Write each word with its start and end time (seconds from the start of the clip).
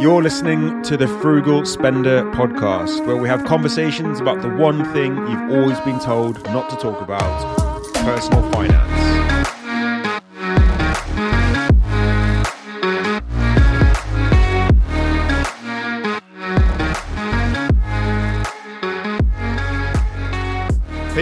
You're 0.00 0.22
listening 0.22 0.80
to 0.84 0.96
the 0.96 1.08
Frugal 1.08 1.66
Spender 1.66 2.22
podcast, 2.30 3.04
where 3.04 3.16
we 3.16 3.28
have 3.28 3.44
conversations 3.44 4.20
about 4.20 4.42
the 4.42 4.48
one 4.48 4.84
thing 4.92 5.16
you've 5.16 5.50
always 5.50 5.80
been 5.80 5.98
told 5.98 6.40
not 6.44 6.70
to 6.70 6.76
talk 6.76 7.00
about 7.00 7.92
personal 7.94 8.48
finance. 8.52 9.37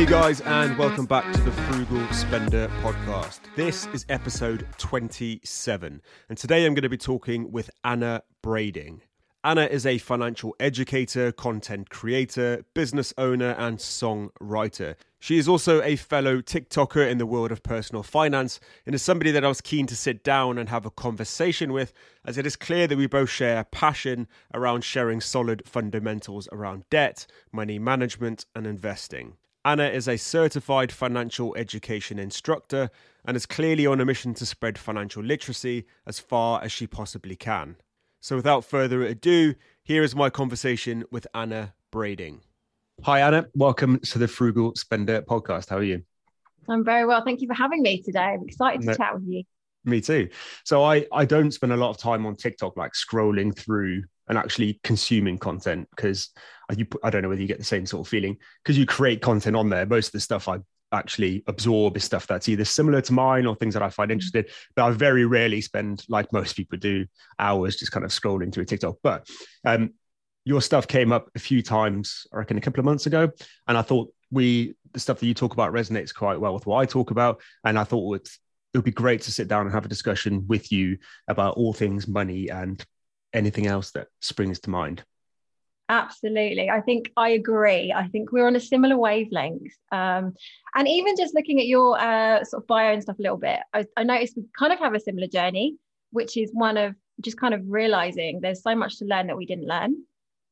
Guys, 0.09 0.41
and 0.43 0.79
welcome 0.79 1.05
back 1.05 1.35
to 1.35 1.41
the 1.41 1.51
Frugal 1.51 2.07
Spender 2.13 2.69
podcast. 2.81 3.41
This 3.57 3.89
is 3.89 4.07
episode 4.09 4.65
27, 4.79 6.01
and 6.29 6.39
today 6.39 6.65
I'm 6.65 6.75
going 6.75 6.85
to 6.85 6.89
be 6.89 6.97
talking 6.97 7.51
with 7.51 7.73
Anna 7.83 8.23
Brading. 8.41 9.01
Anna 9.43 9.65
is 9.65 9.85
a 9.85 9.99
financial 9.99 10.55
educator, 10.61 11.33
content 11.33 11.91
creator, 11.91 12.65
business 12.73 13.13
owner, 13.19 13.57
and 13.59 13.79
songwriter. 13.79 14.95
She 15.19 15.39
is 15.39 15.49
also 15.49 15.83
a 15.83 15.97
fellow 15.97 16.41
TikToker 16.41 17.11
in 17.11 17.19
the 17.19 17.27
world 17.27 17.51
of 17.51 17.65
personal 17.65 18.05
finance 18.05 18.61
and 18.87 18.95
is 18.95 19.03
somebody 19.03 19.33
that 19.33 19.45
I 19.45 19.49
was 19.49 19.61
keen 19.61 19.89
to 19.89 19.97
sit 19.97 20.23
down 20.23 20.57
and 20.57 20.69
have 20.69 20.87
a 20.87 20.91
conversation 20.91 21.73
with, 21.73 21.93
as 22.25 22.39
it 22.39 22.47
is 22.47 22.55
clear 22.55 22.87
that 22.87 22.97
we 22.97 23.09
both 23.09 23.31
share 23.31 23.59
a 23.59 23.65
passion 23.65 24.29
around 24.55 24.85
sharing 24.85 25.21
solid 25.21 25.65
fundamentals 25.67 26.49
around 26.53 26.85
debt, 26.91 27.27
money 27.51 27.81
management, 27.81 28.47
and 28.55 28.69
investing. 28.69 29.33
Anna 29.67 29.89
is 29.89 30.07
a 30.07 30.17
certified 30.17 30.93
financial 30.93 31.53
education 31.57 32.21
instructor 32.21 32.89
and 33.25 33.37
is 33.37 33.47
clearly 33.47 33.85
on 33.85 34.01
a 34.01 34.05
mission 34.05 34.33
to 34.35 34.47
spread 34.47 34.79
financial 34.79 35.25
literacy 35.25 35.87
as 36.07 36.21
far 36.21 36.63
as 36.63 36.71
she 36.71 36.87
possibly 36.87 37.35
can. 37.35 37.75
So, 38.21 38.37
without 38.37 38.65
further 38.65 39.03
ado, 39.03 39.57
here 39.83 40.05
is 40.05 40.15
my 40.15 40.31
conversation 40.31 41.03
with 41.11 41.27
Anna 41.35 41.75
Brading. 41.91 42.43
Hi, 43.03 43.23
Anna. 43.23 43.47
Welcome 43.57 43.99
to 43.99 44.21
the 44.21 44.29
Frugal 44.29 44.73
Spender 44.77 45.23
podcast. 45.23 45.69
How 45.69 45.79
are 45.79 45.83
you? 45.83 46.03
I'm 46.69 46.85
very 46.85 47.05
well. 47.05 47.25
Thank 47.25 47.41
you 47.41 47.49
for 47.49 47.55
having 47.55 47.83
me 47.83 48.01
today. 48.03 48.21
I'm 48.21 48.45
excited 48.45 48.83
to 48.83 48.87
no, 48.87 48.95
chat 48.95 49.15
with 49.15 49.25
you. 49.27 49.43
Me 49.85 50.01
too. 50.01 50.29
So, 50.63 50.85
I, 50.85 51.07
I 51.13 51.25
don't 51.25 51.51
spend 51.51 51.73
a 51.73 51.77
lot 51.77 51.91
of 51.91 51.99
time 51.99 52.25
on 52.25 52.37
TikTok, 52.37 52.77
like 52.77 52.93
scrolling 52.93 53.59
through 53.59 54.05
and 54.29 54.39
actually 54.39 54.81
consuming 54.83 55.39
content 55.39 55.89
because 55.95 56.31
you 56.75 56.87
I 57.03 57.11
don't 57.11 57.23
know 57.23 57.29
whether 57.29 57.41
you 57.41 57.47
get 57.47 57.59
the 57.59 57.65
same 57.65 57.87
sort 57.87 58.07
of 58.07 58.11
feeling 58.11 58.37
because 58.63 58.79
you 58.79 58.87
create 58.87 59.23
content 59.23 59.57
on 59.57 59.69
there. 59.69 59.87
Most 59.87 60.09
of 60.09 60.13
the 60.13 60.21
stuff 60.21 60.49
I 60.49 60.59
actually 60.93 61.43
absorb 61.47 61.97
is 61.97 62.05
stuff 62.05 62.27
that's 62.27 62.49
either 62.49 62.65
similar 62.65 63.01
to 63.03 63.13
mine 63.13 63.47
or 63.47 63.55
things 63.55 63.75
that 63.75 63.83
I 63.83 63.91
find 63.91 64.11
mm. 64.11 64.15
interested. 64.15 64.51
But 64.75 64.85
I 64.85 64.91
very 64.91 65.25
rarely 65.27 65.61
spend, 65.61 66.05
like 66.09 66.33
most 66.33 66.57
people 66.57 66.79
do, 66.79 67.07
hours 67.39 67.77
just 67.77 67.93
kind 67.93 68.05
of 68.05 68.11
scrolling 68.11 68.53
through 68.53 68.65
a 68.65 68.67
TikTok. 68.67 68.97
But 69.03 69.29
um, 69.65 69.95
your 70.45 70.63
stuff 70.63 70.87
came 70.87 71.13
up 71.13 71.29
a 71.35 71.39
few 71.39 71.63
times, 71.63 72.27
I 72.33 72.39
reckon, 72.39 72.57
a 72.57 72.61
couple 72.61 72.81
of 72.81 72.85
months 72.85 73.07
ago, 73.07 73.31
and 73.67 73.77
I 73.77 73.83
thought 73.83 74.13
we 74.31 74.75
the 74.93 75.01
stuff 75.01 75.21
that 75.21 75.27
you 75.27 75.35
talk 75.35 75.53
about 75.53 75.73
resonates 75.73 76.15
quite 76.15 76.41
well 76.41 76.55
with 76.55 76.67
what 76.67 76.79
I 76.79 76.87
talk 76.87 77.11
about, 77.11 77.41
and 77.65 77.79
I 77.79 77.85
thought 77.85 78.17
it 78.17 78.31
would 78.75 78.85
be 78.85 78.91
great 78.91 79.23
to 79.23 79.33
sit 79.33 79.49
down 79.49 79.67
and 79.67 79.75
have 79.75 79.85
a 79.85 79.89
discussion 79.89 80.47
with 80.47 80.71
you 80.71 80.99
about 81.29 81.57
all 81.57 81.73
things 81.73 82.09
money 82.09 82.49
and 82.49 82.85
anything 83.33 83.67
else 83.67 83.91
that 83.93 84.09
springs 84.21 84.61
to 84.61 84.71
mind? 84.71 85.05
Absolutely. 85.89 86.69
I 86.69 86.81
think 86.81 87.13
I 87.17 87.31
agree. 87.31 87.93
I 87.93 88.09
think 88.09 88.33
we're 88.33 88.47
on 88.47 88.57
a 88.57 88.61
similar 88.61 88.97
wavelength. 88.97 89.73
Um, 89.93 90.35
and 90.75 90.89
even 90.89 91.17
just 91.17 91.35
looking 91.35 91.61
at 91.61 91.67
your 91.67 91.99
uh, 91.99 92.43
sort 92.43 92.63
of 92.63 92.67
bio 92.67 92.93
and 92.93 93.03
stuff 93.03 93.19
a 93.19 93.23
little 93.23 93.37
bit, 93.37 93.61
I, 93.73 93.87
I 93.97 94.03
noticed 94.03 94.37
we 94.37 94.45
kind 94.59 94.73
of 94.73 94.81
have 94.81 94.95
a 94.95 95.01
similar 95.01 95.29
journey, 95.29 95.77
which 96.11 96.37
is 96.37 96.51
one 96.53 96.77
of 96.77 96.97
just 97.21 97.39
kind 97.39 97.55
of 97.55 97.63
realizing 97.67 98.41
there's 98.41 98.63
so 98.63 98.75
much 98.75 98.99
to 98.99 99.05
learn 99.05 99.29
that 99.29 99.37
we 99.37 99.47
didn't 99.47 99.69
learn. 99.69 99.97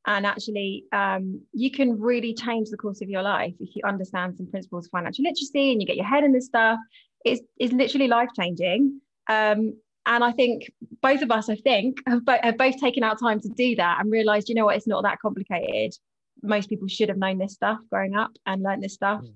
And 0.06 0.27
actually, 0.27 0.84
um, 0.92 1.41
you 1.53 1.70
can 1.70 1.98
really 1.98 2.34
change 2.34 2.69
the 2.70 2.77
course 2.77 3.00
of 3.00 3.09
your 3.09 3.22
life 3.22 3.54
if 3.59 3.75
you 3.75 3.82
understand 3.84 4.37
some 4.37 4.47
principles 4.47 4.87
of 4.87 4.91
financial 4.91 5.25
literacy 5.25 5.72
and 5.72 5.81
you 5.81 5.87
get 5.87 5.97
your 5.97 6.06
head 6.06 6.25
in 6.25 6.32
this 6.32 6.47
stuff. 6.47 6.78
It's, 7.25 7.41
it's 7.59 7.72
literally 7.72 8.06
life 8.06 8.28
changing. 8.38 9.00
Um, 9.28 9.78
and 10.06 10.22
I 10.22 10.32
think 10.32 10.70
both 11.03 11.22
of 11.22 11.31
us, 11.31 11.48
I 11.48 11.56
think, 11.56 11.98
have, 12.06 12.25
bo- 12.25 12.38
have 12.42 12.59
both 12.59 12.78
taken 12.78 13.03
out 13.03 13.19
time 13.19 13.41
to 13.41 13.48
do 13.48 13.76
that 13.76 14.00
and 14.00 14.10
realized, 14.10 14.48
you 14.48 14.54
know 14.54 14.66
what, 14.66 14.76
it's 14.76 14.87
not 14.87 15.03
that 15.04 15.19
complicated. 15.20 15.94
Most 16.42 16.69
people 16.69 16.88
should 16.88 17.09
have 17.09 17.19
known 17.19 17.38
this 17.38 17.54
stuff 17.54 17.78
growing 17.91 18.14
up 18.14 18.32
and 18.44 18.62
learned 18.62 18.82
this 18.82 18.94
stuff. 18.94 19.20
Hmm. 19.20 19.26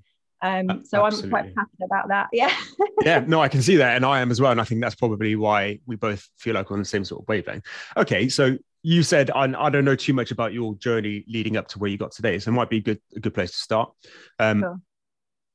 Um, 0.40 0.84
so 0.84 1.04
Absolutely. 1.04 1.26
I'm 1.26 1.30
quite 1.30 1.54
passionate 1.54 1.84
about 1.84 2.08
that. 2.08 2.28
Yeah. 2.32 2.54
yeah, 3.02 3.24
no, 3.26 3.40
I 3.40 3.48
can 3.48 3.62
see 3.62 3.76
that. 3.76 3.96
And 3.96 4.04
I 4.04 4.20
am 4.20 4.30
as 4.30 4.40
well. 4.40 4.52
And 4.52 4.60
I 4.60 4.64
think 4.64 4.80
that's 4.80 4.94
probably 4.94 5.34
why 5.36 5.80
we 5.86 5.96
both 5.96 6.28
feel 6.36 6.54
like 6.54 6.70
we're 6.70 6.76
on 6.76 6.82
the 6.82 6.88
same 6.88 7.04
sort 7.04 7.22
of 7.22 7.28
wavelength. 7.28 7.64
Okay. 7.96 8.28
So 8.28 8.56
you 8.82 9.02
said, 9.02 9.30
I, 9.30 9.52
I 9.58 9.70
don't 9.70 9.84
know 9.84 9.96
too 9.96 10.14
much 10.14 10.30
about 10.30 10.52
your 10.52 10.74
journey 10.76 11.24
leading 11.28 11.56
up 11.56 11.68
to 11.68 11.78
where 11.78 11.90
you 11.90 11.98
got 11.98 12.12
today. 12.12 12.38
So 12.38 12.50
it 12.50 12.54
might 12.54 12.70
be 12.70 12.78
a 12.78 12.82
good, 12.82 13.00
a 13.16 13.20
good 13.20 13.34
place 13.34 13.50
to 13.52 13.56
start. 13.56 13.92
Um, 14.38 14.60
sure. 14.60 14.80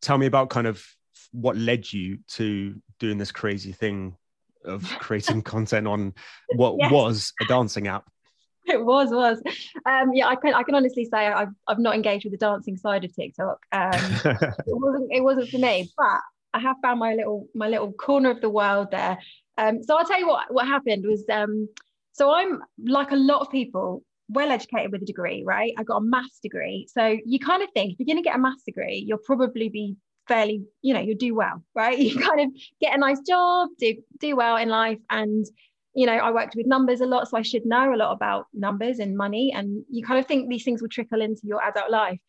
Tell 0.02 0.18
me 0.18 0.26
about 0.26 0.50
kind 0.50 0.68
of 0.68 0.86
what 1.32 1.56
led 1.56 1.92
you 1.92 2.20
to 2.28 2.76
doing 3.00 3.18
this 3.18 3.32
crazy 3.32 3.72
thing 3.72 4.18
of 4.66 4.84
creating 5.00 5.42
content 5.42 5.88
on 5.88 6.14
what 6.56 6.76
yes. 6.80 6.92
was 6.92 7.34
a 7.42 7.46
dancing 7.46 7.88
app. 7.88 8.06
It 8.66 8.84
was, 8.84 9.10
was. 9.12 9.42
Um, 9.86 10.14
yeah, 10.14 10.28
I 10.28 10.36
can 10.36 10.54
I 10.54 10.64
can 10.64 10.76
honestly 10.76 11.06
say 11.06 11.28
I've 11.28 11.54
I've 11.68 11.80
not 11.80 11.96
engaged 11.96 12.26
with 12.26 12.32
the 12.32 12.38
dancing 12.38 12.78
side 12.78 13.04
of 13.04 13.14
TikTok. 13.14 13.60
Um, 13.72 13.92
it 13.94 14.64
wasn't 14.68 15.12
it 15.12 15.22
wasn't 15.22 15.50
for 15.50 15.58
me, 15.58 15.92
but 15.98 16.20
I 16.54 16.60
have 16.60 16.78
found 16.82 17.00
my 17.00 17.14
little 17.14 17.48
my 17.54 17.68
little 17.68 17.92
corner 17.92 18.30
of 18.30 18.40
the 18.40 18.50
world 18.50 18.90
there. 18.92 19.18
Um, 19.58 19.84
so 19.84 19.98
I'll 19.98 20.06
tell 20.06 20.20
you 20.20 20.28
what 20.28 20.54
what 20.54 20.66
happened 20.66 21.06
was 21.06 21.26
um, 21.30 21.68
so 22.14 22.32
I'm 22.32 22.62
like 22.86 23.12
a 23.12 23.16
lot 23.16 23.42
of 23.42 23.52
people, 23.52 24.04
well 24.30 24.52
educated 24.52 24.92
with 24.92 25.02
a 25.02 25.06
degree, 25.06 25.44
right? 25.46 25.74
I 25.78 25.84
got 25.84 25.98
a 25.98 26.02
maths 26.02 26.40
degree. 26.42 26.88
So 26.90 27.18
you 27.26 27.40
kind 27.40 27.64
of 27.64 27.70
think 27.74 27.94
if 27.94 28.00
you're 28.00 28.06
going 28.06 28.24
to 28.24 28.28
get 28.28 28.36
a 28.36 28.40
maths 28.40 28.64
degree, 28.64 29.04
you'll 29.06 29.18
probably 29.18 29.70
be 29.70 29.96
fairly, 30.28 30.64
you 30.82 30.94
know, 30.94 31.00
you 31.00 31.16
do 31.16 31.36
well, 31.36 31.64
right? 31.76 31.98
You 32.04 32.20
kind 32.20 32.42
of 32.42 32.50
get 32.80 32.96
a 32.96 32.98
nice 32.98 33.20
job, 33.22 33.70
do 33.80 33.96
do 34.20 34.36
well 34.36 34.58
in 34.58 34.70
life, 34.70 35.00
and 35.10 35.46
you 35.96 36.08
know, 36.08 36.14
I 36.14 36.32
worked 36.32 36.56
with 36.56 36.66
numbers 36.66 37.02
a 37.02 37.06
lot, 37.06 37.28
so 37.28 37.38
I 37.38 37.44
should 37.44 37.66
know 37.66 37.94
a 37.94 37.98
lot 37.98 38.14
about 38.14 38.48
numbers 38.54 39.00
and 39.00 39.16
money, 39.16 39.54
and 39.56 39.84
you 39.90 40.04
kind 40.04 40.20
of 40.20 40.26
think 40.26 40.50
these 40.50 40.64
things 40.64 40.82
will 40.82 40.90
trickle 40.90 41.22
into 41.22 41.42
your 41.44 41.64
adult 41.64 41.92
life. 41.92 42.20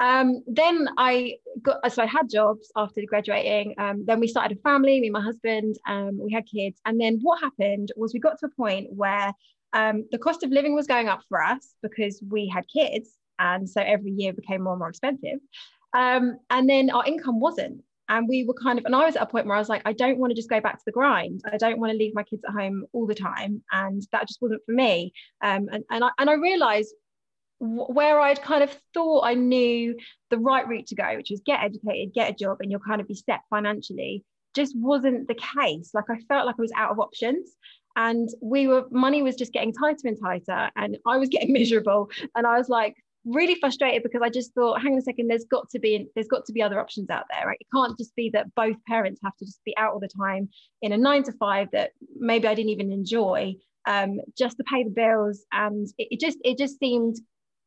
Um, 0.00 0.44
then 0.46 0.88
I 0.96 1.34
got 1.60 1.92
so 1.92 2.02
I 2.02 2.06
had 2.06 2.30
jobs 2.30 2.70
after 2.76 3.02
graduating. 3.06 3.74
Um, 3.78 4.04
then 4.06 4.20
we 4.20 4.28
started 4.28 4.58
a 4.58 4.60
family, 4.60 5.00
me 5.00 5.08
and 5.08 5.12
my 5.14 5.20
husband. 5.20 5.76
Um, 5.88 6.18
we 6.22 6.32
had 6.32 6.46
kids, 6.46 6.80
and 6.84 7.00
then 7.00 7.18
what 7.22 7.40
happened 7.40 7.90
was 7.96 8.14
we 8.14 8.20
got 8.20 8.38
to 8.40 8.46
a 8.46 8.50
point 8.50 8.88
where 8.92 9.32
um, 9.72 10.06
the 10.12 10.18
cost 10.18 10.44
of 10.44 10.50
living 10.50 10.74
was 10.74 10.86
going 10.86 11.08
up 11.08 11.22
for 11.28 11.42
us 11.42 11.74
because 11.82 12.22
we 12.30 12.46
had 12.46 12.64
kids, 12.68 13.10
and 13.38 13.68
so 13.68 13.80
every 13.80 14.12
year 14.12 14.32
became 14.32 14.62
more 14.62 14.74
and 14.74 14.80
more 14.80 14.88
expensive. 14.88 15.40
Um, 15.92 16.38
and 16.50 16.68
then 16.68 16.90
our 16.90 17.04
income 17.06 17.40
wasn't. 17.40 17.82
And 18.10 18.26
we 18.26 18.44
were 18.44 18.54
kind 18.54 18.78
of, 18.78 18.86
and 18.86 18.96
I 18.96 19.04
was 19.04 19.16
at 19.16 19.22
a 19.22 19.26
point 19.26 19.46
where 19.46 19.56
I 19.56 19.58
was 19.58 19.68
like, 19.68 19.82
I 19.84 19.92
don't 19.92 20.18
want 20.18 20.30
to 20.30 20.34
just 20.34 20.48
go 20.48 20.60
back 20.60 20.78
to 20.78 20.82
the 20.86 20.92
grind. 20.92 21.42
I 21.52 21.58
don't 21.58 21.78
want 21.78 21.92
to 21.92 21.98
leave 21.98 22.14
my 22.14 22.22
kids 22.22 22.42
at 22.48 22.54
home 22.54 22.86
all 22.92 23.06
the 23.06 23.14
time. 23.14 23.62
And 23.70 24.02
that 24.12 24.26
just 24.26 24.40
wasn't 24.40 24.62
for 24.64 24.72
me. 24.72 25.12
Um, 25.42 25.68
and, 25.70 25.84
and, 25.90 26.04
I, 26.04 26.10
and 26.18 26.30
I 26.30 26.34
realized 26.34 26.94
where 27.60 28.20
I'd 28.20 28.40
kind 28.40 28.62
of 28.62 28.74
thought 28.94 29.26
I 29.26 29.34
knew 29.34 29.96
the 30.30 30.38
right 30.38 30.66
route 30.66 30.86
to 30.86 30.94
go, 30.94 31.16
which 31.16 31.30
was 31.30 31.42
get 31.44 31.62
educated, 31.62 32.14
get 32.14 32.30
a 32.30 32.34
job, 32.34 32.58
and 32.60 32.70
you'll 32.70 32.80
kind 32.80 33.00
of 33.00 33.08
be 33.08 33.14
set 33.14 33.40
financially, 33.50 34.24
just 34.54 34.74
wasn't 34.76 35.28
the 35.28 35.34
case. 35.34 35.90
Like 35.92 36.08
I 36.08 36.18
felt 36.28 36.46
like 36.46 36.56
I 36.58 36.62
was 36.62 36.72
out 36.76 36.90
of 36.90 37.00
options. 37.00 37.56
And 37.96 38.28
we 38.40 38.68
were, 38.68 38.86
money 38.90 39.22
was 39.22 39.34
just 39.34 39.52
getting 39.52 39.72
tighter 39.72 40.06
and 40.06 40.18
tighter. 40.22 40.70
And 40.76 40.96
I 41.06 41.18
was 41.18 41.28
getting 41.30 41.52
miserable. 41.52 42.10
And 42.34 42.46
I 42.46 42.56
was 42.56 42.68
like, 42.68 42.94
really 43.28 43.56
frustrated 43.56 44.02
because 44.02 44.22
I 44.22 44.30
just 44.30 44.54
thought, 44.54 44.80
hang 44.80 44.92
on 44.92 44.98
a 44.98 45.02
second, 45.02 45.28
there's 45.28 45.44
got 45.44 45.68
to 45.70 45.78
be 45.78 46.08
there's 46.14 46.28
got 46.28 46.44
to 46.46 46.52
be 46.52 46.62
other 46.62 46.80
options 46.80 47.10
out 47.10 47.24
there, 47.30 47.46
right? 47.46 47.58
It 47.60 47.66
can't 47.74 47.96
just 47.98 48.14
be 48.16 48.30
that 48.30 48.54
both 48.54 48.76
parents 48.86 49.20
have 49.22 49.36
to 49.36 49.44
just 49.44 49.62
be 49.64 49.76
out 49.76 49.92
all 49.92 50.00
the 50.00 50.08
time 50.08 50.48
in 50.82 50.92
a 50.92 50.96
nine 50.96 51.22
to 51.24 51.32
five 51.32 51.68
that 51.72 51.90
maybe 52.18 52.48
I 52.48 52.54
didn't 52.54 52.70
even 52.70 52.92
enjoy, 52.92 53.54
um, 53.86 54.20
just 54.36 54.56
to 54.56 54.64
pay 54.64 54.84
the 54.84 54.90
bills. 54.90 55.44
And 55.52 55.86
it, 55.98 56.08
it 56.12 56.20
just 56.20 56.38
it 56.44 56.58
just 56.58 56.78
seemed 56.78 57.16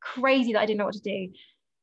crazy 0.01 0.53
that 0.53 0.61
I 0.61 0.65
didn't 0.65 0.79
know 0.79 0.85
what 0.85 0.95
to 0.95 1.01
do. 1.01 1.29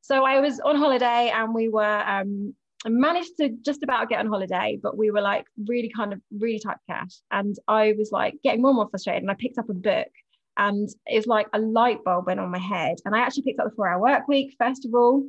So 0.01 0.25
I 0.25 0.39
was 0.39 0.59
on 0.59 0.75
holiday 0.75 1.31
and 1.33 1.53
we 1.53 1.69
were 1.69 2.03
um, 2.07 2.53
I 2.85 2.89
managed 2.89 3.37
to 3.37 3.49
just 3.61 3.83
about 3.83 4.09
get 4.09 4.19
on 4.19 4.27
holiday, 4.27 4.79
but 4.81 4.97
we 4.97 5.11
were 5.11 5.21
like 5.21 5.45
really 5.67 5.91
kind 5.95 6.13
of 6.13 6.21
really 6.31 6.59
tight 6.59 6.77
cash. 6.89 7.19
And 7.29 7.55
I 7.67 7.93
was 7.97 8.11
like 8.11 8.35
getting 8.43 8.61
more 8.61 8.71
and 8.71 8.77
more 8.77 8.89
frustrated. 8.89 9.23
And 9.23 9.31
I 9.31 9.35
picked 9.35 9.57
up 9.57 9.69
a 9.69 9.73
book 9.73 10.07
and 10.59 10.89
it's 11.05 11.25
like 11.25 11.47
a 11.53 11.59
light 11.59 12.03
bulb 12.03 12.27
went 12.27 12.39
on 12.39 12.51
my 12.51 12.59
head. 12.59 12.97
And 13.05 13.15
I 13.15 13.19
actually 13.19 13.43
picked 13.43 13.59
up 13.59 13.69
the 13.69 13.75
four 13.75 13.87
hour 13.87 13.99
work 13.99 14.27
week, 14.27 14.55
first 14.59 14.85
of 14.85 14.93
all, 14.93 15.23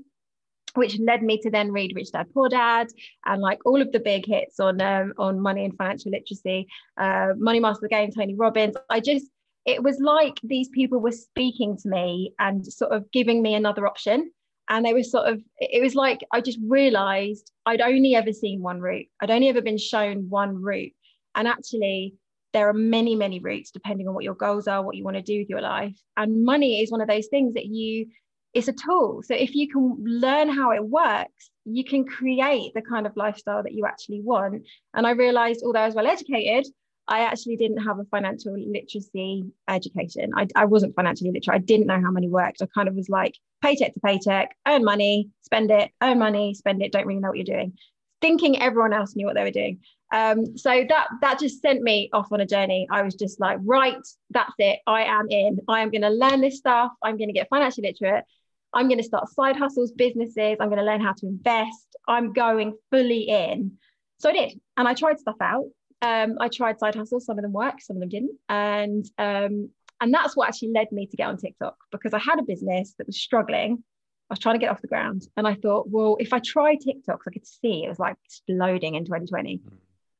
which 0.75 0.99
led 0.99 1.23
me 1.23 1.38
to 1.38 1.50
then 1.50 1.71
read 1.71 1.93
Rich 1.94 2.12
Dad 2.12 2.27
Poor 2.35 2.49
Dad 2.49 2.88
and 3.25 3.41
like 3.41 3.61
all 3.65 3.81
of 3.81 3.93
the 3.93 4.00
big 4.00 4.27
hits 4.27 4.59
on 4.59 4.81
um, 4.81 5.15
on 5.19 5.41
money 5.41 5.65
and 5.65 5.77
financial 5.79 6.11
literacy, 6.11 6.67
uh, 6.99 7.29
Money 7.38 7.61
Master 7.61 7.82
the 7.82 7.88
Game, 7.88 8.11
Tony 8.11 8.35
Robbins. 8.35 8.75
I 8.91 8.99
just 8.99 9.27
it 9.67 9.82
was 9.82 9.99
like 10.00 10.41
these 10.43 10.69
people 10.71 10.99
were 10.99 11.12
speaking 11.12 11.76
to 11.76 11.88
me 11.88 12.35
and 12.41 12.67
sort 12.67 12.93
of 12.93 13.11
giving 13.12 13.41
me 13.41 13.55
another 13.55 13.87
option. 13.87 14.33
And 14.69 14.85
they 14.85 14.94
were 14.94 15.03
sort 15.03 15.29
of, 15.29 15.43
it 15.59 15.83
was 15.83 15.97
like 15.97 16.21
I 16.33 16.41
just 16.41 16.59
realized 16.67 17.50
I'd 17.67 17.81
only 17.81 18.15
ever 18.15 18.33
seen 18.33 18.62
one 18.62 18.81
route. 18.81 19.06
I'd 19.21 19.31
only 19.31 19.49
ever 19.49 19.61
been 19.61 19.79
shown 19.79 20.29
one 20.29 20.62
route. 20.62 20.93
And 21.35 21.47
actually, 21.47 22.15
there 22.52 22.69
are 22.69 22.75
many, 22.75 23.14
many 23.14 23.41
routes 23.41 23.70
depending 23.70 24.08
on 24.08 24.14
what 24.14 24.25
your 24.25 24.35
goals 24.35 24.67
are, 24.67 24.82
what 24.82 24.97
you 24.97 25.05
want 25.05 25.17
to 25.17 25.23
do 25.23 25.38
with 25.38 25.49
your 25.49 25.61
life. 25.61 25.97
And 26.17 26.44
money 26.44 26.81
is 26.82 26.91
one 26.91 27.00
of 27.00 27.08
those 27.08 27.29
things 27.29 27.55
that 27.55 27.67
you, 27.67 28.06
it's 28.55 28.69
a 28.69 28.73
tool. 28.73 29.23
So 29.25 29.35
if 29.35 29.55
you 29.55 29.69
can 29.69 29.97
learn 30.00 30.49
how 30.49 30.73
it 30.73 30.85
works, 30.85 31.50
you 31.64 31.85
can 31.85 32.05
create 32.05 32.73
the 32.75 32.82
kind 32.82 33.06
of 33.06 33.17
lifestyle 33.17 33.62
that 33.62 33.75
you 33.75 33.87
actually 33.87 34.20
want. 34.20 34.67
And 34.94 35.06
I 35.06 35.11
realized, 35.11 35.62
although 35.64 35.81
I 35.81 35.87
was 35.87 35.94
well 35.94 36.06
educated, 36.06 36.67
I 37.06 37.20
actually 37.20 37.56
didn't 37.56 37.82
have 37.82 37.99
a 37.99 38.05
financial 38.05 38.56
literacy 38.56 39.44
education. 39.69 40.31
I, 40.37 40.47
I 40.55 40.64
wasn't 40.64 40.94
financially 40.94 41.32
literate. 41.32 41.56
I 41.56 41.58
didn't 41.58 41.87
know 41.88 42.00
how 42.00 42.12
money 42.12 42.29
worked. 42.29 42.62
I 42.62 42.67
kind 42.73 42.88
of 42.88 42.94
was 42.94 43.08
like 43.08 43.35
paycheck 43.62 43.94
to 43.94 44.00
paycheck, 44.00 44.56
earn 44.67 44.85
money, 44.85 45.29
spend 45.43 45.70
it, 45.73 45.91
earn 46.02 46.19
money, 46.20 46.55
spend 46.55 46.82
it, 46.82 46.93
don't 46.93 47.06
really 47.06 47.20
know 47.20 47.29
what 47.29 47.37
you're 47.37 47.44
doing, 47.44 47.73
thinking 48.20 48.62
everyone 48.62 48.93
else 48.93 49.17
knew 49.17 49.26
what 49.26 49.35
they 49.35 49.43
were 49.43 49.50
doing. 49.50 49.81
Um, 50.12 50.57
so 50.57 50.85
that 50.89 51.07
that 51.21 51.39
just 51.39 51.62
sent 51.62 51.83
me 51.83 52.11
off 52.12 52.33
on 52.33 52.41
a 52.41 52.47
journey. 52.47 52.87
I 52.91 53.03
was 53.03 53.15
just 53.15 53.41
like, 53.41 53.59
right, 53.62 53.97
that's 54.31 54.55
it. 54.59 54.81
I 54.87 55.05
am 55.05 55.27
in. 55.31 55.59
I 55.69 55.81
am 55.81 55.91
going 55.91 56.03
to 56.03 56.11
learn 56.11 56.41
this 56.41 56.59
stuff. 56.59 56.93
I'm 57.03 57.17
going 57.17 57.29
to 57.29 57.35
get 57.35 57.49
financially 57.49 57.87
literate. 57.89 58.25
I'm 58.73 58.89
going 58.89 58.99
to 58.99 59.05
start 59.05 59.29
side 59.29 59.57
hustles, 59.57 59.93
businesses. 59.93 60.57
I'm 60.61 60.69
going 60.69 60.79
to 60.79 60.85
learn 60.85 61.01
how 61.01 61.12
to 61.12 61.27
invest. 61.27 61.97
I'm 62.09 62.33
going 62.33 62.77
fully 62.91 63.23
in. 63.23 63.73
So 64.19 64.31
I 64.31 64.33
did, 64.33 64.61
and 64.77 64.87
I 64.87 64.95
tried 64.95 65.19
stuff 65.19 65.37
out. 65.41 65.67
Um, 66.03 66.37
I 66.41 66.49
tried 66.49 66.79
side 66.79 66.95
hustles. 66.95 67.25
Some 67.27 67.39
of 67.39 67.43
them 67.43 67.53
worked, 67.53 67.83
some 67.83 67.97
of 67.97 68.01
them 68.01 68.09
didn't, 68.09 68.39
and 68.49 69.07
um, 69.17 69.71
and 70.01 70.12
that's 70.12 70.37
what 70.37 70.49
actually 70.49 70.73
led 70.73 70.91
me 70.93 71.07
to 71.07 71.17
get 71.17 71.29
on 71.29 71.37
TikTok 71.37 71.77
because 71.93 72.15
I 72.15 72.19
had 72.19 72.39
a 72.39 72.43
business 72.43 72.95
that 72.99 73.07
was 73.07 73.21
struggling. 73.21 73.85
I 74.29 74.35
was 74.35 74.39
trying 74.39 74.55
to 74.55 74.61
get 74.61 74.71
off 74.71 74.83
the 74.83 74.89
ground, 74.89 75.29
and 75.37 75.47
I 75.47 75.55
thought, 75.55 75.89
well, 75.89 76.17
if 76.19 76.33
I 76.33 76.41
try 76.41 76.75
TikTok, 76.75 77.23
I 77.27 77.31
could 77.31 77.47
see 77.47 77.85
it 77.85 77.89
was 77.89 77.99
like 77.99 78.17
exploding 78.25 78.97
in 78.97 79.05
2020. 79.05 79.59
Mm 79.59 79.73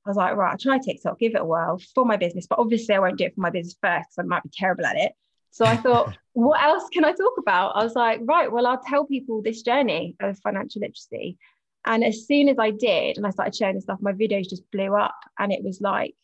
I 0.07 0.11
was 0.11 0.17
like, 0.17 0.35
right, 0.35 0.53
I'll 0.53 0.59
try 0.59 0.79
TikTok, 0.79 1.19
give 1.19 1.35
it 1.35 1.41
a 1.41 1.45
whirl 1.45 1.81
for 1.95 2.07
my 2.07 2.17
business, 2.17 2.47
but 2.47 2.59
obviously 2.59 2.95
I 2.95 3.01
won't 3.01 3.19
do 3.19 3.25
it 3.25 3.35
for 3.35 3.43
my 3.43 3.51
business 3.51 3.77
first 3.83 4.09
because 4.09 4.19
I 4.19 4.23
might 4.23 4.43
be 4.43 4.51
terrible 4.53 4.87
at 4.87 4.97
it. 4.97 5.13
So 5.51 5.65
I 5.65 5.77
thought, 5.77 6.17
what 6.33 6.63
else 6.63 6.89
can 6.91 7.05
I 7.05 7.13
talk 7.13 7.35
about? 7.39 7.77
I 7.77 7.85
was 7.85 7.95
like, 7.95 8.21
right, 8.25 8.51
well, 8.51 8.67
I'll 8.67 8.83
tell 8.83 9.05
people 9.05 9.43
this 9.43 9.63
journey 9.63 10.17
of 10.21 10.39
financial 10.39 10.81
literacy. 10.81 11.37
And 11.85 12.03
as 12.03 12.27
soon 12.27 12.49
as 12.49 12.59
I 12.59 12.71
did, 12.71 13.17
and 13.17 13.27
I 13.27 13.31
started 13.31 13.55
sharing 13.55 13.75
this 13.75 13.85
stuff, 13.85 13.99
my 14.01 14.13
videos 14.13 14.49
just 14.49 14.71
blew 14.71 14.97
up. 14.97 15.17
And 15.39 15.53
it 15.53 15.63
was 15.63 15.81
like, 15.81 16.15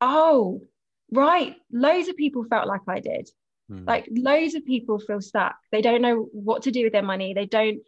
oh, 0.00 0.62
right, 1.10 1.56
loads 1.70 2.08
of 2.08 2.16
people 2.16 2.44
felt 2.44 2.68
like 2.68 2.82
I 2.88 3.00
did. 3.00 3.28
Hmm. 3.68 3.84
Like 3.84 4.08
loads 4.10 4.54
of 4.54 4.64
people 4.64 4.98
feel 4.98 5.20
stuck. 5.20 5.56
They 5.72 5.82
don't 5.82 6.02
know 6.02 6.28
what 6.32 6.62
to 6.62 6.70
do 6.70 6.84
with 6.84 6.92
their 6.92 7.02
money. 7.02 7.34
They 7.34 7.46
don't, 7.46 7.80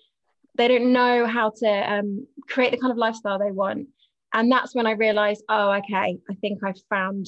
they 0.57 0.69
don't 0.69 0.93
know 0.93 1.27
how 1.27 1.53
to 1.59 1.93
um, 1.93 2.27
create 2.49 2.73
the 2.73 2.79
kind 2.79 2.91
of 2.91 2.99
lifestyle 2.99 3.39
they 3.39 3.53
want 3.53 3.89
and 4.33 4.51
that's 4.51 4.75
when 4.75 4.87
I 4.87 4.93
realized, 4.93 5.43
oh, 5.49 5.73
okay, 5.73 6.19
I 6.31 6.35
think 6.41 6.63
I've 6.65 6.81
found, 6.91 7.27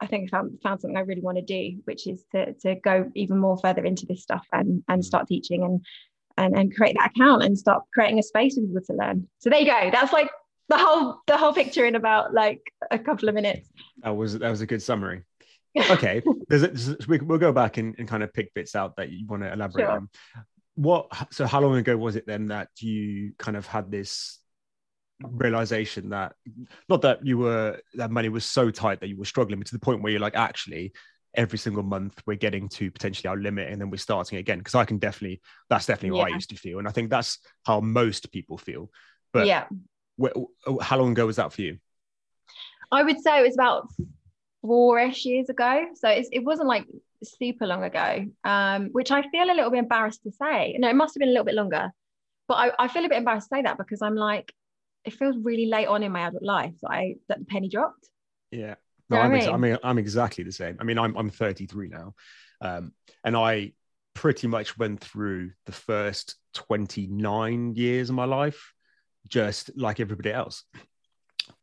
I 0.00 0.06
think 0.06 0.28
I 0.28 0.36
found, 0.38 0.58
found 0.62 0.80
something 0.80 0.96
I 0.96 1.00
really 1.00 1.20
want 1.20 1.36
to 1.38 1.44
do, 1.44 1.80
which 1.84 2.06
is 2.06 2.24
to, 2.32 2.54
to 2.54 2.76
go 2.76 3.10
even 3.14 3.38
more 3.38 3.58
further 3.58 3.84
into 3.84 4.06
this 4.06 4.22
stuff 4.22 4.46
and, 4.52 4.82
and 4.88 5.02
mm. 5.02 5.04
start 5.04 5.28
teaching 5.28 5.64
and, 5.64 5.84
and, 6.36 6.56
and 6.56 6.74
create 6.74 6.96
that 6.98 7.10
account 7.14 7.42
and 7.42 7.58
start 7.58 7.82
creating 7.92 8.18
a 8.18 8.22
space 8.22 8.54
for 8.54 8.62
people 8.62 8.80
to 8.86 8.94
learn. 8.94 9.28
So 9.38 9.50
there 9.50 9.60
you 9.60 9.66
go. 9.66 9.90
That's 9.92 10.12
like 10.12 10.30
the 10.68 10.78
whole, 10.78 11.20
the 11.26 11.36
whole 11.36 11.52
picture 11.52 11.84
in 11.84 11.94
about 11.94 12.32
like 12.32 12.60
a 12.90 12.98
couple 12.98 13.28
of 13.28 13.34
minutes. 13.34 13.68
That 14.02 14.16
was, 14.16 14.38
that 14.38 14.50
was 14.50 14.62
a 14.62 14.66
good 14.66 14.82
summary. 14.82 15.22
okay. 15.90 16.22
There's 16.48 16.88
a, 16.88 16.96
we, 17.06 17.18
will 17.18 17.38
go 17.38 17.52
back 17.52 17.76
and, 17.76 17.94
and 17.98 18.08
kind 18.08 18.22
of 18.22 18.32
pick 18.32 18.52
bits 18.54 18.74
out 18.74 18.96
that 18.96 19.10
you 19.10 19.26
want 19.26 19.42
to 19.42 19.52
elaborate 19.52 19.84
sure. 19.84 19.92
on. 19.92 20.08
What, 20.74 21.08
so 21.30 21.46
how 21.46 21.60
long 21.60 21.76
ago 21.76 21.96
was 21.96 22.16
it 22.16 22.26
then 22.26 22.48
that 22.48 22.68
you 22.78 23.32
kind 23.38 23.56
of 23.56 23.66
had 23.66 23.90
this 23.90 24.39
realization 25.22 26.10
that 26.10 26.34
not 26.88 27.02
that 27.02 27.24
you 27.24 27.38
were 27.38 27.80
that 27.94 28.10
money 28.10 28.28
was 28.28 28.44
so 28.44 28.70
tight 28.70 29.00
that 29.00 29.08
you 29.08 29.18
were 29.18 29.24
struggling, 29.24 29.58
but 29.58 29.66
to 29.66 29.74
the 29.74 29.80
point 29.80 30.02
where 30.02 30.12
you're 30.12 30.20
like, 30.20 30.36
actually, 30.36 30.92
every 31.34 31.58
single 31.58 31.82
month 31.82 32.20
we're 32.26 32.36
getting 32.36 32.68
to 32.68 32.90
potentially 32.90 33.28
our 33.28 33.36
limit 33.36 33.70
and 33.70 33.80
then 33.80 33.90
we're 33.90 33.96
starting 33.96 34.38
again. 34.38 34.58
Because 34.58 34.74
I 34.74 34.84
can 34.84 34.98
definitely, 34.98 35.40
that's 35.68 35.86
definitely 35.86 36.18
yeah. 36.18 36.24
what 36.24 36.32
I 36.32 36.34
used 36.34 36.50
to 36.50 36.56
feel. 36.56 36.78
And 36.78 36.88
I 36.88 36.90
think 36.90 37.10
that's 37.10 37.38
how 37.64 37.80
most 37.80 38.32
people 38.32 38.58
feel. 38.58 38.90
But 39.32 39.46
yeah, 39.46 39.66
wh- 40.20 40.80
how 40.80 40.98
long 40.98 41.12
ago 41.12 41.26
was 41.26 41.36
that 41.36 41.52
for 41.52 41.62
you? 41.62 41.78
I 42.90 43.02
would 43.02 43.20
say 43.20 43.38
it 43.38 43.42
was 43.42 43.54
about 43.54 43.88
four-ish 44.62 45.24
years 45.24 45.48
ago. 45.48 45.86
So 45.94 46.08
it 46.08 46.44
wasn't 46.44 46.68
like 46.68 46.86
super 47.22 47.66
long 47.66 47.84
ago, 47.84 48.26
um, 48.44 48.88
which 48.92 49.10
I 49.10 49.22
feel 49.28 49.44
a 49.44 49.54
little 49.54 49.70
bit 49.70 49.78
embarrassed 49.78 50.22
to 50.24 50.32
say. 50.32 50.76
No, 50.78 50.88
it 50.88 50.96
must 50.96 51.14
have 51.14 51.20
been 51.20 51.28
a 51.28 51.32
little 51.32 51.44
bit 51.44 51.54
longer. 51.54 51.92
But 52.48 52.54
I, 52.54 52.72
I 52.80 52.88
feel 52.88 53.04
a 53.04 53.08
bit 53.08 53.18
embarrassed 53.18 53.48
to 53.50 53.56
say 53.56 53.62
that 53.62 53.78
because 53.78 54.02
I'm 54.02 54.16
like, 54.16 54.52
it 55.04 55.14
feels 55.14 55.36
really 55.42 55.66
late 55.66 55.88
on 55.88 56.02
in 56.02 56.12
my 56.12 56.26
adult 56.26 56.42
life 56.42 56.74
that 56.82 56.90
I 56.90 57.14
that 57.28 57.38
the 57.38 57.44
penny 57.44 57.68
dropped. 57.68 58.08
Yeah. 58.50 58.74
No, 59.08 59.18
I'm, 59.18 59.34
ex- 59.34 59.46
I 59.48 59.56
mean, 59.56 59.76
I'm 59.82 59.98
exactly 59.98 60.44
the 60.44 60.52
same. 60.52 60.76
I 60.78 60.84
mean, 60.84 60.96
I'm 60.96 61.16
I'm 61.16 61.30
33 61.30 61.88
now, 61.88 62.14
um, 62.60 62.92
and 63.24 63.36
I 63.36 63.72
pretty 64.14 64.46
much 64.46 64.78
went 64.78 65.00
through 65.00 65.50
the 65.66 65.72
first 65.72 66.36
29 66.54 67.74
years 67.74 68.08
of 68.08 68.14
my 68.16 68.24
life 68.24 68.72
just 69.28 69.70
like 69.76 70.00
everybody 70.00 70.32
else. 70.32 70.64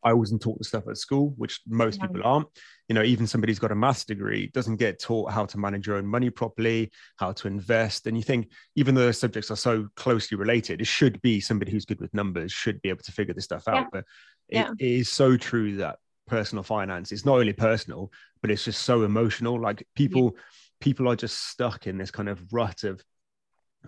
I 0.03 0.13
wasn't 0.13 0.41
taught 0.41 0.57
the 0.57 0.63
stuff 0.63 0.87
at 0.89 0.97
school, 0.97 1.33
which 1.37 1.61
most 1.67 2.01
people 2.01 2.21
aren't. 2.23 2.47
You 2.87 2.93
know, 2.93 3.03
even 3.03 3.27
somebody 3.27 3.51
who's 3.51 3.59
got 3.59 3.71
a 3.71 3.75
maths 3.75 4.05
degree 4.05 4.47
doesn't 4.53 4.77
get 4.77 4.99
taught 4.99 5.31
how 5.31 5.45
to 5.45 5.57
manage 5.57 5.87
your 5.87 5.97
own 5.97 6.05
money 6.05 6.29
properly, 6.29 6.91
how 7.17 7.33
to 7.33 7.47
invest. 7.47 8.07
And 8.07 8.15
you 8.15 8.23
think, 8.23 8.49
even 8.75 8.95
though 8.95 9.07
the 9.07 9.13
subjects 9.13 9.51
are 9.51 9.57
so 9.57 9.89
closely 9.95 10.37
related, 10.37 10.79
it 10.79 10.87
should 10.87 11.21
be 11.21 11.41
somebody 11.41 11.71
who's 11.71 11.85
good 11.85 11.99
with 11.99 12.13
numbers, 12.13 12.51
should 12.51 12.81
be 12.81 12.89
able 12.89 13.03
to 13.03 13.11
figure 13.11 13.33
this 13.33 13.43
stuff 13.43 13.67
out. 13.67 13.75
Yeah. 13.75 13.87
But 13.91 14.05
yeah. 14.49 14.71
it 14.79 14.85
is 14.85 15.09
so 15.09 15.35
true 15.35 15.77
that 15.77 15.97
personal 16.27 16.63
finance 16.63 17.11
is 17.11 17.25
not 17.25 17.39
only 17.39 17.53
personal, 17.53 18.11
but 18.41 18.51
it's 18.51 18.63
just 18.63 18.83
so 18.83 19.03
emotional. 19.03 19.59
Like 19.59 19.85
people, 19.95 20.33
yeah. 20.35 20.41
people 20.79 21.09
are 21.09 21.15
just 21.15 21.49
stuck 21.49 21.87
in 21.87 21.97
this 21.97 22.11
kind 22.11 22.29
of 22.29 22.41
rut 22.53 22.83
of 22.83 23.03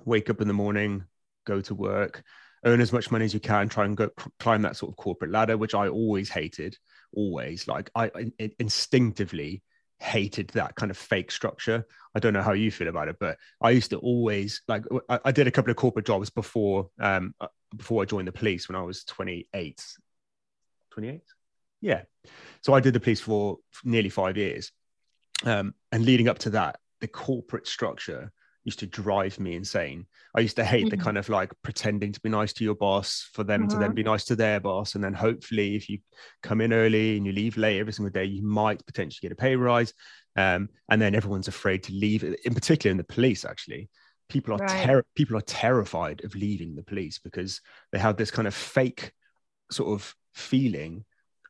wake 0.05 0.29
up 0.29 0.41
in 0.41 0.47
the 0.47 0.53
morning, 0.53 1.05
go 1.45 1.61
to 1.61 1.75
work, 1.75 2.23
earn 2.65 2.81
as 2.81 2.93
much 2.93 3.11
money 3.11 3.25
as 3.25 3.33
you 3.33 3.39
can, 3.39 3.69
try 3.69 3.85
and 3.85 3.95
go 3.95 4.09
climb 4.39 4.61
that 4.63 4.75
sort 4.75 4.91
of 4.91 4.97
corporate 4.97 5.31
ladder, 5.31 5.57
which 5.57 5.75
I 5.75 5.87
always 5.87 6.29
hated. 6.29 6.77
Always, 7.13 7.67
like 7.67 7.89
I, 7.95 8.11
instinctively 8.59 9.63
hated 9.99 10.49
that 10.49 10.75
kind 10.75 10.91
of 10.91 10.97
fake 10.97 11.31
structure. 11.31 11.85
I 12.15 12.19
don't 12.19 12.33
know 12.33 12.41
how 12.41 12.53
you 12.53 12.71
feel 12.71 12.87
about 12.87 13.07
it, 13.07 13.17
but 13.19 13.37
I 13.61 13.71
used 13.71 13.89
to 13.91 13.97
always 13.97 14.61
like 14.67 14.83
I, 15.09 15.19
I 15.25 15.31
did 15.31 15.47
a 15.47 15.51
couple 15.51 15.71
of 15.71 15.77
corporate 15.77 16.05
jobs 16.05 16.29
before 16.29 16.89
um 16.99 17.33
uh, 17.41 17.47
before 17.75 18.01
I 18.01 18.05
joined 18.05 18.27
the 18.27 18.31
police 18.31 18.67
when 18.67 18.75
I 18.75 18.81
was 18.81 19.03
28. 19.03 19.83
28? 20.91 21.21
Yeah. 21.81 22.01
So 22.61 22.73
I 22.73 22.79
did 22.79 22.93
the 22.93 22.99
police 22.99 23.21
for 23.21 23.57
nearly 23.83 24.09
five 24.09 24.37
years. 24.37 24.71
Um, 25.45 25.73
and 25.91 26.03
leading 26.03 26.27
up 26.27 26.39
to 26.39 26.49
that, 26.51 26.79
the 26.99 27.07
corporate 27.07 27.67
structure 27.67 28.31
used 28.63 28.79
to 28.79 28.85
drive 28.85 29.39
me 29.39 29.55
insane. 29.55 30.05
I 30.35 30.41
used 30.41 30.57
to 30.57 30.65
hate 30.65 30.85
mm-hmm. 30.85 30.97
the 30.97 31.03
kind 31.03 31.17
of 31.17 31.29
like 31.29 31.51
pretending 31.63 32.11
to 32.11 32.19
be 32.21 32.29
nice 32.29 32.53
to 32.53 32.63
your 32.63 32.75
boss 32.75 33.29
for 33.33 33.43
them 33.43 33.67
to 33.67 33.75
then 33.75 33.89
mm-hmm. 33.89 33.95
be 33.95 34.03
nice 34.03 34.25
to 34.25 34.35
their 34.35 34.59
boss. 34.59 34.95
And 34.95 35.03
then 35.03 35.13
hopefully, 35.13 35.75
if 35.75 35.89
you 35.89 35.99
come 36.43 36.61
in 36.61 36.73
early 36.73 37.17
and 37.17 37.25
you 37.25 37.31
leave 37.31 37.57
late 37.57 37.79
every 37.79 37.93
single 37.93 38.11
day, 38.11 38.25
you 38.25 38.43
might 38.43 38.85
potentially 38.85 39.27
get 39.27 39.31
a 39.31 39.35
pay 39.35 39.55
rise. 39.55 39.93
Um, 40.35 40.69
and 40.89 41.01
then 41.01 41.15
everyone's 41.15 41.47
afraid 41.47 41.83
to 41.83 41.93
leave, 41.93 42.23
in 42.23 42.53
particular 42.53 42.91
in 42.91 42.97
the 42.97 43.03
police, 43.03 43.45
actually. 43.45 43.89
People 44.29 44.53
are 44.53 44.57
right. 44.57 44.85
ter- 44.85 45.05
people 45.15 45.37
are 45.37 45.41
terrified 45.41 46.23
of 46.23 46.35
leaving 46.35 46.75
the 46.75 46.83
police 46.83 47.17
because 47.17 47.61
they 47.91 47.97
have 47.97 48.15
this 48.15 48.29
kind 48.29 48.47
of 48.47 48.53
fake 48.53 49.11
sort 49.71 49.89
of 49.89 50.13
feeling 50.35 51.03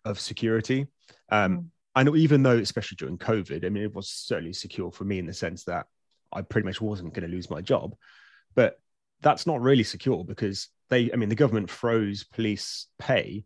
of 0.05 0.19
security. 0.19 0.87
Um, 1.29 1.57
mm. 1.57 1.65
And 1.95 2.15
even 2.15 2.43
though, 2.43 2.57
especially 2.57 2.95
during 2.95 3.17
COVID, 3.17 3.65
I 3.65 3.69
mean, 3.69 3.83
it 3.83 3.93
was 3.93 4.09
certainly 4.09 4.53
secure 4.53 4.91
for 4.91 5.03
me 5.03 5.19
in 5.19 5.25
the 5.25 5.33
sense 5.33 5.65
that 5.65 5.87
I 6.31 6.41
pretty 6.41 6.65
much 6.65 6.81
wasn't 6.81 7.13
going 7.13 7.29
to 7.29 7.35
lose 7.35 7.49
my 7.49 7.61
job. 7.61 7.95
But 8.55 8.79
that's 9.21 9.47
not 9.47 9.61
really 9.61 9.83
secure 9.83 10.23
because 10.23 10.69
they, 10.89 11.11
I 11.11 11.15
mean, 11.15 11.29
the 11.29 11.35
government 11.35 11.69
froze 11.69 12.23
police 12.23 12.87
pay 12.97 13.43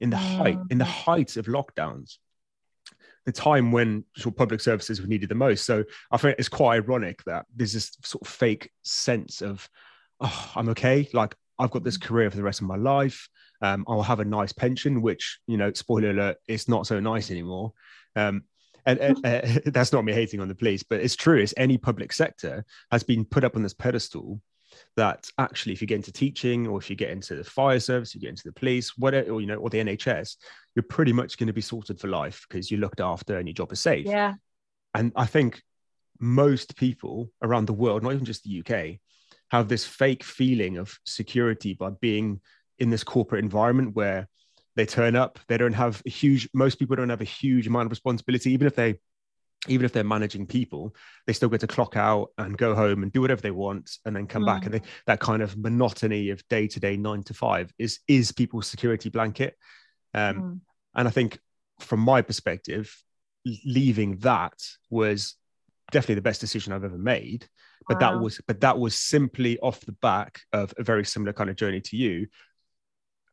in 0.00 0.10
the 0.10 0.16
oh. 0.16 0.20
height 0.20 0.58
in 0.70 0.78
the 0.78 0.84
height 0.84 1.36
of 1.36 1.46
lockdowns, 1.46 2.18
the 3.26 3.32
time 3.32 3.72
when 3.72 4.04
sort 4.16 4.34
of 4.34 4.38
public 4.38 4.60
services 4.60 5.00
were 5.00 5.08
needed 5.08 5.28
the 5.28 5.34
most. 5.34 5.64
So 5.64 5.84
I 6.10 6.16
think 6.16 6.36
it's 6.38 6.48
quite 6.48 6.76
ironic 6.76 7.22
that 7.24 7.46
there's 7.54 7.72
this 7.72 7.96
sort 8.02 8.22
of 8.22 8.28
fake 8.28 8.70
sense 8.82 9.42
of, 9.42 9.68
oh, 10.20 10.52
I'm 10.54 10.68
okay. 10.70 11.08
Like 11.12 11.34
I've 11.58 11.70
got 11.70 11.84
this 11.84 11.98
mm. 11.98 12.04
career 12.04 12.30
for 12.30 12.36
the 12.36 12.42
rest 12.42 12.60
of 12.60 12.68
my 12.68 12.76
life. 12.76 13.28
Um, 13.60 13.84
I'll 13.88 14.02
have 14.02 14.20
a 14.20 14.24
nice 14.24 14.52
pension, 14.52 15.02
which 15.02 15.40
you 15.46 15.56
know, 15.56 15.72
spoiler 15.72 16.10
alert, 16.10 16.36
it's 16.46 16.68
not 16.68 16.86
so 16.86 17.00
nice 17.00 17.30
anymore. 17.30 17.72
Um, 18.14 18.44
and, 18.86 18.98
and 18.98 19.18
uh, 19.26 19.60
that's 19.66 19.92
not 19.92 20.04
me 20.04 20.12
hating 20.12 20.40
on 20.40 20.48
the 20.48 20.54
police, 20.54 20.82
but 20.82 21.00
it's 21.00 21.16
true. 21.16 21.38
It's 21.38 21.54
any 21.56 21.78
public 21.78 22.12
sector 22.12 22.64
has 22.90 23.02
been 23.02 23.24
put 23.24 23.44
up 23.44 23.56
on 23.56 23.62
this 23.62 23.74
pedestal 23.74 24.40
that 24.96 25.30
actually, 25.38 25.72
if 25.72 25.80
you 25.80 25.86
get 25.86 25.96
into 25.96 26.12
teaching 26.12 26.66
or 26.66 26.78
if 26.78 26.90
you 26.90 26.96
get 26.96 27.10
into 27.10 27.34
the 27.34 27.44
fire 27.44 27.80
service, 27.80 28.14
you 28.14 28.20
get 28.20 28.30
into 28.30 28.44
the 28.44 28.52
police, 28.52 28.96
whatever, 28.96 29.30
or 29.30 29.40
you 29.40 29.46
know, 29.46 29.56
or 29.56 29.70
the 29.70 29.78
NHS, 29.78 30.36
you're 30.74 30.82
pretty 30.82 31.12
much 31.12 31.38
going 31.38 31.46
to 31.46 31.52
be 31.52 31.60
sorted 31.60 31.98
for 31.98 32.08
life 32.08 32.46
because 32.48 32.70
you're 32.70 32.80
looked 32.80 33.00
after 33.00 33.38
and 33.38 33.48
your 33.48 33.54
job 33.54 33.72
is 33.72 33.80
safe. 33.80 34.06
Yeah. 34.06 34.34
And 34.94 35.12
I 35.16 35.26
think 35.26 35.62
most 36.20 36.76
people 36.76 37.30
around 37.42 37.66
the 37.66 37.72
world, 37.72 38.02
not 38.02 38.12
even 38.12 38.24
just 38.24 38.44
the 38.44 38.60
UK, 38.60 38.98
have 39.50 39.68
this 39.68 39.86
fake 39.86 40.24
feeling 40.24 40.76
of 40.76 40.98
security 41.04 41.74
by 41.74 41.90
being 41.90 42.40
in 42.78 42.90
this 42.90 43.04
corporate 43.04 43.42
environment 43.42 43.94
where 43.94 44.28
they 44.78 44.86
turn 44.86 45.16
up 45.16 45.40
they 45.48 45.58
don't 45.58 45.72
have 45.72 46.00
a 46.06 46.08
huge 46.08 46.48
most 46.54 46.78
people 46.78 46.94
don't 46.94 47.08
have 47.08 47.20
a 47.20 47.24
huge 47.24 47.66
amount 47.66 47.86
of 47.86 47.90
responsibility 47.90 48.52
even 48.52 48.64
if 48.64 48.76
they 48.76 48.94
even 49.66 49.84
if 49.84 49.92
they're 49.92 50.04
managing 50.04 50.46
people 50.46 50.94
they 51.26 51.32
still 51.32 51.48
get 51.48 51.58
to 51.58 51.66
clock 51.66 51.96
out 51.96 52.28
and 52.38 52.56
go 52.56 52.76
home 52.76 53.02
and 53.02 53.10
do 53.10 53.20
whatever 53.20 53.40
they 53.40 53.50
want 53.50 53.98
and 54.04 54.14
then 54.14 54.28
come 54.28 54.44
mm. 54.44 54.46
back 54.46 54.64
and 54.64 54.74
they, 54.74 54.82
that 55.06 55.18
kind 55.18 55.42
of 55.42 55.58
monotony 55.58 56.30
of 56.30 56.46
day 56.46 56.68
to 56.68 56.78
day 56.78 56.96
nine 56.96 57.24
to 57.24 57.34
five 57.34 57.74
is 57.76 57.98
is 58.06 58.30
people's 58.30 58.68
security 58.68 59.08
blanket 59.08 59.56
um, 60.14 60.36
mm. 60.36 60.60
and 60.94 61.08
i 61.08 61.10
think 61.10 61.40
from 61.80 61.98
my 61.98 62.22
perspective 62.22 63.02
leaving 63.66 64.16
that 64.18 64.54
was 64.90 65.34
definitely 65.90 66.14
the 66.14 66.22
best 66.22 66.40
decision 66.40 66.72
i've 66.72 66.84
ever 66.84 66.98
made 66.98 67.48
but 67.88 68.00
wow. 68.00 68.12
that 68.12 68.20
was 68.20 68.40
but 68.46 68.60
that 68.60 68.78
was 68.78 68.94
simply 68.94 69.58
off 69.58 69.80
the 69.80 69.92
back 70.00 70.42
of 70.52 70.72
a 70.78 70.84
very 70.84 71.04
similar 71.04 71.32
kind 71.32 71.50
of 71.50 71.56
journey 71.56 71.80
to 71.80 71.96
you 71.96 72.28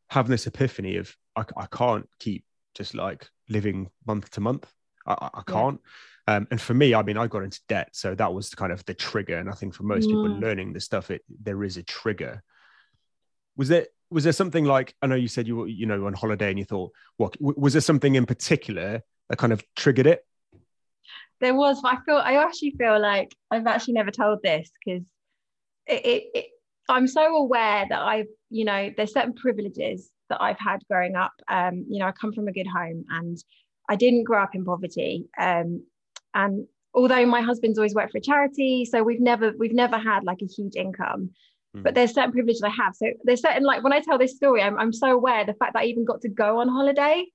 having 0.10 0.32
this 0.32 0.48
epiphany 0.48 0.98
of 0.98 1.16
I, 1.36 1.44
I 1.58 1.65
can't 1.68 2.08
keep 2.20 2.46
just 2.74 2.94
like 2.94 3.30
living 3.50 3.89
month 4.06 4.32
to 4.32 4.42
month. 4.42 4.72
I, 5.06 5.30
I 5.34 5.42
can't. 5.48 5.80
Yeah. 5.84 5.92
Um, 6.27 6.48
and 6.50 6.60
for 6.60 6.74
me, 6.74 6.96
I 6.96 7.04
mean, 7.04 7.18
I 7.18 7.27
got 7.27 7.44
into 7.44 7.62
debt, 7.68 7.89
so 7.94 8.15
that 8.15 8.34
was 8.34 8.54
kind 8.56 8.72
of 8.72 8.84
the 8.86 8.96
trigger. 8.96 9.38
And 9.38 9.50
I 9.50 9.54
think 9.54 9.75
for 9.75 9.84
most 9.84 10.06
mm. 10.06 10.10
people 10.10 10.39
learning 10.39 10.74
this 10.74 10.86
stuff, 10.86 11.12
it 11.12 11.22
there 11.44 11.63
is 11.63 11.77
a 11.77 11.84
trigger. 11.84 12.44
Was 13.56 13.70
there 13.70 13.88
was 14.10 14.24
there 14.24 14.34
something 14.34 14.65
like 14.65 14.96
I 15.01 15.08
know 15.08 15.15
you 15.15 15.27
said 15.27 15.48
you 15.48 15.56
were 15.58 15.68
you 15.68 15.86
know 15.86 16.06
on 16.08 16.13
holiday 16.13 16.50
and 16.50 16.58
you 16.58 16.65
thought 16.65 16.92
what 17.18 17.36
was 17.39 17.74
there 17.74 17.82
something 17.82 18.15
in 18.15 18.25
particular 18.25 19.01
that 19.30 19.38
kind 19.38 19.54
of 19.54 19.63
triggered 19.75 20.08
it? 20.08 20.25
There 21.42 21.54
was. 21.54 21.80
I 21.84 21.98
feel 22.06 22.18
I 22.18 22.36
actually 22.44 22.72
feel 22.72 23.00
like 23.00 23.36
I've 23.51 23.68
actually 23.68 23.94
never 23.94 24.12
told 24.12 24.39
this 24.44 24.72
because 24.84 25.04
it, 25.86 26.06
it, 26.06 26.24
it 26.34 26.46
I'm 26.89 27.08
so 27.08 27.36
aware 27.36 27.86
that 27.88 28.01
I've 28.01 28.27
you 28.50 28.65
know 28.65 28.92
there's 28.98 29.13
certain 29.13 29.34
privileges 29.34 30.10
that 30.36 30.44
I've 30.44 30.60
had 30.60 30.86
growing 30.89 31.15
up. 31.15 31.34
Um, 31.48 31.86
you 31.89 32.00
know, 32.00 32.08
I 32.08 32.12
come 32.12 32.34
from 32.34 32.48
a 32.48 32.51
good 32.51 32.68
home 32.68 33.06
and 33.10 33.38
I 33.89 33.96
didn't 33.96 34.24
grow 34.24 34.44
up 34.44 34.54
in 34.54 34.65
poverty. 34.65 35.25
Um, 35.39 35.84
and 36.34 36.68
although 36.94 37.25
my 37.25 37.42
husband's 37.42 37.77
always 37.77 37.96
worked 37.96 38.12
for 38.12 38.18
a 38.18 38.22
charity, 38.22 38.86
so 38.86 39.04
we've 39.04 39.22
never 39.22 39.54
we've 39.58 39.74
never 39.74 39.98
had 39.98 40.24
like 40.24 40.42
a 40.42 40.46
huge 40.46 40.75
income. 40.75 41.32
Mm. 41.75 41.84
But 41.84 41.96
there's 41.96 42.13
certain 42.13 42.32
privileges 42.32 42.63
I 42.63 42.70
have. 42.70 42.96
So 42.96 43.08
there's 43.24 43.42
certain 43.42 43.63
like 43.63 43.84
when 43.84 43.94
I 43.94 44.01
tell 44.01 44.18
this 44.18 44.36
story, 44.36 44.62
I'm, 44.62 44.77
I'm 44.77 44.94
so 44.94 45.12
aware 45.12 45.46
the 45.46 45.54
fact 45.54 45.74
that 45.74 45.84
I 45.84 45.86
even 45.86 46.06
got 46.06 46.22
to 46.22 46.30
go 46.30 46.60
on 46.60 46.68
holiday. 46.68 47.25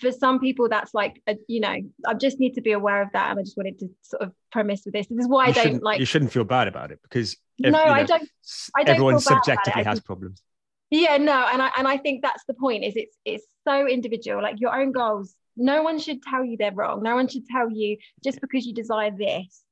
For 0.00 0.10
some 0.10 0.40
people, 0.40 0.70
that's 0.70 0.94
like 0.94 1.22
a, 1.28 1.36
you 1.48 1.60
know, 1.60 1.76
I 2.06 2.14
just 2.14 2.40
need 2.40 2.54
to 2.54 2.62
be 2.62 2.72
aware 2.72 3.02
of 3.02 3.08
that, 3.12 3.30
and 3.30 3.38
I 3.38 3.42
just 3.42 3.58
wanted 3.58 3.78
to 3.80 3.90
sort 4.02 4.22
of 4.22 4.32
premise 4.50 4.82
with 4.84 4.94
this. 4.94 5.06
This 5.06 5.18
is 5.18 5.28
why 5.28 5.48
you 5.48 5.50
I 5.50 5.64
don't 5.64 5.82
like. 5.82 6.00
You 6.00 6.06
shouldn't 6.06 6.32
feel 6.32 6.44
bad 6.44 6.66
about 6.66 6.90
it 6.90 6.98
because 7.02 7.36
if, 7.58 7.70
no, 7.70 7.80
you 7.80 7.86
know, 7.86 7.92
I 7.92 8.02
don't. 8.02 8.28
I 8.74 8.84
don't. 8.84 8.94
Everyone 8.94 9.20
subjectively 9.20 9.84
has 9.84 10.00
problems 10.00 10.42
yeah 10.90 11.16
no 11.16 11.46
and 11.52 11.60
i 11.60 11.70
and 11.76 11.88
i 11.88 11.96
think 11.96 12.22
that's 12.22 12.44
the 12.46 12.54
point 12.54 12.84
is 12.84 12.94
it's 12.96 13.16
it's 13.24 13.46
so 13.66 13.86
individual 13.86 14.42
like 14.42 14.60
your 14.60 14.78
own 14.78 14.92
goals. 14.92 15.34
No 15.56 15.82
one 15.82 15.98
should 15.98 16.22
tell 16.22 16.44
you 16.44 16.56
they're 16.56 16.72
wrong. 16.72 17.02
No 17.02 17.14
one 17.14 17.28
should 17.28 17.46
tell 17.46 17.70
you 17.70 17.96
just 18.22 18.40
because 18.40 18.66
you 18.66 18.74
desire 18.74 19.10
this 19.10 19.62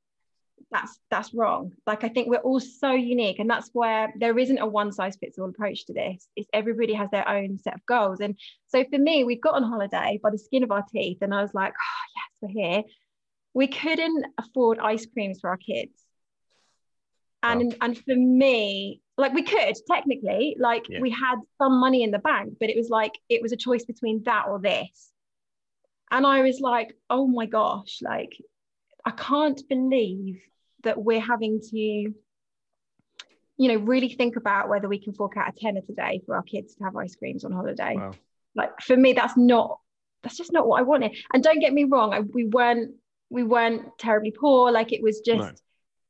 that's 0.71 0.99
that's 1.11 1.33
wrong. 1.35 1.73
Like 1.87 2.05
i 2.05 2.09
think 2.09 2.29
we're 2.29 2.39
all 2.39 2.61
so 2.61 2.93
unique 2.93 3.39
and 3.39 3.49
that's 3.49 3.71
where 3.73 4.13
there 4.19 4.37
isn't 4.39 4.59
a 4.59 4.67
one 4.67 4.93
size 4.93 5.17
fits 5.17 5.39
all 5.39 5.49
approach 5.49 5.87
to 5.87 5.93
this. 5.93 6.27
It's 6.37 6.49
everybody 6.53 6.95
has 6.95 7.11
their 7.11 7.29
own 7.29 7.59
set 7.59 7.75
of 7.75 7.87
goals. 7.87 8.21
And 8.21 8.37
so 8.69 8.85
for 8.91 8.99
me 8.99 9.25
we 9.25 9.37
got 9.37 9.55
on 9.55 9.63
holiday 9.63 10.19
by 10.23 10.31
the 10.31 10.39
skin 10.39 10.65
of 10.65 10.73
our 10.73 10.85
teeth 10.91 11.19
and 11.21 11.35
i 11.35 11.43
was 11.43 11.55
like 11.55 11.73
oh 11.73 12.05
yes 12.17 12.33
we're 12.43 12.63
here. 12.63 12.83
We 13.53 13.69
couldn't 13.69 14.25
afford 14.39 14.81
ice 14.81 15.07
creams 15.07 15.39
for 15.41 15.51
our 15.51 15.57
kids. 15.59 15.93
And 17.43 17.73
wow. 17.73 17.79
and 17.83 17.99
for 17.99 18.17
me 18.17 19.01
like 19.17 19.33
we 19.33 19.43
could 19.43 19.75
technically 19.87 20.57
like 20.59 20.89
yeah. 20.89 21.01
we 21.01 21.11
had 21.11 21.37
some 21.59 21.79
money 21.79 22.03
in 22.03 22.11
the 22.11 22.19
bank 22.19 22.55
but 22.59 22.69
it 22.69 22.77
was 22.77 22.89
like 22.89 23.13
it 23.29 23.43
was 23.43 23.53
a 23.53 23.57
choice 23.57 23.85
between 23.85 24.23
that 24.25 24.47
or 24.49 24.59
this. 24.61 25.11
And 26.11 26.27
i 26.27 26.43
was 26.43 26.61
like 26.61 26.97
oh 27.11 27.27
my 27.27 27.47
gosh 27.47 27.99
like 28.03 28.37
i 29.05 29.11
can't 29.11 29.61
believe 29.69 30.41
that 30.83 31.03
we're 31.03 31.21
having 31.21 31.61
to 31.61 31.77
you 31.77 32.15
know 33.59 33.77
really 33.77 34.11
think 34.11 34.37
about 34.37 34.69
whether 34.69 34.89
we 34.89 34.99
can 34.99 35.15
fork 35.15 35.37
out 35.37 35.49
a 35.49 35.53
tenner 35.53 35.81
today 35.81 36.21
for 36.27 36.37
our 36.37 36.43
kids 36.43 36.75
to 36.75 36.85
have 36.85 36.97
ice 36.97 37.15
creams 37.17 37.45
on 37.45 37.53
holiday. 37.53 37.95
Wow. 37.97 38.13
like 38.55 38.81
for 38.81 38.97
me 38.97 39.13
that's 39.13 39.37
not 39.37 39.79
that's 40.23 40.37
just 40.37 40.53
not 40.53 40.67
what 40.67 40.81
i 40.81 40.83
wanted. 40.83 41.17
And 41.33 41.43
don't 41.43 41.61
get 41.61 41.73
me 41.73 41.85
wrong 41.85 42.13
I, 42.13 42.21
we 42.21 42.47
weren't 42.47 42.95
we 43.31 43.43
weren't 43.43 43.99
terribly 43.99 44.31
poor. 44.31 44.71
Like 44.71 44.93
it 44.93 45.03
was 45.03 45.21
just 45.21 45.41
no 45.41 45.53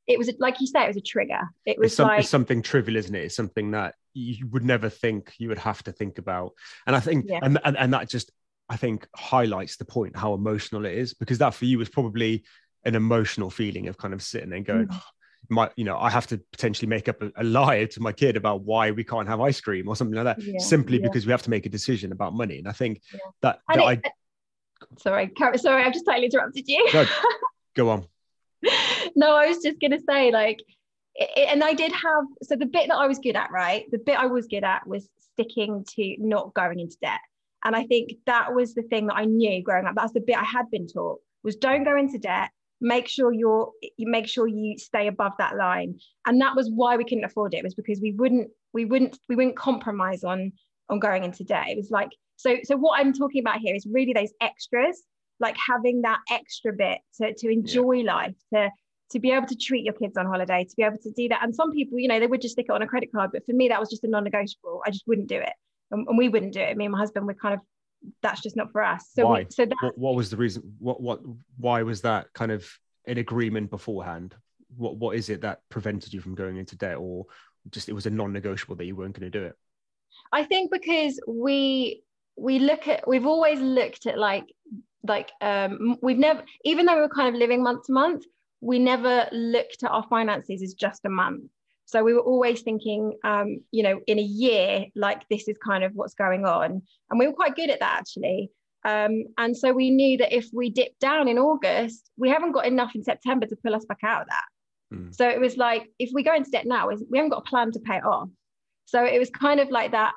it 0.06 0.18
was 0.18 0.30
like 0.38 0.60
you 0.60 0.66
said, 0.66 0.84
it 0.84 0.88
was 0.88 0.96
a 0.96 1.02
trigger. 1.02 1.40
It 1.64 1.78
was 1.78 1.86
it's, 1.86 1.96
some, 1.96 2.08
like 2.08 2.20
it's 2.20 2.28
something 2.28 2.62
trivial, 2.62 2.96
isn't 2.96 3.14
it? 3.14 3.24
It's 3.24 3.36
something 3.36 3.70
that 3.72 3.94
you 4.12 4.46
would 4.48 4.64
never 4.64 4.88
think 4.88 5.32
you 5.38 5.48
would 5.48 5.58
have 5.58 5.82
to 5.84 5.92
think 5.92 6.18
about. 6.18 6.52
And 6.86 6.94
I 6.94 7.00
think, 7.00 7.26
yeah. 7.28 7.40
and, 7.42 7.58
and 7.64 7.76
and 7.76 7.94
that 7.94 8.08
just 8.08 8.30
I 8.68 8.76
think 8.76 9.06
highlights 9.14 9.76
the 9.76 9.84
point 9.84 10.16
how 10.16 10.34
emotional 10.34 10.84
it 10.84 10.94
is 10.94 11.14
because 11.14 11.38
that 11.38 11.54
for 11.54 11.64
you 11.64 11.78
was 11.78 11.88
probably 11.88 12.44
an 12.84 12.94
emotional 12.94 13.50
feeling 13.50 13.88
of 13.88 13.96
kind 13.96 14.14
of 14.14 14.22
sitting 14.22 14.52
and 14.52 14.64
going. 14.64 14.86
Mm. 14.88 14.94
Oh, 14.94 15.02
my, 15.50 15.70
you 15.76 15.84
know, 15.84 15.98
I 15.98 16.08
have 16.08 16.26
to 16.28 16.40
potentially 16.52 16.88
make 16.88 17.06
up 17.06 17.20
a, 17.20 17.30
a, 17.36 17.44
lie 17.44 17.84
to 17.84 18.00
my 18.00 18.12
kid 18.12 18.36
about 18.36 18.62
why 18.62 18.90
we 18.92 19.04
can't 19.04 19.28
have 19.28 19.42
ice 19.42 19.60
cream 19.60 19.86
or 19.88 19.94
something 19.94 20.16
like 20.16 20.24
that, 20.24 20.42
yeah, 20.42 20.58
simply 20.58 20.96
yeah. 20.98 21.02
because 21.02 21.26
we 21.26 21.32
have 21.32 21.42
to 21.42 21.50
make 21.50 21.66
a 21.66 21.68
decision 21.68 22.12
about 22.12 22.32
money. 22.32 22.58
And 22.58 22.66
I 22.66 22.72
think 22.72 23.02
that, 23.42 23.58
that 23.68 23.78
I, 23.78 24.00
sorry, 24.98 25.32
sorry, 25.56 25.84
I've 25.84 25.92
just 25.92 26.06
totally 26.06 26.26
interrupted 26.26 26.64
you. 26.66 26.88
Go, 26.92 27.04
go 27.74 27.88
on. 27.90 28.06
no, 29.14 29.34
I 29.34 29.46
was 29.46 29.58
just 29.58 29.80
gonna 29.80 30.00
say 30.08 30.30
like, 30.30 30.62
it, 31.14 31.48
and 31.50 31.62
I 31.62 31.74
did 31.74 31.92
have 31.92 32.24
so 32.42 32.56
the 32.56 32.66
bit 32.66 32.88
that 32.88 32.96
I 32.96 33.06
was 33.06 33.18
good 33.18 33.36
at, 33.36 33.50
right? 33.50 33.84
The 33.90 33.98
bit 33.98 34.18
I 34.18 34.26
was 34.26 34.46
good 34.46 34.64
at 34.64 34.86
was 34.86 35.08
sticking 35.32 35.84
to 35.96 36.16
not 36.18 36.54
going 36.54 36.80
into 36.80 36.96
debt, 37.00 37.20
and 37.64 37.74
I 37.74 37.84
think 37.84 38.12
that 38.26 38.54
was 38.54 38.74
the 38.74 38.82
thing 38.82 39.06
that 39.06 39.16
I 39.16 39.24
knew 39.24 39.62
growing 39.62 39.86
up. 39.86 39.94
That's 39.94 40.12
the 40.12 40.20
bit 40.20 40.38
I 40.38 40.44
had 40.44 40.70
been 40.70 40.86
taught 40.86 41.20
was 41.42 41.56
don't 41.56 41.84
go 41.84 41.96
into 41.96 42.18
debt. 42.18 42.50
Make 42.80 43.08
sure 43.08 43.32
you're 43.32 43.70
you 43.96 44.08
make 44.08 44.26
sure 44.26 44.46
you 44.46 44.78
stay 44.78 45.06
above 45.06 45.32
that 45.38 45.56
line, 45.56 45.98
and 46.26 46.40
that 46.40 46.56
was 46.56 46.70
why 46.70 46.96
we 46.96 47.04
couldn't 47.04 47.24
afford 47.24 47.54
it. 47.54 47.58
it 47.58 47.64
was 47.64 47.74
because 47.74 48.00
we 48.00 48.12
wouldn't 48.12 48.50
we 48.72 48.84
wouldn't 48.84 49.18
we 49.28 49.36
wouldn't 49.36 49.56
compromise 49.56 50.24
on 50.24 50.52
on 50.90 50.98
going 50.98 51.24
into 51.24 51.44
debt. 51.44 51.68
It 51.68 51.76
was 51.76 51.90
like 51.90 52.10
so 52.36 52.56
so 52.64 52.76
what 52.76 52.98
I'm 52.98 53.12
talking 53.12 53.40
about 53.40 53.60
here 53.60 53.74
is 53.74 53.86
really 53.86 54.12
those 54.12 54.32
extras 54.40 55.02
like 55.40 55.56
having 55.68 56.02
that 56.02 56.20
extra 56.30 56.72
bit 56.72 56.98
to, 57.16 57.34
to 57.34 57.48
enjoy 57.48 57.92
yeah. 57.92 58.12
life 58.12 58.34
to 58.52 58.70
to 59.10 59.20
be 59.20 59.30
able 59.30 59.46
to 59.46 59.56
treat 59.56 59.84
your 59.84 59.94
kids 59.94 60.16
on 60.16 60.26
holiday 60.26 60.64
to 60.64 60.76
be 60.76 60.82
able 60.82 60.98
to 60.98 61.10
do 61.10 61.28
that. 61.28 61.42
And 61.42 61.54
some 61.54 61.72
people 61.72 61.98
you 61.98 62.08
know 62.08 62.20
they 62.20 62.26
would 62.26 62.40
just 62.40 62.52
stick 62.52 62.66
it 62.68 62.72
on 62.72 62.82
a 62.82 62.86
credit 62.86 63.10
card 63.12 63.30
but 63.32 63.44
for 63.46 63.52
me 63.52 63.68
that 63.68 63.80
was 63.80 63.90
just 63.90 64.04
a 64.04 64.08
non-negotiable. 64.08 64.82
I 64.86 64.90
just 64.90 65.06
wouldn't 65.06 65.28
do 65.28 65.38
it. 65.38 65.52
And, 65.90 66.08
and 66.08 66.18
we 66.18 66.28
wouldn't 66.28 66.52
do 66.52 66.60
it. 66.60 66.76
Me 66.76 66.86
and 66.86 66.92
my 66.92 66.98
husband 66.98 67.26
were 67.26 67.34
kind 67.34 67.54
of 67.54 67.60
that's 68.22 68.40
just 68.40 68.56
not 68.56 68.70
for 68.72 68.82
us. 68.82 69.06
So 69.12 69.26
why? 69.26 69.40
We, 69.40 69.46
so 69.50 69.64
that, 69.66 69.76
what, 69.80 69.98
what 69.98 70.14
was 70.14 70.30
the 70.30 70.36
reason 70.36 70.62
what 70.78 71.00
what 71.00 71.20
why 71.56 71.82
was 71.82 72.02
that 72.02 72.32
kind 72.32 72.52
of 72.52 72.68
an 73.06 73.18
agreement 73.18 73.70
beforehand? 73.70 74.34
What 74.76 74.96
what 74.96 75.16
is 75.16 75.30
it 75.30 75.42
that 75.42 75.60
prevented 75.68 76.12
you 76.12 76.20
from 76.20 76.34
going 76.34 76.56
into 76.56 76.76
debt 76.76 76.96
or 76.98 77.26
just 77.70 77.88
it 77.88 77.92
was 77.92 78.06
a 78.06 78.10
non-negotiable 78.10 78.76
that 78.76 78.84
you 78.84 78.96
weren't 78.96 79.18
going 79.18 79.30
to 79.30 79.38
do 79.38 79.44
it? 79.44 79.56
I 80.32 80.44
think 80.44 80.70
because 80.70 81.20
we 81.26 82.02
we 82.36 82.58
look 82.58 82.88
at 82.88 83.06
we've 83.06 83.26
always 83.26 83.60
looked 83.60 84.06
at 84.06 84.18
like 84.18 84.44
like 85.06 85.30
um, 85.40 85.98
we've 86.02 86.18
never 86.18 86.42
even 86.64 86.86
though 86.86 86.94
we 86.94 87.02
were 87.02 87.08
kind 87.08 87.28
of 87.28 87.34
living 87.34 87.62
month 87.62 87.86
to 87.86 87.92
month 87.92 88.24
we 88.64 88.78
never 88.78 89.28
looked 89.32 89.82
at 89.82 89.90
our 89.90 90.06
finances 90.08 90.62
as 90.62 90.74
just 90.74 91.04
a 91.04 91.10
month 91.10 91.44
so 91.86 92.02
we 92.02 92.14
were 92.14 92.20
always 92.20 92.62
thinking 92.62 93.12
um, 93.24 93.60
you 93.70 93.82
know 93.82 94.00
in 94.06 94.18
a 94.18 94.22
year 94.22 94.86
like 94.94 95.22
this 95.28 95.48
is 95.48 95.56
kind 95.64 95.84
of 95.84 95.92
what's 95.94 96.14
going 96.14 96.44
on 96.44 96.82
and 97.10 97.18
we 97.18 97.26
were 97.26 97.32
quite 97.32 97.56
good 97.56 97.70
at 97.70 97.80
that 97.80 97.98
actually 97.98 98.50
um, 98.84 99.24
and 99.38 99.56
so 99.56 99.72
we 99.72 99.90
knew 99.90 100.18
that 100.18 100.34
if 100.34 100.48
we 100.52 100.70
dip 100.70 100.98
down 100.98 101.28
in 101.28 101.38
august 101.38 102.10
we 102.16 102.28
haven't 102.28 102.52
got 102.52 102.66
enough 102.66 102.94
in 102.94 103.02
september 103.02 103.46
to 103.46 103.56
pull 103.56 103.74
us 103.74 103.84
back 103.84 104.00
out 104.02 104.22
of 104.22 104.28
that 104.28 104.96
mm. 104.96 105.14
so 105.14 105.28
it 105.28 105.40
was 105.40 105.56
like 105.56 105.88
if 105.98 106.10
we 106.12 106.22
go 106.22 106.34
into 106.34 106.50
debt 106.50 106.66
now 106.66 106.88
we 106.88 107.18
haven't 107.18 107.30
got 107.30 107.44
a 107.46 107.50
plan 107.50 107.70
to 107.70 107.80
pay 107.80 107.96
it 107.96 108.04
off 108.04 108.28
so 108.86 109.04
it 109.04 109.18
was 109.18 109.30
kind 109.30 109.60
of 109.60 109.70
like 109.70 109.92
that 109.92 110.12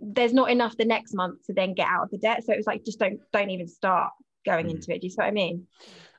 there's 0.00 0.32
not 0.32 0.50
enough 0.50 0.76
the 0.76 0.84
next 0.84 1.14
month 1.14 1.44
to 1.46 1.52
then 1.52 1.74
get 1.74 1.88
out 1.88 2.04
of 2.04 2.10
the 2.10 2.18
debt. 2.18 2.44
So 2.44 2.52
it 2.52 2.56
was 2.56 2.66
like, 2.66 2.84
just 2.84 2.98
don't 2.98 3.20
don't 3.32 3.50
even 3.50 3.68
start 3.68 4.10
going 4.44 4.66
mm. 4.66 4.70
into 4.70 4.92
it. 4.94 5.00
Do 5.00 5.06
you 5.06 5.10
see 5.10 5.16
what 5.16 5.26
I 5.26 5.32
mean? 5.32 5.66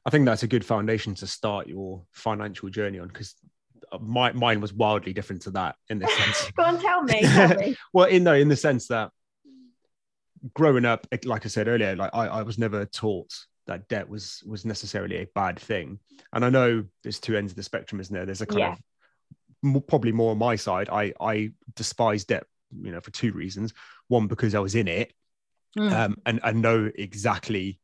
I 0.05 0.10
think 0.10 0.25
that's 0.25 0.43
a 0.43 0.48
good 0.48 0.65
foundation 0.65 1.15
to 1.15 1.27
start 1.27 1.67
your 1.67 2.03
financial 2.12 2.69
journey 2.69 3.00
on 3.00 3.07
because 3.07 3.36
my 4.01 4.31
mine 4.33 4.60
was 4.60 4.74
wildly 4.74 5.13
different 5.13 5.43
to 5.43 5.51
that 5.51 5.75
in 5.89 6.00
this 6.00 6.15
sense. 6.17 6.51
Go 6.57 6.63
on, 6.63 6.79
tell 6.79 7.03
me. 7.03 7.22
Tell 7.22 7.55
me. 7.55 7.75
well, 7.93 8.07
in 8.07 8.24
no, 8.24 8.33
in 8.33 8.50
the 8.50 8.55
sense 8.55 8.88
that 8.88 9.12
growing 10.53 10.86
up, 10.86 11.07
like 11.25 11.45
I 11.45 11.50
said 11.50 11.67
earlier, 11.67 11.95
like 11.95 12.12
I, 12.13 12.27
I 12.27 12.41
was 12.43 12.57
never 12.57 12.86
taught 12.86 13.33
that 13.67 13.88
debt 13.88 14.10
was 14.10 14.43
was 14.45 14.65
necessarily 14.65 15.17
a 15.17 15.27
bad 15.36 15.60
thing. 15.60 16.00
And 16.33 16.43
I 16.43 16.50
know 16.50 16.83
there's 17.03 17.19
two 17.19 17.38
ends 17.38 17.53
of 17.53 17.55
the 17.55 17.63
spectrum, 17.63 18.01
isn't 18.01 18.13
there? 18.13 18.25
There's 18.25 18.41
a 18.41 18.45
kind 18.45 18.60
yeah. 19.63 19.75
of 19.75 19.88
probably 19.88 20.12
more 20.12 20.31
on 20.31 20.38
my 20.38 20.55
side. 20.55 20.89
I 20.89 21.13
I 21.22 21.51
despise 21.75 22.25
debt 22.25 22.45
you 22.81 22.91
know, 22.91 23.00
for 23.00 23.12
two 23.12 23.31
reasons. 23.31 23.74
One, 24.07 24.27
because 24.27 24.55
I 24.55 24.60
was 24.60 24.75
in 24.75 24.88
it 24.88 25.13
mm. 25.77 25.91
um, 25.91 26.17
and 26.25 26.39
I 26.43 26.51
know 26.51 26.89
exactly 26.93 27.79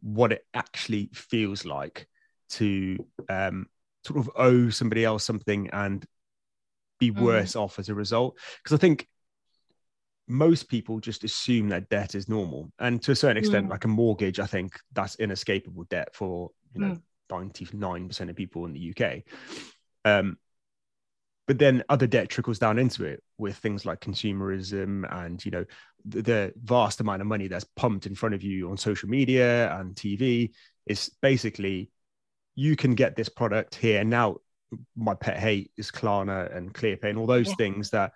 what 0.00 0.32
it 0.32 0.44
actually 0.54 1.10
feels 1.12 1.64
like 1.64 2.08
to 2.50 2.96
um, 3.28 3.66
sort 4.04 4.18
of 4.18 4.30
owe 4.36 4.70
somebody 4.70 5.04
else 5.04 5.24
something 5.24 5.68
and 5.70 6.06
be 6.98 7.10
mm. 7.10 7.20
worse 7.20 7.56
off 7.56 7.78
as 7.78 7.88
a 7.88 7.94
result. 7.94 8.38
Because 8.62 8.74
I 8.74 8.80
think 8.80 9.06
most 10.28 10.68
people 10.68 11.00
just 11.00 11.24
assume 11.24 11.70
that 11.70 11.88
debt 11.88 12.14
is 12.14 12.28
normal 12.28 12.70
and 12.78 13.02
to 13.02 13.12
a 13.12 13.16
certain 13.16 13.38
extent 13.38 13.66
Mm. 13.66 13.70
like 13.70 13.84
a 13.84 13.88
mortgage 13.88 14.38
i 14.38 14.44
think 14.46 14.78
that's 14.92 15.16
inescapable 15.16 15.84
debt 15.84 16.14
for 16.14 16.50
you 16.74 16.80
know 16.82 16.98
Mm. 17.30 18.10
99% 18.10 18.30
of 18.30 18.36
people 18.36 18.66
in 18.66 18.72
the 18.74 18.90
uk 18.90 19.22
um, 20.04 20.38
but 21.46 21.58
then 21.58 21.82
other 21.88 22.06
debt 22.06 22.28
trickles 22.28 22.58
down 22.58 22.78
into 22.78 23.04
it 23.04 23.22
with 23.38 23.56
things 23.56 23.86
like 23.86 24.00
consumerism 24.00 25.06
and 25.22 25.44
you 25.44 25.50
know 25.50 25.64
the, 26.04 26.22
the 26.22 26.52
vast 26.62 27.00
amount 27.00 27.20
of 27.22 27.26
money 27.28 27.48
that's 27.48 27.64
pumped 27.76 28.06
in 28.06 28.14
front 28.14 28.34
of 28.34 28.42
you 28.42 28.70
on 28.70 28.76
social 28.76 29.08
media 29.08 29.72
and 29.78 29.94
tv 29.94 30.50
is 30.86 31.10
basically 31.22 31.90
you 32.54 32.76
can 32.76 32.94
get 32.94 33.14
this 33.16 33.28
product 33.28 33.74
here 33.74 34.02
now 34.04 34.36
my 34.96 35.14
pet 35.14 35.38
hate 35.38 35.70
is 35.76 35.90
klarna 35.90 36.54
and 36.54 36.74
clearpay 36.74 37.04
and 37.10 37.18
all 37.18 37.26
those 37.26 37.48
Yeah. 37.48 37.54
things 37.54 37.90
that 37.90 38.12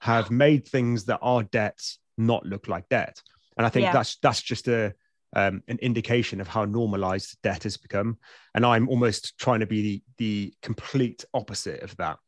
have 0.00 0.30
made 0.30 0.66
things 0.68 1.04
that 1.04 1.20
are 1.22 1.42
debts 1.44 1.98
not 2.18 2.44
look 2.44 2.68
like 2.68 2.88
debt 2.88 3.22
and 3.56 3.66
i 3.66 3.70
think 3.70 3.84
Yeah. 3.84 3.92
that's 3.92 4.16
that's 4.16 4.42
just 4.42 4.68
a 4.68 4.94
um, 5.36 5.64
an 5.66 5.78
indication 5.82 6.40
of 6.40 6.46
how 6.46 6.64
normalized 6.64 7.36
debt 7.42 7.64
has 7.64 7.76
become 7.76 8.18
and 8.54 8.64
i'm 8.64 8.88
almost 8.88 9.36
trying 9.38 9.60
to 9.60 9.66
be 9.66 9.82
the, 9.82 10.02
the 10.18 10.54
complete 10.62 11.24
opposite 11.34 11.82
of 11.82 11.96
that 11.96 12.18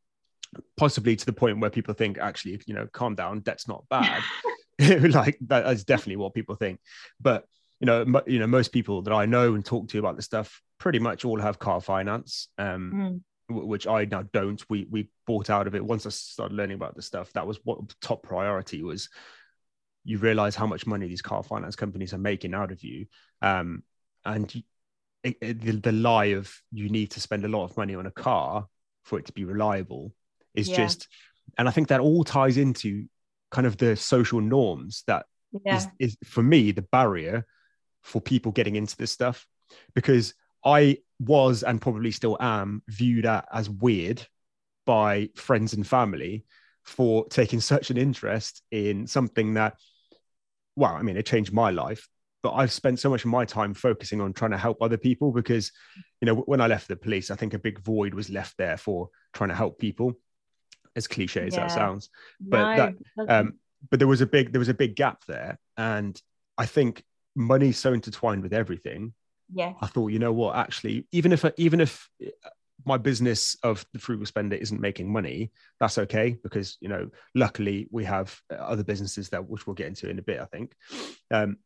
possibly 0.77 1.17
to 1.17 1.27
the 1.27 1.33
point 1.33 1.59
where 1.61 1.71
people 1.71 1.95
think 1.95 2.19
actually 2.19 2.61
you 2.67 2.75
know 2.75 2.87
calm 2.93 3.15
down 3.15 3.41
debt's 3.41 3.69
not 3.69 3.85
bad. 3.91 4.23
Like 4.79 5.39
that 5.47 5.67
is 5.69 5.85
definitely 5.85 6.17
what 6.17 6.35
people 6.35 6.55
think. 6.55 6.81
But 7.21 7.47
you 7.81 7.87
know 7.87 8.05
mo- 8.05 8.23
you 8.27 8.39
know 8.39 8.47
most 8.47 8.73
people 8.73 9.03
that 9.03 9.13
i 9.13 9.27
know 9.27 9.55
and 9.55 9.65
talk 9.65 9.89
to 9.89 9.99
about 9.99 10.17
this 10.17 10.25
stuff 10.25 10.63
pretty 10.79 10.99
much 10.99 11.25
all 11.25 11.39
have 11.41 11.59
car 11.59 11.81
finance 11.81 12.49
um 12.59 12.93
Mm. 12.95 13.21
w- 13.51 13.69
which 13.69 13.87
i 13.87 14.05
now 14.07 14.23
don't. 14.33 14.63
We 14.71 14.87
we 14.91 15.11
bought 15.27 15.51
out 15.51 15.67
of 15.67 15.75
it. 15.75 15.85
Once 15.85 16.07
i 16.07 16.11
started 16.11 16.55
learning 16.55 16.77
about 16.77 16.95
this 16.97 17.07
stuff 17.07 17.33
that 17.35 17.47
was 17.47 17.59
what 17.65 17.79
top 18.01 18.23
priority 18.23 18.83
was 18.83 19.09
you 20.05 20.19
realize 20.19 20.55
how 20.55 20.67
much 20.67 20.87
money 20.87 21.09
these 21.09 21.23
car 21.23 21.43
finance 21.43 21.77
companies 21.77 22.15
are 22.15 22.19
making 22.19 22.55
out 22.55 22.71
of 22.73 22.83
you. 22.83 23.07
Um 23.43 23.83
and 24.25 24.63
it, 25.23 25.37
it, 25.41 25.61
the, 25.61 25.73
the 25.73 25.93
lie 25.93 26.27
of 26.37 26.55
you 26.71 26.89
need 26.89 27.11
to 27.13 27.21
spend 27.21 27.45
a 27.45 27.49
lot 27.49 27.65
of 27.65 27.77
money 27.77 27.95
on 27.95 28.07
a 28.07 28.11
car 28.11 28.67
for 29.05 29.19
it 29.19 29.27
to 29.27 29.33
be 29.33 29.45
reliable 29.45 30.13
is 30.57 30.69
Yeah. 30.69 30.77
just 30.77 31.09
and 31.59 31.69
i 31.69 31.71
think 31.71 31.89
that 31.89 32.01
all 32.01 32.25
ties 32.25 32.57
into 32.57 33.07
kind 33.51 33.67
of 33.67 33.77
the 33.77 33.97
social 33.97 34.41
norms 34.41 35.05
that 35.07 35.27
yeah. 35.65 35.77
is, 35.77 35.89
is 35.99 36.17
for 36.25 36.43
me 36.43 36.73
the 36.73 36.83
barrier 36.83 37.47
for 38.07 38.21
people 38.21 38.53
getting 38.53 38.77
into 38.77 38.97
this 38.97 39.11
stuff. 39.11 39.47
Because 39.95 40.35
I 40.65 40.99
was 41.19 41.63
and 41.63 41.81
probably 41.81 42.13
still 42.13 42.37
am 42.41 42.83
viewed 42.89 43.27
at 43.27 43.47
as 43.53 43.69
weird 43.69 44.25
by 44.85 45.31
friends 45.35 45.73
and 45.75 45.87
family 45.87 46.45
for 46.85 47.27
taking 47.29 47.61
such 47.61 47.91
an 47.91 47.97
interest 47.97 48.63
in 48.71 49.09
something 49.09 49.55
that, 49.55 49.75
well, 50.77 50.93
I 50.93 51.03
mean, 51.03 51.17
it 51.17 51.27
changed 51.27 51.53
my 51.53 51.71
life, 51.71 52.09
but 52.45 52.53
I've 52.53 52.71
spent 52.71 53.01
so 53.01 53.11
much 53.11 53.25
of 53.25 53.31
my 53.31 53.45
time 53.45 53.75
focusing 53.75 54.21
on 54.21 54.33
trying 54.33 54.53
to 54.53 54.59
help 54.59 54.81
other 54.81 54.97
people 54.97 55.33
because, 55.33 55.73
you 56.21 56.27
know, 56.27 56.37
when 56.37 56.61
I 56.61 56.69
left 56.69 56.87
the 56.87 56.95
police, 56.95 57.33
I 57.33 57.37
think 57.37 57.55
a 57.55 57.59
big 57.59 57.81
void 57.81 58.15
was 58.15 58.31
left 58.31 58.57
there 58.57 58.77
for 58.77 59.09
trying 59.33 59.49
to 59.49 59.57
help 59.57 59.81
people, 59.81 60.15
as 60.97 61.07
cliche 61.07 61.47
as 61.47 61.55
Yeah. 61.55 61.61
that 61.61 61.71
sounds 61.71 62.11
but 62.41 62.77
no, 62.77 62.95
that, 63.17 63.31
um, 63.31 63.59
but 63.91 63.99
there 64.01 64.09
was 64.09 64.21
a 64.21 64.27
big 64.27 64.53
there 64.53 64.59
was 64.59 64.69
a 64.69 64.75
big 64.75 64.97
gap 64.97 65.25
there. 65.27 65.59
And 65.77 66.21
i 66.59 66.67
think 66.67 67.05
money's 67.35 67.77
so 67.79 67.93
intertwined 67.93 68.43
with 68.43 68.55
everything. 68.55 69.13
Yeah. 69.53 69.75
I 69.81 69.87
thought 69.87 70.09
you 70.09 70.19
know 70.19 70.33
what? 70.33 70.57
Actually 70.57 71.07
even 71.13 71.33
if 71.33 71.45
even 71.57 71.81
if 71.81 72.09
my 72.85 72.97
business 72.97 73.57
of 73.63 73.85
the 73.93 73.99
frugal 73.99 74.25
spender 74.27 74.57
isn't 74.57 74.81
making 74.81 75.13
money 75.13 75.51
that's 75.81 75.99
okay 75.99 76.37
because 76.43 76.79
you 76.81 76.89
know 76.89 77.11
luckily 77.35 77.89
we 77.91 78.05
have 78.05 78.41
other 78.51 78.85
businesses 78.85 79.29
that 79.31 79.49
which 79.49 79.67
we'll 79.67 79.75
get 79.75 79.89
into 79.89 80.09
in 80.09 80.19
a 80.19 80.23
bit 80.23 80.41
i 80.41 80.45
think. 80.45 80.73
Um, 81.31 81.59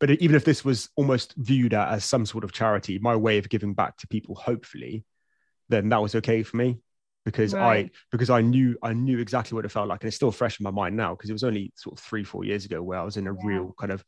but 0.00 0.10
even 0.10 0.36
if 0.36 0.44
this 0.44 0.64
was 0.64 0.88
almost 0.96 1.34
viewed 1.36 1.74
as 1.74 2.04
some 2.04 2.24
sort 2.24 2.44
of 2.44 2.52
charity 2.52 2.98
my 2.98 3.16
way 3.16 3.38
of 3.38 3.48
giving 3.48 3.74
back 3.74 3.96
to 3.98 4.08
people 4.08 4.34
hopefully 4.34 5.04
then 5.68 5.88
that 5.90 6.02
was 6.02 6.14
okay 6.14 6.42
for 6.42 6.56
me 6.56 6.78
because 7.28 7.52
I 7.54 7.90
because 8.10 8.30
I 8.30 8.40
knew 8.40 8.74
I 8.82 8.94
knew 8.94 9.18
exactly 9.18 9.54
what 9.54 9.66
it 9.66 9.70
felt 9.70 9.86
like, 9.88 10.02
and 10.02 10.08
it's 10.08 10.16
still 10.16 10.32
fresh 10.32 10.58
in 10.58 10.64
my 10.64 10.70
mind 10.70 10.96
now 10.96 11.14
because 11.14 11.28
it 11.28 11.34
was 11.34 11.44
only 11.44 11.70
sort 11.76 11.98
of 11.98 12.02
three 12.02 12.24
four 12.24 12.42
years 12.44 12.64
ago 12.64 12.82
where 12.82 12.98
I 12.98 13.04
was 13.04 13.18
in 13.18 13.26
a 13.26 13.32
Yeah. 13.34 13.38
real 13.44 13.74
kind 13.78 13.92
of, 13.92 14.02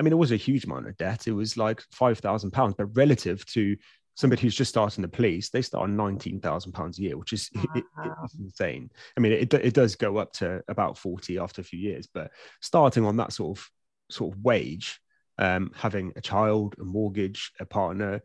I 0.00 0.02
mean, 0.02 0.12
it 0.12 0.16
was 0.16 0.32
a 0.32 0.36
huge 0.36 0.64
amount 0.64 0.88
of 0.88 0.96
debt. 0.96 1.26
It 1.28 1.32
was 1.32 1.58
like 1.58 1.82
five 1.92 2.18
thousand 2.18 2.52
pounds, 2.52 2.74
but 2.78 2.86
relative 2.96 3.44
to 3.46 3.76
somebody 4.14 4.40
who's 4.40 4.54
just 4.54 4.70
starting 4.70 5.02
the 5.02 5.08
police, 5.08 5.50
they 5.50 5.60
start 5.60 5.82
on 5.84 5.96
nineteen 5.96 6.40
thousand 6.40 6.72
pounds 6.72 6.98
a 6.98 7.02
year, 7.02 7.18
which 7.18 7.34
is 7.34 7.50
it- 7.54 7.84
it- 8.04 8.12
insane. 8.38 8.90
I 9.18 9.20
mean, 9.20 9.32
it 9.32 9.52
it 9.52 9.74
does 9.74 9.94
go 9.96 10.16
up 10.16 10.32
to 10.34 10.62
about 10.66 10.96
forty 10.96 11.38
after 11.38 11.60
a 11.60 11.64
few 11.64 11.78
years, 11.78 12.06
but 12.06 12.30
starting 12.62 13.04
on 13.04 13.18
that 13.18 13.34
sort 13.34 13.58
of 13.58 13.68
sort 14.10 14.34
of 14.34 14.42
wage, 14.42 14.98
um, 15.36 15.72
having 15.74 16.12
a 16.16 16.22
child, 16.22 16.74
a 16.80 16.84
mortgage, 16.84 17.52
a 17.60 17.66
partner, 17.66 18.22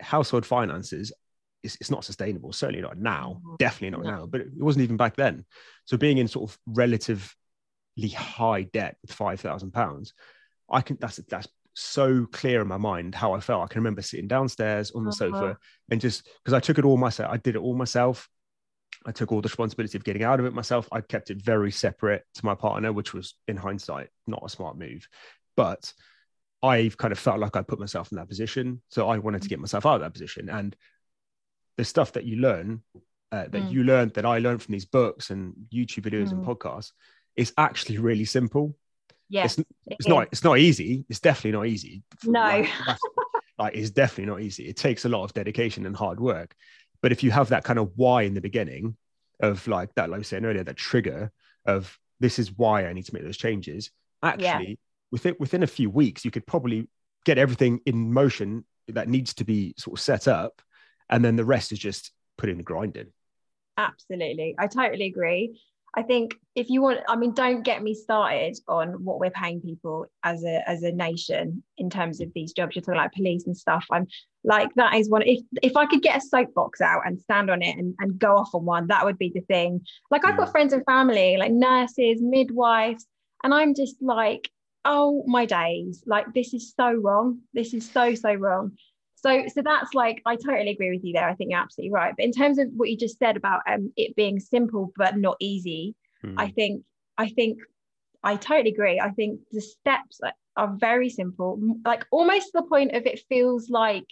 household 0.00 0.46
finances 0.46 1.12
it's, 1.62 1.76
it's 1.80 1.90
not 1.90 2.04
sustainable 2.04 2.52
certainly 2.52 2.82
not 2.82 2.98
now 2.98 3.40
Mhm. 3.44 3.58
definitely 3.58 3.96
not 3.98 4.04
No. 4.04 4.18
now 4.20 4.26
but 4.26 4.40
it 4.42 4.48
wasn't 4.56 4.82
even 4.84 4.96
back 4.96 5.16
then 5.16 5.44
so 5.84 5.96
being 5.96 6.18
in 6.18 6.28
sort 6.28 6.50
of 6.50 6.58
relatively 6.66 8.08
high 8.14 8.62
debt 8.62 8.96
with 9.02 9.12
5000 9.12 9.72
pounds 9.72 10.12
i 10.70 10.80
can 10.80 10.96
that's 11.00 11.16
that's 11.28 11.48
so 11.74 12.26
clear 12.32 12.62
in 12.62 12.68
my 12.68 12.76
mind 12.76 13.14
how 13.14 13.32
i 13.34 13.40
felt 13.40 13.62
i 13.64 13.66
can 13.66 13.80
remember 13.80 14.02
sitting 14.02 14.28
downstairs 14.28 14.90
on 14.92 15.04
the 15.04 15.10
Uh-huh. 15.10 15.32
sofa 15.32 15.58
and 15.90 16.00
just 16.00 16.28
because 16.42 16.54
i 16.54 16.60
took 16.60 16.78
it 16.78 16.84
all 16.84 16.96
myself 16.96 17.30
i 17.32 17.36
did 17.36 17.54
it 17.54 17.60
all 17.60 17.74
myself 17.74 18.28
i 19.04 19.12
took 19.12 19.30
all 19.30 19.40
the 19.42 19.48
responsibility 19.48 19.96
of 19.98 20.04
getting 20.04 20.22
out 20.22 20.40
of 20.40 20.46
it 20.46 20.54
myself 20.54 20.88
i 20.92 21.00
kept 21.00 21.30
it 21.30 21.42
very 21.42 21.70
separate 21.70 22.24
to 22.34 22.44
my 22.46 22.54
partner 22.54 22.92
which 22.92 23.12
was 23.12 23.34
in 23.46 23.56
hindsight 23.56 24.08
not 24.26 24.42
a 24.44 24.48
smart 24.48 24.78
move 24.78 25.06
but 25.56 25.92
I've 26.62 26.96
kind 26.96 27.12
of 27.12 27.18
felt 27.18 27.38
like 27.38 27.54
I 27.54 27.62
put 27.62 27.78
myself 27.78 28.10
in 28.10 28.16
that 28.16 28.28
position. 28.28 28.80
So 28.88 29.08
I 29.08 29.18
wanted 29.18 29.42
to 29.42 29.48
get 29.48 29.60
myself 29.60 29.84
out 29.86 29.96
of 29.96 30.00
that 30.00 30.14
position. 30.14 30.48
And 30.48 30.74
the 31.76 31.84
stuff 31.84 32.12
that 32.12 32.24
you 32.24 32.36
learn, 32.36 32.82
uh, 33.32 33.44
that 33.48 33.64
Mm. 33.64 33.70
you 33.70 33.84
learned, 33.84 34.14
that 34.14 34.24
I 34.24 34.38
learned 34.38 34.62
from 34.62 34.72
these 34.72 34.84
books 34.86 35.30
and 35.30 35.54
YouTube 35.72 36.04
videos 36.04 36.32
and 36.32 36.42
Mm. 36.42 36.46
podcasts, 36.46 36.92
is 37.36 37.52
actually 37.58 37.98
really 37.98 38.24
simple. 38.24 38.76
yes 39.28 39.58
it's 39.58 40.06
it 40.06 40.08
not. 40.08 40.28
It's 40.30 40.44
not 40.44 40.58
easy. 40.58 41.04
It's 41.08 41.18
definitely 41.18 41.50
not 41.58 41.66
easy. 41.66 42.02
No. 42.24 42.40
Like, 42.40 42.70
like 43.58 43.74
it's 43.74 43.90
definitely 43.90 44.32
not 44.32 44.40
easy. 44.40 44.68
It 44.68 44.76
takes 44.76 45.04
a 45.04 45.08
lot 45.08 45.24
of 45.24 45.32
dedication 45.34 45.84
and 45.84 45.96
hard 45.96 46.20
work. 46.20 46.54
But 47.02 47.10
if 47.12 47.24
you 47.24 47.32
have 47.32 47.48
that 47.48 47.64
kind 47.64 47.78
of 47.80 47.90
why 47.96 48.22
in 48.22 48.34
the 48.34 48.40
beginning, 48.40 48.96
of 49.40 49.66
like 49.66 49.94
that, 49.96 50.08
like 50.08 50.16
I 50.16 50.18
was 50.18 50.28
saying 50.28 50.44
earlier, 50.44 50.64
that 50.64 50.76
trigger 50.76 51.30
of 51.66 51.98
this 52.20 52.38
is 52.38 52.52
why 52.52 52.86
I 52.86 52.92
need 52.92 53.04
to 53.06 53.14
make 53.14 53.24
those 53.24 53.36
changes. 53.36 53.90
Actually, 54.22 54.78
within 55.10 55.34
within 55.38 55.62
a 55.62 55.66
few 55.66 55.90
weeks, 55.90 56.24
you 56.24 56.30
could 56.30 56.46
probably 56.46 56.88
get 57.24 57.36
everything 57.36 57.80
in 57.84 58.12
motion 58.12 58.64
that 58.88 59.08
needs 59.08 59.34
to 59.34 59.44
be 59.44 59.74
sort 59.76 59.98
of 59.98 60.02
set 60.02 60.28
up, 60.28 60.62
and 61.10 61.24
then 61.24 61.36
the 61.36 61.44
rest 61.44 61.72
is 61.72 61.78
just 61.78 62.12
putting 62.36 62.56
the 62.56 62.62
grind 62.62 62.96
in. 62.96 63.08
Absolutely. 63.76 64.54
I 64.58 64.66
totally 64.66 65.06
agree. 65.06 65.60
I 65.98 66.02
think 66.02 66.34
if 66.54 66.68
you 66.68 66.82
want, 66.82 67.00
I 67.08 67.16
mean, 67.16 67.32
don't 67.32 67.62
get 67.62 67.82
me 67.82 67.94
started 67.94 68.58
on 68.68 69.02
what 69.04 69.18
we're 69.18 69.30
paying 69.30 69.62
people 69.62 70.06
as 70.22 70.44
a 70.44 70.68
as 70.68 70.82
a 70.82 70.92
nation 70.92 71.62
in 71.78 71.88
terms 71.88 72.20
of 72.20 72.30
these 72.34 72.52
jobs. 72.52 72.76
You're 72.76 72.82
talking 72.82 72.98
like 72.98 73.12
police 73.12 73.46
and 73.46 73.56
stuff. 73.56 73.86
I'm 73.90 74.06
like 74.44 74.74
that 74.74 74.94
is 74.94 75.08
one. 75.08 75.22
If 75.22 75.40
if 75.62 75.74
I 75.76 75.86
could 75.86 76.02
get 76.02 76.18
a 76.18 76.20
soapbox 76.20 76.82
out 76.82 77.02
and 77.06 77.18
stand 77.18 77.50
on 77.50 77.62
it 77.62 77.78
and, 77.78 77.94
and 77.98 78.18
go 78.18 78.36
off 78.36 78.54
on 78.54 78.66
one, 78.66 78.88
that 78.88 79.06
would 79.06 79.16
be 79.16 79.30
the 79.34 79.40
thing. 79.42 79.80
Like 80.10 80.24
I've 80.26 80.36
got 80.36 80.48
Mm. 80.48 80.52
friends 80.52 80.72
and 80.74 80.84
family, 80.84 81.38
like 81.38 81.52
nurses, 81.52 82.20
midwives, 82.20 83.06
and 83.42 83.54
I'm 83.54 83.74
just 83.74 83.96
like, 84.02 84.50
oh 84.84 85.24
my 85.26 85.46
days, 85.46 86.02
like 86.06 86.26
this 86.34 86.52
is 86.52 86.74
so 86.78 86.92
wrong. 86.92 87.40
This 87.54 87.72
is 87.72 87.90
so 87.90 88.14
so 88.14 88.34
wrong. 88.34 88.72
So, 89.26 89.44
so 89.54 89.62
that's 89.62 89.92
like 89.94 90.22
I 90.24 90.36
totally 90.36 90.70
agree 90.70 90.90
with 90.90 91.04
you 91.04 91.12
there. 91.12 91.28
I 91.28 91.34
think 91.34 91.50
you're 91.50 91.60
absolutely 91.60 91.92
right. 91.92 92.14
But 92.16 92.24
in 92.24 92.32
terms 92.32 92.58
of 92.58 92.68
what 92.76 92.88
you 92.90 92.96
just 92.96 93.18
said 93.18 93.36
about 93.36 93.62
um, 93.68 93.92
it 93.96 94.14
being 94.14 94.38
simple 94.38 94.92
but 94.96 95.16
not 95.16 95.36
easy, 95.40 95.94
Mm. 96.24 96.34
I 96.38 96.48
think 96.48 96.82
I 97.18 97.28
think 97.28 97.58
I 98.22 98.36
totally 98.36 98.70
agree. 98.70 98.98
I 99.00 99.10
think 99.10 99.40
the 99.52 99.60
steps 99.60 100.20
are- 100.22 100.76
very 100.78 101.10
simple, 101.10 101.60
like 101.84 102.06
almost 102.10 102.46
to 102.46 102.52
the 102.54 102.62
point 102.62 102.94
of 102.96 103.04
it 103.04 103.20
feels 103.28 103.68
like 103.68 104.06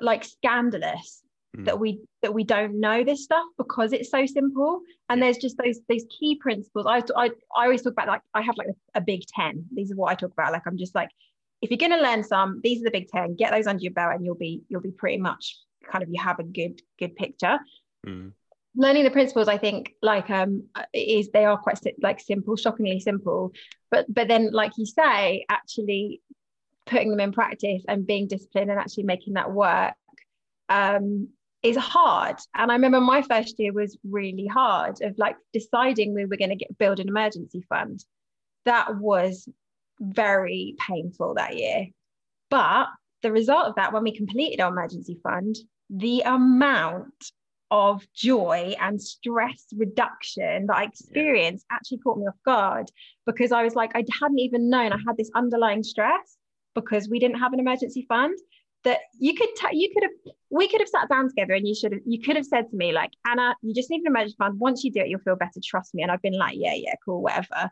like 0.00 0.24
scandalous 0.24 1.22
Mm. 1.56 1.64
that 1.64 1.78
we 1.80 2.00
that 2.22 2.34
we 2.34 2.44
don't 2.44 2.78
know 2.78 3.02
this 3.04 3.24
stuff 3.24 3.46
because 3.56 3.92
it's 3.92 4.10
so 4.10 4.24
simple. 4.26 4.80
And 5.08 5.18
Yeah. 5.18 5.24
there's 5.26 5.38
just 5.38 5.56
those 5.62 5.80
those 5.88 6.04
key 6.18 6.36
principles. 6.36 6.86
I, 6.86 6.98
I 7.16 7.26
I 7.56 7.64
always 7.64 7.82
talk 7.82 7.92
about 7.94 8.08
like 8.08 8.22
I 8.34 8.42
have 8.42 8.56
like 8.56 8.68
a, 8.68 8.98
a 8.98 9.00
big 9.00 9.22
ten. 9.34 9.64
These 9.72 9.90
are 9.92 9.96
what 9.96 10.10
I 10.12 10.14
talk 10.14 10.32
about. 10.32 10.52
Like 10.52 10.66
I'm 10.66 10.76
just 10.78 10.94
like 10.94 11.10
if 11.60 11.70
you're 11.70 11.78
going 11.78 11.92
to 11.92 12.02
learn 12.02 12.22
some, 12.22 12.60
these 12.62 12.80
are 12.80 12.84
the 12.84 12.90
big 12.90 13.08
ten. 13.08 13.34
Get 13.34 13.50
those 13.52 13.66
under 13.66 13.82
your 13.82 13.92
belt, 13.92 14.14
and 14.14 14.24
you'll 14.24 14.34
be 14.34 14.62
you'll 14.68 14.80
be 14.80 14.90
pretty 14.90 15.18
much 15.18 15.56
kind 15.90 16.02
of 16.02 16.10
you 16.10 16.20
have 16.20 16.38
a 16.38 16.44
good 16.44 16.80
good 16.98 17.16
picture 17.16 17.58
Mm. 18.06 18.32
learning 18.76 19.02
the 19.02 19.10
principles 19.10 19.48
i 19.48 19.58
think 19.58 19.92
like 20.02 20.30
um 20.30 20.68
is 20.94 21.30
they 21.30 21.44
are 21.44 21.58
quite 21.58 21.80
like 22.00 22.20
simple 22.20 22.54
shockingly 22.54 23.00
simple 23.00 23.50
but 23.90 24.06
but 24.08 24.28
then 24.28 24.52
like 24.52 24.70
you 24.78 24.86
say 24.86 25.44
actually 25.48 26.22
putting 26.86 27.10
them 27.10 27.18
in 27.18 27.32
practice 27.32 27.82
and 27.88 28.06
being 28.06 28.28
disciplined 28.28 28.70
and 28.70 28.78
actually 28.78 29.02
making 29.02 29.34
that 29.34 29.50
work 29.50 29.94
um 30.68 31.28
is 31.62 31.76
hard. 31.76 32.36
And 32.54 32.70
I 32.70 32.74
remember 32.74 33.00
my 33.00 33.22
first 33.22 33.58
year 33.58 33.72
was 33.72 33.98
really 34.08 34.46
hard 34.46 35.02
of 35.02 35.18
like 35.18 35.36
deciding 35.52 36.14
we 36.14 36.24
were 36.24 36.36
going 36.36 36.50
to 36.50 36.56
get 36.56 36.78
build 36.78 37.00
an 37.00 37.08
emergency 37.08 37.64
fund. 37.68 38.04
That 38.64 38.96
was 38.96 39.48
very 40.00 40.74
painful 40.78 41.34
that 41.34 41.56
year. 41.56 41.86
But 42.50 42.88
the 43.22 43.32
result 43.32 43.66
of 43.66 43.74
that, 43.76 43.92
when 43.92 44.04
we 44.04 44.16
completed 44.16 44.60
our 44.60 44.70
emergency 44.70 45.18
fund, 45.22 45.56
the 45.90 46.22
amount 46.22 47.32
of 47.70 48.06
joy 48.14 48.74
and 48.80 49.00
stress 49.00 49.66
reduction 49.76 50.66
that 50.66 50.76
I 50.76 50.84
experienced 50.84 51.66
yeah. 51.70 51.76
actually 51.76 51.98
caught 51.98 52.18
me 52.18 52.26
off 52.26 52.34
guard 52.44 52.90
because 53.26 53.52
I 53.52 53.62
was 53.62 53.74
like, 53.74 53.94
I 53.94 54.04
hadn't 54.20 54.38
even 54.38 54.70
known 54.70 54.92
I 54.92 54.98
had 55.06 55.16
this 55.18 55.30
underlying 55.34 55.82
stress 55.82 56.36
because 56.74 57.08
we 57.10 57.18
didn't 57.18 57.38
have 57.38 57.52
an 57.52 57.60
emergency 57.60 58.06
fund 58.08 58.38
that 58.84 59.00
you 59.18 59.34
could 59.34 59.48
t- 59.56 59.76
you 59.76 59.90
could 59.92 60.04
have 60.04 60.34
we 60.50 60.68
could 60.68 60.80
have 60.80 60.88
sat 60.88 61.08
down 61.08 61.28
together 61.28 61.52
and 61.52 61.66
you 61.66 61.74
should 61.74 61.92
have 61.92 62.00
you 62.06 62.20
could 62.20 62.36
have 62.36 62.46
said 62.46 62.70
to 62.70 62.76
me 62.76 62.92
like 62.92 63.10
Anna 63.26 63.54
you 63.62 63.74
just 63.74 63.90
need 63.90 64.00
an 64.00 64.06
emergency 64.06 64.36
fund 64.38 64.58
once 64.58 64.84
you 64.84 64.92
do 64.92 65.00
it 65.00 65.08
you'll 65.08 65.20
feel 65.20 65.36
better 65.36 65.60
trust 65.64 65.94
me 65.94 66.02
and 66.02 66.12
I've 66.12 66.22
been 66.22 66.38
like 66.38 66.56
yeah 66.56 66.74
yeah 66.74 66.94
cool 67.04 67.22
whatever 67.22 67.70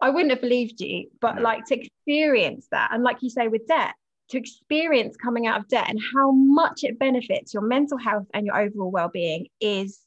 I 0.00 0.10
wouldn't 0.10 0.30
have 0.30 0.40
believed 0.40 0.80
you 0.80 1.10
but 1.20 1.36
no. 1.36 1.42
like 1.42 1.64
to 1.66 1.80
experience 1.80 2.66
that 2.70 2.90
and 2.92 3.02
like 3.02 3.18
you 3.20 3.30
say 3.30 3.48
with 3.48 3.66
debt 3.66 3.94
to 4.30 4.38
experience 4.38 5.16
coming 5.16 5.46
out 5.46 5.60
of 5.60 5.68
debt 5.68 5.88
and 5.88 6.00
how 6.14 6.30
much 6.30 6.84
it 6.84 6.98
benefits 6.98 7.52
your 7.52 7.62
mental 7.62 7.98
health 7.98 8.26
and 8.32 8.46
your 8.46 8.56
overall 8.56 8.90
well-being 8.90 9.46
is 9.60 10.00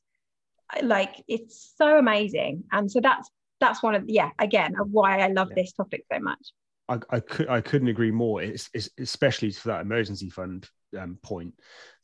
like 0.82 1.24
it's 1.28 1.74
so 1.78 1.98
amazing 1.98 2.64
and 2.72 2.92
so 2.92 3.00
that's 3.02 3.30
that's 3.60 3.84
one 3.84 3.96
of 3.96 4.04
yeah 4.08 4.30
again 4.40 4.74
why 4.92 5.20
I 5.20 5.28
love 5.28 5.50
yeah. 5.50 5.64
this 5.64 5.74
topic 5.74 6.06
so 6.12 6.20
much 6.20 6.52
I, 6.90 7.00
I, 7.10 7.20
could 7.20 7.48
I 7.48 7.62
couldn't 7.62 7.88
agree 7.88 8.12
more. 8.12 8.42
It's, 8.42 8.70
it's 8.74 8.90
especially 8.98 9.52
for 9.52 9.70
that 9.70 9.82
emergency 9.82 10.30
fund 10.30 10.68
um, 11.00 11.18
point 11.24 11.54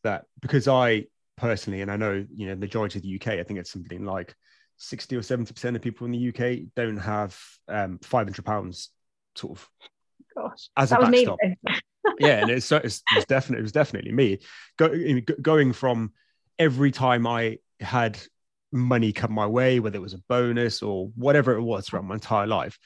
that 0.03 0.25
because 0.41 0.67
I 0.67 1.05
personally 1.37 1.81
and 1.81 1.91
I 1.91 1.95
know 1.95 2.25
you 2.33 2.47
know 2.47 2.55
majority 2.55 2.99
of 2.99 3.03
the 3.03 3.15
UK 3.15 3.39
I 3.39 3.43
think 3.43 3.59
it's 3.59 3.71
something 3.71 4.05
like 4.05 4.35
sixty 4.79 5.15
or 5.15 5.21
seventy 5.21 5.53
percent 5.53 5.75
of 5.75 5.81
people 5.81 6.05
in 6.05 6.11
the 6.11 6.29
UK 6.29 6.71
don't 6.75 6.97
have 6.97 7.39
um, 7.67 7.99
five 8.01 8.25
hundred 8.25 8.45
pounds 8.45 8.89
sort 9.35 9.59
of 9.59 9.69
Gosh, 10.35 10.69
as 10.75 10.91
a 10.91 10.97
backstop. 10.97 11.37
yeah, 12.19 12.41
and 12.41 12.49
it's, 12.49 12.71
it's, 12.71 13.03
it's 13.15 13.25
definitely 13.25 13.59
it 13.59 13.63
was 13.63 13.71
definitely 13.71 14.11
me 14.11 14.39
Go, 14.77 14.89
going 15.41 15.73
from 15.73 16.13
every 16.57 16.91
time 16.91 17.27
I 17.27 17.59
had 17.79 18.19
money 18.71 19.11
come 19.11 19.33
my 19.33 19.47
way, 19.47 19.79
whether 19.79 19.97
it 19.97 20.01
was 20.01 20.13
a 20.13 20.21
bonus 20.29 20.81
or 20.81 21.11
whatever 21.15 21.53
it 21.53 21.61
was 21.61 21.87
throughout 21.87 22.05
my 22.05 22.15
entire 22.15 22.47
life, 22.47 22.77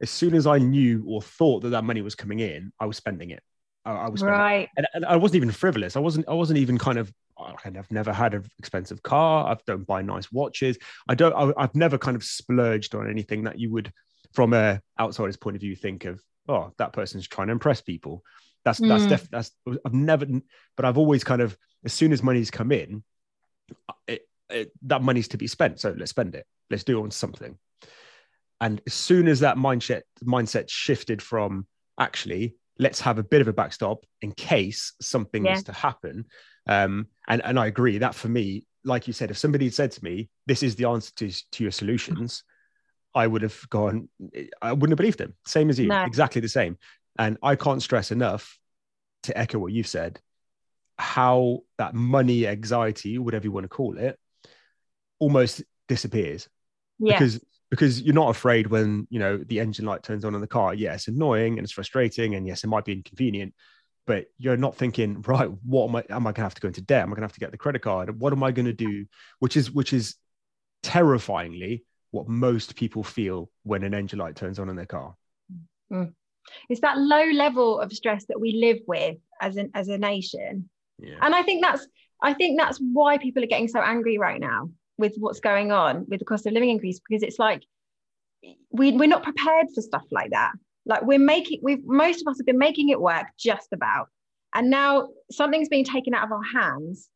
as 0.00 0.10
soon 0.10 0.34
as 0.34 0.46
I 0.46 0.58
knew 0.58 1.04
or 1.06 1.22
thought 1.22 1.62
that 1.62 1.70
that 1.70 1.84
money 1.84 2.02
was 2.02 2.14
coming 2.14 2.40
in, 2.40 2.72
I 2.78 2.86
was 2.86 2.96
spending 2.96 3.30
it. 3.30 3.42
I, 3.84 3.92
I 3.92 4.08
was 4.08 4.20
spending 4.20 4.38
right, 4.38 4.68
and, 4.76 4.86
and, 4.94 5.04
I 5.04 5.16
wasn't 5.16 5.36
even 5.36 5.50
frivolous. 5.50 5.96
I 5.96 6.00
wasn't. 6.00 6.28
I 6.28 6.34
wasn't 6.34 6.58
even 6.58 6.78
kind 6.78 6.98
of. 6.98 7.12
I've 7.38 7.90
never 7.90 8.12
had 8.12 8.34
an 8.34 8.44
expensive 8.58 9.02
car. 9.02 9.50
I 9.50 9.56
don't 9.66 9.86
buy 9.86 10.02
nice 10.02 10.30
watches. 10.32 10.78
I 11.08 11.14
don't. 11.14 11.34
I, 11.34 11.52
I've 11.62 11.74
never 11.74 11.98
kind 11.98 12.16
of 12.16 12.24
splurged 12.24 12.94
on 12.94 13.08
anything 13.08 13.44
that 13.44 13.58
you 13.58 13.70
would, 13.72 13.92
from 14.32 14.52
a 14.52 14.80
outsider's 14.98 15.36
point 15.36 15.56
of 15.56 15.60
view, 15.60 15.76
think 15.76 16.04
of. 16.04 16.22
Oh, 16.48 16.72
that 16.78 16.92
person's 16.92 17.28
trying 17.28 17.48
to 17.48 17.52
impress 17.52 17.80
people. 17.80 18.24
That's 18.64 18.78
that's 18.78 19.04
mm. 19.04 19.08
def, 19.08 19.30
that's. 19.30 19.52
I've 19.84 19.94
never, 19.94 20.26
but 20.76 20.84
I've 20.84 20.98
always 20.98 21.24
kind 21.24 21.42
of 21.42 21.56
as 21.84 21.92
soon 21.92 22.12
as 22.12 22.22
money's 22.22 22.50
come 22.50 22.72
in, 22.72 23.04
it, 24.06 24.26
it, 24.50 24.72
that 24.82 25.02
money's 25.02 25.28
to 25.28 25.38
be 25.38 25.46
spent. 25.46 25.80
So 25.80 25.94
let's 25.96 26.10
spend 26.10 26.34
it. 26.34 26.46
Let's 26.70 26.84
do 26.84 26.98
it 26.98 27.02
on 27.02 27.10
something. 27.10 27.58
And 28.60 28.80
as 28.86 28.94
soon 28.94 29.28
as 29.28 29.40
that 29.40 29.56
mindset 29.56 30.02
mindset 30.24 30.68
shifted 30.68 31.22
from 31.22 31.66
actually 32.00 32.56
let's 32.78 33.00
have 33.00 33.18
a 33.18 33.22
bit 33.22 33.40
of 33.40 33.48
a 33.48 33.52
backstop 33.52 34.04
in 34.22 34.32
case 34.32 34.92
something 35.00 35.44
yeah. 35.44 35.54
is 35.54 35.64
to 35.64 35.72
happen. 35.72 36.26
Um, 36.68 37.08
and 37.26 37.42
and 37.44 37.58
I 37.58 37.66
agree 37.66 37.98
that 37.98 38.14
for 38.14 38.28
me, 38.28 38.66
like 38.84 39.06
you 39.06 39.12
said, 39.12 39.30
if 39.30 39.38
somebody 39.38 39.64
had 39.66 39.74
said 39.74 39.92
to 39.92 40.04
me, 40.04 40.28
"This 40.46 40.62
is 40.62 40.76
the 40.76 40.86
answer 40.86 41.12
to 41.16 41.30
to 41.52 41.64
your 41.64 41.72
solutions," 41.72 42.44
I 43.14 43.26
would 43.26 43.42
have 43.42 43.68
gone. 43.70 44.08
I 44.62 44.72
wouldn't 44.72 44.92
have 44.92 44.98
believed 44.98 45.18
them. 45.18 45.34
Same 45.46 45.70
as 45.70 45.78
you, 45.78 45.88
no. 45.88 46.04
exactly 46.04 46.40
the 46.40 46.48
same. 46.48 46.78
And 47.18 47.36
I 47.42 47.56
can't 47.56 47.82
stress 47.82 48.12
enough 48.12 48.58
to 49.24 49.36
echo 49.36 49.58
what 49.58 49.72
you've 49.72 49.88
said. 49.88 50.20
How 50.98 51.60
that 51.78 51.94
money 51.94 52.46
anxiety, 52.46 53.18
whatever 53.18 53.44
you 53.44 53.52
want 53.52 53.64
to 53.64 53.68
call 53.68 53.98
it, 53.98 54.18
almost 55.18 55.62
disappears. 55.88 56.48
Yeah. 56.98 57.14
Because 57.14 57.40
because 57.70 58.00
you're 58.00 58.14
not 58.14 58.30
afraid 58.30 58.66
when 58.68 59.06
you 59.10 59.18
know 59.18 59.38
the 59.38 59.60
engine 59.60 59.84
light 59.84 60.02
turns 60.02 60.24
on 60.24 60.34
in 60.34 60.40
the 60.40 60.46
car 60.46 60.72
yeah 60.74 60.94
it's 60.94 61.08
annoying 61.08 61.58
and 61.58 61.64
it's 61.64 61.72
frustrating 61.72 62.34
and 62.34 62.46
yes 62.46 62.64
it 62.64 62.68
might 62.68 62.84
be 62.84 62.92
inconvenient 62.92 63.52
but 64.08 64.24
you're 64.38 64.56
not 64.56 64.74
thinking 64.74 65.22
right 65.28 65.50
what 65.64 65.90
am 65.90 65.96
i 65.96 66.04
am 66.08 66.26
i 66.26 66.30
going 66.30 66.36
to 66.36 66.40
have 66.40 66.54
to 66.54 66.60
go 66.62 66.68
into 66.68 66.80
debt? 66.80 67.02
Am 67.02 67.10
i 67.10 67.10
going 67.10 67.20
to 67.20 67.26
have 67.26 67.34
to 67.34 67.40
get 67.40 67.52
the 67.52 67.58
credit 67.58 67.82
card? 67.82 68.18
What 68.18 68.32
am 68.32 68.42
i 68.42 68.50
going 68.50 68.66
to 68.66 68.72
do? 68.72 69.04
Which 69.38 69.56
is 69.56 69.70
which 69.70 69.92
is 69.92 70.16
terrifyingly 70.82 71.84
what 72.10 72.26
most 72.26 72.74
people 72.74 73.04
feel 73.04 73.50
when 73.64 73.84
an 73.84 73.92
engine 73.92 74.18
light 74.18 74.34
turns 74.34 74.58
on 74.58 74.70
in 74.70 74.76
their 74.76 74.86
car. 74.86 75.14
Mm. 75.92 76.12
it's 76.68 76.80
that 76.80 76.98
low 76.98 77.24
level 77.24 77.80
of 77.80 77.92
stress 77.92 78.24
that 78.28 78.40
we 78.40 78.52
live 78.52 78.78
with 78.86 79.16
as 79.40 79.56
an 79.56 79.70
as 79.74 79.88
a 79.88 79.98
nation. 79.98 80.68
Yeah. 80.98 81.14
and 81.22 81.32
i 81.34 81.42
think 81.42 81.62
that's 81.62 81.86
i 82.20 82.34
think 82.34 82.58
that's 82.58 82.78
why 82.78 83.18
people 83.18 83.44
are 83.44 83.46
getting 83.46 83.68
so 83.68 83.80
angry 83.80 84.18
right 84.18 84.40
now 84.40 84.70
with 84.96 85.14
what's 85.18 85.38
going 85.38 85.70
on 85.70 86.06
with 86.08 86.18
the 86.18 86.24
cost 86.24 86.44
of 86.46 86.52
living 86.54 86.70
increase 86.70 86.98
because 86.98 87.22
it's 87.22 87.38
like 87.38 87.62
we, 88.70 88.92
we're 88.92 89.06
not 89.08 89.22
prepared 89.22 89.66
for 89.74 89.80
stuff 89.80 90.04
like 90.10 90.30
that 90.30 90.52
like 90.88 91.02
we're 91.02 91.18
making 91.18 91.60
we've 91.62 91.84
most 91.84 92.22
of 92.22 92.28
us 92.28 92.38
have 92.38 92.46
been 92.46 92.58
making 92.58 92.88
it 92.88 93.00
work 93.00 93.26
just 93.38 93.68
about. 93.72 94.08
And 94.54 94.70
now 94.70 95.10
something's 95.30 95.68
being 95.68 95.84
taken 95.84 96.14
out 96.14 96.24
of 96.24 96.32
our 96.32 96.42
hands 96.42 97.08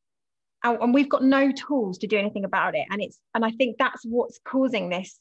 and, 0.63 0.79
and 0.81 0.95
we've 0.95 1.09
got 1.09 1.25
no 1.25 1.51
tools 1.51 1.99
to 1.99 2.07
do 2.07 2.19
anything 2.19 2.45
about 2.45 2.77
it. 2.77 2.87
And 2.91 3.03
it's 3.03 3.19
and 3.35 3.45
i 3.45 3.51
think 3.51 3.79
that's 3.79 4.05
what's 4.05 4.39
causing 4.45 4.89
this 4.91 5.19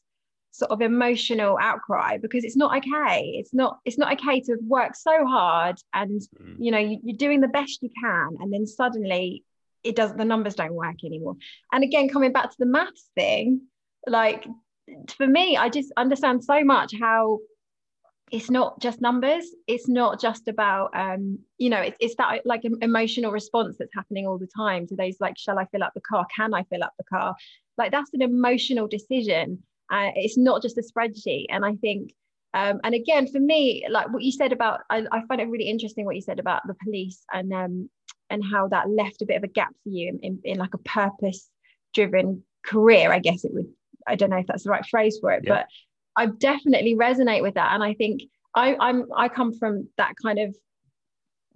sort 0.51 0.69
of 0.71 0.81
emotional 0.81 1.57
outcry 1.61 2.17
because 2.17 2.43
it's 2.43 2.57
not 2.57 2.77
okay. 2.77 3.35
It's 3.35 3.53
not 3.53 3.79
it's 3.85 3.97
not 3.97 4.13
okay 4.19 4.41
to 4.41 4.57
work 4.61 4.95
so 4.95 5.25
hard 5.25 5.77
and 5.93 6.21
mm. 6.21 6.55
you 6.59 6.71
know 6.71 6.77
you, 6.77 6.99
you're 7.03 7.17
doing 7.17 7.39
the 7.39 7.47
best 7.47 7.81
you 7.81 7.89
can 8.01 8.35
and 8.39 8.53
then 8.53 8.67
suddenly 8.67 9.43
it 9.83 9.95
doesn't 9.95 10.17
the 10.17 10.25
numbers 10.25 10.55
don't 10.55 10.73
work 10.73 11.03
anymore. 11.05 11.35
And 11.71 11.83
again 11.83 12.09
coming 12.09 12.33
back 12.33 12.51
to 12.51 12.55
the 12.59 12.65
maths 12.65 13.09
thing 13.15 13.61
like 14.07 14.45
for 15.15 15.27
me 15.27 15.55
i 15.55 15.69
just 15.69 15.91
understand 15.95 16.43
so 16.43 16.63
much 16.63 16.91
how 16.99 17.39
it's 18.31 18.49
not 18.49 18.79
just 18.79 19.01
numbers. 19.01 19.45
It's 19.67 19.87
not 19.87 20.19
just 20.19 20.47
about 20.47 20.91
um 20.95 21.39
you 21.57 21.69
know 21.69 21.81
it's, 21.81 21.97
it's 21.99 22.15
that 22.15 22.45
like 22.45 22.61
emotional 22.81 23.31
response 23.31 23.75
that's 23.77 23.93
happening 23.93 24.25
all 24.25 24.37
the 24.37 24.47
time 24.55 24.87
to 24.87 24.95
those 24.95 25.17
like 25.19 25.37
shall 25.37 25.59
i 25.59 25.65
fill 25.65 25.83
up 25.83 25.93
the 25.93 26.01
car? 26.01 26.25
Can 26.35 26.53
i 26.53 26.63
fill 26.63 26.83
up 26.83 26.93
the 26.97 27.03
car? 27.03 27.35
Like 27.77 27.91
that's 27.91 28.13
an 28.13 28.21
emotional 28.21 28.87
decision. 28.87 29.63
Uh, 29.91 30.11
it's 30.15 30.37
not 30.37 30.61
just 30.61 30.77
a 30.77 30.81
spreadsheet. 30.81 31.45
And 31.49 31.65
i 31.65 31.75
think 31.75 32.13
um, 32.53 32.81
and 32.83 32.93
again 32.93 33.27
for 33.27 33.39
me 33.39 33.85
like 33.89 34.11
what 34.11 34.23
you 34.23 34.31
said 34.31 34.51
about 34.51 34.81
I, 34.89 35.05
I 35.11 35.21
find 35.27 35.39
it 35.39 35.47
really 35.47 35.69
interesting 35.69 36.05
what 36.05 36.15
you 36.15 36.21
said 36.21 36.39
about 36.39 36.67
the 36.67 36.75
police 36.83 37.23
and 37.31 37.53
um, 37.53 37.89
and 38.29 38.43
how 38.43 38.67
that 38.69 38.89
left 38.89 39.21
a 39.21 39.25
bit 39.25 39.37
of 39.37 39.43
a 39.43 39.47
gap 39.47 39.73
for 39.83 39.89
you 39.89 40.09
in, 40.09 40.19
in, 40.21 40.39
in 40.43 40.57
like 40.57 40.73
a 40.73 40.77
purpose 40.79 41.49
driven 41.93 42.43
career 42.65 43.11
i 43.11 43.19
guess 43.19 43.45
it 43.45 43.53
would 43.53 43.67
i 44.05 44.15
don't 44.15 44.29
know 44.29 44.37
if 44.37 44.47
that's 44.47 44.63
the 44.63 44.69
right 44.69 44.85
phrase 44.85 45.17
for 45.19 45.31
it 45.31 45.43
yeah. 45.45 45.53
but 45.53 45.67
i 46.15 46.25
definitely 46.25 46.95
resonate 46.95 47.41
with 47.41 47.55
that. 47.55 47.73
And 47.73 47.83
i 47.83 47.93
think 47.93 48.23
I, 48.55 48.75
i'm 48.79 49.05
i 49.15 49.27
come 49.27 49.53
from 49.53 49.87
that 49.97 50.13
kind 50.21 50.39
of 50.39 50.55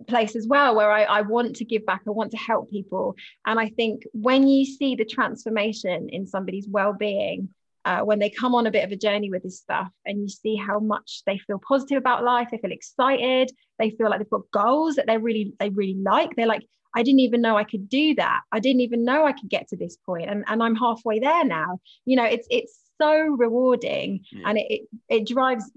place 0.07 0.35
as 0.35 0.45
well 0.45 0.75
where 0.75 0.91
I, 0.91 1.03
I 1.03 1.21
want 1.21 1.55
to 1.57 1.65
give 1.65 1.85
back 1.85 2.01
i 2.05 2.09
want 2.09 2.31
to 2.31 2.37
help 2.37 2.69
people. 2.69 3.15
And 3.45 3.59
i 3.59 3.69
think 3.69 4.03
when 4.13 4.47
you 4.47 4.65
see 4.65 4.95
the 4.95 5.05
transformation 5.05 6.09
in 6.09 6.27
somebody's 6.27 6.67
well-being 6.67 7.49
uh, 7.85 8.01
when 8.01 8.17
they 8.17 8.31
come 8.31 8.55
on 8.55 8.65
a 8.65 8.71
bit 8.71 8.83
of 8.83 8.91
a 8.91 8.95
journey 8.95 9.29
with 9.29 9.43
this 9.43 9.59
stuff 9.59 9.89
and 10.05 10.19
you 10.19 10.27
see 10.27 10.55
how 10.55 10.79
much 10.79 11.21
they 11.27 11.37
feel 11.37 11.61
positive 11.65 11.97
about 11.97 12.23
life 12.23 12.47
they 12.51 12.57
feel 12.57 12.71
excited 12.71 13.51
they 13.77 13.91
feel 13.91 14.09
like 14.09 14.19
they've 14.19 14.29
got 14.29 14.49
goals 14.51 14.95
that 14.95 15.05
they 15.05 15.17
really 15.17 15.53
they 15.59 15.69
really 15.69 15.95
like 16.01 16.35
they're 16.35 16.47
like 16.47 16.65
i 16.95 17.03
didn't 17.03 17.19
even 17.19 17.41
know 17.41 17.55
i 17.55 17.63
could 17.63 17.87
do 17.87 18.15
that. 18.15 18.41
I 18.51 18.59
didn't 18.59 18.81
even 18.81 19.05
know 19.05 19.25
i 19.25 19.33
could 19.33 19.49
get 19.49 19.67
to 19.69 19.77
this 19.77 19.97
point. 20.05 20.29
And, 20.29 20.43
and 20.47 20.63
i'm 20.63 20.75
halfway 20.75 21.19
there 21.19 21.45
now. 21.45 21.79
You 22.05 22.15
know 22.17 22.25
it's 22.25 22.47
it's 22.49 22.84
so 23.01 23.13
rewarding 23.37 24.21
yeah. 24.31 24.49
and 24.49 24.57
it, 24.57 24.67
it 24.69 24.81
it 25.09 25.27
drives 25.27 25.71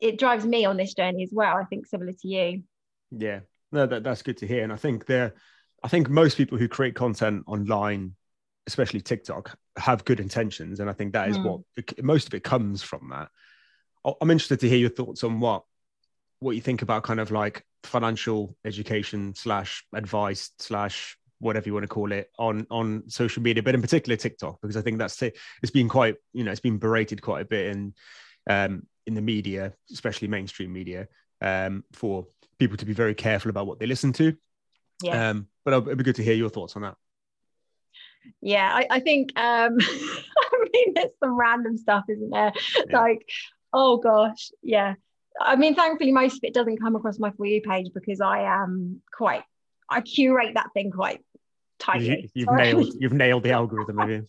it 0.00 0.18
drives 0.18 0.44
me 0.44 0.64
on 0.64 0.76
this 0.76 0.94
journey 0.94 1.22
as 1.22 1.30
well 1.32 1.56
i 1.56 1.64
think 1.64 1.86
similar 1.86 2.12
to 2.12 2.28
you 2.28 2.62
yeah 3.10 3.40
no 3.72 3.86
that, 3.86 4.02
that's 4.02 4.22
good 4.22 4.36
to 4.36 4.46
hear 4.46 4.62
and 4.62 4.72
i 4.72 4.76
think 4.76 5.06
there 5.06 5.34
i 5.82 5.88
think 5.88 6.08
most 6.08 6.36
people 6.36 6.58
who 6.58 6.68
create 6.68 6.94
content 6.94 7.44
online 7.46 8.14
especially 8.66 9.00
TikTok, 9.00 9.56
have 9.76 10.04
good 10.04 10.20
intentions, 10.20 10.80
and 10.80 10.88
I 10.88 10.92
think 10.92 11.12
that 11.12 11.28
is 11.28 11.38
mm. 11.38 11.44
what 11.44 12.02
most 12.02 12.26
of 12.28 12.34
it 12.34 12.44
comes 12.44 12.82
from. 12.82 13.10
That 13.10 13.28
I'm 14.20 14.30
interested 14.30 14.60
to 14.60 14.68
hear 14.68 14.78
your 14.78 14.90
thoughts 14.90 15.24
on 15.24 15.40
what 15.40 15.64
what 16.40 16.56
you 16.56 16.60
think 16.60 16.82
about 16.82 17.04
kind 17.04 17.20
of 17.20 17.30
like 17.30 17.64
financial 17.84 18.56
education 18.64 19.34
slash 19.34 19.84
advice 19.94 20.50
slash 20.58 21.16
whatever 21.44 21.68
you 21.68 21.74
want 21.74 21.84
to 21.84 21.88
call 21.88 22.10
it 22.10 22.30
on 22.38 22.66
on 22.70 23.04
social 23.08 23.42
media, 23.42 23.62
but 23.62 23.74
in 23.74 23.82
particular 23.82 24.16
TikTok, 24.16 24.60
because 24.60 24.76
I 24.76 24.82
think 24.82 24.98
that's 24.98 25.22
it's 25.22 25.70
been 25.72 25.88
quite 25.88 26.16
you 26.32 26.42
know 26.42 26.50
it's 26.50 26.60
been 26.60 26.78
berated 26.78 27.22
quite 27.22 27.42
a 27.42 27.44
bit 27.44 27.66
in 27.76 27.94
um, 28.48 28.86
in 29.06 29.14
the 29.14 29.20
media, 29.20 29.74
especially 29.92 30.28
mainstream 30.28 30.72
media, 30.72 31.08
um, 31.40 31.84
for 31.92 32.26
people 32.58 32.76
to 32.78 32.86
be 32.86 32.94
very 32.94 33.14
careful 33.14 33.50
about 33.50 33.66
what 33.66 33.78
they 33.78 33.86
listen 33.86 34.12
to. 34.14 34.34
Yeah. 35.02 35.30
Um, 35.30 35.48
but 35.64 35.74
it'd 35.74 35.98
be 35.98 36.04
good 36.04 36.16
to 36.16 36.24
hear 36.24 36.34
your 36.34 36.50
thoughts 36.50 36.76
on 36.76 36.82
that. 36.82 36.96
yeah, 38.40 38.70
I, 38.72 38.86
I 38.90 39.00
think 39.00 39.38
um 39.38 39.76
I 39.80 40.64
mean 40.72 40.94
there's 40.94 41.12
some 41.22 41.38
random 41.38 41.76
stuff, 41.76 42.04
isn't 42.08 42.30
there? 42.30 42.52
Yeah. 42.88 43.00
Like, 43.00 43.28
oh 43.72 43.98
gosh, 43.98 44.50
yeah. 44.62 44.94
I 45.40 45.56
mean, 45.56 45.74
thankfully, 45.74 46.12
most 46.12 46.36
of 46.36 46.44
it 46.44 46.54
doesn't 46.54 46.80
come 46.80 46.94
across 46.94 47.18
my 47.18 47.32
for 47.32 47.44
you 47.44 47.60
page 47.60 47.88
because 47.92 48.20
I 48.20 48.42
am 48.42 49.02
quite 49.12 49.42
I 49.88 50.00
curate 50.00 50.54
that 50.54 50.70
thing 50.74 50.90
quite 50.90 51.20
tightly. 51.84 52.30
You, 52.34 52.46
have 52.48 52.56
nailed 52.56 52.94
you've 52.98 53.12
nailed 53.12 53.42
the 53.42 53.52
algorithm, 53.52 53.98
have 53.98 54.10
you? 54.10 54.26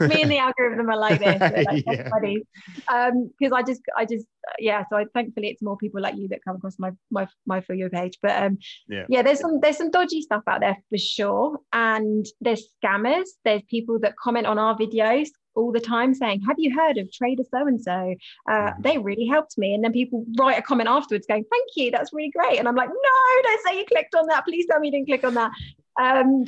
Me 0.00 0.22
and 0.22 0.30
the 0.30 0.38
algorithm 0.38 0.90
are 0.90 0.96
like 0.96 1.18
this, 1.18 1.66
like 1.66 1.84
yeah. 1.86 2.08
buddies. 2.08 2.42
Um, 2.88 3.30
because 3.38 3.52
I 3.52 3.62
just 3.62 3.80
I 3.96 4.04
just 4.04 4.26
yeah, 4.58 4.84
so 4.90 4.96
I 4.96 5.04
thankfully 5.14 5.48
it's 5.48 5.62
more 5.62 5.76
people 5.76 6.00
like 6.00 6.16
you 6.16 6.28
that 6.28 6.44
come 6.44 6.56
across 6.56 6.78
my 6.78 6.90
my 7.10 7.26
my 7.46 7.60
for 7.60 7.74
you 7.74 7.88
page. 7.88 8.18
But 8.22 8.42
um 8.42 8.58
yeah. 8.88 9.04
yeah, 9.08 9.22
there's 9.22 9.40
some 9.40 9.60
there's 9.60 9.78
some 9.78 9.90
dodgy 9.90 10.22
stuff 10.22 10.42
out 10.46 10.60
there 10.60 10.76
for 10.88 10.98
sure. 10.98 11.58
And 11.72 12.26
there's 12.40 12.68
scammers, 12.82 13.28
there's 13.44 13.62
people 13.68 13.98
that 14.00 14.16
comment 14.16 14.46
on 14.46 14.58
our 14.58 14.76
videos 14.76 15.28
all 15.54 15.72
the 15.72 15.80
time 15.80 16.14
saying, 16.14 16.42
Have 16.46 16.56
you 16.58 16.74
heard 16.74 16.98
of 16.98 17.12
trader 17.12 17.42
so 17.50 17.66
and 17.66 17.80
so? 17.80 18.14
They 18.80 18.98
really 18.98 19.26
helped 19.26 19.58
me. 19.58 19.74
And 19.74 19.82
then 19.82 19.92
people 19.92 20.24
write 20.38 20.58
a 20.58 20.62
comment 20.62 20.88
afterwards 20.88 21.26
going, 21.26 21.44
Thank 21.50 21.68
you, 21.76 21.90
that's 21.90 22.12
really 22.12 22.30
great. 22.30 22.58
And 22.58 22.68
I'm 22.68 22.76
like, 22.76 22.88
No, 22.88 23.42
don't 23.42 23.66
say 23.66 23.78
you 23.78 23.84
clicked 23.86 24.14
on 24.14 24.26
that. 24.28 24.44
Please 24.44 24.66
tell 24.66 24.80
me 24.80 24.88
you 24.88 24.92
didn't 24.92 25.06
click 25.06 25.24
on 25.24 25.34
that. 25.34 25.50
Um, 26.00 26.44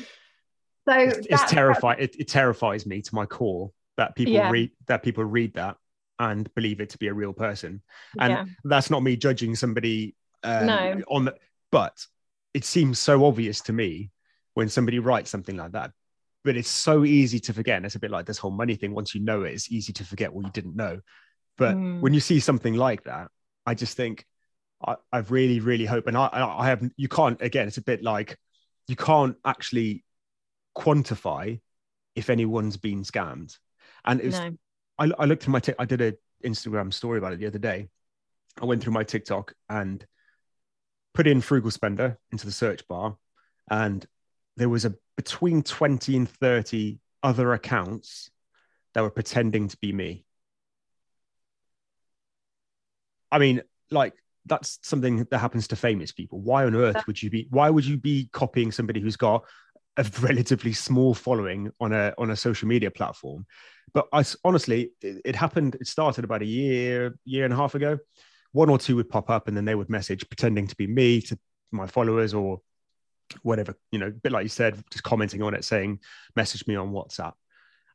so 0.89 0.99
it's, 0.99 1.27
it's 1.29 1.51
terrifying. 1.51 1.99
It, 2.01 2.17
it, 2.19 2.29
terrifies 2.29 2.87
me 2.87 3.03
to 3.03 3.15
my 3.15 3.27
core 3.27 3.71
that 3.97 4.17
people 4.17 4.35
yeah. 4.35 4.51
read 4.51 4.71
that 4.89 5.03
people 5.03 5.25
read 5.25 5.55
that 5.55 5.77
and 6.19 6.53
believe 6.55 6.81
it 6.81 6.91
to 6.91 6.99
be 6.99 7.09
a 7.09 7.15
real 7.15 7.33
person. 7.33 7.83
And 8.19 8.33
yeah. 8.33 8.45
that's 8.65 8.91
not 8.91 9.03
me 9.03 9.17
judging 9.17 9.55
somebody 9.55 10.15
um, 10.43 10.67
no. 10.67 11.03
on 11.09 11.25
the, 11.27 11.35
but 11.71 12.05
it 12.55 12.65
seems 12.65 12.99
so 12.99 13.25
obvious 13.25 13.61
to 13.63 13.73
me 13.73 14.11
when 14.55 14.69
somebody 14.69 14.99
writes 14.99 15.31
something 15.31 15.57
like 15.57 15.73
that. 15.73 15.93
But 16.45 16.57
it's 16.57 16.69
so 16.69 17.05
easy 17.05 17.39
to 17.41 17.53
forget. 17.53 17.77
And 17.77 17.87
it's 17.87 17.95
a 17.95 18.01
bit 18.01 18.11
like 18.11 18.27
this 18.27 18.39
whole 18.39 18.51
money 18.51 18.75
thing. 18.75 18.95
Once 18.95 19.15
you 19.15 19.21
know 19.21 19.43
it, 19.43 19.53
it's 19.53 19.71
easy 19.71 19.93
to 19.95 20.05
forget 20.05 20.33
what 20.33 20.45
you 20.45 20.51
didn't 20.53 20.77
know. 20.77 21.01
But 21.57 21.77
mm. 21.77 22.01
when 22.01 22.15
you 22.15 22.21
see 22.21 22.41
something 22.41 22.75
like 22.75 23.05
that, 23.05 23.29
I 23.65 23.75
just 23.75 23.97
think 23.97 24.27
I, 24.85 24.97
I 25.13 25.19
really, 25.19 25.61
really 25.61 25.87
hope. 25.87 26.07
And 26.09 26.17
I, 26.17 26.29
I 26.33 26.67
have, 26.67 26.83
you 26.97 27.09
can't, 27.09 27.41
again, 27.41 27.69
it's 27.69 27.79
a 27.79 27.83
bit 27.83 28.03
like 28.03 28.37
you 28.89 28.97
can't 28.97 29.37
actually 29.45 30.05
quantify 30.77 31.61
if 32.15 32.31
anyone's 32.31 32.77
been 32.77 33.03
scammed. 33.03 33.57
And 34.05 34.21
it 34.21 34.27
was, 34.27 34.41
no. 34.41 34.57
I, 34.99 35.11
I 35.19 35.25
looked 35.25 35.45
through 35.45 35.53
my, 35.53 35.61
t- 35.61 35.75
I 35.79 35.85
did 35.85 36.01
a 36.01 36.15
Instagram 36.45 36.93
story 36.93 37.19
about 37.19 37.33
it 37.33 37.39
the 37.39 37.47
other 37.47 37.59
day. 37.59 37.89
I 38.61 38.65
went 38.65 38.83
through 38.83 38.93
my 38.93 39.05
TikTok 39.05 39.55
and 39.69 40.05
put 41.15 41.27
in 41.27 41.41
frugal 41.41 41.71
spender 41.71 42.19
into 42.31 42.47
the 42.47 42.53
search 42.53 42.87
bar, 42.89 43.17
and 43.71 44.05
there 44.57 44.69
was 44.69 44.85
a 44.85 44.95
between 45.17 45.63
20 45.63 46.17
and 46.17 46.29
30 46.29 46.99
other 47.23 47.53
accounts 47.53 48.31
that 48.95 49.03
were 49.03 49.11
pretending 49.11 49.69
to 49.69 49.77
be 49.79 49.93
me. 49.93 50.25
I 53.31 53.39
mean, 53.39 53.63
like 53.91 54.15
that's 54.45 54.79
something 54.83 55.25
that 55.31 55.39
happens 55.39 55.69
to 55.69 55.77
famous 55.77 56.13
people. 56.13 56.41
Why 56.41 56.65
on 56.65 56.75
earth 56.75 57.07
would 57.07 57.23
you 57.23 57.31
be? 57.31 57.47
Why 57.51 57.71
would 57.71 57.87
you 57.87 57.97
be 57.97 58.29
copying 58.33 58.73
somebody 58.73 59.01
who's 59.01 59.17
got 59.17 59.45
a 59.97 60.07
relatively 60.21 60.73
small 60.73 61.15
following 61.15 61.71
on 61.81 61.93
a 61.93 62.15
on 62.19 62.31
a 62.31 62.37
social 62.37 62.69
media 62.69 62.91
platform. 62.91 63.47
But 63.95 64.09
I 64.13 64.25
honestly, 64.45 64.93
it, 65.03 65.21
it, 65.25 65.37
happened. 65.37 65.75
It 65.75 65.87
started 65.87 66.25
about 66.25 66.43
a 66.43 66.47
year, 66.47 67.15
year 67.25 67.45
and 67.45 67.53
a 67.53 67.57
half 67.57 67.75
ago. 67.75 67.99
One 68.53 68.71
or 68.71 68.79
two 68.79 68.97
would 68.97 69.11
pop 69.11 69.31
up, 69.31 69.49
and 69.49 69.57
then 69.57 69.65
they 69.65 69.75
would 69.75 69.91
message 69.91 70.29
pretending 70.29 70.67
to 70.67 70.77
be 70.77 70.87
me 70.87 71.21
to 71.23 71.39
my 71.71 71.87
followers 71.87 72.35
or 72.35 72.61
whatever. 73.43 73.75
You 73.91 73.99
know, 73.99 74.09
a 74.09 74.11
bit 74.11 74.33
like 74.33 74.45
you 74.45 74.49
said, 74.49 74.83
just 74.91 75.05
commenting 75.05 75.43
on 75.43 75.55
it, 75.55 75.65
saying, 75.65 76.01
"Message 76.37 76.67
me 76.67 76.77
on 76.77 76.93
WhatsApp." 76.93 77.35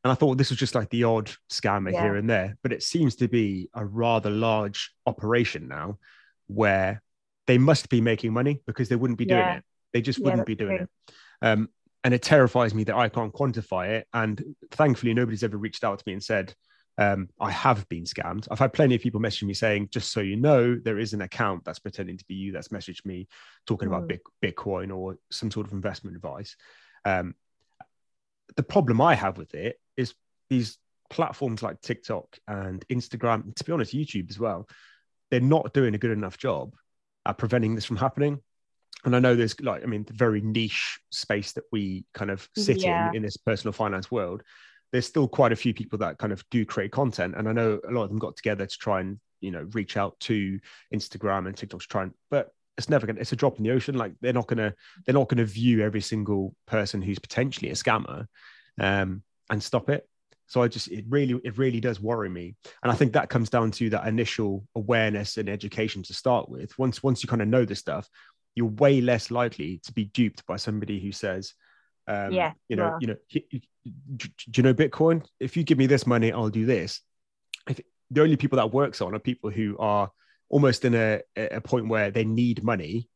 And 0.04 0.12
I 0.12 0.14
thought 0.14 0.38
this 0.38 0.50
was 0.50 0.58
just 0.58 0.76
like 0.76 0.90
the 0.90 1.04
odd 1.04 1.30
scammer 1.50 1.92
yeah. 1.92 2.02
here 2.02 2.16
and 2.16 2.30
there, 2.30 2.56
but 2.62 2.72
it 2.72 2.84
seems 2.84 3.16
to 3.16 3.28
be 3.28 3.68
a 3.74 3.84
rather 3.84 4.30
large 4.30 4.92
operation 5.06 5.66
now, 5.66 5.98
where 6.46 7.02
they 7.48 7.58
must 7.58 7.88
be 7.88 8.00
making 8.00 8.32
money 8.32 8.60
because 8.66 8.88
they 8.88 8.96
wouldn't 8.96 9.18
be 9.18 9.24
doing 9.24 9.40
yeah. 9.40 9.56
it. 9.56 9.64
They 9.92 10.02
just 10.02 10.20
wouldn't 10.20 10.40
yeah, 10.40 10.44
be 10.44 10.54
doing 10.54 10.76
true. 10.76 10.86
it. 10.86 11.14
Um, 11.40 11.68
and 12.04 12.14
it 12.14 12.22
terrifies 12.22 12.74
me 12.74 12.84
that 12.84 12.96
I 12.96 13.08
can't 13.08 13.32
quantify 13.32 13.88
it. 13.88 14.06
And 14.12 14.42
thankfully, 14.70 15.14
nobody's 15.14 15.42
ever 15.42 15.56
reached 15.56 15.84
out 15.84 15.98
to 15.98 16.04
me 16.06 16.12
and 16.12 16.22
said, 16.22 16.54
um, 16.96 17.28
I 17.40 17.50
have 17.52 17.88
been 17.88 18.04
scammed. 18.04 18.48
I've 18.50 18.58
had 18.58 18.72
plenty 18.72 18.96
of 18.96 19.00
people 19.00 19.20
messaging 19.20 19.44
me 19.44 19.54
saying, 19.54 19.88
just 19.90 20.12
so 20.12 20.20
you 20.20 20.36
know, 20.36 20.74
there 20.74 20.98
is 20.98 21.12
an 21.12 21.22
account 21.22 21.64
that's 21.64 21.78
pretending 21.78 22.18
to 22.18 22.24
be 22.26 22.34
you 22.34 22.52
that's 22.52 22.68
messaged 22.68 23.06
me 23.06 23.28
talking 23.66 23.88
mm. 23.88 23.96
about 23.96 24.08
big, 24.08 24.20
Bitcoin 24.42 24.94
or 24.94 25.16
some 25.30 25.50
sort 25.50 25.66
of 25.66 25.72
investment 25.72 26.16
advice. 26.16 26.56
Um, 27.04 27.34
the 28.56 28.64
problem 28.64 29.00
I 29.00 29.14
have 29.14 29.38
with 29.38 29.54
it 29.54 29.78
is 29.96 30.14
these 30.50 30.78
platforms 31.10 31.62
like 31.62 31.80
TikTok 31.80 32.38
and 32.48 32.84
Instagram, 32.88 33.54
to 33.54 33.64
be 33.64 33.72
honest, 33.72 33.94
YouTube 33.94 34.30
as 34.30 34.38
well, 34.38 34.68
they're 35.30 35.40
not 35.40 35.72
doing 35.72 35.94
a 35.94 35.98
good 35.98 36.10
enough 36.10 36.36
job 36.36 36.74
at 37.26 37.38
preventing 37.38 37.74
this 37.74 37.84
from 37.84 37.96
happening 37.96 38.40
and 39.04 39.14
I 39.14 39.20
know 39.20 39.34
there's 39.34 39.60
like, 39.60 39.82
I 39.82 39.86
mean, 39.86 40.04
the 40.04 40.12
very 40.12 40.40
niche 40.40 40.98
space 41.10 41.52
that 41.52 41.64
we 41.70 42.04
kind 42.14 42.30
of 42.30 42.48
sit 42.56 42.78
yeah. 42.78 43.10
in 43.10 43.16
in 43.16 43.22
this 43.22 43.36
personal 43.36 43.72
finance 43.72 44.10
world. 44.10 44.42
There's 44.90 45.06
still 45.06 45.28
quite 45.28 45.52
a 45.52 45.56
few 45.56 45.74
people 45.74 45.98
that 45.98 46.18
kind 46.18 46.32
of 46.32 46.42
do 46.50 46.64
create 46.64 46.92
content, 46.92 47.34
and 47.36 47.48
I 47.48 47.52
know 47.52 47.78
a 47.86 47.92
lot 47.92 48.04
of 48.04 48.08
them 48.08 48.18
got 48.18 48.36
together 48.36 48.66
to 48.66 48.78
try 48.78 49.00
and 49.00 49.20
you 49.40 49.50
know 49.50 49.68
reach 49.72 49.96
out 49.96 50.18
to 50.20 50.58
Instagram 50.92 51.46
and 51.46 51.56
TikTok 51.56 51.80
to 51.82 51.88
try 51.88 52.02
and, 52.04 52.14
but 52.30 52.50
it's 52.78 52.88
never 52.88 53.06
gonna. 53.06 53.20
It's 53.20 53.32
a 53.32 53.36
drop 53.36 53.58
in 53.58 53.64
the 53.64 53.72
ocean. 53.72 53.96
Like 53.96 54.12
they're 54.20 54.32
not 54.32 54.46
gonna, 54.46 54.72
they're 55.04 55.14
not 55.14 55.28
gonna 55.28 55.44
view 55.44 55.82
every 55.82 56.00
single 56.00 56.54
person 56.66 57.02
who's 57.02 57.18
potentially 57.18 57.70
a 57.70 57.74
scammer, 57.74 58.26
um, 58.80 59.22
and 59.50 59.62
stop 59.62 59.90
it. 59.90 60.08
So 60.46 60.62
I 60.62 60.68
just, 60.68 60.88
it 60.88 61.04
really, 61.10 61.38
it 61.44 61.58
really 61.58 61.80
does 61.80 62.00
worry 62.00 62.30
me, 62.30 62.54
and 62.82 62.90
I 62.90 62.94
think 62.94 63.12
that 63.12 63.28
comes 63.28 63.50
down 63.50 63.70
to 63.72 63.90
that 63.90 64.06
initial 64.06 64.66
awareness 64.74 65.36
and 65.36 65.48
education 65.48 66.02
to 66.04 66.14
start 66.14 66.48
with. 66.48 66.76
Once, 66.78 67.02
once 67.02 67.22
you 67.22 67.28
kind 67.28 67.42
of 67.42 67.48
know 67.48 67.66
this 67.66 67.80
stuff, 67.80 68.08
you're 68.58 68.66
way 68.66 69.00
less 69.00 69.30
likely 69.30 69.78
to 69.84 69.92
be 69.92 70.06
duped 70.06 70.44
by 70.46 70.56
somebody 70.56 70.98
who 70.98 71.12
says, 71.12 71.54
um, 72.08 72.32
yeah, 72.32 72.52
you 72.68 72.76
know, 72.76 72.96
you 73.00 73.06
know, 73.06 73.16
do 73.30 74.28
you 74.56 74.62
know 74.62 74.74
Bitcoin? 74.74 75.24
If 75.38 75.56
you 75.56 75.62
give 75.62 75.78
me 75.78 75.86
this 75.86 76.06
money, 76.06 76.32
I'll 76.32 76.48
do 76.48 76.66
this. 76.66 77.00
If 77.68 77.80
the 78.10 78.22
only 78.22 78.36
people 78.36 78.56
that 78.56 78.72
works 78.72 79.00
on 79.00 79.14
are 79.14 79.20
people 79.20 79.50
who 79.50 79.76
are 79.78 80.10
almost 80.48 80.84
in 80.84 80.94
a, 80.94 81.20
a 81.36 81.60
point 81.60 81.88
where 81.88 82.10
they 82.10 82.24
need 82.24 82.64
money 82.64 83.08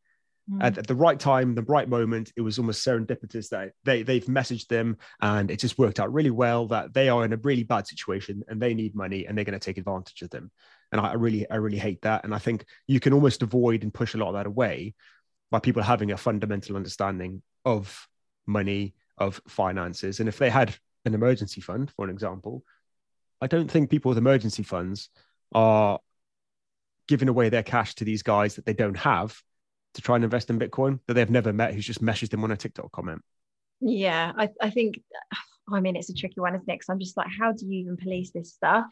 mm. 0.51 0.63
at, 0.63 0.79
at, 0.79 0.87
the 0.87 0.95
right 0.95 1.19
time, 1.19 1.55
the 1.55 1.63
right 1.63 1.89
moment. 1.89 2.33
It 2.37 2.43
was 2.43 2.59
almost 2.59 2.87
serendipitous 2.87 3.49
that 3.49 3.73
they 3.85 4.03
they've 4.03 4.25
messaged 4.27 4.69
them 4.69 4.99
and 5.21 5.51
it 5.51 5.59
just 5.59 5.79
worked 5.79 5.99
out 5.99 6.13
really 6.13 6.31
well 6.31 6.67
that 6.69 6.93
they 6.95 7.09
are 7.09 7.25
in 7.25 7.33
a 7.33 7.39
really 7.39 7.65
bad 7.65 7.87
situation 7.87 8.43
and 8.49 8.61
they 8.61 8.75
need 8.75 8.95
money 8.95 9.27
and 9.27 9.37
they're 9.37 9.45
going 9.45 9.59
to 9.59 9.65
take 9.65 9.79
advantage 9.79 10.23
of 10.23 10.31
them. 10.31 10.51
And 10.91 11.01
I 11.01 11.15
really, 11.15 11.51
I 11.51 11.57
really 11.57 11.79
hate 11.79 12.03
that. 12.03 12.25
And 12.25 12.35
I 12.35 12.39
think 12.39 12.67
you 12.87 13.01
can 13.01 13.15
almost 13.15 13.43
avoid 13.43 13.83
and 13.83 13.95
push 13.95 14.15
a 14.15 14.19
lot 14.19 14.29
of 14.29 14.35
that 14.35 14.47
away 14.47 14.95
by 15.53 15.61
people 15.61 15.83
having 15.83 16.11
a 16.11 16.17
fundamental 16.17 16.77
understanding 16.77 17.43
of 17.67 18.09
money, 18.47 18.95
of 19.19 19.41
finances. 19.47 20.19
And 20.19 20.29
if 20.29 20.39
they 20.39 20.49
had 20.49 20.75
an 21.05 21.13
emergency 21.15 21.61
fund, 21.61 21.93
for 21.95 22.07
an 22.07 22.11
example, 22.11 22.65
I 23.41 23.47
don't 23.49 23.71
think 23.71 23.91
people 23.91 24.09
with 24.09 24.19
emergency 24.19 24.63
funds 24.63 25.11
are 25.55 26.01
giving 27.07 27.29
away 27.29 27.51
their 27.51 27.63
cash 27.63 27.95
to 27.97 28.05
these 28.05 28.23
guys 28.23 28.55
that 28.55 28.65
they 28.65 28.73
don't 28.73 28.97
have 28.97 29.41
to 29.93 30.01
try 30.01 30.17
and 30.17 30.25
invest 30.25 30.49
in 30.49 30.59
Bitcoin 30.59 31.01
that 31.07 31.15
they've 31.15 31.29
never 31.29 31.53
met 31.53 31.75
who's 31.75 31.87
just 31.87 32.03
messaged 32.03 32.31
them 32.31 32.45
on 32.45 32.51
a 32.51 32.57
TikTok 32.57 32.91
comment. 32.91 33.23
Yeah, 33.81 34.33
I, 34.35 34.49
I 34.59 34.71
think, 34.71 35.01
I 35.71 35.81
mean, 35.81 35.97
it's 35.97 36.09
a 36.09 36.15
tricky 36.15 36.41
one, 36.41 36.55
isn't 36.55 36.69
it? 36.69 36.73
Because 36.73 36.89
I'm 36.89 36.99
just 36.99 37.19
like, 37.19 37.29
how 37.39 37.53
do 37.53 37.67
you 37.67 37.81
even 37.81 37.99
police 37.99 38.31
this 38.31 38.55
stuff? 38.55 38.87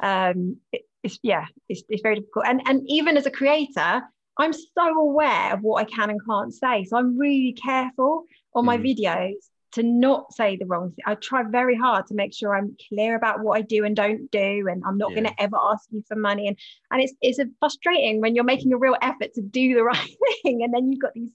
Um, 0.00 0.58
it, 0.70 0.82
it's 1.02 1.18
yeah, 1.22 1.46
it's, 1.68 1.82
it's 1.88 2.02
very 2.02 2.16
difficult. 2.16 2.46
And 2.46 2.60
and 2.66 2.82
even 2.88 3.16
as 3.16 3.24
a 3.24 3.30
creator, 3.30 4.02
I'm 4.38 4.52
so 4.52 5.00
aware 5.00 5.52
of 5.54 5.60
what 5.60 5.80
I 5.80 5.84
can 5.84 6.10
and 6.10 6.20
can't 6.24 6.52
say. 6.52 6.84
So 6.84 6.96
I'm 6.96 7.18
really 7.18 7.52
careful 7.52 8.24
on 8.54 8.64
my 8.64 8.78
mm. 8.78 8.96
videos 8.96 9.34
to 9.72 9.82
not 9.82 10.32
say 10.32 10.56
the 10.56 10.66
wrong 10.66 10.90
thing. 10.90 11.04
I 11.06 11.16
try 11.16 11.42
very 11.42 11.76
hard 11.76 12.06
to 12.06 12.14
make 12.14 12.32
sure 12.32 12.54
I'm 12.54 12.76
clear 12.88 13.16
about 13.16 13.40
what 13.40 13.58
I 13.58 13.62
do 13.62 13.84
and 13.84 13.94
don't 13.94 14.30
do, 14.30 14.68
and 14.68 14.82
I'm 14.86 14.98
not 14.98 15.10
yeah. 15.10 15.20
going 15.20 15.34
to 15.34 15.42
ever 15.42 15.56
ask 15.56 15.88
you 15.90 16.02
for 16.06 16.16
money. 16.16 16.48
And 16.48 16.56
and 16.90 17.02
it's 17.02 17.12
it's 17.20 17.40
frustrating 17.58 18.20
when 18.20 18.34
you're 18.34 18.44
making 18.44 18.72
a 18.72 18.76
real 18.78 18.96
effort 19.02 19.34
to 19.34 19.42
do 19.42 19.74
the 19.74 19.84
right 19.84 20.16
thing, 20.42 20.62
and 20.62 20.72
then 20.72 20.90
you've 20.90 21.00
got 21.00 21.12
these 21.14 21.30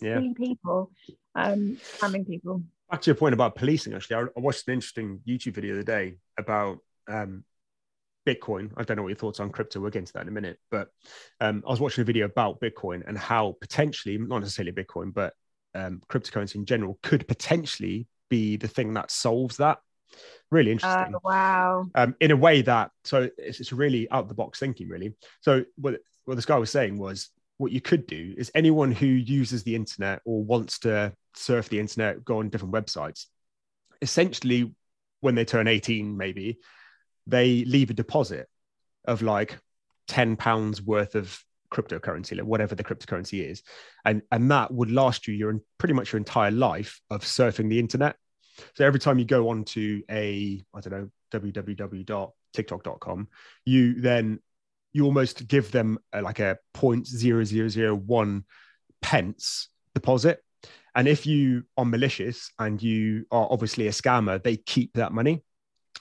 yeah. 0.00 0.16
silly 0.16 0.34
people 0.34 0.90
um 1.34 1.78
spamming 1.98 2.26
people. 2.26 2.62
Back 2.90 3.02
to 3.02 3.10
your 3.10 3.16
point 3.16 3.34
about 3.34 3.54
policing, 3.54 3.94
actually, 3.94 4.16
I, 4.16 4.20
I 4.36 4.40
watched 4.40 4.68
an 4.68 4.74
interesting 4.74 5.20
YouTube 5.26 5.54
video 5.54 5.74
the 5.74 5.80
other 5.80 6.00
day 6.00 6.18
about 6.38 6.78
um, 7.08 7.44
Bitcoin. 8.26 8.70
I 8.76 8.82
don't 8.82 8.96
know 8.96 9.02
what 9.02 9.10
your 9.10 9.16
thoughts 9.16 9.40
on 9.40 9.50
crypto. 9.50 9.80
We'll 9.80 9.90
get 9.90 10.00
into 10.00 10.12
that 10.14 10.22
in 10.22 10.28
a 10.28 10.32
minute. 10.32 10.58
But 10.70 10.88
um, 11.40 11.62
I 11.66 11.70
was 11.70 11.80
watching 11.80 12.02
a 12.02 12.04
video 12.04 12.26
about 12.26 12.60
Bitcoin 12.60 13.06
and 13.06 13.16
how 13.18 13.56
potentially, 13.60 14.18
not 14.18 14.40
necessarily 14.40 14.72
Bitcoin, 14.72 15.12
but 15.12 15.34
um, 15.74 16.00
cryptocurrency 16.08 16.56
in 16.56 16.66
general 16.66 16.98
could 17.02 17.26
potentially 17.28 18.06
be 18.30 18.56
the 18.56 18.68
thing 18.68 18.94
that 18.94 19.10
solves 19.10 19.58
that. 19.58 19.78
Really 20.50 20.72
interesting. 20.72 21.14
Uh, 21.14 21.18
wow. 21.24 21.86
Um, 21.94 22.14
in 22.20 22.30
a 22.30 22.36
way 22.36 22.62
that, 22.62 22.90
so 23.04 23.28
it's, 23.36 23.60
it's 23.60 23.72
really 23.72 24.10
out 24.10 24.22
of 24.22 24.28
the 24.28 24.34
box 24.34 24.58
thinking, 24.58 24.88
really. 24.88 25.14
So 25.40 25.64
what, 25.76 26.00
what 26.24 26.36
this 26.36 26.46
guy 26.46 26.56
was 26.56 26.70
saying 26.70 26.98
was 26.98 27.30
what 27.56 27.72
you 27.72 27.80
could 27.80 28.06
do 28.06 28.34
is 28.36 28.50
anyone 28.54 28.92
who 28.92 29.06
uses 29.06 29.62
the 29.62 29.74
internet 29.74 30.20
or 30.24 30.42
wants 30.42 30.80
to 30.80 31.12
surf 31.34 31.68
the 31.68 31.80
internet, 31.80 32.24
go 32.24 32.38
on 32.38 32.48
different 32.48 32.74
websites, 32.74 33.26
essentially 34.02 34.72
when 35.20 35.34
they 35.34 35.44
turn 35.44 35.66
18 35.66 36.16
maybe 36.16 36.58
they 37.26 37.64
leave 37.64 37.90
a 37.90 37.94
deposit 37.94 38.48
of 39.04 39.22
like 39.22 39.58
10 40.08 40.36
pounds 40.36 40.82
worth 40.82 41.14
of 41.14 41.38
cryptocurrency 41.72 42.36
like 42.36 42.46
whatever 42.46 42.74
the 42.74 42.84
cryptocurrency 42.84 43.48
is. 43.48 43.62
And 44.04 44.22
and 44.30 44.50
that 44.50 44.72
would 44.72 44.90
last 44.90 45.26
you 45.26 45.34
your 45.34 45.60
pretty 45.78 45.94
much 45.94 46.12
your 46.12 46.18
entire 46.18 46.50
life 46.50 47.00
of 47.10 47.22
surfing 47.22 47.68
the 47.68 47.78
internet. 47.78 48.16
So 48.74 48.86
every 48.86 49.00
time 49.00 49.18
you 49.18 49.24
go 49.24 49.48
onto 49.48 50.02
a 50.10 50.62
i 50.72 50.80
don't 50.80 50.92
know 50.92 51.10
www.tiktok.com 51.32 53.28
you 53.64 54.00
then 54.00 54.38
you 54.94 55.04
almost 55.04 55.46
give 55.48 55.72
them 55.72 55.98
a, 56.12 56.22
like 56.22 56.38
a 56.38 56.56
0.0001 56.74 58.44
pence 59.02 59.68
deposit. 59.94 60.42
And 60.94 61.08
if 61.08 61.26
you 61.26 61.64
are 61.76 61.84
malicious 61.84 62.52
and 62.58 62.80
you 62.80 63.26
are 63.30 63.48
obviously 63.50 63.88
a 63.88 63.90
scammer, 63.90 64.42
they 64.42 64.56
keep 64.56 64.94
that 64.94 65.12
money. 65.12 65.42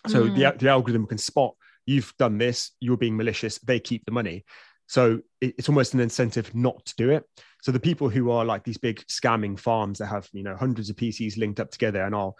So 0.08 0.26
mm. 0.26 0.36
the, 0.36 0.58
the 0.58 0.70
algorithm 0.70 1.08
can 1.08 1.18
spot 1.18 1.56
you've 1.86 2.14
done 2.18 2.38
this, 2.38 2.72
you're 2.80 2.98
being 2.98 3.18
malicious, 3.18 3.60
they 3.60 3.80
keep 3.80 4.06
the 4.06 4.12
money. 4.12 4.46
So 4.88 5.22
it, 5.42 5.56
it's 5.58 5.70
almost 5.70 5.94
an 5.94 6.00
incentive 6.00 6.54
not 6.56 6.86
to 6.86 6.96
do 6.98 7.10
it. 7.10 7.24
So 7.62 7.72
the 7.72 7.80
people 7.80 8.10
who 8.10 8.32
are 8.32 8.44
like 8.44 8.64
these 8.64 8.78
big 8.78 9.06
scamming 9.08 9.58
farms 9.58 10.00
that 10.00 10.08
have, 10.08 10.28
you 10.34 10.44
know, 10.44 10.56
hundreds 10.56 10.90
of 10.90 10.96
PCs 10.96 11.38
linked 11.38 11.60
up 11.60 11.72
together 11.72 12.04
and 12.04 12.14
are 12.14 12.34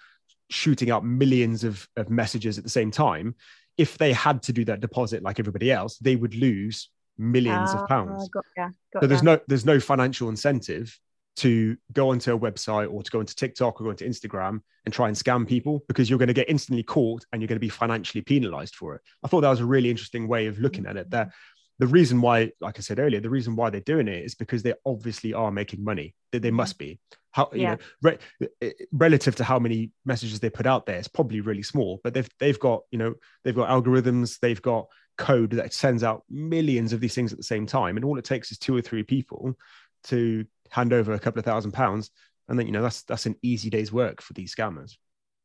shooting 0.50 0.92
out 0.92 1.06
millions 1.06 1.64
of, 1.64 1.88
of 1.96 2.10
messages 2.10 2.58
at 2.58 2.64
the 2.64 2.70
same 2.70 2.92
time, 2.92 3.36
if 3.78 3.98
they 3.98 4.14
had 4.14 4.44
to 4.44 4.54
do 4.54 4.66
that 4.66 4.82
deposit 4.82 5.24
like 5.24 5.40
everybody 5.40 5.72
else, 5.72 5.98
they 5.98 6.16
would 6.16 6.36
lose 6.36 6.90
millions 7.18 7.72
of 7.72 7.80
ah, 7.80 7.88
pounds. 7.88 8.30
Got, 8.30 8.46
yeah, 8.58 8.70
got, 8.94 9.04
so 9.04 9.08
there's 9.08 9.24
yeah. 9.24 9.36
no 9.36 9.40
there's 9.48 9.66
no 9.66 9.80
financial 9.80 10.30
incentive 10.30 11.00
to 11.36 11.76
go 11.92 12.10
onto 12.10 12.34
a 12.34 12.40
website 12.40 12.92
or 12.92 13.02
to 13.02 13.12
go 13.12 13.20
into 13.20 13.36
TikTok 13.36 13.80
or 13.80 13.86
go 13.86 13.90
into 13.90 14.06
Instagram 14.06 14.62
and 14.86 14.94
try 14.94 15.08
and 15.08 15.18
scam 15.18 15.48
people 15.48 15.84
because 15.88 16.10
you're 16.10 16.20
going 16.20 16.28
to 16.28 16.34
get 16.34 16.50
instantly 16.50 16.84
caught 16.84 17.26
and 17.32 17.42
you're 17.42 17.48
going 17.48 17.56
to 17.56 17.60
be 17.60 17.70
financially 17.70 18.22
penalized 18.22 18.76
for 18.76 18.96
it. 18.96 19.02
I 19.24 19.28
thought 19.28 19.42
that 19.42 19.50
was 19.50 19.60
a 19.60 19.66
really 19.66 19.90
interesting 19.90 20.28
way 20.28 20.48
of 20.48 20.60
looking 20.60 20.86
at 20.86 20.98
it. 20.98 21.10
That 21.10 21.32
the 21.80 21.88
reason 21.88 22.22
why, 22.22 22.52
like 22.62 22.78
I 22.78 22.82
said 22.82 23.00
earlier, 23.00 23.20
the 23.20 23.30
reason 23.30 23.56
why 23.56 23.70
they're 23.70 23.82
doing 23.82 24.08
it 24.08 24.24
is 24.24 24.36
because 24.36 24.62
they 24.62 24.74
obviously 24.86 25.34
are 25.34 25.52
making 25.52 25.84
money. 25.84 26.16
That 26.32 26.42
they 26.42 26.52
must 26.52 26.78
be. 26.78 27.00
How 27.32 27.50
you 27.52 27.62
yeah. 27.62 27.76
know, 27.76 27.78
re- 28.04 28.48
eh, 28.62 28.72
relative 28.92 29.36
to 29.38 29.44
how 29.44 29.58
many 29.58 29.92
messages 30.06 30.40
they 30.40 30.52
put 30.52 30.68
out 30.68 30.86
there, 30.86 30.98
it's 30.98 31.08
probably 31.08 31.42
really 31.42 31.64
small. 31.64 32.00
But 32.04 32.14
they've 32.14 32.30
they've 32.40 32.60
got 32.60 32.82
you 32.92 33.00
know 33.00 33.16
they've 33.44 33.56
got 33.56 33.70
algorithms, 33.70 34.40
they've 34.40 34.62
got 34.62 34.88
code 35.18 35.52
that 35.52 35.74
sends 35.74 36.04
out 36.04 36.24
millions 36.30 36.94
of 36.94 37.00
these 37.00 37.16
things 37.16 37.32
at 37.32 37.38
the 37.38 37.44
same 37.44 37.66
time, 37.66 37.98
and 37.98 38.06
all 38.06 38.20
it 38.20 38.26
takes 38.26 38.52
is 38.52 38.60
two 38.60 38.76
or 38.76 38.82
three 38.82 39.04
people 39.04 39.58
to 40.06 40.46
hand 40.74 40.92
over 40.92 41.14
a 41.14 41.20
couple 41.20 41.40
of 41.40 41.46
thousand 41.46 41.72
pounds, 41.72 42.10
and 42.50 42.58
then 42.58 42.66
you 42.66 42.72
know 42.72 42.82
that's 42.82 43.04
that's 43.04 43.28
an 43.28 43.36
easy 43.42 43.70
day's 43.70 43.94
work 43.94 44.22
for 44.22 44.34
these 44.34 44.54
scammers. 44.54 44.98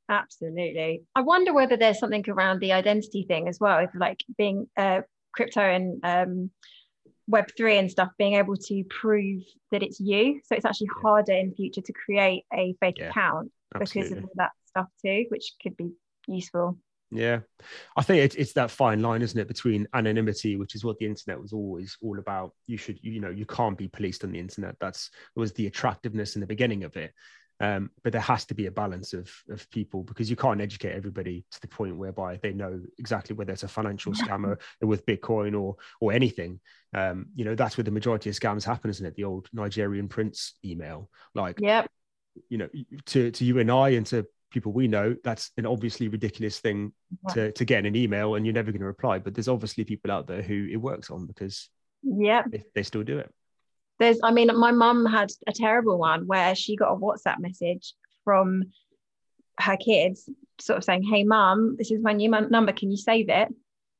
Absolutely. 0.08 1.02
I 1.14 1.20
wonder 1.20 1.52
whether 1.52 1.76
there's 1.76 1.98
something 1.98 2.24
around 2.28 2.60
the 2.60 2.72
identity 2.72 3.26
thing 3.28 3.46
as 3.46 3.60
well, 3.60 3.78
if 3.78 3.90
like 3.94 4.20
being 4.38 4.66
uh, 4.76 5.02
crypto 5.32 5.60
and 5.60 6.00
um, 6.02 6.50
Web 7.26 7.50
three 7.58 7.76
and 7.76 7.90
stuff, 7.90 8.08
being 8.16 8.34
able 8.34 8.56
to 8.56 8.84
prove 8.88 9.42
that 9.70 9.82
it's 9.82 10.00
you. 10.00 10.40
So 10.46 10.54
it's 10.54 10.64
actually 10.64 10.88
yeah. 10.96 11.02
harder 11.02 11.32
in 11.34 11.54
future 11.54 11.82
to 11.82 11.92
create 11.92 12.44
a 12.54 12.74
fake 12.80 12.96
yeah, 12.98 13.10
account 13.10 13.52
absolutely. 13.74 14.14
because 14.14 14.24
of 14.24 14.30
that 14.36 14.52
stuff 14.64 14.86
too, 15.04 15.26
which 15.28 15.52
could 15.62 15.76
be 15.76 15.90
useful. 16.26 16.78
Yeah, 17.10 17.40
I 17.96 18.02
think 18.02 18.22
it's 18.22 18.34
it's 18.34 18.52
that 18.52 18.70
fine 18.70 19.00
line, 19.00 19.22
isn't 19.22 19.38
it, 19.38 19.48
between 19.48 19.88
anonymity, 19.94 20.56
which 20.56 20.74
is 20.74 20.84
what 20.84 20.98
the 20.98 21.06
internet 21.06 21.40
was 21.40 21.52
always 21.52 21.96
all 22.02 22.18
about. 22.18 22.52
You 22.66 22.76
should, 22.76 22.98
you 23.02 23.20
know, 23.20 23.30
you 23.30 23.46
can't 23.46 23.78
be 23.78 23.88
policed 23.88 24.24
on 24.24 24.32
the 24.32 24.38
internet. 24.38 24.76
That's 24.78 25.10
was 25.34 25.52
the 25.52 25.66
attractiveness 25.66 26.36
in 26.36 26.40
the 26.40 26.46
beginning 26.46 26.84
of 26.84 26.96
it. 26.96 27.12
Um, 27.60 27.90
but 28.04 28.12
there 28.12 28.20
has 28.20 28.44
to 28.46 28.54
be 28.54 28.66
a 28.66 28.70
balance 28.70 29.14
of 29.14 29.32
of 29.50 29.68
people 29.70 30.04
because 30.04 30.30
you 30.30 30.36
can't 30.36 30.60
educate 30.60 30.92
everybody 30.92 31.44
to 31.50 31.60
the 31.60 31.66
point 31.66 31.96
whereby 31.96 32.38
they 32.42 32.52
know 32.52 32.80
exactly 32.98 33.34
whether 33.34 33.52
it's 33.52 33.64
a 33.64 33.68
financial 33.68 34.12
scammer 34.12 34.58
with 34.80 35.06
Bitcoin 35.06 35.58
or 35.58 35.76
or 36.00 36.12
anything. 36.12 36.60
Um, 36.94 37.26
you 37.34 37.44
know, 37.44 37.54
that's 37.54 37.76
where 37.76 37.84
the 37.84 37.90
majority 37.90 38.30
of 38.30 38.36
scams 38.36 38.64
happen, 38.64 38.90
isn't 38.90 39.04
it? 39.04 39.16
The 39.16 39.24
old 39.24 39.48
Nigerian 39.52 40.08
prince 40.08 40.54
email, 40.64 41.10
like, 41.34 41.58
yep. 41.58 41.90
you 42.48 42.58
know, 42.58 42.68
to 43.06 43.30
to 43.30 43.44
you 43.44 43.58
and 43.58 43.70
I 43.72 43.90
and 43.90 44.06
to 44.06 44.26
people 44.50 44.72
we 44.72 44.88
know, 44.88 45.16
that's 45.24 45.50
an 45.56 45.66
obviously 45.66 46.08
ridiculous 46.08 46.58
thing 46.58 46.92
to, 47.30 47.52
to 47.52 47.64
get 47.64 47.80
in 47.80 47.86
an 47.86 47.96
email 47.96 48.34
and 48.34 48.46
you're 48.46 48.54
never 48.54 48.70
going 48.70 48.80
to 48.80 48.86
reply. 48.86 49.18
But 49.18 49.34
there's 49.34 49.48
obviously 49.48 49.84
people 49.84 50.10
out 50.10 50.26
there 50.26 50.42
who 50.42 50.68
it 50.70 50.76
works 50.76 51.10
on 51.10 51.26
because 51.26 51.68
yeah, 52.02 52.42
they, 52.48 52.64
they 52.74 52.82
still 52.82 53.02
do 53.02 53.18
it. 53.18 53.32
There's, 53.98 54.18
I 54.22 54.30
mean, 54.30 54.48
my 54.56 54.70
mum 54.70 55.06
had 55.06 55.30
a 55.46 55.52
terrible 55.52 55.98
one 55.98 56.26
where 56.26 56.54
she 56.54 56.76
got 56.76 56.92
a 56.92 56.96
WhatsApp 56.96 57.40
message 57.40 57.94
from 58.24 58.64
her 59.58 59.76
kids, 59.76 60.28
sort 60.60 60.78
of 60.78 60.84
saying, 60.84 61.02
"Hey, 61.02 61.24
mum, 61.24 61.74
this 61.76 61.90
is 61.90 62.00
my 62.00 62.12
new 62.12 62.30
number. 62.30 62.72
Can 62.72 62.90
you 62.90 62.96
save 62.96 63.28
it?" 63.28 63.48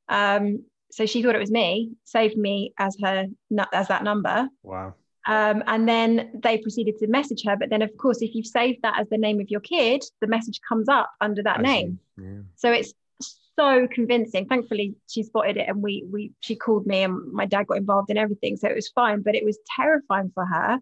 Um, 0.09 0.65
so 0.91 1.05
she 1.05 1.23
thought 1.23 1.35
it 1.35 1.41
was 1.41 1.51
me, 1.51 1.91
saved 2.05 2.37
me 2.37 2.73
as 2.79 2.97
her 3.03 3.27
as 3.73 3.89
that 3.89 4.05
number. 4.05 4.49
Wow. 4.63 4.95
Um, 5.27 5.63
and 5.67 5.89
then 5.89 6.31
they 6.43 6.59
proceeded 6.59 6.99
to 6.99 7.07
message 7.07 7.45
her. 7.45 7.57
But 7.57 7.71
then, 7.71 7.83
of 7.83 7.91
course, 7.99 8.23
if 8.23 8.35
you've 8.35 8.47
saved 8.47 8.79
that 8.83 8.99
as 8.99 9.09
the 9.11 9.19
name 9.19 9.41
of 9.41 9.51
your 9.51 9.61
kid, 9.61 10.03
the 10.21 10.27
message 10.27 10.61
comes 10.67 10.89
up 10.89 11.11
under 11.21 11.43
that 11.43 11.59
I 11.59 11.63
name. 11.63 11.99
Yeah. 12.17 12.41
So 12.57 12.73
it's 12.73 12.95
so 13.59 13.89
convincing. 13.93 14.47
Thankfully, 14.47 14.95
she 15.09 15.23
spotted 15.23 15.57
it, 15.57 15.69
and 15.69 15.83
we 15.83 16.05
we 16.11 16.33
she 16.41 16.57
called 16.57 16.87
me, 16.87 17.03
and 17.03 17.33
my 17.33 17.45
dad 17.45 17.67
got 17.67 17.79
involved 17.79 18.11
in 18.11 18.17
everything, 18.17 18.57
so 18.57 18.69
it 18.69 18.75
was 18.75 18.89
fine. 18.89 19.23
But 19.23 19.35
it 19.35 19.45
was 19.45 19.59
terrifying 19.77 20.31
for 20.35 20.47
her, 20.47 20.79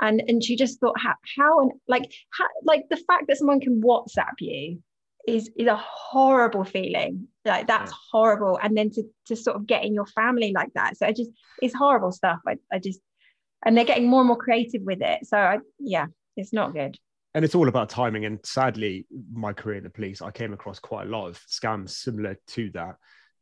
and 0.00 0.22
and 0.28 0.42
she 0.42 0.56
just 0.56 0.80
thought 0.80 0.98
how 0.98 1.14
how 1.36 1.60
and 1.60 1.72
like 1.88 2.10
how, 2.30 2.46
like 2.64 2.84
the 2.88 2.96
fact 2.96 3.24
that 3.28 3.36
someone 3.36 3.60
can 3.60 3.82
WhatsApp 3.82 4.34
you 4.40 4.82
is 5.26 5.50
is 5.56 5.66
a 5.66 5.76
horrible 5.76 6.64
feeling 6.64 7.28
like 7.44 7.66
that's 7.66 7.90
yeah. 7.90 7.96
horrible 8.10 8.58
and 8.62 8.76
then 8.76 8.90
to 8.90 9.02
to 9.26 9.36
sort 9.36 9.56
of 9.56 9.66
get 9.66 9.84
in 9.84 9.92
your 9.92 10.06
family 10.06 10.52
like 10.54 10.72
that 10.74 10.96
so 10.96 11.06
I 11.06 11.12
just 11.12 11.30
it's 11.60 11.74
horrible 11.74 12.10
stuff 12.10 12.38
I, 12.46 12.56
I 12.72 12.78
just 12.78 13.00
and 13.64 13.76
they're 13.76 13.84
getting 13.84 14.08
more 14.08 14.20
and 14.20 14.28
more 14.28 14.36
creative 14.36 14.82
with 14.82 15.02
it. 15.02 15.26
So 15.26 15.36
I, 15.36 15.58
yeah, 15.78 16.06
it's 16.36 16.52
not 16.52 16.72
good. 16.72 16.96
And 17.34 17.44
it's 17.44 17.54
all 17.54 17.68
about 17.68 17.88
timing. 17.88 18.24
And 18.24 18.40
sadly, 18.44 19.06
my 19.32 19.52
career 19.52 19.78
in 19.78 19.84
the 19.84 19.90
police, 19.90 20.20
I 20.20 20.30
came 20.30 20.52
across 20.52 20.78
quite 20.78 21.06
a 21.06 21.10
lot 21.10 21.28
of 21.28 21.38
scams 21.48 21.90
similar 21.90 22.36
to 22.48 22.70
that. 22.70 22.96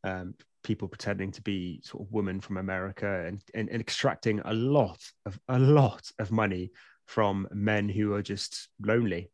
Um, 0.04 0.34
people 0.62 0.88
pretending 0.88 1.32
to 1.32 1.42
be 1.42 1.80
sort 1.82 2.04
of 2.04 2.12
women 2.12 2.40
from 2.40 2.58
America 2.58 3.24
and, 3.26 3.42
and, 3.54 3.68
and 3.70 3.80
extracting 3.80 4.40
a 4.44 4.52
lot 4.52 5.00
of 5.24 5.38
a 5.48 5.58
lot 5.58 6.10
of 6.18 6.30
money 6.30 6.72
from 7.06 7.48
men 7.52 7.88
who 7.88 8.12
are 8.12 8.22
just 8.22 8.68
lonely 8.80 9.30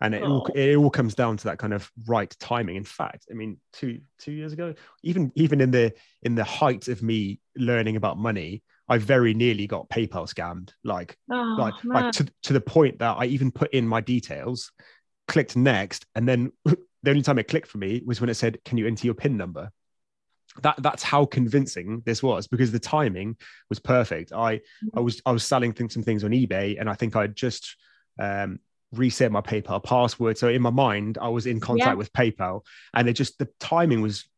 and 0.00 0.14
it, 0.14 0.22
oh. 0.22 0.26
all, 0.26 0.46
it 0.54 0.76
all 0.76 0.90
comes 0.90 1.14
down 1.14 1.36
to 1.36 1.44
that 1.44 1.58
kind 1.58 1.72
of 1.72 1.90
right 2.06 2.34
timing 2.38 2.76
in 2.76 2.84
fact 2.84 3.26
i 3.30 3.34
mean 3.34 3.58
two 3.72 4.00
two 4.18 4.32
years 4.32 4.52
ago 4.52 4.74
even 5.02 5.32
even 5.34 5.60
in 5.60 5.70
the 5.70 5.92
in 6.22 6.34
the 6.34 6.44
height 6.44 6.88
of 6.88 7.02
me 7.02 7.40
learning 7.56 7.96
about 7.96 8.18
money 8.18 8.62
I 8.88 8.98
very 8.98 9.34
nearly 9.34 9.66
got 9.66 9.88
PayPal 9.88 10.32
scammed, 10.32 10.70
like 10.84 11.16
oh, 11.30 11.56
like 11.58 11.84
man. 11.84 12.04
like 12.04 12.12
to, 12.14 12.26
to 12.44 12.52
the 12.52 12.60
point 12.60 13.00
that 13.00 13.16
I 13.18 13.26
even 13.26 13.50
put 13.50 13.72
in 13.72 13.86
my 13.86 14.00
details, 14.00 14.70
clicked 15.26 15.56
next, 15.56 16.06
and 16.14 16.28
then 16.28 16.52
the 16.64 17.10
only 17.10 17.22
time 17.22 17.38
it 17.38 17.48
clicked 17.48 17.68
for 17.68 17.78
me 17.78 18.02
was 18.04 18.20
when 18.20 18.30
it 18.30 18.34
said, 18.34 18.58
"Can 18.64 18.78
you 18.78 18.86
enter 18.86 19.06
your 19.06 19.14
PIN 19.14 19.36
number?" 19.36 19.70
That 20.62 20.76
that's 20.78 21.02
how 21.02 21.26
convincing 21.26 22.02
this 22.06 22.22
was 22.22 22.46
because 22.46 22.72
the 22.72 22.78
timing 22.78 23.36
was 23.68 23.78
perfect. 23.78 24.32
I 24.32 24.60
I 24.94 25.00
was 25.00 25.20
I 25.26 25.32
was 25.32 25.44
selling 25.44 25.72
things, 25.72 25.94
some 25.94 26.02
things 26.02 26.24
on 26.24 26.30
eBay, 26.30 26.80
and 26.80 26.88
I 26.88 26.94
think 26.94 27.16
I 27.16 27.26
just 27.26 27.76
um, 28.18 28.60
reset 28.92 29.32
my 29.32 29.40
PayPal 29.40 29.82
password. 29.82 30.38
So 30.38 30.48
in 30.48 30.62
my 30.62 30.70
mind, 30.70 31.18
I 31.20 31.28
was 31.28 31.46
in 31.46 31.60
contact 31.60 31.88
yeah. 31.88 31.94
with 31.94 32.12
PayPal, 32.12 32.62
and 32.94 33.08
it 33.08 33.14
just 33.14 33.38
the 33.38 33.48
timing 33.58 34.00
was 34.00 34.28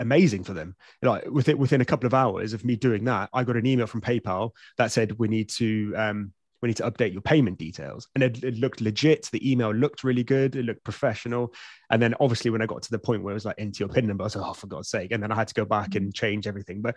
amazing 0.00 0.44
for 0.44 0.54
them. 0.54 0.74
Like 1.02 1.28
within 1.30 1.58
within 1.58 1.80
a 1.80 1.84
couple 1.84 2.06
of 2.06 2.14
hours 2.14 2.52
of 2.52 2.64
me 2.64 2.76
doing 2.76 3.04
that, 3.04 3.30
I 3.32 3.44
got 3.44 3.56
an 3.56 3.66
email 3.66 3.86
from 3.86 4.00
PayPal 4.00 4.50
that 4.78 4.92
said 4.92 5.18
we 5.18 5.28
need 5.28 5.48
to 5.50 5.94
um, 5.96 6.32
we 6.62 6.68
need 6.68 6.76
to 6.78 6.90
update 6.90 7.12
your 7.12 7.22
payment 7.22 7.58
details, 7.58 8.08
and 8.14 8.24
it, 8.24 8.42
it, 8.42 8.56
looked 8.56 8.80
legit. 8.80 9.28
The 9.30 9.50
email 9.50 9.70
looked 9.70 10.02
really 10.02 10.24
good. 10.24 10.56
It 10.56 10.64
looked 10.64 10.82
professional. 10.82 11.52
And 11.90 12.00
then 12.00 12.14
obviously 12.20 12.50
when 12.50 12.62
I 12.62 12.66
got 12.66 12.82
to 12.82 12.90
the 12.90 12.98
point 12.98 13.22
where 13.22 13.32
it 13.32 13.34
was 13.34 13.44
like 13.44 13.56
enter 13.58 13.82
your 13.82 13.88
PIN 13.88 14.06
number, 14.06 14.22
I 14.22 14.26
was 14.26 14.36
like, 14.36 14.48
oh 14.48 14.54
for 14.54 14.66
God's 14.66 14.88
sake! 14.88 15.12
And 15.12 15.22
then 15.22 15.30
I 15.30 15.36
had 15.36 15.48
to 15.48 15.54
go 15.54 15.64
back 15.64 15.94
and 15.94 16.14
change 16.14 16.46
everything. 16.46 16.80
But 16.80 16.96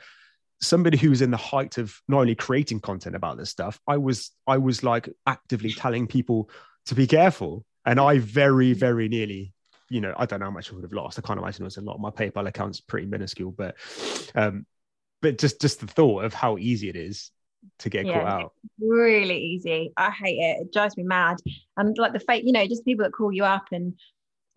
somebody 0.61 0.97
who 0.97 1.09
was 1.09 1.21
in 1.21 1.31
the 1.31 1.37
height 1.37 1.77
of 1.77 1.99
not 2.07 2.21
only 2.21 2.35
creating 2.35 2.79
content 2.79 3.15
about 3.15 3.37
this 3.37 3.49
stuff, 3.49 3.79
I 3.87 3.97
was 3.97 4.31
I 4.47 4.57
was 4.57 4.83
like 4.83 5.09
actively 5.25 5.71
telling 5.71 6.07
people 6.07 6.49
to 6.87 6.95
be 6.95 7.07
careful. 7.07 7.65
And 7.85 7.99
I 7.99 8.19
very, 8.19 8.73
very 8.73 9.07
nearly 9.07 9.53
you 9.89 10.01
know, 10.01 10.13
I 10.17 10.25
don't 10.25 10.39
know 10.39 10.45
how 10.45 10.51
much 10.51 10.71
I 10.71 10.75
would 10.75 10.83
have 10.83 10.93
lost. 10.93 11.17
I 11.17 11.21
can't 11.21 11.39
imagine 11.39 11.63
it 11.63 11.65
was 11.65 11.77
a 11.77 11.81
lot. 11.81 11.99
My 11.99 12.09
PayPal 12.09 12.47
account's 12.47 12.81
pretty 12.81 13.07
minuscule, 13.07 13.51
but 13.51 13.75
um, 14.35 14.65
but 15.21 15.37
just 15.37 15.61
just 15.61 15.79
the 15.79 15.87
thought 15.87 16.23
of 16.23 16.33
how 16.33 16.57
easy 16.57 16.89
it 16.89 16.95
is 16.95 17.31
to 17.79 17.89
get 17.89 18.05
yeah, 18.05 18.19
caught 18.19 18.27
out. 18.27 18.53
Really 18.79 19.37
easy. 19.37 19.91
I 19.97 20.11
hate 20.11 20.37
it. 20.37 20.61
It 20.61 20.73
drives 20.73 20.97
me 20.97 21.03
mad. 21.03 21.37
And 21.75 21.97
like 21.97 22.13
the 22.13 22.19
fake, 22.19 22.43
you 22.45 22.51
know, 22.51 22.65
just 22.67 22.85
people 22.85 23.03
that 23.03 23.11
call 23.11 23.31
you 23.31 23.43
up 23.43 23.65
and 23.71 23.93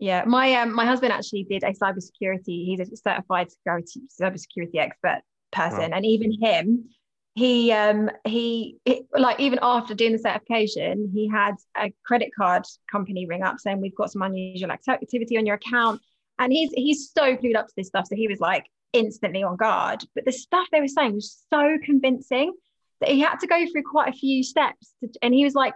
yeah, 0.01 0.25
my 0.25 0.55
um, 0.55 0.75
my 0.75 0.87
husband 0.87 1.13
actually 1.13 1.45
did 1.45 1.63
a 1.63 1.73
cybersecurity. 1.73 2.65
He's 2.67 2.81
a 2.81 2.97
certified 2.97 3.51
security 3.51 4.01
cybersecurity 4.21 4.77
expert 4.77 5.21
person, 5.53 5.91
wow. 5.91 5.97
and 5.97 6.07
even 6.07 6.33
him, 6.41 6.89
he 7.35 7.71
um 7.73 8.11
he, 8.27 8.79
he, 8.85 9.03
like 9.17 9.39
even 9.39 9.59
after 9.63 9.95
doing 9.95 10.13
the 10.13 10.19
certification 10.19 11.11
he 11.13 11.29
had 11.29 11.55
a 11.77 11.93
credit 12.05 12.31
card 12.37 12.65
company 12.91 13.27
ring 13.27 13.43
up 13.43 13.59
saying 13.59 13.81
we've 13.81 13.95
got 13.95 14.11
some 14.11 14.23
unusual 14.23 14.71
activity 14.71 15.39
on 15.39 15.47
your 15.47 15.57
account. 15.57 16.01
And 16.39 16.53
he's 16.53 16.71
he's 16.73 17.11
so 17.17 17.37
clued 17.37 17.57
up 17.57 17.69
to 17.69 17.73
this 17.77 17.89
stuff 17.89 18.07
so 18.09 18.17
he 18.17 18.29
was 18.29 18.41
like 18.41 18.67
instantly 18.93 19.43
on 19.43 19.57
guard. 19.57 20.05
But 20.15 20.25
the 20.25 20.33
stuff 20.33 20.67
they 20.73 20.81
were 20.81 20.89
saying 20.89 21.15
was 21.15 21.45
so 21.51 21.79
convincing 21.85 22.53
that 23.01 23.11
he 23.11 23.21
had 23.21 23.37
to 23.41 23.47
go 23.47 23.65
through 23.71 23.85
quite 23.85 24.09
a 24.09 24.17
few 24.17 24.43
steps 24.43 24.95
to, 25.01 25.09
and 25.23 25.33
he 25.33 25.45
was 25.45 25.55
like 25.55 25.75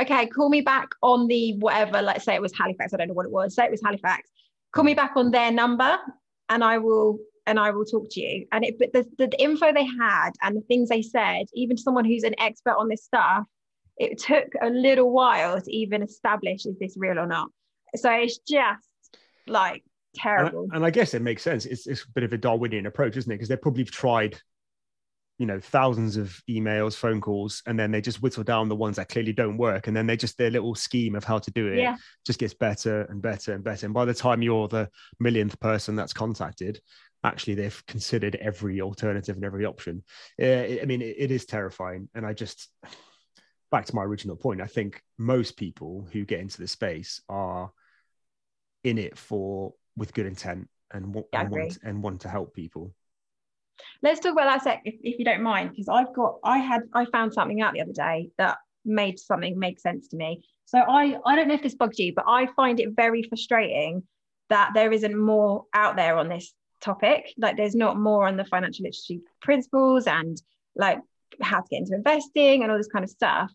okay 0.00 0.26
call 0.26 0.48
me 0.48 0.62
back 0.62 0.88
on 1.02 1.26
the 1.26 1.54
whatever 1.58 2.00
let's 2.00 2.24
say 2.24 2.34
it 2.34 2.40
was 2.40 2.56
halifax 2.56 2.94
i 2.94 2.96
don't 2.96 3.08
know 3.08 3.14
what 3.14 3.26
it 3.26 3.32
was 3.32 3.54
say 3.54 3.64
it 3.64 3.70
was 3.70 3.82
halifax. 3.84 4.30
Call 4.72 4.84
me 4.84 4.94
back 4.94 5.12
on 5.16 5.30
their 5.30 5.50
number 5.50 5.98
and 6.48 6.64
i 6.64 6.78
will 6.78 7.18
and 7.46 7.58
I 7.58 7.70
will 7.70 7.84
talk 7.84 8.08
to 8.10 8.20
you. 8.20 8.46
And 8.52 8.64
it, 8.64 8.78
but 8.78 8.92
the, 8.92 9.06
the, 9.18 9.42
info 9.42 9.72
they 9.72 9.84
had 9.84 10.30
and 10.42 10.56
the 10.56 10.60
things 10.62 10.88
they 10.88 11.02
said, 11.02 11.46
even 11.54 11.76
to 11.76 11.82
someone 11.82 12.04
who's 12.04 12.22
an 12.22 12.34
expert 12.38 12.76
on 12.78 12.88
this 12.88 13.04
stuff, 13.04 13.44
it 13.96 14.18
took 14.18 14.48
a 14.60 14.68
little 14.68 15.10
while 15.10 15.60
to 15.60 15.72
even 15.72 16.02
establish 16.02 16.66
is 16.66 16.78
this 16.78 16.94
real 16.96 17.18
or 17.18 17.26
not. 17.26 17.48
So 17.96 18.10
it's 18.10 18.38
just 18.38 18.86
like 19.46 19.82
terrible. 20.14 20.64
And 20.64 20.72
I, 20.72 20.76
and 20.76 20.86
I 20.86 20.90
guess 20.90 21.14
it 21.14 21.22
makes 21.22 21.42
sense. 21.42 21.66
It's, 21.66 21.86
it's 21.86 22.04
a 22.04 22.12
bit 22.14 22.24
of 22.24 22.32
a 22.32 22.38
Darwinian 22.38 22.86
approach, 22.86 23.16
isn't 23.16 23.30
it? 23.30 23.34
Because 23.34 23.48
they 23.48 23.56
probably 23.56 23.84
tried, 23.84 24.38
you 25.38 25.46
know, 25.46 25.60
thousands 25.60 26.16
of 26.16 26.40
emails, 26.48 26.94
phone 26.94 27.20
calls, 27.20 27.62
and 27.66 27.78
then 27.78 27.90
they 27.90 28.00
just 28.00 28.22
whittle 28.22 28.44
down 28.44 28.68
the 28.68 28.76
ones 28.76 28.96
that 28.96 29.08
clearly 29.08 29.32
don't 29.32 29.58
work. 29.58 29.88
And 29.88 29.96
then 29.96 30.06
they 30.06 30.16
just, 30.16 30.38
their 30.38 30.50
little 30.50 30.74
scheme 30.74 31.16
of 31.16 31.24
how 31.24 31.38
to 31.40 31.50
do 31.50 31.66
it 31.66 31.78
yeah. 31.78 31.96
just 32.24 32.38
gets 32.38 32.54
better 32.54 33.02
and 33.02 33.20
better 33.20 33.52
and 33.52 33.64
better. 33.64 33.86
And 33.86 33.94
by 33.94 34.04
the 34.04 34.14
time 34.14 34.42
you're 34.42 34.68
the 34.68 34.88
millionth 35.20 35.58
person 35.60 35.96
that's 35.96 36.12
contacted, 36.12 36.80
actually 37.24 37.54
they've 37.54 37.86
considered 37.86 38.34
every 38.36 38.80
alternative 38.80 39.36
and 39.36 39.44
every 39.44 39.64
option. 39.64 40.02
Uh, 40.40 40.80
I 40.80 40.84
mean, 40.86 41.02
it, 41.02 41.16
it 41.18 41.30
is 41.30 41.46
terrifying. 41.46 42.08
And 42.14 42.26
I 42.26 42.32
just, 42.32 42.68
back 43.70 43.86
to 43.86 43.94
my 43.94 44.02
original 44.02 44.36
point, 44.36 44.60
I 44.60 44.66
think 44.66 45.02
most 45.18 45.56
people 45.56 46.06
who 46.12 46.24
get 46.24 46.40
into 46.40 46.58
the 46.58 46.68
space 46.68 47.20
are 47.28 47.72
in 48.84 48.98
it 48.98 49.16
for 49.16 49.74
with 49.96 50.12
good 50.12 50.26
intent 50.26 50.68
and, 50.92 51.14
yeah, 51.32 51.40
and 51.40 51.50
want 51.50 51.78
and 51.84 52.02
want 52.02 52.20
to 52.22 52.28
help 52.28 52.54
people. 52.54 52.92
Let's 54.02 54.20
talk 54.20 54.32
about 54.32 54.44
that 54.44 54.62
sec 54.62 54.82
if, 54.84 54.94
if 55.02 55.18
you 55.18 55.24
don't 55.24 55.42
mind, 55.42 55.70
because 55.70 55.88
I've 55.88 56.14
got 56.14 56.38
I 56.44 56.58
had 56.58 56.82
I 56.92 57.06
found 57.06 57.32
something 57.32 57.62
out 57.62 57.72
the 57.72 57.80
other 57.80 57.92
day 57.92 58.30
that 58.38 58.58
made 58.84 59.18
something 59.18 59.58
make 59.58 59.80
sense 59.80 60.08
to 60.08 60.16
me. 60.16 60.42
So 60.64 60.78
I 60.78 61.16
I 61.24 61.36
don't 61.36 61.48
know 61.48 61.54
if 61.54 61.62
this 61.62 61.74
bugs 61.74 61.98
you, 61.98 62.12
but 62.14 62.24
I 62.26 62.46
find 62.54 62.80
it 62.80 62.90
very 62.94 63.22
frustrating 63.22 64.02
that 64.50 64.72
there 64.74 64.92
isn't 64.92 65.16
more 65.16 65.64
out 65.72 65.96
there 65.96 66.16
on 66.16 66.28
this 66.28 66.52
topic. 66.82 67.32
Like 67.38 67.56
there's 67.56 67.74
not 67.74 67.98
more 67.98 68.26
on 68.26 68.36
the 68.36 68.44
financial 68.44 68.84
literacy 68.84 69.22
principles 69.40 70.06
and 70.06 70.40
like 70.76 70.98
how 71.40 71.60
to 71.60 71.66
get 71.70 71.78
into 71.78 71.94
investing 71.94 72.62
and 72.62 72.70
all 72.70 72.78
this 72.78 72.88
kind 72.88 73.04
of 73.04 73.10
stuff. 73.10 73.52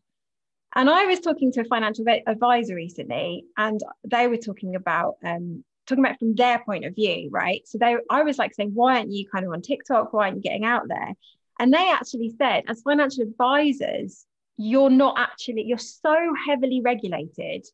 And 0.75 0.89
I 0.89 1.05
was 1.05 1.19
talking 1.19 1.51
to 1.53 1.61
a 1.61 1.65
financial 1.65 2.05
advisor 2.27 2.75
recently, 2.75 3.45
and 3.57 3.79
they 4.03 4.27
were 4.27 4.37
talking 4.37 4.75
about 4.75 5.15
um, 5.23 5.63
talking 5.87 6.03
about 6.03 6.19
from 6.19 6.35
their 6.35 6.59
point 6.59 6.85
of 6.85 6.93
view, 6.93 7.29
right? 7.31 7.61
So 7.65 7.77
they, 7.77 7.95
I 8.09 8.23
was 8.23 8.37
like 8.37 8.53
saying, 8.53 8.71
why 8.73 8.97
aren't 8.97 9.11
you 9.11 9.27
kind 9.27 9.45
of 9.45 9.53
on 9.53 9.61
TikTok? 9.61 10.11
Why 10.11 10.25
aren't 10.25 10.37
you 10.37 10.41
getting 10.41 10.65
out 10.65 10.87
there? 10.87 11.13
And 11.59 11.73
they 11.73 11.91
actually 11.91 12.33
said, 12.37 12.65
as 12.67 12.81
financial 12.81 13.23
advisors, 13.23 14.25
you're 14.57 14.89
not 14.89 15.17
actually 15.17 15.63
you're 15.63 15.77
so 15.77 16.33
heavily 16.45 16.81
regulated 16.83 17.65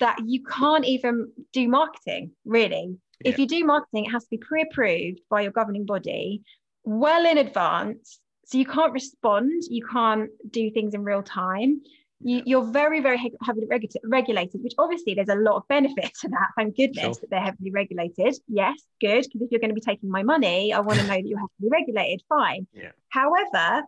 that 0.00 0.18
you 0.26 0.42
can't 0.44 0.84
even 0.84 1.32
do 1.52 1.68
marketing 1.68 2.32
really 2.44 2.96
yeah. 3.20 3.30
If 3.32 3.38
you 3.38 3.46
do 3.46 3.64
marketing, 3.64 4.06
it 4.06 4.10
has 4.10 4.24
to 4.24 4.30
be 4.30 4.38
pre 4.38 4.62
approved 4.62 5.20
by 5.30 5.42
your 5.42 5.52
governing 5.52 5.86
body 5.86 6.42
well 6.84 7.26
in 7.26 7.38
advance. 7.38 8.20
So 8.46 8.56
you 8.56 8.64
can't 8.64 8.92
respond, 8.92 9.62
you 9.68 9.86
can't 9.86 10.30
do 10.50 10.70
things 10.70 10.94
in 10.94 11.04
real 11.04 11.22
time. 11.22 11.82
You, 12.20 12.58
are 12.58 12.64
very, 12.64 13.00
very 13.00 13.16
heavily 13.44 13.68
regulated, 14.02 14.60
which 14.64 14.72
obviously 14.76 15.14
there's 15.14 15.28
a 15.28 15.36
lot 15.36 15.56
of 15.56 15.68
benefit 15.68 16.10
to 16.20 16.28
that. 16.28 16.48
Thank 16.56 16.76
goodness 16.76 17.02
sure. 17.04 17.14
that 17.20 17.30
they're 17.30 17.40
heavily 17.40 17.70
regulated. 17.70 18.34
Yes, 18.48 18.74
good. 19.00 19.24
Because 19.24 19.42
if 19.42 19.52
you're 19.52 19.60
going 19.60 19.70
to 19.70 19.74
be 19.74 19.80
taking 19.80 20.10
my 20.10 20.22
money, 20.22 20.72
I 20.72 20.80
want 20.80 20.98
to 20.98 21.06
know 21.06 21.14
that 21.14 21.26
you're 21.26 21.38
heavily 21.38 21.70
regulated. 21.70 22.22
Fine. 22.28 22.66
Yeah. 22.72 22.90
However, 23.10 23.84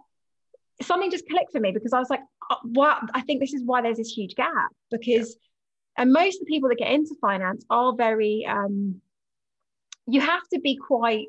something 0.83 1.11
just 1.11 1.29
clicked 1.29 1.53
for 1.53 1.61
me 1.61 1.73
because 1.73 1.93
I 1.93 1.99
was 1.99 2.11
like, 2.11 2.21
oh, 2.51 2.57
wow, 2.65 3.01
I 3.15 3.23
think 3.23 3.41
this 3.41 3.53
is 3.53 3.65
why 3.65 3.83
there's 3.83 3.97
this 3.99 4.13
huge 4.13 4.37
gap 4.37 4.71
because, 4.91 5.37
yeah. 5.97 6.03
and 6.03 6.13
most 6.13 6.37
of 6.37 6.47
the 6.47 6.53
people 6.53 6.69
that 6.69 6.79
get 6.79 6.93
into 6.93 7.17
finance 7.21 7.65
are 7.69 7.95
very, 7.97 8.47
um, 8.49 9.01
you 10.11 10.21
have 10.21 10.43
to 10.53 10.61
be 10.61 10.77
quite 10.77 11.27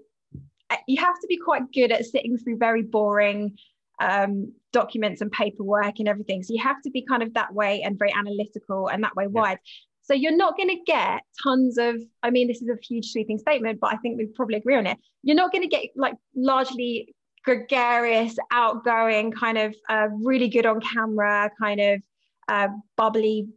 you 0.88 1.00
have 1.00 1.20
to 1.20 1.28
be 1.28 1.38
quite 1.38 1.72
good 1.74 1.92
at 1.92 2.06
sitting 2.06 2.38
through 2.38 2.58
very 2.58 2.82
boring 2.82 3.58
um, 4.00 4.54
documents 4.72 5.22
and 5.22 5.32
paperwork 5.32 6.00
and 6.00 6.08
everything. 6.08 6.44
So 6.44 6.54
you 6.54 6.64
have 6.64 6.82
to 6.84 6.90
be 6.90 7.06
kind 7.06 7.22
of 7.22 7.34
that 7.34 7.54
way 7.54 7.82
and 7.82 8.00
very 8.00 8.14
analytical 8.14 8.88
and 8.88 9.04
that 9.04 9.16
way 9.16 9.26
yeah. 9.26 9.42
wide. 9.42 9.60
So 10.02 10.14
you're 10.14 10.36
not 10.36 10.58
going 10.58 10.70
to 10.70 10.82
get 10.86 11.22
tons 11.44 11.78
of, 11.78 12.02
I 12.24 12.32
mean, 12.32 12.48
this 12.48 12.62
is 12.62 12.70
a 12.70 12.76
huge 12.82 13.12
sweeping 13.12 13.38
statement, 13.38 13.80
but 13.80 13.94
I 13.94 13.98
think 13.98 14.18
we 14.18 14.26
probably 14.26 14.56
agree 14.56 14.76
on 14.76 14.88
it. 14.88 14.98
You're 15.24 15.36
not 15.36 15.52
going 15.52 15.62
to 15.62 15.68
get 15.68 15.86
like 15.96 16.16
largely 16.36 17.14
gregarious, 17.44 18.36
outgoing, 18.52 19.32
kind 19.32 19.58
of 19.58 19.76
uh, 19.90 20.08
really 20.24 20.48
good 20.48 20.66
on 20.66 20.82
camera, 20.82 21.52
kind 21.60 21.80
of 21.80 22.04
uh, 22.48 22.70
bubbly, 22.98 23.50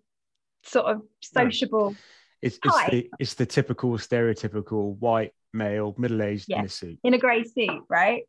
sort 0.64 0.86
of 0.86 1.02
sociable. 1.20 1.90
No 1.90 1.96
it's 2.44 2.58
it's 2.62 2.90
the, 2.90 3.10
it's 3.18 3.34
the 3.34 3.46
typical 3.46 3.92
stereotypical 3.92 4.96
white 4.98 5.32
male, 5.52 5.94
middle 5.96 6.22
aged 6.22 6.50
in 6.50 6.64
a 6.64 6.68
suit, 6.68 6.98
in 7.02 7.14
a 7.14 7.18
grey 7.18 7.44
suit, 7.44 7.82
right? 7.88 8.24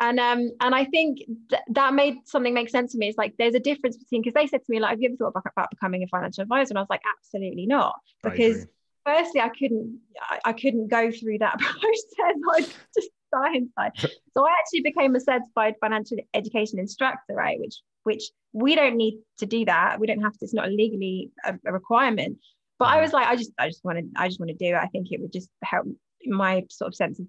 And 0.00 0.18
um 0.18 0.50
and 0.60 0.74
I 0.74 0.84
think 0.86 1.18
th- 1.48 1.62
that 1.68 1.94
made 1.94 2.16
something 2.24 2.52
make 2.52 2.70
sense 2.70 2.92
to 2.92 2.98
me. 2.98 3.08
It's 3.08 3.18
like 3.18 3.34
there's 3.38 3.54
a 3.54 3.60
difference 3.60 3.96
between 3.96 4.22
because 4.22 4.34
they 4.34 4.48
said 4.48 4.64
to 4.64 4.66
me 4.68 4.80
like, 4.80 4.90
have 4.90 5.00
you 5.00 5.08
ever 5.08 5.16
thought 5.16 5.28
about, 5.28 5.44
about 5.56 5.70
becoming 5.70 6.02
a 6.02 6.08
financial 6.08 6.42
advisor? 6.42 6.72
And 6.72 6.78
I 6.78 6.82
was 6.82 6.90
like, 6.90 7.02
absolutely 7.18 7.66
not, 7.66 7.94
because 8.22 8.66
firstly 9.06 9.40
I 9.40 9.48
couldn't 9.48 10.00
I, 10.20 10.40
I 10.46 10.52
couldn't 10.54 10.88
go 10.88 11.12
through 11.12 11.38
that 11.38 11.58
process. 11.60 12.36
I 12.54 12.60
just 12.96 13.10
die 13.32 13.54
inside. 13.54 13.92
so 14.34 14.44
I 14.44 14.54
actually 14.58 14.80
became 14.82 15.14
a 15.14 15.20
certified 15.20 15.74
financial 15.80 16.18
education 16.34 16.80
instructor, 16.80 17.34
right? 17.34 17.60
Which 17.60 17.76
which 18.02 18.24
we 18.52 18.74
don't 18.74 18.96
need 18.96 19.20
to 19.38 19.46
do 19.46 19.64
that. 19.66 20.00
We 20.00 20.08
don't 20.08 20.20
have 20.20 20.32
to. 20.32 20.38
It's 20.40 20.54
not 20.54 20.70
legally 20.70 21.30
a, 21.44 21.54
a 21.64 21.72
requirement. 21.72 22.38
But 22.78 22.88
I 22.88 23.00
was 23.00 23.12
like, 23.12 23.26
I 23.26 23.36
just, 23.36 23.52
I 23.58 23.68
just 23.68 23.84
want 23.84 23.98
to, 23.98 24.04
I 24.16 24.28
just 24.28 24.40
want 24.40 24.50
to 24.50 24.56
do 24.56 24.74
it. 24.74 24.78
I 24.78 24.86
think 24.86 25.12
it 25.12 25.20
would 25.20 25.32
just 25.32 25.48
help 25.62 25.86
my 26.24 26.64
sort 26.70 26.88
of 26.88 26.94
sense 26.94 27.20
of 27.20 27.26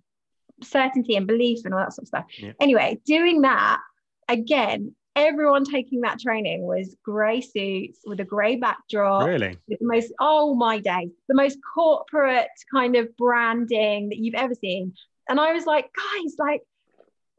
certainty 0.63 1.15
and 1.15 1.27
belief 1.27 1.59
and 1.65 1.73
all 1.73 1.79
that 1.79 1.93
sort 1.93 2.03
of 2.03 2.07
stuff. 2.07 2.25
Yeah. 2.37 2.53
Anyway, 2.59 2.99
doing 3.05 3.41
that 3.41 3.79
again, 4.27 4.95
everyone 5.15 5.63
taking 5.63 6.01
that 6.01 6.19
training 6.19 6.63
was 6.63 6.95
grey 7.03 7.41
suits 7.41 7.99
with 8.05 8.19
a 8.19 8.23
grey 8.23 8.55
backdrop. 8.55 9.27
Really? 9.27 9.57
The 9.67 9.77
most, 9.81 10.11
oh 10.19 10.55
my 10.55 10.79
day, 10.79 11.09
the 11.27 11.35
most 11.35 11.59
corporate 11.73 12.47
kind 12.73 12.95
of 12.95 13.15
branding 13.15 14.09
that 14.09 14.17
you've 14.17 14.35
ever 14.35 14.55
seen. 14.55 14.93
And 15.29 15.39
I 15.39 15.53
was 15.53 15.65
like, 15.65 15.89
guys, 15.95 16.35
like, 16.39 16.61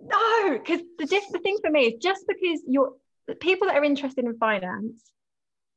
no, 0.01 0.53
because 0.53 0.81
the, 0.99 1.07
the 1.33 1.39
thing 1.39 1.59
for 1.63 1.71
me 1.71 1.87
is 1.87 1.95
just 2.01 2.25
because 2.29 2.63
you're 2.67 2.93
people 3.41 3.69
that 3.69 3.77
are 3.77 3.85
interested 3.85 4.25
in 4.25 4.37
finance 4.37 5.03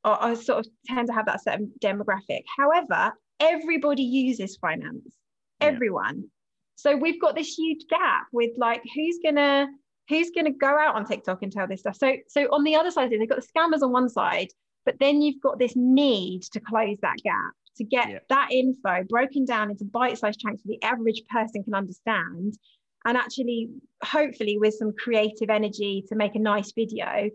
or, 0.08 0.24
or 0.24 0.36
sort 0.36 0.60
of 0.60 0.68
tend 0.86 1.08
to 1.08 1.14
have 1.14 1.26
that 1.26 1.44
certain 1.44 1.72
demographic. 1.84 2.44
However, 2.58 3.14
everybody 3.40 4.04
uses 4.04 4.58
finance, 4.58 5.14
everyone. 5.60 6.18
Yeah. 6.18 6.28
So 6.76 6.96
we've 6.96 7.20
got 7.20 7.36
this 7.36 7.54
huge 7.54 7.86
gap 7.90 8.28
with 8.32 8.52
like 8.58 8.82
who's 8.96 9.20
gonna 9.24 9.68
who's 10.08 10.32
gonna 10.32 10.52
go 10.52 10.68
out 10.68 10.96
on 10.96 11.06
TikTok 11.06 11.44
and 11.44 11.52
tell 11.52 11.68
this 11.68 11.82
stuff. 11.82 11.98
So 11.98 12.16
so 12.28 12.44
on 12.46 12.64
the 12.64 12.76
other 12.76 12.92
side, 12.92 13.12
they've 13.12 13.28
got 13.28 13.42
the 13.42 13.48
scammers 13.48 13.84
on 13.84 13.92
one 13.92 14.10
side, 14.10 14.48
but 14.86 14.96
then 15.00 15.22
you've 15.22 15.42
got 15.42 15.60
this 15.60 15.74
need 15.76 16.44
to 16.54 16.60
close 16.62 16.98
that 17.02 17.18
gap 17.24 17.52
to 17.78 17.84
get 17.84 18.10
yeah. 18.10 18.20
that 18.30 18.50
info 18.52 19.04
broken 19.10 19.46
down 19.46 19.70
into 19.70 19.86
bite-sized 19.86 20.40
chunks 20.40 20.64
so 20.64 20.70
the 20.70 20.82
average 20.84 21.22
person 21.30 21.64
can 21.64 21.76
understand 21.76 22.58
and 23.06 23.16
actually 23.16 23.70
hopefully 24.04 24.58
with 24.58 24.74
some 24.74 24.94
creative 24.98 25.50
energy 25.50 26.04
to 26.10 26.16
make 26.16 26.36
a 26.36 26.40
nice 26.40 26.72
video 26.74 27.30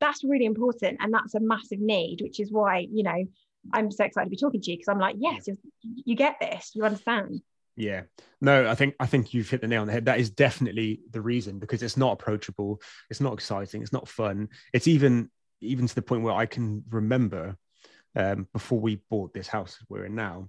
that's 0.00 0.24
really 0.24 0.46
important 0.46 0.98
and 1.00 1.12
that's 1.12 1.34
a 1.34 1.40
massive 1.40 1.78
need 1.78 2.20
which 2.22 2.40
is 2.40 2.50
why 2.50 2.86
you 2.90 3.02
know 3.02 3.24
i'm 3.72 3.90
so 3.90 4.04
excited 4.04 4.26
to 4.26 4.30
be 4.30 4.36
talking 4.36 4.60
to 4.60 4.70
you 4.70 4.76
because 4.76 4.88
i'm 4.88 4.98
like 4.98 5.16
yes 5.18 5.48
you 5.82 6.16
get 6.16 6.36
this 6.40 6.72
you 6.74 6.84
understand. 6.84 7.40
Yeah. 7.76 8.02
No 8.40 8.68
i 8.68 8.74
think 8.74 8.94
i 9.00 9.06
think 9.06 9.32
you've 9.32 9.48
hit 9.48 9.60
the 9.60 9.68
nail 9.68 9.80
on 9.82 9.86
the 9.86 9.92
head. 9.92 10.06
That 10.06 10.18
is 10.18 10.30
definitely 10.30 11.00
the 11.10 11.20
reason 11.20 11.58
because 11.58 11.82
it's 11.82 11.96
not 11.96 12.12
approachable 12.12 12.80
it's 13.08 13.20
not 13.20 13.32
exciting 13.32 13.82
it's 13.82 13.92
not 13.92 14.08
fun. 14.08 14.48
It's 14.72 14.88
even 14.88 15.30
even 15.60 15.86
to 15.86 15.94
the 15.94 16.02
point 16.02 16.22
where 16.22 16.34
i 16.34 16.46
can 16.46 16.82
remember 16.90 17.56
um, 18.16 18.48
before 18.52 18.80
we 18.80 19.02
bought 19.08 19.32
this 19.32 19.46
house 19.46 19.78
we're 19.88 20.06
in 20.06 20.14
now 20.14 20.48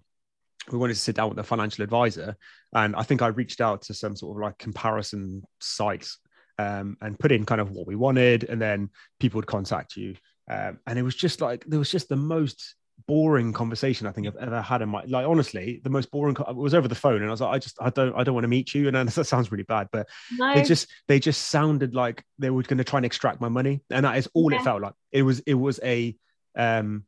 we 0.72 0.78
wanted 0.78 0.94
to 0.94 1.00
sit 1.00 1.16
down 1.16 1.30
with 1.30 1.38
a 1.38 1.44
financial 1.44 1.84
advisor 1.84 2.36
and 2.74 2.96
i 2.96 3.04
think 3.04 3.22
i 3.22 3.28
reached 3.28 3.62
out 3.62 3.84
to 3.84 3.94
some 3.94 4.16
sort 4.16 4.36
of 4.36 4.42
like 4.42 4.58
comparison 4.58 5.44
sites 5.60 6.18
um, 6.58 6.98
and 7.02 7.20
put 7.20 7.32
in 7.32 7.46
kind 7.46 7.62
of 7.62 7.72
what 7.72 7.88
we 7.88 7.96
wanted, 7.96 8.44
and 8.46 8.62
then 8.62 8.90
people 9.20 9.38
would 9.38 9.48
contact 9.48 9.96
you. 9.96 10.16
Um, 10.50 10.80
and 10.88 11.00
it 11.00 11.04
was 11.04 11.16
just 11.16 11.42
like 11.42 11.66
there 11.66 11.80
was 11.80 11.92
just 11.92 12.10
the 12.10 12.16
most 12.16 12.76
boring 13.08 13.52
conversation 13.52 14.06
I 14.06 14.12
think 14.12 14.28
I've 14.28 14.36
ever 14.36 14.62
had 14.62 14.82
in 14.82 14.90
my 14.90 15.04
like 15.06 15.26
honestly 15.26 15.82
the 15.84 15.90
most 15.90 16.12
boring 16.12 16.36
it 16.48 16.56
was 16.56 16.74
over 16.74 16.88
the 16.88 16.96
phone 16.96 17.22
and 17.22 17.28
I 17.28 17.32
was 17.32 17.42
like 17.42 17.56
I 17.56 17.60
just 17.60 17.78
I 17.82 17.90
don't 17.90 18.16
I 18.16 18.24
don't 18.24 18.36
want 18.36 18.44
to 18.44 18.50
meet 18.50 18.74
you 18.74 18.88
and 18.88 18.96
that 19.10 19.26
sounds 19.26 19.52
really 19.52 19.64
bad 19.64 19.88
but 19.92 20.08
no. 20.38 20.54
they 20.54 20.64
just 20.64 20.88
they 21.08 21.20
just 21.20 21.50
sounded 21.50 21.96
like 21.96 22.24
they 22.38 22.50
were 22.50 22.64
going 22.64 22.78
to 22.78 22.84
try 22.84 23.00
and 23.00 23.06
extract 23.06 23.42
my 23.42 23.50
money 23.50 23.82
and 23.90 24.06
that 24.06 24.18
is 24.18 24.30
all 24.34 24.52
yeah. 24.52 24.60
it 24.60 24.64
felt 24.64 24.82
like 24.82 24.94
it 25.12 25.24
was 25.24 25.40
it 25.42 25.56
was 25.56 25.80
a 25.84 26.16
um 26.56 27.04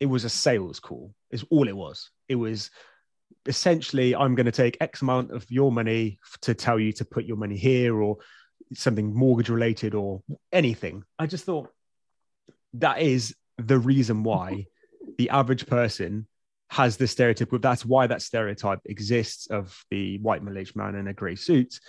it 0.00 0.06
was 0.06 0.24
a 0.24 0.28
sales 0.28 0.80
call 0.80 1.14
is 1.30 1.44
all 1.50 1.66
it 1.66 1.76
was 1.76 2.10
it 2.28 2.34
was 2.34 2.70
essentially 3.46 4.14
I'm 4.14 4.34
going 4.34 4.46
to 4.46 4.52
take 4.52 4.76
X 4.80 5.02
amount 5.02 5.30
of 5.32 5.50
your 5.50 5.72
money 5.72 6.18
to 6.42 6.54
tell 6.54 6.78
you 6.78 6.92
to 6.92 7.04
put 7.04 7.24
your 7.24 7.36
money 7.36 7.56
here 7.56 8.00
or 8.00 8.18
something 8.74 9.14
mortgage 9.14 9.48
related 9.48 9.94
or 9.94 10.22
anything. 10.52 11.04
I 11.18 11.26
just 11.26 11.44
thought 11.44 11.70
that 12.74 13.00
is 13.00 13.34
the 13.56 13.78
reason 13.78 14.22
why 14.22 14.66
the 15.18 15.30
average 15.30 15.66
person 15.66 16.26
has 16.70 16.96
this 16.96 17.12
stereotype. 17.12 17.50
That's 17.60 17.84
why 17.84 18.06
that 18.06 18.22
stereotype 18.22 18.80
exists 18.84 19.46
of 19.46 19.84
the 19.90 20.18
white 20.18 20.42
middle-aged 20.42 20.76
man 20.76 20.94
in 20.94 21.08
a 21.08 21.14
grey 21.14 21.34
suit 21.34 21.80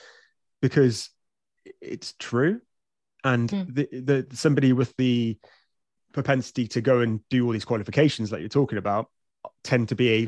because 0.62 1.10
it's 1.82 2.14
true. 2.18 2.62
And 3.24 3.50
mm. 3.50 3.76
the, 3.76 3.88
the 3.92 4.36
somebody 4.36 4.72
with 4.72 4.96
the 4.98 5.38
propensity 6.14 6.68
to 6.68 6.82
go 6.82 7.02
and 7.02 7.20
do 7.30 7.46
all 7.46 7.52
these 7.52 7.66
qualifications 7.66 8.30
that 8.30 8.40
you're 8.40 8.50
talking 8.50 8.78
about 8.78 9.08
tend 9.64 9.90
to 9.90 9.96
be 9.96 10.10
a 10.10 10.20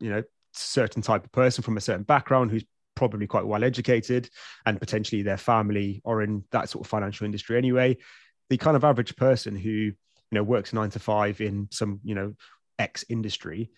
you 0.00 0.10
know 0.10 0.22
certain 0.52 1.02
type 1.02 1.24
of 1.24 1.32
person 1.32 1.62
from 1.62 1.76
a 1.76 1.80
certain 1.80 2.02
background 2.02 2.50
who's 2.50 2.64
probably 2.98 3.28
quite 3.28 3.46
well 3.46 3.62
educated 3.62 4.28
and 4.66 4.80
potentially 4.80 5.22
their 5.22 5.36
family 5.36 6.02
are 6.04 6.20
in 6.20 6.42
that 6.50 6.68
sort 6.68 6.84
of 6.84 6.90
financial 6.90 7.24
industry 7.24 7.56
anyway 7.56 7.96
the 8.50 8.56
kind 8.56 8.76
of 8.76 8.82
average 8.82 9.14
person 9.14 9.54
who 9.54 9.70
you 9.70 9.94
know 10.32 10.42
works 10.42 10.72
nine 10.72 10.90
to 10.90 10.98
five 10.98 11.40
in 11.40 11.68
some 11.70 12.00
you 12.02 12.16
know 12.16 12.34
x 12.76 13.04
industry 13.08 13.70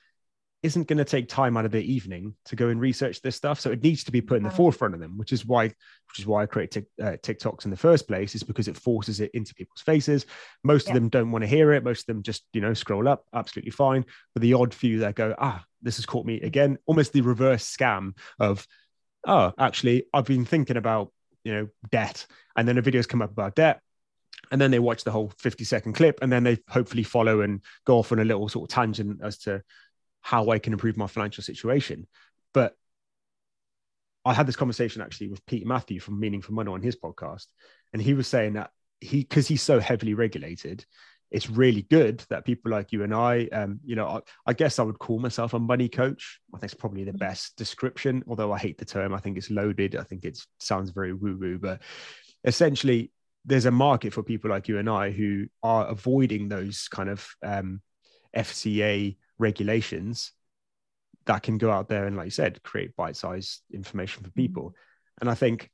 isn't 0.62 0.88
going 0.88 0.98
to 0.98 1.04
take 1.04 1.28
time 1.28 1.56
out 1.56 1.64
of 1.64 1.70
their 1.70 1.80
evening 1.80 2.34
to 2.44 2.54
go 2.54 2.68
and 2.68 2.80
research 2.80 3.22
this 3.22 3.34
stuff. 3.34 3.58
So 3.58 3.70
it 3.70 3.82
needs 3.82 4.04
to 4.04 4.12
be 4.12 4.20
put 4.20 4.36
in 4.36 4.42
the 4.42 4.50
forefront 4.50 4.92
of 4.94 5.00
them 5.00 5.16
which 5.16 5.32
is 5.32 5.46
why 5.46 5.64
which 5.64 6.18
is 6.18 6.26
why 6.26 6.42
i 6.42 6.46
created 6.46 6.84
uh, 7.00 7.16
tiktoks 7.22 7.64
in 7.64 7.70
the 7.70 7.76
first 7.76 8.06
place 8.06 8.34
is 8.34 8.42
because 8.42 8.68
it 8.68 8.76
forces 8.76 9.20
it 9.20 9.30
into 9.32 9.54
people's 9.54 9.80
faces. 9.80 10.26
Most 10.62 10.86
yeah. 10.86 10.92
of 10.92 10.94
them 10.96 11.08
don't 11.08 11.30
want 11.30 11.42
to 11.42 11.48
hear 11.48 11.72
it. 11.72 11.84
Most 11.84 12.02
of 12.02 12.06
them 12.14 12.22
just 12.22 12.44
you 12.52 12.60
know 12.60 12.74
scroll 12.74 13.08
up 13.08 13.24
absolutely 13.34 13.70
fine. 13.70 14.04
But 14.34 14.42
the 14.42 14.54
odd 14.54 14.74
few 14.74 14.98
that 15.00 15.14
go 15.14 15.34
ah 15.38 15.64
this 15.82 15.96
has 15.96 16.06
caught 16.06 16.26
me 16.26 16.40
again 16.42 16.76
almost 16.86 17.12
the 17.12 17.22
reverse 17.22 17.64
scam 17.64 18.12
of 18.38 18.66
oh 19.26 19.52
actually 19.58 20.04
i've 20.14 20.24
been 20.24 20.44
thinking 20.44 20.76
about 20.76 21.12
you 21.44 21.52
know 21.52 21.68
debt. 21.90 22.26
And 22.56 22.66
then 22.66 22.78
a 22.78 22.82
video's 22.82 23.06
come 23.06 23.22
up 23.22 23.30
about 23.30 23.54
debt. 23.54 23.80
And 24.50 24.60
then 24.60 24.70
they 24.70 24.78
watch 24.78 25.04
the 25.04 25.10
whole 25.10 25.32
50 25.38 25.64
second 25.64 25.92
clip. 25.94 26.18
And 26.22 26.32
then 26.32 26.44
they 26.44 26.58
hopefully 26.68 27.02
follow 27.02 27.40
and 27.40 27.62
go 27.84 27.98
off 27.98 28.12
on 28.12 28.18
a 28.18 28.24
little 28.24 28.48
sort 28.48 28.70
of 28.70 28.74
tangent 28.74 29.20
as 29.22 29.38
to 29.38 29.62
how 30.20 30.50
I 30.50 30.58
can 30.58 30.72
improve 30.72 30.96
my 30.96 31.06
financial 31.06 31.42
situation. 31.42 32.06
But 32.52 32.74
I 34.24 34.34
had 34.34 34.46
this 34.46 34.56
conversation 34.56 35.02
actually 35.02 35.28
with 35.28 35.44
Pete 35.46 35.66
Matthew 35.66 36.00
from 36.00 36.20
Meaningful 36.20 36.54
Money 36.54 36.70
on 36.70 36.82
his 36.82 36.96
podcast, 36.96 37.46
and 37.92 38.02
he 38.02 38.12
was 38.12 38.26
saying 38.26 38.54
that 38.54 38.70
he 39.00 39.20
because 39.20 39.48
he's 39.48 39.62
so 39.62 39.80
heavily 39.80 40.12
regulated, 40.12 40.84
it's 41.30 41.48
really 41.48 41.82
good 41.82 42.24
that 42.28 42.44
people 42.44 42.70
like 42.70 42.92
you 42.92 43.04
and 43.04 43.14
I, 43.14 43.46
um, 43.52 43.80
you 43.84 43.94
know, 43.94 44.06
I, 44.06 44.20
I, 44.46 44.52
guess 44.52 44.78
I 44.78 44.82
would 44.82 44.98
call 44.98 45.18
myself 45.18 45.54
a 45.54 45.60
money 45.60 45.88
coach. 45.88 46.40
I 46.52 46.58
think 46.58 46.72
it's 46.72 46.80
probably 46.80 47.04
the 47.04 47.12
best 47.12 47.56
description, 47.56 48.24
although 48.26 48.52
I 48.52 48.58
hate 48.58 48.78
the 48.78 48.84
term. 48.84 49.14
I 49.14 49.18
think 49.18 49.36
it's 49.38 49.50
loaded. 49.50 49.94
I 49.94 50.02
think 50.02 50.24
it 50.24 50.38
sounds 50.58 50.90
very 50.90 51.12
woo 51.12 51.36
woo, 51.38 51.58
but 51.58 51.82
essentially, 52.44 53.12
there's 53.44 53.64
a 53.64 53.70
market 53.70 54.12
for 54.12 54.22
people 54.22 54.50
like 54.50 54.68
you 54.68 54.78
and 54.78 54.88
I 54.88 55.10
who 55.10 55.46
are 55.62 55.86
avoiding 55.86 56.48
those 56.48 56.88
kind 56.88 57.08
of 57.08 57.26
um, 57.42 57.80
FCA 58.36 59.16
regulations 59.38 60.32
that 61.26 61.42
can 61.42 61.58
go 61.58 61.70
out 61.70 61.88
there 61.88 62.06
and, 62.06 62.16
like 62.16 62.26
you 62.26 62.30
said, 62.30 62.62
create 62.62 62.96
bite-sized 62.96 63.62
information 63.72 64.24
for 64.24 64.30
people. 64.30 64.64
Mm-hmm. 64.64 65.20
And 65.22 65.30
I 65.30 65.34
think 65.34 65.70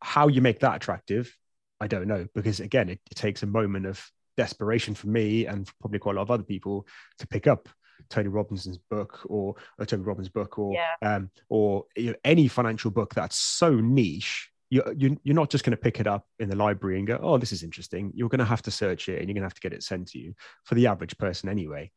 how 0.00 0.28
you 0.28 0.40
make 0.40 0.60
that 0.60 0.76
attractive, 0.76 1.36
I 1.80 1.86
don't 1.86 2.06
know, 2.06 2.26
because 2.34 2.60
again, 2.60 2.88
it, 2.88 3.00
it 3.10 3.14
takes 3.14 3.42
a 3.42 3.46
moment 3.46 3.86
of 3.86 4.02
desperation 4.36 4.94
for 4.94 5.08
me 5.08 5.46
and 5.46 5.70
probably 5.80 5.98
quite 5.98 6.12
a 6.12 6.16
lot 6.16 6.22
of 6.22 6.30
other 6.30 6.42
people 6.42 6.86
to 7.18 7.26
pick 7.26 7.46
up 7.46 7.68
Tony 8.08 8.28
Robinson's 8.28 8.78
book 8.78 9.20
or, 9.26 9.54
or 9.78 9.86
Tony 9.86 10.02
Robbins' 10.02 10.28
book 10.28 10.58
or 10.58 10.72
yeah. 10.72 10.94
um, 11.02 11.30
or 11.48 11.84
you 11.96 12.10
know, 12.10 12.16
any 12.24 12.48
financial 12.48 12.90
book 12.90 13.14
that's 13.14 13.36
so 13.36 13.74
niche 13.74 14.50
you're, 14.70 14.94
you're 14.96 15.34
not 15.34 15.50
just 15.50 15.64
going 15.64 15.72
to 15.72 15.76
pick 15.76 15.98
it 15.98 16.06
up 16.06 16.26
in 16.38 16.48
the 16.48 16.56
library 16.56 16.98
and 16.98 17.06
go, 17.06 17.18
oh, 17.20 17.38
this 17.38 17.50
is 17.50 17.64
interesting. 17.64 18.12
You're 18.14 18.28
going 18.28 18.38
to 18.38 18.44
have 18.44 18.62
to 18.62 18.70
search 18.70 19.08
it 19.08 19.18
and 19.18 19.28
you're 19.28 19.34
going 19.34 19.42
to 19.42 19.46
have 19.46 19.54
to 19.54 19.60
get 19.60 19.72
it 19.72 19.82
sent 19.82 20.08
to 20.08 20.18
you 20.18 20.34
for 20.64 20.76
the 20.76 20.86
average 20.86 21.18
person 21.18 21.48
anyway. 21.48 21.90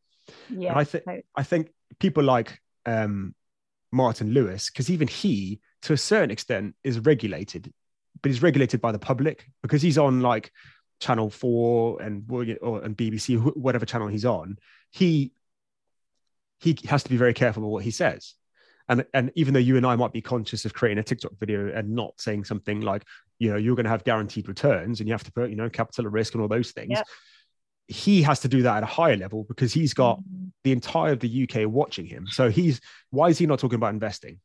Yeah. 0.50 0.72
And 0.72 0.80
I 0.80 0.84
think 0.84 1.04
I 1.36 1.44
think 1.44 1.70
people 2.00 2.24
like 2.24 2.60
um, 2.86 3.36
Martin 3.92 4.32
Lewis, 4.32 4.72
because 4.72 4.90
even 4.90 5.08
he, 5.08 5.60
to 5.84 5.94
a 5.94 5.98
certain 5.98 6.32
extent, 6.32 6.76
is 6.84 7.00
regulated, 7.00 7.72
but 8.22 8.32
he's 8.32 8.42
regulated 8.42 8.82
by 8.82 8.92
the 8.92 9.00
public 9.00 9.46
because 9.62 9.82
he's 9.84 10.00
on 10.00 10.22
like 10.22 10.52
Channel 11.04 11.30
Four 11.30 12.02
and 12.02 12.26
or 12.62 12.84
and 12.84 12.98
BBC, 12.98 13.56
whatever 13.56 13.86
channel 13.86 14.08
he's 14.08 14.26
on. 14.26 14.58
He 14.92 15.34
he 16.60 16.78
has 16.88 17.04
to 17.04 17.10
be 17.10 17.18
very 17.18 17.34
careful 17.34 17.64
with 17.64 17.72
what 17.72 17.84
he 17.84 17.92
says 17.92 18.36
and 18.90 19.06
and 19.14 19.32
even 19.36 19.54
though 19.54 19.60
you 19.60 19.78
and 19.78 19.86
I 19.86 19.96
might 19.96 20.12
be 20.12 20.22
conscious 20.22 20.66
of 20.66 20.74
creating 20.74 21.00
a 21.00 21.04
TikTok 21.04 21.34
video 21.40 21.72
and 21.74 21.96
not 21.96 22.20
saying 22.20 22.44
something 22.44 22.82
like, 22.82 23.04
you 23.40 23.50
know, 23.50 23.58
you're 23.58 23.76
going 23.76 23.86
to 23.86 23.90
have 23.90 24.04
guaranteed 24.04 24.48
returns 24.48 25.00
and 25.00 25.08
you 25.08 25.14
have 25.14 25.24
to 25.24 25.32
put, 25.32 25.50
you 25.50 25.56
know, 25.56 25.70
capital 25.70 26.06
at 26.06 26.12
risk 26.12 26.34
and 26.34 26.42
all 26.42 26.48
those 26.48 26.72
things. 26.72 26.92
Yep. 26.92 27.06
He 27.88 28.22
has 28.24 28.42
to 28.42 28.48
do 28.48 28.64
that 28.64 28.78
at 28.78 28.84
a 28.84 28.88
higher 28.88 29.18
level 29.18 29.44
because 29.44 29.74
he's 29.74 29.94
got 29.94 30.20
mm-hmm. 30.20 30.48
the 30.64 30.72
entire 30.72 31.14
of 31.14 31.20
the 31.20 31.44
UK 31.50 31.70
watching 31.70 32.06
him. 32.06 32.28
So 32.28 32.50
he's 32.50 32.82
why 33.10 33.30
is 33.30 33.38
he 33.38 33.46
not 33.46 33.60
talking 33.60 33.76
about 33.76 33.94
investing? 33.94 34.40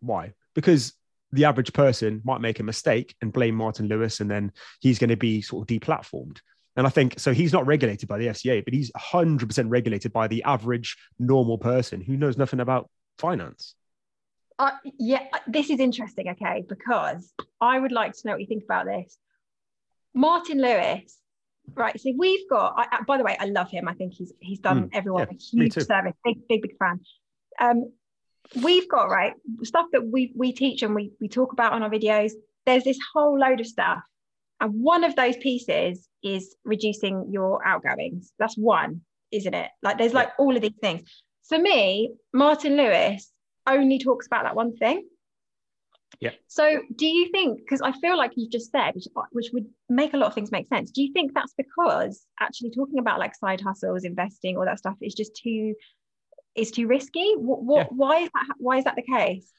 Why? 0.00 0.34
Because 0.54 0.92
the 1.32 1.44
average 1.44 1.72
person 1.72 2.22
might 2.24 2.40
make 2.40 2.60
a 2.60 2.62
mistake 2.62 3.14
and 3.20 3.32
blame 3.32 3.54
Martin 3.54 3.88
Lewis, 3.88 4.20
and 4.20 4.30
then 4.30 4.52
he's 4.80 4.98
going 4.98 5.10
to 5.10 5.16
be 5.16 5.42
sort 5.42 5.68
of 5.68 5.80
deplatformed. 5.80 6.38
And 6.76 6.86
I 6.86 6.90
think 6.90 7.18
so. 7.18 7.32
He's 7.32 7.52
not 7.52 7.66
regulated 7.66 8.08
by 8.08 8.18
the 8.18 8.28
FCA, 8.28 8.64
but 8.64 8.72
he's 8.72 8.92
100% 8.92 9.64
regulated 9.68 10.12
by 10.12 10.28
the 10.28 10.44
average 10.44 10.96
normal 11.18 11.58
person 11.58 12.00
who 12.00 12.16
knows 12.16 12.38
nothing 12.38 12.60
about 12.60 12.88
finance? 13.18 13.74
Uh, 14.58 14.70
yeah, 14.98 15.24
this 15.46 15.70
is 15.70 15.78
interesting, 15.78 16.28
okay, 16.30 16.64
because 16.68 17.32
I 17.60 17.78
would 17.78 17.92
like 17.92 18.12
to 18.12 18.20
know 18.24 18.32
what 18.32 18.40
you 18.40 18.46
think 18.46 18.64
about 18.64 18.86
this. 18.86 19.16
Martin 20.14 20.60
Lewis, 20.60 21.16
right? 21.74 22.00
So 22.00 22.12
we've 22.16 22.48
got. 22.48 22.74
I, 22.76 23.02
by 23.06 23.18
the 23.18 23.24
way, 23.24 23.36
I 23.38 23.46
love 23.46 23.70
him. 23.70 23.86
I 23.86 23.94
think 23.94 24.14
he's 24.14 24.32
he's 24.40 24.58
done 24.58 24.84
mm, 24.84 24.90
everyone 24.92 25.28
yeah, 25.30 25.36
a 25.36 25.40
huge 25.40 25.74
service. 25.74 26.14
Big, 26.24 26.48
big, 26.48 26.62
big 26.62 26.76
fan. 26.76 27.00
Um, 27.60 27.92
we've 28.62 28.88
got 28.88 29.10
right 29.10 29.34
stuff 29.62 29.86
that 29.92 30.06
we 30.06 30.32
we 30.36 30.52
teach 30.52 30.82
and 30.82 30.94
we 30.94 31.12
we 31.20 31.28
talk 31.28 31.52
about 31.52 31.72
on 31.72 31.82
our 31.82 31.90
videos. 31.90 32.32
There's 32.66 32.84
this 32.84 32.98
whole 33.14 33.38
load 33.38 33.60
of 33.60 33.66
stuff, 33.66 34.02
and 34.60 34.82
one 34.82 35.04
of 35.04 35.16
those 35.16 35.36
pieces 35.36 36.08
is 36.22 36.56
reducing 36.64 37.28
your 37.30 37.66
outgoings. 37.66 38.32
That's 38.38 38.56
one, 38.56 39.02
isn't 39.30 39.54
it? 39.54 39.70
Like 39.82 39.98
there's 39.98 40.14
like 40.14 40.30
all 40.38 40.54
of 40.56 40.62
these 40.62 40.72
things 40.80 41.02
for 41.48 41.58
me, 41.58 42.12
Martin 42.32 42.76
Lewis 42.76 43.32
only 43.66 43.98
talks 43.98 44.26
about 44.26 44.44
that 44.44 44.54
one 44.54 44.76
thing. 44.76 45.08
Yeah. 46.20 46.32
So 46.46 46.80
do 46.96 47.06
you 47.06 47.30
think, 47.30 47.60
because 47.60 47.80
I 47.80 47.92
feel 47.92 48.16
like 48.16 48.32
you've 48.36 48.50
just 48.50 48.70
said, 48.70 48.94
which, 48.94 49.06
which 49.32 49.50
would 49.52 49.66
make 49.88 50.14
a 50.14 50.16
lot 50.16 50.26
of 50.26 50.34
things 50.34 50.50
make 50.50 50.66
sense, 50.66 50.90
do 50.90 51.02
you 51.02 51.12
think 51.12 51.32
that's 51.32 51.54
because 51.56 52.24
actually 52.40 52.70
talking 52.70 52.98
about 52.98 53.18
like 53.18 53.34
side 53.34 53.60
hustles, 53.60 54.04
investing, 54.04 54.56
all 54.56 54.64
that 54.64 54.78
stuff 54.78 54.96
is 55.00 55.14
just 55.14 55.36
too 55.36 55.74
is 56.58 56.70
too 56.70 56.86
risky? 56.86 57.34
What, 57.36 57.62
what 57.62 57.78
yeah. 57.78 57.96
why 57.96 58.18
is 58.18 58.30
that 58.34 58.46
why 58.58 58.78
is 58.78 58.84
that 58.84 58.96
the 58.96 59.02
case? 59.02 59.50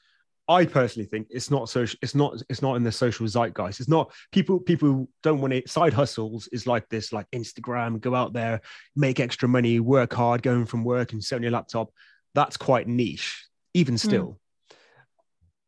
I 0.50 0.64
personally 0.64 1.06
think 1.06 1.28
it's 1.30 1.48
not 1.48 1.68
social. 1.68 1.96
It's 2.02 2.16
not. 2.16 2.42
It's 2.48 2.60
not 2.60 2.74
in 2.74 2.82
the 2.82 2.90
social 2.90 3.24
zeitgeist. 3.28 3.78
It's 3.78 3.88
not 3.88 4.12
people. 4.32 4.58
People 4.58 5.08
don't 5.22 5.40
want 5.40 5.52
it. 5.52 5.70
Side 5.70 5.92
hustles 5.92 6.48
is 6.50 6.66
like 6.66 6.88
this, 6.88 7.12
like 7.12 7.30
Instagram. 7.30 8.00
Go 8.00 8.16
out 8.16 8.32
there, 8.32 8.60
make 8.96 9.20
extra 9.20 9.48
money, 9.48 9.78
work 9.78 10.12
hard, 10.12 10.42
going 10.42 10.66
from 10.66 10.82
work 10.82 11.12
and 11.12 11.22
selling 11.22 11.44
your 11.44 11.52
laptop. 11.52 11.90
That's 12.34 12.56
quite 12.56 12.88
niche. 12.88 13.46
Even 13.74 13.94
hmm. 13.94 13.98
still, 13.98 14.26
mm. 14.72 14.76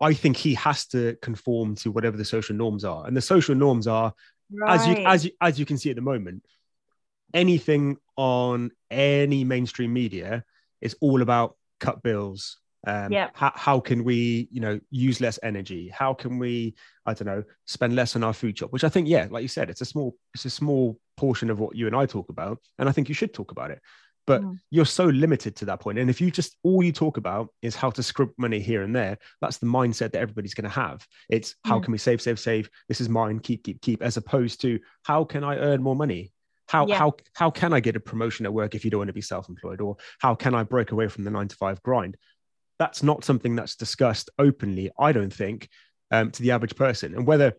I 0.00 0.14
think 0.14 0.36
he 0.36 0.54
has 0.54 0.86
to 0.88 1.16
conform 1.22 1.76
to 1.76 1.92
whatever 1.92 2.16
the 2.16 2.24
social 2.24 2.56
norms 2.56 2.84
are, 2.84 3.06
and 3.06 3.16
the 3.16 3.22
social 3.22 3.54
norms 3.54 3.86
are, 3.86 4.12
right. 4.52 4.80
as 4.80 4.86
you 4.88 5.06
as 5.06 5.24
you 5.24 5.30
as 5.40 5.58
you 5.60 5.64
can 5.64 5.78
see 5.78 5.90
at 5.90 5.96
the 5.96 6.02
moment, 6.02 6.44
anything 7.32 7.98
on 8.16 8.72
any 8.90 9.44
mainstream 9.44 9.92
media 9.92 10.44
is 10.82 10.96
all 11.00 11.22
about 11.22 11.56
cut 11.80 12.02
bills, 12.02 12.58
um, 12.86 13.12
yeah. 13.12 13.30
How, 13.34 13.52
how 13.54 13.80
can 13.80 14.02
we, 14.02 14.48
you 14.50 14.60
know, 14.60 14.80
use 14.90 15.20
less 15.20 15.38
energy? 15.42 15.88
How 15.88 16.14
can 16.14 16.38
we, 16.38 16.74
I 17.06 17.14
don't 17.14 17.26
know, 17.26 17.44
spend 17.66 17.94
less 17.94 18.16
on 18.16 18.24
our 18.24 18.32
food 18.32 18.58
shop? 18.58 18.72
Which 18.72 18.84
I 18.84 18.88
think, 18.88 19.08
yeah, 19.08 19.28
like 19.30 19.42
you 19.42 19.48
said, 19.48 19.70
it's 19.70 19.80
a 19.80 19.84
small, 19.84 20.16
it's 20.34 20.44
a 20.44 20.50
small 20.50 20.98
portion 21.16 21.50
of 21.50 21.60
what 21.60 21.76
you 21.76 21.86
and 21.86 21.94
I 21.94 22.06
talk 22.06 22.28
about, 22.28 22.58
and 22.78 22.88
I 22.88 22.92
think 22.92 23.08
you 23.08 23.14
should 23.14 23.32
talk 23.32 23.52
about 23.52 23.70
it. 23.70 23.80
But 24.24 24.42
mm. 24.42 24.56
you're 24.70 24.84
so 24.84 25.06
limited 25.06 25.56
to 25.56 25.64
that 25.66 25.80
point, 25.80 25.98
and 25.98 26.08
if 26.08 26.20
you 26.20 26.30
just 26.30 26.56
all 26.62 26.82
you 26.82 26.92
talk 26.92 27.16
about 27.16 27.48
is 27.60 27.74
how 27.74 27.90
to 27.90 28.02
scrub 28.02 28.30
money 28.36 28.60
here 28.60 28.82
and 28.82 28.94
there, 28.94 29.18
that's 29.40 29.58
the 29.58 29.66
mindset 29.66 30.12
that 30.12 30.20
everybody's 30.20 30.54
going 30.54 30.64
to 30.64 30.70
have. 30.70 31.04
It's 31.28 31.56
how 31.64 31.80
mm. 31.80 31.84
can 31.84 31.92
we 31.92 31.98
save, 31.98 32.22
save, 32.22 32.38
save? 32.38 32.70
This 32.88 33.00
is 33.00 33.08
mine. 33.08 33.40
Keep, 33.40 33.64
keep, 33.64 33.80
keep. 33.80 34.00
As 34.00 34.16
opposed 34.16 34.60
to 34.62 34.78
how 35.02 35.24
can 35.24 35.42
I 35.42 35.56
earn 35.58 35.82
more 35.82 35.96
money? 35.96 36.32
How 36.72 36.86
Yeah. 36.86 36.98
how 36.98 37.12
how 37.34 37.50
can 37.50 37.74
I 37.74 37.80
get 37.80 37.96
a 37.96 38.00
promotion 38.00 38.46
at 38.46 38.52
work 38.54 38.74
if 38.74 38.82
you 38.82 38.90
don't 38.90 39.00
want 39.00 39.08
to 39.08 39.12
be 39.12 39.20
self-employed, 39.20 39.82
or 39.82 39.98
how 40.20 40.34
can 40.34 40.54
I 40.54 40.62
break 40.62 40.90
away 40.90 41.06
from 41.08 41.24
the 41.24 41.30
nine 41.30 41.48
to 41.48 41.56
five 41.56 41.82
grind? 41.82 42.16
That's 42.78 43.02
not 43.02 43.24
something 43.24 43.54
that's 43.56 43.76
discussed 43.76 44.30
openly. 44.38 44.90
I 44.98 45.12
don't 45.12 45.32
think 45.32 45.68
um, 46.10 46.30
to 46.30 46.42
the 46.42 46.52
average 46.52 46.74
person, 46.74 47.14
and 47.14 47.26
whether 47.26 47.52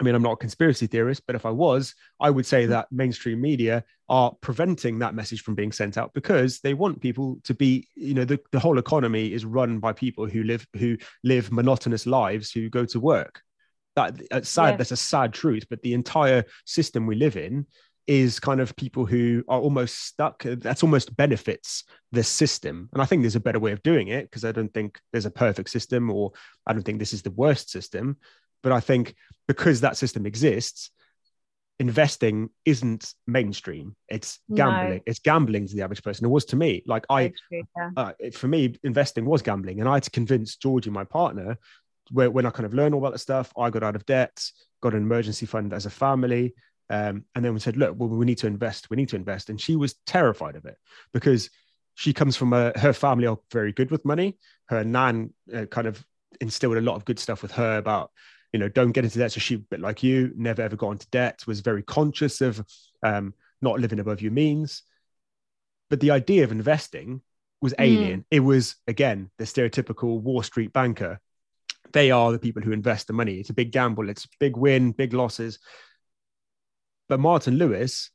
I 0.00 0.04
mean, 0.04 0.14
I'm 0.14 0.22
not 0.22 0.32
a 0.32 0.36
conspiracy 0.36 0.86
theorist, 0.86 1.22
but 1.26 1.36
if 1.36 1.44
I 1.44 1.50
was, 1.50 1.94
I 2.18 2.30
would 2.30 2.46
say 2.46 2.66
that 2.66 2.88
mainstream 2.90 3.40
media 3.40 3.84
are 4.08 4.32
preventing 4.40 4.98
that 4.98 5.14
message 5.14 5.42
from 5.42 5.54
being 5.54 5.72
sent 5.72 5.98
out 5.98 6.12
because 6.14 6.60
they 6.60 6.74
want 6.74 7.00
people 7.00 7.38
to 7.44 7.54
be, 7.54 7.88
you 7.94 8.14
know, 8.14 8.24
the, 8.24 8.38
the 8.52 8.60
whole 8.60 8.78
economy 8.78 9.32
is 9.32 9.44
run 9.44 9.80
by 9.80 9.92
people 9.92 10.26
who 10.26 10.42
live 10.44 10.66
who 10.78 10.96
live 11.24 11.52
monotonous 11.52 12.06
lives, 12.06 12.50
who 12.50 12.70
go 12.70 12.86
to 12.86 13.00
work. 13.00 13.42
That 13.96 14.20
that's 14.30 14.48
sad. 14.48 14.72
Yeah. 14.72 14.76
That's 14.76 14.92
a 14.92 14.96
sad 14.96 15.32
truth. 15.32 15.66
But 15.70 15.82
the 15.82 15.94
entire 15.94 16.44
system 16.64 17.06
we 17.06 17.16
live 17.16 17.36
in 17.36 17.66
is 18.06 18.38
kind 18.38 18.60
of 18.60 18.76
people 18.76 19.04
who 19.04 19.42
are 19.48 19.60
almost 19.60 20.06
stuck. 20.06 20.42
That's 20.44 20.82
almost 20.82 21.16
benefits 21.16 21.84
the 22.12 22.22
system. 22.22 22.88
And 22.92 23.02
I 23.02 23.04
think 23.04 23.22
there's 23.22 23.36
a 23.36 23.40
better 23.40 23.58
way 23.58 23.72
of 23.72 23.82
doing 23.82 24.08
it 24.08 24.30
because 24.30 24.44
I 24.44 24.52
don't 24.52 24.72
think 24.72 25.00
there's 25.12 25.26
a 25.26 25.30
perfect 25.30 25.70
system, 25.70 26.10
or 26.10 26.32
I 26.66 26.72
don't 26.72 26.82
think 26.82 26.98
this 26.98 27.12
is 27.12 27.22
the 27.22 27.30
worst 27.30 27.70
system. 27.70 28.16
But 28.62 28.72
I 28.72 28.80
think 28.80 29.14
because 29.48 29.80
that 29.80 29.96
system 29.96 30.26
exists, 30.26 30.90
investing 31.78 32.48
isn't 32.64 33.12
mainstream. 33.26 33.96
It's 34.08 34.40
No. 34.48 34.56
gambling. 34.56 35.02
It's 35.06 35.18
gambling 35.18 35.66
to 35.66 35.74
the 35.74 35.82
average 35.82 36.02
person. 36.02 36.24
It 36.24 36.30
was 36.30 36.46
to 36.46 36.56
me. 36.56 36.82
Like 36.86 37.04
I, 37.10 37.32
true, 37.48 37.62
yeah. 37.76 37.90
uh, 37.96 38.12
for 38.32 38.48
me, 38.48 38.76
investing 38.82 39.26
was 39.26 39.42
gambling, 39.42 39.80
and 39.80 39.88
I 39.88 39.94
had 39.94 40.04
to 40.04 40.10
convince 40.10 40.56
Georgie, 40.56 40.90
my 40.90 41.04
partner, 41.04 41.58
where 42.10 42.30
when 42.30 42.46
I 42.46 42.50
kind 42.50 42.66
of 42.66 42.74
learned 42.74 42.94
all 42.94 43.00
about 43.00 43.12
the 43.12 43.18
stuff, 43.18 43.52
I 43.58 43.70
got 43.70 43.82
out 43.82 43.96
of 43.96 44.06
debt, 44.06 44.42
got 44.80 44.94
an 44.94 45.02
emergency 45.02 45.44
fund 45.44 45.72
as 45.72 45.86
a 45.86 45.90
family, 45.90 46.54
um, 46.88 47.24
and 47.34 47.44
then 47.44 47.52
we 47.52 47.60
said, 47.60 47.76
look, 47.76 47.96
well, 47.98 48.08
we 48.08 48.26
need 48.26 48.38
to 48.38 48.46
invest. 48.46 48.90
We 48.90 48.96
need 48.96 49.08
to 49.10 49.16
invest, 49.16 49.50
and 49.50 49.60
she 49.60 49.76
was 49.76 49.94
terrified 50.06 50.56
of 50.56 50.64
it 50.64 50.76
because 51.12 51.50
she 51.94 52.12
comes 52.12 52.36
from 52.36 52.52
a 52.52 52.78
her 52.78 52.92
family 52.92 53.26
are 53.26 53.38
very 53.50 53.72
good 53.72 53.90
with 53.90 54.04
money. 54.04 54.38
Her 54.66 54.84
nan 54.84 55.32
uh, 55.52 55.66
kind 55.66 55.86
of 55.86 56.04
instilled 56.40 56.76
a 56.76 56.82
lot 56.82 56.96
of 56.96 57.04
good 57.04 57.18
stuff 57.18 57.42
with 57.42 57.52
her 57.52 57.78
about 57.78 58.12
you 58.52 58.60
know 58.60 58.68
don't 58.68 58.92
get 58.92 59.04
into 59.04 59.18
debt. 59.18 59.32
So 59.32 59.40
she 59.40 59.56
bit 59.56 59.80
like 59.80 60.02
you 60.02 60.32
never 60.36 60.62
ever 60.62 60.76
got 60.76 60.92
into 60.92 61.08
debt 61.10 61.42
was 61.46 61.60
very 61.60 61.82
conscious 61.82 62.40
of 62.40 62.64
um, 63.02 63.34
not 63.60 63.80
living 63.80 63.98
above 63.98 64.22
your 64.22 64.32
means. 64.32 64.82
But 65.90 66.00
the 66.00 66.12
idea 66.12 66.44
of 66.44 66.52
investing 66.52 67.22
was 67.60 67.74
alien. 67.78 68.24
It 68.30 68.40
was 68.40 68.76
again 68.86 69.30
the 69.38 69.44
stereotypical 69.44 70.20
wall 70.20 70.42
street 70.42 70.72
banker. 70.72 71.20
They 71.92 72.10
are 72.10 72.30
the 72.30 72.38
people 72.38 72.62
who 72.62 72.72
invest 72.72 73.06
the 73.06 73.12
money. 73.12 73.40
It's 73.40 73.50
a 73.50 73.54
big 73.54 73.72
gamble. 73.72 74.08
It's 74.08 74.28
big 74.38 74.56
win 74.56 74.92
big 74.92 75.14
losses 75.14 75.58
but 77.08 77.20
martin 77.20 77.56
lewis 77.56 78.10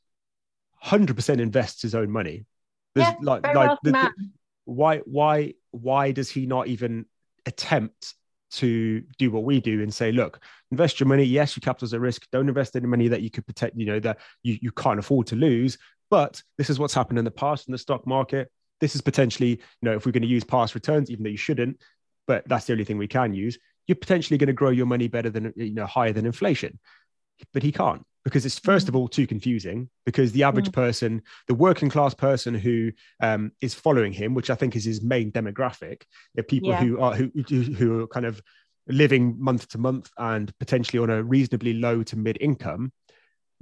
100% 0.84 1.38
invests 1.40 1.82
his 1.82 1.94
own 1.94 2.10
money. 2.10 2.44
There's 2.94 3.08
Yeah, 3.08 3.14
like 3.22 3.42
Very 3.42 3.54
like 3.54 3.78
the- 3.84 3.92
man. 3.92 4.10
why 4.64 4.98
why 4.98 5.54
why 5.70 6.12
does 6.12 6.28
he 6.28 6.46
not 6.46 6.66
even 6.66 7.06
attempt 7.46 8.14
to 8.52 9.02
do 9.18 9.30
what 9.30 9.44
we 9.44 9.60
do 9.60 9.80
and 9.82 9.94
say 9.94 10.12
look 10.12 10.40
invest 10.70 11.00
your 11.00 11.06
money. 11.06 11.22
Yes 11.24 11.56
your 11.56 11.60
capital's 11.62 11.94
at 11.94 12.00
risk. 12.00 12.26
Don't 12.32 12.48
invest 12.48 12.76
any 12.76 12.86
money 12.86 13.08
that 13.08 13.22
you 13.22 13.30
could 13.30 13.46
protect 13.46 13.76
you 13.76 13.86
know 13.86 14.00
that 14.00 14.18
you, 14.42 14.58
you 14.60 14.72
can't 14.72 14.98
afford 14.98 15.28
to 15.28 15.36
lose. 15.36 15.78
But 16.10 16.42
this 16.58 16.68
is 16.68 16.78
what's 16.78 16.92
happened 16.94 17.18
in 17.18 17.24
the 17.24 17.30
past 17.30 17.68
in 17.68 17.72
the 17.72 17.78
stock 17.78 18.06
market. 18.06 18.50
This 18.80 18.94
is 18.96 19.00
potentially 19.00 19.50
you 19.50 19.58
know 19.82 19.92
if 19.92 20.04
we're 20.04 20.12
going 20.12 20.22
to 20.22 20.28
use 20.28 20.44
past 20.44 20.74
returns 20.74 21.10
even 21.10 21.22
though 21.24 21.30
you 21.30 21.36
shouldn't 21.36 21.80
but 22.26 22.46
that's 22.48 22.66
the 22.66 22.72
only 22.72 22.84
thing 22.84 22.98
we 22.98 23.08
can 23.08 23.34
use 23.34 23.58
you're 23.88 23.96
potentially 23.96 24.38
going 24.38 24.46
to 24.46 24.52
grow 24.52 24.70
your 24.70 24.86
money 24.86 25.08
better 25.08 25.30
than 25.30 25.52
you 25.56 25.74
know 25.74 25.86
higher 25.86 26.12
than 26.12 26.26
inflation. 26.26 26.78
But 27.52 27.62
he 27.62 27.72
can't 27.72 28.04
because 28.24 28.46
it's 28.46 28.58
first 28.58 28.88
of 28.88 28.96
all 28.96 29.08
too 29.08 29.26
confusing 29.26 29.88
because 30.06 30.32
the 30.32 30.42
average 30.44 30.70
person 30.72 31.22
the 31.48 31.54
working 31.54 31.90
class 31.90 32.14
person 32.14 32.54
who 32.54 32.92
um, 33.20 33.52
is 33.60 33.74
following 33.74 34.12
him 34.12 34.34
which 34.34 34.50
i 34.50 34.54
think 34.54 34.76
is 34.76 34.84
his 34.84 35.02
main 35.02 35.32
demographic 35.32 36.02
the 36.34 36.42
people 36.42 36.70
Yeah. 36.70 36.80
who 36.80 37.00
are 37.00 37.14
who, 37.14 37.30
who 37.48 38.02
are 38.02 38.06
kind 38.06 38.26
of 38.26 38.40
living 38.88 39.36
month 39.38 39.68
to 39.68 39.78
month 39.78 40.10
and 40.18 40.56
potentially 40.58 41.02
on 41.02 41.10
a 41.10 41.22
reasonably 41.22 41.74
low 41.74 42.02
to 42.02 42.16
mid 42.16 42.38
income 42.40 42.92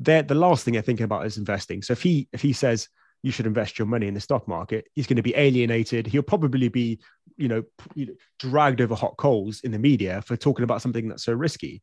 they're 0.00 0.22
the 0.22 0.34
last 0.34 0.64
thing 0.64 0.72
they're 0.72 0.82
thinking 0.82 1.04
about 1.04 1.26
is 1.26 1.36
investing. 1.36 1.82
So 1.82 1.92
if 1.92 2.02
he 2.02 2.26
if 2.32 2.40
he 2.40 2.52
says 2.52 2.88
you 3.22 3.30
should 3.30 3.46
invest 3.46 3.78
your 3.78 3.86
money 3.86 4.08
in 4.08 4.14
the 4.14 4.20
stock 4.20 4.48
market 4.48 4.86
he's 4.94 5.06
going 5.06 5.18
to 5.18 5.22
be 5.22 5.36
alienated. 5.36 6.06
He'll 6.06 6.22
probably 6.22 6.68
be 6.68 7.00
you 7.36 7.48
know, 7.48 7.62
p- 7.62 7.90
you 7.94 8.06
know 8.06 8.14
dragged 8.38 8.80
over 8.80 8.94
hot 8.94 9.16
coals 9.16 9.60
in 9.60 9.72
the 9.72 9.78
media 9.78 10.22
for 10.22 10.36
talking 10.36 10.64
about 10.64 10.82
something 10.82 11.08
that's 11.08 11.24
so 11.24 11.32
risky. 11.32 11.82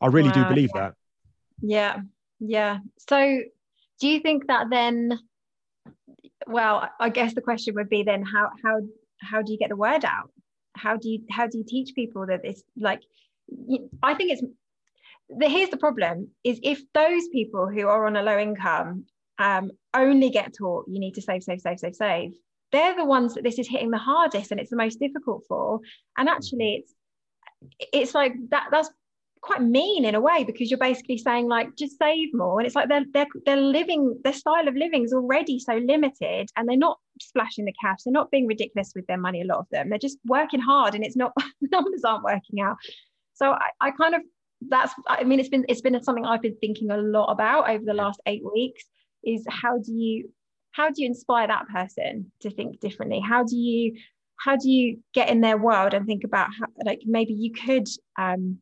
I 0.00 0.08
really 0.08 0.30
do 0.30 0.44
believe 0.44 0.70
yeah. 0.74 0.80
that. 0.80 0.94
Yeah, 1.60 2.00
yeah. 2.44 2.78
So, 3.08 3.40
do 4.00 4.08
you 4.08 4.20
think 4.20 4.48
that 4.48 4.68
then? 4.70 5.18
Well, 6.46 6.88
I 6.98 7.08
guess 7.08 7.34
the 7.34 7.40
question 7.40 7.74
would 7.76 7.88
be 7.88 8.02
then 8.02 8.22
how 8.22 8.50
how 8.64 8.80
how 9.20 9.42
do 9.42 9.52
you 9.52 9.58
get 9.58 9.68
the 9.68 9.76
word 9.76 10.04
out? 10.04 10.30
How 10.74 10.96
do 10.96 11.08
you 11.08 11.20
how 11.30 11.46
do 11.46 11.58
you 11.58 11.64
teach 11.66 11.94
people 11.94 12.26
that 12.26 12.40
it's 12.44 12.62
like? 12.76 13.02
i 14.02 14.14
think 14.14 14.30
it's 14.30 14.42
the 15.28 15.48
here's 15.48 15.68
the 15.68 15.76
problem 15.76 16.28
is 16.44 16.58
if 16.62 16.80
those 16.94 17.28
people 17.28 17.68
who 17.68 17.86
are 17.86 18.06
on 18.06 18.16
a 18.16 18.22
low 18.22 18.38
income 18.38 19.04
um, 19.38 19.70
only 19.94 20.30
get 20.30 20.54
taught 20.56 20.86
you 20.88 21.00
need 21.00 21.14
to 21.14 21.22
save, 21.22 21.42
save, 21.42 21.60
save, 21.60 21.78
save, 21.78 21.96
save. 21.96 22.32
They're 22.70 22.96
the 22.96 23.04
ones 23.04 23.34
that 23.34 23.44
this 23.44 23.58
is 23.58 23.68
hitting 23.68 23.90
the 23.90 23.98
hardest 23.98 24.50
and 24.50 24.60
it's 24.60 24.70
the 24.70 24.76
most 24.76 24.98
difficult 24.98 25.44
for. 25.48 25.80
And 26.16 26.28
actually, 26.28 26.76
it's 26.76 26.94
it's 27.92 28.14
like 28.14 28.34
that. 28.50 28.68
That's 28.70 28.90
quite 29.42 29.62
mean 29.62 30.04
in 30.04 30.14
a 30.14 30.20
way 30.20 30.44
because 30.44 30.70
you're 30.70 30.78
basically 30.78 31.18
saying 31.18 31.48
like 31.48 31.74
just 31.76 31.98
save 31.98 32.32
more. 32.32 32.58
And 32.58 32.66
it's 32.66 32.76
like 32.76 32.88
they're 32.88 33.04
they're, 33.12 33.26
they're 33.44 33.56
living 33.56 34.18
their 34.24 34.32
style 34.32 34.68
of 34.68 34.74
living 34.74 35.04
is 35.04 35.12
already 35.12 35.58
so 35.58 35.74
limited 35.74 36.48
and 36.56 36.68
they're 36.68 36.76
not 36.76 36.98
splashing 37.20 37.64
the 37.64 37.74
cash. 37.80 37.98
They're 38.04 38.12
not 38.12 38.30
being 38.30 38.46
ridiculous 38.46 38.92
with 38.94 39.06
their 39.06 39.18
money 39.18 39.42
a 39.42 39.46
lot 39.46 39.58
of 39.58 39.66
them. 39.70 39.88
They're 39.90 39.98
just 39.98 40.18
working 40.24 40.60
hard 40.60 40.94
and 40.94 41.04
it's 41.04 41.16
not 41.16 41.32
numbers 41.60 42.04
aren't 42.04 42.24
working 42.24 42.60
out. 42.60 42.76
So 43.34 43.52
I, 43.52 43.70
I 43.80 43.90
kind 43.90 44.14
of 44.14 44.22
that's 44.68 44.94
i 45.08 45.24
mean 45.24 45.40
it's 45.40 45.48
been 45.48 45.64
it's 45.68 45.80
been 45.80 46.00
something 46.04 46.24
i've 46.24 46.40
been 46.40 46.56
thinking 46.60 46.92
a 46.92 46.96
lot 46.96 47.26
about 47.32 47.68
over 47.68 47.84
the 47.84 47.92
last 47.92 48.20
eight 48.26 48.44
weeks 48.54 48.84
is 49.24 49.44
how 49.50 49.76
do 49.78 49.92
you 49.92 50.30
how 50.72 50.88
do 50.88 51.02
you 51.02 51.06
inspire 51.06 51.46
that 51.46 51.68
person 51.68 52.32
to 52.40 52.50
think 52.50 52.80
differently? 52.80 53.20
How 53.20 53.44
do 53.44 53.56
you 53.56 53.96
how 54.36 54.56
do 54.56 54.68
you 54.68 54.98
get 55.14 55.28
in 55.28 55.40
their 55.40 55.56
world 55.56 55.94
and 55.94 56.04
think 56.04 56.24
about 56.24 56.48
how 56.58 56.66
like 56.84 57.02
maybe 57.06 57.32
you 57.32 57.52
could 57.52 57.86
um 58.18 58.58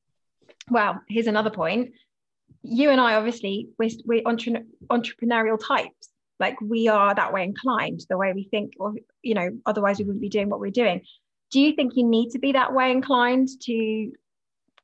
well 0.70 1.00
here's 1.08 1.26
another 1.26 1.50
point. 1.50 1.92
You 2.62 2.90
and 2.90 3.00
i 3.00 3.14
obviously 3.14 3.68
we're, 3.78 3.90
we're 4.04 4.22
entre- 4.26 4.64
entrepreneurial 4.90 5.58
types. 5.58 6.08
Like 6.38 6.60
we 6.60 6.88
are 6.88 7.14
that 7.14 7.32
way 7.32 7.44
inclined 7.44 8.00
the 8.08 8.16
way 8.16 8.32
we 8.32 8.44
think 8.44 8.74
or 8.78 8.94
you 9.22 9.34
know 9.34 9.50
otherwise 9.66 9.98
we 9.98 10.04
wouldn't 10.04 10.22
be 10.22 10.28
doing 10.28 10.48
what 10.48 10.60
we're 10.60 10.70
doing. 10.70 11.02
Do 11.50 11.60
you 11.60 11.74
think 11.74 11.92
you 11.96 12.06
need 12.06 12.30
to 12.30 12.38
be 12.38 12.52
that 12.52 12.72
way 12.72 12.90
inclined 12.90 13.48
to 13.62 14.12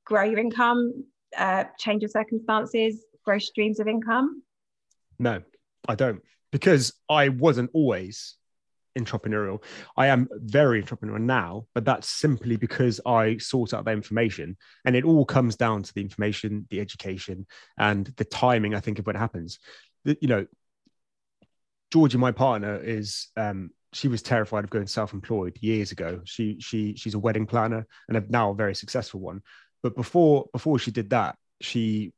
grow 0.05 0.25
your 0.25 0.39
income 0.39 1.05
uh, 1.37 1.65
change 1.79 2.03
your 2.03 2.09
circumstances 2.09 3.05
grow 3.27 3.39
streams 3.39 3.81
of 3.81 3.89
income? 3.89 4.43
No, 5.19 5.43
I 5.89 5.95
don't, 5.95 6.23
because 6.53 6.95
I 7.11 7.29
wasn't 7.29 7.71
always 7.75 8.37
entrepreneurial. 8.97 9.63
I 9.97 10.09
am 10.09 10.29
very 10.33 10.83
entrepreneurial 10.83 11.21
now, 11.21 11.67
but 11.75 11.85
that's 11.85 12.09
simply 12.09 12.57
because 12.57 13.01
I 13.07 13.39
sought 13.39 13.75
out 13.75 13.85
the 13.85 13.93
information. 13.93 14.57
And 14.85 14.97
it 14.97 15.05
all 15.05 15.25
comes 15.25 15.57
down 15.57 15.83
to 15.83 15.95
the 15.95 16.01
information, 16.01 16.67
the 16.71 16.81
education, 16.81 17.47
and 17.79 18.07
the 18.17 18.25
timing, 18.25 18.75
I 18.75 18.81
think, 18.81 18.99
of 18.99 19.07
when 19.07 19.17
it 19.17 19.21
happens. 19.21 19.59
You 20.05 20.29
know, 20.29 20.47
Georgie, 21.93 22.19
my 22.19 22.33
partner, 22.33 22.77
is 22.77 23.29
um, 23.37 23.71
she 23.93 24.09
was 24.09 24.23
terrified 24.23 24.65
of 24.65 24.71
going 24.71 24.87
self-employed 24.87 25.59
years 25.61 25.93
ago. 25.93 26.21
She 26.25 26.59
she 26.61 26.95
she's 26.97 27.15
a 27.15 27.19
wedding 27.19 27.47
planner 27.47 27.87
and 28.09 28.17
a, 28.17 28.25
now 28.29 28.51
a 28.51 28.55
very 28.55 28.75
successful 28.75 29.21
one. 29.21 29.43
But 29.83 29.95
before 29.95 30.47
before 30.53 30.79
she 30.79 30.91
did 30.91 31.11
that, 31.11 31.37
she 31.61 32.13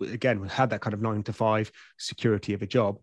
again 0.00 0.44
had 0.44 0.70
that 0.70 0.80
kind 0.80 0.94
of 0.94 1.02
nine 1.02 1.22
to 1.24 1.32
five 1.32 1.72
security 1.98 2.54
of 2.54 2.62
a 2.62 2.66
job. 2.66 2.98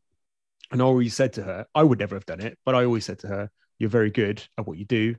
And 0.71 0.81
I 0.81 0.85
always 0.85 1.13
said 1.13 1.33
to 1.33 1.43
her, 1.43 1.65
I 1.75 1.83
would 1.83 1.99
never 1.99 2.15
have 2.15 2.25
done 2.25 2.39
it, 2.41 2.57
but 2.65 2.75
I 2.75 2.85
always 2.85 3.05
said 3.05 3.19
to 3.19 3.27
her, 3.27 3.49
You're 3.77 3.89
very 3.89 4.11
good 4.11 4.43
at 4.57 4.65
what 4.67 4.77
you 4.77 4.85
do. 4.85 5.15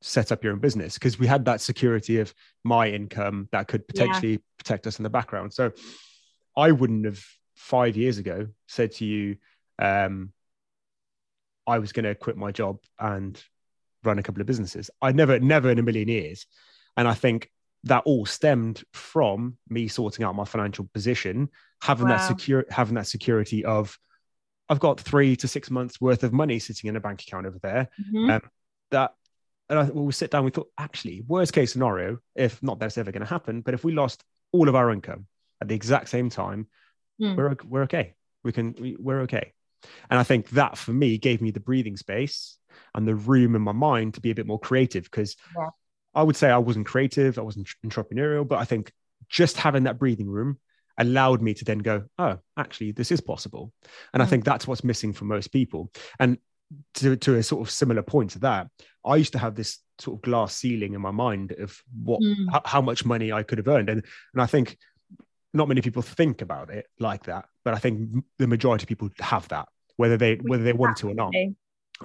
Set 0.00 0.32
up 0.32 0.44
your 0.44 0.52
own 0.52 0.60
business 0.60 0.94
because 0.94 1.18
we 1.18 1.26
had 1.26 1.44
that 1.46 1.60
security 1.60 2.20
of 2.20 2.34
my 2.62 2.88
income 2.88 3.48
that 3.52 3.68
could 3.68 3.82
Yeah. 3.82 4.04
potentially 4.06 4.40
protect 4.58 4.86
us 4.86 4.98
in 4.98 5.02
the 5.02 5.10
background. 5.10 5.52
So 5.52 5.72
I 6.56 6.72
wouldn't 6.72 7.04
have 7.04 7.22
five 7.56 7.96
years 7.96 8.18
ago 8.18 8.48
said 8.68 8.92
to 8.92 9.04
you, 9.04 9.36
um, 9.78 10.32
I 11.66 11.78
was 11.78 11.92
going 11.92 12.04
to 12.04 12.14
quit 12.14 12.36
my 12.36 12.52
job 12.52 12.78
and 12.98 13.42
run 14.02 14.18
a 14.18 14.22
couple 14.22 14.40
of 14.40 14.46
businesses. 14.46 14.90
I 15.00 15.12
never, 15.12 15.38
never 15.40 15.70
in 15.70 15.78
a 15.78 15.82
million 15.82 16.08
years. 16.08 16.46
And 16.96 17.08
I 17.08 17.14
think 17.14 17.50
that 17.84 18.02
all 18.04 18.26
stemmed 18.26 18.84
from 18.92 19.56
me 19.68 19.88
sorting 19.88 20.24
out 20.24 20.34
my 20.34 20.44
financial 20.44 20.88
position, 20.92 21.48
having 21.82 22.08
that 22.08 22.18
secure, 22.28 22.64
having 22.70 22.94
that 22.94 23.06
security 23.06 23.64
of, 23.64 23.98
I've 24.68 24.80
got 24.80 25.00
three 25.00 25.36
to 25.36 25.48
six 25.48 25.70
months 25.70 26.00
worth 26.00 26.22
of 26.24 26.32
money 26.32 26.58
sitting 26.58 26.88
in 26.88 26.96
a 26.96 27.00
bank 27.00 27.22
account 27.22 27.46
over 27.46 27.58
there. 27.58 27.88
Mhm. 28.12 28.30
Um, 28.36 28.42
that, 28.90 29.14
and 29.68 29.78
I, 29.78 29.84
when 29.84 30.04
we 30.06 30.12
sit 30.12 30.30
down, 30.30 30.44
we 30.44 30.50
thought, 30.50 30.70
actually, 30.78 31.22
worst 31.26 31.52
case 31.52 31.72
scenario, 31.72 32.18
if 32.34 32.62
not 32.62 32.78
that's 32.78 32.98
ever 32.98 33.12
going 33.12 33.22
to 33.24 33.28
happen, 33.28 33.60
but 33.60 33.74
if 33.74 33.84
we 33.84 33.92
lost 33.92 34.24
all 34.52 34.68
of 34.68 34.74
our 34.74 34.90
income 34.90 35.26
at 35.60 35.68
the 35.68 35.74
exact 35.74 36.08
same 36.08 36.30
time, 36.30 36.68
Mm. 37.20 37.36
we're 37.36 37.56
we're 37.68 37.82
okay. 37.84 38.14
We 38.42 38.50
can, 38.50 38.74
we, 38.76 38.96
we're 38.98 39.20
okay. 39.20 39.52
And 40.10 40.18
I 40.18 40.24
think 40.24 40.50
that 40.50 40.76
for 40.76 40.92
me 40.92 41.16
gave 41.16 41.40
me 41.40 41.52
the 41.52 41.60
breathing 41.60 41.96
space 41.96 42.58
and 42.92 43.06
the 43.06 43.14
room 43.14 43.54
in 43.54 43.62
my 43.62 43.70
mind 43.72 44.14
to 44.14 44.20
be 44.20 44.32
a 44.32 44.34
bit 44.34 44.48
more 44.48 44.58
creative 44.58 45.04
because 45.04 45.36
Yeah. 45.56 45.68
I 46.12 46.24
would 46.24 46.34
say 46.34 46.50
I 46.50 46.58
wasn't 46.58 46.86
creative, 46.86 47.38
I 47.38 47.42
wasn't 47.42 47.68
entrepreneurial, 47.86 48.48
but 48.48 48.58
I 48.58 48.64
think 48.64 48.92
just 49.28 49.56
having 49.58 49.84
that 49.84 49.98
breathing 49.98 50.28
room 50.28 50.58
allowed 50.98 51.42
me 51.42 51.54
to 51.54 51.64
then 51.64 51.78
go, 51.78 52.04
oh, 52.18 52.38
actually, 52.56 52.92
this 52.92 53.10
is 53.10 53.20
possible. 53.20 53.72
And 54.12 54.22
I 54.22 54.26
Mm. 54.26 54.30
think 54.30 54.44
that's 54.44 54.66
what's 54.66 54.84
missing 54.84 55.12
for 55.12 55.24
most 55.24 55.48
people. 55.52 55.90
And 56.18 56.38
to, 56.94 57.16
to 57.16 57.34
a 57.36 57.42
sort 57.42 57.66
of 57.66 57.70
similar 57.70 58.02
point 58.02 58.30
to 58.30 58.38
that, 58.40 58.68
I 59.04 59.16
used 59.16 59.32
to 59.32 59.38
have 59.38 59.54
this 59.54 59.78
sort 59.98 60.18
of 60.18 60.22
glass 60.22 60.56
ceiling 60.56 60.94
in 60.94 61.00
my 61.00 61.10
mind 61.10 61.52
of 61.52 61.82
what 62.02 62.20
Mm. 62.20 62.50
how, 62.50 62.62
how 62.64 62.80
much 62.80 63.04
money 63.04 63.32
I 63.32 63.42
could 63.42 63.58
have 63.58 63.68
earned. 63.68 63.88
And 63.90 64.04
and 64.32 64.42
I 64.42 64.46
think 64.46 64.76
not 65.52 65.68
many 65.68 65.80
people 65.80 66.02
think 66.02 66.42
about 66.42 66.70
it 66.70 66.86
like 66.98 67.24
that, 67.24 67.46
but 67.64 67.74
I 67.74 67.78
think 67.78 68.24
the 68.38 68.46
majority 68.46 68.84
of 68.84 68.88
people 68.88 69.10
have 69.20 69.46
that, 69.48 69.68
whether 69.96 70.16
they 70.16 70.36
whether 70.36 70.64
they 70.64 70.72
want 70.72 70.96
to 70.98 71.10
or 71.10 71.14
not. 71.14 71.32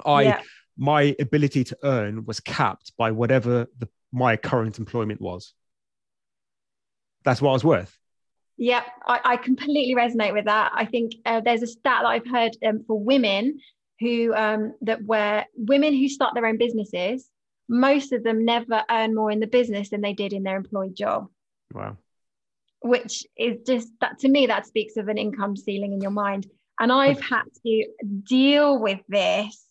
I 0.06 0.22
yeah. 0.22 0.42
my 0.78 1.16
ability 1.20 1.64
to 1.66 1.78
earn 1.84 2.26
was 2.26 2.40
capped 2.40 2.96
by 2.98 3.12
whatever 3.12 3.68
the, 3.80 3.90
my 4.12 4.38
current 4.38 4.78
employment 4.78 5.20
was. 5.22 5.54
That's 7.24 7.42
what 7.42 7.50
I 7.52 7.54
was 7.54 7.64
worth. 7.64 7.98
Yeah, 8.62 8.84
I, 9.08 9.20
I 9.24 9.38
completely 9.38 9.96
resonate 9.96 10.34
with 10.34 10.46
that. 10.46 10.72
I 10.76 10.84
think 10.84 11.14
uh, 11.26 11.40
there's 11.40 11.64
a 11.64 11.68
stat 11.68 12.02
that 12.02 12.06
I've 12.06 12.28
heard 12.28 12.58
um, 12.66 12.84
for 12.86 13.00
women 13.00 13.60
who 14.02 14.34
um, 14.36 14.74
that 14.82 15.02
where 15.04 15.46
women 15.56 15.94
who 15.94 16.10
start 16.10 16.34
their 16.34 16.46
own 16.46 16.58
businesses, 16.58 17.30
most 17.70 18.12
of 18.12 18.22
them 18.24 18.44
never 18.44 18.84
earn 18.92 19.16
more 19.16 19.32
in 19.32 19.40
the 19.40 19.48
business 19.48 19.90
than 19.92 20.02
they 20.02 20.12
did 20.14 20.34
in 20.34 20.44
their 20.44 20.58
employed 20.58 20.94
job, 20.94 21.30
Wow. 21.74 21.98
which 22.82 23.26
is 23.38 23.60
just 23.66 23.88
that 24.02 24.20
to 24.20 24.28
me 24.28 24.48
that 24.48 24.68
speaks 24.68 24.98
of 24.98 25.08
an 25.08 25.18
income 25.18 25.56
ceiling 25.56 25.94
in 25.94 26.02
your 26.02 26.12
mind. 26.12 26.46
And 26.82 26.92
I've 26.92 27.22
had 27.22 27.44
to 27.66 27.88
deal 28.24 28.78
with 28.82 29.00
this. 29.08 29.66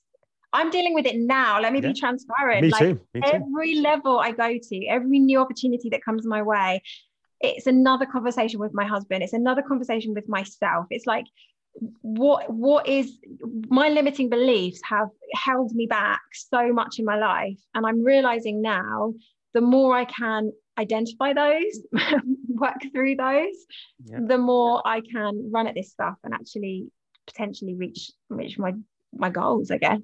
I'm 0.50 0.70
dealing 0.70 0.94
with 0.94 1.04
it 1.04 1.16
now. 1.16 1.60
Let 1.60 1.74
me 1.74 1.80
Yeah. 1.80 1.88
be 1.92 2.00
transparent. 2.00 2.62
Me 2.62 2.70
Like, 2.70 2.80
too. 2.80 3.00
Me 3.12 3.20
too. 3.20 3.28
every 3.32 3.74
level 3.80 4.18
I 4.18 4.32
go 4.32 4.56
to, 4.56 4.86
every 4.86 5.18
new 5.18 5.40
opportunity 5.40 5.90
that 5.90 6.02
comes 6.02 6.26
my 6.26 6.40
way, 6.40 6.82
it's 7.40 7.66
another 7.66 8.06
conversation 8.06 8.60
with 8.60 8.74
my 8.74 8.84
husband. 8.84 9.22
It's 9.22 9.32
another 9.32 9.62
conversation 9.62 10.14
with 10.14 10.28
myself. 10.28 10.86
It's 10.90 11.06
like, 11.06 11.26
what 12.02 12.50
what 12.52 12.88
is 12.88 13.18
my 13.68 13.88
limiting 13.88 14.28
beliefs 14.28 14.80
have 14.84 15.08
held 15.34 15.72
me 15.74 15.86
back 15.86 16.20
so 16.32 16.72
much 16.72 16.98
in 16.98 17.04
my 17.04 17.18
life, 17.18 17.58
and 17.74 17.86
I'm 17.86 18.02
realizing 18.02 18.60
now 18.62 19.14
the 19.54 19.60
more 19.60 19.96
I 19.96 20.04
can 20.04 20.52
identify 20.78 21.32
those, 21.32 21.80
work 22.48 22.76
through 22.92 23.16
those, 23.16 23.54
Yeah. 24.04 24.20
the 24.26 24.38
more 24.38 24.82
I 24.86 25.00
can 25.00 25.50
run 25.52 25.66
at 25.66 25.74
this 25.74 25.90
stuff 25.90 26.14
and 26.24 26.34
actually 26.34 26.88
potentially 27.26 27.74
reach 27.74 28.10
reach 28.28 28.58
my 28.58 28.72
my 29.12 29.30
goals. 29.30 29.70
I 29.70 29.78
guess. 29.78 30.00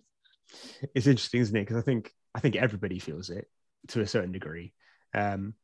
It's 0.95 1.07
interesting, 1.07 1.41
isn't 1.41 1.57
it? 1.57 1.61
Because 1.63 1.77
I 1.77 1.83
think 1.83 2.13
I 2.35 2.41
think 2.41 2.55
everybody 2.57 2.99
feels 2.99 3.31
it 3.31 3.49
to 3.89 4.01
a 4.01 4.07
certain 4.07 4.33
degree. 4.33 4.73
Um, 5.13 5.55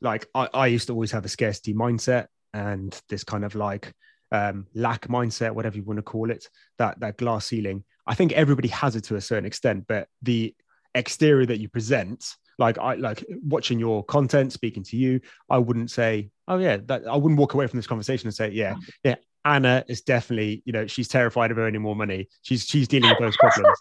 like 0.00 0.26
I, 0.34 0.48
I 0.52 0.66
used 0.68 0.86
to 0.88 0.92
always 0.92 1.12
have 1.12 1.24
a 1.24 1.28
scarcity 1.28 1.74
mindset 1.74 2.26
and 2.52 2.98
this 3.08 3.24
kind 3.24 3.44
of 3.44 3.54
like 3.54 3.92
um, 4.32 4.66
lack 4.74 5.08
mindset, 5.08 5.52
whatever 5.52 5.76
you 5.76 5.84
want 5.84 5.98
to 5.98 6.02
call 6.02 6.30
it, 6.30 6.48
that 6.78 7.00
that 7.00 7.16
glass 7.16 7.46
ceiling. 7.46 7.84
I 8.06 8.14
think 8.14 8.32
everybody 8.32 8.68
has 8.68 8.96
it 8.96 9.04
to 9.04 9.16
a 9.16 9.20
certain 9.20 9.44
extent, 9.44 9.84
but 9.88 10.08
the 10.22 10.54
exterior 10.94 11.46
that 11.46 11.60
you 11.60 11.68
present, 11.68 12.24
like 12.58 12.78
I 12.78 12.94
like 12.94 13.24
watching 13.42 13.78
your 13.78 14.04
content, 14.04 14.52
speaking 14.52 14.82
to 14.84 14.96
you, 14.96 15.20
I 15.48 15.58
wouldn't 15.58 15.90
say, 15.90 16.30
oh 16.48 16.58
yeah, 16.58 16.78
that 16.86 17.06
I 17.06 17.16
wouldn't 17.16 17.38
walk 17.38 17.54
away 17.54 17.66
from 17.66 17.78
this 17.78 17.86
conversation 17.86 18.26
and 18.26 18.34
say, 18.34 18.50
yeah, 18.50 18.76
yeah, 19.04 19.16
Anna 19.44 19.84
is 19.88 20.02
definitely, 20.02 20.62
you 20.64 20.72
know, 20.72 20.86
she's 20.86 21.08
terrified 21.08 21.50
of 21.50 21.58
earning 21.58 21.82
more 21.82 21.96
money. 21.96 22.28
She's 22.42 22.66
she's 22.66 22.88
dealing 22.88 23.10
with 23.10 23.18
those 23.18 23.36
problems 23.36 23.78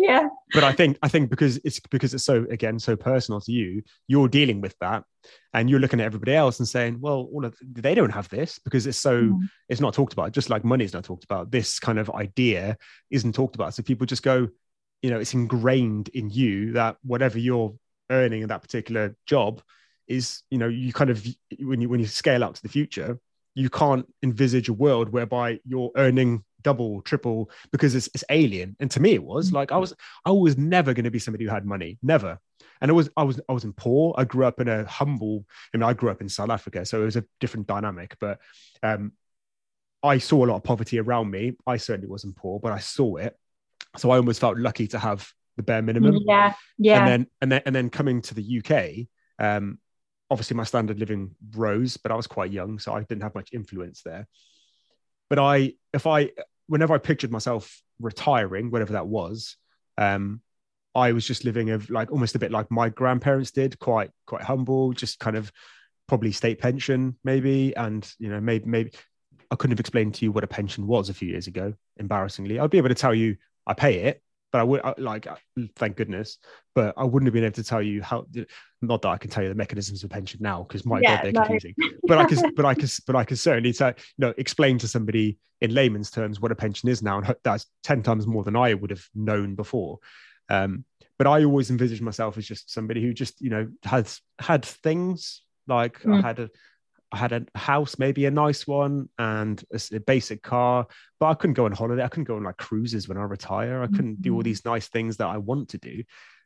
yeah. 0.00 0.28
but 0.54 0.64
I 0.64 0.72
think 0.72 0.98
I 1.02 1.08
think 1.08 1.30
because 1.30 1.58
it's 1.64 1.80
because 1.80 2.14
it's 2.14 2.24
so 2.24 2.46
again 2.50 2.78
so 2.78 2.96
personal 2.96 3.40
to 3.42 3.52
you, 3.52 3.82
you're 4.08 4.28
dealing 4.28 4.60
with 4.60 4.74
that, 4.80 5.04
and 5.52 5.68
you're 5.68 5.80
looking 5.80 6.00
at 6.00 6.06
everybody 6.06 6.34
else 6.34 6.58
and 6.58 6.68
saying, 6.68 7.00
well, 7.00 7.28
all 7.32 7.44
of 7.44 7.56
they 7.62 7.94
don't 7.94 8.10
have 8.10 8.28
this 8.28 8.58
because 8.58 8.86
it's 8.86 8.98
so 8.98 9.22
Mm. 9.22 9.48
it's 9.68 9.80
not 9.80 9.94
talked 9.94 10.12
about. 10.12 10.32
Just 10.32 10.50
like 10.50 10.64
money's 10.64 10.94
not 10.94 11.04
talked 11.04 11.24
about, 11.24 11.50
this 11.50 11.78
kind 11.78 11.98
of 11.98 12.10
idea 12.10 12.76
isn't 13.10 13.34
talked 13.34 13.54
about. 13.54 13.74
So 13.74 13.82
people 13.82 14.06
just 14.06 14.22
go, 14.22 14.48
you 15.02 15.10
know, 15.10 15.20
it's 15.20 15.34
ingrained 15.34 16.08
in 16.14 16.30
you 16.30 16.72
that 16.72 16.96
whatever 17.02 17.38
you're 17.38 17.74
earning 18.10 18.42
in 18.42 18.48
that 18.48 18.62
particular 18.62 19.14
job 19.26 19.62
is, 20.08 20.42
you 20.50 20.58
know, 20.58 20.68
you 20.68 20.92
kind 20.92 21.10
of 21.10 21.24
when 21.60 21.80
you 21.80 21.88
when 21.88 22.00
you 22.00 22.06
scale 22.06 22.42
out 22.44 22.54
to 22.56 22.62
the 22.62 22.68
future, 22.68 23.18
you 23.54 23.70
can't 23.70 24.06
envisage 24.22 24.68
a 24.68 24.72
world 24.72 25.08
whereby 25.10 25.60
you're 25.64 25.90
earning 25.96 26.44
double, 26.62 27.02
triple 27.02 27.50
because 27.72 27.94
it's, 27.94 28.08
it's 28.14 28.24
alien. 28.30 28.76
And 28.80 28.90
to 28.92 29.00
me, 29.00 29.12
it 29.14 29.22
was 29.22 29.52
like 29.52 29.72
I 29.72 29.76
was 29.78 29.94
I 30.24 30.30
was 30.30 30.56
never 30.56 30.94
going 30.94 31.04
to 31.04 31.10
be 31.10 31.18
somebody 31.18 31.44
who 31.44 31.50
had 31.50 31.66
money, 31.66 31.98
never. 32.02 32.38
And 32.80 32.90
it 32.90 32.94
was 32.94 33.10
I 33.16 33.22
was 33.22 33.40
I 33.48 33.52
wasn't 33.52 33.76
poor. 33.76 34.14
I 34.16 34.24
grew 34.24 34.44
up 34.44 34.60
in 34.60 34.68
a 34.68 34.84
humble. 34.84 35.44
I 35.72 35.76
mean, 35.76 35.82
I 35.84 35.92
grew 35.92 36.10
up 36.10 36.20
in 36.20 36.28
South 36.28 36.50
Africa, 36.50 36.84
so 36.84 37.02
it 37.02 37.06
was 37.06 37.16
a 37.16 37.24
different 37.40 37.66
dynamic. 37.66 38.16
But 38.20 38.38
um, 38.82 39.12
I 40.02 40.18
saw 40.18 40.44
a 40.44 40.46
lot 40.46 40.56
of 40.56 40.64
poverty 40.64 40.98
around 40.98 41.30
me. 41.30 41.56
I 41.66 41.76
certainly 41.76 42.08
wasn't 42.08 42.36
poor, 42.36 42.58
but 42.58 42.72
I 42.72 42.78
saw 42.78 43.16
it. 43.16 43.36
So 43.96 44.10
I 44.10 44.16
almost 44.16 44.40
felt 44.40 44.56
lucky 44.58 44.86
to 44.88 44.98
have 44.98 45.30
the 45.56 45.62
bare 45.62 45.82
minimum 45.82 46.16
Yeah. 46.26 46.54
Yeah. 46.78 47.00
and 47.00 47.08
then 47.08 47.26
and 47.40 47.52
then 47.52 47.62
and 47.66 47.74
then 47.74 47.90
coming 47.90 48.22
to 48.22 48.34
the 48.34 48.62
UK, 48.62 49.06
um, 49.44 49.78
obviously 50.30 50.56
my 50.56 50.64
standard 50.64 50.98
living 50.98 51.34
rose, 51.54 51.96
but 51.96 52.12
I 52.12 52.14
was 52.14 52.26
quite 52.26 52.52
young, 52.52 52.78
so 52.78 52.94
I 52.94 53.02
didn't 53.02 53.22
have 53.22 53.34
much 53.34 53.50
influence 53.52 54.02
there. 54.02 54.28
But 55.28 55.38
I, 55.38 55.74
if 55.92 56.06
I, 56.06 56.30
whenever 56.70 56.94
I 56.94 56.98
pictured 56.98 57.32
myself 57.32 57.82
retiring, 57.98 58.70
whatever 58.70 58.92
that 58.92 59.08
was, 59.08 59.56
um, 59.98 60.40
I 60.94 61.10
was 61.10 61.26
just 61.26 61.44
living 61.44 61.70
of 61.70 61.90
like 61.90 62.12
almost 62.12 62.36
a 62.36 62.38
bit 62.38 62.52
like 62.52 62.70
my 62.70 62.88
grandparents 62.88 63.50
did, 63.50 63.78
quite 63.80 64.10
quite 64.26 64.42
humble, 64.42 64.92
just 64.92 65.18
kind 65.18 65.36
of 65.36 65.50
probably 66.06 66.30
state 66.30 66.60
pension 66.60 67.16
maybe, 67.24 67.76
and 67.76 68.08
you 68.20 68.28
know 68.28 68.40
maybe 68.40 68.66
maybe 68.66 68.92
I 69.50 69.56
couldn't 69.56 69.72
have 69.72 69.80
explained 69.80 70.14
to 70.14 70.24
you 70.24 70.30
what 70.32 70.44
a 70.44 70.48
pension 70.48 70.86
was 70.86 71.08
a 71.08 71.14
few 71.14 71.28
years 71.28 71.48
ago. 71.48 71.74
Embarrassingly, 71.96 72.60
I'd 72.60 72.70
be 72.70 72.78
able 72.78 72.88
to 72.88 72.94
tell 72.94 73.14
you 73.14 73.36
I 73.66 73.74
pay 73.74 74.04
it, 74.04 74.22
but 74.52 74.60
I 74.60 74.64
would 74.64 74.80
I, 74.82 74.94
like 74.98 75.26
thank 75.76 75.96
goodness, 75.96 76.38
but 76.74 76.94
I 76.96 77.04
wouldn't 77.04 77.26
have 77.26 77.34
been 77.34 77.44
able 77.44 77.54
to 77.54 77.64
tell 77.64 77.82
you 77.82 78.02
how. 78.02 78.26
Not 78.82 79.02
that 79.02 79.08
I 79.08 79.18
can 79.18 79.30
tell 79.30 79.42
you 79.42 79.50
the 79.50 79.54
mechanisms 79.54 80.02
of 80.04 80.10
pension 80.10 80.40
now, 80.42 80.62
because 80.62 80.86
my 80.86 81.00
Yeah, 81.02 81.16
god, 81.16 81.24
they're 81.24 81.32
no. 81.32 81.40
confusing. 81.42 81.74
But 82.06 82.18
I 82.18 82.24
can, 82.24 82.50
but 82.56 82.64
I 82.64 82.74
can, 82.74 82.88
but 83.06 83.14
I 83.16 83.24
can 83.24 83.36
certainly 83.36 83.72
tell, 83.72 83.90
you 83.90 83.94
know, 84.18 84.34
explain 84.38 84.78
to 84.78 84.88
somebody 84.88 85.38
in 85.60 85.74
layman's 85.74 86.10
terms 86.10 86.40
what 86.40 86.50
a 86.50 86.54
pension 86.54 86.88
is 86.88 87.02
now, 87.02 87.18
and 87.18 87.36
that's 87.44 87.66
ten 87.82 88.02
times 88.02 88.26
more 88.26 88.42
than 88.42 88.56
I 88.56 88.72
would 88.74 88.90
have 88.90 89.06
known 89.14 89.54
before. 89.54 89.98
Um, 90.48 90.84
but 91.18 91.26
I 91.26 91.44
always 91.44 91.70
envisaged 91.70 92.00
myself 92.00 92.38
as 92.38 92.46
just 92.46 92.72
somebody 92.72 93.02
who 93.02 93.12
just, 93.12 93.40
you 93.42 93.50
know, 93.50 93.68
has 93.84 94.22
had 94.38 94.64
things 94.64 95.42
like 95.66 96.04
I 96.06 96.08
Mm. 96.08 96.22
had 96.22 96.38
a, 96.38 96.50
I 97.12 97.16
had 97.16 97.32
a 97.32 97.44
house, 97.58 97.98
maybe 97.98 98.26
a 98.26 98.30
nice 98.30 98.66
one, 98.66 99.08
and 99.18 99.62
a 99.92 100.00
basic 100.00 100.42
car. 100.42 100.86
But 101.18 101.26
I 101.26 101.34
couldn't 101.34 101.54
go 101.54 101.64
on 101.64 101.72
holiday. 101.72 102.04
I 102.04 102.08
couldn't 102.08 102.24
go 102.24 102.36
on 102.36 102.44
like 102.44 102.56
cruises 102.56 103.08
when 103.08 103.18
I 103.18 103.22
retire. 103.22 103.82
I 103.82 103.88
couldn't 103.88 104.22
do 104.22 104.34
all 104.34 104.40
Mhm. 104.40 104.44
these 104.44 104.64
nice 104.64 104.88
things 104.88 105.16
that 105.16 105.26
I 105.26 105.38
want 105.38 105.70
to 105.70 105.78
do. 105.78 106.04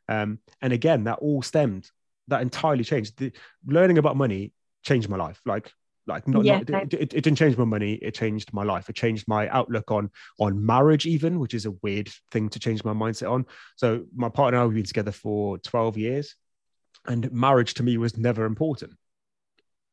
Um, 0.09 0.39
and 0.61 0.73
again, 0.73 1.03
that 1.05 1.19
all 1.19 1.41
stemmed. 1.41 1.89
That 2.27 2.41
entirely 2.41 2.83
changed. 2.83 3.17
The, 3.17 3.31
learning 3.67 3.99
about 3.99 4.17
money 4.17 4.53
changed 4.83 5.07
my 5.09 5.17
life. 5.17 5.39
Like, 5.45 5.71
like 6.07 6.27
not, 6.27 6.45
Yeah, 6.45 6.59
not 6.59 6.69
it, 6.69 6.93
it, 6.93 7.13
it 7.13 7.23
didn't 7.23 7.37
change 7.37 7.57
my 7.57 7.65
money. 7.65 7.93
It 7.93 8.13
changed 8.15 8.53
my 8.53 8.63
life. 8.63 8.89
It 8.89 8.95
changed 8.95 9.27
my 9.27 9.47
outlook 9.49 9.91
on 9.91 10.11
on 10.39 10.63
marriage, 10.65 11.05
even, 11.05 11.39
which 11.39 11.53
is 11.53 11.65
a 11.65 11.71
weird 11.81 12.09
thing 12.31 12.49
to 12.49 12.59
change 12.59 12.83
my 12.83 12.93
mindset 12.93 13.31
on. 13.31 13.45
So 13.75 14.05
my 14.15 14.29
partner 14.29 14.57
and 14.57 14.63
I 14.63 14.65
have 14.65 14.73
been 14.73 14.83
together 14.83 15.11
for 15.11 15.57
twelve 15.59 15.97
years, 15.97 16.35
and 17.07 17.31
marriage 17.31 17.75
to 17.75 17.83
me 17.83 17.97
was 17.97 18.17
never 18.17 18.45
important, 18.45 18.93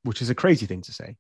which 0.05 0.23
is 0.23 0.31
a 0.31 0.35
crazy 0.35 0.67
thing 0.67 0.83
to 0.83 0.93
say. 0.93 1.17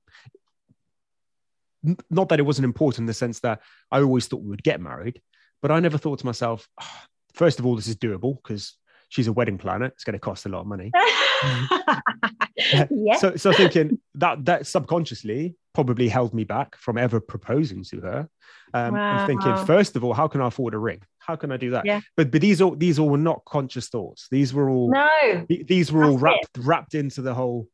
Not 2.10 2.28
that 2.28 2.38
it 2.38 2.44
wasn't 2.44 2.64
important 2.64 3.00
in 3.00 3.06
the 3.06 3.14
sense 3.14 3.40
that 3.40 3.60
I 3.90 4.00
always 4.00 4.26
thought 4.26 4.42
we 4.42 4.50
would 4.50 4.62
get 4.62 4.80
married, 4.80 5.20
but 5.60 5.70
I 5.70 5.80
never 5.80 5.98
thought 5.98 6.20
to 6.20 6.26
myself, 6.26 6.68
"Ah, 6.80 7.06
first 7.34 7.58
of 7.58 7.66
all, 7.66 7.74
this 7.74 7.88
is 7.88 7.96
doable 7.96 8.36
because 8.42 8.76
she's 9.08 9.26
a 9.28 9.32
wedding 9.32 9.58
planner. 9.58 9.86
It's 9.86 10.04
going 10.04 10.14
to 10.14 10.18
cost 10.18 10.46
a 10.46 10.48
lot 10.48 10.60
of 10.60 10.66
money. 10.66 10.90
yeah. 12.90 13.16
So, 13.16 13.36
so 13.36 13.52
thinking 13.52 13.98
that 14.14 14.44
that 14.46 14.66
subconsciously 14.66 15.54
probably 15.74 16.08
held 16.08 16.32
me 16.32 16.44
back 16.44 16.76
from 16.76 16.96
ever 16.98 17.20
proposing 17.20 17.84
to 17.84 18.00
her. 18.00 18.28
Um, 18.74 18.94
And 18.96 19.26
thinking, 19.26 19.66
first 19.66 19.96
of 19.96 20.04
all, 20.04 20.14
how 20.14 20.28
can 20.28 20.40
I 20.40 20.46
afford 20.46 20.72
a 20.74 20.78
ring? 20.78 21.02
How 21.18 21.36
can 21.36 21.52
I 21.52 21.58
do 21.58 21.70
that? 21.70 21.84
Yeah. 21.84 22.00
But 22.16 22.30
but 22.30 22.40
these 22.40 22.62
all 22.62 22.74
these 22.74 22.98
all 22.98 23.10
were 23.10 23.18
not 23.18 23.44
conscious 23.44 23.88
thoughts. 23.88 24.28
These 24.30 24.54
were 24.54 24.70
all 24.70 24.90
no. 24.90 25.44
th- 25.46 25.66
these 25.66 25.92
were 25.92 26.04
all 26.04 26.18
wrapped 26.18 26.58
wrapped 26.58 26.94
into 26.94 27.22
the 27.22 27.34
whole. 27.34 27.68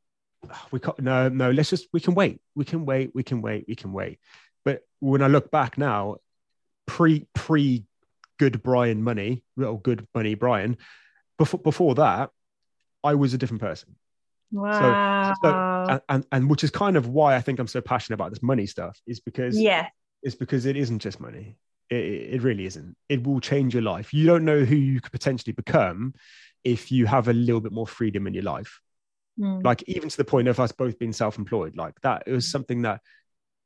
"Ah, 0.51 0.67
We 0.73 0.81
can't, 0.81 0.99
no 1.01 1.29
no. 1.29 1.51
Let's 1.51 1.71
just 1.71 1.89
we 1.93 2.01
can 2.01 2.15
wait. 2.15 2.41
We 2.55 2.65
can 2.65 2.85
wait. 2.85 3.15
We 3.15 3.23
can 3.23 3.43
wait. 3.43 3.65
We 3.69 3.75
can 3.75 3.93
wait. 3.93 4.19
But 4.65 4.83
when 5.01 5.23
I 5.23 5.29
look 5.29 5.51
back 5.51 5.79
now, 5.79 6.17
pre 6.87 7.27
pre 7.35 7.85
good 8.39 8.63
Brian 8.63 9.03
money, 9.03 9.43
or 9.57 9.81
good 9.81 10.07
money 10.15 10.35
Brian, 10.35 10.77
before 11.37 11.61
before 11.61 11.95
that, 11.97 12.31
I 13.05 13.15
was 13.15 13.35
a 13.35 13.39
different 13.39 13.63
person. 13.63 13.97
Wow. 14.51 15.35
and, 15.43 16.01
and 16.09 16.27
and 16.33 16.51
which 16.51 16.65
is 16.65 16.71
kind 16.71 16.97
of 16.97 17.09
why 17.09 17.37
I 17.37 17.41
think 17.41 17.59
I'm 17.59 17.67
so 17.67 17.81
passionate 17.81 18.15
about 18.15 18.31
this 18.31 18.43
money 18.43 18.67
stuff 18.67 18.99
is 19.07 19.21
because 19.21 19.59
yeah. 19.59 19.89
it's 20.23 20.35
because 20.35 20.65
it 20.67 20.77
isn't 20.77 21.01
just 21.01 21.21
money. 21.21 21.57
It, 21.91 21.97
it 22.35 22.43
really 22.43 22.67
isn't. 22.67 22.97
It 23.09 23.27
will 23.27 23.41
change 23.41 23.75
your 23.75 23.83
life. 23.83 24.15
You 24.15 24.27
don't 24.27 24.45
know 24.45 24.65
who 24.65 24.77
you 24.77 25.01
could 25.01 25.13
potentially 25.13 25.53
become 25.53 26.15
if 26.65 26.91
you 26.91 27.07
have 27.07 27.29
a 27.29 27.33
little 27.33 27.61
bit 27.61 27.73
more 27.73 27.87
freedom 27.87 28.27
in 28.27 28.35
your 28.35 28.43
life. 28.43 28.81
Mm. 29.39 29.65
Like 29.65 29.85
even 29.87 30.09
to 30.09 30.17
the 30.17 30.25
point 30.25 30.49
of 30.49 30.59
us 30.59 30.73
both 30.73 30.99
being 30.99 31.13
self-employed, 31.13 31.77
like 31.77 32.01
that 32.03 32.25
it 32.27 32.33
was 32.33 32.51
something 32.51 32.83
that 32.83 33.01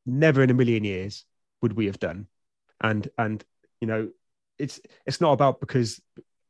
never 0.05 0.43
in 0.43 0.51
a 0.51 0.55
million 0.55 0.85
years 0.85 1.25
would 1.63 1.73
we 1.73 1.87
have 1.87 1.99
done. 1.99 2.27
And 2.81 3.09
and 3.17 3.43
you 3.81 3.87
know, 3.87 4.11
it's 4.59 4.81
it's 5.07 5.21
not 5.21 5.33
about 5.33 5.61
because 5.61 6.01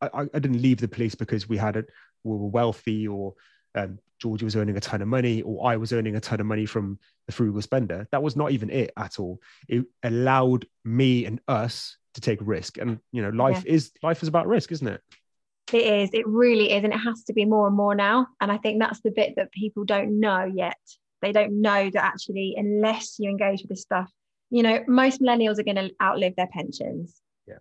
I, 0.00 0.26
I 0.34 0.38
didn't 0.38 0.62
leave 0.62 0.78
the 0.78 0.88
police 0.88 1.14
because 1.14 1.48
we 1.48 1.56
had 1.56 1.76
it, 1.76 1.88
we 2.24 2.36
were 2.36 2.48
wealthy 2.48 3.06
or 3.06 3.34
um, 3.74 3.98
Georgie 4.18 4.44
was 4.44 4.56
earning 4.56 4.76
a 4.76 4.80
ton 4.80 5.02
of 5.02 5.08
money 5.08 5.42
or 5.42 5.66
I 5.66 5.76
was 5.76 5.92
earning 5.92 6.16
a 6.16 6.20
ton 6.20 6.40
of 6.40 6.46
money 6.46 6.66
from 6.66 6.98
the 7.26 7.32
frugal 7.32 7.62
spender. 7.62 8.08
That 8.12 8.22
was 8.22 8.36
not 8.36 8.50
even 8.50 8.70
it 8.70 8.92
at 8.96 9.18
all. 9.18 9.40
It 9.68 9.84
allowed 10.02 10.66
me 10.84 11.24
and 11.24 11.40
us 11.48 11.96
to 12.14 12.20
take 12.20 12.38
risk. 12.42 12.78
And 12.78 12.98
you 13.12 13.22
know, 13.22 13.30
life 13.30 13.64
yeah. 13.64 13.74
is 13.74 13.92
life 14.02 14.22
is 14.22 14.28
about 14.28 14.46
risk, 14.46 14.72
isn't 14.72 14.86
it? 14.86 15.00
It 15.74 15.86
is. 15.86 16.10
It 16.12 16.26
really 16.26 16.72
is. 16.72 16.84
And 16.84 16.92
it 16.92 16.98
has 16.98 17.24
to 17.24 17.32
be 17.32 17.44
more 17.44 17.66
and 17.66 17.76
more 17.76 17.94
now. 17.94 18.26
And 18.40 18.50
I 18.50 18.58
think 18.58 18.80
that's 18.80 19.00
the 19.00 19.10
bit 19.10 19.34
that 19.36 19.52
people 19.52 19.84
don't 19.84 20.20
know 20.20 20.44
yet. 20.44 20.78
They 21.20 21.32
don't 21.32 21.60
know 21.60 21.88
that 21.90 22.04
actually, 22.04 22.54
unless 22.56 23.16
you 23.18 23.30
engage 23.30 23.62
with 23.62 23.70
this 23.70 23.82
stuff, 23.82 24.10
you 24.50 24.62
know, 24.62 24.80
most 24.86 25.20
millennials 25.22 25.58
are 25.58 25.62
going 25.62 25.76
to 25.76 25.90
outlive 26.02 26.36
their 26.36 26.48
pensions. 26.48 27.20
Yeah. 27.46 27.58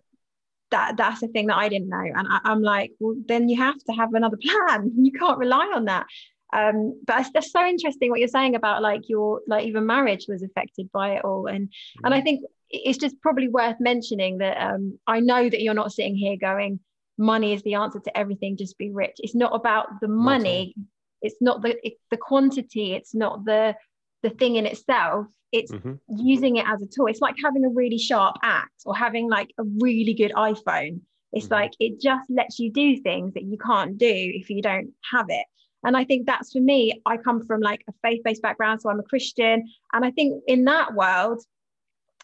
That 0.70 0.96
that's 0.96 1.20
the 1.20 1.28
thing 1.28 1.46
that 1.46 1.56
I 1.56 1.68
didn't 1.68 1.88
know. 1.88 2.04
And 2.14 2.26
I, 2.28 2.52
am 2.52 2.62
like, 2.62 2.92
well, 2.98 3.16
then 3.26 3.48
you 3.48 3.56
have 3.58 3.78
to 3.84 3.92
have 3.92 4.12
another 4.14 4.36
plan. 4.42 4.92
You 4.96 5.12
can't 5.12 5.38
rely 5.38 5.72
on 5.74 5.86
that. 5.86 6.06
Um, 6.52 7.00
but 7.06 7.20
it's 7.20 7.30
that's 7.32 7.52
so 7.52 7.64
interesting 7.64 8.10
what 8.10 8.20
you're 8.20 8.28
saying 8.28 8.56
about 8.56 8.82
like 8.82 9.08
your 9.08 9.40
like 9.46 9.64
even 9.66 9.86
marriage 9.86 10.26
was 10.28 10.42
affected 10.42 10.90
by 10.92 11.16
it 11.16 11.24
all. 11.24 11.46
And 11.46 11.68
mm-hmm. 11.68 12.04
and 12.04 12.14
I 12.14 12.20
think 12.20 12.44
it's 12.68 12.98
just 12.98 13.20
probably 13.20 13.48
worth 13.48 13.76
mentioning 13.80 14.38
that 14.38 14.58
um, 14.58 14.98
I 15.06 15.20
know 15.20 15.48
that 15.48 15.62
you're 15.62 15.74
not 15.74 15.92
sitting 15.92 16.16
here 16.16 16.36
going, 16.36 16.80
money 17.18 17.52
is 17.52 17.62
the 17.62 17.74
answer 17.74 18.00
to 18.00 18.16
everything 18.16 18.56
just 18.56 18.78
be 18.78 18.90
rich. 18.90 19.16
It's 19.18 19.34
not 19.34 19.54
about 19.54 20.00
the 20.00 20.08
money. 20.08 20.74
it's 21.20 21.36
not 21.40 21.62
the 21.62 21.76
it's 21.86 22.00
the 22.10 22.16
quantity. 22.16 22.94
It's 22.94 23.14
not 23.14 23.44
the 23.44 23.76
the 24.22 24.30
thing 24.30 24.56
in 24.56 24.66
itself. 24.66 25.26
It's 25.52 25.70
mm-hmm. 25.70 25.94
using 26.08 26.56
it 26.56 26.66
as 26.66 26.82
a 26.82 26.86
tool. 26.86 27.06
It's 27.06 27.20
like 27.20 27.36
having 27.42 27.64
a 27.64 27.68
really 27.68 27.98
sharp 27.98 28.36
axe 28.42 28.82
or 28.86 28.96
having 28.96 29.28
like 29.28 29.50
a 29.58 29.64
really 29.80 30.14
good 30.14 30.32
iphone. 30.32 31.00
It's 31.32 31.46
mm-hmm. 31.46 31.54
like 31.54 31.72
it 31.78 32.00
just 32.00 32.28
lets 32.30 32.58
you 32.58 32.72
do 32.72 33.00
things 33.00 33.34
that 33.34 33.44
you 33.44 33.58
can't 33.58 33.98
do 33.98 34.06
if 34.08 34.50
you 34.50 34.62
don't 34.62 34.92
have 35.10 35.26
it. 35.28 35.46
And 35.84 35.96
i 35.96 36.04
think 36.04 36.26
that's 36.26 36.52
for 36.52 36.60
me 36.60 37.02
i 37.06 37.16
come 37.16 37.44
from 37.44 37.60
like 37.60 37.82
a 37.88 37.92
faith-based 38.02 38.40
background 38.40 38.80
so 38.80 38.88
i'm 38.88 39.00
a 39.00 39.04
christian. 39.12 39.68
And 39.92 40.04
i 40.04 40.10
think 40.12 40.42
in 40.46 40.64
that 40.64 40.94
world 40.94 41.42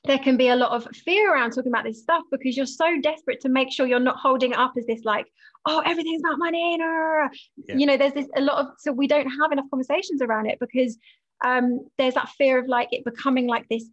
there 0.09 0.19
can 0.19 0.39
be 0.39 0.49
a 0.49 0.57
lot 0.57 0.73
of 0.73 0.89
fear 0.97 1.33
around 1.33 1.51
talking 1.53 1.71
about 1.71 1.85
this 1.85 2.01
stuff 2.01 2.25
because 2.31 2.57
you're 2.57 2.67
so 2.67 2.99
desperate 3.03 3.41
to 3.41 3.49
make 3.49 3.71
sure 3.71 3.87
you're 3.87 4.01
not 4.01 4.17
holding 4.17 4.53
it 4.53 4.59
up 4.59 4.73
as 4.77 4.87
this 4.87 5.05
like 5.05 5.27
oh 5.67 5.83
everything's 5.85 6.23
about 6.23 6.39
money 6.39 6.77
no. 6.79 7.29
yeah. 7.69 7.77
you 7.77 7.87
know 7.87 7.97
there's 7.97 8.15
this 8.15 8.27
a 8.35 8.41
lot 8.41 8.59
of 8.59 8.73
so 8.79 8.91
we 8.91 9.07
don't 9.07 9.29
have 9.29 9.53
enough 9.53 9.67
conversations 9.71 10.23
around 10.23 10.47
it 10.47 10.59
because 10.59 10.99
um 11.45 11.87
there's 11.99 12.15
that 12.15 12.29
fear 12.31 12.59
of 12.59 12.67
like 12.67 12.89
it 12.91 13.05
becoming 13.05 13.47
like 13.47 13.69
this 13.69 13.85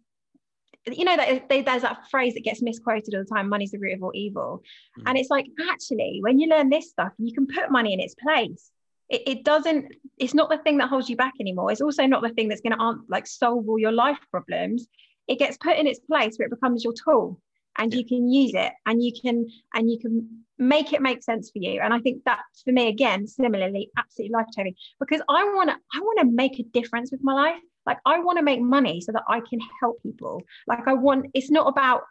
you 0.90 1.04
know 1.04 1.16
that 1.16 1.48
there's 1.48 1.82
that 1.82 2.08
phrase 2.10 2.32
that 2.34 2.44
gets 2.44 2.62
misquoted 2.62 3.14
all 3.14 3.20
the 3.20 3.34
time 3.34 3.48
money's 3.48 3.72
the 3.72 3.78
root 3.78 3.94
of 3.94 4.02
all 4.02 4.12
evil 4.14 4.62
mm. 4.98 5.02
and 5.06 5.18
it's 5.18 5.30
like 5.30 5.46
actually 5.70 6.20
when 6.22 6.38
you 6.40 6.48
learn 6.48 6.70
this 6.70 6.88
stuff 6.88 7.12
you 7.18 7.34
can 7.34 7.46
put 7.46 7.70
money 7.70 7.92
in 7.92 8.00
its 8.00 8.14
place 8.14 8.70
it, 9.10 9.22
it 9.26 9.44
doesn't 9.44 9.92
it's 10.16 10.34
not 10.34 10.48
the 10.48 10.58
thing 10.58 10.78
that 10.78 10.88
holds 10.88 11.10
you 11.10 11.16
back 11.16 11.34
anymore 11.40 11.70
it's 11.70 11.82
also 11.82 12.06
not 12.06 12.22
the 12.22 12.30
thing 12.30 12.48
that's 12.48 12.62
going 12.62 12.76
to 12.76 12.94
like 13.08 13.26
solve 13.26 13.68
all 13.68 13.78
your 13.78 13.92
life 13.92 14.18
problems 14.30 14.88
it 15.28 15.38
gets 15.38 15.56
put 15.56 15.76
in 15.76 15.86
its 15.86 16.00
place 16.00 16.36
where 16.36 16.46
it 16.46 16.50
becomes 16.50 16.84
your 16.84 16.92
tool 16.92 17.40
and 17.78 17.92
you 17.92 18.04
can 18.04 18.30
use 18.30 18.52
it 18.54 18.72
and 18.86 19.02
you 19.02 19.12
can 19.20 19.46
and 19.74 19.90
you 19.90 19.98
can 19.98 20.44
make 20.58 20.92
it 20.92 21.02
make 21.02 21.22
sense 21.22 21.50
for 21.50 21.58
you. 21.58 21.80
And 21.80 21.92
i 21.92 21.98
think 21.98 22.24
that 22.24 22.40
for 22.64 22.72
me 22.72 22.88
again 22.88 23.26
similarly 23.26 23.90
absolutely 23.96 24.32
life 24.32 24.46
changing. 24.54 24.74
Because 24.98 25.20
i 25.28 25.44
want 25.44 25.70
to 25.70 25.76
i 25.94 26.00
want 26.00 26.20
to 26.20 26.26
make 26.26 26.58
a 26.58 26.62
difference 26.62 27.10
with 27.10 27.22
my 27.22 27.34
life. 27.34 27.60
Like 27.84 27.98
i 28.04 28.18
want 28.20 28.38
to 28.38 28.44
make 28.44 28.60
money 28.60 29.00
so 29.00 29.12
that 29.12 29.24
i 29.28 29.40
can 29.40 29.60
help 29.80 30.02
people. 30.02 30.42
Like 30.66 30.86
i 30.88 30.94
want 30.94 31.26
it's 31.34 31.50
not 31.50 31.68
about 31.68 32.02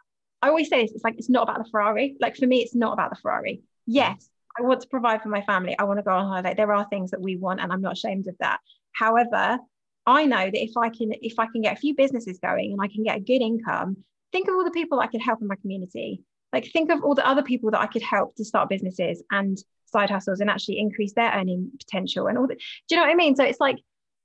i 0.42 0.48
always 0.48 0.68
say 0.68 0.82
this 0.82 0.92
it's 0.92 1.04
like 1.04 1.18
it's 1.18 1.30
not 1.30 1.48
about 1.48 1.64
the 1.64 1.70
ferrari. 1.70 2.16
Like 2.20 2.36
for 2.36 2.46
me 2.46 2.62
it's 2.62 2.74
not 2.74 2.92
about 2.92 3.10
the 3.10 3.16
ferrari. 3.16 3.62
Yes 3.86 4.30
i 4.58 4.62
want 4.62 4.80
to 4.80 4.88
provide 4.88 5.22
for 5.22 5.28
my 5.28 5.42
family. 5.42 5.76
I 5.78 5.84
want 5.84 5.98
to 5.98 6.02
go 6.02 6.12
on 6.12 6.28
holiday. 6.28 6.54
There 6.54 6.72
are 6.72 6.86
things 6.88 7.10
that 7.10 7.20
we 7.20 7.36
want 7.36 7.60
and 7.60 7.72
i'm 7.72 7.82
not 7.82 7.92
ashamed 7.94 8.28
of 8.28 8.36
that. 8.38 8.60
However 8.92 9.58
I 10.06 10.24
know 10.24 10.44
that 10.44 10.62
if 10.62 10.76
I 10.76 10.88
can 10.88 11.12
if 11.20 11.38
I 11.38 11.46
can 11.46 11.62
get 11.62 11.76
a 11.76 11.80
few 11.80 11.94
businesses 11.94 12.38
going 12.38 12.72
and 12.72 12.80
I 12.80 12.88
can 12.88 13.02
get 13.02 13.16
a 13.16 13.20
good 13.20 13.42
income, 13.42 13.96
think 14.32 14.48
of 14.48 14.54
all 14.54 14.64
the 14.64 14.70
people 14.70 15.00
I 15.00 15.08
could 15.08 15.20
help 15.20 15.40
in 15.40 15.48
my 15.48 15.56
community. 15.56 16.22
Like 16.52 16.70
think 16.72 16.90
of 16.90 17.02
all 17.02 17.14
the 17.14 17.26
other 17.26 17.42
people 17.42 17.70
that 17.72 17.80
I 17.80 17.86
could 17.86 18.02
help 18.02 18.36
to 18.36 18.44
start 18.44 18.68
businesses 18.68 19.22
and 19.30 19.58
side 19.86 20.10
hustles 20.10 20.40
and 20.40 20.48
actually 20.48 20.78
increase 20.78 21.12
their 21.12 21.32
earning 21.32 21.70
potential 21.78 22.28
and 22.28 22.38
all 22.38 22.46
that. 22.46 22.58
Do 22.58 22.94
you 22.94 22.96
know 22.96 23.02
what 23.02 23.12
I 23.12 23.16
mean? 23.16 23.34
So 23.34 23.44
it's 23.44 23.60
like 23.60 23.78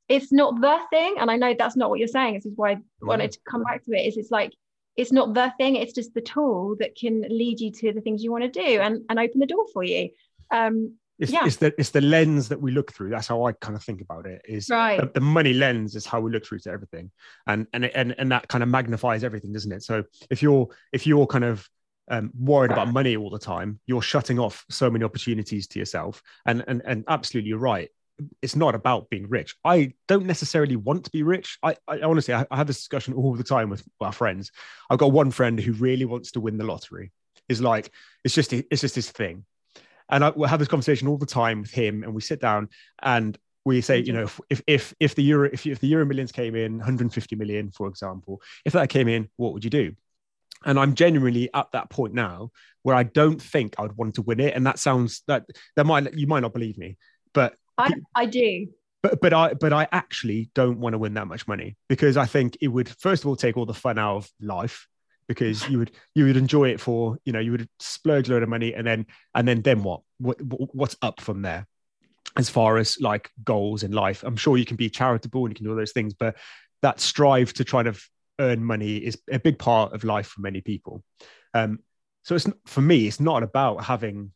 it's 0.08 0.32
not 0.32 0.60
the 0.60 0.80
thing, 0.90 1.16
and 1.20 1.32
I 1.32 1.38
know 1.38 1.56
that's 1.58 1.78
not 1.78 1.90
what 1.90 2.00
you're 2.00 2.08
saying. 2.08 2.36
This 2.36 2.46
is 2.46 2.54
why 2.56 2.72
I 2.74 2.78
wanted 3.02 3.32
to 3.32 3.40
come 3.50 3.64
back 3.64 3.84
to 3.86 3.92
it. 3.94 4.08
Is 4.08 4.18
it's 4.18 4.32
like 4.32 4.52
it's 4.96 5.12
not 5.12 5.34
the 5.34 5.54
thing. 5.58 5.78
It's 5.78 5.94
just 5.94 6.14
the 6.14 6.22
tool 6.22 6.76
that 6.80 6.96
can 6.96 7.22
lead 7.22 7.60
you 7.60 7.72
to 7.72 7.94
the 7.94 8.02
things 8.02 8.24
you 8.24 8.32
want 8.32 8.44
to 8.44 8.50
do 8.50 8.80
and 8.82 9.04
and 9.10 9.20
open 9.20 9.40
the 9.40 9.46
door 9.46 9.66
for 9.74 9.84
you. 9.84 10.10
Um, 10.52 10.96
it's, 11.22 11.32
yeah. 11.32 11.46
it's 11.46 11.58
the 11.58 11.72
it's 11.78 11.92
the 11.92 12.02
lens 12.02 12.50
that 12.50 12.60
we 12.60 12.72
look 12.72 12.92
through. 12.92 13.12
That's 13.12 13.28
how 13.28 13.46
I 13.46 13.52
kind 13.52 13.76
of 13.76 13.84
think 13.84 14.02
about 14.02 14.26
it. 14.26 14.42
Is 14.44 14.70
right. 14.70 15.00
the, 15.00 15.06
the, 15.14 15.22
money 15.22 15.54
lens 15.54 15.96
is 15.96 16.04
how 16.04 16.20
we 16.20 16.32
look 16.32 16.44
through 16.44 16.60
to 16.60 16.72
everything, 16.72 17.12
and 17.46 17.68
and 17.74 17.86
and 17.86 18.16
and 18.18 18.32
that 18.32 18.48
kind 18.48 18.64
of 18.64 18.70
magnifies 18.70 19.24
everything, 19.24 19.54
doesn't 19.54 19.72
it? 19.72 19.84
So 19.84 20.04
if 20.32 20.42
you're 20.42 20.68
if 20.92 21.06
you're 21.06 21.28
kind 21.28 21.44
of 21.44 21.70
um, 22.08 22.32
worried 22.38 22.72
about 22.72 22.92
money 22.92 23.16
all 23.16 23.30
the 23.30 23.38
time, 23.38 23.80
you're 23.86 24.02
shutting 24.02 24.40
off 24.40 24.66
so 24.72 24.90
many 24.90 25.06
opportunities 25.06 25.68
to 25.68 25.80
yourself. 25.80 26.24
And 26.48 26.64
and 26.68 26.82
and 26.86 27.04
absolutely, 27.08 27.50
you're 27.50 27.60
right. 27.60 27.90
It's 28.42 28.56
not 28.56 28.74
about 28.74 29.12
being 29.12 29.30
rich. 29.30 29.56
I 29.64 29.94
don't 30.08 30.26
necessarily 30.26 30.76
want 30.76 31.06
to 31.06 31.12
be 31.12 31.22
rich. 31.22 31.60
I, 31.62 31.76
I 31.88 32.02
honestly, 32.02 32.34
I, 32.34 32.48
I 32.50 32.58
have 32.58 32.68
this 32.68 32.78
discussion 32.78 33.14
all 33.14 33.36
the 33.36 33.44
time 33.44 33.70
with 33.70 33.84
our 34.00 34.12
friends. 34.12 34.52
I've 34.90 35.00
got 35.00 35.12
one 35.12 35.30
friend 35.30 35.60
who 35.60 35.74
really 35.74 36.06
wants 36.06 36.32
to 36.32 36.42
win 36.42 36.58
the 36.58 36.66
lottery. 36.66 37.12
Is 37.48 37.62
like 37.62 37.92
it's 38.24 38.34
just 38.34 38.54
it's 38.54 38.82
just 38.82 38.96
this 38.96 39.12
thing 39.12 39.46
and 40.12 40.24
I 40.24 40.30
will 40.30 40.48
have 40.48 40.60
this 40.60 40.68
conversation 40.68 41.08
all 41.08 41.18
the 41.18 41.26
time 41.26 41.62
with 41.62 41.72
him, 41.72 42.04
and 42.04 42.14
we 42.14 42.22
sit 42.22 42.42
down 42.42 42.70
and 43.02 43.38
we 43.64 43.82
say, 43.82 44.00
you 44.00 44.14
know, 44.14 44.28
if 44.50 44.62
if 44.68 44.94
if 45.00 45.16
the 45.16 45.24
euro 45.24 45.50
if, 45.52 45.66
if 45.66 45.80
the 45.80 45.88
euro 45.88 46.06
millions 46.06 46.32
came 46.32 46.56
in 46.56 46.78
150 46.78 47.36
million, 47.36 47.72
for 47.72 47.88
example, 47.88 48.42
if 48.66 48.74
that 48.74 48.90
came 48.90 49.08
in, 49.08 49.30
what 49.38 49.54
would 49.54 49.64
you 49.64 49.70
do? 49.70 49.94
And 50.66 50.80
I'm 50.80 50.94
genuinely 50.94 51.50
at 51.54 51.72
that 51.72 51.90
point 51.90 52.14
now 52.14 52.52
where 52.84 52.96
I 52.96 53.04
don't 53.04 53.42
think 53.42 53.76
I 53.78 53.84
would 53.84 53.98
want 53.98 54.16
to 54.16 54.22
win 54.22 54.40
it. 54.40 54.56
And 54.56 54.66
that 54.68 54.80
sounds 54.80 55.24
that 55.28 55.46
that 55.76 55.86
might 55.86 56.14
you 56.14 56.28
might 56.28 56.42
not 56.42 56.54
believe 56.54 56.78
me, 56.78 56.98
but 57.34 57.56
I, 57.78 57.94
I 58.16 58.26
do. 58.26 58.68
But 59.02 59.22
but 59.22 59.34
I 59.34 59.54
but 59.54 59.74
I 59.74 59.88
actually 59.92 60.52
don't 60.54 60.80
want 60.80 60.94
to 60.94 61.00
win 61.00 61.16
that 61.16 61.28
much 61.28 61.48
money 61.48 61.78
because 61.88 62.18
I 62.18 62.26
think 62.26 62.58
it 62.62 62.68
would 62.68 62.90
first 63.00 63.24
of 63.24 63.28
all 63.28 63.36
take 63.36 63.58
all 63.58 63.66
the 63.66 63.74
fun 63.74 63.98
out 63.98 64.18
of 64.18 64.32
life 64.40 64.88
because 65.34 65.68
you 65.70 65.80
would 65.80 65.92
you 66.16 66.26
would 66.26 66.38
enjoy 66.38 66.70
it 66.70 66.80
for 66.80 67.18
you 67.26 67.34
know 67.34 67.40
you 67.40 67.52
would 67.52 67.68
splurge 67.80 68.30
a 68.30 68.34
load 68.34 68.44
of 68.44 68.50
money 68.50 68.74
and 68.74 68.86
then 68.86 69.06
and 69.36 69.48
then 69.48 69.62
then 69.62 69.84
what? 69.84 70.02
What 70.20 70.38
what's 70.76 70.98
up 71.02 71.22
from 71.22 71.42
there? 71.42 71.68
As 72.38 72.50
far 72.50 72.78
as 72.78 73.00
like 73.02 73.30
goals 73.44 73.84
in 73.84 73.92
life 73.92 74.24
i'm 74.24 74.38
sure 74.38 74.56
you 74.56 74.66
can 74.66 74.78
be 74.78 74.90
charitable 74.90 75.44
and 75.44 75.52
you 75.52 75.56
can 75.56 75.66
do 75.66 75.72
all 75.72 75.76
those 75.76 75.92
things 75.92 76.14
but 76.14 76.38
that 76.82 77.02
strive 77.02 77.52
to 77.54 77.66
try 77.66 77.84
to 77.84 77.94
earn 78.40 78.64
money 78.64 78.98
is 78.98 79.18
a 79.30 79.38
big 79.38 79.60
part 79.60 79.94
of 79.94 80.04
life 80.04 80.28
for 80.28 80.42
many 80.42 80.62
people. 80.62 81.04
Um 81.54 81.80
so 82.24 82.36
it's 82.36 82.48
for 82.66 82.82
me 82.82 83.08
it's 83.08 83.20
not 83.20 83.44
about 83.44 83.84
having 83.84 84.32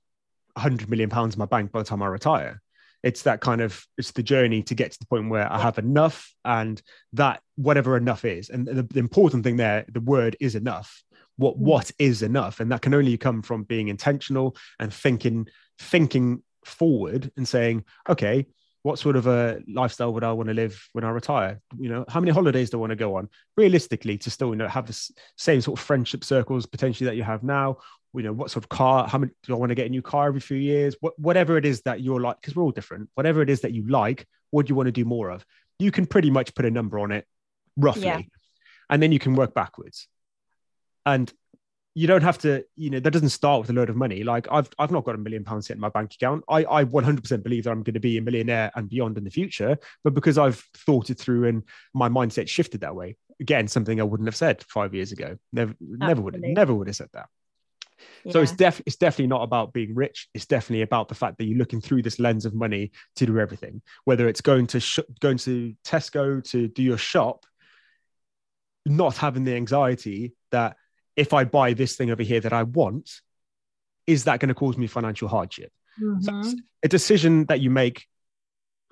100 0.53 0.89
million 0.89 1.09
pounds 1.09 1.35
in 1.35 1.39
my 1.39 1.45
bank 1.45 1.71
by 1.71 1.79
the 1.79 1.85
time 1.85 2.01
i 2.01 2.07
retire 2.07 2.61
it's 3.06 3.22
that 3.22 3.39
kind 3.39 3.62
of 3.62 3.86
it's 3.99 4.12
the 4.12 4.24
journey 4.24 4.64
to 4.64 4.74
get 4.74 4.91
to 4.91 4.99
the 4.99 5.06
point 5.06 5.30
where 5.30 5.51
I 5.51 5.60
have 5.60 5.78
enough 5.78 6.34
and 6.43 6.82
that 7.14 7.41
whatever 7.56 7.95
enough 7.95 8.26
is. 8.26 8.49
And 8.49 8.68
the, 8.68 8.82
the 8.82 8.99
important 8.99 9.43
thing 9.43 9.58
there, 9.58 9.86
the 9.88 10.01
word 10.01 10.36
is 10.39 10.56
enough. 10.56 11.03
What 11.38 11.56
mm. 11.56 11.60
what 11.60 11.91
is 11.99 12.24
enough? 12.24 12.60
And 12.60 12.72
that 12.72 12.82
can 12.82 12.95
only 12.95 13.16
come 13.18 13.43
from 13.43 13.64
being 13.64 13.89
intentional 13.89 14.58
and 14.80 14.91
thinking, 14.91 15.47
thinking 15.78 16.41
forward 16.66 17.32
and 17.38 17.47
saying, 17.47 17.86
okay, 18.10 18.47
what 18.82 18.97
sort 18.97 19.16
of 19.16 19.28
a 19.28 19.62
lifestyle 19.68 20.12
would 20.14 20.24
I 20.24 20.32
want 20.32 20.49
to 20.49 20.56
live 20.56 20.89
when 20.93 21.03
I 21.03 21.10
retire? 21.10 21.62
You 21.78 21.89
know, 21.89 22.06
how 22.08 22.20
many 22.20 22.32
holidays 22.32 22.72
do 22.72 22.78
I 22.78 22.82
want 22.82 22.91
to 22.91 22.95
go 22.95 23.18
on? 23.18 23.30
Realistically, 23.56 24.18
to 24.20 24.32
still, 24.32 24.49
you 24.49 24.56
know, 24.56 24.68
have 24.68 24.88
the 24.88 25.10
same 25.38 25.62
sort 25.62 25.80
of 25.80 25.86
friendship 25.86 26.24
circles 26.24 26.66
potentially 26.66 27.06
that 27.06 27.16
you 27.16 27.24
have 27.24 27.43
now, 27.43 27.78
you 28.16 28.24
know 28.24 28.34
what 28.34 28.51
sort 28.51 28.63
of 28.63 28.70
car 28.70 29.07
how 29.07 29.18
many 29.18 29.32
do 29.43 29.53
i 29.53 29.57
want 29.57 29.70
to 29.70 29.76
get 29.76 29.86
a 29.86 29.89
new 29.89 30.01
car 30.01 30.28
every 30.28 30.39
few 30.39 30.57
years 30.57 30.95
what, 31.01 31.18
whatever 31.20 31.57
it 31.57 31.66
is 31.66 31.82
that 31.82 32.01
you're 32.01 32.22
like 32.22 32.39
because 32.41 32.55
we're 32.55 32.63
all 32.63 32.72
different 32.72 33.09
whatever 33.16 33.41
it 33.41 33.49
is 33.49 33.61
that 33.61 33.72
you 33.72 33.88
like 33.88 34.28
what 34.51 34.66
do 34.66 34.72
you 34.72 34.76
want 34.76 34.88
to 34.88 34.91
do 34.91 35.05
more 35.05 35.30
of 35.30 35.45
you 35.80 35.91
can 35.91 36.05
pretty 36.05 36.30
much 36.30 36.53
put 36.55 36.66
a 36.66 36.72
number 36.72 36.99
on 36.99 37.11
it 37.11 37.26
roughly 37.78 38.03
yeah. 38.03 38.22
and 38.89 39.01
then 39.01 39.11
you 39.11 39.20
can 39.20 39.36
work 39.36 39.53
backwards 39.53 40.07
and 41.05 41.34
you 41.93 42.07
don't 42.07 42.24
have 42.24 42.38
to 42.38 42.63
you 42.76 42.89
know 42.89 42.99
that 42.99 43.11
doesn't 43.11 43.30
start 43.30 43.61
with 43.61 43.70
a 43.70 43.74
load 43.74 43.89
of 43.89 43.95
money 43.95 44.24
like 44.24 44.47
i've 44.51 44.70
i've 44.80 44.91
not 44.91 45.03
got 45.03 45.16
a 45.16 45.18
million 45.18 45.43
pounds 45.43 45.70
in 45.70 45.80
my 45.80 45.89
bank 45.89 46.13
account 46.13 46.43
i 46.49 46.66
i 46.66 46.84
100% 46.84 47.43
believe 47.43 47.63
that 47.63 47.72
i'm 47.72 47.84
going 47.84 47.93
to 47.93 47.99
be 47.99 48.18
a 48.18 48.22
millionaire 48.22 48.72
and 48.76 48.89
beyond 48.89 49.18
in 49.18 49.24
the 49.24 49.30
future 49.30 49.78
but 50.03 50.13
because 50.13 50.38
i've 50.38 50.63
thought 50.86 51.09
it 51.09 51.20
through 51.20 51.47
and 51.47 51.63
my 51.93 52.09
mindset 52.09 52.47
shifted 52.47 52.82
that 52.82 52.95
way 52.95 53.16
again 53.39 53.68
something 53.68 53.99
I 53.99 54.03
wouldn't 54.03 54.28
have 54.28 54.36
said 54.36 54.63
five 54.63 54.93
years 54.93 55.11
ago. 55.11 55.38
Never, 55.51 55.74
never 55.80 56.22
would, 56.22 56.36
Absolutely. 56.36 56.53
never 56.53 56.74
would 56.74 56.88
have 56.88 56.95
said 56.95 57.09
that. 57.13 57.28
So 58.31 58.41
it's 58.41 58.51
Yeah. 58.51 58.69
def 58.69 58.81
it's 58.85 58.95
definitely 58.95 59.27
not 59.27 59.43
about 59.43 59.73
being 59.73 59.95
rich. 59.95 60.27
It's 60.33 60.45
definitely 60.45 60.81
about 60.81 61.07
the 61.07 61.15
fact 61.15 61.37
that 61.37 61.45
you're 61.45 61.57
looking 61.57 61.81
through 61.81 62.01
this 62.01 62.19
lens 62.19 62.45
of 62.45 62.53
money 62.53 62.91
to 63.15 63.25
do 63.25 63.39
everything. 63.39 63.81
Whether 64.03 64.27
it's 64.27 64.41
going 64.41 64.67
to 64.67 64.79
sh- 64.79 64.99
going 65.19 65.37
to 65.39 65.75
Tesco 65.83 66.43
to 66.51 66.67
do 66.67 66.83
your 66.83 66.97
shop, 66.97 67.45
not 68.85 69.17
having 69.17 69.43
the 69.43 69.55
anxiety 69.55 70.33
that 70.51 70.77
if 71.15 71.33
I 71.33 71.43
buy 71.45 71.73
this 71.73 71.95
thing 71.95 72.11
over 72.11 72.23
here 72.23 72.39
that 72.41 72.53
I 72.53 72.63
want, 72.63 73.09
is 74.05 74.25
that 74.25 74.39
going 74.39 74.49
to 74.49 74.55
cause 74.55 74.77
me 74.77 74.87
financial 74.87 75.27
hardship? 75.27 75.71
So 76.19 76.31
Mhm. 76.31 76.39
it's 76.39 76.61
a 76.83 76.87
decision 76.87 77.45
that 77.45 77.61
you 77.61 77.69
make 77.69 78.05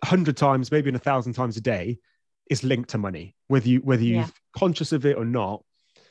a 0.01 0.05
hundred 0.07 0.37
times, 0.37 0.71
maybe 0.71 0.89
in 0.89 0.95
a 0.95 0.99
thousand 0.99 1.33
times 1.33 1.57
a 1.57 1.61
day, 1.61 1.99
is 2.49 2.63
linked 2.63 2.89
to 2.91 2.97
money. 2.97 3.35
Whether 3.47 3.69
you 3.69 3.79
whether 3.79 4.03
you're 4.03 4.21
Yeah. 4.21 4.29
conscious 4.55 4.91
of 4.91 5.05
it 5.05 5.17
or 5.17 5.25
not, 5.25 5.63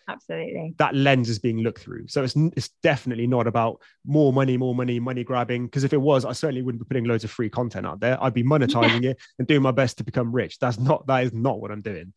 Absolutely. 0.09 0.75
that 0.79 0.95
lens 0.95 1.29
is 1.29 1.39
being 1.39 1.59
looked 1.59 1.81
through. 1.81 2.09
So 2.09 2.23
it's 2.25 2.35
it's 2.37 2.71
definitely 2.83 3.27
not 3.27 3.47
about 3.47 3.81
more 4.05 4.33
money, 4.33 4.57
more 4.57 4.75
money, 4.75 5.01
money 5.01 5.25
grabbing. 5.25 5.67
Because 5.67 5.85
if 5.85 5.93
it 5.93 6.01
was, 6.01 6.25
I 6.25 6.33
certainly 6.33 6.63
wouldn't 6.63 6.83
be 6.83 6.89
putting 6.89 7.05
loads 7.05 7.25
of 7.25 7.31
free 7.31 7.49
content 7.51 7.87
out 7.87 8.01
there. 8.01 8.23
I'd 8.23 8.35
be 8.35 8.43
monetizing 8.45 9.05
it 9.05 9.19
and 9.39 9.47
doing 9.49 9.63
my 9.63 9.71
best 9.71 9.99
to 9.99 10.05
become 10.05 10.33
rich. 10.33 10.59
That's 10.59 10.79
not 10.79 11.07
that 11.07 11.25
is 11.25 11.33
not 11.33 11.61
what 11.61 11.71
I'm 11.71 11.83
doing. 11.83 12.13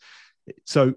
So 0.65 0.93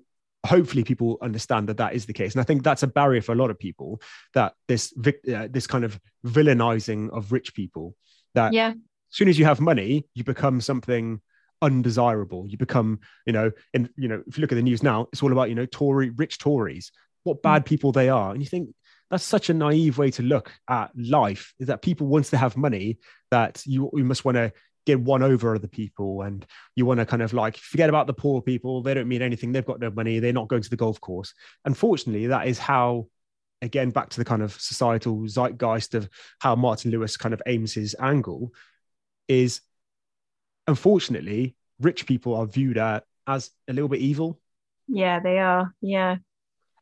hopefully 0.46 0.84
people 0.84 1.18
understand 1.20 1.68
that 1.68 1.78
that 1.78 1.94
is 1.94 2.06
the 2.06 2.12
case, 2.12 2.34
and 2.34 2.40
I 2.40 2.44
think 2.44 2.62
that's 2.62 2.82
a 2.82 2.86
barrier 2.86 3.22
for 3.22 3.32
a 3.32 3.36
lot 3.36 3.50
of 3.50 3.58
people. 3.58 4.00
That 4.34 4.54
this 4.68 4.92
uh, 4.96 5.48
this 5.50 5.66
kind 5.66 5.84
of 5.84 5.98
villainizing 6.26 7.10
of 7.10 7.32
rich 7.32 7.54
people. 7.54 7.94
That 8.34 8.52
Yeah. 8.52 8.70
as 8.70 8.76
soon 9.10 9.28
as 9.28 9.38
you 9.38 9.44
have 9.46 9.60
money, 9.60 10.06
you 10.14 10.24
become 10.24 10.60
something 10.60 11.20
undesirable. 11.62 12.46
You 12.48 12.58
become, 12.58 13.00
you 13.26 13.32
know, 13.32 13.50
and 13.74 13.88
you 13.96 14.08
know, 14.08 14.22
if 14.26 14.36
you 14.36 14.42
look 14.42 14.52
at 14.52 14.56
the 14.56 14.62
news 14.62 14.82
now, 14.82 15.08
it's 15.12 15.22
all 15.22 15.32
about, 15.32 15.48
you 15.48 15.54
know, 15.54 15.66
Tory, 15.66 16.10
rich 16.10 16.38
Tories, 16.38 16.92
what 17.24 17.38
mm. 17.38 17.42
bad 17.42 17.66
people 17.66 17.92
they 17.92 18.08
are. 18.08 18.32
And 18.32 18.42
you 18.42 18.48
think 18.48 18.70
that's 19.10 19.24
such 19.24 19.48
a 19.50 19.54
naive 19.54 19.98
way 19.98 20.10
to 20.12 20.22
look 20.22 20.52
at 20.68 20.90
life, 20.96 21.54
is 21.58 21.68
that 21.68 21.82
people 21.82 22.06
once 22.06 22.30
they 22.30 22.36
have 22.36 22.56
money, 22.56 22.98
that 23.30 23.62
you 23.66 23.90
you 23.94 24.04
must 24.04 24.24
want 24.24 24.36
to 24.36 24.52
get 24.86 25.00
one 25.00 25.22
over 25.22 25.54
other 25.54 25.68
people 25.68 26.22
and 26.22 26.46
you 26.74 26.86
want 26.86 26.98
to 26.98 27.04
kind 27.04 27.20
of 27.20 27.34
like 27.34 27.58
forget 27.58 27.90
about 27.90 28.06
the 28.06 28.14
poor 28.14 28.40
people. 28.40 28.82
They 28.82 28.94
don't 28.94 29.08
mean 29.08 29.20
anything, 29.20 29.52
they've 29.52 29.64
got 29.64 29.80
no 29.80 29.90
money, 29.90 30.18
they're 30.18 30.32
not 30.32 30.48
going 30.48 30.62
to 30.62 30.70
the 30.70 30.76
golf 30.76 31.00
course. 31.00 31.34
Unfortunately, 31.64 32.28
that 32.28 32.48
is 32.48 32.58
how 32.58 33.08
again 33.60 33.90
back 33.90 34.08
to 34.10 34.18
the 34.18 34.24
kind 34.24 34.40
of 34.42 34.58
societal 34.58 35.26
zeitgeist 35.26 35.94
of 35.94 36.08
how 36.38 36.54
Martin 36.54 36.90
Lewis 36.90 37.16
kind 37.16 37.34
of 37.34 37.42
aims 37.46 37.74
his 37.74 37.94
angle 38.00 38.52
is 39.26 39.60
unfortunately 40.68 41.54
rich 41.80 42.06
people 42.06 42.34
are 42.36 42.46
viewed 42.46 42.78
at, 42.78 43.04
as 43.26 43.50
a 43.68 43.72
little 43.72 43.88
bit 43.88 44.00
evil 44.00 44.38
Yeah, 44.86 45.20
they 45.20 45.38
are. 45.38 45.74
Yeah. 45.80 46.16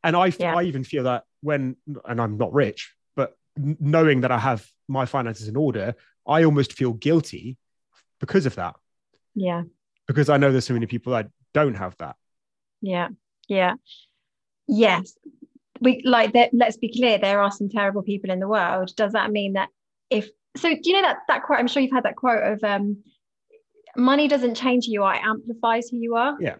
and 0.04 0.14
I, 0.16 0.26
Yeah. 0.38 0.54
I 0.56 0.64
even 0.64 0.84
feel 0.84 1.04
that 1.04 1.24
when 1.40 1.76
and 2.04 2.20
i'm 2.20 2.36
not 2.38 2.52
rich 2.52 2.94
but 3.14 3.36
knowing 3.56 4.22
that 4.22 4.32
i 4.32 4.38
have 4.38 4.66
my 4.88 5.04
finances 5.06 5.46
in 5.48 5.56
order 5.56 5.94
i 6.26 6.44
almost 6.44 6.72
feel 6.72 6.92
guilty 6.92 7.56
because 8.20 8.46
of 8.46 8.54
that 8.56 8.74
Yeah. 9.34 9.62
because 10.08 10.28
i 10.28 10.36
know 10.36 10.50
there's 10.50 10.66
so 10.66 10.74
many 10.74 10.86
people 10.86 11.12
that 11.12 11.28
don't 11.54 11.74
have 11.84 11.94
that 11.98 12.16
Yeah. 12.82 13.08
Yeah. 13.48 13.74
Yes. 14.68 15.16
We 15.80 16.02
like 16.04 16.32
that. 16.32 16.50
Let's 16.52 16.76
be 16.78 16.90
clear. 16.98 17.18
There 17.18 17.40
are 17.44 17.50
some 17.58 17.68
terrible 17.68 18.02
people 18.02 18.30
in 18.30 18.40
the 18.40 18.48
world. 18.48 18.88
Does 18.96 19.12
that 19.12 19.30
mean 19.30 19.52
that 19.54 19.68
if 20.10 20.24
so? 20.56 20.68
Do 20.70 20.80
you 20.88 20.94
know 20.96 21.02
that 21.08 21.18
that 21.28 21.42
quote? 21.44 21.58
I'm 21.60 21.68
sure 21.68 21.80
you've 21.82 21.92
had 21.98 22.04
that 22.08 22.16
quote 22.16 22.42
of 22.52 22.58
um, 22.64 22.84
"Money 23.96 24.28
doesn't 24.28 24.54
change 24.54 24.86
who 24.86 24.92
you 24.92 25.02
are; 25.02 25.14
it 25.14 25.22
amplifies 25.24 25.88
who 25.88 25.96
you 25.96 26.14
are." 26.16 26.36
Yeah. 26.40 26.56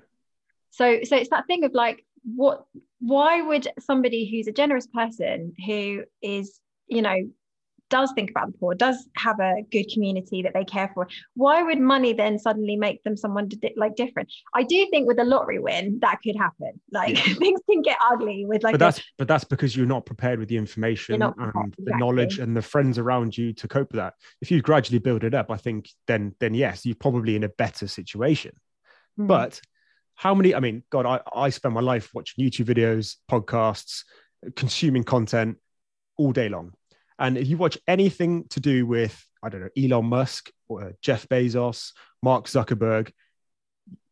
So, 0.71 1.01
so 1.05 1.17
it's 1.17 1.31
that 1.31 1.47
thing 1.47 1.65
of 1.65 1.73
like, 1.75 2.05
what? 2.35 2.67
Why 3.01 3.43
would 3.43 3.69
somebody 3.79 4.31
who's 4.31 4.47
a 4.47 4.53
generous 4.53 4.87
person 4.87 5.55
who 5.67 6.05
is, 6.23 6.61
you 6.87 7.03
know, 7.03 7.31
does 7.89 8.13
think 8.15 8.31
about 8.31 8.53
the 8.53 8.59
poor, 8.59 8.75
does 8.75 9.09
have 9.17 9.39
a 9.41 9.63
good 9.71 9.85
community 9.93 10.43
that 10.43 10.55
they 10.55 10.65
care 10.65 10.91
for, 10.95 11.09
why 11.35 11.63
would 11.63 11.79
money 11.81 12.13
then 12.13 12.39
suddenly 12.39 12.77
make 12.77 13.03
them 13.05 13.17
someone 13.17 13.49
di- 13.49 13.75
like 13.77 13.97
different? 13.97 14.33
I 14.55 14.63
do 14.63 14.87
think 14.91 15.07
with 15.07 15.19
a 15.19 15.25
lottery 15.25 15.59
win 15.59 15.99
that 16.03 16.19
could 16.23 16.37
happen. 16.37 16.81
Like 16.93 17.17
Yeah. 17.17 17.35
things 17.39 17.61
can 17.71 17.83
get 17.83 17.99
ugly 18.01 18.45
with 18.47 18.63
like 18.63 18.73
but 18.73 18.83
a- 18.83 18.85
that's 18.85 19.01
but 19.19 19.29
that's 19.29 19.45
because 19.45 19.77
you're 19.77 19.87
not 19.87 20.07
prepared 20.07 20.39
with 20.39 20.49
the 20.49 20.57
information 20.57 21.23
and 21.23 21.35
prepared, 21.35 21.75
the 21.79 21.97
knowledge 21.97 22.39
and 22.39 22.57
the 22.57 22.63
friends 22.63 22.99
around 22.99 23.37
you 23.37 23.53
to 23.55 23.69
cope 23.69 23.93
with 23.93 23.99
that 23.99 24.15
if 24.41 24.51
you 24.51 24.61
gradually 24.63 24.99
build 24.99 25.25
it 25.25 25.35
up 25.35 25.51
i 25.51 25.57
think 25.57 25.89
then 26.07 26.35
then 26.41 26.55
yes 26.55 26.85
you're 26.85 26.95
probably 26.95 27.37
in 27.37 27.45
a 27.45 27.49
better 27.49 27.87
situation 27.87 28.53
Hmm. 29.17 29.27
But 29.27 29.61
how 30.15 30.35
many? 30.35 30.55
I 30.55 30.61
mean, 30.61 30.83
God, 30.91 31.07
I, 31.07 31.21
I 31.35 31.51
spend 31.51 31.75
my 31.75 31.81
life 31.81 32.11
watching 32.15 32.45
YouTube 32.45 32.67
videos, 32.67 33.17
podcasts, 33.31 34.05
consuming 34.55 35.05
content 35.05 35.59
all 36.17 36.33
day 36.33 36.49
long. 36.49 36.73
And 37.19 37.39
if 37.39 37.49
you 37.49 37.57
watch 37.57 37.79
anything 37.89 38.45
to 38.51 38.61
do 38.61 38.87
with, 38.87 39.25
I 39.43 39.49
don't 39.49 39.61
know, 39.63 39.69
Elon 39.77 40.07
Musk 40.07 40.51
or 40.69 40.93
Jeff 41.01 41.29
Bezos, 41.29 41.93
Mark 42.23 42.47
Zuckerberg, 42.47 43.11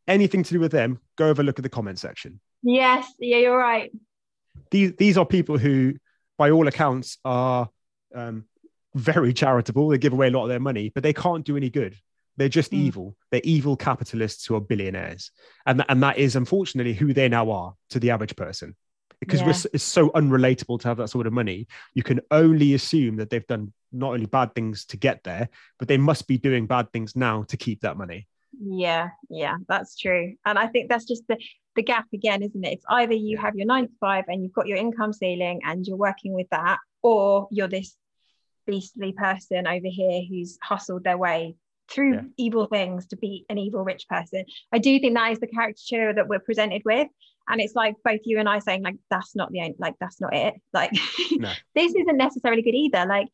anything 0.08 0.42
to 0.42 0.54
do 0.54 0.60
with 0.60 0.72
them, 0.72 0.98
go 1.16 1.28
over 1.28 1.42
look 1.42 1.58
at 1.58 1.62
the 1.62 1.68
comment 1.68 1.98
section. 1.98 2.40
yes, 2.62 3.06
yeah, 3.18 3.38
you're 3.38 3.56
right. 3.58 3.92
These 4.70 4.92
these 4.96 5.18
are 5.18 5.26
people 5.26 5.58
who, 5.58 5.94
by 6.38 6.50
all 6.50 6.66
accounts, 6.68 7.18
are 7.24 7.68
um, 8.14 8.44
very 8.94 9.32
charitable. 9.32 9.88
They 9.88 9.98
give 9.98 10.12
away 10.12 10.28
a 10.28 10.30
lot 10.30 10.44
of 10.44 10.48
their 10.48 10.60
money, 10.60 10.90
but 10.94 11.02
they 11.02 11.12
can't 11.12 11.44
do 11.44 11.56
any 11.56 11.70
good. 11.70 11.96
They're 12.36 12.48
just 12.48 12.72
Mm. 12.72 12.78
evil. 12.78 13.16
They're 13.30 13.40
evil 13.44 13.76
capitalists 13.76 14.46
who 14.46 14.54
are 14.56 14.60
billionaires, 14.60 15.30
and 15.66 15.78
th- 15.78 15.86
and 15.88 16.02
that 16.02 16.18
is 16.18 16.36
unfortunately 16.36 16.94
who 16.94 17.12
they 17.12 17.28
now 17.28 17.50
are 17.50 17.74
to 17.90 18.00
the 18.00 18.10
average 18.10 18.34
person. 18.36 18.74
Because 19.26 19.40
Yeah. 19.40 19.70
it's 19.72 19.84
so 19.84 20.10
unrelatable 20.10 20.80
to 20.80 20.88
have 20.88 20.96
that 20.98 21.08
sort 21.08 21.26
of 21.26 21.32
money. 21.32 21.66
You 21.94 22.02
can 22.02 22.20
only 22.30 22.74
assume 22.74 23.16
that 23.16 23.30
they've 23.30 23.46
done 23.46 23.72
not 23.92 24.12
only 24.12 24.26
bad 24.26 24.54
things 24.54 24.84
to 24.86 24.96
get 24.96 25.22
there, 25.24 25.48
but 25.78 25.88
they 25.88 25.98
must 25.98 26.26
be 26.26 26.38
doing 26.38 26.66
bad 26.66 26.92
things 26.92 27.14
now 27.16 27.44
to 27.44 27.56
keep 27.56 27.80
that 27.82 27.96
money. 27.96 28.26
Yeah, 28.60 29.10
yeah, 29.28 29.56
that's 29.68 29.96
true. 29.96 30.34
And 30.44 30.58
I 30.58 30.66
think 30.68 30.88
that's 30.88 31.04
just 31.06 31.26
the 31.28 31.38
the 31.76 31.82
gap 31.82 32.06
again, 32.12 32.40
isn't 32.40 32.64
it? 32.64 32.74
It's 32.74 32.84
either 32.88 33.14
you 33.14 33.36
Yeah. 33.36 33.40
have 33.40 33.56
your 33.56 33.66
nine 33.66 33.88
to 33.88 33.92
five 33.98 34.26
and 34.28 34.44
you've 34.44 34.52
got 34.52 34.68
your 34.68 34.76
income 34.78 35.12
ceiling 35.12 35.60
and 35.64 35.84
you're 35.84 35.96
working 35.96 36.32
with 36.32 36.48
that, 36.50 36.78
or 37.02 37.48
you're 37.50 37.66
this 37.66 37.96
beastly 38.64 39.12
person 39.12 39.66
over 39.66 39.88
here 39.88 40.22
who's 40.22 40.56
hustled 40.62 41.02
their 41.02 41.18
way 41.18 41.56
through 41.88 42.14
Yeah. 42.14 42.22
evil 42.36 42.66
things 42.66 43.08
to 43.08 43.16
be 43.16 43.44
an 43.48 43.58
evil 43.58 43.82
rich 43.82 44.06
person. 44.08 44.44
I 44.70 44.78
do 44.78 44.98
think 45.00 45.14
that 45.14 45.32
is 45.32 45.40
the 45.40 45.48
caricature 45.48 46.12
that 46.12 46.28
we're 46.28 46.38
presented 46.38 46.82
with. 46.84 47.08
And 47.48 47.60
it's 47.60 47.74
like 47.74 47.94
both 48.04 48.20
you 48.24 48.38
and 48.38 48.48
I 48.48 48.58
saying, 48.58 48.82
like, 48.82 48.96
that's 49.10 49.36
not 49.36 49.50
the 49.52 49.60
only, 49.60 49.74
like, 49.78 49.94
that's 50.00 50.20
not 50.20 50.34
it. 50.34 50.54
Like, 50.72 50.92
No. 51.32 51.52
this 51.74 51.94
isn't 51.94 52.16
necessarily 52.16 52.62
good 52.62 52.74
either. 52.74 53.04
Like, 53.06 53.28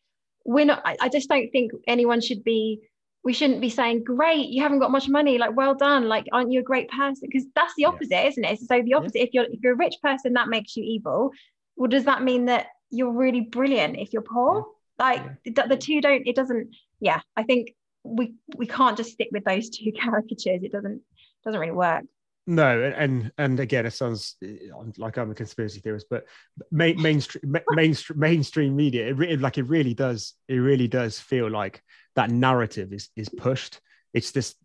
we're 0.44 0.64
not, 0.64 0.82
I, 0.84 0.96
I 1.00 1.08
just 1.08 1.28
don't 1.28 1.50
think 1.50 1.72
anyone 1.86 2.20
should 2.20 2.42
be 2.44 2.80
we 3.22 3.34
shouldn't 3.34 3.60
be 3.60 3.68
saying 3.68 4.02
great 4.02 4.48
you 4.48 4.62
haven't 4.62 4.78
got 4.78 4.90
much 4.90 5.06
money. 5.08 5.36
Like 5.36 5.54
well 5.54 5.74
done. 5.74 6.08
Like 6.08 6.26
aren't 6.32 6.50
you 6.50 6.60
a 6.60 6.62
great 6.62 6.88
person? 6.90 7.28
Because 7.30 7.46
that's 7.54 7.74
the 7.74 7.82
Yeah. 7.82 7.88
opposite 7.88 8.26
isn't 8.28 8.44
it? 8.44 8.58
So 8.60 8.80
the 8.82 8.94
opposite 8.94 9.22
if 9.22 9.30
you're 9.34 9.44
if 9.44 9.60
you're 9.62 9.74
a 9.74 9.76
rich 9.76 9.96
person 10.02 10.32
that 10.32 10.48
makes 10.48 10.74
you 10.74 10.84
evil. 10.84 11.30
Well 11.76 11.88
does 11.88 12.04
that 12.04 12.22
mean 12.22 12.46
that 12.46 12.68
you're 12.88 13.12
really 13.12 13.42
brilliant 13.42 13.98
if 13.98 14.14
you're 14.14 14.22
poor? 14.22 14.66
Like 14.98 15.22
the, 15.44 15.66
the 15.68 15.76
two 15.76 16.00
don't 16.00 16.26
it 16.26 16.34
doesn't 16.34 16.74
yeah 17.00 17.20
i 17.36 17.42
think 17.42 17.74
we 18.04 18.34
we 18.56 18.66
can't 18.66 18.96
just 18.96 19.12
stick 19.12 19.28
with 19.32 19.44
those 19.44 19.68
two 19.68 19.92
caricatures. 20.00 20.62
It 20.62 20.72
doesn't 20.72 21.02
doesn't 21.44 21.60
really 21.60 21.72
work 21.72 22.04
No, 22.50 22.82
and 22.82 23.30
and 23.38 23.60
again, 23.60 23.86
it 23.86 23.92
sounds 23.92 24.34
uh, 24.44 24.82
like 24.98 25.16
I'm 25.16 25.30
a 25.30 25.36
conspiracy 25.36 25.78
theorist, 25.78 26.06
but 26.10 26.24
main, 26.72 27.00
mainstream 27.00 27.54
mainstream 27.70 28.18
mainstream 28.18 28.74
media, 28.74 29.06
it 29.06 29.16
really 29.16 29.36
like 29.36 29.56
it 29.56 29.68
really 29.68 29.94
does, 29.94 30.34
it 30.48 30.56
really 30.56 30.88
does 30.88 31.20
feel 31.20 31.48
like 31.48 31.80
that 32.16 32.32
narrative 32.32 32.92
is 32.92 33.08
is 33.14 33.28
pushed. 33.28 33.80
It's 34.14 34.32
this 34.32 34.56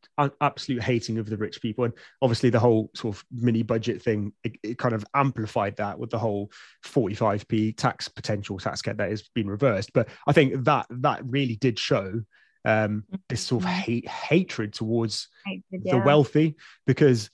absolute 0.42 0.82
hating 0.82 1.20
of 1.20 1.30
the 1.30 1.38
rich 1.38 1.62
people, 1.62 1.84
and 1.86 1.94
obviously 2.24 2.50
the 2.50 2.60
whole 2.60 2.90
sort 2.96 3.18
of 3.18 3.24
mini 3.32 3.62
budget 3.62 4.02
thing, 4.02 4.34
it, 4.44 4.54
it 4.64 4.78
kind 4.80 4.96
of 4.96 5.06
amplified 5.14 5.76
that 5.76 6.00
with 6.00 6.10
the 6.10 6.18
whole 6.18 6.50
45p 6.84 7.78
tax 7.78 8.08
potential 8.08 8.58
tax 8.58 8.82
cut 8.82 8.98
that 8.98 9.12
has 9.12 9.30
been 9.36 9.48
reversed. 9.48 9.94
But 9.94 10.10
I 10.26 10.32
think 10.32 10.64
that 10.64 10.88
that 10.90 11.24
really 11.24 11.56
did 11.58 11.78
show 11.78 12.22
um, 12.66 13.04
this 13.30 13.42
sort 13.42 13.64
of 13.64 13.70
Mhm. 13.70 13.74
hate 13.74 14.08
hatred 14.08 14.74
towards 14.74 15.28
Hatred, 15.46 15.84
the 15.84 16.00
wealthy 16.00 16.56
because 16.88 17.30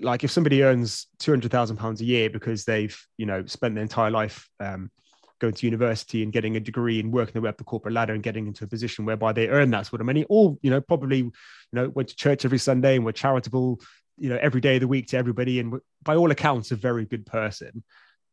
like 0.00 0.24
if 0.24 0.30
somebody 0.30 0.62
earns 0.62 1.06
200,000 1.18 1.76
pounds 1.76 2.00
a 2.00 2.04
year 2.04 2.28
because 2.30 2.64
they've 2.64 3.00
you 3.16 3.26
know 3.26 3.44
spent 3.46 3.74
their 3.74 3.82
entire 3.82 4.10
life 4.10 4.48
um, 4.60 4.90
going 5.38 5.54
to 5.54 5.66
university 5.66 6.22
and 6.22 6.32
getting 6.32 6.56
a 6.56 6.60
degree 6.60 7.00
and 7.00 7.12
working 7.12 7.34
their 7.34 7.42
way 7.42 7.48
up 7.48 7.58
the 7.58 7.64
corporate 7.64 7.94
ladder 7.94 8.14
and 8.14 8.22
getting 8.22 8.46
into 8.46 8.64
a 8.64 8.68
position 8.68 9.04
whereby 9.04 9.32
they 9.32 9.48
earn 9.48 9.70
that 9.70 9.86
sort 9.86 10.00
of 10.00 10.06
money 10.06 10.24
or 10.28 10.56
you 10.62 10.70
know 10.70 10.80
probably 10.80 11.18
you 11.18 11.32
know 11.72 11.88
went 11.90 12.08
to 12.08 12.16
church 12.16 12.44
every 12.44 12.58
sunday 12.58 12.96
and 12.96 13.04
were 13.04 13.12
charitable 13.12 13.80
you 14.18 14.28
know 14.28 14.38
every 14.40 14.60
day 14.60 14.76
of 14.76 14.80
the 14.80 14.88
week 14.88 15.06
to 15.08 15.16
everybody 15.16 15.60
and 15.60 15.72
were, 15.72 15.82
by 16.02 16.16
all 16.16 16.30
accounts 16.30 16.70
a 16.70 16.76
very 16.76 17.04
good 17.04 17.26
person 17.26 17.82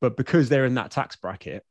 but 0.02 0.18
because 0.18 0.50
they're 0.50 0.66
in 0.66 0.76
that 0.76 0.92
tax 0.92 1.16
bracket 1.16 1.64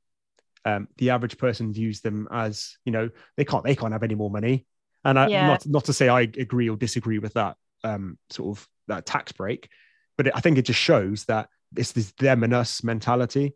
um, 0.64 0.86
the 0.97 1.11
average 1.11 1.38
person 1.38 1.72
views 1.72 2.03
them 2.03 2.28
as 2.30 2.76
you 2.84 2.93
know 2.93 3.11
they 3.36 3.45
can't 3.45 3.64
they 3.64 3.74
can't 3.74 3.93
have 3.93 4.05
any 4.05 4.14
more 4.14 4.30
money 4.30 4.66
and 5.05 5.18
I, 5.18 5.28
Yeah. 5.28 5.47
not 5.49 5.66
not 5.66 5.84
to 5.86 5.93
say 5.93 6.09
I 6.09 6.20
agree 6.20 6.68
or 6.68 6.76
disagree 6.76 7.18
with 7.18 7.34
that 7.34 7.57
um, 7.84 8.16
sort 8.30 8.57
of 8.57 8.68
that 8.89 9.07
tax 9.07 9.33
break, 9.33 9.68
but 10.16 10.35
I 10.37 10.41
think 10.41 10.59
it 10.59 10.62
just 10.66 10.80
shows 10.80 11.24
that 11.26 11.49
it's 11.76 11.93
this 11.93 12.12
them 12.18 12.45
and 12.45 12.53
us 12.55 12.83
mentality 12.85 13.55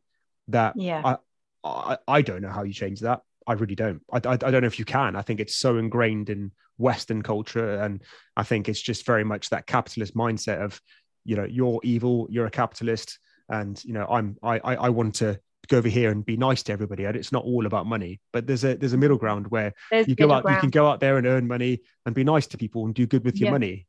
that 0.48 0.74
Yeah. 0.76 1.02
I, 1.04 1.16
I 1.64 1.98
I 2.08 2.22
don't 2.22 2.42
know 2.42 2.50
how 2.50 2.62
you 2.62 2.72
change 2.72 3.00
that. 3.00 3.22
I 3.46 3.52
really 3.54 3.74
don't. 3.74 4.02
I, 4.12 4.16
I, 4.24 4.32
I 4.32 4.36
don't 4.36 4.60
know 4.62 4.66
if 4.66 4.78
you 4.78 4.84
can. 4.84 5.14
I 5.16 5.22
think 5.22 5.40
it's 5.40 5.54
so 5.54 5.76
ingrained 5.78 6.30
in 6.30 6.52
Western 6.78 7.22
culture, 7.22 7.80
and 7.80 8.02
I 8.36 8.42
think 8.42 8.68
it's 8.68 8.80
just 8.80 9.06
very 9.06 9.24
much 9.24 9.50
that 9.50 9.66
capitalist 9.66 10.14
mindset 10.16 10.58
of, 10.58 10.80
you 11.24 11.36
know, 11.36 11.44
you're 11.44 11.80
evil, 11.84 12.26
you're 12.30 12.46
a 12.46 12.50
capitalist, 12.50 13.18
and 13.48 13.82
you 13.84 13.92
know, 13.92 14.06
I'm 14.06 14.36
I 14.42 14.58
I, 14.58 14.74
I 14.74 14.88
want 14.88 15.16
to 15.16 15.38
go 15.68 15.78
over 15.78 15.88
here 15.88 16.10
and 16.10 16.24
be 16.24 16.36
nice 16.36 16.62
to 16.64 16.72
everybody. 16.72 17.04
And 17.04 17.16
it's 17.16 17.32
not 17.32 17.44
all 17.44 17.66
about 17.66 17.86
money, 17.86 18.20
but 18.32 18.46
there's 18.46 18.64
a 18.64 18.76
there's 18.76 18.92
a 18.92 18.98
middle 18.98 19.16
ground 19.18 19.48
where 19.48 19.72
There's 19.90 20.08
you 20.08 20.14
go 20.14 20.30
out, 20.32 20.48
you 20.48 20.56
can 20.58 20.70
go 20.70 20.88
out 20.88 21.00
there 21.00 21.16
and 21.18 21.26
earn 21.26 21.46
money 21.46 21.80
and 22.04 22.14
be 22.14 22.24
nice 22.24 22.46
to 22.48 22.58
people 22.58 22.84
and 22.84 22.94
do 22.94 23.06
good 23.06 23.24
with 23.24 23.36
your 23.38 23.46
Yeah. 23.46 23.52
money. 23.52 23.86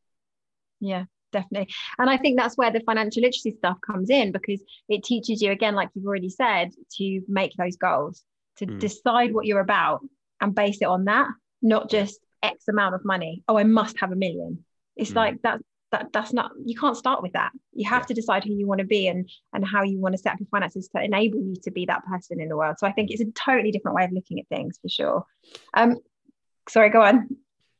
Yeah, 0.80 1.06
definitely. 1.32 1.74
And 1.98 2.10
I 2.10 2.18
think 2.18 2.38
that's 2.38 2.58
where 2.58 2.72
the 2.72 2.80
financial 2.82 3.22
literacy 3.22 3.56
stuff 3.58 3.78
comes 3.86 4.10
in 4.10 4.32
because 4.32 4.62
it 4.90 5.04
teaches 5.04 5.42
you, 5.42 5.52
again, 5.52 5.76
like 5.76 5.90
you've 5.94 6.06
already 6.06 6.30
said, 6.30 6.72
to 6.98 7.22
make 7.28 7.54
those 7.58 7.76
goals, 7.78 8.24
to 8.58 8.66
Mm. 8.66 8.80
decide 8.80 9.34
what 9.34 9.46
you're 9.46 9.60
about 9.60 10.02
and 10.42 10.54
base 10.56 10.78
it 10.82 10.86
on 10.86 11.06
that, 11.06 11.28
not 11.62 11.90
just 11.90 12.20
X 12.44 12.68
amount 12.68 12.96
of 12.96 13.04
money. 13.04 13.44
Oh, 13.48 13.58
I 13.58 13.64
must 13.64 14.00
have 14.00 14.12
a 14.12 14.16
million. 14.16 14.64
It's 14.96 15.12
Mm. 15.12 15.16
like 15.16 15.42
that. 15.44 15.62
That, 15.94 16.12
that's 16.12 16.34
not 16.34 16.52
you 16.66 16.76
can't 16.78 16.98
start 16.98 17.22
with 17.24 17.32
that 17.32 17.54
you 17.72 17.88
have 17.90 18.02
Yeah. 18.02 18.08
to 18.08 18.14
decide 18.14 18.44
who 18.44 18.52
you 18.52 18.68
want 18.68 18.80
to 18.80 18.86
be 18.86 19.08
and 19.08 19.30
and 19.54 19.66
how 19.66 19.84
you 19.84 20.00
want 20.02 20.16
to 20.16 20.18
set 20.18 20.34
up 20.34 20.40
your 20.42 20.48
finances 20.50 20.90
to 20.90 21.02
enable 21.02 21.40
you 21.40 21.56
to 21.64 21.72
be 21.72 21.86
that 21.86 22.04
person 22.04 22.42
in 22.42 22.50
the 22.50 22.58
world 22.58 22.76
so 22.78 22.86
i 22.86 22.92
think 22.92 23.10
it's 23.10 23.22
a 23.22 23.32
totally 23.32 23.72
different 23.72 23.96
way 23.96 24.04
of 24.04 24.12
looking 24.12 24.38
at 24.38 24.46
things 24.50 24.78
for 24.82 24.90
sure 24.90 25.26
um 25.76 25.96
sorry 26.68 26.90
go 26.90 27.02
on 27.02 27.30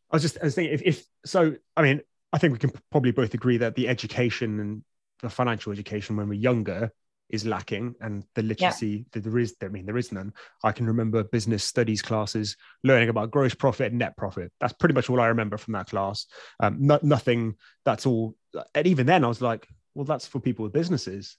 I 0.10 0.16
was 0.16 0.22
just 0.22 0.38
I 0.42 0.46
was 0.46 0.56
thinking 0.56 0.74
if, 0.76 0.82
if 0.84 1.06
so, 1.26 1.58
I 1.76 1.82
mean, 1.82 2.00
I 2.34 2.38
think 2.38 2.54
we 2.54 2.60
can 2.60 2.72
probably 2.92 3.12
both 3.12 3.34
agree 3.34 3.58
that 3.58 3.76
the 3.76 3.88
education 3.88 4.60
and 4.60 4.84
the 5.22 5.30
financial 5.30 5.72
education 5.72 6.18
when 6.18 6.28
we're 6.30 6.36
younger 6.36 6.92
is 7.30 7.46
lacking, 7.46 7.94
and 8.00 8.24
the 8.36 8.42
literacy 8.42 9.06
that 9.12 9.24
there 9.24 9.38
is. 9.38 9.54
I 9.62 9.68
mean, 9.68 9.86
there 9.86 9.98
is 9.98 10.12
none. 10.12 10.34
I 10.64 10.72
can 10.72 10.88
remember 10.88 11.24
business 11.24 11.64
studies 11.64 12.02
classes 12.02 12.56
learning 12.84 13.10
about 13.10 13.32
gross 13.32 13.54
profit 13.54 13.92
and 13.92 14.00
net 14.00 14.16
profit. 14.16 14.52
That's 14.62 14.74
pretty 14.74 14.96
much 14.96 15.10
all 15.10 15.20
I 15.20 15.28
remember 15.28 15.58
from 15.58 15.74
that 15.74 15.90
class. 15.90 16.26
Um, 16.60 16.78
no, 16.80 17.00
nothing. 17.02 17.56
That's 17.84 18.06
all. 18.06 18.36
And 18.74 18.88
even 18.88 19.08
then, 19.08 19.26
I 19.26 19.28
was 19.28 19.42
like, 19.42 19.68
well, 19.94 20.06
that's 20.06 20.28
for 20.28 20.40
people 20.40 20.64
with 20.64 20.74
businesses. 20.74 21.38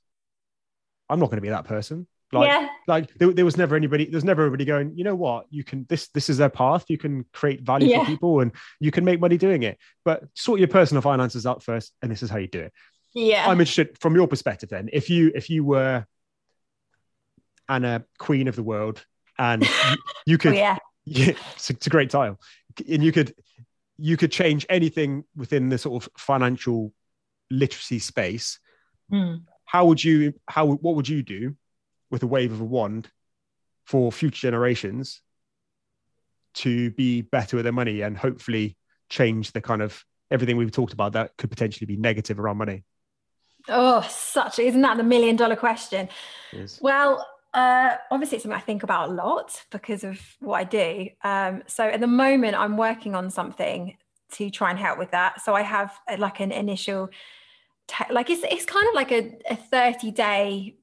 I'm 1.08 1.20
not 1.20 1.26
going 1.26 1.38
to 1.38 1.42
be 1.42 1.48
that 1.48 1.64
person. 1.64 2.06
Like, 2.30 2.48
yeah. 2.48 2.68
like 2.86 3.14
there, 3.14 3.32
there 3.32 3.44
was 3.44 3.56
never 3.56 3.74
anybody 3.74 4.04
there's 4.04 4.24
never 4.24 4.42
everybody 4.42 4.66
going 4.66 4.92
you 4.94 5.04
know 5.04 5.14
what? 5.14 5.46
You 5.48 5.64
can 5.64 5.86
this 5.88 6.08
this 6.08 6.28
is 6.28 6.36
their 6.36 6.50
path. 6.50 6.84
You 6.88 6.98
can 6.98 7.24
create 7.32 7.62
value 7.62 7.88
Yeah. 7.88 8.00
for 8.00 8.06
people 8.06 8.40
and 8.40 8.52
you 8.80 8.90
can 8.90 9.04
make 9.04 9.18
money 9.18 9.38
doing 9.38 9.62
it. 9.62 9.78
But 10.04 10.24
sort 10.34 10.60
your 10.60 10.68
personal 10.68 11.00
finances 11.00 11.46
out 11.46 11.62
first 11.62 11.92
and 12.02 12.10
this 12.10 12.22
is 12.22 12.28
how 12.28 12.36
you 12.36 12.46
do 12.46 12.60
it. 12.60 12.72
Yeah. 13.14 13.48
I'm 13.48 13.60
interested 13.60 13.98
from 13.98 14.14
your 14.14 14.28
perspective 14.28 14.68
then 14.68 14.90
if 14.92 15.08
you 15.08 15.32
if 15.34 15.48
you 15.48 15.64
were 15.64 16.04
Anna 17.66 18.04
queen 18.18 18.46
of 18.46 18.56
the 18.56 18.62
world 18.62 19.04
and 19.38 19.62
you, 19.90 19.96
you 20.26 20.34
oh, 20.34 20.38
could 20.38 20.54
yeah. 20.54 20.76
Yeah, 21.10 21.32
it's, 21.54 21.70
a, 21.70 21.72
it's 21.72 21.86
a 21.86 21.90
great 21.90 22.10
title 22.10 22.38
and 22.86 23.02
you 23.02 23.12
could 23.12 23.34
you 23.96 24.18
could 24.18 24.30
change 24.30 24.66
anything 24.68 25.24
within 25.34 25.70
the 25.70 25.78
sort 25.78 26.04
of 26.04 26.10
financial 26.18 26.92
literacy 27.50 27.98
space. 28.00 28.58
Mm. 29.10 29.44
how 29.64 29.86
would 29.86 30.04
you 30.04 30.34
how 30.46 30.66
what 30.66 30.94
would 30.94 31.08
you 31.08 31.22
do 31.22 31.56
with 32.10 32.22
a 32.22 32.26
wave 32.26 32.52
of 32.52 32.60
a 32.60 32.64
wand 32.64 33.08
for 33.84 34.12
future 34.12 34.48
generations 34.48 35.22
to 36.54 36.90
be 36.92 37.22
better 37.22 37.56
with 37.56 37.64
their 37.64 37.72
money 37.72 38.00
and 38.00 38.16
hopefully 38.16 38.76
change 39.08 39.52
the 39.52 39.60
kind 39.60 39.82
of 39.82 40.04
everything 40.30 40.56
we've 40.56 40.72
talked 40.72 40.92
about 40.92 41.12
that 41.12 41.32
could 41.38 41.50
potentially 41.50 41.86
be 41.86 41.96
negative 41.96 42.38
around 42.38 42.56
money 42.58 42.84
Oh, 43.68 44.06
such 44.08 44.58
isn't 44.58 44.80
that 44.80 44.96
the 44.96 45.02
million 45.02 45.36
dollar 45.36 45.56
question? 45.56 46.08
Yes. 46.52 46.78
Well, 46.80 47.26
uh, 47.52 47.96
obviously 48.10 48.36
it's 48.36 48.44
something 48.44 48.58
I 48.58 48.62
think 48.62 48.82
about 48.82 49.10
a 49.10 49.12
lot 49.12 49.62
because 49.70 50.04
of 50.04 50.20
what 50.40 50.56
I 50.56 50.64
do. 50.64 51.08
Um, 51.22 51.62
so 51.66 51.84
at 51.84 52.00
the 52.00 52.06
moment, 52.06 52.56
I'm 52.56 52.76
working 52.76 53.14
on 53.14 53.30
something 53.30 53.96
to 54.32 54.50
try 54.50 54.70
and 54.70 54.78
help 54.78 54.98
with 54.98 55.10
that. 55.10 55.42
So 55.42 55.54
I 55.54 55.62
have 55.62 55.98
uh, 56.08 56.16
like 56.18 56.40
an 56.40 56.52
initial, 56.52 57.10
te- 57.86 58.12
like 58.12 58.30
it's 58.30 58.42
it's 58.44 58.64
kind 58.64 58.86
of 58.88 58.94
like 58.94 59.12
a, 59.12 59.36
a 59.50 59.56
30 59.56 60.10
day 60.12 60.76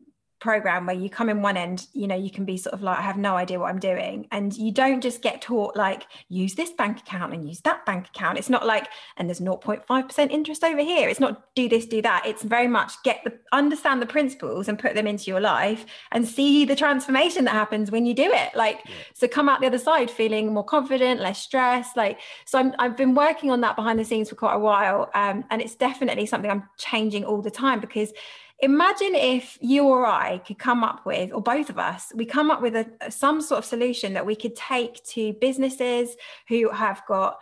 program 0.49 0.81
where 0.87 0.99
you 1.03 1.09
come 1.19 1.29
in 1.33 1.39
one 1.49 1.57
end 1.65 1.77
you 2.01 2.07
know 2.09 2.19
you 2.25 2.31
can 2.37 2.45
be 2.51 2.57
sort 2.65 2.73
of 2.77 2.81
like 2.87 2.97
i 3.03 3.05
have 3.11 3.19
no 3.29 3.33
idea 3.43 3.57
what 3.59 3.69
i'm 3.73 3.83
doing. 3.93 4.27
And 4.31 4.49
you 4.65 4.71
don't 4.71 5.01
just 5.07 5.19
get 5.27 5.35
taught 5.41 5.71
like 5.75 6.01
use 6.41 6.53
this 6.55 6.71
bank 6.81 6.95
account 7.03 7.29
and 7.33 7.41
use 7.51 7.61
that 7.61 7.79
bank 7.85 8.03
account. 8.11 8.37
It's 8.37 8.49
not 8.55 8.65
like 8.73 8.85
and 9.17 9.23
there's 9.27 9.39
0.5% 9.39 10.31
interest 10.31 10.63
over 10.63 10.81
here. 10.91 11.07
It's 11.11 11.19
not 11.25 11.33
do 11.55 11.65
this 11.73 11.85
do 11.95 12.01
that. 12.09 12.21
It's 12.25 12.43
very 12.55 12.67
much 12.67 12.91
get 13.03 13.17
the 13.25 13.31
understand 13.61 14.01
the 14.01 14.11
principles 14.17 14.67
and 14.67 14.75
put 14.85 14.93
them 14.97 15.07
into 15.07 15.25
your 15.31 15.41
life 15.55 15.81
and 16.13 16.21
see 16.27 16.65
the 16.65 16.75
transformation 16.75 17.45
that 17.45 17.55
happens 17.63 17.91
when 17.91 18.05
you 18.05 18.13
do 18.13 18.29
it. 18.43 18.49
Like 18.55 18.79
Yeah. 18.85 18.95
so 19.13 19.27
come 19.27 19.47
out 19.49 19.57
the 19.61 19.67
other 19.67 19.83
side 19.89 20.09
feeling 20.21 20.53
more 20.53 20.63
confident 20.77 21.15
less 21.27 21.39
stressed 21.47 21.95
like 22.03 22.19
so 22.49 22.53
I'm, 22.59 22.69
i've 22.79 22.97
been 23.03 23.15
working 23.25 23.49
on 23.51 23.59
that 23.61 23.75
behind 23.75 23.97
the 23.99 24.05
scenes 24.09 24.29
for 24.29 24.35
quite 24.35 24.55
a 24.61 24.63
while 24.69 24.99
um, 25.21 25.37
and 25.49 25.57
it's 25.63 25.75
definitely 25.87 26.25
something 26.25 26.51
i'm 26.51 26.63
changing 26.77 27.23
all 27.29 27.41
the 27.41 27.55
time 27.65 27.79
because 27.79 28.11
imagine 28.60 29.16
if 29.16 29.58
you 29.62 29.84
or 29.84 30.06
I 30.06 30.39
could 30.39 30.58
come 30.58 30.84
up 30.84 31.06
with, 31.06 31.34
or 31.34 31.41
both 31.41 31.70
of 31.70 31.78
us, 31.78 32.12
we 32.16 32.26
come 32.26 32.51
up 32.51 32.62
with 32.62 32.76
a, 32.76 33.12
some 33.12 33.41
sort 33.41 33.60
of 33.60 33.66
solution 33.66 34.14
that 34.14 34.26
we 34.26 34.36
could 34.36 34.56
take 34.56 35.03
to 35.06 35.34
businesses 35.34 36.16
who 36.47 36.70
have 36.70 37.01
got, 37.08 37.39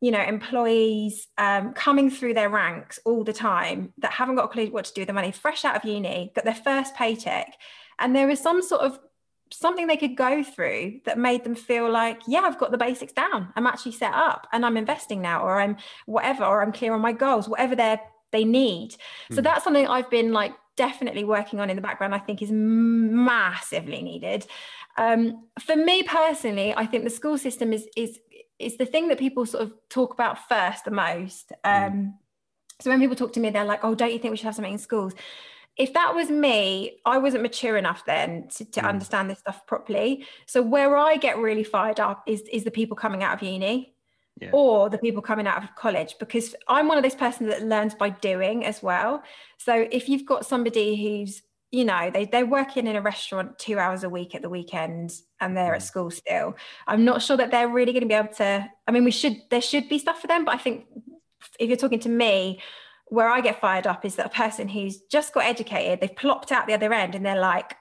you 0.00 0.10
know, 0.10 0.22
employees 0.22 1.26
um, 1.38 1.72
coming 1.74 2.10
through 2.10 2.34
their 2.34 2.48
ranks 2.48 2.98
all 3.04 3.24
the 3.24 3.32
time 3.32 3.92
that 3.98 4.12
haven't 4.12 4.36
got 4.36 4.46
a 4.46 4.48
clue 4.48 4.66
what 4.66 4.86
to 4.86 4.94
do 4.94 5.02
with 5.02 5.08
the 5.08 5.14
money, 5.14 5.32
fresh 5.32 5.64
out 5.64 5.76
of 5.76 5.84
uni, 5.84 6.32
got 6.34 6.44
their 6.44 6.54
first 6.54 6.94
paycheck, 6.94 7.54
and 7.98 8.16
there 8.16 8.30
is 8.30 8.40
some 8.40 8.62
sort 8.62 8.80
of 8.80 8.98
something 9.52 9.86
they 9.86 9.96
could 9.96 10.16
go 10.16 10.42
through 10.42 11.00
that 11.04 11.18
made 11.18 11.44
them 11.44 11.54
feel 11.54 11.88
like 11.88 12.20
yeah 12.26 12.40
i've 12.40 12.58
got 12.58 12.72
the 12.72 12.78
basics 12.78 13.12
down. 13.12 13.52
I'm 13.54 13.66
actually 13.66 13.92
set 13.92 14.12
up 14.12 14.48
and 14.52 14.66
i'm 14.66 14.76
investing 14.76 15.20
now 15.20 15.44
or 15.44 15.60
i'm 15.60 15.76
whatever 16.06 16.44
or 16.44 16.62
i'm 16.62 16.72
clear 16.72 16.92
on 16.92 17.00
my 17.00 17.12
goals 17.12 17.48
whatever 17.48 17.76
they're 17.76 18.00
they 18.36 18.44
need 18.44 18.90
so 19.34 19.40
Mm. 19.40 19.44
that's 19.46 19.64
something 19.64 19.86
I've 19.96 20.10
been 20.18 20.30
like 20.40 20.54
definitely 20.76 21.24
working 21.36 21.58
on 21.60 21.70
in 21.70 21.76
the 21.76 21.86
background. 21.88 22.14
I 22.14 22.18
think 22.26 22.42
is 22.42 22.50
massively 22.52 24.02
needed. 24.02 24.46
Um, 24.96 25.48
for 25.66 25.76
me 25.76 26.02
personally, 26.02 26.74
I 26.82 26.84
think 26.86 27.04
the 27.04 27.10
school 27.20 27.38
system 27.38 27.72
is 27.72 27.88
is 27.96 28.12
is 28.58 28.76
the 28.76 28.86
thing 28.86 29.08
that 29.08 29.18
people 29.18 29.46
sort 29.46 29.62
of 29.64 29.72
talk 29.88 30.10
about 30.14 30.36
first 30.48 30.84
the 30.84 30.90
most. 31.06 31.52
Um, 31.64 32.18
So 32.80 32.90
when 32.90 33.00
people 33.00 33.16
talk 33.16 33.32
to 33.34 33.40
me, 33.40 33.50
they're 33.50 33.64
like, 33.72 33.84
"Oh, 33.84 33.94
don't 33.94 34.12
you 34.12 34.18
think 34.18 34.32
we 34.32 34.36
should 34.36 34.46
have 34.46 34.56
something 34.56 34.72
in 34.72 34.78
schools?" 34.90 35.14
If 35.76 35.92
that 35.94 36.14
was 36.14 36.30
me, 36.30 37.00
I 37.04 37.18
wasn't 37.18 37.42
mature 37.42 37.76
enough 37.76 38.04
then 38.04 38.48
to, 38.56 38.64
to 38.76 38.80
Mm. 38.80 38.88
understand 38.88 39.30
this 39.30 39.40
stuff 39.40 39.66
properly. 39.66 40.26
So 40.46 40.62
where 40.62 40.96
I 40.96 41.16
get 41.16 41.38
really 41.38 41.64
fired 41.64 42.00
up 42.00 42.22
is 42.26 42.42
is 42.52 42.64
the 42.64 42.70
people 42.70 42.96
coming 42.96 43.22
out 43.24 43.34
of 43.34 43.42
uni 43.42 43.93
Yeah. 44.40 44.50
or 44.52 44.90
the 44.90 44.98
people 44.98 45.22
coming 45.22 45.46
out 45.46 45.62
of 45.62 45.74
college 45.76 46.16
because 46.18 46.56
I'm 46.66 46.88
one 46.88 46.96
of 46.96 47.04
those 47.04 47.14
person 47.14 47.46
that 47.48 47.62
learns 47.62 47.94
by 47.94 48.08
doing 48.10 48.64
as 48.64 48.82
well. 48.82 49.22
So 49.58 49.86
if 49.92 50.08
you've 50.08 50.26
got 50.26 50.44
somebody 50.44 50.96
who's 51.02 51.42
you 51.70 51.84
know 51.84 52.08
they, 52.12 52.24
they're 52.24 52.46
working 52.46 52.86
in 52.86 52.94
a 52.96 53.00
restaurant 53.00 53.58
two 53.58 53.78
hours 53.80 54.04
a 54.04 54.08
week 54.08 54.34
at 54.36 54.42
the 54.42 54.48
weekend 54.48 55.12
and 55.40 55.56
they're 55.56 55.74
at 55.74 55.80
Mm. 55.80 55.84
school 55.86 56.10
still 56.10 56.54
i'm 56.86 57.04
not 57.04 57.20
sure 57.20 57.36
that 57.36 57.50
they're 57.50 57.66
really 57.68 57.90
going 57.92 58.02
to 58.02 58.06
be 58.08 58.14
able 58.14 58.32
to 58.34 58.70
i 58.86 58.92
mean 58.92 59.02
we 59.02 59.10
should 59.10 59.36
there 59.50 59.60
should 59.60 59.88
be 59.88 59.98
stuff 59.98 60.20
for 60.20 60.28
them 60.28 60.44
but 60.44 60.54
i 60.54 60.58
think 60.58 60.84
if 61.58 61.68
you're 61.68 61.76
talking 61.76 61.98
to 62.00 62.08
me 62.08 62.60
where 63.08 63.28
i 63.28 63.40
get 63.40 63.60
fired 63.60 63.88
up 63.88 64.04
is 64.04 64.14
that 64.14 64.26
a 64.26 64.28
person 64.28 64.68
who's 64.68 65.00
just 65.10 65.34
got 65.34 65.44
educated 65.46 66.00
they've 66.00 66.14
plopped 66.14 66.52
out 66.52 66.68
the 66.68 66.74
other 66.74 66.92
end 66.92 67.16
and 67.16 67.26
they're 67.26 67.40
like 67.40 67.74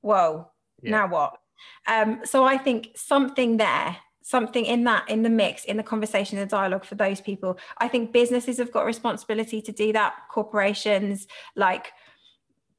whoa 0.00 0.50
Yeah. 0.82 0.90
now 0.92 1.06
what 1.08 1.36
um, 1.86 2.22
so 2.24 2.42
i 2.42 2.56
think 2.58 2.88
something 2.96 3.58
there 3.58 3.96
something 4.34 4.64
in 4.66 4.82
that 4.82 5.08
in 5.08 5.22
the 5.22 5.30
mix 5.30 5.64
in 5.64 5.76
the 5.76 5.82
conversation 5.84 6.36
the 6.36 6.46
dialogue 6.46 6.84
for 6.84 6.96
those 6.96 7.20
people 7.20 7.56
i 7.78 7.86
think 7.86 8.12
businesses 8.12 8.58
have 8.58 8.72
got 8.72 8.84
responsibility 8.84 9.62
to 9.62 9.70
do 9.70 9.92
that 9.92 10.12
corporations 10.28 11.28
like 11.54 11.92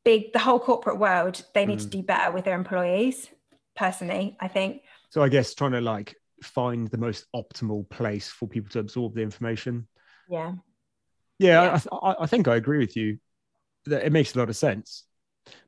big 0.03 0.33
the 0.33 0.39
whole 0.39 0.59
corporate 0.59 0.99
world 0.99 1.35
they 1.53 1.65
need 1.65 1.79
to 1.79 1.87
Mm. 1.87 1.91
do 1.97 2.03
better 2.03 2.31
with 2.33 2.43
their 2.45 2.55
employees 2.63 3.29
personally 3.77 4.35
i 4.41 4.47
think 4.49 4.81
So 5.09 5.21
I 5.23 5.29
guess 5.29 5.53
trying 5.55 5.71
to 5.71 5.79
like 5.93 6.09
find 6.43 6.89
the 6.89 6.97
most 6.97 7.25
optimal 7.33 7.87
place 7.89 8.27
for 8.29 8.45
people 8.47 8.69
to 8.71 8.79
absorb 8.79 9.15
the 9.15 9.21
information. 9.21 9.87
yeah 10.27 10.51
Yeah, 11.39 11.61
Yeah. 11.63 11.73
I, 11.75 11.79
th- 11.83 11.93
I, 12.09 12.15
I 12.23 12.27
think 12.27 12.47
I 12.47 12.55
agree 12.57 12.79
with 12.85 12.95
you. 12.99 13.19
That 13.85 14.05
it 14.05 14.11
makes 14.11 14.35
a 14.35 14.39
lot 14.39 14.49
of 14.49 14.55
sense, 14.57 15.05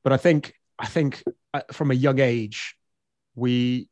but 0.03 0.11
I 0.11 0.18
think 0.26 0.41
I 0.77 0.88
think 0.95 1.23
uh, 1.53 1.61
from 1.72 1.89
a 1.91 1.93
young 2.06 2.19
age, 2.19 2.76
we, 3.35 3.88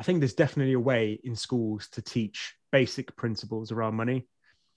I 0.00 0.02
think 0.02 0.20
there's 0.20 0.32
definitely 0.32 0.72
a 0.72 0.80
way 0.80 1.20
in 1.22 1.36
schools 1.36 1.88
to 1.92 2.00
teach 2.00 2.54
basic 2.72 3.14
principles 3.16 3.70
around 3.70 3.96
money. 3.96 4.26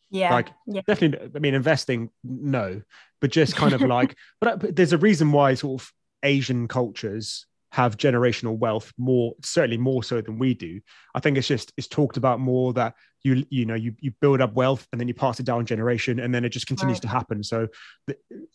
yeah 0.10 0.34
Like, 0.34 0.50
yeah 0.68 0.82
Definitely, 0.86 1.32
I 1.34 1.40
mean, 1.40 1.54
investing, 1.54 2.10
no, 2.26 2.82
but 3.22 3.32
just 3.32 3.56
kind 3.56 3.72
of 3.72 3.82
like, 3.98 4.18
but, 4.42 4.50
uh, 4.50 4.58
but 4.58 4.76
there's 4.76 4.92
a 4.92 4.98
reason 4.98 5.32
why 5.32 5.54
sort 5.54 5.82
of 5.82 5.92
Asian 6.24 6.68
cultures 6.68 7.46
have 7.72 7.98
generational 7.98 8.58
wealth 8.58 8.94
more 8.98 9.34
certainly 9.42 9.78
more 9.78 10.04
so 10.04 10.22
than 10.22 10.38
we 10.38 10.54
do 10.54 10.80
i 11.16 11.20
think 11.20 11.40
it's 11.40 11.48
just 11.48 11.74
it's 11.76 11.88
talked 11.88 12.18
about 12.18 12.40
more 12.40 12.72
that 12.72 12.94
you 13.24 13.46
you 13.50 13.66
know 13.66 13.76
you, 13.76 13.94
you 14.00 14.12
build 14.22 14.42
up 14.42 14.54
wealth 14.54 14.88
and 14.92 15.00
then 15.00 15.08
you 15.08 15.14
pass 15.14 15.40
it 15.40 15.46
down 15.46 15.66
generation 15.66 16.20
and 16.20 16.34
then 16.34 16.44
it 16.44 16.50
just 16.50 16.68
continues 16.68 16.98
right. 16.98 17.02
to 17.04 17.08
happen 17.08 17.44
so 17.44 17.68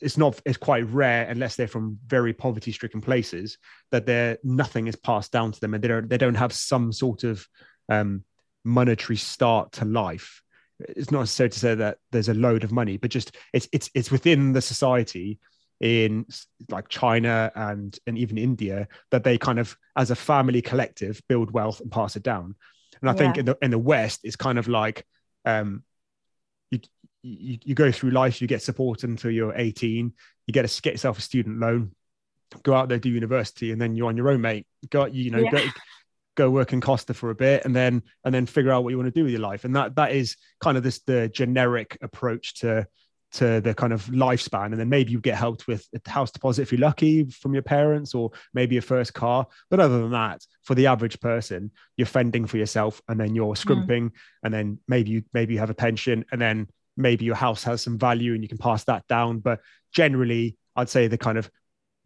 it's 0.01 0.19
not 0.19 0.41
it's 0.45 0.59
quite 0.59 0.87
rare 0.91 1.27
unless 1.29 1.57
they're 1.57 1.67
from 1.67 1.99
very 2.07 2.33
poverty 2.33 2.71
stricken 2.73 3.01
places 3.01 3.59
that 3.91 4.07
there 4.07 4.39
nothing 4.45 4.87
is 4.87 4.97
passed 4.97 5.33
down 5.33 5.53
to 5.53 5.61
them 5.61 5.75
and 5.75 5.83
they 5.83 5.89
don't 5.89 6.09
they 6.09 6.19
don't 6.19 6.35
have 6.35 6.53
some 6.53 6.93
sort 6.93 7.25
of 7.25 7.47
um, 7.89 8.23
monetary 8.65 9.17
start 9.17 9.73
to 9.73 9.85
life 9.85 10.43
it's 10.81 11.11
not 11.11 11.21
necessary 11.21 11.49
to 11.49 11.59
say 11.59 11.75
that 11.75 11.99
there's 12.13 12.29
a 12.29 12.35
load 12.35 12.63
of 12.63 12.71
money 12.71 12.97
but 12.97 13.11
just 13.11 13.35
it's 13.53 13.69
it's 13.73 13.91
it's 13.95 14.11
within 14.11 14.53
the 14.53 14.63
society 14.63 15.39
in 15.81 16.27
like 16.71 16.89
China 16.89 17.53
and 17.55 17.99
and 18.07 18.19
even 18.19 18.37
India 18.37 18.89
that 19.11 19.25
they 19.25 19.39
kind 19.39 19.59
of 19.59 19.77
as 19.97 20.11
a 20.11 20.17
family 20.17 20.61
collective 20.61 21.23
build 21.29 21.51
wealth 21.53 21.81
and 21.81 21.91
pass 21.91 22.17
it 22.17 22.23
down. 22.23 22.55
And 23.01 23.11
I 23.11 23.13
yeah. 23.13 23.19
think 23.19 23.39
in 23.39 23.45
the 23.47 23.59
in 23.63 23.71
the 23.71 23.79
West 23.79 24.21
it's 24.25 24.37
kind 24.37 24.59
of 24.59 24.69
like 24.69 25.07
um 25.45 25.83
you, 26.71 26.81
you 27.23 27.59
you 27.65 27.75
go 27.75 27.91
through 27.93 28.11
life, 28.11 28.41
you 28.41 28.49
get 28.49 28.63
support 28.63 29.05
until 29.05 29.31
you're 29.31 29.55
18, 29.55 30.13
you 30.47 30.53
get 30.53 30.65
a 30.65 30.83
get 30.83 30.95
yourself 30.95 31.19
a 31.19 31.23
student 31.23 31.61
loan, 31.61 31.93
go 32.63 32.75
out 32.75 32.89
there, 32.89 32.99
do 32.99 33.11
university, 33.11 33.73
and 33.73 33.81
then 33.81 33.95
you're 33.95 34.09
on 34.09 34.17
your 34.17 34.31
own, 34.31 34.41
mate. 34.41 34.67
Go 34.91 35.07
you 35.07 35.31
know, 35.31 35.39
yeah. 35.39 35.51
go 35.51 35.65
go 36.39 36.51
work 36.51 36.73
in 36.73 36.81
Costa 36.81 37.13
for 37.15 37.31
a 37.31 37.35
bit 37.35 37.65
and 37.65 37.75
then 37.75 38.03
and 38.25 38.33
then 38.33 38.47
figure 38.47 38.71
out 38.71 38.85
what 38.85 38.91
you 38.91 38.97
want 38.97 39.13
to 39.13 39.21
do 39.21 39.25
with 39.25 39.33
your 39.33 39.41
life. 39.41 39.65
And 39.65 39.75
that 39.77 39.97
that 39.97 40.13
is 40.13 40.37
kind 40.61 40.77
of 40.77 40.83
this 40.83 41.01
the 41.01 41.29
generic 41.29 41.99
approach 42.01 42.61
to 42.61 42.87
to 43.31 43.61
the 43.61 43.75
kind 43.75 43.93
of 43.93 44.07
lifespan 44.07 44.67
and 44.67 44.79
then 44.79 44.89
maybe 44.89 45.13
you 45.13 45.21
get 45.21 45.37
helped 45.37 45.67
with 45.67 45.87
a 45.95 46.11
house 46.11 46.31
deposit 46.31 46.63
if 46.63 46.73
you're 46.73 46.81
lucky 46.81 47.25
from 47.25 47.53
your 47.53 47.63
parents 47.63 48.15
or 48.15 48.31
maybe 48.55 48.79
a 48.79 48.83
first 48.83 49.13
car 49.13 49.47
but 49.69 49.81
other 49.81 50.01
than 50.01 50.13
that 50.13 50.43
for 50.63 50.75
the 50.75 50.87
average 50.87 51.21
person 51.21 51.71
you're 51.97 52.07
fending 52.07 52.47
for 52.47 52.57
yourself 52.57 53.03
and 53.09 53.21
then 53.21 53.35
you're 53.35 53.49
hmm. 53.49 53.55
scrimping 53.55 54.11
mm. 54.11 54.15
and 54.45 54.55
then 54.55 54.79
maybe 54.89 55.11
you 55.11 55.23
maybe 55.35 55.53
you 55.55 55.61
have 55.61 55.71
a 55.71 55.75
pension 55.75 56.25
and 56.33 56.41
then 56.41 56.67
maybe 56.97 57.25
your 57.25 57.35
house 57.35 57.63
has 57.63 57.83
some 57.83 57.99
value 57.99 58.33
and 58.33 58.43
you 58.43 58.49
can 58.49 58.59
pass 58.59 58.85
that 58.85 59.07
down 59.09 59.39
but 59.41 59.61
generally 59.93 60.57
i'd 60.77 60.89
say 60.89 61.07
the 61.07 61.19
kind 61.19 61.37
of 61.37 61.51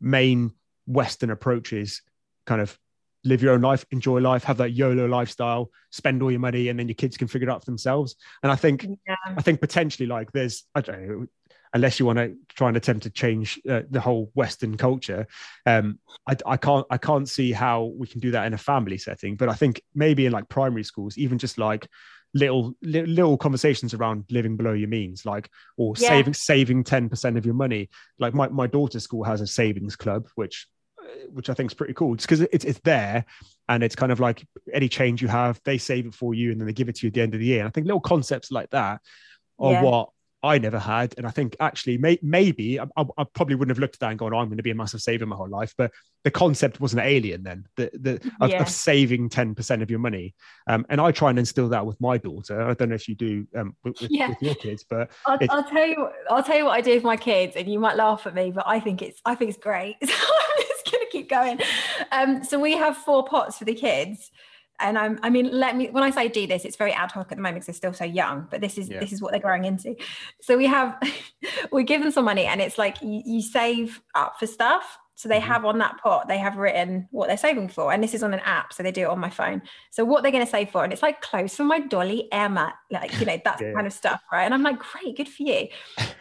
main 0.00 0.50
western 0.86 1.30
approach 1.30 1.72
is 1.72 2.02
kind 2.46 2.60
of 2.60 2.76
live 3.24 3.42
your 3.42 3.54
own 3.54 3.60
life, 3.60 3.84
enjoy 3.90 4.20
life, 4.20 4.44
have 4.44 4.58
that 4.58 4.72
YOLO 4.72 5.06
lifestyle, 5.06 5.70
spend 5.90 6.22
all 6.22 6.30
your 6.30 6.40
money, 6.40 6.68
and 6.68 6.78
then 6.78 6.88
your 6.88 6.94
kids 6.94 7.16
can 7.16 7.28
figure 7.28 7.48
it 7.48 7.52
out 7.52 7.62
for 7.62 7.70
themselves. 7.70 8.16
And 8.42 8.50
I 8.50 8.56
think, 8.56 8.86
yeah. 9.06 9.16
I 9.26 9.42
think 9.42 9.60
potentially 9.60 10.06
like 10.06 10.32
there's, 10.32 10.64
I 10.74 10.80
don't 10.80 11.06
know, 11.06 11.26
unless 11.74 11.98
you 11.98 12.06
want 12.06 12.18
to 12.18 12.36
try 12.50 12.68
and 12.68 12.76
attempt 12.76 13.04
to 13.04 13.10
change 13.10 13.60
uh, 13.68 13.82
the 13.90 14.00
whole 14.00 14.30
Western 14.34 14.76
culture, 14.76 15.26
um, 15.66 15.98
I, 16.26 16.36
I 16.46 16.56
can't, 16.56 16.86
I 16.90 16.98
can't 16.98 17.28
see 17.28 17.52
how 17.52 17.92
we 17.96 18.06
can 18.06 18.20
do 18.20 18.32
that 18.32 18.46
in 18.46 18.54
a 18.54 18.58
family 18.58 18.98
setting. 18.98 19.36
But 19.36 19.48
I 19.48 19.54
think 19.54 19.82
maybe 19.94 20.26
in 20.26 20.32
like 20.32 20.48
primary 20.48 20.84
schools, 20.84 21.16
even 21.16 21.38
just 21.38 21.58
like 21.58 21.88
little 22.34 22.74
little 22.82 23.36
conversations 23.36 23.92
around 23.92 24.24
living 24.30 24.56
below 24.56 24.72
your 24.72 24.88
means 24.88 25.26
like 25.26 25.50
or 25.76 25.92
yeah. 25.98 26.08
saving 26.08 26.32
saving 26.32 26.82
10% 26.82 27.36
of 27.36 27.44
your 27.44 27.54
money 27.54 27.90
like 28.18 28.32
my, 28.32 28.48
my 28.48 28.66
daughter's 28.66 29.04
school 29.04 29.22
has 29.22 29.42
a 29.42 29.46
savings 29.46 29.96
club 29.96 30.26
which 30.34 30.66
which 31.32 31.50
I 31.50 31.54
think 31.54 31.70
is 31.70 31.74
pretty 31.74 31.94
cool, 31.94 32.14
just 32.14 32.28
because 32.28 32.40
it's 32.52 32.64
it's 32.64 32.80
there, 32.80 33.24
and 33.68 33.82
it's 33.82 33.94
kind 33.94 34.12
of 34.12 34.20
like 34.20 34.46
any 34.72 34.88
change 34.88 35.22
you 35.22 35.28
have, 35.28 35.60
they 35.64 35.78
save 35.78 36.06
it 36.06 36.14
for 36.14 36.34
you, 36.34 36.52
and 36.52 36.60
then 36.60 36.66
they 36.66 36.72
give 36.72 36.88
it 36.88 36.96
to 36.96 37.06
you 37.06 37.08
at 37.08 37.14
the 37.14 37.20
end 37.20 37.34
of 37.34 37.40
the 37.40 37.46
year. 37.46 37.60
And 37.60 37.68
I 37.68 37.70
think 37.70 37.86
little 37.86 38.00
concepts 38.00 38.50
like 38.50 38.70
that 38.70 39.00
are 39.58 39.72
yeah. 39.72 39.82
what 39.82 40.10
I 40.44 40.58
never 40.58 40.78
had. 40.78 41.14
And 41.16 41.26
I 41.26 41.30
think 41.30 41.56
actually, 41.60 41.98
may, 41.98 42.18
maybe 42.20 42.80
I, 42.80 42.86
I, 42.96 43.24
probably 43.32 43.54
wouldn't 43.54 43.70
have 43.74 43.80
looked 43.80 43.96
at 43.96 44.00
that 44.00 44.10
and 44.10 44.18
gone, 44.18 44.34
oh, 44.34 44.38
I'm 44.38 44.48
going 44.48 44.56
to 44.56 44.62
be 44.62 44.72
a 44.72 44.74
massive 44.74 45.00
saver 45.00 45.24
my 45.24 45.36
whole 45.36 45.48
life. 45.48 45.72
But 45.78 45.92
the 46.24 46.32
concept 46.32 46.80
wasn't 46.80 47.02
alien 47.02 47.44
then, 47.44 47.66
the, 47.76 47.90
the, 47.94 48.32
of, 48.40 48.50
yeah. 48.50 48.60
of 48.60 48.68
saving 48.68 49.28
10% 49.28 49.82
of 49.82 49.90
your 49.90 50.00
money. 50.00 50.34
Um, 50.66 50.84
and 50.88 51.00
I 51.00 51.12
try 51.12 51.30
and 51.30 51.38
instill 51.38 51.68
that 51.68 51.86
with 51.86 52.00
my 52.00 52.18
daughter. 52.18 52.60
I 52.60 52.74
don't 52.74 52.88
know 52.88 52.96
if 52.96 53.08
you 53.08 53.14
do 53.14 53.46
um, 53.54 53.76
with, 53.84 53.96
yeah. 54.10 54.30
with, 54.30 54.42
your 54.42 54.54
kids, 54.56 54.84
but 54.88 55.12
I'll, 55.26 55.38
I'll, 55.48 55.64
tell 55.64 55.86
you, 55.86 56.08
I'll 56.28 56.42
tell 56.42 56.56
you 56.56 56.64
what 56.64 56.72
I 56.72 56.80
do 56.80 56.94
with 56.94 57.04
my 57.04 57.16
kids 57.16 57.54
and 57.54 57.68
you 57.68 57.78
might 57.78 57.96
laugh 57.96 58.26
at 58.26 58.34
me, 58.34 58.50
but 58.50 58.64
I 58.66 58.80
think 58.80 59.00
it's, 59.00 59.20
I 59.24 59.36
think 59.36 59.50
it's 59.50 59.62
great. 59.62 59.96
keep 61.12 61.28
going. 61.28 61.60
Um, 62.10 62.42
so 62.42 62.58
we 62.58 62.76
have 62.76 62.96
four 62.96 63.24
pots 63.24 63.58
for 63.58 63.64
the 63.64 63.74
kids 63.74 64.30
and 64.82 64.98
I'm, 64.98 65.18
I 65.22 65.30
mean, 65.30 65.50
let 65.50 65.76
me 65.76 65.88
when 65.90 66.02
I 66.02 66.10
say 66.10 66.28
do 66.28 66.46
this, 66.46 66.64
it's 66.64 66.76
very 66.76 66.92
ad 66.92 67.12
hoc 67.12 67.30
at 67.30 67.36
the 67.36 67.42
moment 67.42 67.56
because 67.56 67.66
they're 67.66 67.92
still 67.92 67.92
so 67.92 68.04
young. 68.04 68.48
But 68.50 68.60
this 68.60 68.76
is 68.76 68.88
yeah. 68.88 69.00
this 69.00 69.12
is 69.12 69.22
what 69.22 69.32
they're 69.32 69.40
growing 69.40 69.64
into. 69.64 69.94
So 70.40 70.56
we 70.56 70.66
have 70.66 71.00
we 71.72 71.84
give 71.84 72.02
them 72.02 72.10
some 72.10 72.24
money, 72.24 72.44
and 72.44 72.60
it's 72.60 72.78
like 72.78 73.00
you, 73.00 73.22
you 73.24 73.42
save 73.42 74.02
up 74.14 74.38
for 74.38 74.46
stuff. 74.46 74.98
So 75.14 75.28
they 75.28 75.38
mm-hmm. 75.38 75.52
have 75.52 75.64
on 75.64 75.78
that 75.78 75.98
pot, 76.02 76.26
they 76.26 76.38
have 76.38 76.56
written 76.56 77.06
what 77.12 77.28
they're 77.28 77.36
saving 77.36 77.68
for, 77.68 77.92
and 77.92 78.02
this 78.02 78.14
is 78.14 78.22
on 78.22 78.34
an 78.34 78.40
app, 78.40 78.72
so 78.72 78.82
they 78.82 78.90
do 78.90 79.02
it 79.02 79.08
on 79.08 79.20
my 79.20 79.30
phone. 79.30 79.62
So 79.90 80.04
what 80.04 80.22
they're 80.22 80.32
going 80.32 80.44
to 80.44 80.50
save 80.50 80.70
for, 80.70 80.82
and 80.82 80.92
it's 80.92 81.02
like 81.02 81.20
clothes 81.20 81.54
for 81.54 81.64
my 81.64 81.78
dolly 81.78 82.28
Emma, 82.32 82.74
like 82.90 83.18
you 83.20 83.26
know 83.26 83.38
that 83.44 83.60
yeah. 83.60 83.72
kind 83.72 83.86
of 83.86 83.92
stuff, 83.92 84.20
right? 84.32 84.44
And 84.44 84.54
I'm 84.54 84.62
like, 84.62 84.78
great, 84.80 85.16
good 85.16 85.28
for 85.28 85.44
you. 85.44 85.68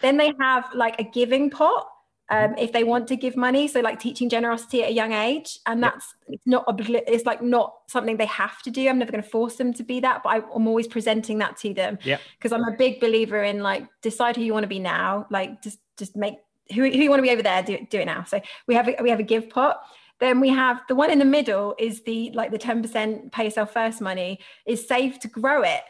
then 0.01 0.17
they 0.17 0.33
have 0.39 0.65
like 0.75 0.99
a 0.99 1.03
giving 1.03 1.49
pot 1.49 1.87
um, 2.31 2.55
if 2.57 2.71
they 2.71 2.83
want 2.83 3.07
to 3.09 3.15
give 3.17 3.35
money 3.35 3.67
so 3.67 3.81
like 3.81 3.99
teaching 3.99 4.29
generosity 4.29 4.83
at 4.83 4.89
a 4.89 4.93
young 4.93 5.11
age 5.11 5.59
and 5.65 5.83
that's 5.83 6.15
yep. 6.27 6.35
it's 6.35 6.47
not 6.47 6.63
it's 6.89 7.25
like 7.25 7.41
not 7.41 7.75
something 7.87 8.17
they 8.17 8.25
have 8.25 8.61
to 8.63 8.71
do. 8.71 8.87
I'm 8.87 8.97
never 8.97 9.11
going 9.11 9.23
to 9.23 9.29
force 9.29 9.57
them 9.57 9.73
to 9.73 9.83
be 9.83 9.99
that 9.99 10.23
but 10.23 10.29
I, 10.29 10.37
am 10.37 10.67
always 10.67 10.87
presenting 10.87 11.39
that 11.39 11.57
to 11.57 11.73
them. 11.73 11.99
Because 12.37 12.53
i'm 12.53 12.63
a 12.63 12.75
big 12.77 12.99
believer 12.99 13.43
in 13.43 13.59
like 13.59 13.85
decide 14.01 14.35
who 14.37 14.43
you 14.43 14.53
want 14.53 14.63
to 14.63 14.69
be 14.69 14.79
now 14.79 15.27
like 15.29 15.61
just 15.61 15.79
just 15.97 16.15
make 16.15 16.37
who, 16.73 16.83
who 16.83 16.87
you 16.89 17.09
want 17.09 17.19
to 17.19 17.23
be 17.23 17.31
over 17.31 17.43
there 17.43 17.61
do, 17.63 17.77
do 17.89 17.99
it 17.99 18.05
now. 18.05 18.23
So 18.23 18.39
we 18.65 18.75
have 18.75 18.87
a, 18.87 18.95
we 19.01 19.09
have 19.09 19.19
a 19.19 19.23
give 19.23 19.49
pot. 19.49 19.81
Then 20.19 20.39
we 20.39 20.49
have 20.49 20.81
the 20.87 20.95
one 20.95 21.09
in 21.09 21.19
the 21.19 21.25
middle 21.25 21.75
is 21.79 22.03
the 22.03 22.31
like 22.33 22.51
the 22.51 22.59
10% 22.59 23.31
pay 23.31 23.45
yourself 23.45 23.73
first 23.73 24.01
money 24.01 24.39
is 24.65 24.87
safe 24.87 25.19
to 25.19 25.27
grow 25.27 25.63
it 25.63 25.81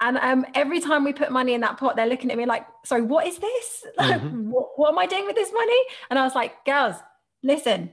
and 0.00 0.16
um, 0.18 0.46
every 0.54 0.80
time 0.80 1.04
we 1.04 1.12
put 1.12 1.32
money 1.32 1.54
in 1.54 1.60
that 1.62 1.76
pot, 1.76 1.96
they're 1.96 2.06
looking 2.06 2.30
at 2.30 2.36
me 2.36 2.46
like, 2.46 2.66
sorry, 2.84 3.02
what 3.02 3.26
is 3.26 3.38
this? 3.38 3.86
mm-hmm. 3.98 4.50
what, 4.50 4.68
what 4.76 4.92
am 4.92 4.98
I 4.98 5.06
doing 5.06 5.26
with 5.26 5.34
this 5.34 5.52
money? 5.52 5.80
And 6.10 6.18
I 6.18 6.22
was 6.22 6.34
like, 6.34 6.64
girls, 6.64 6.96
listen, 7.42 7.92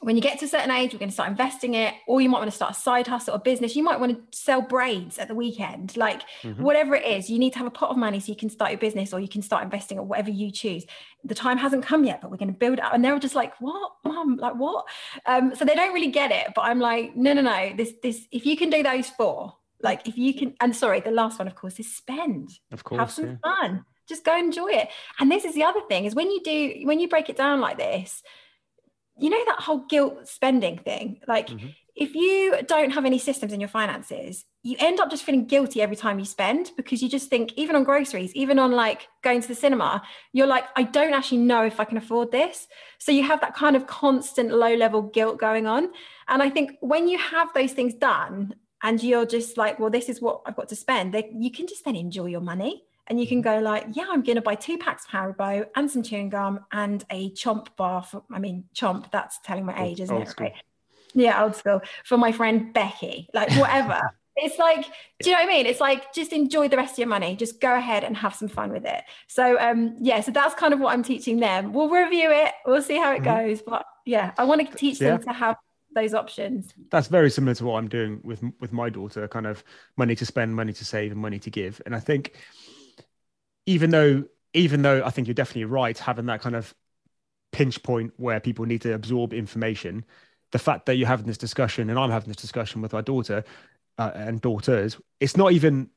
when 0.00 0.16
you 0.16 0.22
get 0.22 0.40
to 0.40 0.46
a 0.46 0.48
certain 0.48 0.72
age, 0.72 0.92
we're 0.92 0.98
going 0.98 1.10
to 1.10 1.14
start 1.14 1.30
investing 1.30 1.74
it, 1.74 1.94
or 2.08 2.20
you 2.20 2.28
might 2.28 2.38
want 2.38 2.50
to 2.50 2.56
start 2.56 2.72
a 2.72 2.74
side 2.74 3.06
hustle 3.06 3.36
or 3.36 3.38
business. 3.38 3.76
You 3.76 3.84
might 3.84 4.00
want 4.00 4.32
to 4.32 4.36
sell 4.36 4.60
braids 4.60 5.16
at 5.16 5.28
the 5.28 5.34
weekend, 5.34 5.96
like 5.96 6.22
mm-hmm. 6.42 6.60
whatever 6.60 6.96
it 6.96 7.06
is. 7.06 7.30
You 7.30 7.38
need 7.38 7.52
to 7.52 7.58
have 7.58 7.68
a 7.68 7.70
pot 7.70 7.90
of 7.90 7.96
money 7.96 8.18
so 8.18 8.32
you 8.32 8.36
can 8.36 8.50
start 8.50 8.72
your 8.72 8.80
business 8.80 9.12
or 9.12 9.20
you 9.20 9.28
can 9.28 9.42
start 9.42 9.62
investing 9.62 10.00
or 10.00 10.04
whatever 10.04 10.30
you 10.30 10.50
choose. 10.50 10.84
The 11.22 11.36
time 11.36 11.56
hasn't 11.56 11.84
come 11.84 12.04
yet, 12.04 12.20
but 12.20 12.32
we're 12.32 12.36
going 12.36 12.52
to 12.52 12.58
build 12.58 12.78
it 12.78 12.84
up. 12.84 12.94
And 12.94 13.04
they 13.04 13.12
were 13.12 13.20
just 13.20 13.36
like, 13.36 13.54
"What, 13.60 13.92
mom? 14.04 14.38
Like 14.38 14.56
what?" 14.56 14.86
Um, 15.24 15.54
so 15.54 15.64
they 15.64 15.76
don't 15.76 15.94
really 15.94 16.10
get 16.10 16.32
it. 16.32 16.48
But 16.56 16.62
I'm 16.62 16.80
like, 16.80 17.14
"No, 17.14 17.32
no, 17.32 17.42
no. 17.42 17.72
This, 17.76 17.92
this. 18.02 18.26
If 18.32 18.44
you 18.44 18.56
can 18.56 18.70
do 18.70 18.82
those 18.82 19.08
four, 19.08 19.54
like 19.82 20.06
if 20.06 20.16
you 20.16 20.34
can, 20.34 20.54
and 20.60 20.74
sorry, 20.74 21.00
the 21.00 21.10
last 21.10 21.38
one, 21.38 21.48
of 21.48 21.54
course, 21.54 21.78
is 21.80 21.94
spend. 21.94 22.50
Of 22.70 22.84
course, 22.84 22.98
have 22.98 23.10
some 23.10 23.26
yeah. 23.26 23.36
fun. 23.42 23.84
Just 24.08 24.24
go 24.24 24.36
enjoy 24.36 24.68
it. 24.68 24.88
And 25.20 25.30
this 25.30 25.44
is 25.44 25.54
the 25.54 25.64
other 25.64 25.80
thing: 25.88 26.04
is 26.04 26.14
when 26.14 26.30
you 26.30 26.42
do, 26.42 26.74
when 26.84 27.00
you 27.00 27.08
break 27.08 27.28
it 27.28 27.36
down 27.36 27.60
like 27.60 27.78
this, 27.78 28.22
you 29.18 29.30
know 29.30 29.44
that 29.46 29.60
whole 29.60 29.84
guilt 29.88 30.28
spending 30.28 30.78
thing. 30.78 31.20
Like 31.26 31.48
mm-hmm. 31.48 31.68
if 31.94 32.14
you 32.14 32.56
don't 32.66 32.90
have 32.90 33.04
any 33.04 33.18
systems 33.18 33.52
in 33.52 33.60
your 33.60 33.68
finances, 33.68 34.44
you 34.62 34.76
end 34.78 35.00
up 35.00 35.10
just 35.10 35.24
feeling 35.24 35.46
guilty 35.46 35.82
every 35.82 35.96
time 35.96 36.18
you 36.18 36.24
spend 36.24 36.70
because 36.76 37.02
you 37.02 37.08
just 37.08 37.28
think, 37.28 37.52
even 37.54 37.76
on 37.76 37.84
groceries, 37.84 38.34
even 38.34 38.58
on 38.58 38.72
like 38.72 39.08
going 39.22 39.42
to 39.42 39.48
the 39.48 39.54
cinema, 39.54 40.02
you're 40.32 40.46
like, 40.46 40.64
I 40.76 40.84
don't 40.84 41.12
actually 41.12 41.38
know 41.38 41.64
if 41.64 41.80
I 41.80 41.84
can 41.84 41.98
afford 41.98 42.30
this. 42.30 42.68
So 42.98 43.12
you 43.12 43.24
have 43.24 43.40
that 43.40 43.54
kind 43.54 43.76
of 43.76 43.86
constant 43.86 44.50
low 44.50 44.74
level 44.74 45.02
guilt 45.02 45.38
going 45.38 45.66
on. 45.66 45.90
And 46.28 46.42
I 46.42 46.48
think 46.48 46.72
when 46.80 47.08
you 47.08 47.18
have 47.18 47.52
those 47.54 47.72
things 47.72 47.94
done 47.94 48.54
and 48.82 49.02
you're 49.02 49.26
just 49.26 49.56
like 49.56 49.78
well 49.78 49.90
this 49.90 50.08
is 50.08 50.20
what 50.20 50.40
i've 50.46 50.56
got 50.56 50.68
to 50.68 50.76
spend 50.76 51.12
they, 51.12 51.30
you 51.34 51.50
can 51.50 51.66
just 51.66 51.84
then 51.84 51.96
enjoy 51.96 52.26
your 52.26 52.40
money 52.40 52.84
and 53.06 53.20
you 53.20 53.26
can 53.26 53.42
mm-hmm. 53.42 53.58
go 53.58 53.64
like 53.64 53.86
yeah 53.92 54.06
i'm 54.10 54.22
going 54.22 54.36
to 54.36 54.42
buy 54.42 54.54
two 54.54 54.78
packs 54.78 55.04
of 55.04 55.10
haribo 55.10 55.66
and 55.76 55.90
some 55.90 56.02
chewing 56.02 56.28
gum 56.28 56.60
and 56.72 57.04
a 57.10 57.30
chomp 57.30 57.68
bar 57.76 58.02
for 58.02 58.22
i 58.32 58.38
mean 58.38 58.64
chomp 58.74 59.10
that's 59.10 59.38
telling 59.44 59.64
my 59.64 59.82
age 59.82 60.00
isn't 60.00 60.14
old 60.14 60.26
it 60.26 60.28
school. 60.28 60.46
right 60.46 60.54
yeah 61.14 61.42
old 61.42 61.56
school 61.56 61.80
for 62.04 62.16
my 62.16 62.32
friend 62.32 62.72
becky 62.72 63.28
like 63.34 63.50
whatever 63.52 64.00
it's 64.36 64.58
like 64.58 64.86
do 65.20 65.28
you 65.28 65.32
know 65.32 65.42
what 65.42 65.44
i 65.44 65.52
mean 65.52 65.66
it's 65.66 65.80
like 65.80 66.12
just 66.14 66.32
enjoy 66.32 66.66
the 66.66 66.76
rest 66.76 66.94
of 66.94 66.98
your 66.98 67.08
money 67.08 67.36
just 67.36 67.60
go 67.60 67.74
ahead 67.74 68.02
and 68.02 68.16
have 68.16 68.34
some 68.34 68.48
fun 68.48 68.72
with 68.72 68.86
it 68.86 69.02
so 69.26 69.58
um 69.60 69.94
yeah 70.00 70.20
so 70.20 70.30
that's 70.30 70.54
kind 70.54 70.72
of 70.72 70.80
what 70.80 70.92
i'm 70.92 71.02
teaching 71.02 71.38
them 71.38 71.72
we'll 71.72 71.90
review 71.90 72.30
it 72.30 72.52
we'll 72.64 72.80
see 72.80 72.96
how 72.96 73.12
it 73.12 73.22
mm-hmm. 73.22 73.48
goes 73.48 73.60
but 73.60 73.84
yeah 74.06 74.32
i 74.38 74.44
want 74.44 74.66
to 74.66 74.76
teach 74.76 75.00
yeah. 75.00 75.10
them 75.10 75.22
to 75.22 75.32
have 75.32 75.56
those 75.94 76.14
options. 76.14 76.72
That's 76.90 77.08
very 77.08 77.30
similar 77.30 77.54
to 77.54 77.64
what 77.64 77.78
I'm 77.78 77.88
doing 77.88 78.20
with 78.22 78.42
with 78.60 78.72
my 78.72 78.88
daughter, 78.88 79.26
kind 79.28 79.46
of 79.46 79.62
money 79.96 80.14
to 80.16 80.26
spend, 80.26 80.54
money 80.54 80.72
to 80.72 80.84
save, 80.84 81.12
and 81.12 81.20
money 81.20 81.38
to 81.40 81.50
give. 81.50 81.80
And 81.86 81.94
I 81.94 82.00
think 82.00 82.34
even 83.66 83.90
though 83.90 84.24
even 84.54 84.82
though 84.82 85.02
I 85.04 85.10
think 85.10 85.26
you're 85.26 85.34
definitely 85.34 85.64
right, 85.64 85.96
having 85.96 86.26
that 86.26 86.40
kind 86.40 86.56
of 86.56 86.74
pinch 87.52 87.82
point 87.82 88.12
where 88.16 88.40
people 88.40 88.64
need 88.64 88.82
to 88.82 88.94
absorb 88.94 89.32
information, 89.32 90.04
the 90.50 90.58
fact 90.58 90.86
that 90.86 90.96
you're 90.96 91.08
having 91.08 91.26
this 91.26 91.38
discussion 91.38 91.90
and 91.90 91.98
I'm 91.98 92.10
having 92.10 92.28
this 92.28 92.36
discussion 92.36 92.82
with 92.82 92.94
our 92.94 93.02
daughter 93.02 93.44
uh, 93.98 94.10
and 94.14 94.40
daughters, 94.40 94.98
it's 95.20 95.36
not 95.36 95.52
even 95.52 95.90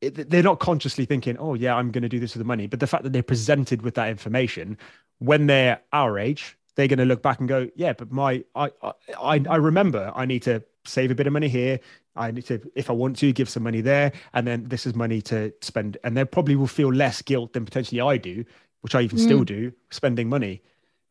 they're 0.00 0.42
not 0.42 0.60
consciously 0.60 1.06
thinking, 1.06 1.38
oh 1.38 1.54
yeah, 1.54 1.74
I'm 1.74 1.90
going 1.90 2.02
to 2.02 2.08
do 2.08 2.20
this 2.20 2.34
with 2.34 2.40
the 2.40 2.46
money, 2.46 2.66
but 2.66 2.80
the 2.80 2.86
fact 2.86 3.04
that 3.04 3.12
they're 3.12 3.22
presented 3.22 3.82
with 3.82 3.94
that 3.94 4.10
information 4.10 4.76
when 5.18 5.46
they're 5.46 5.80
our 5.92 6.18
age 6.18 6.58
they're 6.74 6.88
going 6.88 6.98
to 6.98 7.04
look 7.04 7.22
back 7.22 7.40
and 7.40 7.48
go, 7.48 7.68
yeah, 7.76 7.92
but 7.92 8.10
my 8.10 8.44
I, 8.54 8.70
I 8.82 9.42
I 9.48 9.56
remember 9.56 10.12
I 10.14 10.26
need 10.26 10.42
to 10.42 10.62
save 10.84 11.10
a 11.10 11.14
bit 11.14 11.26
of 11.26 11.32
money 11.32 11.48
here. 11.48 11.80
I 12.16 12.30
need 12.30 12.46
to, 12.46 12.60
if 12.74 12.90
I 12.90 12.92
want 12.92 13.16
to, 13.18 13.32
give 13.32 13.48
some 13.48 13.64
money 13.64 13.80
there, 13.80 14.12
and 14.34 14.46
then 14.46 14.64
this 14.68 14.86
is 14.86 14.94
money 14.94 15.20
to 15.22 15.52
spend. 15.60 15.98
And 16.04 16.16
they 16.16 16.24
probably 16.24 16.56
will 16.56 16.68
feel 16.68 16.92
less 16.92 17.22
guilt 17.22 17.52
than 17.52 17.64
potentially 17.64 18.00
I 18.00 18.18
do, 18.18 18.44
which 18.82 18.94
I 18.94 19.00
even 19.02 19.18
mm. 19.18 19.22
still 19.22 19.44
do, 19.44 19.72
spending 19.90 20.28
money. 20.28 20.62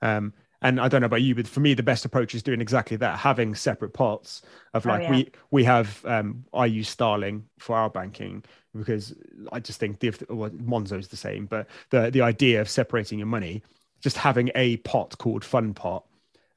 Um, 0.02 0.34
and 0.62 0.80
I 0.80 0.88
don't 0.88 1.02
know 1.02 1.08
about 1.08 1.22
you, 1.22 1.36
but 1.36 1.46
for 1.46 1.60
me, 1.60 1.74
the 1.74 1.84
best 1.84 2.06
approach 2.06 2.34
is 2.34 2.42
doing 2.42 2.62
exactly 2.62 2.96
that, 2.98 3.20
having 3.20 3.54
separate 3.54 3.94
pots 3.94 4.44
of 4.74 4.86
oh, 4.88 4.90
like 4.90 5.02
oh, 5.02 5.04
yeah. 5.04 5.12
we 5.12 5.32
we 5.52 5.64
have. 5.66 6.04
Um, 6.06 6.46
I 6.54 6.68
use 6.68 6.88
Starling 6.88 7.46
for 7.60 7.76
our 7.76 7.90
banking 7.90 8.44
because 8.74 9.14
I 9.52 9.60
just 9.60 9.80
think 9.82 10.00
the 10.00 10.14
well, 10.30 10.50
Monzo 10.52 10.98
is 10.98 11.10
the 11.10 11.18
same, 11.18 11.48
but 11.48 11.68
the 11.90 12.10
the 12.12 12.22
idea 12.22 12.62
of 12.62 12.70
separating 12.70 13.20
your 13.20 13.28
money 13.28 13.62
just 14.04 14.18
having 14.18 14.52
a 14.54 14.78
pot 14.78 15.18
called 15.18 15.44
Fun 15.44 15.74
Pot 15.74 16.06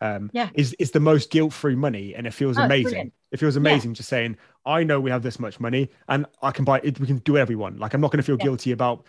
um, 0.01 0.31
yeah. 0.33 0.51
is 0.55 0.75
is 0.75 0.91
the 0.91 1.01
most 1.01 1.31
guilt 1.31 1.53
free 1.53 1.75
money, 1.75 2.15
and 2.15 2.27
it 2.27 2.35
feels 2.35 2.59
oh, 2.59 2.63
amazing. 2.63 3.13
It 3.33 3.41
feels 3.41 3.57
amazing 3.57 3.91
yeah. 3.91 3.97
just 3.97 4.09
saying, 4.09 4.37
I 4.65 4.85
know 4.85 5.01
we 5.01 5.11
have 5.11 5.23
this 5.23 5.39
much 5.39 5.59
money, 5.59 5.91
and 6.09 6.27
I 6.43 6.51
can 6.51 6.65
buy 6.65 6.81
it. 6.83 7.01
We 7.01 7.07
can 7.07 7.19
do 7.19 7.33
whatever 7.33 7.51
we 7.51 7.57
want. 7.57 7.79
Like 7.79 7.95
I'm 7.95 8.01
not 8.01 8.11
going 8.11 8.19
to 8.19 8.23
feel 8.23 8.37
yeah. 8.39 8.45
guilty 8.45 8.73
about 8.73 9.07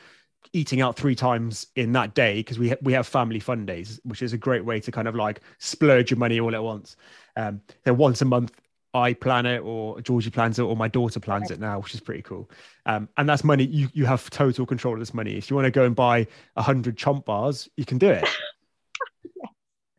eating 0.53 0.81
out 0.81 0.95
three 0.95 1.15
times 1.15 1.67
in 1.75 1.91
that 1.91 2.13
day 2.13 2.37
because 2.37 2.57
we 2.57 2.69
ha- 2.69 2.77
we 2.81 2.93
have 2.93 3.07
family 3.07 3.39
fun 3.39 3.65
days, 3.65 3.99
which 4.03 4.21
is 4.21 4.33
a 4.33 4.37
great 4.37 4.63
way 4.63 4.79
to 4.79 4.91
kind 4.91 5.07
of 5.07 5.15
like 5.15 5.41
splurge 5.57 6.11
your 6.11 6.19
money 6.19 6.39
all 6.39 6.55
at 6.55 6.63
once. 6.63 6.95
Um, 7.35 7.61
then 7.83 7.97
once 7.97 8.21
a 8.21 8.25
month 8.25 8.51
I 8.97 9.13
plan 9.13 9.45
it 9.45 9.59
or 9.59 10.01
Georgie 10.01 10.29
plans 10.29 10.59
it 10.59 10.63
or 10.63 10.75
my 10.75 10.87
daughter 10.87 11.19
plans 11.19 11.51
it 11.51 11.59
now, 11.59 11.79
which 11.79 11.93
is 11.93 11.99
pretty 11.99 12.21
cool. 12.21 12.49
Um, 12.85 13.07
and 13.17 13.29
that's 13.29 13.43
money 13.43 13.65
you 13.65 13.89
you 13.93 14.05
have 14.05 14.29
total 14.29 14.65
control 14.65 14.95
of 14.95 14.99
this 14.99 15.13
money. 15.13 15.37
If 15.37 15.49
you 15.49 15.55
want 15.55 15.65
to 15.65 15.71
go 15.71 15.85
and 15.85 15.95
buy 15.95 16.27
a 16.55 16.61
hundred 16.61 16.97
chomp 16.97 17.25
bars, 17.25 17.69
you 17.77 17.85
can 17.85 17.97
do 17.97 18.09
it. 18.09 18.27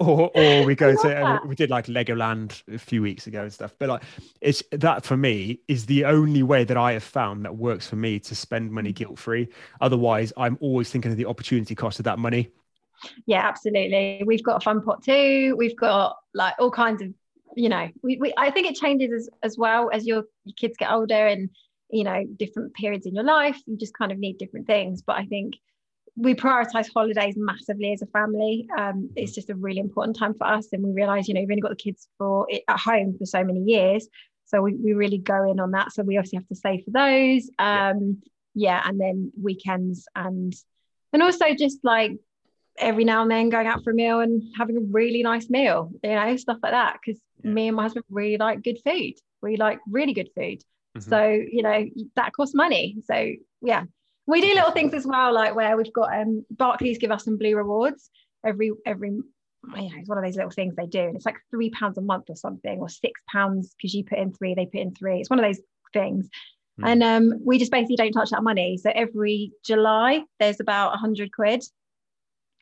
or 0.01 0.31
or 0.35 0.65
we 0.65 0.75
go 0.75 0.95
to 0.95 1.16
uh, 1.16 1.39
we 1.47 1.55
did 1.55 1.70
like 1.70 1.87
Legoland 1.87 2.62
a 2.73 2.79
few 2.79 3.03
weeks 3.03 3.27
ago 3.27 3.43
and 3.43 3.53
stuff. 3.53 3.75
But 3.79 3.89
like 3.89 4.03
it's 4.41 4.62
that 4.73 5.05
for 5.05 5.16
me 5.16 5.61
is 5.69 5.87
the 5.87 6.05
only 6.05 6.43
way 6.43 6.65
that 6.65 6.77
I 6.77 6.93
have 6.93 7.05
found 7.05 7.45
that 7.45 7.57
works 7.57 7.87
for 7.87 7.97
me 7.97 8.19
to 8.20 8.35
spend 8.35 8.73
money 8.73 8.93
mm. 8.93 8.97
guilt 8.97 9.19
free. 9.19 9.49
Otherwise, 9.81 10.33
I'm 10.37 10.59
always 10.61 10.91
thinking 10.91 11.11
of 11.11 11.16
the 11.16 11.27
opportunity 11.27 11.75
cost 11.75 11.99
of 12.01 12.05
that 12.05 12.19
money. 12.19 12.51
Yeah, 13.27 13.47
absolutely. 13.47 14.23
We've 14.27 14.43
got 14.43 14.57
a 14.57 14.61
fun 14.61 14.83
pot 14.83 15.03
too. 15.03 15.55
We've 15.57 15.77
got 15.77 16.16
like 16.35 16.55
all 16.59 16.70
kinds 16.70 17.03
of 17.03 17.12
you 17.59 17.69
know, 17.69 17.89
we, 18.03 18.19
we 18.19 18.33
I 18.37 18.51
think 18.51 18.69
it 18.69 18.77
changes 18.77 19.13
as, 19.13 19.29
as 19.43 19.59
well 19.59 19.91
as 19.93 20.07
your, 20.07 20.25
your 20.45 20.55
kids 20.57 20.77
get 20.79 20.93
older 20.93 21.27
and, 21.27 21.51
you 21.91 22.05
know, 22.05 22.25
different 22.37 22.73
periods 22.75 23.07
in 23.07 23.15
your 23.15 23.25
life. 23.25 23.61
You 23.67 23.77
just 23.77 23.95
kind 23.95 24.13
of 24.13 24.19
need 24.19 24.39
different 24.39 24.67
things. 24.67 25.03
But 25.03 25.17
I 25.17 25.25
think 25.27 25.55
we 26.17 26.35
prioritize 26.35 26.89
holidays 26.93 27.35
massively 27.37 27.93
as 27.93 28.03
a 28.03 28.07
family. 28.07 28.69
Um, 28.79 29.11
it's 29.17 29.35
just 29.35 29.51
a 29.51 29.57
really 29.57 29.81
important 29.81 30.17
time 30.17 30.35
for 30.35 30.47
us. 30.47 30.69
And 30.73 30.85
we 30.85 30.93
realize, 30.93 31.27
you 31.27 31.35
know, 31.35 31.41
you've 31.41 31.51
only 31.51 31.61
got 31.61 31.71
the 31.71 31.77
kids 31.77 32.09
for 32.17 32.47
it 32.49 32.63
at 32.69 32.79
home 32.79 33.17
for 33.19 33.27
so 33.27 33.43
many 33.43 33.61
years. 33.61 34.09
So 34.47 34.63
we, 34.63 34.75
we 34.75 34.93
really 34.93 35.19
go 35.19 35.51
in 35.51 35.59
on 35.59 35.73
that. 35.73 35.93
So 35.93 36.03
we 36.05 36.17
obviously 36.17 36.39
have 36.39 36.49
to 36.49 36.55
save 36.55 36.85
for 36.85 36.93
those. 36.93 37.51
Um, 37.59 38.23
yeah. 38.55 38.83
yeah, 38.83 38.83
and 38.85 39.01
then 39.01 39.33
weekends 39.41 40.07
and 40.15 40.55
and 41.13 41.23
also 41.23 41.55
just 41.55 41.79
like 41.83 42.13
every 42.79 43.05
now 43.05 43.23
and 43.23 43.31
then 43.31 43.49
going 43.49 43.67
out 43.67 43.83
for 43.85 43.91
a 43.91 43.95
meal 43.95 44.21
and 44.21 44.43
having 44.57 44.77
a 44.77 44.81
really 44.91 45.23
nice 45.23 45.51
meal, 45.51 45.91
you 46.03 46.11
know, 46.11 46.37
stuff 46.37 46.59
like 46.63 46.73
that. 46.73 46.99
Because 47.05 47.21
yeah. 47.43 47.51
me 47.51 47.69
and 47.69 47.77
my 47.77 47.85
husband 47.85 48.05
really 48.11 48.37
like 48.37 48.63
good 48.63 48.79
food. 48.85 49.15
We 49.43 49.57
like 49.57 49.79
really 49.89 50.15
good 50.15 50.31
food. 50.35 50.63
Mm-hmm. 50.97 51.11
So, 51.11 51.29
you 51.29 51.63
know, 51.63 51.87
that 52.17 52.33
costs 52.33 52.55
money. 52.55 52.97
So, 53.05 53.33
yeah. 53.63 53.85
We 54.27 54.41
do 54.41 54.55
little 54.55 54.73
things 54.73 54.93
as 54.93 55.07
well, 55.07 55.33
like 55.33 55.55
where 55.55 55.77
we've 55.77 55.93
got 55.93 56.15
um 56.15 56.45
Barclays 56.51 56.99
give 56.99 57.11
us 57.11 57.25
some 57.25 57.39
blue 57.39 57.57
rewards 57.57 58.11
every 58.45 58.73
every 58.85 59.09
you 59.77 59.83
know, 59.83 59.91
it's 59.97 60.09
one 60.09 60.19
of 60.19 60.25
those 60.25 60.37
little 60.37 60.51
things 60.51 60.75
they 60.77 60.87
do. 60.87 61.01
And 61.01 61.17
it's 61.17 61.27
like 61.27 61.39
three 61.51 61.71
pounds 61.71 61.99
a 61.99 62.03
month 62.03 62.25
or 62.29 62.37
something, 62.37 62.79
or 62.79 62.89
six 62.89 63.21
pounds 63.29 63.75
because 63.77 63.95
you 63.95 64.05
put 64.05 64.19
in 64.19 64.33
three, 64.33 64.55
they 64.55 64.67
put 64.67 64.81
in 64.81 64.95
three. 64.95 65.21
It's 65.21 65.31
one 65.31 65.39
of 65.39 65.45
those 65.45 65.61
things. 65.93 66.29
Mm. 66.81 66.89
And 66.89 67.03
um, 67.03 67.41
we 67.45 67.59
just 67.59 67.73
basically 67.73 67.97
don't 67.97 68.13
touch 68.13 68.31
that 68.31 68.43
money. 68.43 68.79
So 68.79 68.91
every 68.95 69.53
July, 69.65 70.23
there's 70.39 70.61
about 70.61 70.95
a 70.95 70.99
hundred 70.99 71.33
quid 71.33 71.65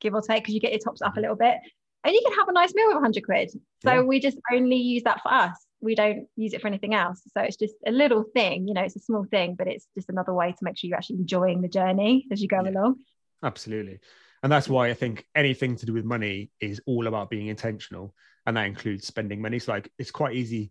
give 0.01 0.14
or 0.14 0.23
take, 0.23 0.43
because 0.43 0.55
you 0.55 0.60
get 0.60 0.73
your 0.73 0.81
tops 0.81 1.02
up 1.02 1.09
a 1.09 1.10
mm-hmm. 1.12 1.23
little 1.23 1.36
bit. 1.36 1.56
And 2.05 2.14
you 2.14 2.23
can 2.24 2.39
have 2.39 2.48
a 2.48 2.52
nice 2.52 2.73
meal 2.73 2.86
with 2.86 2.97
100 2.97 3.24
quid. 3.24 3.51
So 3.82 3.94
yeah. 3.94 4.01
we 4.02 4.20
just 4.20 4.39
only 4.52 4.77
use 4.77 5.02
that 5.02 5.23
for 5.23 5.32
us. 5.32 5.56
We 5.81 5.97
don't 5.97 6.28
use 6.36 6.52
it 6.52 6.60
for 6.60 6.68
anything 6.68 6.94
else. 6.94 7.20
So 7.36 7.43
it's 7.43 7.56
just 7.56 7.74
a 7.85 7.90
little 7.90 8.24
thing, 8.32 8.68
you 8.68 8.74
know, 8.74 8.82
it's 8.82 8.97
a 8.97 9.01
small 9.01 9.24
thing, 9.28 9.56
but 9.56 9.66
it's 9.66 9.89
just 9.97 10.09
another 10.09 10.32
way 10.32 10.52
to 10.52 10.59
make 10.62 10.78
sure 10.78 10.89
you're 10.89 10.97
actually 10.97 11.16
enjoying 11.16 11.62
the 11.62 11.68
journey 11.68 12.27
as 12.31 12.40
you 12.40 12.47
go 12.47 12.62
yeah. 12.62 12.70
along. 12.70 12.97
Absolutely. 13.43 13.98
And 14.43 14.52
that's 14.52 14.68
why 14.68 14.89
I 14.89 14.94
think 14.94 15.27
anything 15.35 15.74
to 15.77 15.86
do 15.86 15.93
with 15.93 16.05
money 16.05 16.51
is 16.60 16.81
all 16.86 17.09
about 17.09 17.28
being 17.28 17.48
intentional. 17.48 18.14
And 18.47 18.56
that 18.56 18.66
includes 18.66 19.06
spending 19.06 19.43
money. 19.43 19.59
So, 19.59 19.73
like, 19.73 19.90
it's 19.98 20.12
quite 20.12 20.36
easy 20.36 20.70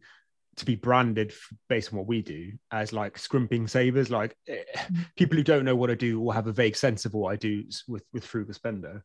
to 0.58 0.66
be 0.66 0.76
branded 0.76 1.34
based 1.68 1.92
on 1.92 2.00
what 2.00 2.08
we 2.08 2.22
do 2.22 2.54
as 2.72 2.94
like 2.94 3.18
scrimping 3.18 3.68
savers 3.68 4.10
like 4.10 4.36
eh, 4.48 4.64
mm. 4.78 5.06
people 5.18 5.36
who 5.36 5.44
don't 5.44 5.66
know 5.66 5.76
what 5.76 5.92
i 5.92 5.96
do 5.96 6.22
or 6.22 6.34
have 6.34 6.48
a 6.48 6.52
vague 6.52 6.76
sense 6.76 7.06
of 7.06 7.14
what 7.14 7.32
i 7.32 7.36
do 7.36 7.64
with 7.88 8.04
with 8.14 8.26
frugal 8.26 8.54
spender 8.54 9.04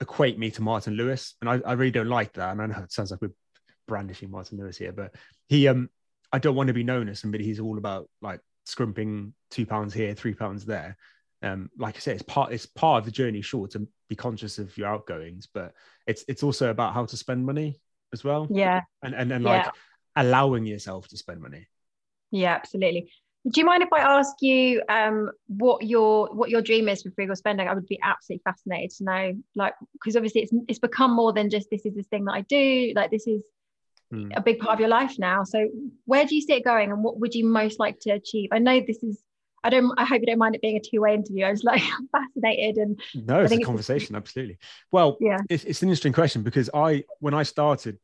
equate 0.00 0.38
me 0.38 0.50
to 0.50 0.62
martin 0.62 0.94
lewis. 0.94 1.34
And 1.40 1.50
I, 1.50 1.60
I 1.66 1.72
really 1.74 1.90
don't 1.90 2.08
like 2.08 2.32
that. 2.34 2.52
And 2.52 2.62
i 2.62 2.66
know 2.66 2.82
it 2.82 2.92
sounds 2.92 3.10
like 3.10 3.20
we're 3.20 3.32
brandishing 3.86 4.30
martin 4.30 4.56
lewis 4.56 4.78
here 4.78 4.92
but 4.92 5.14
he 5.48 5.66
um 5.66 5.90
i 6.32 6.38
don't 6.38 6.54
want 6.54 6.68
to 6.68 6.72
be 6.72 6.84
known 6.84 7.08
as 7.08 7.18
somebody 7.18 7.44
who's 7.44 7.58
all 7.58 7.76
about 7.76 8.08
like 8.22 8.40
scrimping 8.64 9.34
two 9.50 9.66
pounds 9.66 9.92
here 9.92 10.14
three 10.14 10.34
pounds 10.34 10.64
there. 10.64 10.96
Um 11.42 11.70
like 11.76 11.96
i 11.96 11.98
say 11.98 12.12
it's 12.12 12.22
part 12.22 12.52
it's 12.52 12.66
part 12.66 13.00
of 13.00 13.04
the 13.04 13.10
journey 13.10 13.42
sure 13.42 13.66
to 13.68 13.86
be 14.08 14.16
conscious 14.16 14.58
of 14.58 14.76
your 14.78 14.88
outgoings 14.88 15.48
but 15.52 15.72
it's 16.06 16.24
it's 16.28 16.42
also 16.42 16.70
about 16.70 16.94
how 16.94 17.04
to 17.06 17.16
spend 17.16 17.44
money 17.44 17.80
as 18.12 18.22
well. 18.22 18.46
Yeah. 18.50 18.82
And 19.02 19.14
and, 19.14 19.32
and 19.32 19.44
like 19.44 19.64
yeah 19.64 19.70
allowing 20.16 20.66
yourself 20.66 21.08
to 21.08 21.16
spend 21.16 21.40
money. 21.40 21.66
Yeah, 22.30 22.54
absolutely. 22.54 23.10
Do 23.48 23.58
you 23.58 23.64
mind 23.64 23.82
if 23.82 23.92
I 23.92 24.00
ask 24.00 24.34
you 24.40 24.82
um, 24.90 25.30
what 25.46 25.86
your 25.86 26.28
what 26.28 26.50
your 26.50 26.60
dream 26.60 26.88
is 26.90 27.02
for 27.02 27.10
frugal 27.12 27.34
spending? 27.36 27.68
I 27.68 27.74
would 27.74 27.86
be 27.86 27.98
absolutely 28.02 28.42
fascinated 28.44 28.90
to 28.98 29.04
know, 29.04 29.32
like, 29.54 29.74
because 29.94 30.14
obviously 30.14 30.42
it's 30.42 30.52
it's 30.68 30.78
become 30.78 31.14
more 31.14 31.32
than 31.32 31.48
just 31.48 31.70
this 31.70 31.86
is 31.86 31.94
this 31.94 32.06
thing 32.08 32.26
that 32.26 32.32
I 32.32 32.42
do. 32.42 32.92
Like, 32.94 33.10
this 33.10 33.26
is 33.26 33.42
mm. 34.12 34.30
a 34.36 34.42
big 34.42 34.58
part 34.58 34.74
of 34.74 34.80
your 34.80 34.90
life 34.90 35.18
now. 35.18 35.44
So, 35.44 35.68
where 36.04 36.26
do 36.26 36.34
you 36.34 36.42
see 36.42 36.52
it 36.52 36.64
going, 36.64 36.90
and 36.92 37.02
what 37.02 37.18
would 37.18 37.34
you 37.34 37.46
most 37.46 37.78
like 37.78 37.98
to 38.00 38.10
achieve? 38.10 38.50
I 38.52 38.58
know 38.58 38.78
this 38.86 39.02
is. 39.02 39.22
I 39.64 39.70
don't. 39.70 39.90
I 39.96 40.04
hope 40.04 40.20
you 40.20 40.26
don't 40.26 40.38
mind 40.38 40.54
it 40.54 40.60
being 40.60 40.76
a 40.76 40.80
two-way 40.80 41.14
interview. 41.14 41.46
I 41.46 41.50
was 41.50 41.64
like 41.64 41.82
fascinated, 42.12 42.76
and 42.76 43.00
no, 43.14 43.40
it's 43.40 43.52
a 43.52 43.60
conversation. 43.60 44.16
It's, 44.16 44.22
absolutely. 44.22 44.58
Well, 44.92 45.16
yeah, 45.18 45.38
it's, 45.48 45.64
it's 45.64 45.80
an 45.80 45.88
interesting 45.88 46.12
question 46.12 46.42
because 46.42 46.68
I, 46.74 47.04
when 47.20 47.32
I 47.32 47.44
started 47.44 47.98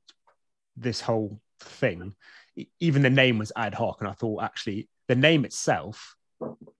this 0.79 1.03
whole 1.03 1.41
thing, 1.61 2.15
even 2.81 3.03
the 3.03 3.11
name 3.11 3.39
was 3.39 3.53
ad 3.57 3.75
hoc. 3.75 4.01
And 4.01 4.09
I 4.09 4.13
thought 4.13 4.43
actually 4.43 4.89
the 5.09 5.15
name 5.15 5.45
itself 5.45 6.17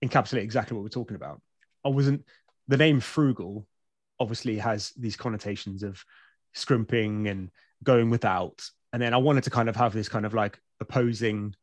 encapsulated 0.03 0.43
exactly 0.43 0.75
what 0.75 0.83
we're 0.83 0.89
talking 0.89 1.15
about. 1.15 1.41
I 1.85 1.89
wasn't, 1.89 2.25
the 2.67 2.77
name 2.77 2.99
frugal 2.99 3.67
obviously 4.19 4.57
has 4.57 4.91
these 4.97 5.15
connotations 5.15 5.83
of 5.83 6.03
scrimping 6.53 7.27
and 7.27 7.49
going 7.83 8.09
without. 8.09 8.67
And 8.93 9.01
then 9.01 9.13
I 9.13 9.17
wanted 9.17 9.43
to 9.45 9.49
kind 9.49 9.69
of 9.69 9.75
have 9.75 9.93
this 9.93 10.09
kind 10.09 10.25
of 10.25 10.33
like 10.33 10.59
opposing 10.79 11.55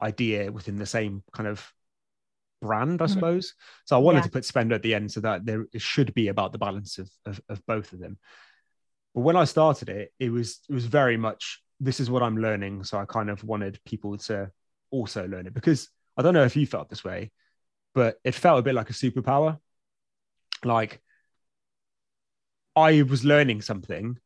idea 0.00 0.50
within 0.50 0.76
the 0.76 0.86
same 0.86 1.22
kind 1.32 1.48
of 1.48 1.72
brand, 2.60 3.02
I 3.02 3.06
mm-hmm. 3.06 3.14
suppose. 3.14 3.54
So 3.84 3.96
I 3.96 4.00
wanted 4.00 4.18
yeah. 4.18 4.24
to 4.24 4.30
put 4.30 4.44
spend 4.44 4.72
at 4.72 4.82
the 4.82 4.94
end 4.94 5.10
so 5.12 5.20
that 5.20 5.44
there 5.44 5.66
it 5.72 5.82
should 5.82 6.14
be 6.14 6.28
about 6.28 6.52
the 6.52 6.58
balance 6.58 6.98
of, 6.98 7.10
of, 7.26 7.40
of 7.48 7.66
both 7.66 7.92
of 7.92 7.98
them. 7.98 8.18
But 9.14 9.22
when 9.22 9.36
I 9.36 9.44
started 9.44 9.88
it, 9.88 10.12
it 10.18 10.30
was 10.30 10.60
it 10.68 10.74
was 10.74 10.86
very 10.86 11.16
much 11.16 11.62
this 11.82 11.98
is 11.98 12.08
what 12.08 12.22
I'm 12.22 12.36
learning. 12.36 12.84
So 12.84 12.98
I 12.98 13.04
kind 13.04 13.28
of 13.28 13.42
wanted 13.42 13.80
people 13.84 14.16
to 14.18 14.50
also 14.90 15.26
learn 15.26 15.46
it 15.46 15.54
because 15.54 15.88
I 16.16 16.22
don't 16.22 16.34
know 16.34 16.44
if 16.44 16.56
you 16.56 16.66
felt 16.66 16.88
this 16.88 17.02
way, 17.02 17.32
but 17.94 18.16
it 18.24 18.34
felt 18.34 18.60
a 18.60 18.62
bit 18.62 18.74
like 18.74 18.90
a 18.90 18.94
superpower. 18.94 19.58
Like 20.64 21.00
I 22.76 23.02
was 23.02 23.24
learning 23.24 23.62
something 23.62 24.16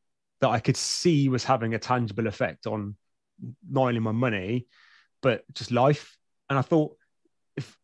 that 0.40 0.50
I 0.50 0.60
could 0.60 0.76
see 0.76 1.30
was 1.30 1.44
having 1.44 1.74
a 1.74 1.78
tangible 1.78 2.26
effect 2.26 2.66
on 2.66 2.94
not 3.68 3.88
only 3.88 4.00
my 4.00 4.12
money, 4.12 4.66
but 5.22 5.42
just 5.54 5.70
life. 5.70 6.18
And 6.50 6.58
I 6.58 6.62
thought, 6.62 6.96
if 7.56 7.74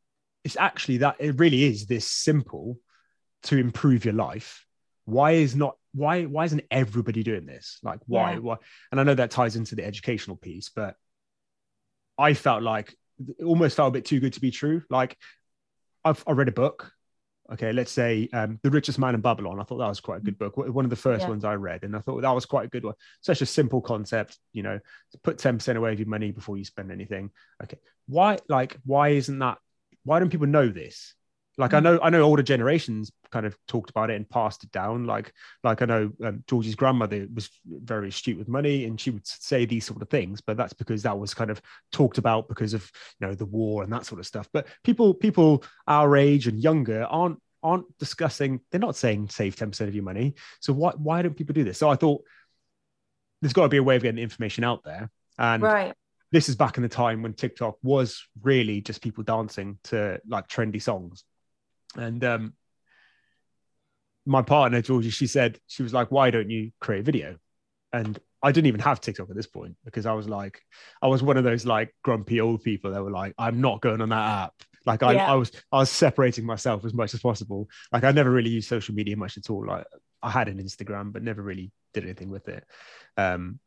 it's 0.44 0.56
actually 0.58 0.98
that, 0.98 1.16
it 1.18 1.38
really 1.38 1.64
is 1.64 1.86
this 1.86 2.06
simple 2.06 2.78
to 3.44 3.56
improve 3.56 4.04
your 4.04 4.14
life. 4.14 4.66
Why 5.06 5.32
is 5.32 5.56
not 5.56 5.76
why 5.94 6.24
why 6.24 6.44
isn't 6.44 6.64
everybody 6.70 7.22
doing 7.22 7.46
this? 7.46 7.78
Like 7.82 8.00
why 8.06 8.32
yeah. 8.32 8.38
why? 8.38 8.56
And 8.90 9.00
I 9.00 9.04
know 9.04 9.14
that 9.14 9.30
ties 9.30 9.56
into 9.56 9.74
the 9.74 9.84
educational 9.84 10.36
piece, 10.36 10.70
but 10.70 10.96
I 12.18 12.34
felt 12.34 12.62
like 12.62 12.94
it 13.38 13.44
almost 13.44 13.76
felt 13.76 13.88
a 13.88 13.92
bit 13.92 14.04
too 14.04 14.20
good 14.20 14.32
to 14.34 14.40
be 14.40 14.50
true. 14.50 14.82
Like 14.90 15.16
I've 16.04 16.22
I 16.26 16.32
read 16.32 16.48
a 16.48 16.52
book. 16.52 16.92
Okay, 17.52 17.72
let's 17.72 17.92
say 17.92 18.28
um, 18.32 18.58
The 18.62 18.70
Richest 18.70 18.98
Man 18.98 19.14
in 19.14 19.20
Babylon. 19.20 19.60
I 19.60 19.64
thought 19.64 19.78
that 19.78 19.88
was 19.88 20.00
quite 20.00 20.18
a 20.18 20.24
good 20.24 20.38
book. 20.38 20.56
One 20.56 20.86
of 20.86 20.90
the 20.90 20.96
first 20.96 21.22
yeah. 21.22 21.28
ones 21.28 21.44
I 21.44 21.54
read, 21.54 21.82
and 21.82 21.94
I 21.94 21.98
thought 21.98 22.22
that 22.22 22.30
was 22.30 22.46
quite 22.46 22.66
a 22.66 22.68
good 22.68 22.84
one. 22.84 22.94
Such 23.20 23.42
a 23.42 23.46
simple 23.46 23.82
concept, 23.82 24.38
you 24.52 24.62
know, 24.62 24.78
put 25.22 25.36
10% 25.36 25.76
away 25.76 25.92
of 25.92 25.98
your 25.98 26.08
money 26.08 26.30
before 26.30 26.56
you 26.56 26.64
spend 26.64 26.90
anything. 26.90 27.30
Okay. 27.62 27.78
Why 28.06 28.38
like 28.48 28.78
why 28.84 29.10
isn't 29.10 29.38
that 29.40 29.58
why 30.04 30.18
don't 30.18 30.30
people 30.30 30.46
know 30.46 30.68
this? 30.68 31.14
Like 31.58 31.72
mm. 31.72 31.76
I 31.76 31.80
know 31.80 32.00
I 32.02 32.10
know 32.10 32.22
older 32.22 32.42
generations 32.42 33.12
kind 33.30 33.44
of 33.44 33.56
talked 33.68 33.90
about 33.90 34.10
it 34.10 34.16
and 34.16 34.28
passed 34.28 34.64
it 34.64 34.72
down. 34.72 35.04
Like, 35.04 35.32
like 35.62 35.82
I 35.82 35.84
know 35.84 36.10
um, 36.24 36.44
Georgie's 36.46 36.74
grandmother 36.74 37.26
was 37.34 37.50
very 37.66 38.08
astute 38.08 38.38
with 38.38 38.48
money, 38.48 38.84
and 38.84 39.00
she 39.00 39.10
would 39.10 39.26
say 39.26 39.64
these 39.66 39.84
sort 39.84 40.02
of 40.02 40.08
things. 40.08 40.40
But 40.40 40.56
that's 40.56 40.72
because 40.72 41.02
that 41.02 41.18
was 41.18 41.34
kind 41.34 41.50
of 41.50 41.60
talked 41.90 42.18
about 42.18 42.48
because 42.48 42.74
of 42.74 42.90
you 43.20 43.26
know 43.26 43.34
the 43.34 43.46
war 43.46 43.82
and 43.82 43.92
that 43.92 44.06
sort 44.06 44.20
of 44.20 44.26
stuff. 44.26 44.48
But 44.52 44.66
people, 44.82 45.14
people 45.14 45.64
our 45.86 46.16
age 46.16 46.46
and 46.46 46.58
younger 46.58 47.04
aren't 47.04 47.40
aren't 47.62 47.86
discussing. 47.98 48.60
They're 48.70 48.80
not 48.80 48.96
saying 48.96 49.28
save 49.28 49.56
ten 49.56 49.70
percent 49.70 49.88
of 49.88 49.94
your 49.94 50.04
money. 50.04 50.34
So 50.60 50.72
why 50.72 50.92
why 50.96 51.22
don't 51.22 51.36
people 51.36 51.54
do 51.54 51.64
this? 51.64 51.78
So 51.78 51.90
I 51.90 51.96
thought 51.96 52.22
there's 53.40 53.52
got 53.52 53.64
to 53.64 53.68
be 53.68 53.76
a 53.76 53.82
way 53.82 53.96
of 53.96 54.02
getting 54.02 54.16
the 54.16 54.22
information 54.22 54.64
out 54.64 54.84
there. 54.84 55.10
And 55.38 55.62
right 55.62 55.94
this 56.32 56.48
is 56.48 56.56
back 56.56 56.78
in 56.78 56.82
the 56.82 56.88
time 56.88 57.22
when 57.22 57.34
TikTok 57.34 57.76
was 57.82 58.26
really 58.42 58.80
just 58.80 59.02
people 59.02 59.22
dancing 59.22 59.78
to 59.84 60.18
like 60.26 60.48
trendy 60.48 60.80
songs. 60.80 61.24
And 61.96 62.22
um, 62.24 62.54
my 64.24 64.42
partner, 64.42 64.82
Georgie, 64.82 65.10
she 65.10 65.26
said, 65.26 65.58
she 65.66 65.82
was 65.82 65.92
like, 65.92 66.10
why 66.10 66.30
don't 66.30 66.50
you 66.50 66.72
create 66.80 67.00
a 67.00 67.04
video? 67.04 67.36
And 67.92 68.18
I 68.42 68.52
didn't 68.52 68.66
even 68.66 68.80
have 68.80 69.00
TikTok 69.00 69.30
at 69.30 69.36
this 69.36 69.46
point 69.46 69.76
because 69.84 70.06
I 70.06 70.14
was 70.14 70.28
like, 70.28 70.60
I 71.00 71.06
was 71.06 71.22
one 71.22 71.36
of 71.36 71.44
those 71.44 71.64
like 71.66 71.94
grumpy 72.02 72.40
old 72.40 72.62
people 72.62 72.92
that 72.92 73.02
were 73.02 73.10
like, 73.10 73.34
I'm 73.38 73.60
not 73.60 73.80
going 73.80 74.00
on 74.00 74.08
that 74.08 74.44
app. 74.44 74.54
Like 74.84 75.02
I, 75.02 75.12
yeah. 75.12 75.30
I 75.30 75.34
was, 75.36 75.52
I 75.70 75.78
was 75.78 75.90
separating 75.90 76.44
myself 76.44 76.84
as 76.84 76.92
much 76.92 77.14
as 77.14 77.20
possible. 77.20 77.68
Like 77.92 78.02
I 78.04 78.10
never 78.10 78.30
really 78.30 78.50
used 78.50 78.68
social 78.68 78.94
media 78.94 79.16
much 79.16 79.36
at 79.36 79.48
all. 79.48 79.66
Like 79.66 79.84
I 80.22 80.30
had 80.30 80.48
an 80.48 80.58
Instagram, 80.60 81.12
but 81.12 81.22
never 81.22 81.42
really 81.42 81.70
did 81.94 82.04
anything 82.04 82.30
with 82.30 82.48
it. 82.48 82.64
Um, 83.16 83.60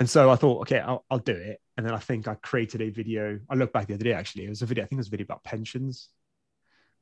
and 0.00 0.08
so 0.08 0.30
I 0.30 0.36
thought, 0.36 0.62
okay, 0.62 0.80
I'll, 0.80 1.04
I'll 1.10 1.18
do 1.18 1.32
it. 1.32 1.60
And 1.76 1.86
then 1.86 1.94
I 1.94 1.98
think 1.98 2.28
I 2.28 2.34
created 2.34 2.82
a 2.82 2.90
video. 2.90 3.40
I 3.48 3.54
looked 3.54 3.72
back 3.72 3.86
the 3.86 3.94
other 3.94 4.04
day, 4.04 4.12
actually. 4.12 4.44
It 4.44 4.50
was 4.50 4.62
a 4.62 4.66
video, 4.66 4.84
I 4.84 4.86
think 4.86 4.98
it 4.98 5.00
was 5.00 5.08
a 5.08 5.10
video 5.12 5.24
about 5.24 5.44
pensions. 5.44 6.08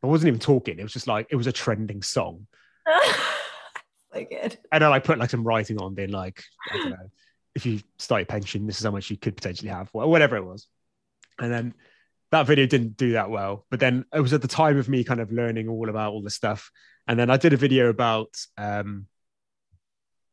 I 0.02 0.06
wasn't 0.06 0.28
even 0.28 0.40
talking. 0.40 0.78
It 0.78 0.82
was 0.82 0.92
just 0.92 1.06
like, 1.06 1.26
it 1.30 1.36
was 1.36 1.46
a 1.46 1.52
trending 1.52 2.02
song. 2.02 2.46
so 2.86 4.24
good. 4.24 4.58
And 4.72 4.82
then 4.82 4.92
I 4.92 4.98
put 4.98 5.18
like 5.18 5.30
some 5.30 5.44
writing 5.44 5.78
on, 5.80 5.94
being 5.94 6.12
like, 6.12 6.42
I 6.70 6.76
don't 6.76 6.90
know, 6.90 7.10
if 7.54 7.66
you 7.66 7.80
start 7.98 8.20
your 8.20 8.26
pension, 8.26 8.66
this 8.66 8.78
is 8.78 8.84
how 8.84 8.90
much 8.90 9.10
you 9.10 9.16
could 9.16 9.36
potentially 9.36 9.70
have, 9.70 9.88
or 9.92 10.08
whatever 10.08 10.36
it 10.36 10.44
was. 10.44 10.66
And 11.38 11.50
then 11.50 11.74
that 12.32 12.46
video 12.46 12.66
didn't 12.66 12.96
do 12.96 13.12
that 13.12 13.30
well. 13.30 13.66
But 13.70 13.80
then 13.80 14.04
it 14.12 14.20
was 14.20 14.32
at 14.32 14.42
the 14.42 14.48
time 14.48 14.78
of 14.78 14.88
me 14.88 15.04
kind 15.04 15.20
of 15.20 15.32
learning 15.32 15.68
all 15.68 15.88
about 15.88 16.12
all 16.12 16.22
this 16.22 16.34
stuff. 16.34 16.70
And 17.06 17.18
then 17.18 17.30
I 17.30 17.36
did 17.36 17.52
a 17.52 17.56
video 17.56 17.88
about 17.88 18.36
um, 18.58 19.06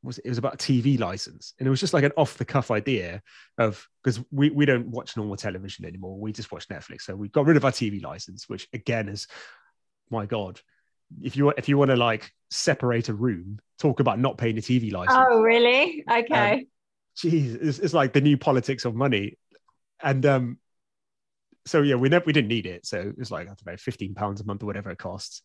was 0.04 0.18
it, 0.20 0.26
it 0.26 0.30
was 0.30 0.38
about 0.38 0.56
a 0.56 0.58
TV 0.58 1.00
license, 1.00 1.54
and 1.58 1.68
it 1.68 1.70
was 1.70 1.80
just 1.80 1.94
like 1.94 2.04
an 2.04 2.12
off 2.18 2.38
the 2.38 2.46
cuff 2.46 2.72
idea 2.72 3.22
of 3.58 3.88
because 4.04 4.24
we 4.32 4.50
we 4.50 4.66
don't 4.66 4.88
watch 4.88 5.18
normal 5.18 5.36
television 5.36 5.86
anymore. 5.86 6.20
We 6.20 6.32
just 6.34 6.52
watch 6.52 6.68
Netflix, 6.68 7.02
so 7.02 7.16
we 7.16 7.30
got 7.30 7.46
rid 7.46 7.58
of 7.58 7.66
our 7.66 7.72
TV 7.72 8.04
license, 8.04 8.48
which 8.50 8.68
again 8.74 9.10
is 9.10 9.28
my 10.10 10.26
god. 10.26 10.60
If 11.22 11.38
you 11.38 11.50
if 11.52 11.70
you 11.70 11.78
want 11.78 11.92
to 11.92 11.98
like 11.98 12.32
separate 12.50 13.10
a 13.10 13.14
room, 13.14 13.60
talk 13.80 14.00
about 14.00 14.20
not 14.20 14.38
paying 14.38 14.58
a 14.58 14.62
TV 14.62 14.92
license. 14.92 15.18
Oh, 15.30 15.42
really? 15.42 16.04
Okay. 16.10 16.54
Um, 16.54 16.68
Jeez, 17.16 17.62
it's, 17.62 17.80
it's 17.80 17.94
like 17.94 18.14
the 18.14 18.22
new 18.22 18.38
politics 18.38 18.86
of 18.86 18.96
money, 18.96 19.38
and 20.02 20.26
um, 20.26 20.58
so 21.66 21.82
yeah, 21.82 21.96
we 21.96 22.10
never 22.10 22.26
we 22.26 22.34
didn't 22.34 22.48
need 22.48 22.66
it. 22.66 22.86
So 22.86 23.00
it 23.00 23.18
was 23.18 23.32
like 23.32 23.44
I 23.44 23.50
don't 23.50 23.66
know, 23.66 23.78
fifteen 23.78 24.16
pounds 24.16 24.42
a 24.42 24.46
month 24.46 24.64
or 24.64 24.66
whatever 24.66 24.90
it 24.90 24.98
costs. 24.98 25.44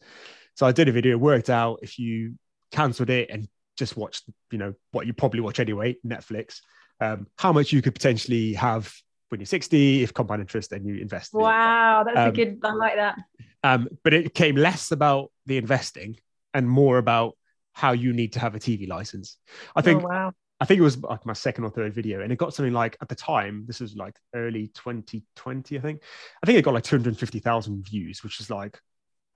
So 0.55 0.67
I 0.67 0.73
did 0.73 0.89
a 0.89 0.93
video, 0.93 1.19
worked 1.19 1.51
out 1.51 1.81
if 1.83 1.99
you 1.99 2.35
cancelled 2.73 3.11
it 3.11 3.31
and 3.31 3.49
just 3.79 3.97
watch, 3.97 4.23
you 4.51 4.59
know, 4.59 4.75
what 4.91 5.07
you 5.07 5.13
probably 5.13 5.41
watch 5.41 5.61
anyway, 5.61 5.97
Netflix, 6.05 6.61
um, 7.01 7.27
how 7.39 7.53
much 7.53 7.73
you 7.73 7.81
could 7.81 7.95
potentially 7.95 8.55
have 8.55 8.93
when 9.31 9.41
you're 9.41 9.47
60 9.47 10.03
if 10.03 10.15
compound 10.15 10.41
interest 10.41 10.71
then 10.71 10.87
you 10.87 10.95
invest 10.95 11.35
wow 11.35 12.03
that's 12.03 12.17
um, 12.17 12.29
a 12.29 12.33
good 12.33 12.59
i 12.65 12.73
like 12.73 12.97
that. 12.97 13.19
um, 13.63 13.87
but 14.03 14.15
it 14.15 14.33
came 14.33 14.57
less 14.57 14.91
about 14.91 15.31
the 15.45 15.59
investing 15.59 16.17
and 16.55 16.67
more 16.67 16.97
about 16.97 17.37
how 17.79 17.93
you 17.93 18.13
need 18.13 18.33
to 18.33 18.41
have 18.41 18.57
a 18.57 18.59
tv 18.59 18.89
license. 18.89 19.37
I 19.77 19.83
think 19.83 20.03
oh, 20.03 20.09
wow. 20.09 20.33
I 20.61 20.65
think 20.65 20.81
it 20.81 20.83
was 20.83 21.01
like 21.01 21.25
my 21.25 21.33
second 21.33 21.63
or 21.63 21.71
third 21.71 21.95
video, 21.95 22.21
and 22.21 22.33
it 22.33 22.37
got 22.37 22.53
something 22.53 22.73
like 22.73 22.97
at 23.01 23.09
the 23.09 23.15
time, 23.15 23.65
this 23.69 23.79
was 23.79 23.95
like 23.95 24.17
early 24.35 24.67
2020, 24.75 25.79
I 25.79 25.81
think. 25.81 26.03
I 26.43 26.47
think 26.47 26.59
it 26.59 26.63
got 26.63 26.75
like 26.75 26.83
250,000 26.83 27.85
views, 27.85 28.25
which 28.25 28.41
is 28.41 28.51
like 28.51 28.81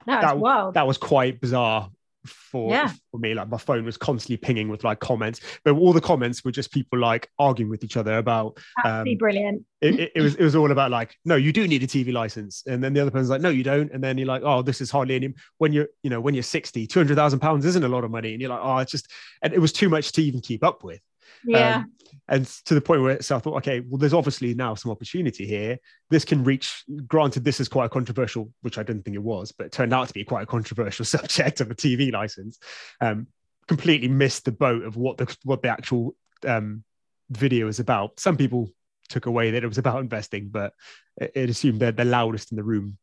that, 0.06 0.36
wild. 0.36 0.74
that 0.74 0.88
was 0.88 0.98
quite 0.98 1.40
bizarre 1.40 1.88
for 2.26 2.70
yeah. 2.70 2.92
for 3.10 3.18
me. 3.18 3.34
Like 3.34 3.48
my 3.48 3.58
phone 3.58 3.84
was 3.84 3.96
constantly 3.96 4.36
pinging 4.36 4.68
with 4.68 4.84
like 4.84 5.00
comments, 5.00 5.40
but 5.64 5.74
all 5.74 5.92
the 5.92 6.00
comments 6.00 6.44
were 6.44 6.52
just 6.52 6.72
people 6.72 6.98
like 6.98 7.28
arguing 7.38 7.70
with 7.70 7.84
each 7.84 7.96
other 7.96 8.18
about. 8.18 8.58
Um, 8.84 9.06
brilliant. 9.18 9.64
It, 9.80 9.98
it, 9.98 10.12
it, 10.14 10.20
was 10.20 10.34
it 10.36 10.44
was 10.44 10.54
all 10.54 10.70
about 10.70 10.90
like, 10.90 11.16
no, 11.24 11.36
you 11.36 11.52
do 11.52 11.66
need 11.66 11.82
a 11.82 11.86
TV 11.86 12.12
license, 12.12 12.62
and 12.66 12.82
then 12.82 12.92
the 12.92 13.00
other 13.00 13.10
person's 13.10 13.30
like, 13.30 13.40
no, 13.40 13.50
you 13.50 13.64
don't, 13.64 13.90
and 13.92 14.02
then 14.02 14.18
you're 14.18 14.28
like, 14.28 14.42
oh, 14.44 14.62
this 14.62 14.80
is 14.80 14.90
hardly 14.90 15.16
any. 15.16 15.34
When 15.58 15.72
you're 15.72 15.88
you 16.02 16.10
know 16.10 16.20
when 16.20 16.34
you're 16.34 16.42
60, 16.42 16.86
200,000 16.86 17.40
pounds 17.40 17.64
isn't 17.66 17.84
a 17.84 17.88
lot 17.88 18.04
of 18.04 18.10
money, 18.10 18.32
and 18.32 18.40
you're 18.40 18.50
like, 18.50 18.60
oh, 18.62 18.78
it's 18.78 18.92
just, 18.92 19.10
and 19.42 19.52
it 19.52 19.58
was 19.58 19.72
too 19.72 19.88
much 19.88 20.12
to 20.12 20.22
even 20.22 20.40
keep 20.40 20.64
up 20.64 20.84
with. 20.84 21.00
Yeah. 21.44 21.76
Um, 21.76 21.92
and 22.28 22.46
to 22.66 22.74
the 22.74 22.80
point 22.80 23.02
where 23.02 23.20
so 23.20 23.36
I 23.36 23.38
thought, 23.40 23.56
okay, 23.58 23.80
well, 23.80 23.98
there's 23.98 24.14
obviously 24.14 24.54
now 24.54 24.74
some 24.74 24.90
opportunity 24.90 25.46
here. 25.46 25.78
This 26.08 26.24
can 26.24 26.44
reach. 26.44 26.84
Granted, 27.06 27.44
this 27.44 27.60
is 27.60 27.68
quite 27.68 27.86
a 27.86 27.90
controversial, 27.90 28.50
which 28.62 28.78
I 28.78 28.82
didn't 28.82 29.02
think 29.02 29.16
it 29.16 29.22
was, 29.22 29.52
but 29.52 29.66
it 29.66 29.72
turned 29.72 29.92
out 29.92 30.08
to 30.08 30.14
be 30.14 30.24
quite 30.24 30.42
a 30.42 30.46
controversial 30.46 31.04
subject 31.16 31.60
of 31.60 31.70
a 31.70 31.74
TV 31.74 32.12
license. 32.12 32.58
Um, 33.00 33.26
completely 33.68 34.08
missed 34.08 34.44
the 34.44 34.52
boat 34.52 34.84
of 34.84 34.96
what 34.96 35.16
the 35.18 35.36
what 35.44 35.62
the 35.62 35.68
actual 35.68 36.14
um, 36.46 36.84
video 37.30 37.68
is 37.68 37.80
about. 37.80 38.18
Some 38.20 38.36
people 38.36 38.70
took 39.08 39.26
away 39.26 39.50
that 39.50 39.64
it 39.64 39.68
was 39.68 39.78
about 39.78 40.00
investing, 40.00 40.48
but 40.48 40.72
it, 41.20 41.32
it 41.34 41.50
assumed 41.50 41.80
that 41.80 41.96
the 41.96 42.04
loudest 42.04 42.52
in 42.52 42.56
the 42.56 42.64
room 42.64 42.96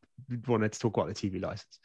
wanted 0.48 0.72
to 0.72 0.80
talk 0.80 0.98
about 0.98 1.08
the 1.08 1.14
TV 1.14 1.42
license. 1.42 1.80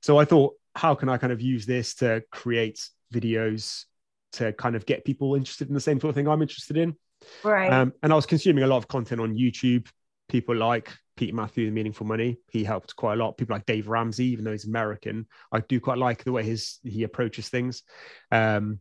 So 0.00 0.18
I 0.18 0.24
thought, 0.24 0.54
how 0.74 0.94
can 0.94 1.08
I 1.08 1.16
kind 1.16 1.32
of 1.32 1.40
use 1.40 1.66
this 1.66 1.94
to 1.96 2.22
create 2.30 2.80
videos 3.12 3.84
to 4.32 4.52
kind 4.52 4.76
of 4.76 4.86
get 4.86 5.04
people 5.04 5.34
interested 5.34 5.68
in 5.68 5.74
the 5.74 5.80
same 5.80 6.00
sort 6.00 6.10
of 6.10 6.14
thing 6.14 6.28
I'm 6.28 6.42
interested 6.42 6.76
in. 6.76 6.96
Right. 7.44 7.72
Um, 7.72 7.92
and 8.02 8.12
I 8.12 8.16
was 8.16 8.26
consuming 8.26 8.64
a 8.64 8.66
lot 8.66 8.78
of 8.78 8.88
content 8.88 9.20
on 9.20 9.34
YouTube. 9.34 9.86
People 10.28 10.56
like 10.56 10.90
Pete 11.16 11.34
Matthew, 11.34 11.70
Meaningful 11.70 12.06
Money. 12.06 12.38
He 12.50 12.64
helped 12.64 12.96
quite 12.96 13.14
a 13.14 13.16
lot. 13.16 13.36
People 13.36 13.54
like 13.54 13.66
Dave 13.66 13.88
Ramsey, 13.88 14.26
even 14.26 14.44
though 14.44 14.52
he's 14.52 14.66
American, 14.66 15.26
I 15.52 15.60
do 15.60 15.78
quite 15.80 15.98
like 15.98 16.24
the 16.24 16.32
way 16.32 16.42
his 16.42 16.78
he 16.82 17.02
approaches 17.02 17.48
things. 17.48 17.82
Um, 18.30 18.80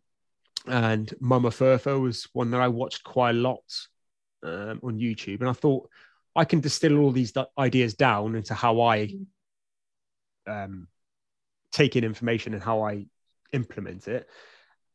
and 0.68 1.14
Mama 1.20 1.50
Furfo 1.50 2.02
was 2.02 2.28
one 2.34 2.52
that 2.52 2.62
I 2.62 2.68
watched 2.68 3.04
quite 3.04 3.32
a 3.32 3.40
lot 3.40 3.64
um, 4.44 4.80
on 4.84 5.00
YouTube, 5.00 5.42
and 5.42 5.50
I 5.50 5.54
thought 5.54 5.90
I 6.36 6.46
can 6.46 6.62
distill 6.62 7.00
all 7.00 7.12
these 7.12 7.34
ideas 7.58 7.96
down 7.96 8.36
into 8.36 8.54
how 8.54 8.82
I 8.82 9.14
um, 10.48 10.88
take 11.72 11.96
in 11.96 12.04
information 12.04 12.54
and 12.54 12.64
how 12.64 12.84
I 12.84 13.08
implement 13.52 14.08
it. 14.08 14.28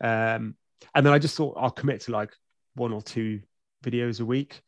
Um, 0.02 0.56
and 0.94 1.04
then 1.04 1.12
I 1.12 1.18
just 1.18 1.36
thought 1.36 1.56
I'll 1.58 1.70
commit 1.70 2.02
to 2.02 2.12
like 2.12 2.32
one 2.74 2.92
or 2.92 3.02
two 3.02 3.40
videos 3.84 4.20
a 4.20 4.24
week. 4.24 4.62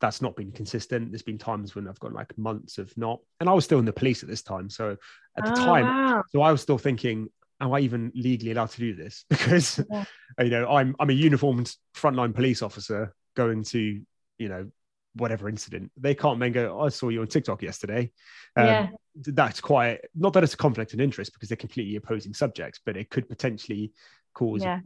That's 0.00 0.22
not 0.22 0.36
been 0.36 0.52
consistent. 0.52 1.10
There's 1.10 1.22
been 1.22 1.38
times 1.38 1.74
when 1.74 1.88
I've 1.88 1.98
got 1.98 2.12
like 2.12 2.36
months 2.38 2.78
of 2.78 2.96
not, 2.96 3.20
and 3.40 3.48
I 3.48 3.52
was 3.52 3.64
still 3.64 3.80
in 3.80 3.84
the 3.84 3.92
police 3.92 4.22
at 4.22 4.28
this 4.28 4.42
time. 4.42 4.70
So 4.70 4.96
at 5.36 5.44
the 5.44 5.52
oh, 5.52 5.54
time, 5.54 5.86
wow. 5.86 6.22
so 6.30 6.42
I 6.42 6.52
was 6.52 6.62
still 6.62 6.78
thinking, 6.78 7.28
am 7.60 7.72
I 7.72 7.80
even 7.80 8.12
legally 8.14 8.52
allowed 8.52 8.70
to 8.70 8.78
do 8.78 8.94
this? 8.94 9.24
Because 9.30 9.80
yeah. 9.90 10.04
you 10.40 10.50
know, 10.50 10.68
I'm 10.68 10.94
I'm 11.00 11.10
a 11.10 11.14
uniformed 11.14 11.74
frontline 11.96 12.34
police 12.34 12.62
officer 12.62 13.12
going 13.34 13.64
to 13.64 14.00
you 14.38 14.48
know 14.48 14.70
whatever 15.14 15.48
incident. 15.48 15.90
They 15.96 16.14
can't 16.14 16.38
then 16.38 16.52
go, 16.52 16.78
oh, 16.78 16.86
I 16.86 16.88
saw 16.90 17.08
you 17.08 17.20
on 17.20 17.26
TikTok 17.26 17.62
yesterday. 17.62 18.12
Um, 18.56 18.66
yeah. 18.66 18.88
That's 19.16 19.60
quite 19.60 20.00
not 20.14 20.32
that 20.34 20.44
it's 20.44 20.54
a 20.54 20.58
conflict 20.58 20.94
of 20.94 21.00
interest 21.00 21.32
because 21.32 21.48
they're 21.48 21.56
completely 21.56 21.96
opposing 21.96 22.34
subjects, 22.34 22.80
but 22.84 22.96
it 22.96 23.10
could 23.10 23.28
potentially 23.28 23.92
cause. 24.34 24.62
Yeah. 24.62 24.80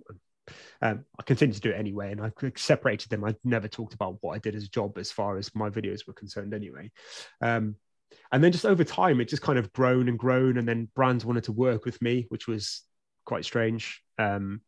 Um, 0.81 1.05
I 1.19 1.23
continue 1.23 1.55
to 1.55 1.61
do 1.61 1.71
it 1.71 1.79
anyway, 1.79 2.11
and 2.11 2.21
I 2.21 2.33
separated 2.57 3.11
them. 3.11 3.25
I 3.25 3.35
never 3.45 3.69
talked 3.69 3.95
about 3.95 4.19
what 4.21 4.35
I 4.35 4.39
did 4.39 4.55
as 4.55 4.65
a 4.65 4.69
job 4.69 4.99
as 4.99 5.13
far 5.13 5.37
as 5.37 5.55
my 5.55 5.71
videos 5.71 6.07
were 6.07 6.13
concerned, 6.13 6.53
anyway. 6.53 6.91
Um, 7.41 7.77
and 8.33 8.43
then 8.43 8.53
just 8.53 8.67
over 8.67 8.85
time, 8.85 9.21
it 9.21 9.29
just 9.29 9.43
kind 9.43 9.59
of 9.59 9.73
grown 9.73 10.09
and 10.09 10.19
grown, 10.19 10.59
and 10.59 10.67
then 10.67 10.89
brands 10.95 11.25
wanted 11.25 11.45
to 11.45 11.53
work 11.53 11.85
with 11.85 12.01
me, 12.03 12.27
which 12.29 12.49
was 12.49 12.83
quite 13.25 13.45
strange. 13.45 14.03
Um, 14.19 14.63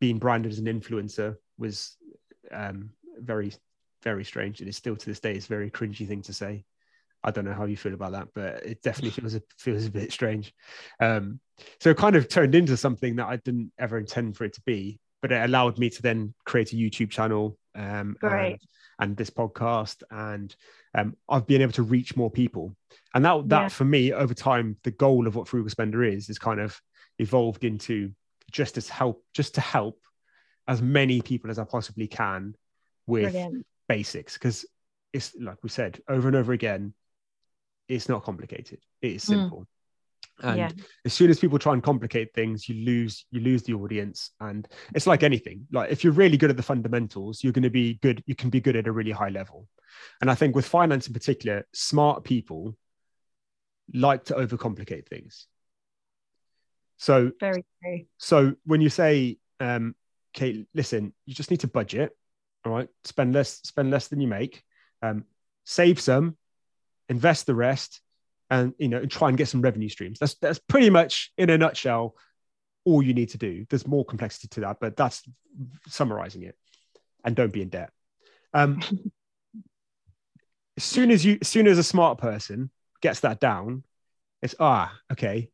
being 0.00 0.18
branded 0.18 0.52
as 0.52 0.58
an 0.58 0.66
influencer 0.66 1.36
was 1.58 1.96
um, 2.52 2.90
very, 3.18 3.52
very 4.02 4.24
strange. 4.24 4.60
And 4.60 4.68
It 4.68 4.70
is 4.70 4.76
still 4.76 4.96
to 4.96 5.06
this 5.06 5.20
day, 5.20 5.34
it's 5.34 5.46
a 5.46 5.48
very 5.48 5.70
cringy 5.70 6.06
thing 6.06 6.22
to 6.22 6.32
say. 6.32 6.64
I 7.26 7.32
don't 7.32 7.44
know 7.44 7.52
how 7.52 7.64
you 7.64 7.76
feel 7.76 7.92
about 7.92 8.12
that, 8.12 8.28
but 8.34 8.64
it 8.64 8.82
definitely 8.82 9.10
feels 9.20 9.34
a, 9.34 9.42
feels 9.58 9.84
a 9.84 9.90
bit 9.90 10.12
strange. 10.12 10.54
Um, 11.00 11.40
so 11.80 11.90
it 11.90 11.96
kind 11.96 12.16
of 12.16 12.28
turned 12.28 12.54
into 12.54 12.76
something 12.76 13.16
that 13.16 13.26
I 13.26 13.36
didn't 13.36 13.72
ever 13.78 13.98
intend 13.98 14.36
for 14.36 14.44
it 14.44 14.54
to 14.54 14.62
be, 14.64 15.00
but 15.20 15.32
it 15.32 15.44
allowed 15.44 15.78
me 15.78 15.90
to 15.90 16.02
then 16.02 16.34
create 16.44 16.72
a 16.72 16.76
YouTube 16.76 17.10
channel 17.10 17.58
um, 17.74 18.16
and, 18.22 18.58
and, 19.00 19.16
this 19.16 19.28
podcast, 19.28 20.02
and 20.10 20.54
um, 20.94 21.16
I've 21.28 21.46
been 21.46 21.62
able 21.62 21.72
to 21.72 21.82
reach 21.82 22.16
more 22.16 22.30
people. 22.30 22.76
And 23.12 23.24
that 23.24 23.48
that 23.48 23.62
yeah. 23.62 23.68
for 23.68 23.84
me 23.84 24.12
over 24.12 24.34
time, 24.34 24.76
the 24.84 24.92
goal 24.92 25.26
of 25.26 25.34
what 25.34 25.48
Frugal 25.48 25.70
Spender 25.70 26.04
is 26.04 26.30
is 26.30 26.38
kind 26.38 26.60
of 26.60 26.80
evolved 27.18 27.64
into 27.64 28.12
just 28.52 28.78
as 28.78 28.88
help, 28.88 29.24
just 29.34 29.56
to 29.56 29.60
help 29.60 29.98
as 30.68 30.80
many 30.80 31.20
people 31.20 31.50
as 31.50 31.58
I 31.58 31.64
possibly 31.64 32.06
can 32.06 32.54
with 33.06 33.32
Brilliant. 33.32 33.66
basics, 33.88 34.34
because 34.34 34.64
it's 35.12 35.34
like 35.40 35.58
we 35.62 35.70
said 35.70 36.00
over 36.08 36.28
and 36.28 36.36
over 36.36 36.52
again 36.52 36.94
it's 37.88 38.08
not 38.08 38.24
complicated. 38.24 38.78
It 39.00 39.12
is 39.12 39.24
hmm. 39.24 39.32
simple. 39.32 39.66
Mm. 40.42 40.48
and 40.48 40.58
Yeah. 40.58 40.70
as 41.04 41.14
soon 41.14 41.30
as 41.30 41.38
people 41.38 41.58
try 41.58 41.72
and 41.72 41.82
complicate 41.82 42.34
things 42.34 42.68
you 42.68 42.84
lose 42.84 43.24
you 43.30 43.40
lose 43.40 43.62
the 43.62 43.72
audience 43.72 44.32
and 44.40 44.68
it's 44.94 45.06
like 45.06 45.22
anything 45.22 45.66
like 45.72 45.90
if 45.90 46.04
you're 46.04 46.12
really 46.12 46.36
good 46.36 46.50
at 46.50 46.56
the 46.56 46.62
fundamentals 46.62 47.42
you're 47.42 47.54
going 47.54 47.62
to 47.62 47.70
be 47.70 47.94
good 48.02 48.22
you 48.26 48.34
can 48.34 48.50
be 48.50 48.60
good 48.60 48.76
at 48.76 48.86
a 48.86 48.92
really 48.92 49.12
high 49.12 49.30
level 49.30 49.66
and 50.20 50.30
i 50.30 50.34
think 50.34 50.54
with 50.54 50.66
finance 50.66 51.06
in 51.06 51.14
particular 51.14 51.66
smart 51.72 52.22
people 52.24 52.76
like 53.94 54.24
to 54.24 54.34
overcomplicate 54.34 55.08
things 55.08 55.46
so 56.98 57.30
Very 57.40 57.64
true. 57.82 58.00
so 58.18 58.54
when 58.64 58.80
you 58.82 58.90
say 58.90 59.38
um 59.60 59.94
okay 60.34 60.66
listen 60.74 61.14
you 61.24 61.34
just 61.34 61.50
need 61.50 61.60
to 61.60 61.68
budget 61.68 62.14
all 62.64 62.72
right 62.72 62.88
spend 63.04 63.32
less 63.32 63.60
spend 63.62 63.90
less 63.90 64.08
than 64.08 64.20
you 64.20 64.28
make 64.28 64.62
um 65.02 65.24
save 65.64 65.98
some 65.98 66.36
invest 67.08 67.46
the 67.46 67.54
rest 67.54 68.00
and 68.50 68.74
you 68.78 68.88
know 68.88 68.98
and 68.98 69.10
try 69.10 69.28
and 69.28 69.38
get 69.38 69.48
some 69.48 69.60
revenue 69.62 69.88
streams. 69.88 70.18
That's 70.18 70.34
that's 70.34 70.58
pretty 70.58 70.90
much 70.90 71.32
in 71.36 71.50
a 71.50 71.58
nutshell 71.58 72.14
all 72.84 73.02
you 73.02 73.14
need 73.14 73.30
to 73.30 73.38
do. 73.38 73.66
There's 73.68 73.86
more 73.86 74.04
complexity 74.04 74.48
to 74.48 74.60
that 74.60 74.78
but 74.80 74.96
that's 74.96 75.22
summarizing 75.88 76.42
it. 76.42 76.56
And 77.24 77.34
don't 77.34 77.52
be 77.52 77.62
in 77.62 77.68
debt. 77.68 77.90
Um 78.54 78.80
as 80.76 80.84
soon 80.84 81.10
as 81.10 81.24
you 81.24 81.38
as 81.40 81.48
soon 81.48 81.66
as 81.66 81.78
a 81.78 81.82
smart 81.82 82.18
person 82.18 82.70
gets 83.00 83.20
that 83.20 83.40
down 83.40 83.82
it's 84.42 84.54
ah 84.60 84.92
okay. 85.12 85.48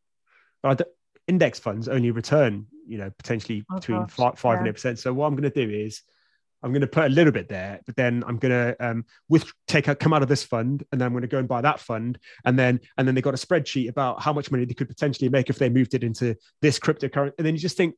But 0.62 0.92
index 1.26 1.58
funds 1.58 1.88
only 1.88 2.10
return 2.10 2.66
you 2.86 2.98
know 2.98 3.10
potentially 3.10 3.64
Oh, 3.70 3.76
between 3.76 4.00
gosh, 4.00 4.10
five 4.10 4.38
five 4.38 4.54
yeah. 4.54 4.58
and 4.58 4.68
eight 4.68 4.72
percent. 4.72 4.98
So 4.98 5.12
what 5.12 5.26
i'm 5.26 5.36
going 5.36 5.50
to 5.50 5.66
do 5.66 5.72
is 5.72 6.02
i'm 6.62 6.72
going 6.72 6.80
to 6.80 6.86
put 6.86 7.04
a 7.04 7.08
little 7.08 7.32
bit 7.32 7.48
there 7.48 7.80
but 7.86 7.96
then 7.96 8.22
i'm 8.26 8.36
going 8.36 8.50
to 8.52 8.76
um 8.86 9.04
with 9.28 9.50
take 9.66 9.88
out 9.88 9.98
come 9.98 10.12
out 10.12 10.22
of 10.22 10.28
this 10.28 10.44
fund 10.44 10.84
and 10.92 11.00
then 11.00 11.06
i'm 11.06 11.12
going 11.12 11.22
to 11.22 11.28
go 11.28 11.38
and 11.38 11.48
buy 11.48 11.60
that 11.60 11.80
fund 11.80 12.18
and 12.44 12.58
then 12.58 12.80
and 12.96 13.06
then 13.06 13.14
they 13.14 13.20
got 13.20 13.34
a 13.34 13.46
spreadsheet 13.46 13.88
about 13.88 14.20
how 14.22 14.32
much 14.32 14.50
money 14.50 14.64
they 14.64 14.74
could 14.74 14.88
potentially 14.88 15.28
make 15.28 15.50
if 15.50 15.58
they 15.58 15.68
moved 15.68 15.94
it 15.94 16.04
into 16.04 16.36
this 16.60 16.78
cryptocurrency 16.78 17.32
and 17.38 17.46
then 17.46 17.54
you 17.54 17.60
just 17.60 17.76
think 17.76 17.94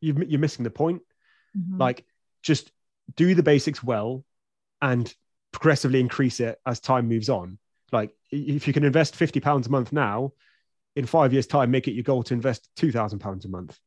you've, 0.00 0.18
you're 0.30 0.40
missing 0.40 0.64
the 0.64 0.70
point. 0.70 1.02
Mhm. 1.56 1.78
like 1.80 2.04
just 2.42 2.70
do 3.16 3.34
the 3.34 3.42
basics 3.42 3.82
well 3.82 4.24
and 4.82 5.12
progressively 5.50 5.98
increase 5.98 6.40
it 6.40 6.60
as 6.66 6.78
time 6.78 7.08
moves 7.08 7.28
on. 7.28 7.58
Like 7.90 8.14
if 8.30 8.66
you 8.66 8.74
can 8.74 8.84
invest 8.84 9.16
50 9.16 9.40
pounds 9.40 9.66
a 9.66 9.70
month 9.70 9.92
now 9.92 10.32
in 10.94 11.06
five 11.06 11.32
years 11.32 11.46
time 11.46 11.70
make 11.70 11.88
it 11.88 11.92
your 11.92 12.02
goal 12.04 12.22
to 12.24 12.34
invest 12.34 12.68
2000 12.76 13.18
pounds 13.18 13.44
a 13.46 13.48
month 13.48 13.78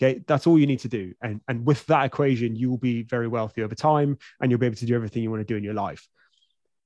okay 0.00 0.22
that's 0.26 0.46
all 0.46 0.58
you 0.58 0.66
need 0.66 0.80
to 0.80 0.88
do. 0.88 1.12
And 1.22 1.40
and 1.48 1.66
with 1.66 1.84
that 1.86 2.06
equation 2.06 2.56
you 2.56 2.70
will 2.70 2.78
be 2.78 3.02
very 3.02 3.28
wealthy 3.28 3.62
over 3.62 3.74
time 3.74 4.18
and 4.40 4.50
you'll 4.50 4.60
be 4.60 4.66
able 4.66 4.76
to 4.76 4.86
do 4.86 4.94
everything 4.94 5.22
you 5.22 5.30
want 5.30 5.40
to 5.40 5.52
do 5.52 5.56
in 5.56 5.64
your 5.64 5.74
life. 5.74 6.06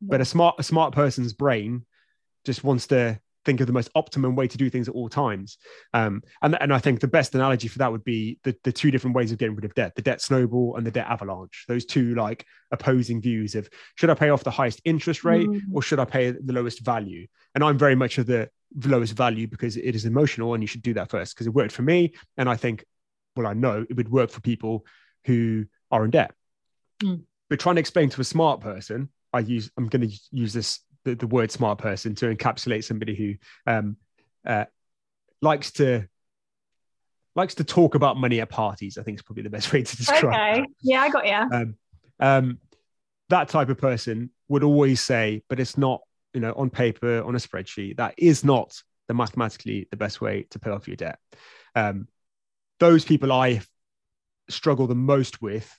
But 0.01 0.21
a 0.21 0.25
smart 0.25 0.57
a 0.59 0.63
smart 0.63 0.95
person's 0.95 1.33
brain 1.33 1.85
just 2.45 2.65
wants 2.65 2.89
to 2.89 3.21
think 3.45 3.61
of 3.61 3.67
the 3.67 3.73
most 3.73 3.91
optimum 3.97 4.37
way 4.37 4.47
to 4.47 4.57
do 4.57 4.71
things 4.71 4.89
at 4.89 4.95
all 4.95 5.09
times. 5.09 5.59
Um, 5.95 6.23
and, 6.43 6.57
and 6.61 6.73
i 6.73 6.79
think 6.79 7.01
the 7.01 7.09
best 7.09 7.35
analogy 7.35 7.67
for 7.69 7.79
that 7.79 7.91
would 7.91 8.05
be 8.05 8.39
the, 8.45 8.55
the 8.63 8.71
two 8.73 8.91
different 8.93 9.17
ways 9.17 9.33
of 9.33 9.39
getting 9.39 9.57
rid 9.57 9.65
of 9.65 9.75
debt 9.75 9.95
the 9.97 10.03
debt 10.03 10.21
snowball 10.21 10.77
and 10.77 10.87
the 10.87 10.91
debt 10.91 11.07
avalanche. 11.09 11.65
Those 11.69 11.85
two 11.85 12.15
like 12.15 12.47
opposing 12.71 13.21
views 13.21 13.55
of 13.55 13.69
should 13.97 14.11
i 14.11 14.15
pay 14.15 14.31
off 14.31 14.45
the 14.45 14.51
highest 14.51 14.81
interest 14.85 15.25
rate 15.25 15.49
Mm. 15.49 15.61
or 15.73 15.83
should 15.83 15.99
i 15.99 16.05
pay 16.05 16.31
the 16.31 16.53
lowest 16.53 16.81
value? 16.85 17.27
And 17.55 17.63
i'm 17.65 17.79
very 17.79 17.95
much 17.97 18.19
of 18.19 18.27
the 18.27 18.49
lowest 18.87 19.15
value 19.15 19.47
because 19.47 19.77
it 19.77 19.95
is 19.95 20.05
emotional 20.07 20.55
and 20.55 20.63
you 20.63 20.67
should 20.67 20.83
do 20.83 20.95
that 20.95 21.11
first 21.11 21.35
because 21.35 21.47
it 21.47 21.53
worked 21.55 21.73
for 21.73 21.83
me. 21.83 22.15
And 22.39 22.49
i 22.49 22.57
think 22.57 22.85
well 23.37 23.47
i 23.47 23.53
know 23.53 23.85
it 23.89 23.97
would 23.97 24.11
work 24.11 24.31
for 24.31 24.41
people 24.41 24.85
who 25.27 25.65
are 25.91 26.05
in 26.05 26.11
debt 26.11 26.33
Mm. 27.03 27.23
but 27.51 27.59
trying 27.59 27.75
to 27.77 27.81
explain 27.81 28.11
to 28.11 28.21
a 28.21 28.25
smart 28.25 28.61
person 28.61 29.09
i 29.33 29.41
use 29.41 29.71
i'm 29.77 29.89
going 29.89 30.09
to 30.09 30.17
use 30.31 30.53
this 30.53 30.81
the, 31.05 31.17
the 31.17 31.27
word 31.27 31.51
smart 31.51 31.79
person 31.79 32.15
to 32.17 32.33
encapsulate 32.33 32.85
somebody 32.85 33.15
who 33.17 33.35
um, 33.73 33.97
uh, 34.47 34.67
likes 35.41 35.73
to 35.73 36.07
likes 37.35 37.55
to 37.57 37.65
talk 37.65 37.95
about 37.97 38.17
money 38.17 38.41
at 38.41 38.49
parties 38.49 38.99
i 38.99 39.03
think 39.03 39.19
is 39.19 39.23
probably 39.23 39.43
the 39.43 39.51
best 39.51 39.73
way 39.73 39.83
to 39.83 39.97
describe 39.97 40.25
Okay. 40.25 40.65
Yeah, 40.83 41.03
I 41.03 41.09
got 41.09 41.27
you. 41.27 41.57
um, 41.57 41.77
um, 42.21 42.59
that 43.31 43.49
type 43.49 43.69
of 43.69 43.79
person 43.79 44.31
would 44.49 44.63
always 44.63 45.01
say, 45.01 45.43
but 45.49 45.59
it's 45.59 45.79
not, 45.79 46.03
you 46.35 46.41
know, 46.41 46.53
on 46.53 46.69
paper, 46.71 47.23
on 47.23 47.35
a 47.35 47.39
spreadsheet, 47.39 47.97
that 47.97 48.15
is 48.19 48.45
not 48.45 48.81
the 49.09 49.15
mathematically 49.15 49.89
the 49.91 49.97
best 49.97 50.21
way 50.21 50.47
to 50.51 50.59
pay 50.59 50.71
off 50.71 50.87
your 50.87 50.97
debt. 50.97 51.19
Um, 51.75 52.07
those 52.79 53.05
people 53.05 53.33
I 53.33 53.61
struggle 54.49 54.87
the 54.87 54.95
most 54.95 55.41
with 55.41 55.71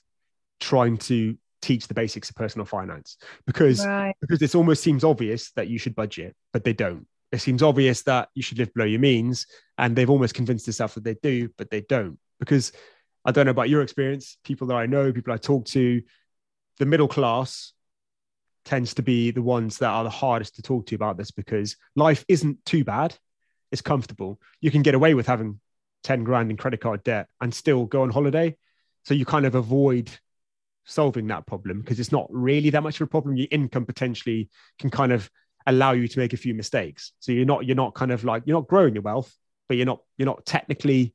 trying 0.60 0.96
to 0.96 1.36
teach 1.60 1.88
the 1.88 1.94
basics 1.94 2.28
of 2.28 2.36
personal 2.36 2.66
finance 2.66 3.16
because 3.46 3.84
Right. 3.86 4.14
because 4.20 4.42
it 4.42 4.54
almost 4.54 4.82
seems 4.82 5.04
obvious 5.04 5.50
that 5.52 5.68
you 5.68 5.78
should 5.78 5.94
budget, 5.94 6.34
but 6.52 6.64
they 6.64 6.72
don't. 6.72 7.06
It 7.32 7.40
seems 7.40 7.62
obvious 7.62 8.02
that 8.02 8.28
you 8.34 8.42
should 8.42 8.58
live 8.58 8.72
below 8.74 8.86
your 8.86 9.00
means, 9.00 9.46
and 9.76 9.96
they've 9.96 10.10
almost 10.10 10.34
convinced 10.34 10.66
themselves 10.66 10.94
that 10.94 11.04
they 11.04 11.14
do, 11.14 11.48
but 11.56 11.70
they 11.70 11.80
don't. 11.80 12.18
Because 12.38 12.72
I 13.24 13.32
don't 13.32 13.46
know 13.46 13.50
about 13.50 13.70
your 13.70 13.82
experience, 13.82 14.36
people 14.44 14.66
that 14.68 14.76
I 14.76 14.86
know, 14.86 15.12
people 15.12 15.32
I 15.32 15.38
talk 15.38 15.64
to, 15.66 16.02
the 16.78 16.86
middle 16.86 17.08
class 17.08 17.72
tends 18.64 18.94
to 18.94 19.02
be 19.02 19.30
the 19.30 19.42
ones 19.42 19.78
that 19.78 19.88
are 19.88 20.04
the 20.04 20.10
hardest 20.10 20.56
to 20.56 20.62
talk 20.62 20.86
to 20.86 20.94
about 20.94 21.16
this 21.16 21.30
because 21.30 21.76
life 21.96 22.24
isn't 22.28 22.64
too 22.64 22.84
bad. 22.84 23.16
It's 23.72 23.82
comfortable. 23.82 24.40
You 24.60 24.70
can 24.70 24.82
get 24.82 24.94
away 24.94 25.14
with 25.14 25.26
having 25.26 25.60
10 26.04 26.24
grand 26.24 26.50
in 26.50 26.56
credit 26.56 26.80
card 26.80 27.02
debt 27.02 27.28
and 27.40 27.52
still 27.52 27.86
go 27.86 28.02
on 28.02 28.10
holiday. 28.10 28.56
So 29.04 29.14
you 29.14 29.24
kind 29.24 29.46
of 29.46 29.54
avoid 29.54 30.10
solving 30.84 31.26
that 31.28 31.46
problem 31.46 31.80
because 31.80 31.98
it's 31.98 32.12
not 32.12 32.26
really 32.30 32.70
that 32.70 32.82
much 32.82 33.00
of 33.00 33.06
a 33.06 33.10
problem. 33.10 33.36
Your 33.36 33.48
income 33.50 33.86
potentially 33.86 34.48
can 34.78 34.90
kind 34.90 35.12
of 35.12 35.28
allow 35.66 35.92
you 35.92 36.06
to 36.06 36.18
make 36.18 36.32
a 36.34 36.38
few 36.38 36.54
mistakes. 36.54 37.12
So 37.20 37.32
you're 37.32 37.46
not 37.46 37.66
you're 37.66 37.76
not 37.76 37.94
kind 37.94 38.12
of 38.12 38.22
like 38.22 38.42
you're 38.46 38.56
not 38.56 38.68
growing 38.68 38.94
your 38.94 39.02
wealth, 39.02 39.34
but 39.68 39.76
you're 39.76 39.86
not 39.86 40.00
you're 40.16 40.26
not 40.26 40.44
technically 40.44 41.14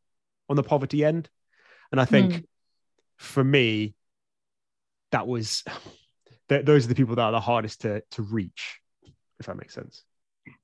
on 0.49 0.55
the 0.55 0.63
poverty 0.63 1.05
end. 1.05 1.29
And 1.91 2.01
I 2.01 2.05
think 2.05 2.31
Hmm. 2.33 2.39
for 3.17 3.43
me, 3.43 3.95
that 5.11 5.27
was 5.27 5.63
th- 6.49 6.65
those 6.65 6.85
are 6.85 6.89
the 6.89 6.95
people 6.95 7.15
that 7.15 7.21
are 7.21 7.31
the 7.31 7.39
hardest 7.39 7.81
to 7.81 8.01
to 8.11 8.21
reach, 8.23 8.79
if 9.39 9.45
that 9.45 9.57
makes 9.57 9.73
sense. 9.73 10.03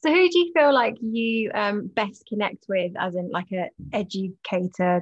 So 0.05 0.11
who 0.11 0.29
do 0.29 0.37
you 0.37 0.51
feel 0.53 0.71
like 0.71 0.97
you 1.01 1.49
um, 1.55 1.87
best 1.87 2.27
connect 2.27 2.65
with 2.69 2.91
as 2.95 3.15
in 3.15 3.31
like 3.31 3.51
a 3.51 3.71
educator? 3.91 5.01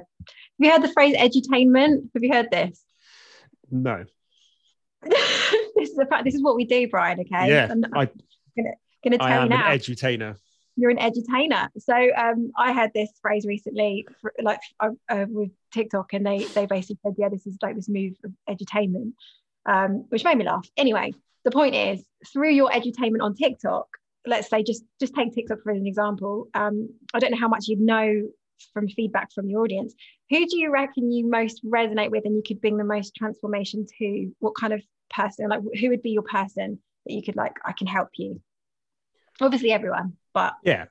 you 0.58 0.70
heard 0.70 0.82
the 0.82 0.92
phrase 0.94 1.14
edutainment? 1.14 2.08
Have 2.14 2.22
you 2.22 2.32
heard 2.32 2.50
this? 2.50 2.82
No. 3.70 4.04
this 5.02 5.90
is 5.90 5.98
a 5.98 6.06
fact. 6.06 6.24
This 6.24 6.34
is 6.34 6.42
what 6.42 6.56
we 6.56 6.64
do, 6.64 6.88
Brian. 6.88 7.20
Okay. 7.20 7.50
yeah. 7.50 7.68
I'm, 7.70 7.84
I, 7.92 8.06
going 8.56 9.18
to 9.18 9.22
I 9.22 9.28
tell 9.28 9.42
am 9.42 9.50
you 9.50 9.56
an 9.56 9.60
now. 9.60 9.70
edutainer. 9.72 10.36
you're 10.76 10.90
an 10.90 10.96
edutainer. 10.96 11.68
So 11.76 11.94
um, 12.16 12.52
I 12.56 12.72
had 12.72 12.90
this 12.94 13.10
phrase 13.20 13.44
recently, 13.44 14.08
for, 14.22 14.32
like 14.42 14.60
uh, 14.80 15.26
with 15.28 15.50
TikTok, 15.74 16.14
and 16.14 16.24
they 16.24 16.44
they 16.44 16.64
basically 16.64 16.96
said, 17.04 17.16
yeah, 17.18 17.28
this 17.28 17.46
is 17.46 17.58
like 17.60 17.76
this 17.76 17.90
move 17.90 18.14
of 18.24 18.32
edutainment, 18.48 19.12
um, 19.66 20.06
which 20.08 20.24
made 20.24 20.38
me 20.38 20.46
laugh. 20.46 20.66
Anyway, 20.78 21.12
the 21.44 21.50
point 21.50 21.74
is, 21.74 22.02
through 22.32 22.52
your 22.52 22.70
edutainment 22.70 23.20
on 23.20 23.34
TikTok, 23.34 23.86
let's 24.26 24.48
say 24.48 24.62
just 24.62 24.84
just 25.00 25.14
take 25.14 25.34
TikTok 25.34 25.62
for 25.62 25.72
an 25.72 25.86
example. 25.86 26.48
Um, 26.54 26.90
I 27.12 27.18
don't 27.18 27.30
know 27.30 27.38
how 27.40 27.48
much 27.48 27.68
you 27.68 27.76
know 27.78 28.28
from 28.72 28.88
feedback 28.88 29.32
from 29.32 29.48
your 29.48 29.62
audience. 29.62 29.94
Who 30.30 30.46
do 30.46 30.58
you 30.58 30.70
reckon 30.70 31.12
you 31.12 31.28
most 31.28 31.64
resonate 31.64 32.10
with, 32.10 32.24
and 32.24 32.34
you 32.36 32.42
could 32.46 32.60
bring 32.60 32.76
the 32.76 32.84
most 32.84 33.14
transformation 33.14 33.86
to? 33.98 34.32
What 34.38 34.54
kind 34.58 34.72
of 34.72 34.82
person? 35.10 35.48
Like, 35.48 35.60
who 35.80 35.90
would 35.90 36.02
be 36.02 36.10
your 36.10 36.22
person 36.22 36.78
that 37.06 37.12
you 37.12 37.22
could 37.22 37.36
like? 37.36 37.54
I 37.64 37.72
can 37.72 37.86
help 37.86 38.10
you. 38.16 38.40
Obviously, 39.40 39.72
everyone, 39.72 40.14
but 40.32 40.54
Yeah. 40.62 40.86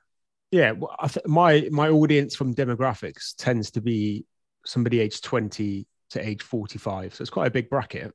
Yeah. 0.50 0.72
Well, 0.72 0.94
I 1.00 1.08
th- 1.08 1.26
my 1.26 1.68
my 1.72 1.88
audience 1.88 2.36
from 2.36 2.54
demographics 2.54 3.34
tends 3.36 3.72
to 3.72 3.80
be 3.80 4.26
somebody 4.64 5.00
aged 5.00 5.24
20 5.24 5.86
to 6.10 6.28
age 6.28 6.42
45. 6.42 7.14
So 7.14 7.22
it's 7.22 7.30
quite 7.30 7.48
a 7.48 7.50
big 7.50 7.68
bracket. 7.68 8.12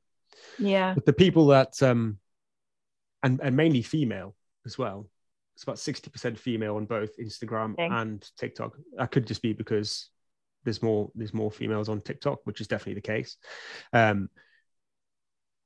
yeah. 0.58 0.94
But 0.94 1.04
the 1.04 1.12
people 1.12 1.48
that 1.48 1.82
um 1.82 2.18
and 3.22 3.40
and 3.42 3.56
mainly 3.56 3.82
female 3.82 4.34
as 4.70 4.78
well. 4.78 5.08
It's 5.56 5.64
about 5.64 5.76
60% 5.76 6.38
female 6.38 6.76
on 6.76 6.86
both 6.86 7.10
Instagram 7.18 7.72
Okay. 7.72 7.88
and 7.90 8.24
TikTok. 8.38 8.76
That 8.96 9.10
could 9.10 9.26
just 9.26 9.42
be 9.42 9.52
because 9.52 10.08
there's 10.64 10.80
more 10.82 11.10
there's 11.16 11.34
more 11.34 11.50
females 11.50 11.88
on 11.88 12.00
TikTok, 12.00 12.38
which 12.44 12.60
is 12.60 12.68
definitely 12.68 12.94
the 12.94 13.00
case. 13.14 13.36
Um 13.92 14.28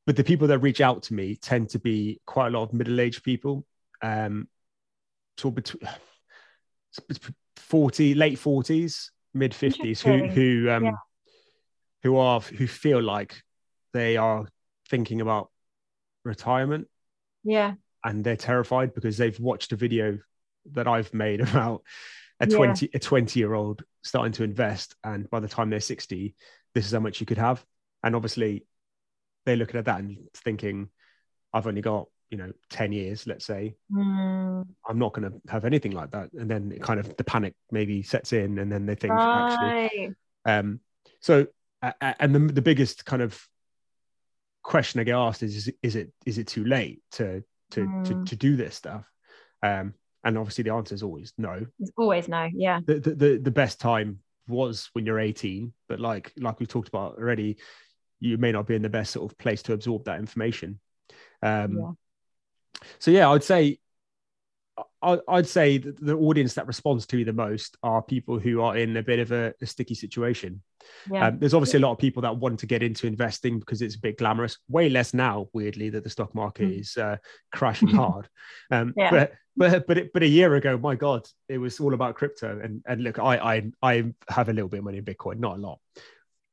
but 0.06 0.16
the 0.16 0.24
people 0.24 0.48
that 0.48 0.58
reach 0.58 0.80
out 0.80 1.02
to 1.04 1.14
me 1.14 1.36
tend 1.36 1.70
to 1.70 1.78
be 1.78 2.20
quite 2.26 2.48
a 2.48 2.50
lot 2.50 2.64
of 2.64 2.72
middle-aged 2.72 3.22
people. 3.22 3.66
Um 4.02 4.48
so 5.36 5.50
between 5.50 5.82
40 7.56 8.14
late 8.14 8.38
40s 8.38 9.10
mid 9.34 9.52
50s 9.52 10.00
who 10.00 10.28
who 10.28 10.70
um 10.70 10.84
Yeah. 10.84 10.96
who 12.02 12.16
are 12.16 12.40
who 12.40 12.66
feel 12.66 13.02
like 13.02 13.42
they 13.92 14.16
are 14.16 14.46
thinking 14.88 15.20
about 15.20 15.50
retirement 16.24 16.88
Yeah. 17.44 17.74
And 18.04 18.22
they're 18.22 18.36
terrified 18.36 18.94
because 18.94 19.16
they've 19.16 19.38
watched 19.40 19.72
a 19.72 19.76
video 19.76 20.18
that 20.72 20.86
I've 20.86 21.12
made 21.12 21.40
about 21.48 21.82
a 22.40 22.46
Yeah. 22.46 22.56
20 22.56 22.90
a 22.94 22.98
20 22.98 23.40
year 23.40 23.54
old 23.54 23.82
starting 24.02 24.32
to 24.32 24.44
invest 24.44 24.94
and 25.02 25.28
by 25.30 25.40
the 25.40 25.48
time 25.48 25.70
they're 25.70 25.80
60 25.80 26.34
this 26.74 26.86
is 26.86 26.92
how 26.92 27.00
much 27.00 27.20
you 27.20 27.26
could 27.26 27.38
have. 27.38 27.64
And 28.02 28.14
obviously 28.16 28.66
they're 29.46 29.56
looking 29.56 29.78
at 29.78 29.84
that 29.84 30.00
and 30.00 30.18
thinking 30.34 30.88
I've 31.52 31.66
only 31.66 31.80
got 31.80 32.08
you 32.30 32.38
know 32.38 32.52
10 32.70 32.92
years 32.92 33.26
let's 33.26 33.46
say. 33.46 33.74
Mm, 33.92 34.66
i'm 34.88 34.98
not 34.98 35.12
going 35.12 35.30
to 35.30 35.40
have 35.52 35.64
anything 35.64 35.92
like 35.92 36.10
that. 36.10 36.32
And 36.32 36.50
then 36.50 36.72
it 36.72 36.82
kind 36.82 36.98
of 36.98 37.16
the 37.16 37.24
panic 37.24 37.54
maybe 37.70 38.02
sets 38.02 38.32
in 38.32 38.58
and 38.58 38.70
then 38.72 38.86
they 38.86 38.94
think 38.96 39.12
actually 39.20 39.72
um 40.44 40.80
so 41.20 41.46
a- 41.82 42.16
and 42.20 42.34
the, 42.34 42.52
the 42.52 42.62
biggest 42.62 43.04
kind 43.04 43.22
of 43.22 43.40
question 44.62 45.00
i 45.00 45.04
get 45.04 45.14
asked 45.14 45.42
is 45.42 45.70
is 45.82 45.94
it, 45.96 46.10
is 46.26 46.38
it 46.38 46.46
too 46.46 46.64
late 46.64 47.02
to 47.12 47.44
to, 47.72 47.86
to 48.04 48.14
Mm. 48.14 48.26
to 48.26 48.36
do 48.36 48.56
this 48.56 48.74
stuff 48.76 49.04
um 49.62 49.94
and 50.24 50.38
obviously 50.38 50.62
the 50.64 50.72
answer 50.72 50.94
is 50.94 51.02
always 51.02 51.32
no 51.38 51.66
It's 51.80 51.90
always 51.96 52.28
no. 52.28 52.48
Yeah. 52.52 52.80
the, 52.86 53.00
the 53.00 53.14
the 53.14 53.38
the 53.38 53.50
best 53.50 53.80
time 53.80 54.20
was 54.46 54.90
when 54.92 55.06
you're 55.06 55.18
18 55.20 55.72
but 55.88 56.00
like 56.00 56.32
like 56.38 56.60
we 56.60 56.66
talked 56.66 56.88
about 56.88 57.16
already 57.18 57.56
you 58.20 58.36
may 58.38 58.52
not 58.52 58.66
be 58.66 58.74
in 58.74 58.82
the 58.82 58.88
best 58.88 59.12
sort 59.12 59.30
of 59.30 59.36
place 59.38 59.62
to 59.62 59.72
absorb 59.72 60.04
that 60.04 60.18
information 60.18 60.78
um 61.42 61.78
Yeah. 61.78 61.92
so 62.98 63.10
yeah 63.10 63.30
i'd 63.30 63.42
say 63.44 63.78
I, 65.04 65.18
i'd 65.36 65.46
say 65.46 65.78
that 65.78 66.00
the 66.00 66.14
audience 66.16 66.54
that 66.54 66.66
responds 66.66 67.06
to 67.08 67.18
you 67.18 67.24
the 67.24 67.32
most 67.32 67.76
are 67.82 68.02
people 68.02 68.38
who 68.38 68.60
are 68.62 68.76
in 68.76 68.96
a 68.96 69.02
bit 69.02 69.18
of 69.18 69.30
a, 69.32 69.52
a 69.60 69.66
sticky 69.66 69.94
situation 69.94 70.62
Yeah. 71.10 71.26
um, 71.28 71.38
there's 71.38 71.54
obviously 71.54 71.78
a 71.78 71.82
lot 71.82 71.92
of 71.92 71.98
people 71.98 72.22
that 72.22 72.36
want 72.36 72.60
to 72.60 72.66
get 72.66 72.82
into 72.82 73.06
investing 73.06 73.58
because 73.58 73.82
it's 73.82 73.96
a 73.96 74.00
bit 74.00 74.18
glamorous. 74.18 74.58
Way 74.68 74.88
less 74.88 75.14
now, 75.14 75.48
weirdly, 75.52 75.88
that 75.90 76.04
the 76.04 76.10
stock 76.10 76.34
market 76.34 76.68
Mm. 76.68 76.80
is 76.80 76.96
uh, 76.96 77.16
crashing 77.52 77.88
hard. 78.02 78.28
Um, 78.70 78.92
Yeah. 78.96 79.10
But 79.10 79.32
but 79.56 79.86
but 79.86 79.98
it, 79.98 80.12
but 80.12 80.22
a 80.22 80.26
year 80.38 80.54
ago, 80.56 80.76
my 80.76 80.94
God, 80.96 81.22
it 81.48 81.58
was 81.58 81.78
all 81.80 81.94
about 81.94 82.16
crypto. 82.16 82.60
And 82.62 82.82
and 82.86 83.02
look, 83.02 83.18
I 83.18 83.34
I 83.54 83.70
I 83.90 84.12
have 84.28 84.48
a 84.48 84.52
little 84.52 84.68
bit 84.68 84.78
of 84.78 84.84
money 84.84 84.98
in 84.98 85.04
Bitcoin, 85.04 85.38
not 85.38 85.56
a 85.58 85.60
lot, 85.60 85.78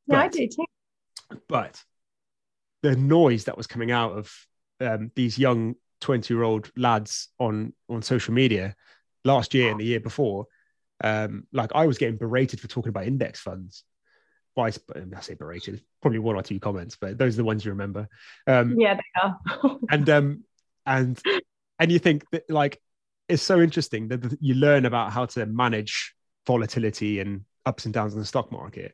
yeah, 0.07 0.19
I 0.19 0.27
but- 0.27 0.31
do 0.37 0.47
too. 0.47 0.65
but 1.47 1.83
the 2.83 2.95
noise 2.95 3.43
that 3.45 3.57
was 3.57 3.67
coming 3.67 3.91
out 3.91 4.13
of 4.17 4.31
um, 4.79 5.11
these 5.15 5.37
young 5.37 5.75
20 6.01 6.33
year 6.33 6.43
old 6.43 6.71
lads 6.75 7.29
on 7.39 7.73
on 7.89 8.01
social 8.01 8.33
media 8.33 8.75
last 9.23 9.53
year 9.53 9.71
and 9.71 9.79
the 9.79 9.85
year 9.85 9.99
before 9.99 10.47
um 11.03 11.47
like 11.53 11.71
i 11.73 11.85
was 11.85 11.97
getting 11.97 12.17
berated 12.17 12.59
for 12.59 12.67
talking 12.67 12.89
about 12.89 13.07
index 13.07 13.39
funds. 13.39 13.83
By 14.55 14.67
i 14.67 15.21
say 15.21 15.35
berated 15.35 15.81
probably 16.01 16.19
one 16.19 16.35
or 16.35 16.43
two 16.43 16.59
comments 16.59 16.97
but 16.99 17.17
those 17.17 17.35
are 17.35 17.37
the 17.37 17.45
ones 17.45 17.63
you 17.63 17.71
remember. 17.71 18.09
Um 18.47 18.75
Yeah, 18.77 18.95
they 18.95 19.21
are. 19.21 19.77
and 19.89 20.09
um 20.09 20.43
and 20.85 21.21
and 21.79 21.91
you 21.91 21.99
think 21.99 22.29
that 22.31 22.49
like 22.49 22.81
it's 23.29 23.43
so 23.43 23.61
interesting 23.61 24.09
that 24.09 24.21
that 24.23 24.41
you 24.41 24.55
learn 24.55 24.85
about 24.85 25.13
how 25.13 25.25
to 25.25 25.45
manage 25.45 26.13
volatility 26.45 27.19
and 27.19 27.45
ups 27.65 27.85
and 27.85 27.93
downs 27.93 28.13
in 28.13 28.19
the 28.19 28.25
stock 28.25 28.51
market 28.51 28.93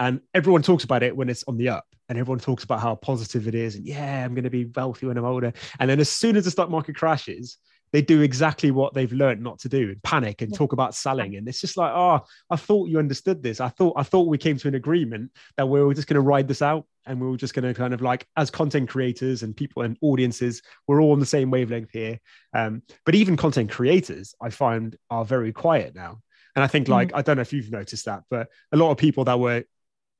and 0.00 0.20
everyone 0.34 0.62
talks 0.62 0.82
about 0.82 1.04
it 1.04 1.14
when 1.16 1.28
it's 1.28 1.44
on 1.46 1.56
the 1.58 1.68
up 1.68 1.84
and 2.08 2.18
everyone 2.18 2.40
talks 2.40 2.64
about 2.64 2.80
how 2.80 2.96
positive 2.96 3.46
it 3.46 3.54
is 3.54 3.76
and 3.76 3.86
yeah 3.86 4.24
i'm 4.24 4.34
going 4.34 4.42
to 4.44 4.50
be 4.50 4.64
wealthy 4.74 5.06
when 5.06 5.16
i'm 5.16 5.24
older. 5.24 5.52
And 5.78 5.88
then 5.88 6.00
as 6.00 6.08
soon 6.08 6.34
as 6.36 6.44
the 6.46 6.50
stock 6.50 6.70
market 6.70 6.96
crashes 6.96 7.58
they 7.92 8.00
do 8.00 8.22
exactly 8.22 8.70
what 8.70 8.94
they've 8.94 9.12
learned 9.12 9.42
not 9.42 9.58
to 9.58 9.68
do 9.68 9.88
and 9.88 10.00
panic 10.04 10.42
and 10.42 10.54
talk 10.54 10.72
about 10.72 10.94
selling. 10.94 11.34
And 11.34 11.48
it's 11.48 11.60
just 11.60 11.76
like 11.76 11.92
oh 11.94 12.20
i 12.48 12.56
thought 12.56 12.88
you 12.88 12.98
understood 12.98 13.42
this. 13.42 13.60
I 13.60 13.68
thought 13.68 13.94
i 13.96 14.02
thought 14.04 14.28
we 14.28 14.38
came 14.38 14.56
to 14.58 14.68
an 14.68 14.74
agreement 14.76 15.32
that 15.56 15.66
we 15.68 15.82
were 15.82 15.92
just 15.94 16.08
going 16.08 16.14
to 16.14 16.20
ride 16.20 16.48
this 16.48 16.62
out 16.62 16.86
and 17.06 17.20
we 17.20 17.28
were 17.28 17.36
just 17.36 17.52
going 17.54 17.66
to 17.66 17.74
kind 17.74 17.92
of 17.92 18.00
like 18.00 18.26
as 18.36 18.48
content 18.50 18.88
creators 18.88 19.42
and 19.42 19.56
people 19.56 19.82
and 19.82 19.96
audiences 20.02 20.62
we're 20.86 21.02
all 21.02 21.12
on 21.12 21.18
the 21.20 21.26
same 21.26 21.50
wavelength 21.50 21.90
here. 21.92 22.20
Um, 22.54 22.82
but 23.04 23.14
even 23.16 23.36
content 23.36 23.70
creators 23.70 24.34
i 24.40 24.50
find 24.50 24.96
are 25.10 25.24
very 25.24 25.52
quiet 25.52 25.94
now. 25.94 26.20
And 26.54 26.62
i 26.64 26.68
think 26.68 26.86
Mm. 26.86 26.90
like 26.98 27.10
i 27.14 27.22
don't 27.22 27.36
know 27.36 27.42
if 27.48 27.52
you've 27.52 27.72
noticed 27.72 28.04
that 28.06 28.22
but 28.30 28.48
a 28.72 28.76
lot 28.76 28.90
of 28.92 28.96
people 28.98 29.24
that 29.24 29.38
were 29.40 29.64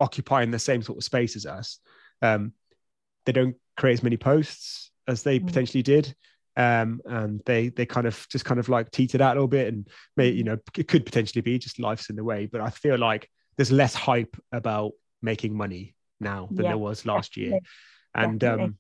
occupying 0.01 0.51
the 0.51 0.59
same 0.59 0.83
sort 0.83 0.99
of 0.99 1.05
space 1.05 1.37
as 1.37 1.47
us. 1.47 1.79
Um, 2.23 2.53
they 3.27 3.33
don't 3.33 3.57
create 3.77 3.95
as 3.95 4.03
many 4.03 4.17
posts 4.17 4.91
as 5.07 5.23
they 5.23 5.39
Mm. 5.41 5.47
potentially 5.47 5.83
did. 5.83 6.15
Um, 6.57 7.01
and 7.05 7.41
they 7.47 7.69
they 7.69 7.87
kind 7.87 8.07
of 8.07 8.27
just 8.29 8.45
kind 8.45 8.59
of 8.59 8.69
like 8.69 8.91
teetered 8.91 9.21
out 9.21 9.33
a 9.33 9.39
little 9.39 9.49
bit 9.49 9.69
and 9.73 9.89
may 10.17 10.31
you 10.31 10.43
know 10.43 10.59
it 10.77 10.89
could 10.89 11.07
potentially 11.07 11.43
be 11.43 11.59
just 11.59 11.79
life's 11.79 12.11
in 12.11 12.17
the 12.17 12.25
way. 12.25 12.47
But 12.47 12.61
i 12.61 12.71
feel 12.71 12.99
like 12.99 13.31
there's 13.57 13.71
less 13.71 13.95
hype 13.95 14.37
about 14.53 14.93
making 15.23 15.57
money 15.57 15.95
now 16.19 16.49
than 16.51 16.65
Yeah, 16.65 16.71
there 16.73 16.79
was 16.79 17.07
last 17.07 17.37
year. 17.37 17.61
And 18.15 18.41
definitely. 18.41 18.65
um 18.65 18.79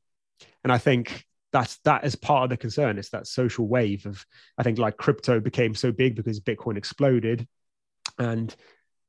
and 0.64 0.72
i 0.72 0.78
think 0.78 1.24
that's 1.52 1.78
that 1.84 2.04
is 2.04 2.16
part 2.16 2.44
of 2.44 2.50
the 2.50 2.56
concern. 2.56 2.98
It's 2.98 3.10
that 3.10 3.26
social 3.28 3.66
wave 3.68 4.04
of 4.06 4.24
i 4.58 4.62
think 4.64 4.78
like 4.78 4.96
crypto 4.96 5.38
became 5.40 5.74
so 5.74 5.92
big 5.92 6.16
because 6.16 6.40
bitcoin 6.40 6.76
exploded. 6.76 7.46
And 8.18 8.54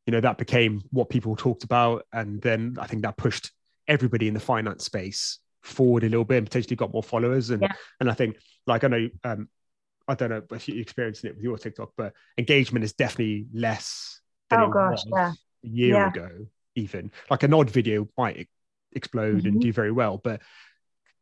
you 0.06 0.12
know 0.12 0.22
that 0.22 0.38
became 0.38 0.82
what 0.92 1.10
people 1.10 1.36
talked 1.36 1.64
about 1.64 2.06
and 2.14 2.42
then 2.42 2.76
i 2.80 2.88
think 2.88 3.02
that 3.04 3.18
pushed 3.18 3.52
everybody 3.88 4.28
in 4.28 4.34
the 4.34 4.40
finance 4.40 4.84
space 4.86 5.40
forward 5.62 6.04
a 6.04 6.10
little 6.10 6.26
bit 6.26 6.38
and 6.38 6.48
potentially 6.48 6.76
got 6.76 6.92
more 6.92 7.04
followers 7.04 7.50
and 7.52 7.62
Yeah. 7.62 7.72
and 8.00 8.10
i 8.10 8.14
think 8.14 8.38
like 8.66 8.84
i 8.84 8.88
know 8.88 9.10
um 9.24 9.48
i 10.08 10.16
don't 10.16 10.30
know 10.30 10.42
if 10.52 10.68
you're 10.68 10.80
experiencing 10.80 11.30
it 11.30 11.36
with 11.36 11.44
your 11.44 11.58
tiktok 11.58 11.92
but 11.98 12.14
engagement 12.38 12.84
is 12.84 12.94
definitely 12.94 13.48
less 13.54 14.22
than 14.50 14.60
Oh 14.62 14.66
it 14.66 14.72
gosh, 14.72 15.04
was 15.06 15.06
yeah. 15.14 15.32
a 15.64 15.68
year 15.68 15.96
Yeah. 15.96 16.08
ago 16.08 16.30
even 16.76 17.12
like 17.30 17.44
an 17.44 17.54
odd 17.54 17.70
video 17.70 18.08
might 18.18 18.50
explode 18.94 19.46
and 19.46 19.58
Mhm. 19.58 19.62
do 19.62 19.74
very 19.74 19.92
well 19.92 20.18
but 20.18 20.42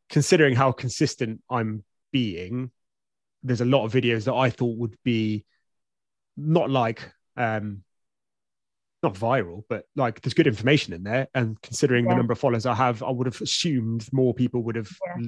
considering 0.10 0.56
how 0.56 0.72
consistent 0.72 1.42
i'm 1.50 1.84
being 2.12 2.72
there's 3.44 3.62
a 3.62 3.66
lot 3.66 3.86
of 3.86 3.92
videos 3.94 4.24
that 4.26 4.34
i 4.34 4.50
thought 4.50 4.78
would 4.78 4.98
be 5.04 5.46
not 6.38 6.70
like 6.70 7.12
um 7.36 7.84
not 9.02 9.14
viral 9.14 9.64
but 9.70 9.86
like 9.96 10.20
there's 10.22 10.34
good 10.34 10.48
information 10.48 10.94
in 10.94 11.04
there 11.04 11.28
and 11.34 11.62
considering 11.62 12.06
the 12.06 12.16
number 12.16 12.34
of 12.34 12.40
followers 12.40 12.66
i 12.66 12.74
have 12.74 13.02
i 13.02 13.10
would 13.10 13.28
have 13.28 13.40
assumed 13.42 14.08
more 14.12 14.34
people 14.34 14.62
would 14.64 14.76
have 14.76 14.90
Yeah. 15.08 15.28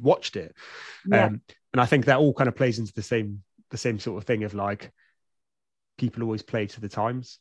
watched 0.00 0.36
it 0.36 0.54
Yeah. 1.06 1.26
um 1.26 1.40
and 1.72 1.80
i 1.80 1.86
think 1.86 2.04
that 2.06 2.18
all 2.18 2.32
kind 2.34 2.48
of 2.48 2.54
plays 2.56 2.78
into 2.78 2.92
the 2.92 3.02
same 3.02 3.42
the 3.70 3.76
same 3.78 3.98
sort 3.98 4.18
of 4.18 4.24
thing 4.26 4.44
of 4.44 4.54
like 4.54 4.92
people 5.98 6.22
always 6.22 6.42
play 6.42 6.66
to 6.66 6.80
the 6.80 6.88
times 6.88 7.38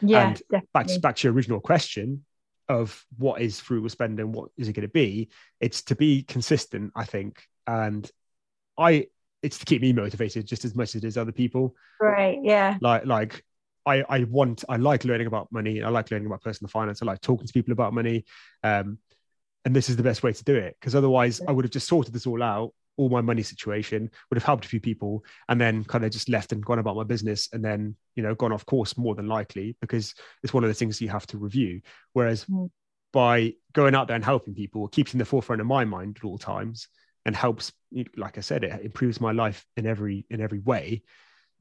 yeah, 0.00 0.28
and 0.28 0.42
back 0.72 0.86
to, 0.86 0.98
back 1.00 1.16
to 1.16 1.28
your 1.28 1.34
original 1.34 1.60
question 1.60 2.24
of 2.68 3.04
what 3.18 3.40
is 3.42 3.60
frugal 3.60 3.88
spending 3.90 4.32
what 4.32 4.48
is 4.56 4.68
it 4.68 4.72
going 4.72 4.86
to 4.86 4.92
be 4.92 5.28
it's 5.60 5.82
to 5.82 5.94
be 5.94 6.22
consistent 6.22 6.90
i 6.96 7.04
think 7.04 7.42
and 7.66 8.10
i 8.78 9.06
it's 9.42 9.58
to 9.58 9.64
keep 9.64 9.82
me 9.82 9.92
motivated 9.92 10.46
just 10.46 10.64
as 10.64 10.74
much 10.74 10.90
as 10.94 11.02
it 11.02 11.04
is 11.04 11.18
other 11.18 11.32
people 11.32 11.74
Right. 12.00 12.38
Yeah. 12.42 12.78
like 12.80 13.04
like 13.06 13.44
i 13.86 14.02
i 14.08 14.24
want 14.24 14.64
i 14.68 14.76
like 14.76 15.04
learning 15.04 15.26
about 15.26 15.50
money 15.52 15.82
i 15.82 15.88
like 15.88 16.10
learning 16.10 16.26
about 16.26 16.42
personal 16.42 16.68
finance 16.68 17.02
i 17.02 17.06
like 17.06 17.20
talking 17.20 17.46
to 17.46 17.52
people 17.52 17.72
about 17.72 17.92
money 17.92 18.24
um 18.62 18.98
and 19.64 19.76
this 19.76 19.88
is 19.88 19.96
the 19.96 20.02
best 20.02 20.22
way 20.22 20.32
to 20.32 20.44
do 20.44 20.54
it 20.54 20.76
because 20.80 20.94
otherwise 20.94 21.40
i 21.48 21.52
would 21.52 21.64
have 21.64 21.72
just 21.72 21.88
sorted 21.88 22.12
this 22.12 22.26
all 22.26 22.42
out 22.42 22.72
all 22.96 23.08
my 23.08 23.20
money 23.20 23.42
situation 23.42 24.10
would 24.28 24.36
have 24.36 24.44
helped 24.44 24.64
a 24.64 24.68
few 24.68 24.80
people 24.80 25.24
and 25.48 25.60
then 25.60 25.84
kind 25.84 26.04
of 26.04 26.10
just 26.10 26.28
left 26.28 26.52
and 26.52 26.64
gone 26.64 26.78
about 26.78 26.96
my 26.96 27.04
business 27.04 27.48
and 27.52 27.64
then 27.64 27.96
you 28.16 28.22
know 28.22 28.34
gone 28.34 28.52
off 28.52 28.66
course 28.66 28.96
more 28.98 29.14
than 29.14 29.26
likely 29.26 29.76
because 29.80 30.14
it's 30.42 30.52
one 30.52 30.62
of 30.62 30.68
the 30.68 30.74
things 30.74 31.00
you 31.00 31.08
have 31.08 31.26
to 31.26 31.38
review. 31.38 31.80
Whereas 32.12 32.44
Mm. 32.44 32.70
by 33.12 33.54
going 33.72 33.94
out 33.94 34.08
there 34.08 34.16
and 34.16 34.24
helping 34.24 34.54
people 34.54 34.88
keeps 34.88 35.12
in 35.14 35.18
the 35.18 35.24
forefront 35.24 35.60
of 35.60 35.66
my 35.66 35.84
mind 35.84 36.18
at 36.18 36.24
all 36.24 36.38
times 36.38 36.88
and 37.24 37.36
helps 37.36 37.72
like 38.16 38.36
i 38.38 38.40
said 38.40 38.64
it 38.64 38.84
improves 38.84 39.20
my 39.20 39.32
life 39.32 39.64
in 39.76 39.86
every 39.86 40.26
in 40.30 40.40
every 40.40 40.58
way 40.58 41.02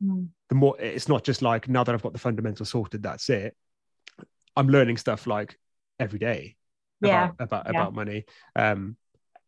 Mm. 0.03 0.29
the 0.49 0.55
more 0.55 0.75
it's 0.79 1.07
not 1.07 1.23
just 1.23 1.41
like 1.41 1.67
now 1.69 1.83
that 1.83 1.93
I've 1.93 2.01
got 2.01 2.13
the 2.13 2.19
fundamentals 2.19 2.69
sorted, 2.69 3.03
that's 3.03 3.29
it. 3.29 3.55
I'm 4.55 4.67
learning 4.67 4.97
stuff 4.97 5.27
like 5.27 5.57
every 5.99 6.19
day 6.19 6.55
Yeah. 7.01 7.25
about 7.25 7.39
about, 7.39 7.65
Yeah. 7.65 7.69
about 7.81 7.93
money. 7.93 8.25
Um, 8.55 8.97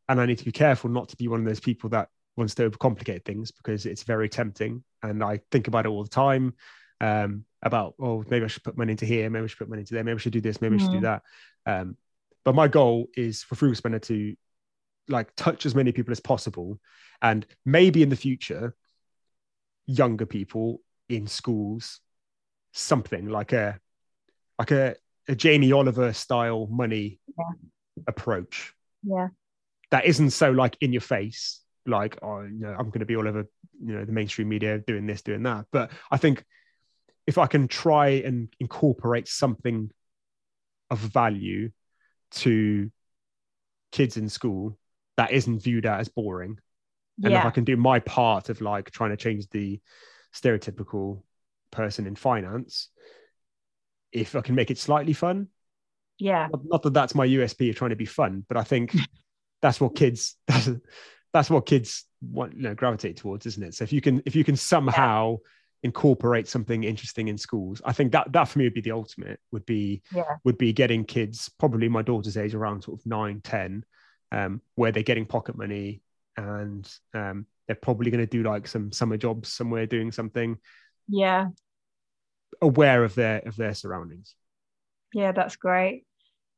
and 0.08 0.20
I 0.22 0.26
need 0.26 0.38
to 0.38 0.46
be 0.46 0.52
careful 0.52 0.90
not 0.90 1.10
to 1.10 1.18
be 1.18 1.28
one 1.28 1.40
of 1.40 1.46
those 1.46 1.60
people 1.60 1.90
that 1.92 2.10
wants 2.36 2.56
to 2.56 2.70
overcomplicate 2.70 3.26
things 3.26 3.52
because 3.52 3.86
it's 3.86 4.04
very 4.04 4.30
tempting. 4.30 4.84
And 5.02 5.24
I 5.24 5.40
think 5.52 5.68
about 5.68 5.86
it 5.86 5.90
all 5.90 6.04
the 6.04 6.10
time. 6.10 6.54
Um, 7.02 7.46
about 7.62 7.96
oh 8.00 8.24
maybe 8.30 8.46
I 8.46 8.48
should 8.48 8.64
put 8.64 8.78
money 8.78 8.92
into 8.92 9.06
here, 9.06 9.30
maybe 9.30 9.44
I 9.44 9.48
should 9.48 9.58
put 9.58 9.70
money 9.70 9.82
into 9.82 9.94
there, 9.94 10.04
maybe 10.04 10.16
I 10.16 10.20
should 10.20 10.34
do 10.34 10.42
this, 10.42 10.62
maybe 10.62 10.76
I 10.76 10.78
should 10.80 10.92
do 10.92 10.98
Mhm. 11.00 11.02
that. 11.02 11.24
Um, 11.66 11.98
but 12.46 12.56
my 12.56 12.68
goal 12.68 13.10
is 13.16 13.42
for 13.44 13.56
Frugal 13.56 13.76
Spender 13.76 14.00
to 14.00 14.36
like 15.10 15.36
touch 15.36 15.66
as 15.66 15.74
many 15.76 15.92
people 15.92 16.12
as 16.12 16.20
possible, 16.20 16.80
and 17.22 17.46
maybe 17.66 18.04
in 18.04 18.10
the 18.10 18.16
future, 18.16 18.76
younger 19.86 20.26
people 20.26 20.82
in 21.10 21.28
schools, 21.28 22.00
something 22.72 23.30
like 23.30 23.54
a 23.54 23.80
like 24.60 24.72
a, 24.72 24.96
a 25.28 25.36
Jamie 25.36 25.72
Oliver 25.72 26.14
style 26.14 26.68
money 26.68 27.20
Yeah. 27.38 27.44
approach 28.08 28.74
Yeah. 29.04 29.30
that 29.92 30.06
isn't 30.06 30.32
so 30.32 30.52
like 30.52 30.78
in 30.82 30.92
your 30.94 31.02
face, 31.02 31.62
like 31.86 32.18
oh 32.22 32.42
you 32.42 32.60
know 32.60 32.76
I'm 32.78 32.88
going 32.90 33.00
to 33.00 33.06
be 33.06 33.16
all 33.16 33.28
over 33.28 33.48
you 33.84 33.94
know 33.96 34.06
the 34.06 34.12
mainstream 34.12 34.50
media 34.50 34.80
doing 34.80 35.06
this, 35.08 35.22
doing 35.22 35.44
that. 35.44 35.66
But 35.72 35.92
I 36.12 36.18
think 36.18 36.44
if 37.28 37.38
I 37.38 37.48
can 37.48 37.68
try 37.68 38.08
and 38.26 38.54
incorporate 38.60 39.28
something 39.28 39.92
of 40.90 41.00
value 41.00 41.72
to 42.32 42.92
kids 43.92 44.18
in 44.18 44.28
school 44.30 44.78
that 45.18 45.32
isn't 45.32 45.60
viewed 45.64 45.86
as 45.86 46.10
boring 46.10 46.58
and 47.22 47.34
if 47.34 47.40
Yeah. 47.44 47.48
I 47.48 47.52
can 47.52 47.64
do 47.64 47.78
my 47.78 48.00
part 48.00 48.50
of 48.50 48.62
like 48.62 48.92
trying 48.92 49.12
to 49.12 49.18
change 49.18 49.48
the 49.50 49.80
stereotypical 50.34 51.22
person 51.72 52.08
in 52.08 52.16
finance, 52.16 52.90
if 54.12 54.36
I 54.36 54.42
can 54.42 54.56
make 54.56 54.72
it 54.72 54.78
slightly 54.78 55.14
fun, 55.14 55.48
Yeah. 56.18 56.48
not, 56.52 56.62
not 56.66 56.84
that 56.84 56.94
that's 56.94 57.16
my 57.16 57.26
USP 57.28 57.70
of 57.70 57.76
trying 57.76 57.92
to 57.92 57.96
be 57.96 58.06
fun, 58.06 58.46
but 58.48 58.58
I 58.58 58.64
think 58.64 58.96
that's 59.62 59.80
what 59.80 59.96
kids 59.96 60.36
that's, 60.48 60.70
that's 61.34 61.50
what 61.50 61.66
kids 61.66 62.06
want, 62.22 62.56
you 62.56 62.64
know, 62.64 62.76
gravitate 62.76 63.18
towards, 63.18 63.46
isn't 63.46 63.64
it? 63.64 63.74
So 63.76 63.84
if 63.84 63.94
you 63.94 64.02
can 64.02 64.22
if 64.26 64.36
you 64.36 64.44
can 64.44 64.56
somehow 64.56 65.32
yeah. 65.32 65.88
incorporate 65.90 66.48
something 66.48 66.84
interesting 66.84 67.28
in 67.28 67.38
schools, 67.38 67.82
I 67.86 67.94
think 67.94 68.12
that 68.14 68.32
that 68.34 68.48
for 68.48 68.60
me 68.60 68.66
would 68.66 68.74
be 68.74 68.82
the 68.82 68.92
ultimate. 68.92 69.40
Would 69.52 69.66
be 69.66 70.02
yeah. 70.14 70.38
would 70.44 70.58
be 70.58 70.74
getting 70.74 71.06
kids, 71.06 71.50
probably 71.60 71.90
my 71.90 72.02
daughter's 72.02 72.38
age, 72.38 72.56
around 72.56 72.84
sort 72.84 73.00
of 73.00 73.06
nine, 73.06 73.42
ten, 73.42 73.84
um, 74.32 74.62
where 74.76 74.92
they're 74.92 75.04
getting 75.04 75.26
pocket 75.26 75.58
money 75.58 76.02
and 76.38 76.90
um, 77.14 77.46
they're 77.68 77.76
probably 77.76 78.12
going 78.12 78.26
to 78.26 78.30
do 78.30 78.44
like 78.44 78.68
some 78.68 78.92
summer 78.92 79.18
jobs 79.18 79.52
somewhere, 79.52 79.86
doing 79.86 80.12
something. 80.12 80.58
Yeah. 81.08 81.48
Aware 82.62 83.04
of 83.04 83.16
their 83.16 83.40
of 83.40 83.56
their 83.56 83.74
surroundings. 83.74 84.36
Yeah, 85.14 85.32
that's 85.32 85.56
great 85.56 86.06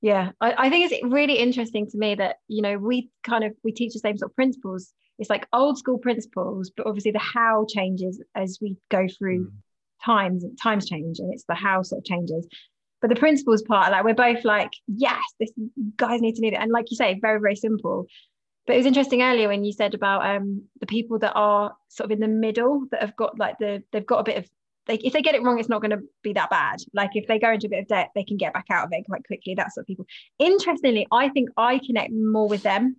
yeah 0.06 0.32
I, 0.40 0.54
I, 0.66 0.70
think 0.70 0.92
it's 0.92 1.04
really 1.04 1.40
interesting 1.40 1.88
to 1.90 1.98
me 1.98 2.14
that 2.16 2.36
you 2.48 2.62
know 2.62 2.78
we 2.78 3.10
kind 3.24 3.44
of 3.44 3.54
we 3.64 3.72
teach 3.72 3.94
the 3.94 4.00
same 4.00 4.18
sort 4.18 4.32
of 4.32 4.36
principles 4.36 4.94
it's 5.18 5.32
like 5.32 5.48
old 5.52 5.80
school 5.80 5.98
principles 5.98 6.72
but 6.78 6.86
obviously 6.86 7.12
the 7.12 7.18
how 7.20 7.66
changes 7.68 8.22
as 8.36 8.60
we 8.62 8.78
go 8.90 9.08
through 9.18 9.48
mm. 9.48 9.52
times 10.06 10.46
times 10.62 10.88
change 10.88 11.18
and 11.18 11.34
it's 11.34 11.46
the 11.50 11.56
how 11.56 11.82
sort 11.82 12.00
of 12.00 12.06
changes 12.06 12.48
but 13.02 13.10
the 13.10 13.16
principles 13.16 13.64
part 13.64 13.92
like 13.92 14.04
we're 14.04 14.14
both 14.14 14.46
like 14.46 14.70
yes 14.88 15.24
this 15.40 15.52
guys 15.98 16.22
need 16.22 16.36
to 16.36 16.42
need 16.42 16.54
it 16.54 16.60
and 16.60 16.72
like 16.72 16.86
you 16.92 16.98
say 16.98 17.18
very 17.20 17.40
very 17.40 17.56
simple 17.56 18.06
but 18.66 18.74
it 18.74 18.78
was 18.78 18.86
interesting 18.86 19.22
earlier 19.22 19.48
when 19.48 19.64
you 19.64 19.72
said 19.72 19.94
about 19.94 20.26
um 20.26 20.64
the 20.80 20.86
people 20.86 21.20
that 21.20 21.34
are 21.34 21.76
sort 21.90 22.06
of 22.06 22.12
in 22.12 22.20
the 22.20 22.28
middle 22.28 22.86
that 22.92 23.02
have 23.02 23.16
got 23.16 23.38
like 23.38 23.58
the 23.60 23.84
they've 23.92 24.06
got 24.06 24.20
a 24.20 24.24
bit 24.24 24.38
of 24.38 24.50
they, 24.88 24.96
if 24.96 25.14
they 25.14 25.22
get 25.22 25.36
it 25.36 25.42
wrong, 25.42 25.60
it's 25.60 25.70
not 25.70 25.82
going 25.82 25.92
to 25.92 26.04
be 26.22 26.34
that 26.34 26.50
bad. 26.50 26.78
Like 26.94 27.12
if 27.16 27.28
they 27.28 27.40
go 27.40 27.52
into 27.52 27.68
a 27.68 27.70
bit 27.70 27.80
of 27.80 27.88
debt, 27.88 28.12
they 28.14 28.24
can 28.24 28.38
get 28.38 28.54
back 28.54 28.66
out 28.70 28.86
of 28.86 28.92
it 28.94 29.06
quite 29.08 29.26
quickly. 29.26 29.56
That 29.56 29.74
sort 29.74 29.84
of 29.84 29.88
people. 29.88 30.06
Interestingly, 30.40 31.08
I 31.12 31.30
think 31.30 31.50
I 31.58 31.80
connect 31.80 32.12
more 32.14 32.48
with 32.48 32.64
them 32.64 32.98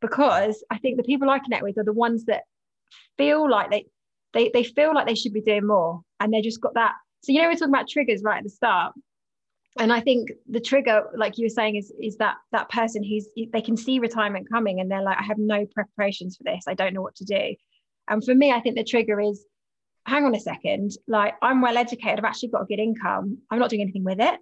because 0.00 0.64
I 0.70 0.78
think 0.78 0.96
the 0.96 1.04
people 1.04 1.30
I 1.30 1.38
connect 1.38 1.62
with 1.62 1.78
are 1.78 1.84
the 1.84 1.92
ones 1.92 2.24
that 2.24 2.42
feel 3.16 3.48
like 3.48 3.70
they 3.70 3.86
they 4.32 4.50
they 4.52 4.64
feel 4.64 4.94
like 4.94 5.06
they 5.06 5.14
should 5.14 5.32
be 5.32 5.40
doing 5.40 5.66
more, 5.66 6.02
and 6.20 6.32
they 6.32 6.40
just 6.40 6.60
got 6.60 6.74
that. 6.74 6.94
So 7.22 7.32
you 7.32 7.40
know, 7.40 7.48
we're 7.48 7.54
talking 7.54 7.68
about 7.68 7.88
triggers 7.88 8.22
right 8.22 8.38
at 8.38 8.44
the 8.44 8.50
start, 8.50 8.94
and 9.78 9.92
I 9.92 10.00
think 10.00 10.30
the 10.48 10.60
trigger, 10.60 11.04
like 11.16 11.38
you 11.38 11.46
were 11.46 11.50
saying, 11.50 11.76
is 11.76 11.92
is 12.00 12.16
that 12.16 12.36
that 12.52 12.68
person 12.70 13.02
who's 13.02 13.28
they 13.52 13.62
can 13.62 13.76
see 13.76 13.98
retirement 13.98 14.48
coming, 14.50 14.80
and 14.80 14.90
they're 14.90 15.02
like, 15.02 15.18
I 15.18 15.24
have 15.24 15.38
no 15.38 15.66
preparations 15.66 16.36
for 16.36 16.44
this. 16.44 16.64
I 16.66 16.74
don't 16.74 16.94
know 16.94 17.02
what 17.02 17.16
to 17.16 17.24
do. 17.24 17.54
And 18.08 18.24
for 18.24 18.34
me, 18.34 18.52
I 18.52 18.60
think 18.60 18.76
the 18.76 18.84
trigger 18.84 19.20
is 19.20 19.44
hang 20.08 20.24
on 20.24 20.34
a 20.34 20.40
second, 20.40 20.92
like 21.06 21.34
I'm 21.42 21.60
well 21.60 21.76
educated, 21.76 22.18
I've 22.18 22.24
actually 22.24 22.48
got 22.48 22.62
a 22.62 22.66
good 22.66 22.78
income, 22.78 23.38
I'm 23.50 23.58
not 23.58 23.70
doing 23.70 23.82
anything 23.82 24.04
with 24.04 24.20
it. 24.20 24.40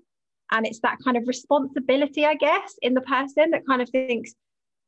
And 0.52 0.64
it's 0.64 0.78
that 0.80 0.98
kind 1.04 1.16
of 1.16 1.26
responsibility, 1.26 2.24
I 2.24 2.34
guess, 2.34 2.76
in 2.82 2.94
the 2.94 3.00
person 3.00 3.50
that 3.50 3.66
kind 3.66 3.82
of 3.82 3.90
thinks 3.90 4.32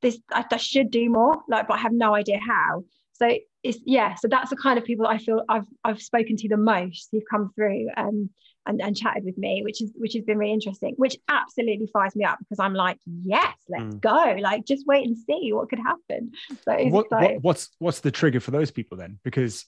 this, 0.02 0.18
I, 0.32 0.44
I 0.50 0.56
should 0.56 0.92
do 0.92 1.10
more, 1.10 1.42
like, 1.48 1.66
but 1.66 1.74
I 1.74 1.78
have 1.78 1.92
no 1.92 2.14
idea 2.14 2.38
how. 2.38 2.84
So 3.14 3.28
it's 3.64 3.80
yeah, 3.84 4.14
so 4.14 4.28
that's 4.28 4.50
the 4.50 4.56
kind 4.56 4.78
of 4.78 4.84
people 4.84 5.08
I 5.08 5.18
feel 5.18 5.42
I've 5.48 5.66
I've 5.82 6.00
spoken 6.00 6.36
to 6.36 6.48
the 6.48 6.56
most 6.56 7.08
who've 7.10 7.24
come 7.28 7.50
through 7.56 7.88
um, 7.96 8.30
and 8.68 8.80
and 8.82 8.96
chatted 8.96 9.24
with 9.24 9.36
me, 9.38 9.62
which 9.64 9.82
is 9.82 9.90
which 9.96 10.12
has 10.12 10.22
been 10.22 10.38
really 10.38 10.52
interesting, 10.52 10.94
which 10.96 11.16
absolutely 11.28 11.88
fires 11.92 12.14
me 12.14 12.24
up 12.24 12.38
because 12.38 12.60
I'm 12.60 12.74
like, 12.74 12.98
yes, 13.24 13.56
let's 13.68 13.96
mm. 13.96 14.00
go. 14.00 14.36
Like 14.40 14.64
just 14.64 14.86
wait 14.86 15.06
and 15.06 15.16
see 15.16 15.52
what 15.52 15.68
could 15.70 15.80
happen. 15.80 16.32
So 16.62 16.76
what, 16.88 17.10
what, 17.10 17.42
what's 17.42 17.70
what's 17.78 18.00
the 18.00 18.10
trigger 18.10 18.40
for 18.40 18.50
those 18.50 18.70
people 18.70 18.98
then? 18.98 19.18
Because 19.24 19.64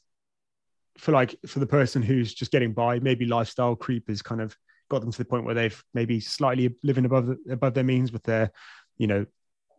for 0.99 1.13
like 1.13 1.35
for 1.47 1.59
the 1.59 1.67
person 1.67 2.03
who's 2.03 2.33
just 2.33 2.53
getting 2.53 2.73
by, 2.73 3.01
maybe 3.01 3.25
lifestyle 3.25 3.75
creep 3.75 4.09
has 4.09 4.23
kind 4.23 4.43
of 4.43 4.55
got 4.91 5.01
them 5.01 5.11
to 5.11 5.19
the 5.19 5.25
point 5.25 5.45
where 5.45 5.55
they've 5.55 5.83
maybe 5.95 6.21
slightly 6.21 6.77
living 6.83 7.07
above 7.07 7.37
above 7.51 7.75
their 7.75 7.85
means 7.85 8.13
with 8.13 8.23
their, 8.25 8.53
you 8.99 9.07
know, 9.07 9.25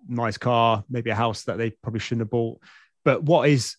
nice 0.08 0.38
car, 0.38 0.84
maybe 0.90 1.12
a 1.12 1.16
house 1.16 1.44
that 1.44 1.58
they 1.58 1.70
probably 1.70 2.00
shouldn't 2.00 2.22
have 2.22 2.32
bought. 2.32 2.60
But 3.06 3.24
what 3.24 3.48
is 3.48 3.78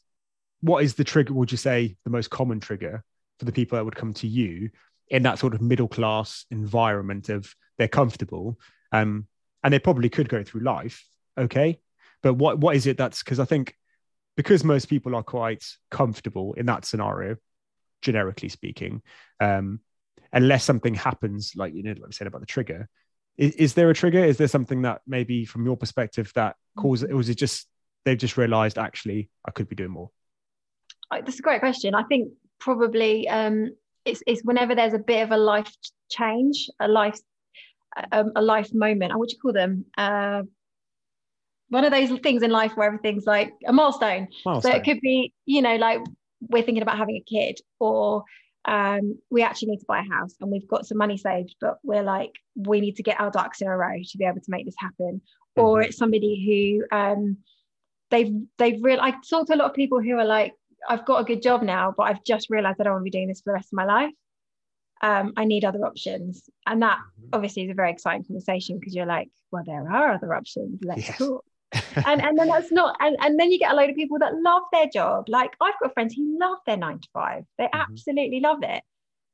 what 0.61 0.85
is 0.85 0.95
the 0.95 1.05
trigger? 1.05 1.35
Would 1.35 1.51
you 1.51 1.59
say 1.59 1.97
the 2.05 2.11
most 2.11 2.31
common 2.31 2.61
trigger 2.61 3.03
for 3.41 3.45
the 3.45 3.53
people 3.53 3.77
that 3.77 3.85
would 3.85 3.97
come 3.97 4.15
to 4.15 4.29
you 4.29 4.71
in 5.13 5.23
that 5.23 5.39
sort 5.39 5.55
of 5.55 5.61
middle 5.63 5.87
class 5.87 6.45
environment 6.51 7.29
of 7.29 7.55
they're 7.79 7.87
comfortable, 7.87 8.59
um, 8.91 9.29
and 9.63 9.73
they 9.73 9.79
probably 9.79 10.09
could 10.09 10.29
go 10.29 10.43
through 10.43 10.63
life 10.63 11.05
okay, 11.39 11.79
but 12.23 12.35
what 12.35 12.59
what 12.59 12.77
is 12.77 12.87
it 12.87 12.97
that's 12.97 13.23
because 13.23 13.41
I 13.41 13.45
think 13.45 13.75
because 14.37 14.65
most 14.65 14.87
people 14.87 15.15
are 15.15 15.23
quite 15.23 15.65
comfortable 15.91 16.55
in 16.55 16.67
that 16.67 16.85
scenario, 16.85 17.37
generically 18.01 18.49
speaking, 18.49 19.03
um, 19.41 19.81
unless 20.33 20.65
something 20.65 20.95
happens, 20.95 21.53
like 21.57 21.75
you 21.75 21.83
know, 21.83 21.93
like 21.93 22.09
we 22.09 22.13
said 22.13 22.27
about 22.27 22.41
the 22.41 22.47
trigger. 22.47 22.89
Is, 23.39 23.55
is, 23.55 23.75
there 23.75 23.89
a 23.89 23.95
trigger? 23.95 24.23
Is 24.23 24.37
there 24.37 24.47
something 24.47 24.83
that 24.83 25.01
maybe 25.07 25.47
from 25.47 25.65
your 25.65 25.77
perspective 25.77 26.31
that 26.35 26.57
causes 26.77 27.09
it? 27.09 27.15
Was 27.15 27.31
it 27.31 27.37
just 27.37 27.67
they've 28.05 28.19
just 28.19 28.37
realised 28.37 28.77
actually 28.77 29.31
I 29.47 29.53
could 29.53 29.69
be 29.69 29.77
doing 29.77 29.91
more? 29.91 30.11
That's 31.11 31.39
a 31.39 31.43
great 31.43 31.61
question. 31.61 31.95
I 31.95 32.03
think 32.05 32.33
probably 32.59 33.27
um, 33.29 33.71
it's, 34.05 34.23
it's 34.27 34.43
whenever 34.43 34.75
there's 34.75 34.95
a 34.95 34.99
bit 34.99 35.23
of 35.23 35.31
a 35.31 35.37
life 35.37 35.73
change, 36.11 36.69
a 36.81 36.89
life 36.89 37.19
um, 38.11 38.33
a 38.37 38.43
life 38.43 38.73
moment. 38.73 39.17
What 39.17 39.29
do 39.29 39.35
you 39.35 39.41
call 39.41 39.53
them? 39.53 39.85
Uh, 39.97 40.43
one 41.69 41.85
of 41.85 41.93
those 41.93 42.11
things 42.21 42.43
in 42.43 42.51
life 42.51 42.73
where 42.75 42.87
everything's 42.87 43.27
like 43.27 43.53
a 43.67 43.73
milestone. 43.73 44.29
milestone. 44.45 44.73
So 44.73 44.77
it 44.77 44.85
could 44.85 45.01
be, 45.01 45.33
you 45.47 45.63
know, 45.63 45.77
like 45.77 46.01
we're 46.49 46.63
thinking 46.63 46.83
about 46.83 46.99
having 46.99 47.17
a 47.17 47.25
kid, 47.29 47.59
or 47.81 48.25
um, 48.65 49.19
we 49.31 49.43
actually 49.43 49.73
need 49.73 49.81
to 49.81 49.87
buy 49.87 50.01
a 50.01 50.15
house 50.15 50.35
and 50.41 50.51
we've 50.51 50.69
got 50.69 50.87
some 50.87 50.99
money 50.99 51.17
saved, 51.17 51.57
but 51.61 51.79
we're 51.83 52.03
like, 52.03 52.33
we 52.55 52.81
need 52.81 52.97
to 52.97 53.03
get 53.03 53.21
our 53.21 53.31
ducks 53.31 53.61
in 53.61 53.69
a 53.69 53.77
row 53.77 53.97
to 54.11 54.19
be 54.19 54.25
able 54.25 54.41
to 54.41 54.51
make 54.51 54.65
this 54.65 54.75
happen. 54.79 55.21
Mm-hmm. 55.57 55.61
Or 55.61 55.83
it's 55.83 55.97
somebody 55.97 56.81
who 56.91 56.97
um, 56.97 57.39
they've 58.11 58.33
they've 58.59 58.83
real. 58.83 59.01
I 59.01 59.15
talk 59.29 59.47
to 59.49 59.55
a 59.55 59.57
lot 59.57 59.71
of 59.71 59.75
people 59.75 60.01
who 60.01 60.19
are 60.19 60.25
like, 60.25 60.53
I've 60.89 61.05
got 61.05 61.21
a 61.21 61.25
good 61.25 61.43
job 61.43 61.63
now, 61.63 61.95
but 61.97 62.05
I've 62.05 62.25
just 62.25 62.51
realised 62.51 62.81
I 62.81 62.85
don't 62.85 62.95
want 62.95 63.03
to 63.03 63.11
be 63.11 63.11
doing 63.11 63.29
this 63.29 63.41
for 63.41 63.51
the 63.51 63.55
rest 63.55 63.73
of 63.73 63.77
my 63.77 63.85
life. 63.85 64.13
Um, 65.03 65.33
I 65.37 65.45
need 65.45 65.65
other 65.65 65.85
options, 65.85 66.49
and 66.67 66.83
that 66.83 66.99
mm-hmm. 66.99 67.29
obviously 67.33 67.65
is 67.65 67.71
a 67.71 67.75
very 67.75 67.91
exciting 67.91 68.25
conversation 68.25 68.79
because 68.79 68.95
you're 68.95 69.07
like, 69.07 69.31
well, 69.51 69.65
there 69.67 69.91
are 69.91 70.13
other 70.13 70.33
options. 70.35 70.81
Let's 70.85 71.09
yes. 71.09 71.19
talk 71.19 71.45
and 72.07 72.21
and 72.21 72.39
then 72.39 72.49
that's 72.49 72.71
not 72.71 72.97
and, 73.01 73.17
and 73.21 73.41
then 73.41 73.51
you 73.51 73.59
get 73.59 73.73
a 73.73 73.75
load 73.75 73.89
of 73.89 73.97
people 73.97 74.19
that 74.19 74.35
love 74.35 74.63
their 74.73 74.87
job 74.93 75.25
like 75.29 75.53
i've 75.61 75.79
got 75.83 75.95
friends 75.95 76.15
who 76.15 76.39
love 76.39 76.59
their 76.67 76.77
nine 76.77 76.99
to 76.99 77.09
five 77.15 77.45
they 77.57 77.65
mm-hmm. 77.65 77.81
absolutely 77.81 78.41
love 78.41 78.59
it 78.63 78.83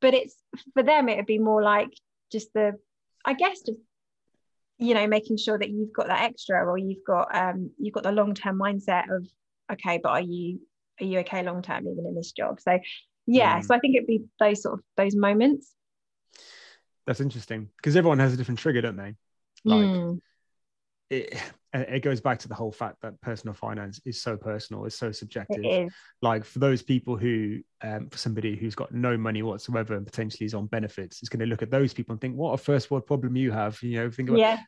but 0.00 0.14
it's 0.14 0.36
for 0.72 0.82
them 0.82 1.08
it 1.08 1.16
would 1.16 1.26
be 1.26 1.38
more 1.38 1.62
like 1.62 1.92
just 2.30 2.52
the 2.54 2.74
i 3.24 3.32
guess 3.32 3.62
just 3.62 3.78
you 4.78 4.94
know 4.94 5.06
making 5.08 5.36
sure 5.36 5.58
that 5.58 5.70
you've 5.70 5.92
got 5.92 6.06
that 6.06 6.22
extra 6.22 6.64
or 6.64 6.78
you've 6.78 7.04
got 7.04 7.34
um 7.34 7.70
you've 7.78 7.94
got 7.94 8.04
the 8.04 8.12
long-term 8.12 8.56
mindset 8.56 9.10
of 9.14 9.26
okay 9.72 9.98
but 10.00 10.10
are 10.10 10.20
you 10.20 10.60
are 11.00 11.04
you 11.04 11.18
okay 11.20 11.42
long 11.42 11.62
term 11.62 11.86
even 11.86 12.06
in 12.06 12.14
this 12.14 12.32
job 12.32 12.60
so 12.60 12.78
yeah 13.26 13.58
mm. 13.58 13.64
so 13.64 13.74
i 13.74 13.78
think 13.78 13.96
it'd 13.96 14.06
be 14.06 14.24
those 14.40 14.62
sort 14.62 14.74
of 14.78 14.84
those 14.96 15.14
moments 15.14 15.74
that's 17.06 17.20
interesting 17.20 17.68
because 17.76 17.96
everyone 17.96 18.18
has 18.18 18.34
a 18.34 18.36
different 18.36 18.58
trigger 18.58 18.82
don't 18.82 18.96
they 18.96 19.14
like 19.64 19.86
mm. 19.86 20.20
it 21.10 21.40
it 21.74 22.02
goes 22.02 22.20
back 22.20 22.38
to 22.40 22.48
the 22.48 22.54
whole 22.54 22.72
fact 22.72 22.96
that 23.02 23.20
personal 23.20 23.52
finance 23.52 24.00
is 24.06 24.20
so 24.20 24.36
personal, 24.36 24.86
it's 24.86 24.96
so 24.96 25.12
subjective. 25.12 25.92
Like 26.22 26.44
for 26.44 26.60
those 26.60 26.82
people 26.82 27.16
who, 27.16 27.60
um, 27.82 28.08
for 28.08 28.16
somebody 28.16 28.56
who's 28.56 28.74
got 28.74 28.92
no 28.92 29.18
money 29.18 29.42
whatsoever 29.42 29.94
and 29.94 30.06
potentially 30.06 30.46
is 30.46 30.54
on 30.54 30.66
benefits, 30.66 31.22
is 31.22 31.28
going 31.28 31.40
to 31.40 31.46
look 31.46 31.62
at 31.62 31.70
those 31.70 31.92
people 31.92 32.12
and 32.12 32.20
think, 32.20 32.36
"What 32.36 32.52
a 32.52 32.58
first 32.58 32.90
world 32.90 33.06
problem 33.06 33.36
you 33.36 33.52
have." 33.52 33.82
You 33.82 33.98
know, 33.98 34.10
think 34.10 34.30
about. 34.30 34.38
Yeah. 34.38 34.60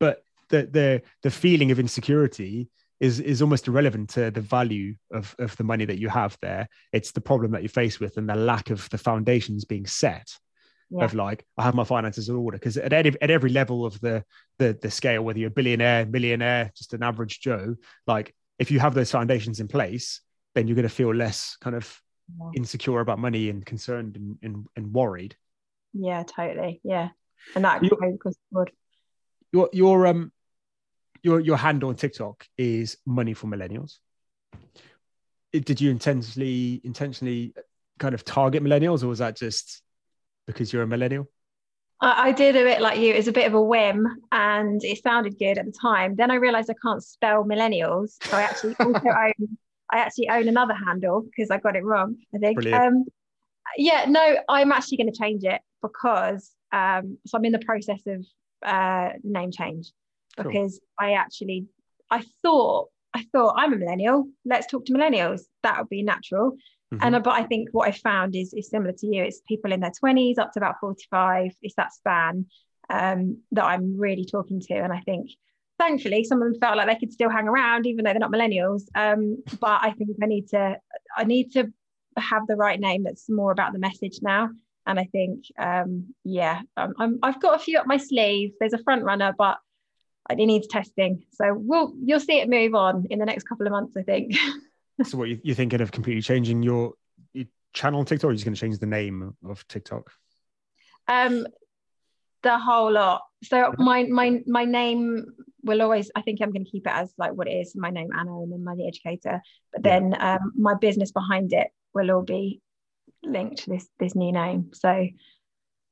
But 0.00 0.24
the 0.48 0.66
the 0.66 1.02
the 1.22 1.30
feeling 1.30 1.70
of 1.70 1.78
insecurity 1.78 2.68
is 3.00 3.20
is 3.20 3.42
almost 3.42 3.68
irrelevant 3.68 4.10
to 4.10 4.30
the 4.30 4.40
value 4.40 4.94
of 5.12 5.34
of 5.38 5.56
the 5.56 5.64
money 5.64 5.84
that 5.84 5.98
you 5.98 6.08
have 6.08 6.36
there. 6.40 6.68
It's 6.92 7.12
the 7.12 7.20
problem 7.20 7.52
that 7.52 7.62
you 7.62 7.68
face 7.68 8.00
with 8.00 8.16
and 8.16 8.28
the 8.28 8.34
lack 8.34 8.70
of 8.70 8.88
the 8.90 8.98
foundations 8.98 9.64
being 9.64 9.86
set 9.86 10.28
yeah. 10.90 11.04
of 11.04 11.14
like 11.14 11.44
I 11.58 11.62
have 11.62 11.74
my 11.74 11.84
finances 11.84 12.28
in 12.28 12.36
order 12.36 12.56
because 12.56 12.76
at 12.76 12.92
every, 12.92 13.20
at 13.20 13.30
every 13.30 13.50
level 13.50 13.84
of 13.84 14.00
the, 14.00 14.24
the 14.58 14.78
the 14.80 14.90
scale, 14.90 15.22
whether 15.22 15.38
you're 15.38 15.48
a 15.48 15.52
billionaire, 15.52 16.06
millionaire, 16.06 16.70
just 16.76 16.94
an 16.94 17.02
average 17.02 17.40
Joe, 17.40 17.76
like 18.06 18.34
if 18.58 18.70
you 18.70 18.80
have 18.80 18.94
those 18.94 19.10
foundations 19.10 19.60
in 19.60 19.68
place, 19.68 20.20
then 20.54 20.68
you're 20.68 20.76
going 20.76 20.84
to 20.84 20.88
feel 20.88 21.14
less 21.14 21.56
kind 21.60 21.74
of 21.74 22.00
yeah. 22.38 22.50
insecure 22.54 23.00
about 23.00 23.18
money 23.18 23.50
and 23.50 23.66
concerned 23.66 24.16
and, 24.16 24.38
and, 24.42 24.66
and 24.76 24.92
worried. 24.92 25.36
Yeah, 25.92 26.22
totally. 26.22 26.80
Yeah, 26.84 27.08
and 27.54 27.64
that 27.64 27.82
goes 27.82 28.36
good. 28.52 28.70
Your 29.52 29.70
your 29.72 30.06
um 30.06 30.32
your 31.24 31.40
your 31.40 31.56
handle 31.56 31.88
on 31.88 31.96
TikTok 31.96 32.46
is 32.56 32.98
money 33.06 33.34
for 33.34 33.48
millennials. 33.48 33.98
did 35.52 35.80
you 35.80 35.90
intentionally 35.90 36.80
intentionally 36.84 37.54
kind 37.98 38.14
of 38.14 38.24
target 38.24 38.62
millennials, 38.62 39.02
or 39.02 39.08
was 39.08 39.18
that 39.18 39.36
just 39.36 39.82
because 40.46 40.72
you're 40.72 40.82
a 40.82 40.86
millennial? 40.86 41.26
I, 42.00 42.28
I 42.28 42.32
did 42.32 42.56
a 42.56 42.62
bit 42.62 42.80
like 42.80 42.98
you. 42.98 43.14
It 43.14 43.16
was 43.16 43.28
a 43.28 43.32
bit 43.32 43.46
of 43.46 43.54
a 43.54 43.62
whim, 43.62 44.06
and 44.30 44.84
it 44.84 45.02
sounded 45.02 45.38
good 45.38 45.58
at 45.58 45.64
the 45.64 45.72
time. 45.72 46.14
Then 46.14 46.30
I 46.30 46.34
realised 46.34 46.70
I 46.70 46.74
can't 46.82 47.02
spell 47.02 47.44
millennials, 47.44 48.22
so 48.22 48.36
I 48.36 48.42
actually 48.42 48.76
also 48.80 49.08
own. 49.08 49.58
I 49.90 49.98
actually 49.98 50.28
own 50.28 50.48
another 50.48 50.74
handle 50.74 51.22
because 51.22 51.50
I 51.50 51.58
got 51.58 51.74
it 51.74 51.84
wrong. 51.84 52.16
I 52.34 52.38
think. 52.38 52.64
Um, 52.66 53.04
yeah, 53.78 54.04
no, 54.08 54.36
I'm 54.48 54.72
actually 54.72 54.98
going 54.98 55.12
to 55.12 55.18
change 55.18 55.42
it 55.44 55.62
because 55.80 56.52
um, 56.70 57.16
so 57.26 57.38
I'm 57.38 57.44
in 57.46 57.52
the 57.52 57.58
process 57.60 58.00
of 58.06 58.26
uh, 58.62 59.10
name 59.22 59.50
change 59.50 59.90
because 60.36 60.80
cool. 61.00 61.08
I 61.08 61.12
actually 61.12 61.66
I 62.10 62.22
thought 62.42 62.88
I 63.14 63.24
thought 63.32 63.54
I'm 63.56 63.72
a 63.72 63.76
millennial. 63.76 64.26
Let's 64.44 64.66
talk 64.66 64.84
to 64.86 64.92
millennials. 64.92 65.42
That 65.62 65.78
would 65.78 65.88
be 65.88 66.02
natural. 66.02 66.52
Mm-hmm. 66.92 66.98
And 67.02 67.16
uh, 67.16 67.20
but 67.20 67.34
I 67.34 67.44
think 67.44 67.68
what 67.72 67.88
I 67.88 67.92
found 67.92 68.34
is 68.34 68.52
is 68.52 68.70
similar 68.70 68.92
to 68.92 69.06
you. 69.06 69.22
It's 69.22 69.40
people 69.48 69.72
in 69.72 69.80
their 69.80 69.92
20s 70.04 70.38
up 70.38 70.52
to 70.52 70.58
about 70.58 70.76
45. 70.80 71.52
It's 71.62 71.74
that 71.76 71.92
span 71.92 72.46
um, 72.90 73.38
that 73.52 73.64
I'm 73.64 73.98
really 73.98 74.24
talking 74.24 74.60
to. 74.60 74.74
And 74.74 74.92
I 74.92 75.00
think 75.00 75.30
thankfully 75.78 76.24
some 76.24 76.40
of 76.40 76.52
them 76.52 76.60
felt 76.60 76.76
like 76.76 76.86
they 76.86 76.98
could 76.98 77.12
still 77.12 77.30
hang 77.30 77.48
around 77.48 77.84
even 77.86 78.04
though 78.04 78.12
they're 78.12 78.20
not 78.20 78.32
millennials. 78.32 78.82
Um, 78.94 79.42
but 79.60 79.80
I 79.82 79.92
think 79.92 80.10
I 80.22 80.26
need 80.26 80.48
to 80.48 80.76
I 81.16 81.24
need 81.24 81.52
to 81.52 81.72
have 82.16 82.46
the 82.46 82.56
right 82.56 82.78
name 82.78 83.04
that's 83.04 83.28
more 83.28 83.52
about 83.52 83.72
the 83.72 83.78
message 83.78 84.18
now. 84.22 84.50
And 84.86 85.00
I 85.00 85.04
think, 85.04 85.44
um, 85.58 86.14
yeah, 86.24 86.60
um, 86.76 86.92
I'm, 86.98 87.18
I've 87.22 87.40
got 87.40 87.56
a 87.56 87.58
few 87.58 87.78
up 87.78 87.86
my 87.86 87.96
sleeve. 87.96 88.52
There's 88.60 88.74
a 88.74 88.82
front 88.82 89.02
runner, 89.02 89.34
but 89.36 89.56
it 90.30 90.46
needs 90.46 90.66
testing. 90.66 91.24
So 91.32 91.54
we'll 91.54 91.92
you'll 92.02 92.20
see 92.20 92.40
it 92.40 92.48
move 92.48 92.74
on 92.74 93.06
in 93.10 93.18
the 93.18 93.26
next 93.26 93.44
couple 93.44 93.66
of 93.66 93.72
months, 93.72 93.96
I 93.96 94.02
think. 94.02 94.36
so, 95.04 95.18
what 95.18 95.28
you, 95.28 95.40
you're 95.42 95.56
thinking 95.56 95.80
of 95.80 95.92
completely 95.92 96.22
changing 96.22 96.62
your, 96.62 96.94
your 97.32 97.46
channel 97.72 98.00
on 98.00 98.06
TikTok, 98.06 98.24
or 98.24 98.28
are 98.28 98.32
you 98.32 98.36
just 98.36 98.44
going 98.44 98.54
to 98.54 98.60
change 98.60 98.78
the 98.78 98.86
name 98.86 99.34
of 99.44 99.66
TikTok? 99.68 100.10
Um, 101.08 101.46
the 102.42 102.58
whole 102.58 102.92
lot. 102.92 103.22
So 103.42 103.74
my 103.78 104.04
my 104.04 104.40
my 104.46 104.64
name 104.64 105.26
will 105.62 105.82
always. 105.82 106.10
I 106.14 106.22
think 106.22 106.40
I'm 106.40 106.52
going 106.52 106.64
to 106.64 106.70
keep 106.70 106.86
it 106.86 106.92
as 106.92 107.12
like 107.18 107.32
what 107.32 107.48
it 107.48 107.52
is. 107.52 107.74
My 107.76 107.90
name 107.90 108.08
Anna, 108.18 108.40
and 108.40 108.52
then 108.52 108.64
Money 108.64 108.86
Educator. 108.88 109.42
But 109.72 109.82
then 109.82 110.16
um, 110.18 110.52
my 110.56 110.74
business 110.74 111.12
behind 111.12 111.52
it 111.52 111.68
will 111.92 112.10
all 112.10 112.22
be 112.22 112.60
linked 113.22 113.64
to 113.64 113.70
this 113.70 113.86
this 113.98 114.14
new 114.14 114.32
name. 114.32 114.70
So 114.72 114.88
I 114.88 115.12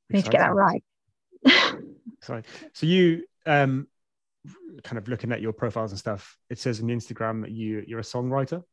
need 0.09 0.25
to 0.25 0.31
get 0.31 0.39
that 0.39 0.53
right. 0.53 0.83
Sorry. 2.21 2.43
So 2.73 2.85
you 2.85 3.25
um 3.45 3.87
kind 4.83 4.97
of 4.97 5.07
looking 5.07 5.31
at 5.31 5.41
your 5.41 5.53
profiles 5.53 5.91
and 5.91 5.99
stuff, 5.99 6.37
it 6.49 6.59
says 6.59 6.81
on 6.81 6.87
Instagram 6.87 7.41
that 7.41 7.51
you 7.51 7.83
you're 7.87 7.99
a 7.99 8.03
songwriter. 8.03 8.63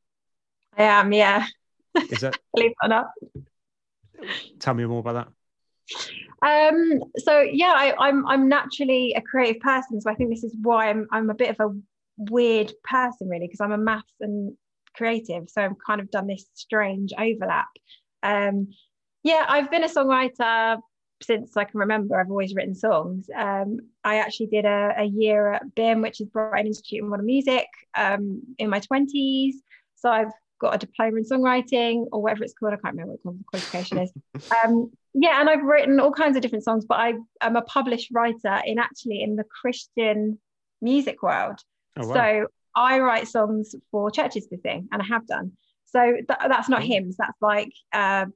I 0.77 0.85
am, 0.85 1.12
yeah. 1.12 1.47
Is 1.94 2.20
that 2.20 2.39
believe 2.55 2.70
it 2.70 2.77
or 2.82 2.89
not? 2.89 3.06
Tell 4.59 4.74
me 4.74 4.85
more 4.85 5.01
about 5.01 5.27
that. 5.27 5.28
Um, 6.43 7.02
so 7.18 7.40
yeah, 7.40 7.72
I, 7.74 7.94
I'm 7.98 8.27
I'm 8.27 8.48
naturally 8.48 9.14
a 9.14 9.20
creative 9.20 9.60
person, 9.60 10.01
so 10.01 10.10
I 10.10 10.14
think 10.14 10.31
this 10.31 10.44
is 10.44 10.56
why 10.60 10.89
I'm 10.89 11.06
I'm 11.10 11.31
a 11.31 11.35
bit 11.35 11.51
of 11.51 11.60
a 11.60 11.77
weird 12.16 12.72
person 12.85 13.28
really 13.28 13.47
because 13.47 13.60
I'm 13.60 13.72
a 13.72 13.78
maths 13.78 14.14
and 14.20 14.56
creative, 14.94 15.48
so 15.48 15.62
I've 15.62 15.77
kind 15.85 16.01
of 16.01 16.10
done 16.10 16.27
this 16.27 16.47
strange 16.55 17.12
overlap. 17.18 17.68
Um, 18.22 18.68
yeah, 19.22 19.44
I've 19.48 19.70
been 19.70 19.85
a 19.85 19.89
songwriter 19.89 20.78
since 21.22 21.56
I 21.56 21.64
can 21.64 21.80
remember. 21.80 22.18
I've 22.18 22.30
always 22.30 22.55
written 22.55 22.74
songs. 22.74 23.28
Um, 23.34 23.78
I 24.05 24.16
actually 24.16 24.47
did 24.47 24.64
a, 24.64 24.94
a, 24.98 25.05
year 25.05 25.52
at 25.52 25.74
BIMM, 25.74 26.02
which 26.02 26.20
is 26.20 26.28
Brighton 26.28 26.66
Institute 26.66 27.02
of 27.02 27.09
Modern 27.09 27.26
Music, 27.26 27.66
um, 27.97 28.42
in 28.59 28.70
my 28.70 28.80
20s. 28.80 29.55
So 29.97 30.10
I've 30.10 30.32
got 30.60 30.74
a 30.74 30.78
diploma 30.78 31.18
in 31.18 31.24
songwriting 31.24 32.06
or 32.12 32.22
whatever 32.22 32.44
it's 32.44 32.55
called. 32.55 32.72
I 32.72 32.76
can't 32.76 32.94
remember 32.97 33.16
what 33.22 33.34
the 33.34 33.44
qualification 33.44 33.98
is. 33.98 34.12
Um, 34.64 34.90
yeah, 35.12 35.40
and 35.40 35.51
I've 35.51 35.64
written 35.64 35.98
all 35.98 36.12
kinds 36.12 36.36
of 36.36 36.42
different 36.42 36.64
songs, 36.64 36.84
but 36.86 36.98
I 36.98 37.14
am 37.40 37.56
a 37.56 37.62
published 37.62 38.10
writer 38.12 38.60
in 38.64 38.78
actually 38.78 39.22
in 39.22 39.36
the 39.36 39.44
Christian 39.44 40.38
music 40.80 41.22
world. 41.22 41.59
Oh, 41.97 42.06
wow. 42.06 42.14
So 42.14 42.47
I 42.76 43.01
write 43.01 43.26
songs 43.26 43.74
for 43.90 44.10
churches 44.10 44.47
to 44.47 44.59
sing, 44.59 44.88
and 44.92 45.02
I 45.02 45.05
have 45.06 45.26
done. 45.26 45.52
So 45.86 46.01
th- 46.12 46.26
that's 46.28 46.68
not 46.68 46.84
hymns. 46.84 47.16
That's 47.18 47.40
like 47.40 47.72
uh, 47.92 48.26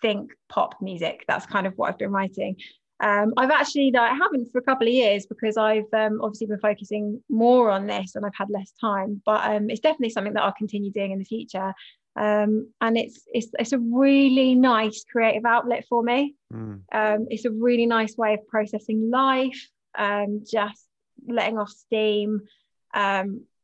think 0.00 0.32
pop 0.48 0.76
music. 0.80 1.24
That's 1.28 1.46
kind 1.46 1.66
of 1.66 1.74
what 1.76 1.90
I've 1.90 1.98
been 1.98 2.12
writing. 2.12 2.56
Um, 3.00 3.34
I've 3.36 3.50
actually, 3.50 3.90
though, 3.90 4.00
I 4.00 4.14
haven't 4.14 4.50
for 4.52 4.58
a 4.58 4.62
couple 4.62 4.86
of 4.86 4.92
years 4.94 5.26
because 5.26 5.56
I've 5.56 5.92
um, 5.92 6.20
obviously 6.22 6.46
been 6.46 6.60
focusing 6.60 7.22
more 7.28 7.70
on 7.70 7.86
this 7.86 8.14
and 8.14 8.24
I've 8.24 8.36
had 8.36 8.50
less 8.50 8.72
time. 8.80 9.20
But 9.26 9.44
um, 9.44 9.68
it's 9.68 9.80
definitely 9.80 10.10
something 10.10 10.34
that 10.34 10.42
I'll 10.42 10.52
continue 10.52 10.92
doing 10.92 11.12
in 11.12 11.18
the 11.18 11.24
future. 11.24 11.74
Um, 12.16 12.72
and 12.80 12.96
it's 12.96 13.22
it's 13.26 13.48
it's 13.58 13.72
a 13.72 13.78
really 13.78 14.54
nice 14.54 15.04
creative 15.10 15.44
outlet 15.44 15.84
for 15.88 16.02
me. 16.02 16.36
Mm. 16.52 16.82
it's 17.28 17.44
a 17.44 17.50
really 17.50 17.86
nice 17.86 18.16
way 18.16 18.34
of 18.34 18.46
processing 18.46 19.10
life, 19.10 19.68
um, 19.98 20.44
just 20.48 20.86
letting 21.26 21.58
off 21.58 21.70
steam. 21.70 22.42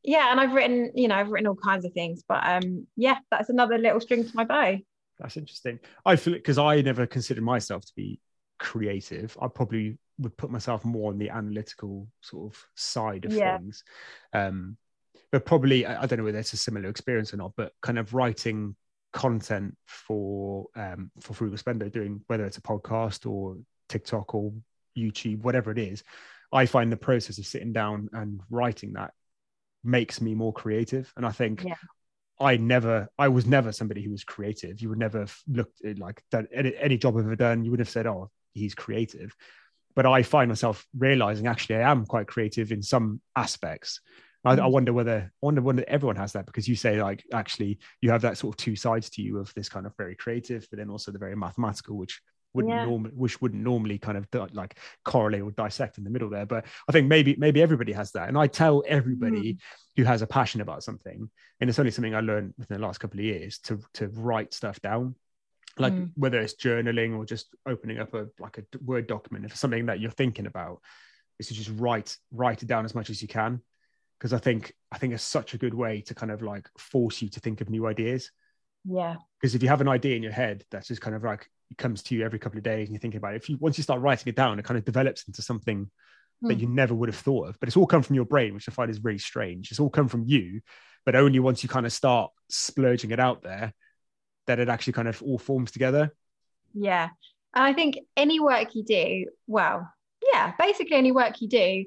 yeah, 0.02 0.32
and 0.32 0.40
I've 0.40 0.55
written, 0.55 0.93
you 0.97 1.09
know, 1.09 1.15
I've 1.15 1.28
written 1.28 1.47
all 1.47 1.55
kinds 1.55 1.85
of 1.85 1.93
things. 1.93 2.24
But 2.28 2.43
yeah, 2.97 3.19
that's 3.31 3.51
another 3.51 3.78
little 3.78 4.01
string 4.01 4.24
to 4.24 4.36
my 4.36 4.44
bow. 4.44 4.78
That's 5.21 5.37
interesting. 5.37 5.79
I 6.05 6.17
feel 6.17 6.35
it 6.35 6.39
because 6.39 6.59
I 6.59 6.81
never 6.81 7.07
considered 7.07 7.45
myself 7.45 7.85
to 7.87 7.93
be 7.97 8.21
creative. 8.59 9.37
I 9.41 9.49
probably 9.49 9.99
would 10.19 10.37
put 10.37 10.51
myself 10.51 10.85
more 10.85 11.11
on 11.11 11.19
the 11.19 11.31
analytical 11.31 12.09
sort 12.21 12.53
of 12.53 12.67
side 12.75 13.25
of 13.25 13.33
yeah. 13.33 13.59
things. 13.59 13.85
Um, 14.33 14.77
but 15.33 15.45
probably 15.45 15.87
I, 15.87 16.07
don't 16.07 16.19
know 16.19 16.25
whether 16.25 16.39
it's 16.39 16.53
a 16.53 16.57
similar 16.57 16.89
experience 16.89 17.33
or 17.33 17.37
not, 17.37 17.53
but 17.57 17.73
kind 17.83 17.99
of 17.99 18.15
writing 18.15 18.75
content 19.13 19.77
for 19.87 20.67
um, 20.75 21.11
for 21.21 21.35
Frugal 21.35 21.57
Spender, 21.57 21.89
doing 21.89 22.21
whether 22.27 22.45
it's 22.45 22.59
a 22.59 22.63
podcast 22.63 23.31
or 23.31 23.57
TikTok 23.89 24.35
or 24.35 24.53
YouTube, 24.97 25.43
whatever 25.43 25.71
it 25.71 25.79
is, 25.79 26.03
I 26.53 26.67
find 26.67 26.91
the 26.91 26.97
process 26.97 27.39
of 27.39 27.47
sitting 27.47 27.73
down 27.73 28.09
and 28.13 28.41
writing 28.51 28.95
that 28.95 29.13
makes 29.85 30.21
me 30.21 30.35
more 30.35 30.53
creative. 30.53 31.13
And 31.17 31.25
I 31.25 31.31
think 31.31 31.65
yeah. 31.65 31.75
I 32.41 32.57
never, 32.57 33.09
I 33.19 33.29
was 33.29 33.47
never 33.47 33.71
somebody 33.71 34.03
who 34.03 34.11
was 34.11 34.25
creative. 34.25 34.81
You 34.81 34.89
would 34.89 34.99
never 34.99 35.27
look 35.47 35.71
at 35.85 35.99
like 35.99 36.23
that 36.33 36.47
any, 36.53 36.75
any 36.77 36.97
job 36.97 37.17
I've 37.17 37.25
ever 37.25 37.37
done. 37.37 37.65
You 37.65 37.71
would 37.71 37.81
have 37.81 37.89
said, 37.89 38.07
"Oh, 38.07 38.31
he's 38.55 38.75
creative," 38.75 39.37
but 39.95 40.07
I 40.07 40.23
find 40.23 40.49
myself 40.49 40.87
realizing 40.97 41.47
actually 41.47 41.77
I 41.77 41.91
am 41.91 42.07
quite 42.07 42.27
creative 42.27 42.73
in 42.73 42.83
some 42.83 43.21
aspects. 43.37 44.01
I, 44.43 44.53
I, 44.53 44.57
mm. 44.57 44.71
wonder 44.71 44.93
whether 44.95 45.31
I 45.31 45.45
wonder 45.47 45.61
whether 45.61 45.85
everyone 45.87 46.17
has 46.17 46.33
that 46.33 46.47
because 46.47 46.67
you 46.67 46.77
say 46.77 47.03
like 47.03 47.23
actually 47.33 47.79
you 48.01 48.11
have 48.11 48.23
that 48.23 48.39
sort 48.39 48.55
of 48.55 48.57
two 48.57 48.75
sides 48.75 49.11
to 49.11 49.23
you 49.23 49.39
of 49.39 49.53
this 49.55 49.69
kind 49.69 49.85
of 49.85 49.95
very 49.97 50.17
creative, 50.17 50.67
but 50.71 50.79
then 50.79 50.89
also 50.89 51.12
the 51.12 51.19
very 51.19 51.37
mathematical, 51.37 51.99
which 51.99 52.23
wouldn't 52.53 52.75
yeah. 52.75 52.85
normally 52.85 53.11
which 53.15 53.41
wouldn't 53.41 53.63
normally 53.63 53.99
kind 53.99 54.19
of 54.19 54.27
like 54.53 54.79
correlate 55.05 55.43
or 55.43 55.51
dissect 55.53 55.99
in 55.99 56.05
the 56.05 56.11
middle 56.11 56.29
there 56.29 56.47
but 56.47 56.65
i 56.89 56.93
think 56.93 57.07
maybe 57.07 57.37
maybe 57.39 57.63
everybody 57.63 57.93
has 57.93 58.11
that 58.13 58.29
and 58.29 58.37
i 58.37 58.47
tell 58.47 58.83
everybody 58.87 59.55
mm. 59.55 59.59
who 59.97 60.05
has 60.05 60.23
a 60.23 60.27
passion 60.27 60.61
about 60.61 60.83
something 60.83 61.31
and 61.61 61.71
it's 61.71 61.79
only 61.79 61.91
something 61.91 62.15
i 62.15 62.21
learned 62.21 62.53
within 62.59 62.81
the 62.81 62.87
last 62.87 62.99
couple 62.99 63.19
of 63.19 63.25
years 63.25 63.59
to 63.59 63.81
to 63.95 64.09
write 64.09 64.53
stuff 64.53 64.81
down 64.81 65.15
like 65.79 65.93
mm. 65.93 66.11
whether 66.17 66.41
it's 66.41 66.55
journaling 66.55 67.17
or 67.17 67.25
just 67.25 67.55
opening 67.67 67.99
up 67.99 68.13
a 68.15 68.27
like 68.39 68.59
a 68.59 68.65
word 68.85 69.07
document 69.07 69.45
if 69.45 69.53
it's 69.53 69.61
something 69.61 69.87
that 69.87 70.01
you're 70.01 70.11
thinking 70.11 70.47
about 70.47 70.81
is 71.39 71.49
to 71.49 71.55
just 71.55 71.71
write 71.77 72.17
write 72.33 72.63
it 72.63 72.67
down 72.67 72.85
as 72.85 72.95
much 72.95 73.11
as 73.11 73.23
you 73.23 73.29
can 73.29 73.61
because 74.19 74.33
i 74.33 74.39
think 74.39 74.75
i 74.91 74.99
think 74.99 75.15
it's 75.15 75.23
such 75.23 75.55
a 75.55 75.59
good 75.59 75.75
way 75.75 76.01
to 76.01 76.15
kind 76.15 76.33
of 76.33 76.43
like 76.43 76.69
force 76.77 77.23
you 77.23 77.29
to 77.29 77.41
think 77.41 77.61
of 77.61 77.71
new 77.71 77.87
ideas 77.87 78.33
yeah 78.85 79.17
because 79.41 79.55
if 79.55 79.63
you 79.63 79.69
have 79.69 79.81
an 79.81 79.89
idea 79.89 80.17
in 80.17 80.23
your 80.23 80.33
head 80.33 80.65
that's 80.71 80.89
just 80.89 81.01
kind 81.01 81.15
of 81.15 81.23
like 81.23 81.49
comes 81.79 82.03
to 82.05 82.15
you 82.15 82.25
every 82.25 82.39
couple 82.39 82.59
of 82.59 82.65
days 82.65 82.89
and 82.89 82.95
you're 82.95 83.01
thinking 83.01 83.19
about 83.19 83.35
it. 83.35 83.43
If 83.43 83.49
you 83.49 83.57
once 83.59 83.79
you 83.79 83.83
start 83.83 84.01
writing 84.01 84.29
it 84.29 84.37
down 84.37 84.59
it 84.59 84.65
kind 84.65 84.79
of 84.79 84.85
develops 84.85 85.25
into 85.27 85.43
something 85.43 85.87
mm. 86.45 86.49
that 86.49 86.55
hmm. 86.55 86.61
you 86.61 86.69
never 86.69 86.95
would 86.95 87.09
have 87.09 87.17
thought 87.17 87.49
of. 87.49 87.61
But 87.61 87.69
it's 87.69 87.77
all 87.77 87.87
come 87.87 88.03
from 88.03 88.17
your 88.17 88.25
brain 88.25 88.55
which 88.55 88.69
i 88.69 88.73
find 88.73 88.91
is 88.91 89.03
really 89.03 89.19
strange. 89.19 89.71
It's 89.71 89.81
all 89.81 89.91
come 89.91 90.09
from 90.09 90.25
you 90.25 90.61
but 91.07 91.17
only 91.17 91.39
once 91.39 91.63
you 91.63 91.69
kind 91.69 91.87
of 91.87 91.93
start 91.93 92.31
splurging 92.51 93.11
it 93.11 93.19
out 93.21 93.43
there 93.43 93.73
that 94.47 94.59
it 94.59 94.69
actually 94.69 94.93
kind 94.93 95.09
of 95.09 95.23
all 95.23 95.39
forms 95.39 95.71
together. 95.71 96.15
Yeah. 96.75 97.09
And 97.55 97.65
i 97.65 97.73
think 97.73 97.99
any 98.17 98.39
work 98.39 98.75
you 98.75 98.85
do 98.85 99.27
well 99.49 99.91
yeah 100.33 100.53
basically 100.57 100.97
any 100.97 101.11
work 101.11 101.41
you 101.41 101.49
do 101.49 101.85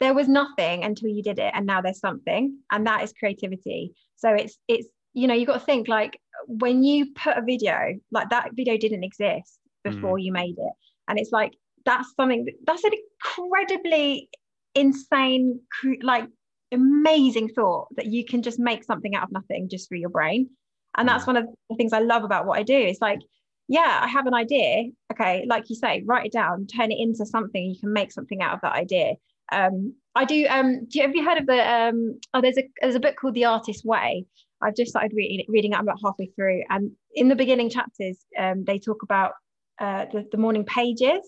there 0.00 0.14
was 0.14 0.28
nothing 0.28 0.84
until 0.84 1.08
you 1.08 1.22
did 1.22 1.38
it 1.38 1.52
and 1.54 1.66
now 1.66 1.80
there's 1.80 2.00
something 2.00 2.58
and 2.70 2.86
that 2.86 3.02
is 3.02 3.12
creativity. 3.18 3.94
So 4.16 4.30
it's 4.30 4.58
it's 4.68 4.88
you 5.14 5.26
know 5.26 5.34
you 5.34 5.46
got 5.46 5.54
to 5.54 5.64
think 5.64 5.88
like 5.88 6.20
when 6.46 6.82
you 6.82 7.12
put 7.14 7.36
a 7.36 7.42
video 7.42 7.94
like 8.10 8.30
that 8.30 8.50
video 8.54 8.76
didn't 8.76 9.04
exist 9.04 9.58
before 9.84 10.16
mm. 10.16 10.24
you 10.24 10.32
made 10.32 10.56
it. 10.58 10.72
And 11.08 11.18
it's 11.18 11.30
like 11.30 11.52
that's 11.84 12.12
something 12.16 12.46
that's 12.66 12.84
an 12.84 12.92
incredibly 13.22 14.28
insane 14.74 15.60
like 16.02 16.24
amazing 16.72 17.48
thought 17.48 17.86
that 17.94 18.06
you 18.06 18.24
can 18.24 18.42
just 18.42 18.58
make 18.58 18.82
something 18.82 19.14
out 19.14 19.24
of 19.24 19.32
nothing 19.32 19.68
just 19.68 19.88
through 19.88 19.98
your 19.98 20.08
brain. 20.08 20.48
And 20.96 21.08
that's 21.08 21.24
mm. 21.24 21.28
one 21.28 21.36
of 21.36 21.46
the 21.70 21.76
things 21.76 21.92
i 21.92 22.00
love 22.00 22.24
about 22.24 22.46
what 22.46 22.58
i 22.58 22.62
do. 22.62 22.76
It's 22.76 23.00
like 23.00 23.20
yeah 23.68 24.00
i 24.02 24.08
have 24.08 24.26
an 24.26 24.34
idea. 24.34 24.86
Okay 25.12 25.44
like 25.48 25.70
you 25.70 25.76
say 25.76 26.02
write 26.04 26.26
it 26.26 26.32
down 26.32 26.66
turn 26.66 26.90
it 26.90 26.98
into 26.98 27.24
something. 27.26 27.62
You 27.62 27.78
can 27.78 27.92
make 27.92 28.12
something 28.12 28.42
out 28.42 28.54
of 28.54 28.60
that 28.62 28.72
idea. 28.72 29.14
Um 29.52 29.94
i 30.14 30.24
do 30.24 30.46
um 30.46 30.86
do 30.86 30.98
you 30.98 31.02
have 31.02 31.14
you 31.14 31.24
heard 31.24 31.38
of 31.38 31.46
the 31.46 31.72
um 31.72 32.18
oh 32.32 32.40
there's 32.40 32.58
a 32.58 32.68
there's 32.80 32.94
a 32.94 33.00
book 33.00 33.16
called 33.16 33.34
the 33.34 33.44
artist 33.44 33.84
way 33.84 34.24
I've 34.64 34.76
just 34.76 34.90
started 34.90 35.12
reading, 35.14 35.44
reading 35.48 35.72
it. 35.72 35.76
I'm 35.76 35.84
about 35.84 36.00
halfway 36.02 36.26
through, 36.34 36.62
and 36.70 36.92
in 37.14 37.28
the 37.28 37.36
beginning 37.36 37.70
chapters, 37.70 38.18
um, 38.38 38.64
they 38.64 38.78
talk 38.78 39.02
about 39.02 39.32
uh, 39.80 40.06
the, 40.12 40.26
the 40.30 40.38
morning 40.38 40.64
pages. 40.64 41.20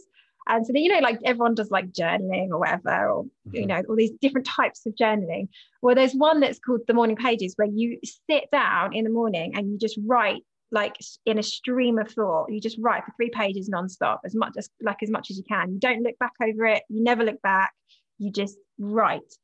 And 0.49 0.65
so, 0.65 0.73
you 0.77 0.89
know, 0.89 1.01
like 1.01 1.19
everyone 1.25 1.57
does 1.57 1.73
like 1.73 1.91
journaling 1.91 2.51
or 2.51 2.61
whatever, 2.61 3.11
or, 3.11 3.25
mm-hmm. 3.25 3.57
you 3.57 3.67
know, 3.67 3.83
all 3.89 3.97
these 3.97 4.13
different 4.21 4.47
types 4.47 4.87
of 4.87 4.95
journaling. 4.95 5.49
Well, 5.83 5.97
there's 5.97 6.15
one 6.15 6.39
that's 6.39 6.61
called 6.61 6.83
the 6.87 6.95
morning 6.95 7.17
pages 7.17 7.55
where 7.57 7.69
you 7.69 7.99
sit 8.31 8.45
down 8.53 8.95
in 8.95 9.03
the 9.03 9.11
morning 9.11 9.57
and 9.57 9.69
you 9.69 9.77
just 9.77 9.99
write 10.07 10.43
like 10.71 10.97
in 11.25 11.41
a 11.41 11.43
stream 11.43 11.99
of 11.99 12.11
thought. 12.11 12.47
You 12.49 12.61
just 12.61 12.79
write 12.81 13.05
for 13.05 13.13
three 13.17 13.31
pages 13.31 13.69
nonstop, 13.69 14.19
as 14.25 14.37
much 14.37 14.53
as 14.57 14.71
like 14.81 15.03
as 15.03 15.11
much 15.11 15.31
as 15.31 15.37
you 15.37 15.45
can. 15.49 15.73
You 15.73 15.81
don't 15.81 16.03
look 16.03 16.19
back 16.19 16.35
over 16.41 16.67
it. 16.67 16.85
You 16.89 17.03
never 17.03 17.25
look 17.25 17.43
back. 17.43 17.73
You 18.19 18.31
just 18.31 18.57
write. 18.79 19.35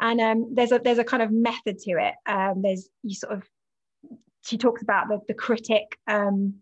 And 0.00 0.20
um, 0.20 0.54
there's 0.54 0.72
a 0.72 0.80
there's 0.82 0.98
a 0.98 1.04
kind 1.04 1.22
of 1.22 1.30
method 1.30 1.78
to 1.80 1.92
it. 1.92 2.14
Um, 2.26 2.62
there's 2.62 2.88
you 3.02 3.14
sort 3.14 3.32
of 3.32 3.44
she 4.44 4.58
talks 4.58 4.82
about 4.82 5.08
the 5.08 5.20
the 5.28 5.34
critic. 5.34 5.98
Um, 6.06 6.54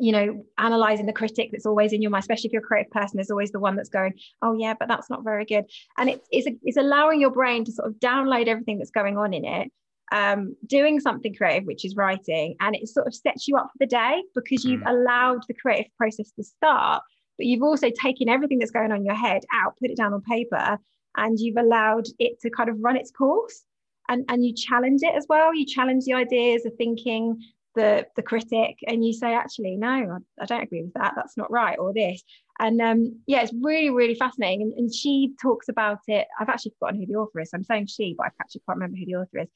you 0.00 0.10
know, 0.10 0.46
analyzing 0.56 1.04
the 1.04 1.12
critic 1.12 1.50
that's 1.52 1.66
always 1.66 1.92
in 1.92 2.00
your 2.00 2.10
mind, 2.10 2.22
especially 2.22 2.48
if 2.48 2.52
you're 2.54 2.62
a 2.62 2.66
creative 2.66 2.90
person, 2.90 3.18
there's 3.18 3.30
always 3.30 3.50
the 3.50 3.60
one 3.60 3.76
that's 3.76 3.90
going, 3.90 4.14
oh 4.40 4.54
yeah, 4.54 4.72
but 4.72 4.88
that's 4.88 5.10
not 5.10 5.22
very 5.22 5.44
good. 5.44 5.66
And 5.98 6.08
it's 6.08 6.26
it's, 6.30 6.46
a, 6.46 6.52
it's 6.62 6.78
allowing 6.78 7.20
your 7.20 7.30
brain 7.30 7.62
to 7.66 7.72
sort 7.72 7.88
of 7.88 7.96
download 7.96 8.46
everything 8.46 8.78
that's 8.78 8.90
going 8.90 9.18
on 9.18 9.34
in 9.34 9.44
it 9.44 9.70
um, 10.12 10.54
doing 10.66 11.00
something 11.00 11.34
creative, 11.34 11.64
which 11.64 11.84
is 11.84 11.96
writing, 11.96 12.54
and 12.60 12.76
it 12.76 12.86
sort 12.88 13.06
of 13.06 13.14
sets 13.14 13.48
you 13.48 13.56
up 13.56 13.70
for 13.72 13.78
the 13.80 13.86
day 13.86 14.22
because 14.34 14.64
you've 14.64 14.82
mm. 14.82 14.90
allowed 14.90 15.42
the 15.48 15.54
creative 15.54 15.90
process 15.96 16.30
to 16.32 16.44
start, 16.44 17.02
but 17.38 17.46
you've 17.46 17.62
also 17.62 17.90
taken 17.90 18.28
everything 18.28 18.58
that's 18.58 18.70
going 18.70 18.92
on 18.92 18.98
in 18.98 19.06
your 19.06 19.14
head 19.14 19.42
out, 19.52 19.74
put 19.80 19.90
it 19.90 19.96
down 19.96 20.12
on 20.12 20.20
paper, 20.20 20.78
and 21.16 21.38
you've 21.38 21.56
allowed 21.56 22.06
it 22.18 22.40
to 22.40 22.50
kind 22.50 22.68
of 22.68 22.76
run 22.80 22.96
its 22.96 23.10
course. 23.10 23.62
And, 24.08 24.24
and 24.28 24.44
you 24.44 24.52
challenge 24.52 25.02
it 25.02 25.14
as 25.14 25.26
well. 25.28 25.54
You 25.54 25.64
challenge 25.64 26.04
the 26.04 26.14
ideas, 26.14 26.64
the 26.64 26.70
thinking, 26.70 27.40
the 27.74 28.04
the 28.16 28.22
critic, 28.22 28.76
and 28.86 29.02
you 29.02 29.14
say, 29.14 29.32
actually, 29.32 29.76
no, 29.76 30.18
I, 30.40 30.44
don't 30.44 30.62
agree 30.62 30.82
with 30.82 30.92
that. 30.94 31.14
That's 31.16 31.36
not 31.36 31.50
right, 31.50 31.78
or 31.78 31.94
this. 31.94 32.22
And 32.58 32.82
um, 32.82 33.20
yeah, 33.26 33.42
it's 33.42 33.52
really, 33.62 33.90
really 33.90 34.14
fascinating. 34.14 34.62
And, 34.62 34.72
and 34.74 34.94
she 34.94 35.32
talks 35.40 35.68
about 35.68 36.00
it. 36.08 36.26
I've 36.38 36.50
actually 36.50 36.74
forgotten 36.78 37.00
who 37.00 37.06
the 37.06 37.14
author 37.14 37.40
is. 37.40 37.50
I'm 37.54 37.64
saying 37.64 37.86
she, 37.86 38.14
but 38.18 38.26
I 38.26 38.30
actually 38.40 38.62
can't 38.68 38.76
remember 38.76 38.98
who 38.98 39.06
the 39.06 39.14
author 39.14 39.38
is 39.38 39.48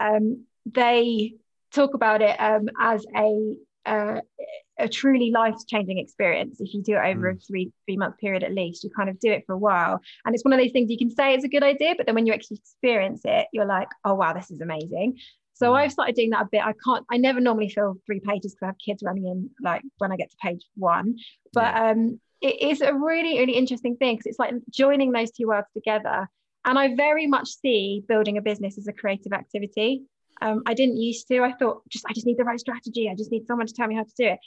um, 0.00 0.44
they 0.66 1.34
talk 1.72 1.94
about 1.94 2.22
it 2.22 2.36
um, 2.40 2.68
as 2.80 3.04
a 3.16 3.56
uh, 3.84 4.20
a 4.78 4.88
truly 4.88 5.30
life 5.30 5.56
changing 5.66 5.98
experience. 5.98 6.60
If 6.60 6.74
you 6.74 6.82
do 6.82 6.94
it 6.94 7.06
over 7.06 7.32
mm. 7.32 7.36
a 7.36 7.40
three 7.40 7.72
three 7.86 7.96
month 7.96 8.18
period 8.18 8.42
at 8.42 8.54
least, 8.54 8.84
you 8.84 8.90
kind 8.90 9.08
of 9.08 9.18
do 9.18 9.30
it 9.30 9.44
for 9.46 9.54
a 9.54 9.58
while, 9.58 10.00
and 10.24 10.34
it's 10.34 10.44
one 10.44 10.52
of 10.52 10.60
those 10.60 10.72
things 10.72 10.90
you 10.90 10.98
can 10.98 11.10
say 11.10 11.34
it's 11.34 11.44
a 11.44 11.48
good 11.48 11.62
idea, 11.62 11.94
but 11.96 12.06
then 12.06 12.14
when 12.14 12.26
you 12.26 12.32
actually 12.32 12.58
experience 12.58 13.22
it, 13.24 13.46
you're 13.52 13.66
like, 13.66 13.88
oh 14.04 14.14
wow, 14.14 14.32
this 14.32 14.50
is 14.50 14.60
amazing. 14.60 15.18
So 15.54 15.72
mm. 15.72 15.76
I've 15.76 15.92
started 15.92 16.14
doing 16.14 16.30
that 16.30 16.42
a 16.42 16.48
bit. 16.50 16.62
I 16.64 16.74
can't. 16.84 17.04
I 17.10 17.16
never 17.16 17.40
normally 17.40 17.68
fill 17.68 17.96
three 18.06 18.20
pages 18.20 18.54
because 18.54 18.62
I 18.62 18.66
have 18.66 18.78
kids 18.84 19.02
running 19.04 19.26
in 19.26 19.50
like 19.60 19.82
when 19.98 20.12
I 20.12 20.16
get 20.16 20.30
to 20.30 20.36
page 20.42 20.64
one, 20.76 21.16
but 21.52 21.74
yeah. 21.74 21.90
um, 21.90 22.20
it 22.40 22.62
is 22.62 22.80
a 22.80 22.94
really 22.94 23.38
really 23.38 23.54
interesting 23.54 23.96
thing 23.96 24.16
because 24.16 24.26
it's 24.26 24.38
like 24.38 24.54
joining 24.70 25.12
those 25.12 25.32
two 25.32 25.48
worlds 25.48 25.68
together 25.74 26.28
and 26.68 26.78
I 26.78 26.94
very 26.94 27.26
much 27.26 27.48
see 27.48 28.04
building 28.06 28.36
a 28.36 28.42
business 28.42 28.76
as 28.76 28.86
a 28.88 28.92
creative 28.92 29.32
activity. 29.32 30.02
Um, 30.40 30.62
I 30.66 30.74
didn't 30.74 30.98
used 30.98 31.26
to. 31.28 31.40
I 31.40 31.52
thought 31.52 31.82
just 31.88 32.04
I 32.08 32.12
just 32.12 32.26
need 32.26 32.36
the 32.36 32.44
right 32.44 32.60
strategy. 32.60 33.08
I 33.10 33.14
just 33.14 33.32
need 33.32 33.46
someone 33.46 33.66
to 33.66 33.72
tell 33.72 33.88
me 33.88 33.94
how 33.94 34.04
to 34.04 34.12
do 34.16 34.26
it. 34.26 34.38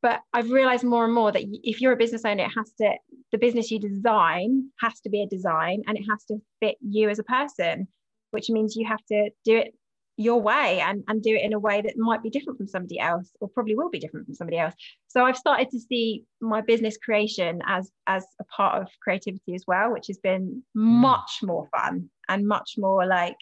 But 0.00 0.20
I've 0.32 0.50
realized 0.50 0.84
more 0.84 1.04
and 1.04 1.14
more 1.14 1.32
that 1.32 1.42
if 1.62 1.80
you're 1.80 1.92
a 1.92 1.96
business 1.96 2.24
owner, 2.24 2.44
it 2.44 2.52
has 2.56 2.72
to 2.80 2.94
the 3.32 3.38
business 3.38 3.70
you 3.70 3.80
design 3.80 4.70
has 4.80 5.00
to 5.00 5.10
be 5.10 5.22
a 5.22 5.26
design 5.26 5.82
and 5.86 5.98
it 5.98 6.04
has 6.08 6.24
to 6.26 6.38
fit 6.60 6.76
you 6.80 7.08
as 7.08 7.18
a 7.18 7.24
person, 7.24 7.88
which 8.30 8.48
means 8.48 8.76
you 8.76 8.86
have 8.86 9.04
to 9.06 9.30
do 9.44 9.56
it 9.56 9.74
your 10.18 10.42
way 10.42 10.80
and, 10.80 11.04
and 11.06 11.22
do 11.22 11.34
it 11.34 11.42
in 11.42 11.52
a 11.52 11.58
way 11.58 11.80
that 11.80 11.96
might 11.96 12.22
be 12.24 12.28
different 12.28 12.58
from 12.58 12.66
somebody 12.66 12.98
else 12.98 13.30
or 13.40 13.48
probably 13.48 13.76
will 13.76 13.88
be 13.88 14.00
different 14.00 14.26
from 14.26 14.34
somebody 14.34 14.58
else 14.58 14.74
so 15.06 15.24
i've 15.24 15.36
started 15.36 15.70
to 15.70 15.78
see 15.78 16.24
my 16.40 16.60
business 16.60 16.96
creation 16.96 17.62
as 17.66 17.90
as 18.08 18.26
a 18.40 18.44
part 18.44 18.82
of 18.82 18.88
creativity 19.00 19.54
as 19.54 19.62
well 19.68 19.92
which 19.92 20.08
has 20.08 20.18
been 20.18 20.60
mm. 20.76 20.82
much 20.82 21.38
more 21.42 21.68
fun 21.70 22.10
and 22.28 22.48
much 22.48 22.74
more 22.76 23.06
like 23.06 23.36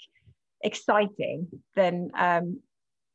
exciting 0.62 1.49
than 1.74 2.11
um 2.19 2.61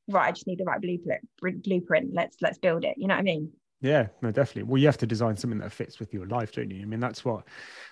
right 0.08 0.28
i 0.28 0.32
just 0.32 0.48
need 0.48 0.58
the 0.58 0.64
right 0.64 0.82
blueprint 0.82 1.64
blueprint 1.64 2.14
let's 2.14 2.38
let's 2.42 2.58
build 2.58 2.84
it 2.84 2.96
you 2.98 3.08
know 3.08 3.14
what 3.14 3.20
i 3.20 3.24
mean 3.24 3.52
yeah, 3.82 4.08
no, 4.22 4.32
definitely. 4.32 4.64
Well, 4.64 4.78
you 4.78 4.86
have 4.86 4.98
to 5.00 5.08
design 5.08 5.36
something 5.36 5.60
that 5.60 5.72
fits 5.72 6.00
with 6.00 6.14
your 6.14 6.28
life, 6.28 6.52
don't 6.52 6.70
you? 6.70 6.84
I 6.84 6.86
mean, 6.86 7.00
that's 7.00 7.26
what 7.26 7.46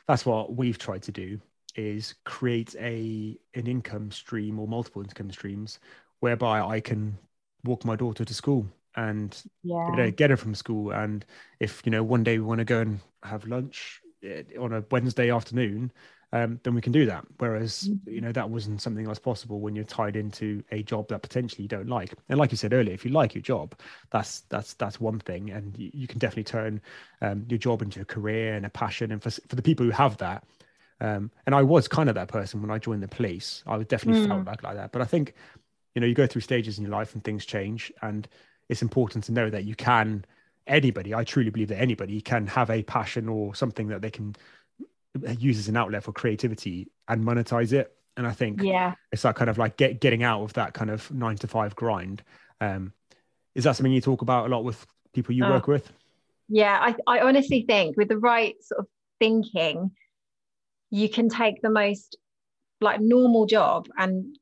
that's 0.08 0.26
what 0.26 0.56
we've 0.56 0.78
tried 0.78 1.02
to 1.04 1.12
do 1.12 1.40
is 1.76 2.16
create 2.26 2.76
a 2.80 3.38
an 3.56 3.68
income 3.68 4.12
stream 4.12 4.60
or 4.60 4.68
multiple 4.68 5.02
income 5.02 5.32
streams 5.32 5.80
whereby 6.20 6.62
I 6.62 6.80
can 6.80 7.18
walk 7.64 7.86
my 7.86 7.96
daughter 7.96 8.24
to 8.24 8.34
school 8.34 8.68
and 8.96 9.42
yeah. 9.64 9.90
get, 9.90 10.00
her, 10.00 10.12
get 10.12 10.30
her 10.30 10.38
from 10.38 10.54
school. 10.54 10.92
And 10.92 11.26
if 11.60 11.82
you 11.86 11.92
know 11.92 12.04
one 12.04 12.24
day 12.24 12.38
we 12.38 12.46
want 12.46 12.60
to 12.60 12.66
go 12.66 12.82
and 12.82 13.00
have 13.24 13.48
lunch 13.48 14.02
eh, 14.24 14.44
on 14.60 14.74
a 14.74 14.84
Wednesday 14.92 15.32
afternoon, 15.32 15.92
um, 16.32 16.60
then 16.64 16.76
we 16.76 16.82
can 16.82 16.92
do 16.92 17.06
that. 17.08 17.26
Whereas 17.38 17.90
mm-hmm. 17.90 18.14
you 18.14 18.22
know 18.22 18.32
that 18.32 18.50
wasn't 18.50 18.82
something 18.82 19.06
that's 19.06 19.20
possible 19.20 19.60
when 19.60 19.76
you're 19.76 19.86
tied 19.86 20.16
into 20.16 20.64
a 20.72 20.84
job 20.84 21.08
that 21.10 21.22
potentially 21.22 21.64
you 21.64 21.70
don't 21.70 21.88
like. 21.88 22.14
And 22.30 22.38
like 22.38 22.52
you 22.52 22.58
said 22.58 22.74
earlier, 22.74 22.94
if 22.94 23.04
you 23.04 23.12
like 23.12 23.34
your 23.34 23.42
job, 23.42 23.80
that's 24.12 24.42
that's 24.50 24.74
that's 24.76 25.00
one 25.00 25.20
thing, 25.20 25.50
and 25.50 25.78
you, 25.78 25.90
you 25.94 26.08
can 26.08 26.20
definitely 26.20 26.44
turn 26.44 26.82
um, 27.22 27.46
your 27.50 27.58
job 27.58 27.82
into 27.82 28.02
a 28.02 28.06
career 28.06 28.54
and 28.54 28.66
a 28.66 28.70
passion. 28.70 29.12
And 29.12 29.22
for 29.22 29.32
for 29.32 29.56
the 29.56 29.62
people 29.62 29.86
who 29.86 29.92
have 29.92 30.18
that, 30.18 30.44
um, 31.02 31.32
and 31.46 31.56
I 31.56 31.64
was 31.64 31.88
kind 31.88 32.10
of 32.10 32.16
that 32.16 32.28
person 32.28 32.62
when 32.62 32.72
I 32.72 32.78
joined 32.78 33.02
the 33.02 33.08
police. 33.08 33.64
I 33.66 33.78
was 33.78 33.88
definitely 33.88 34.24
mm. 34.24 34.28
felt 34.28 34.46
like 34.46 34.64
like 34.64 34.76
that. 34.76 34.92
But 34.92 35.02
I 35.02 35.06
think, 35.06 35.34
you 35.96 36.02
know, 36.02 36.08
you 36.08 36.14
go 36.14 36.28
through 36.28 36.42
stages 36.42 36.78
in 36.78 36.84
your 36.84 36.92
life 36.92 37.16
and 37.16 37.24
things 37.24 37.46
change, 37.46 37.92
and 38.02 38.28
it's 38.68 38.84
important 38.84 39.24
to 39.26 39.32
know 39.32 39.50
that 39.50 39.64
you 39.66 39.76
can. 39.76 40.26
Anybody, 40.68 41.16
I 41.16 41.24
truly 41.24 41.50
believe 41.50 41.70
that 41.70 41.82
anybody 41.82 42.22
can 42.22 42.46
have 42.46 42.70
a 42.70 42.84
passion 42.84 43.28
or 43.28 43.56
something 43.56 43.88
that 43.88 44.04
they 44.04 44.12
can 44.12 44.36
use 45.38 45.58
as 45.58 45.68
an 45.68 45.78
outlet 45.78 46.04
for 46.04 46.12
creativity 46.12 46.92
and 47.08 47.24
monetize 47.24 47.74
it. 47.74 47.94
And 48.18 48.28
I 48.28 48.32
think 48.32 48.62
yeah, 48.62 48.94
it's 49.12 49.22
that 49.22 49.36
kind 49.36 49.50
of 49.50 49.58
like 49.58 49.78
get, 49.78 50.02
getting 50.02 50.24
out 50.24 50.44
of 50.44 50.54
that 50.54 50.74
kind 50.74 50.90
of 50.90 51.10
nine 51.12 51.38
to 51.38 51.48
five 51.48 51.76
grind. 51.76 52.24
Um, 52.60 52.94
is 53.56 53.64
that 53.64 53.76
something 53.76 53.94
you 53.94 54.02
talk 54.02 54.22
about 54.22 54.48
a 54.48 54.50
lot 54.50 54.64
with 54.64 54.86
people 55.14 55.34
you 55.34 55.46
uh, 55.46 55.50
work 55.50 55.68
with? 55.68 55.92
Yeah, 56.50 56.78
I, 56.82 56.96
I 57.08 57.22
honestly 57.22 57.66
think 57.68 57.96
with 57.96 58.10
the 58.10 58.18
right 58.18 58.56
sort 58.62 58.80
of 58.80 58.88
thinking, 59.20 59.92
you 60.90 61.10
can 61.10 61.30
take 61.30 61.62
the 61.62 61.70
most 61.70 62.18
like 62.82 63.00
normal 63.00 63.46
job 63.46 63.88
and 63.98 64.38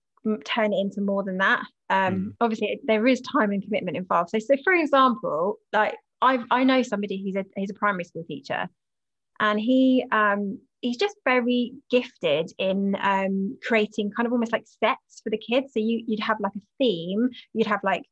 turn 0.45 0.73
it 0.73 0.79
into 0.79 1.01
more 1.01 1.23
than 1.23 1.37
that 1.37 1.61
um 1.89 2.15
mm. 2.15 2.33
obviously 2.41 2.79
there 2.83 3.07
is 3.07 3.21
time 3.21 3.51
and 3.51 3.63
commitment 3.63 3.95
involved 3.95 4.29
so 4.29 4.39
so 4.39 4.55
for 4.63 4.73
example 4.73 5.57
like 5.71 5.95
i 6.21 6.39
i 6.51 6.63
know 6.63 6.81
somebody 6.81 7.23
who's 7.23 7.35
a 7.35 7.45
he's 7.55 7.69
a 7.69 7.73
primary 7.73 8.03
school 8.03 8.23
teacher 8.27 8.67
and 9.39 9.59
he 9.59 10.05
um 10.11 10.59
he's 10.81 10.97
just 10.97 11.15
very 11.25 11.73
gifted 11.89 12.51
in 12.57 12.95
um 13.01 13.57
creating 13.67 14.11
kind 14.15 14.25
of 14.25 14.31
almost 14.31 14.51
like 14.51 14.65
sets 14.83 15.21
for 15.23 15.29
the 15.29 15.37
kids 15.37 15.73
so 15.73 15.79
you 15.79 16.03
you'd 16.07 16.19
have 16.19 16.37
like 16.39 16.53
a 16.55 16.61
theme 16.77 17.29
you'd 17.53 17.67
have 17.67 17.81
like 17.83 18.03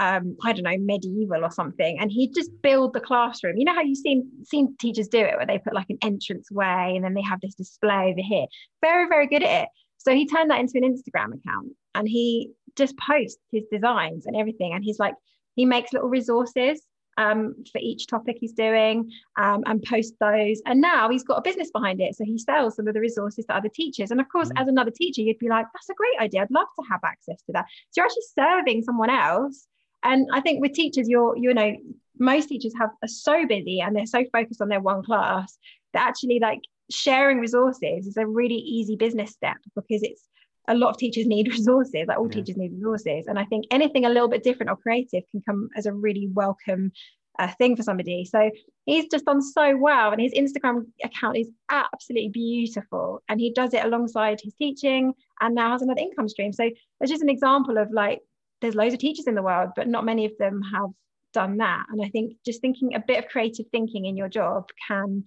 um, 0.00 0.36
I 0.42 0.54
don't 0.54 0.64
know, 0.64 0.78
medieval 0.78 1.44
or 1.44 1.50
something, 1.50 1.98
and 2.00 2.10
he'd 2.10 2.34
just 2.34 2.50
build 2.62 2.94
the 2.94 3.00
classroom. 3.00 3.58
You 3.58 3.66
know 3.66 3.74
how 3.74 3.82
you've 3.82 3.98
seen 3.98 4.26
seen 4.42 4.74
teachers 4.80 5.06
do 5.08 5.18
it, 5.18 5.36
where 5.36 5.46
they 5.46 5.58
put 5.58 5.74
like 5.74 5.90
an 5.90 5.98
entrance 6.02 6.50
way 6.50 6.94
and 6.96 7.04
then 7.04 7.12
they 7.12 7.22
have 7.22 7.40
this 7.42 7.54
display 7.54 8.10
over 8.10 8.22
here. 8.22 8.46
Very, 8.80 9.06
very 9.06 9.26
good 9.26 9.42
at 9.42 9.64
it. 9.64 9.68
So 9.98 10.14
he 10.14 10.26
turned 10.26 10.50
that 10.50 10.60
into 10.60 10.72
an 10.76 10.82
Instagram 10.82 11.34
account 11.34 11.68
and 11.94 12.08
he 12.08 12.50
just 12.76 12.96
posts 12.96 13.38
his 13.52 13.64
designs 13.70 14.26
and 14.26 14.36
everything. 14.36 14.72
And 14.72 14.82
he's 14.82 14.98
like, 14.98 15.14
he 15.54 15.64
makes 15.64 15.92
little 15.92 16.08
resources 16.08 16.82
um, 17.16 17.54
for 17.70 17.78
each 17.80 18.06
topic 18.06 18.38
he's 18.40 18.52
doing 18.52 19.10
um, 19.36 19.62
and 19.66 19.82
post 19.82 20.14
those. 20.20 20.60
And 20.66 20.80
now 20.80 21.10
he's 21.10 21.24
got 21.24 21.38
a 21.38 21.42
business 21.42 21.70
behind 21.70 22.00
it. 22.00 22.16
So 22.16 22.24
he 22.24 22.38
sells 22.38 22.76
some 22.76 22.88
of 22.88 22.94
the 22.94 23.00
resources 23.00 23.44
to 23.46 23.56
other 23.56 23.68
teachers. 23.68 24.10
And 24.10 24.20
of 24.20 24.28
course, 24.28 24.48
mm. 24.48 24.60
as 24.60 24.68
another 24.68 24.90
teacher, 24.90 25.20
you'd 25.22 25.38
be 25.38 25.48
like, 25.48 25.66
that's 25.72 25.90
a 25.90 25.94
great 25.94 26.18
idea. 26.20 26.42
I'd 26.42 26.50
love 26.50 26.68
to 26.78 26.86
have 26.90 27.00
access 27.04 27.42
to 27.42 27.52
that. 27.52 27.66
So 27.90 28.00
you're 28.00 28.06
actually 28.06 28.22
serving 28.34 28.82
someone 28.82 29.10
else 29.10 29.66
and 30.02 30.28
I 30.32 30.40
think 30.40 30.60
with 30.60 30.72
teachers, 30.72 31.08
you're, 31.08 31.36
you 31.36 31.54
know, 31.54 31.76
most 32.18 32.48
teachers 32.48 32.74
have 32.78 32.90
are 33.02 33.08
so 33.08 33.46
busy 33.46 33.80
and 33.80 33.94
they're 33.94 34.06
so 34.06 34.24
focused 34.32 34.60
on 34.60 34.68
their 34.68 34.80
one 34.80 35.02
class 35.02 35.58
that 35.92 36.06
actually 36.06 36.38
like 36.40 36.60
sharing 36.90 37.38
resources 37.38 38.06
is 38.06 38.16
a 38.16 38.26
really 38.26 38.56
easy 38.56 38.96
business 38.96 39.30
step 39.30 39.56
because 39.74 40.02
it's 40.02 40.28
a 40.68 40.74
lot 40.74 40.90
of 40.90 40.96
teachers 40.96 41.26
need 41.26 41.48
resources 41.52 42.04
like 42.06 42.18
all 42.18 42.26
yeah. 42.26 42.34
teachers 42.34 42.56
need 42.56 42.72
resources 42.72 43.26
and 43.26 43.38
i 43.38 43.44
think 43.44 43.64
anything 43.70 44.04
a 44.04 44.08
little 44.08 44.28
bit 44.28 44.42
different 44.42 44.70
or 44.70 44.76
creative 44.76 45.22
can 45.30 45.42
come 45.42 45.68
as 45.76 45.86
a 45.86 45.92
really 45.92 46.28
welcome 46.32 46.92
uh, 47.38 47.48
thing 47.56 47.74
for 47.74 47.82
somebody 47.82 48.26
so 48.26 48.50
he's 48.84 49.06
just 49.10 49.24
done 49.24 49.40
so 49.40 49.74
well 49.76 50.12
and 50.12 50.20
his 50.20 50.34
instagram 50.34 50.84
account 51.02 51.36
is 51.36 51.48
absolutely 51.70 52.28
beautiful 52.28 53.22
and 53.28 53.40
he 53.40 53.50
does 53.50 53.72
it 53.72 53.82
alongside 53.84 54.38
his 54.42 54.52
teaching 54.54 55.14
and 55.40 55.54
now 55.54 55.70
has 55.70 55.80
another 55.80 56.00
income 56.00 56.28
stream 56.28 56.52
so 56.52 56.68
it's 57.00 57.10
just 57.10 57.22
an 57.22 57.30
example 57.30 57.78
of 57.78 57.90
like 57.90 58.20
there's 58.62 58.76
loads 58.76 58.94
of 58.94 59.00
teachers 59.00 59.26
in 59.26 59.34
the 59.34 59.42
world, 59.42 59.70
but 59.76 59.88
not 59.88 60.06
many 60.06 60.24
of 60.24 60.32
them 60.38 60.62
have 60.72 60.90
done 61.34 61.58
that. 61.58 61.84
And 61.90 62.02
I 62.02 62.08
think 62.08 62.36
just 62.46 62.62
thinking 62.62 62.94
a 62.94 63.04
bit 63.06 63.18
of 63.18 63.28
creative 63.30 63.66
thinking 63.70 64.06
in 64.06 64.16
your 64.16 64.28
job 64.28 64.70
can 64.88 65.24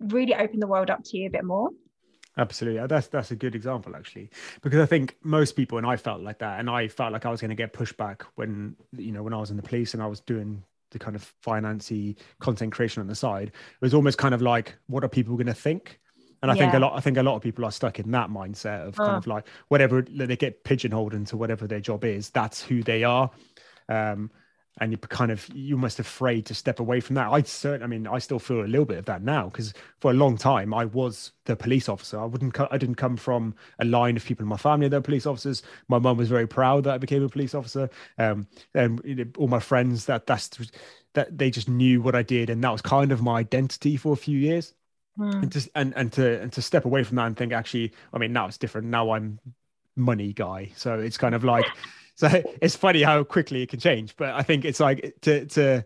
really 0.00 0.34
open 0.34 0.58
the 0.58 0.66
world 0.66 0.90
up 0.90 1.04
to 1.04 1.18
you 1.18 1.28
a 1.28 1.30
bit 1.30 1.44
more. 1.44 1.68
Absolutely. 2.38 2.86
That's 2.86 3.08
that's 3.08 3.30
a 3.32 3.36
good 3.36 3.54
example 3.54 3.96
actually. 3.96 4.30
Because 4.62 4.80
I 4.80 4.86
think 4.86 5.16
most 5.22 5.56
people 5.56 5.76
and 5.76 5.86
I 5.86 5.96
felt 5.96 6.20
like 6.20 6.38
that 6.38 6.60
and 6.60 6.70
I 6.70 6.88
felt 6.88 7.12
like 7.12 7.26
I 7.26 7.30
was 7.30 7.40
going 7.40 7.50
to 7.50 7.56
get 7.56 7.72
pushback 7.72 8.22
when 8.36 8.76
you 8.96 9.12
know 9.12 9.22
when 9.22 9.34
I 9.34 9.38
was 9.38 9.50
in 9.50 9.56
the 9.56 9.62
police 9.62 9.92
and 9.94 10.02
I 10.02 10.06
was 10.06 10.20
doing 10.20 10.62
the 10.90 10.98
kind 10.98 11.16
of 11.16 11.34
financy 11.44 12.16
content 12.38 12.72
creation 12.72 13.00
on 13.00 13.08
the 13.08 13.14
side. 13.14 13.48
It 13.48 13.80
was 13.80 13.92
almost 13.92 14.18
kind 14.18 14.34
of 14.34 14.40
like 14.40 14.74
what 14.86 15.04
are 15.04 15.08
people 15.08 15.34
going 15.34 15.46
to 15.46 15.54
think? 15.54 16.00
And 16.40 16.52
I 16.52 16.54
yeah. 16.54 16.62
think 16.62 16.74
a 16.74 16.78
lot, 16.78 16.96
I 16.96 17.00
think 17.00 17.16
a 17.16 17.22
lot 17.22 17.34
of 17.34 17.42
people 17.42 17.64
are 17.64 17.72
stuck 17.72 17.98
in 17.98 18.12
that 18.12 18.30
mindset 18.30 18.86
of 18.86 18.94
kind 18.94 19.16
of 19.16 19.26
like 19.26 19.48
whatever 19.66 20.02
they 20.02 20.36
get 20.36 20.62
pigeonholed 20.62 21.12
into 21.12 21.36
whatever 21.36 21.66
their 21.66 21.80
job 21.80 22.04
is, 22.04 22.30
that's 22.30 22.62
who 22.62 22.84
they 22.84 23.02
are. 23.02 23.30
Um, 23.88 24.30
and 24.80 24.92
you're 24.92 24.98
kind 24.98 25.30
of 25.30 25.48
you're 25.54 25.76
almost 25.76 25.98
afraid 25.98 26.46
to 26.46 26.54
step 26.54 26.80
away 26.80 27.00
from 27.00 27.14
that. 27.16 27.28
I 27.30 27.42
certainly, 27.42 27.84
I 27.84 27.86
mean, 27.86 28.06
I 28.06 28.18
still 28.18 28.38
feel 28.38 28.60
a 28.60 28.62
little 28.62 28.84
bit 28.84 28.98
of 28.98 29.06
that 29.06 29.22
now 29.22 29.48
because 29.48 29.74
for 30.00 30.10
a 30.10 30.14
long 30.14 30.36
time 30.36 30.72
I 30.72 30.84
was 30.84 31.32
the 31.46 31.56
police 31.56 31.88
officer. 31.88 32.20
I 32.20 32.24
wouldn't, 32.24 32.54
co- 32.54 32.68
I 32.70 32.78
didn't 32.78 32.96
come 32.96 33.16
from 33.16 33.54
a 33.78 33.84
line 33.84 34.16
of 34.16 34.24
people 34.24 34.44
in 34.44 34.48
my 34.48 34.56
family 34.56 34.88
that 34.88 34.96
were 34.96 35.02
police 35.02 35.26
officers. 35.26 35.62
My 35.88 35.98
mum 35.98 36.16
was 36.16 36.28
very 36.28 36.46
proud 36.46 36.84
that 36.84 36.94
I 36.94 36.98
became 36.98 37.22
a 37.22 37.28
police 37.28 37.54
officer, 37.54 37.90
um, 38.18 38.46
and 38.74 39.00
you 39.04 39.14
know, 39.16 39.24
all 39.36 39.48
my 39.48 39.60
friends 39.60 40.06
that 40.06 40.26
that's 40.26 40.50
that 41.14 41.36
they 41.36 41.50
just 41.50 41.68
knew 41.68 42.00
what 42.00 42.14
I 42.14 42.22
did, 42.22 42.50
and 42.50 42.62
that 42.62 42.72
was 42.72 42.82
kind 42.82 43.12
of 43.12 43.22
my 43.22 43.38
identity 43.38 43.96
for 43.96 44.12
a 44.12 44.16
few 44.16 44.38
years. 44.38 44.74
Mm. 45.18 45.42
And 45.42 45.52
just 45.52 45.68
and 45.74 45.92
and 45.96 46.12
to 46.12 46.40
and 46.40 46.52
to 46.52 46.62
step 46.62 46.84
away 46.84 47.02
from 47.02 47.16
that 47.16 47.26
and 47.26 47.36
think 47.36 47.52
actually, 47.52 47.92
I 48.12 48.18
mean, 48.18 48.32
now 48.32 48.46
it's 48.46 48.58
different. 48.58 48.86
Now 48.86 49.10
I'm 49.10 49.40
money 49.96 50.32
guy, 50.32 50.70
so 50.76 50.98
it's 51.00 51.18
kind 51.18 51.34
of 51.34 51.42
like 51.42 51.66
so 52.18 52.28
it's 52.60 52.76
funny 52.76 53.02
how 53.02 53.22
quickly 53.22 53.62
it 53.62 53.68
can 53.68 53.80
change. 53.80 54.16
But 54.16 54.30
I 54.30 54.42
think 54.42 54.64
it's 54.64 54.80
like 54.80 55.14
to 55.22 55.46
to 55.46 55.84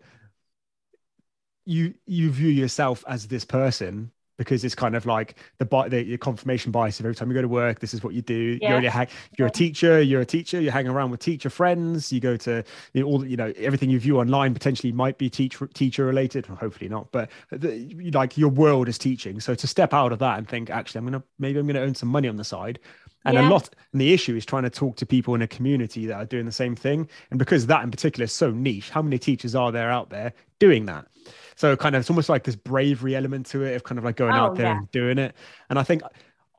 you 1.65 1.93
you 2.05 2.31
view 2.31 2.49
yourself 2.49 3.03
as 3.07 3.27
this 3.27 3.45
person 3.45 4.11
because 4.37 4.63
it's 4.63 4.73
kind 4.73 4.95
of 4.95 5.05
like 5.05 5.37
the, 5.59 5.65
the, 5.89 6.03
the 6.03 6.17
confirmation 6.17 6.71
bias 6.71 6.99
of 6.99 7.05
every 7.05 7.13
time 7.13 7.29
you 7.29 7.35
go 7.35 7.41
to 7.41 7.47
work 7.47 7.79
this 7.79 7.93
is 7.93 8.03
what 8.03 8.15
you 8.15 8.21
do 8.21 8.57
yeah. 8.61 8.79
you're, 8.79 9.07
you're 9.37 9.47
a 9.47 9.51
teacher 9.51 10.01
you're 10.01 10.21
a 10.21 10.25
teacher 10.25 10.59
you 10.59 10.71
hang 10.71 10.87
around 10.87 11.11
with 11.11 11.19
teacher 11.19 11.51
friends 11.51 12.11
you 12.11 12.19
go 12.19 12.35
to 12.35 12.63
you 12.93 13.01
know, 13.01 13.07
all 13.07 13.25
you 13.25 13.37
know 13.37 13.53
everything 13.57 13.91
you 13.91 13.99
view 13.99 14.19
online 14.19 14.51
potentially 14.51 14.91
might 14.91 15.19
be 15.19 15.29
teacher 15.29 15.67
teacher 15.67 16.03
related 16.03 16.47
hopefully 16.47 16.89
not 16.89 17.11
but 17.11 17.29
the, 17.51 18.11
like 18.11 18.35
your 18.35 18.49
world 18.49 18.89
is 18.89 18.97
teaching 18.97 19.39
so 19.39 19.53
to 19.53 19.67
step 19.67 19.93
out 19.93 20.11
of 20.11 20.17
that 20.17 20.39
and 20.39 20.49
think 20.49 20.71
actually 20.71 20.97
i'm 20.97 21.05
gonna 21.05 21.23
maybe 21.37 21.59
i'm 21.59 21.67
gonna 21.67 21.79
earn 21.79 21.95
some 21.95 22.09
money 22.09 22.27
on 22.27 22.35
the 22.35 22.43
side 22.43 22.79
and 23.25 23.35
yeah. 23.35 23.47
a 23.47 23.49
lot, 23.49 23.69
and 23.91 24.01
the 24.01 24.13
issue 24.13 24.35
is 24.35 24.45
trying 24.45 24.63
to 24.63 24.69
talk 24.69 24.95
to 24.97 25.05
people 25.05 25.35
in 25.35 25.41
a 25.41 25.47
community 25.47 26.05
that 26.07 26.15
are 26.15 26.25
doing 26.25 26.45
the 26.45 26.51
same 26.51 26.75
thing. 26.75 27.07
And 27.29 27.39
because 27.39 27.67
that 27.67 27.83
in 27.83 27.91
particular 27.91 28.25
is 28.25 28.33
so 28.33 28.51
niche, 28.51 28.89
how 28.89 29.01
many 29.01 29.17
teachers 29.17 29.55
are 29.55 29.71
there 29.71 29.91
out 29.91 30.09
there 30.09 30.33
doing 30.59 30.85
that? 30.87 31.07
So 31.55 31.75
kind 31.75 31.95
of 31.95 32.01
it's 32.01 32.09
almost 32.09 32.29
like 32.29 32.43
this 32.43 32.55
bravery 32.55 33.15
element 33.15 33.45
to 33.47 33.63
it 33.63 33.75
of 33.75 33.83
kind 33.83 33.97
of 33.97 34.03
like 34.03 34.15
going 34.15 34.33
oh, 34.33 34.37
out 34.37 34.55
there 34.55 34.67
yeah. 34.67 34.77
and 34.77 34.91
doing 34.91 35.17
it. 35.17 35.35
And 35.69 35.79
I 35.79 35.83
think 35.83 36.01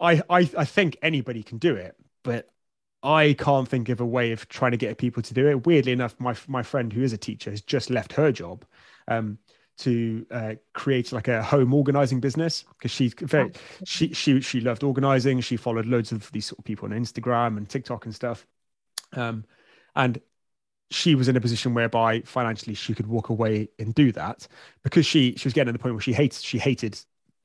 I, 0.00 0.22
I 0.30 0.50
I 0.56 0.64
think 0.64 0.96
anybody 1.02 1.42
can 1.42 1.58
do 1.58 1.74
it, 1.74 1.96
but 2.22 2.48
I 3.02 3.34
can't 3.34 3.68
think 3.68 3.90
of 3.90 4.00
a 4.00 4.06
way 4.06 4.32
of 4.32 4.48
trying 4.48 4.70
to 4.70 4.78
get 4.78 4.96
people 4.96 5.22
to 5.22 5.34
do 5.34 5.48
it. 5.48 5.66
Weirdly 5.66 5.92
enough, 5.92 6.14
my 6.18 6.34
my 6.48 6.62
friend 6.62 6.92
who 6.92 7.02
is 7.02 7.12
a 7.12 7.18
teacher 7.18 7.50
has 7.50 7.60
just 7.60 7.90
left 7.90 8.12
her 8.14 8.32
job. 8.32 8.64
Um, 9.06 9.38
to 9.78 10.26
uh, 10.30 10.54
create 10.72 11.12
like 11.12 11.28
a 11.28 11.42
home 11.42 11.74
organizing 11.74 12.20
business 12.20 12.64
because 12.78 12.90
she's 12.90 13.14
very 13.14 13.52
she 13.84 14.12
she 14.12 14.40
she 14.40 14.60
loved 14.60 14.84
organizing. 14.84 15.40
She 15.40 15.56
followed 15.56 15.86
loads 15.86 16.12
of 16.12 16.30
these 16.32 16.46
sort 16.46 16.58
of 16.58 16.64
people 16.64 16.86
on 16.86 16.98
Instagram 16.98 17.56
and 17.56 17.68
TikTok 17.68 18.04
and 18.04 18.14
stuff, 18.14 18.46
um, 19.14 19.44
and 19.96 20.20
she 20.90 21.14
was 21.14 21.28
in 21.28 21.36
a 21.36 21.40
position 21.40 21.74
whereby 21.74 22.20
financially 22.20 22.74
she 22.74 22.94
could 22.94 23.06
walk 23.06 23.30
away 23.30 23.68
and 23.78 23.94
do 23.94 24.12
that 24.12 24.46
because 24.82 25.06
she 25.06 25.34
she 25.36 25.48
was 25.48 25.54
getting 25.54 25.72
to 25.72 25.72
the 25.72 25.82
point 25.82 25.94
where 25.94 26.02
she 26.02 26.12
hates 26.12 26.40
she 26.40 26.58
hated 26.58 26.98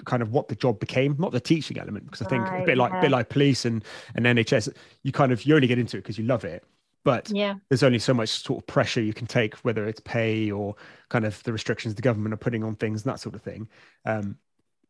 kind 0.06 0.22
of 0.22 0.32
what 0.32 0.48
the 0.48 0.56
job 0.56 0.80
became, 0.80 1.16
not 1.20 1.32
the 1.32 1.40
teaching 1.40 1.78
element, 1.78 2.06
because 2.06 2.22
I 2.22 2.30
think 2.30 2.44
right, 2.44 2.64
a 2.64 2.66
bit 2.66 2.78
like 2.78 2.92
yeah. 2.94 3.02
bit 3.02 3.12
like 3.12 3.30
police 3.30 3.66
and 3.66 3.84
and 4.16 4.26
NHS, 4.26 4.74
you 5.04 5.12
kind 5.12 5.32
of 5.32 5.44
you 5.44 5.56
only 5.56 5.68
get 5.68 5.80
into 5.80 5.98
it 5.98 6.02
because 6.02 6.18
you 6.18 6.26
love 6.26 6.46
it, 6.46 6.64
but 7.10 7.32
yeah. 7.32 7.56
there's 7.70 7.82
only 7.82 7.98
so 7.98 8.14
much 8.14 8.30
sort 8.30 8.62
of 8.62 8.68
pressure 8.68 9.02
you 9.02 9.16
can 9.16 9.26
take, 9.26 9.56
whether 9.66 9.88
it's 9.88 10.00
pay 10.02 10.52
or 10.52 10.76
kind 11.10 11.26
of 11.26 11.42
the 11.42 11.52
restrictions 11.52 11.96
the 11.96 12.04
government 12.04 12.36
are 12.36 12.38
putting 12.38 12.64
on 12.64 12.76
things 12.76 13.02
and 13.02 13.12
that 13.12 13.20
sort 13.20 13.34
of 13.34 13.42
thing. 13.42 13.68
Um, 14.06 14.38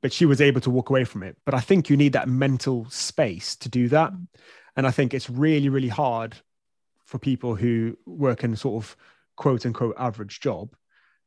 but 0.02 0.12
she 0.12 0.26
was 0.26 0.42
able 0.42 0.60
to 0.60 0.70
walk 0.70 0.90
away 0.90 1.06
from 1.06 1.24
it. 1.24 1.38
But 1.46 1.54
I 1.54 1.62
think 1.62 1.90
you 1.90 1.96
need 1.96 2.12
that 2.12 2.28
mental 2.28 2.86
space 2.90 3.56
to 3.56 3.70
do 3.70 3.88
that. 3.88 4.12
Mm. 4.12 4.28
And 4.76 4.86
I 4.86 4.92
think 4.92 5.14
it's 5.14 5.30
really, 5.30 5.70
really 5.70 5.88
hard 5.88 6.36
for 7.06 7.20
people 7.20 7.56
who 7.56 7.98
work 8.06 8.44
in 8.44 8.54
sort 8.58 8.84
of 8.84 8.98
quote 9.38 9.66
unquote 9.66 9.96
average 9.98 10.42
job 10.42 10.76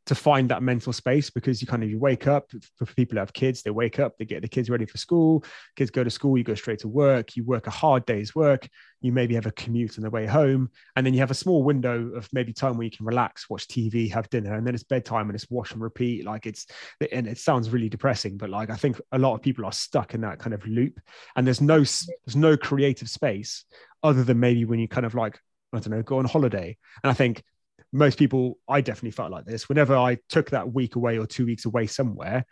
to 0.06 0.14
find 0.14 0.48
that 0.48 0.62
mental 0.62 0.92
space 0.92 1.30
because 1.30 1.60
you 1.60 1.66
kind 1.66 1.82
of 1.82 1.90
you 1.90 1.98
wake 1.98 2.26
up 2.26 2.50
for 2.76 2.86
people 2.94 3.14
who 3.14 3.20
have 3.20 3.32
kids 3.32 3.62
they 3.62 3.70
wake 3.70 3.98
up 3.98 4.16
they 4.18 4.24
get 4.24 4.42
the 4.42 4.48
kids 4.48 4.68
ready 4.68 4.84
for 4.84 4.98
school 4.98 5.44
kids 5.76 5.90
go 5.90 6.02
to 6.02 6.10
school 6.10 6.36
you 6.36 6.44
go 6.44 6.54
straight 6.54 6.80
to 6.80 6.88
work 6.88 7.36
you 7.36 7.44
work 7.44 7.66
a 7.66 7.70
hard 7.70 8.04
day's 8.04 8.34
work 8.34 8.68
you 9.00 9.12
maybe 9.12 9.34
have 9.34 9.46
a 9.46 9.52
commute 9.52 9.96
on 9.98 10.02
the 10.02 10.10
way 10.10 10.26
home 10.26 10.68
and 10.96 11.06
then 11.06 11.14
you 11.14 11.20
have 11.20 11.30
a 11.30 11.34
small 11.34 11.62
window 11.62 12.08
of 12.14 12.28
maybe 12.32 12.52
time 12.52 12.76
where 12.76 12.84
you 12.84 12.90
can 12.90 13.06
relax 13.06 13.48
watch 13.48 13.66
tv 13.68 14.10
have 14.10 14.28
dinner 14.30 14.54
and 14.54 14.66
then 14.66 14.74
it's 14.74 14.84
bedtime 14.84 15.28
and 15.28 15.36
it's 15.36 15.50
wash 15.50 15.72
and 15.72 15.80
repeat 15.80 16.24
like 16.24 16.46
it's 16.46 16.66
and 17.12 17.26
it 17.26 17.38
sounds 17.38 17.70
really 17.70 17.88
depressing 17.88 18.36
but 18.36 18.50
like 18.50 18.70
i 18.70 18.76
think 18.76 19.00
a 19.12 19.18
lot 19.18 19.34
of 19.34 19.42
people 19.42 19.64
are 19.64 19.72
stuck 19.72 20.14
in 20.14 20.20
that 20.20 20.38
kind 20.38 20.54
of 20.54 20.66
loop 20.66 20.98
and 21.36 21.46
there's 21.46 21.60
no 21.60 21.78
there's 21.78 22.36
no 22.36 22.56
creative 22.56 23.08
space 23.08 23.64
other 24.02 24.24
than 24.24 24.40
maybe 24.40 24.64
when 24.64 24.80
you 24.80 24.88
kind 24.88 25.06
of 25.06 25.14
like 25.14 25.38
I 25.72 25.78
don't 25.78 25.90
know, 25.90 26.02
go 26.02 26.18
on 26.18 26.26
holiday. 26.26 26.76
And 27.02 27.10
I 27.10 27.14
think 27.14 27.42
most 27.92 28.18
people, 28.18 28.58
I 28.68 28.80
definitely 28.80 29.10
felt 29.10 29.30
like 29.30 29.44
this. 29.44 29.68
Whenever 29.68 29.96
I 29.96 30.18
took 30.28 30.50
that 30.50 30.72
week 30.72 30.96
away 30.96 31.18
or 31.18 31.26
two 31.26 31.46
weeks 31.46 31.66
away 31.66 31.86
somewhere, 31.86 32.46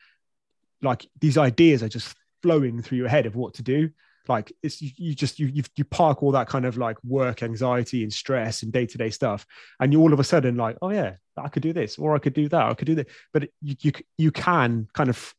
like 0.82 1.06
these 1.20 1.38
ideas 1.38 1.82
are 1.82 1.88
just 1.88 2.14
flowing 2.42 2.82
through 2.82 2.98
your 2.98 3.08
head 3.08 3.26
of 3.26 3.36
what 3.36 3.54
to 3.54 3.62
do. 3.62 3.90
Like 4.28 4.52
it's 4.62 4.80
you, 4.82 4.90
you 4.96 5.14
just 5.14 5.38
you, 5.38 5.46
you 5.46 5.62
you 5.76 5.84
park 5.84 6.22
all 6.22 6.32
that 6.32 6.48
kind 6.48 6.66
of 6.66 6.76
like 6.76 7.02
work 7.02 7.42
anxiety 7.42 8.02
and 8.02 8.12
stress 8.12 8.62
and 8.62 8.72
day 8.72 8.86
to 8.86 8.98
day 8.98 9.10
stuff, 9.10 9.46
and 9.80 9.92
you 9.92 10.00
all 10.00 10.12
of 10.12 10.20
a 10.20 10.24
sudden 10.24 10.56
like, 10.56 10.76
oh 10.82 10.90
yeah, 10.90 11.14
I 11.36 11.48
could 11.48 11.62
do 11.62 11.72
this 11.72 11.98
or 11.98 12.14
I 12.14 12.18
could 12.18 12.34
do 12.34 12.48
that, 12.50 12.66
I 12.66 12.74
could 12.74 12.86
do 12.86 12.94
that. 12.96 13.08
But 13.32 13.48
you 13.62 13.76
you 13.80 13.92
you 14.18 14.30
can 14.30 14.88
kind 14.92 15.08
of 15.08 15.34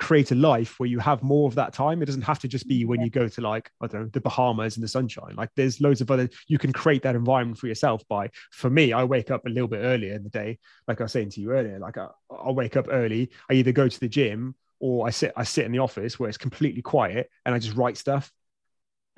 create 0.00 0.32
a 0.32 0.34
life 0.34 0.80
where 0.80 0.88
you 0.88 0.98
have 0.98 1.22
more 1.22 1.46
of 1.46 1.54
that 1.54 1.74
time. 1.74 2.02
It 2.02 2.06
doesn't 2.06 2.22
have 2.22 2.38
to 2.40 2.48
just 2.48 2.66
be 2.66 2.86
when 2.86 3.02
you 3.02 3.10
go 3.10 3.28
to 3.28 3.40
like, 3.42 3.70
I 3.82 3.86
don't 3.86 4.00
know, 4.00 4.08
the 4.08 4.20
Bahamas 4.20 4.76
in 4.76 4.80
the 4.80 4.88
sunshine. 4.88 5.36
Like 5.36 5.50
there's 5.54 5.80
loads 5.80 6.00
of 6.00 6.10
other, 6.10 6.28
you 6.48 6.58
can 6.58 6.72
create 6.72 7.02
that 7.02 7.14
environment 7.14 7.58
for 7.58 7.66
yourself 7.66 8.02
by, 8.08 8.30
for 8.50 8.70
me, 8.70 8.94
I 8.94 9.04
wake 9.04 9.30
up 9.30 9.44
a 9.44 9.50
little 9.50 9.68
bit 9.68 9.82
earlier 9.82 10.14
in 10.14 10.24
the 10.24 10.30
day. 10.30 10.58
Like 10.88 11.00
I 11.00 11.04
was 11.04 11.12
saying 11.12 11.30
to 11.30 11.40
you 11.42 11.52
earlier, 11.52 11.78
like 11.78 11.98
I, 11.98 12.08
I'll 12.30 12.54
wake 12.54 12.76
up 12.76 12.86
early. 12.90 13.30
I 13.50 13.54
either 13.54 13.72
go 13.72 13.88
to 13.88 14.00
the 14.00 14.08
gym 14.08 14.54
or 14.80 15.06
I 15.06 15.10
sit, 15.10 15.34
I 15.36 15.44
sit 15.44 15.66
in 15.66 15.72
the 15.72 15.80
office 15.80 16.18
where 16.18 16.30
it's 16.30 16.38
completely 16.38 16.80
quiet 16.80 17.28
and 17.44 17.54
I 17.54 17.58
just 17.58 17.76
write 17.76 17.98
stuff. 17.98 18.32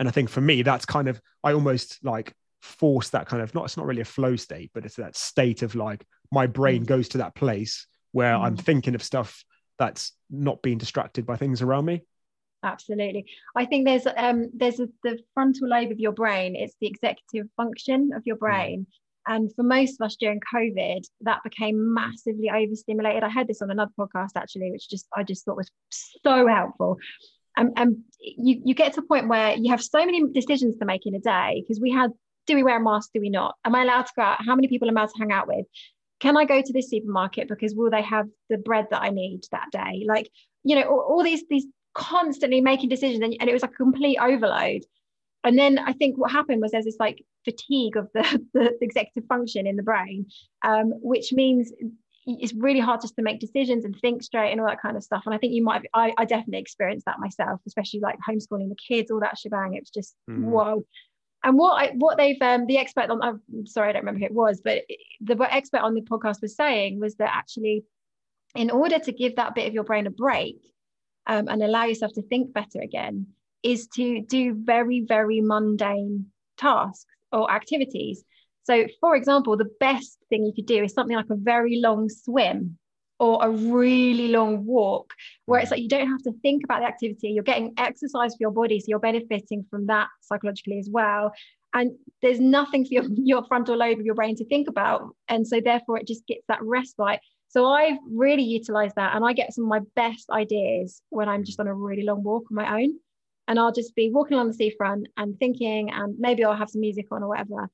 And 0.01 0.09
I 0.09 0.11
think 0.11 0.31
for 0.31 0.41
me, 0.41 0.63
that's 0.63 0.85
kind 0.85 1.07
of, 1.09 1.21
I 1.45 1.53
almost 1.53 2.05
like 2.05 2.35
force 2.61 3.11
that 3.11 3.29
kind 3.29 3.41
of, 3.41 3.55
not, 3.55 3.67
it's 3.67 3.77
not 3.77 3.87
really 3.87 4.03
a 4.03 4.05
flow 4.05 4.35
state, 4.35 4.73
but 4.75 4.85
it's 4.85 4.97
that 4.97 5.17
state 5.17 5.63
of 5.63 5.77
like, 5.77 6.05
my 6.33 6.49
brain 6.49 6.83
mm. 6.83 6.87
goes 6.87 7.11
to 7.11 7.19
that 7.19 7.37
place 7.37 7.87
where 8.11 8.35
I'm 8.35 8.57
mm. 8.57 8.61
thinking 8.61 8.97
of 8.97 9.03
stuff 9.03 9.45
that's 9.83 10.13
not 10.31 10.63
being 10.63 10.79
distracted 10.79 11.27
by 11.27 11.37
things 11.37 11.61
around 11.61 11.87
me. 11.87 12.03
Absolutely. 12.63 13.27
I 13.57 13.65
think 13.65 13.85
there's 13.85 14.07
um 14.17 14.49
there's 14.55 14.79
a, 14.79 14.87
the 15.03 15.19
frontal 15.35 15.69
lobe 15.69 15.91
of 15.91 15.99
your 15.99 16.13
brain 16.13 16.55
it's 16.55 16.77
the 16.81 16.87
executive 16.87 17.49
function 17.57 18.11
of 18.15 18.23
your 18.25 18.37
mm. 18.37 18.47
brain. 18.47 18.87
And 19.27 19.53
for 19.57 19.65
most 19.65 20.01
of 20.01 20.07
us 20.07 20.17
during 20.17 20.41
covid 20.55 21.03
that 21.23 21.41
became 21.43 21.93
massively 21.93 22.49
overstimulated. 22.49 23.25
I 23.25 23.31
heard 23.31 23.49
this 23.49 23.61
on 23.61 23.73
another 23.73 23.91
podcast 23.99 24.37
actually 24.37 24.71
which 24.71 24.89
just 24.89 25.07
i 25.17 25.25
just 25.25 25.45
thought 25.45 25.57
was 25.57 25.71
so 26.23 26.47
helpful. 26.47 26.99
And, 27.57 27.73
and 27.77 27.97
you, 28.21 28.63
you 28.65 28.75
get 28.75 28.93
to 28.95 29.01
a 29.01 29.07
point 29.07 29.29
where 29.29 29.57
you 29.57 29.73
have 29.73 29.83
so 29.83 29.99
many 30.07 30.23
decisions 30.33 30.79
to 30.79 30.87
make 30.87 31.05
in 31.05 31.17
a 31.17 31.19
day 31.19 31.63
because 31.63 31.81
we 31.81 31.91
had 31.91 32.13
do 32.47 32.55
we 32.57 32.63
wear 32.65 32.79
a 32.79 32.83
mask? 32.83 33.11
Do 33.15 33.21
we 33.21 33.31
not? 33.31 33.57
Am 33.65 33.75
i 33.75 33.83
allowed 33.83 34.07
to 34.07 34.13
go 34.17 34.23
out? 34.23 34.45
How 34.47 34.55
many 34.55 34.69
people 34.69 34.89
am 34.89 34.97
i 34.97 35.01
allowed 35.01 35.11
to 35.11 35.19
hang 35.19 35.33
out 35.33 35.49
with 35.49 35.67
can 36.23 36.37
I 36.37 36.45
go 36.45 36.63
to 36.63 36.73
this 36.73 36.89
supermarket 36.89 37.49
because 37.49 37.75
will 37.75 37.91
they 37.91 38.03
have 38.03 38.29
the 38.49 38.57
bread 38.57 38.87
that 38.91 39.03
I 39.03 39.11
need 39.11 39.41
that 39.51 39.73
day? 39.73 40.05
Like, 40.07 40.31
you 40.63 40.77
know, 40.77 40.83
all, 40.83 41.01
all 41.01 41.23
these 41.25 41.43
these 41.51 41.67
constantly 41.95 42.61
making 42.61 42.91
decisions, 42.91 43.23
and, 43.23 43.37
and, 43.41 43.51
it 43.51 43.53
was 43.53 43.65
a 43.65 43.69
complete 43.69 44.19
overload. 44.19 44.83
And 45.43 45.59
then 45.59 45.81
I 45.81 45.93
think 45.93 46.17
what 46.17 46.31
happened 46.31 46.63
was 46.63 46.71
there's 46.71 46.85
this 46.85 46.97
like 47.01 47.25
fatigue 47.45 47.97
of 47.97 48.09
the, 48.15 48.23
the 48.55 48.73
executive 48.81 49.27
function 49.29 49.67
in 49.67 49.75
the 49.75 49.83
brain, 49.83 50.27
um, 50.65 50.93
which 51.03 51.33
means 51.33 51.73
it's 52.25 52.55
really 52.55 52.79
hard 52.79 53.01
just 53.01 53.17
to 53.17 53.23
make 53.23 53.41
decisions 53.41 53.85
and 53.85 53.97
think 53.97 54.23
straight 54.23 54.53
and 54.53 54.61
all 54.61 54.69
that 54.69 54.81
kind 54.81 54.97
of 54.97 55.03
stuff. 55.03 55.25
And 55.27 55.35
I 55.35 55.39
think 55.39 55.55
you 55.55 55.65
might, 55.65 55.75
have, 55.75 55.87
I, 55.93 56.15
I 56.17 56.25
definitely 56.25 56.61
experienced 56.61 57.07
that 57.07 57.19
myself, 57.19 57.61
especially 57.67 57.99
like 57.99 58.17
homeschooling 58.27 58.69
the 58.69 58.77
kids, 58.77 59.11
all 59.11 59.19
that 59.19 59.37
shebang. 59.37 59.75
It 59.75 59.81
was 59.81 59.91
just 59.91 60.15
mm. 60.31 60.45
whoa 60.45 60.85
and 61.45 61.59
what 61.59 61.83
I, 61.83 61.93
what 61.97 62.19
they've 62.19 62.41
um, 62.41 62.67
the 62.67 62.79
expert 62.79 63.11
on 63.11 63.23
I'm 63.23 63.67
sorry 63.67 63.89
I 63.89 63.93
don't 63.93 64.03
remember 64.03 64.21
who 64.21 64.27
it 64.27 64.35
was, 64.35 64.61
but 64.65 64.83
the 65.21 65.37
expert 65.53 65.81
on 65.81 65.95
the 65.95 66.03
podcast 66.03 66.41
was 66.41 66.57
saying 66.57 67.01
was 67.01 67.17
that 67.17 67.31
actually, 67.35 67.85
in 68.55 68.71
order 68.71 68.99
to 68.99 69.13
give 69.13 69.37
that 69.37 69.55
bit 69.55 69.67
of 69.67 69.75
your 69.75 69.85
brain 69.85 70.07
a 70.07 70.11
break 70.11 70.57
um, 71.27 71.49
and 71.49 71.63
allow 71.63 71.85
yourself 71.85 72.13
to 72.15 72.23
think 72.23 72.53
better 72.53 72.81
again, 72.81 73.27
is 73.63 73.89
to 73.95 74.23
do 74.23 74.55
very 74.55 75.05
very 75.07 75.41
mundane 75.41 76.27
tasks 76.57 77.07
or 77.33 77.51
activities. 77.51 78.25
So, 78.65 78.87
for 79.01 79.17
example, 79.17 79.57
the 79.57 79.71
best 79.81 80.19
thing 80.29 80.45
you 80.45 80.53
could 80.55 80.67
do 80.67 80.85
is 80.85 80.93
something 80.93 81.17
like 81.17 81.31
a 81.31 81.37
very 81.37 81.81
long 81.81 82.09
swim 82.09 82.79
or 83.23 83.39
a 83.41 83.49
really 83.49 84.27
long 84.27 84.67
walk 84.67 85.15
where 85.47 85.61
it's 85.61 85.69
mm. 85.69 85.75
like 85.75 85.81
you 85.81 85.89
don't 85.89 86.09
have 86.09 86.23
to 86.23 86.33
think 86.43 86.65
about 86.65 86.81
the 86.81 86.87
activity. 86.87 87.29
You're 87.29 87.45
getting 87.45 87.73
exercise 87.79 88.33
for 88.33 88.39
your 88.41 88.51
body 88.51 88.81
so 88.81 88.87
you're 88.89 88.99
benefiting 88.99 89.65
from 89.71 89.87
that 89.87 90.09
psychologically 90.23 90.81
as 90.81 90.89
well. 90.91 91.33
And 91.73 91.93
there's 92.21 92.41
nothing 92.41 92.85
for 92.85 92.95
your, 92.95 93.05
your 93.15 93.45
frontal 93.45 93.77
lobe 93.77 94.01
of 94.01 94.05
your 94.05 94.17
brain 94.17 94.35
to 94.37 94.45
think 94.47 94.69
about. 94.69 95.15
And 95.29 95.47
so 95.47 95.61
therefore 95.61 95.99
it 95.99 96.09
just 96.09 96.27
gets 96.27 96.45
that 96.49 96.59
respite. 96.63 97.21
So 97.47 97.67
i've 97.67 97.99
really 98.11 98.43
utilized 98.43 98.95
that 98.97 99.15
and 99.15 99.25
i 99.25 99.35
get 99.35 99.53
some 99.53 99.65
of 99.65 99.69
my 99.69 99.81
best 99.95 100.31
ideas 100.31 101.03
when 101.11 101.29
i'm 101.29 101.45
just 101.45 101.61
on 101.61 101.67
a 101.67 101.75
really 101.75 102.03
long 102.03 102.25
walk 102.25 102.45
on 102.51 102.57
my 102.57 102.83
own. 102.83 102.95
And 103.47 103.61
i'll 103.61 103.73
just 103.73 103.95
be 103.95 104.11
walking 104.11 104.35
along 104.35 104.49
the 104.49 104.55
seafront 104.55 105.07
and 105.17 105.39
thinking 105.39 105.91
and 105.93 106.19
maybe 106.19 106.43
i'll 106.43 106.57
have 106.57 106.71
some 106.71 106.81
music 106.81 107.07
on 107.13 107.23
or 107.23 107.29
whatever. 107.29 107.69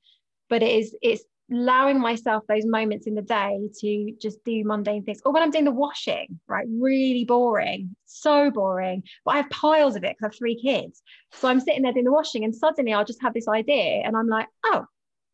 But 0.47 0.61
it 0.61 0.77
is 0.77 0.95
it's 1.01 1.23
allowing 1.51 1.99
myself 1.99 2.43
those 2.47 2.65
moments 2.65 3.07
in 3.07 3.15
the 3.15 3.21
day 3.21 3.69
to 3.79 4.11
just 4.19 4.43
do 4.43 4.63
mundane 4.63 5.03
things. 5.03 5.21
Or 5.25 5.33
when 5.33 5.43
i'm 5.43 5.51
doing 5.51 5.65
the 5.65 5.71
washing 5.71 6.39
right 6.47 6.67
really 6.69 7.25
boring 7.25 7.95
so 8.05 8.51
boring 8.51 9.03
but 9.25 9.31
i 9.31 9.37
have 9.37 9.49
piles 9.49 9.95
of 9.95 10.03
it 10.03 10.15
because 10.17 10.23
i 10.23 10.25
have 10.27 10.35
three 10.37 10.59
kids. 10.59 11.01
So 11.33 11.47
i'm 11.47 11.59
sitting 11.59 11.81
there 11.81 11.93
doing 11.93 12.05
the 12.05 12.11
washing 12.11 12.43
and 12.43 12.55
suddenly 12.55 12.93
i'll 12.93 13.05
just 13.05 13.21
have 13.21 13.33
this 13.33 13.47
idea 13.47 14.01
and 14.05 14.15
i'm 14.15 14.27
like 14.27 14.47
oh 14.65 14.85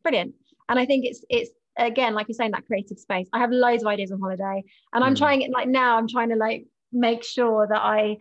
brilliant. 0.02 0.34
And 0.68 0.78
i 0.78 0.86
think 0.86 1.04
it's 1.04 1.24
it's 1.28 1.50
again 1.78 2.14
like 2.14 2.28
you're 2.28 2.34
saying 2.34 2.52
that 2.52 2.66
creative 2.66 2.98
space. 2.98 3.28
I 3.32 3.38
have 3.38 3.50
loads 3.50 3.82
of 3.82 3.88
ideas 3.88 4.12
on 4.12 4.20
holiday 4.20 4.62
and 4.92 5.04
i'm 5.04 5.14
mm. 5.14 5.18
trying 5.18 5.42
it 5.42 5.50
like 5.50 5.68
now 5.68 5.96
i'm 5.96 6.08
trying 6.08 6.30
to 6.30 6.36
like 6.36 6.66
make 6.92 7.24
sure 7.24 7.66
that 7.66 7.80
i 7.80 8.16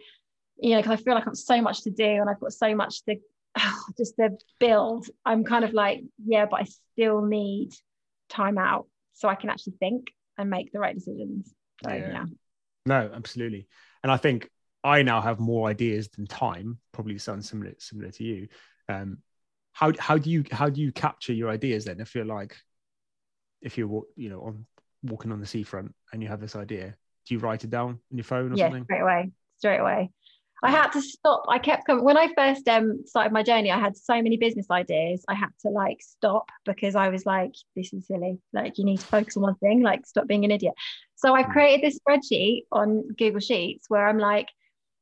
you 0.57 0.71
know 0.71 0.77
because 0.77 0.99
i 0.99 1.01
feel 1.01 1.13
like 1.15 1.27
i've 1.27 1.37
so 1.37 1.61
much 1.61 1.83
to 1.83 1.91
do 1.91 2.03
and 2.03 2.29
i've 2.29 2.39
got 2.39 2.53
so 2.53 2.75
much 2.75 3.03
to 3.03 3.15
just 3.97 4.15
the 4.17 4.37
build 4.59 5.07
i'm 5.25 5.43
kind 5.43 5.63
of 5.63 5.73
like 5.73 6.03
yeah 6.25 6.45
but 6.45 6.61
i 6.61 6.65
still 6.93 7.21
need 7.21 7.71
time 8.29 8.57
out 8.57 8.87
so 9.13 9.29
i 9.29 9.35
can 9.35 9.49
actually 9.49 9.73
think 9.79 10.07
and 10.37 10.49
make 10.49 10.71
the 10.71 10.79
right 10.79 10.95
decisions. 10.95 11.53
So 11.83 11.91
yeah, 11.91 12.09
yeah. 12.09 12.25
no 12.85 13.11
absolutely. 13.13 13.67
And 14.03 14.11
i 14.11 14.17
think 14.17 14.49
i 14.83 15.01
now 15.01 15.21
have 15.21 15.39
more 15.39 15.67
ideas 15.67 16.09
than 16.09 16.27
time 16.27 16.79
probably 16.91 17.17
sounds 17.17 17.49
similar 17.49 17.73
similar 17.79 18.11
to 18.11 18.23
you. 18.23 18.47
Um 18.89 19.19
how 19.73 19.91
how 19.99 20.17
do 20.17 20.29
you 20.29 20.43
how 20.51 20.69
do 20.69 20.81
you 20.81 20.91
capture 20.91 21.33
your 21.33 21.49
ideas 21.49 21.85
then? 21.85 21.99
If 21.99 22.15
you're 22.15 22.25
like 22.25 22.55
if 23.61 23.77
you're 23.77 24.03
you 24.15 24.29
know 24.29 24.41
on 24.41 24.65
walking 25.03 25.31
on 25.31 25.39
the 25.39 25.45
seafront 25.45 25.93
and 26.11 26.21
you 26.23 26.29
have 26.29 26.41
this 26.41 26.55
idea 26.55 26.95
do 27.27 27.33
you 27.33 27.39
write 27.39 27.63
it 27.63 27.69
down 27.69 27.89
on 27.89 28.17
your 28.17 28.23
phone 28.23 28.51
or 28.51 28.55
yeah, 28.55 28.65
something? 28.65 28.83
straight 28.85 29.01
away 29.01 29.31
straight 29.57 29.77
away 29.77 30.11
I 30.65 30.71
had 30.71 30.91
to 30.93 31.01
stop. 31.01 31.45
I 31.47 31.59
kept 31.59 31.85
coming 31.85 32.03
when 32.03 32.17
I 32.17 32.33
first 32.35 32.67
um, 32.67 33.03
started 33.05 33.31
my 33.31 33.43
journey. 33.43 33.69
I 33.69 33.79
had 33.79 33.95
so 33.95 34.19
many 34.19 34.35
business 34.35 34.65
ideas. 34.71 35.23
I 35.27 35.35
had 35.35 35.49
to 35.61 35.69
like 35.69 36.01
stop 36.01 36.49
because 36.65 36.95
I 36.95 37.09
was 37.09 37.23
like, 37.23 37.53
"This 37.75 37.93
is 37.93 38.07
silly. 38.07 38.39
Like, 38.51 38.79
you 38.79 38.83
need 38.83 38.99
to 38.99 39.05
focus 39.05 39.37
on 39.37 39.43
one 39.43 39.55
thing. 39.57 39.83
Like, 39.83 40.07
stop 40.07 40.25
being 40.25 40.43
an 40.43 40.49
idiot." 40.49 40.73
So 41.15 41.35
I 41.35 41.43
hmm. 41.43 41.51
created 41.51 41.85
this 41.85 41.99
spreadsheet 41.99 42.63
on 42.71 43.07
Google 43.15 43.41
Sheets 43.41 43.85
where 43.89 44.07
I'm 44.07 44.17
like, 44.17 44.47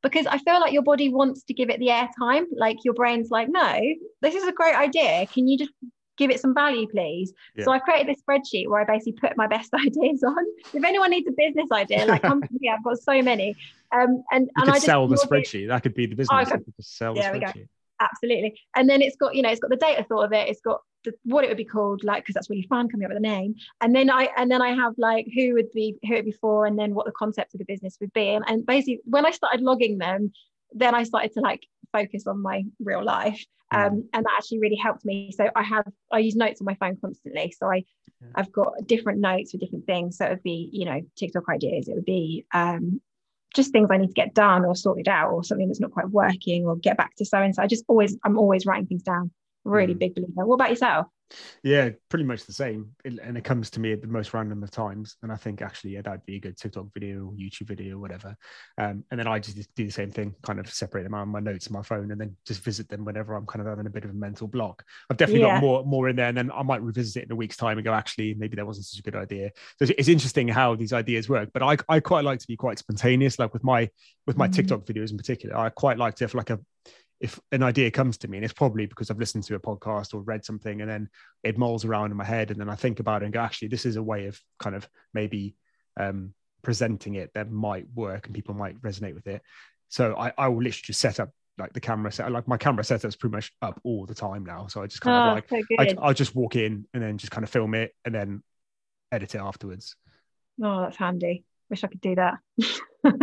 because 0.02 0.26
I 0.26 0.38
feel 0.40 0.60
like 0.60 0.74
your 0.74 0.84
body 0.84 1.08
wants 1.08 1.44
to 1.44 1.54
give 1.54 1.70
it 1.70 1.80
the 1.80 1.88
airtime. 1.88 2.44
Like 2.58 2.80
your 2.84 2.94
brain's 2.94 3.32
like, 3.32 3.48
"No, 3.48 3.80
this 4.22 4.36
is 4.36 4.44
a 4.44 4.52
great 4.52 4.76
idea. 4.76 5.26
Can 5.28 5.48
you 5.48 5.58
just 5.58 5.72
give 6.18 6.32
it 6.32 6.40
some 6.40 6.54
value, 6.54 6.88
please. 6.88 7.34
Yeah. 7.56 7.66
So 7.66 7.72
I 7.72 7.80
created 7.80 8.08
this 8.08 8.22
spreadsheet 8.22 8.68
where 8.68 8.82
I 8.82 8.86
basically 8.86 9.14
put 9.14 9.36
my 9.38 9.48
best 9.48 9.74
ideas 9.86 10.24
on. 10.24 10.46
If 10.74 10.84
anyone 10.84 11.10
needs 11.10 11.28
a 11.28 11.32
business 11.32 11.72
idea, 11.72 12.06
like 12.06 12.22
come 12.24 12.42
to 12.42 12.50
me, 12.52 12.70
I've 12.70 12.84
got 12.84 12.98
so 13.00 13.22
many. 13.22 13.56
Um, 13.92 14.24
and 14.32 14.46
you 14.46 14.52
and 14.56 14.66
could 14.66 14.76
I 14.76 14.80
sell 14.80 15.08
the 15.08 15.16
spreadsheet. 15.16 15.66
It. 15.66 15.68
That 15.68 15.84
could 15.84 15.94
be 15.94 16.06
the 16.06 16.16
business. 16.16 16.50
Could, 16.50 16.64
sell 16.82 17.14
the 17.14 17.22
spreadsheet. 17.22 17.68
Absolutely. 18.00 18.60
And 18.76 18.90
then 18.90 19.02
it's 19.02 19.16
got, 19.16 19.36
you 19.36 19.42
know, 19.42 19.50
it's 19.50 19.60
got 19.60 19.70
the 19.70 19.78
data 19.78 20.04
thought 20.04 20.26
of 20.26 20.34
it. 20.34 20.50
It's 20.50 20.62
got 20.62 20.82
the, 21.04 21.14
what 21.24 21.44
it 21.44 21.48
would 21.48 21.58
be 21.58 21.66
called, 21.66 22.04
like, 22.04 22.24
because 22.24 22.34
that's 22.34 22.50
really 22.50 22.68
fun 22.68 22.90
coming 22.90 23.06
up 23.06 23.10
with 23.10 23.18
a 23.18 23.22
name. 23.22 23.56
And 23.82 23.96
then 23.96 24.10
I 24.10 24.30
and 24.36 24.52
then 24.52 24.62
I 24.62 24.74
have 24.74 24.94
like 24.98 25.28
who 25.34 25.54
would 25.54 25.72
be 25.72 25.96
who 26.08 26.16
it 26.16 26.26
be 26.26 26.32
for, 26.32 26.66
and 26.66 26.78
then 26.78 26.94
what 26.94 27.06
the 27.06 27.12
concept 27.12 27.54
of 27.54 27.60
the 27.60 27.66
business 27.66 27.98
would 28.02 28.12
be. 28.14 28.30
And, 28.30 28.44
and 28.48 28.66
basically, 28.66 29.02
when 29.06 29.26
I 29.26 29.32
started 29.32 29.62
logging 29.62 29.98
them, 29.98 30.34
then 30.74 30.96
I 30.96 31.04
started 31.04 31.34
to 31.34 31.42
like 31.42 31.66
focus 31.94 32.28
on 32.28 32.42
my 32.42 32.64
real 32.80 33.04
life. 33.04 33.42
Mm. 33.74 33.88
Um, 33.88 34.10
and 34.14 34.26
that 34.26 34.34
actually 34.38 34.60
really 34.60 34.76
helped 34.76 35.06
me. 35.06 35.32
So 35.32 35.50
I 35.56 35.64
have 35.64 35.86
I 36.12 36.20
use 36.20 36.36
notes 36.36 36.60
on 36.60 36.66
my 36.66 36.76
phone 36.76 36.98
constantly. 37.00 37.54
So 37.58 37.68
I 37.68 37.84
I've 38.36 38.52
got 38.52 38.74
different 38.86 39.20
notes 39.20 39.52
for 39.52 39.58
different 39.58 39.86
things. 39.86 40.18
So 40.18 40.26
it 40.26 40.30
would 40.30 40.44
be, 40.44 40.70
you 40.72 40.86
know, 40.86 41.02
TikTok 41.16 41.44
ideas, 41.50 41.88
it 41.88 41.96
would 41.96 42.06
be 42.06 42.46
um, 42.54 43.02
just 43.54 43.72
things 43.72 43.90
I 43.92 43.98
need 43.98 44.08
to 44.08 44.14
get 44.14 44.34
done 44.34 44.66
or 44.66 44.76
sorted 44.76 45.08
out 45.08 45.32
or 45.32 45.44
something 45.44 45.68
that's 45.68 45.80
not 45.80 45.92
quite 45.92 46.10
working 46.10 46.66
or 46.66 46.76
get 46.76 46.98
back 46.98 47.16
to 47.18 47.26
so 47.26 47.38
and 47.40 47.54
so. 47.54 47.62
I 47.62 47.68
just 47.68 47.86
always 47.88 48.18
I'm 48.24 48.38
always 48.38 48.66
writing 48.66 48.88
things 48.88 49.04
down. 49.04 49.32
Really 49.64 49.96
mm. 49.96 50.00
big 50.00 50.16
believer. 50.16 50.46
What 50.46 50.56
about 50.56 50.70
yourself? 50.70 51.08
Yeah, 51.64 51.90
pretty 52.10 52.26
much 52.26 52.46
the 52.46 52.54
same. 52.54 52.92
It, 53.04 53.20
and 53.22 53.38
it 53.38 53.44
comes 53.44 53.70
to 53.72 53.80
me 53.80 53.94
at 53.94 54.02
the 54.02 54.08
most 54.08 54.34
random 54.34 54.64
of 54.64 54.72
times. 54.72 55.16
And 55.22 55.32
I 55.32 55.36
think 55.36 55.62
actually, 55.62 55.92
yeah, 55.92 56.02
that'd 56.02 56.26
be 56.26 56.38
a 56.38 56.40
good 56.40 56.58
TikTok 56.58 56.88
video, 56.94 57.34
YouTube 57.38 57.68
video, 57.68 57.98
whatever. 57.98 58.36
Um, 58.78 59.04
and 59.12 59.20
then 59.20 59.28
I 59.28 59.40
just 59.40 59.58
do 59.76 59.86
the 59.86 59.92
same 59.92 60.12
thing, 60.12 60.36
kind 60.44 60.60
of 60.60 60.70
separate 60.70 61.04
them 61.04 61.14
out 61.14 61.22
on 61.22 61.30
my 61.30 61.40
notes 61.40 61.68
on 61.68 61.74
my 61.74 61.82
phone 61.82 62.12
and 62.12 62.20
then 62.20 62.36
just 62.46 62.62
visit 62.62 62.90
them 62.90 63.06
whenever 63.06 63.36
I'm 63.36 63.46
kind 63.46 63.62
of 63.62 63.68
having 63.68 63.88
a 63.88 63.90
bit 63.90 64.04
of 64.04 64.12
a 64.12 64.14
mental 64.14 64.48
block. 64.48 64.84
I've 65.10 65.18
definitely 65.18 65.42
yeah. 65.42 65.56
got 65.56 65.62
more 65.62 65.86
more 65.86 66.10
in 66.10 66.16
there. 66.16 66.28
And 66.28 66.38
then 66.38 66.52
I 66.52 66.64
might 66.64 66.82
revisit 66.82 67.24
it 67.24 67.26
in 67.26 67.32
a 67.32 67.36
week's 67.36 67.58
time 67.58 67.78
and 67.78 67.86
go, 67.86 67.94
actually, 67.94 68.34
maybe 68.36 68.56
that 68.56 68.66
wasn't 68.66 68.86
such 68.86 69.00
a 69.00 69.04
good 69.04 69.16
idea. 69.16 69.52
So 69.82 69.94
it's 69.98 70.08
interesting 70.08 70.48
how 70.48 70.76
these 70.76 70.94
ideas 70.94 71.30
work. 71.30 71.50
But 71.54 71.64
I, 71.64 71.78
I 71.90 72.00
quite 72.00 72.26
like 72.26 72.40
to 72.40 72.48
be 72.48 72.58
quite 72.58 72.80
spontaneous, 72.80 73.40
like 73.40 73.54
with 73.54 73.64
my 73.64 73.90
with 74.28 74.38
my 74.38 74.48
mm-hmm. 74.48 74.54
TikTok 74.54 74.86
videos 74.86 75.12
in 75.12 75.18
particular. 75.18 75.58
I 75.58 75.70
quite 75.70 75.98
like 75.98 76.16
to 76.16 76.24
have 76.24 76.34
like 76.34 76.50
a 76.50 76.60
if 77.24 77.40
an 77.54 77.64
idea 77.64 77.90
comes 77.90 78.18
to 78.18 78.28
me, 78.28 78.38
and 78.38 78.44
it's 78.44 78.54
probably 78.54 78.86
because 78.86 79.10
I've 79.10 79.18
listened 79.18 79.46
to 79.46 79.56
a 79.56 79.60
podcast 79.60 80.14
or 80.14 80.20
read 80.20 80.44
something, 80.44 80.82
and 80.82 80.90
then 80.90 81.10
it 81.42 81.58
mulls 81.58 81.86
around 81.86 82.12
in 82.12 82.18
my 82.18 82.26
head, 82.26 82.52
and 82.52 82.60
then 82.60 82.70
I 82.70 82.76
think 82.76 83.00
about 83.00 83.22
it 83.24 83.26
and 83.26 83.34
go, 83.34 83.40
actually, 83.40 83.70
this 83.70 83.86
is 83.86 83.96
a 83.96 84.04
way 84.04 84.28
of 84.28 84.38
kind 84.60 84.76
of 84.76 84.88
maybe 85.14 85.56
um, 85.98 86.34
presenting 86.64 87.16
it 87.16 87.32
that 87.34 87.50
might 87.50 87.86
work 87.96 88.26
and 88.26 88.36
people 88.36 88.54
might 88.54 88.82
resonate 88.82 89.16
with 89.16 89.28
it. 89.28 89.42
So 89.88 90.16
I, 90.18 90.34
I 90.38 90.50
will 90.50 90.58
literally 90.58 90.84
just 90.84 91.00
set 91.00 91.22
up 91.22 91.30
like 91.58 91.72
the 91.72 91.80
camera 91.80 92.12
set, 92.12 92.30
like 92.30 92.48
my 92.48 92.58
camera 92.58 92.84
setup's 92.84 93.16
pretty 93.16 93.36
much 93.36 93.54
up 93.62 93.80
all 93.86 94.06
the 94.06 94.16
time 94.16 94.44
now. 94.44 94.68
So 94.68 94.82
I 94.82 94.88
just 94.88 95.02
kind 95.02 95.16
oh, 95.16 95.38
of 95.38 95.52
like, 95.52 95.66
I, 95.80 95.96
I'll 96.02 96.14
just 96.14 96.36
walk 96.36 96.58
in 96.58 96.86
and 96.94 97.02
then 97.02 97.18
just 97.18 97.32
kind 97.32 97.44
of 97.44 97.50
film 97.50 97.74
it 97.74 97.94
and 98.04 98.14
then 98.14 98.44
edit 99.14 99.36
it 99.36 99.42
afterwards. 99.42 99.96
Oh, 100.62 100.82
that's 100.82 100.98
handy. 100.98 101.46
Wish 101.70 101.86
I 101.86 101.88
could 101.88 102.02
do 102.02 102.16
that. 102.16 102.40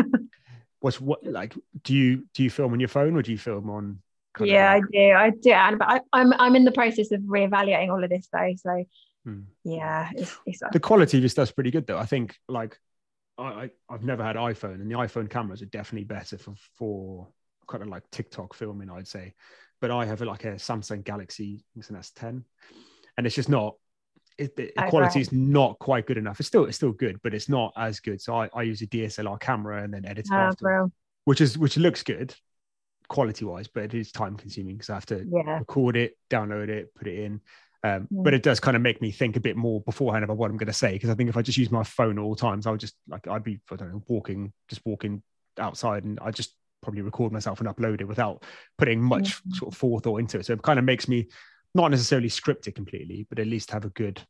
what's 0.80 1.00
what 1.00 1.24
like 1.24 1.54
do 1.82 1.94
you 1.94 2.26
do 2.34 2.42
you 2.42 2.50
film 2.50 2.72
on 2.72 2.80
your 2.80 2.88
phone 2.88 3.16
or 3.16 3.22
do 3.22 3.30
you 3.30 3.38
film 3.38 3.70
on 3.70 3.98
yeah 4.40 4.72
i 4.72 4.80
do. 4.80 5.12
I 5.12 5.30
do 5.30 5.50
and 5.50 5.78
but 5.78 5.88
I, 5.88 6.00
I'm, 6.12 6.32
I'm 6.34 6.56
in 6.56 6.64
the 6.64 6.72
process 6.72 7.10
of 7.12 7.20
reevaluating 7.22 7.90
all 7.90 8.02
of 8.02 8.10
this 8.10 8.28
though 8.32 8.52
so 8.56 8.84
hmm. 9.24 9.40
yeah 9.64 10.10
it's, 10.14 10.38
it's, 10.46 10.60
the 10.72 10.80
quality 10.80 11.18
of 11.18 11.22
your 11.22 11.28
stuff's 11.28 11.52
pretty 11.52 11.70
good 11.70 11.86
though. 11.86 11.98
I 11.98 12.06
think 12.06 12.36
like 12.48 12.78
I, 13.38 13.70
I 13.88 13.92
have 13.92 14.04
never 14.04 14.22
had 14.22 14.36
iphone 14.36 14.74
and 14.74 14.90
the 14.90 14.96
iphone 14.96 15.28
cameras 15.28 15.62
are 15.62 15.66
definitely 15.66 16.04
better 16.04 16.38
for 16.38 16.54
for 16.76 17.28
kind 17.68 17.82
of 17.82 17.88
like 17.88 18.02
tiktok 18.10 18.54
filming 18.54 18.90
i'd 18.90 19.08
say. 19.08 19.34
But 19.80 19.90
i 19.90 20.04
have 20.04 20.20
like 20.20 20.44
a 20.44 20.54
samsung 20.54 21.04
galaxy 21.04 21.64
it's 21.76 21.90
an 21.90 21.96
s10 21.96 22.42
and 23.16 23.26
it's 23.26 23.36
just 23.36 23.48
not 23.48 23.76
it, 24.40 24.56
the 24.56 24.72
quality 24.88 25.20
is 25.20 25.32
not 25.32 25.78
quite 25.78 26.06
good 26.06 26.18
enough. 26.18 26.40
It's 26.40 26.48
still 26.48 26.64
it's 26.64 26.76
still 26.76 26.92
good, 26.92 27.20
but 27.22 27.34
it's 27.34 27.48
not 27.48 27.72
as 27.76 28.00
good. 28.00 28.20
So 28.20 28.34
I, 28.34 28.48
I 28.54 28.62
use 28.62 28.82
a 28.82 28.86
DSLR 28.86 29.38
camera 29.40 29.82
and 29.82 29.92
then 29.92 30.04
edit 30.06 30.26
it 30.26 30.34
oh, 30.34 30.36
after, 30.36 30.90
which 31.24 31.40
is 31.40 31.58
which 31.58 31.76
looks 31.76 32.02
good 32.02 32.34
quality 33.08 33.44
wise, 33.44 33.68
but 33.68 33.84
it 33.84 33.94
is 33.94 34.10
time 34.10 34.36
consuming 34.36 34.76
because 34.76 34.88
I 34.88 34.94
have 34.94 35.06
to 35.06 35.26
yeah. 35.28 35.58
record 35.58 35.96
it, 35.96 36.16
download 36.30 36.68
it, 36.68 36.94
put 36.94 37.08
it 37.08 37.18
in. 37.18 37.40
Um, 37.82 38.02
mm. 38.02 38.24
But 38.24 38.34
it 38.34 38.42
does 38.42 38.60
kind 38.60 38.76
of 38.76 38.82
make 38.82 39.02
me 39.02 39.10
think 39.10 39.36
a 39.36 39.40
bit 39.40 39.56
more 39.56 39.80
beforehand 39.82 40.24
about 40.24 40.38
what 40.38 40.50
I'm 40.50 40.56
going 40.56 40.68
to 40.68 40.72
say 40.72 40.92
because 40.92 41.10
I 41.10 41.14
think 41.14 41.28
if 41.28 41.36
I 41.36 41.42
just 41.42 41.58
use 41.58 41.70
my 41.70 41.82
phone 41.82 42.18
all 42.18 42.34
the 42.34 42.40
times, 42.40 42.66
I'll 42.66 42.76
just 42.76 42.94
like 43.08 43.28
I'd 43.28 43.44
be 43.44 43.60
I 43.70 43.76
don't 43.76 43.92
know 43.92 44.02
walking, 44.08 44.52
just 44.68 44.80
walking 44.86 45.22
outside, 45.58 46.04
and 46.04 46.18
I 46.22 46.30
just 46.30 46.54
probably 46.82 47.02
record 47.02 47.30
myself 47.32 47.60
and 47.60 47.68
upload 47.68 48.00
it 48.00 48.08
without 48.08 48.44
putting 48.78 49.02
much 49.02 49.42
sort 49.52 49.72
of 49.72 49.78
forethought 49.78 50.20
into 50.20 50.38
it. 50.38 50.46
So 50.46 50.54
it 50.54 50.62
kind 50.62 50.78
of 50.78 50.84
makes 50.84 51.08
me 51.08 51.28
not 51.74 51.90
necessarily 51.90 52.28
script 52.28 52.66
it 52.66 52.72
completely, 52.72 53.26
but 53.28 53.38
at 53.38 53.46
least 53.46 53.70
have 53.70 53.84
a 53.84 53.90
good 53.90 54.20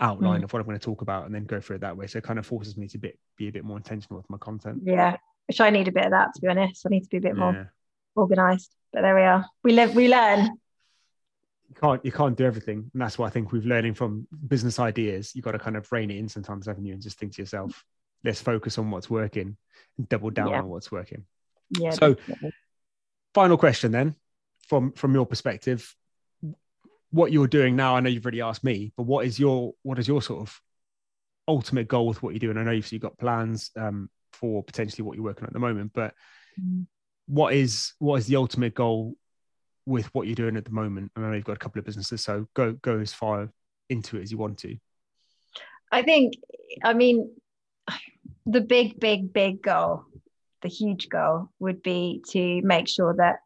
outline 0.00 0.40
mm. 0.40 0.44
of 0.44 0.52
what 0.52 0.60
I'm 0.60 0.66
going 0.66 0.78
to 0.78 0.84
talk 0.84 1.02
about 1.02 1.26
and 1.26 1.34
then 1.34 1.44
go 1.44 1.60
through 1.60 1.76
it 1.76 1.80
that 1.80 1.96
way. 1.96 2.06
So 2.06 2.18
it 2.18 2.24
kind 2.24 2.38
of 2.38 2.46
forces 2.46 2.76
me 2.76 2.88
to 2.88 2.98
be, 2.98 3.12
be 3.36 3.48
a 3.48 3.52
bit 3.52 3.64
more 3.64 3.76
intentional 3.76 4.18
with 4.18 4.28
my 4.28 4.38
content. 4.38 4.82
Yeah, 4.84 5.16
which 5.46 5.60
I 5.60 5.70
need 5.70 5.88
a 5.88 5.92
bit 5.92 6.06
of 6.06 6.10
that 6.10 6.34
to 6.34 6.40
be 6.40 6.48
honest. 6.48 6.84
I 6.86 6.90
need 6.90 7.04
to 7.04 7.08
be 7.08 7.18
a 7.18 7.20
bit 7.20 7.36
more 7.36 7.72
organized. 8.14 8.74
But 8.92 9.02
there 9.02 9.14
we 9.14 9.22
are. 9.22 9.46
We 9.62 9.72
live, 9.72 9.94
we 9.94 10.08
learn. 10.08 10.50
You 11.68 11.80
can't 11.80 12.04
you 12.04 12.12
can't 12.12 12.36
do 12.36 12.44
everything, 12.44 12.90
and 12.92 13.00
that's 13.00 13.18
what 13.18 13.26
I 13.26 13.30
think 13.30 13.50
we've 13.50 13.64
learning 13.64 13.94
from 13.94 14.26
business 14.46 14.78
ideas. 14.78 15.34
You've 15.34 15.44
got 15.44 15.52
to 15.52 15.58
kind 15.58 15.76
of 15.76 15.90
rein 15.90 16.10
it 16.10 16.18
in 16.18 16.28
sometimes, 16.28 16.66
haven't 16.66 16.84
you? 16.84 16.92
And 16.92 17.02
just 17.02 17.18
think 17.18 17.34
to 17.34 17.42
yourself, 17.42 17.82
let's 18.24 18.42
focus 18.42 18.76
on 18.76 18.90
what's 18.90 19.08
working 19.08 19.56
and 19.96 20.08
double 20.08 20.28
down 20.28 20.50
yeah. 20.50 20.58
on 20.58 20.68
what's 20.68 20.92
working. 20.92 21.24
Yeah. 21.70 21.92
So, 21.92 22.14
definitely. 22.14 22.52
final 23.32 23.56
question 23.56 23.90
then, 23.90 24.16
from 24.68 24.92
from 24.92 25.14
your 25.14 25.24
perspective, 25.24 25.96
what 27.12 27.30
you're 27.30 27.46
doing 27.46 27.76
now, 27.76 27.94
I 27.94 28.00
know 28.00 28.08
you've 28.08 28.24
already 28.24 28.40
asked 28.40 28.64
me, 28.64 28.92
but 28.96 29.04
what 29.04 29.26
is 29.26 29.38
your 29.38 29.74
what 29.82 29.98
is 29.98 30.08
your 30.08 30.22
sort 30.22 30.40
of 30.40 30.60
ultimate 31.46 31.86
goal 31.86 32.06
with 32.06 32.22
what 32.22 32.30
you're 32.30 32.40
doing? 32.40 32.56
I 32.56 32.64
know 32.64 32.72
you've, 32.72 32.90
you've 32.90 33.02
got 33.02 33.18
plans 33.18 33.70
um, 33.76 34.10
for 34.32 34.62
potentially 34.64 35.04
what 35.04 35.16
you're 35.16 35.24
working 35.24 35.44
on 35.44 35.48
at 35.48 35.52
the 35.52 35.58
moment, 35.58 35.92
but 35.94 36.14
mm. 36.60 36.86
what 37.26 37.54
is 37.54 37.92
what 37.98 38.16
is 38.16 38.26
the 38.26 38.36
ultimate 38.36 38.74
goal 38.74 39.14
with 39.84 40.06
what 40.14 40.26
you're 40.26 40.34
doing 40.34 40.56
at 40.56 40.64
the 40.64 40.70
moment? 40.70 41.12
And 41.14 41.24
I 41.24 41.28
know 41.28 41.36
you've 41.36 41.44
got 41.44 41.56
a 41.56 41.58
couple 41.58 41.78
of 41.78 41.84
businesses, 41.84 42.22
so 42.22 42.46
go 42.54 42.72
go 42.72 42.98
as 42.98 43.12
far 43.12 43.50
into 43.90 44.16
it 44.16 44.22
as 44.22 44.32
you 44.32 44.38
want 44.38 44.58
to. 44.58 44.76
I 45.90 46.02
think, 46.02 46.32
I 46.82 46.94
mean, 46.94 47.30
the 48.46 48.62
big, 48.62 48.98
big, 48.98 49.34
big 49.34 49.62
goal, 49.62 50.04
the 50.62 50.68
huge 50.68 51.10
goal 51.10 51.50
would 51.58 51.82
be 51.82 52.24
to 52.30 52.62
make 52.62 52.88
sure 52.88 53.14
that 53.18 53.40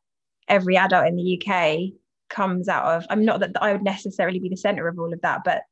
every 0.47 0.76
adult 0.76 1.09
in 1.09 1.16
the 1.16 1.43
UK 1.43 1.93
comes 2.28 2.69
out 2.69 2.85
of 2.85 3.07
i'm 3.11 3.24
not 3.24 3.40
that 3.40 3.53
i 3.61 3.73
would 3.73 3.82
necessarily 3.82 4.39
be 4.39 4.48
the 4.48 4.57
center 4.57 4.89
of 4.89 4.98
all 4.98 5.12
of 5.12 5.20
that 5.23 5.43
but 5.44 5.62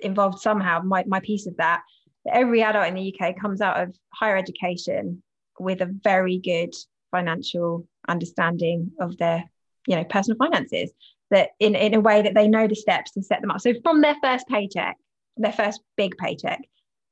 involved 0.00 0.40
somehow 0.40 0.80
my, 0.82 1.04
my 1.06 1.20
piece 1.20 1.46
of 1.46 1.56
that 1.56 1.82
every 2.30 2.62
adult 2.62 2.86
in 2.86 2.94
the 2.94 3.14
uk 3.14 3.36
comes 3.40 3.60
out 3.60 3.80
of 3.80 3.96
higher 4.12 4.36
education 4.36 5.22
with 5.58 5.80
a 5.80 5.94
very 6.02 6.38
good 6.38 6.74
financial 7.10 7.86
understanding 8.08 8.90
of 9.00 9.16
their 9.16 9.44
you 9.86 9.96
know 9.96 10.04
personal 10.04 10.36
finances 10.36 10.90
that 11.30 11.50
in, 11.58 11.74
in 11.74 11.94
a 11.94 12.00
way 12.00 12.22
that 12.22 12.34
they 12.34 12.48
know 12.48 12.66
the 12.68 12.74
steps 12.74 13.12
to 13.12 13.22
set 13.22 13.40
them 13.40 13.50
up. 13.50 13.60
So 13.60 13.72
from 13.82 14.00
their 14.00 14.16
first 14.22 14.46
paycheck, 14.48 14.96
their 15.36 15.52
first 15.52 15.80
big 15.96 16.16
paycheck, 16.16 16.60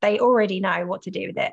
they 0.02 0.18
already 0.18 0.60
know 0.60 0.86
what 0.86 1.02
to 1.02 1.10
do 1.10 1.28
with 1.28 1.38
it 1.38 1.52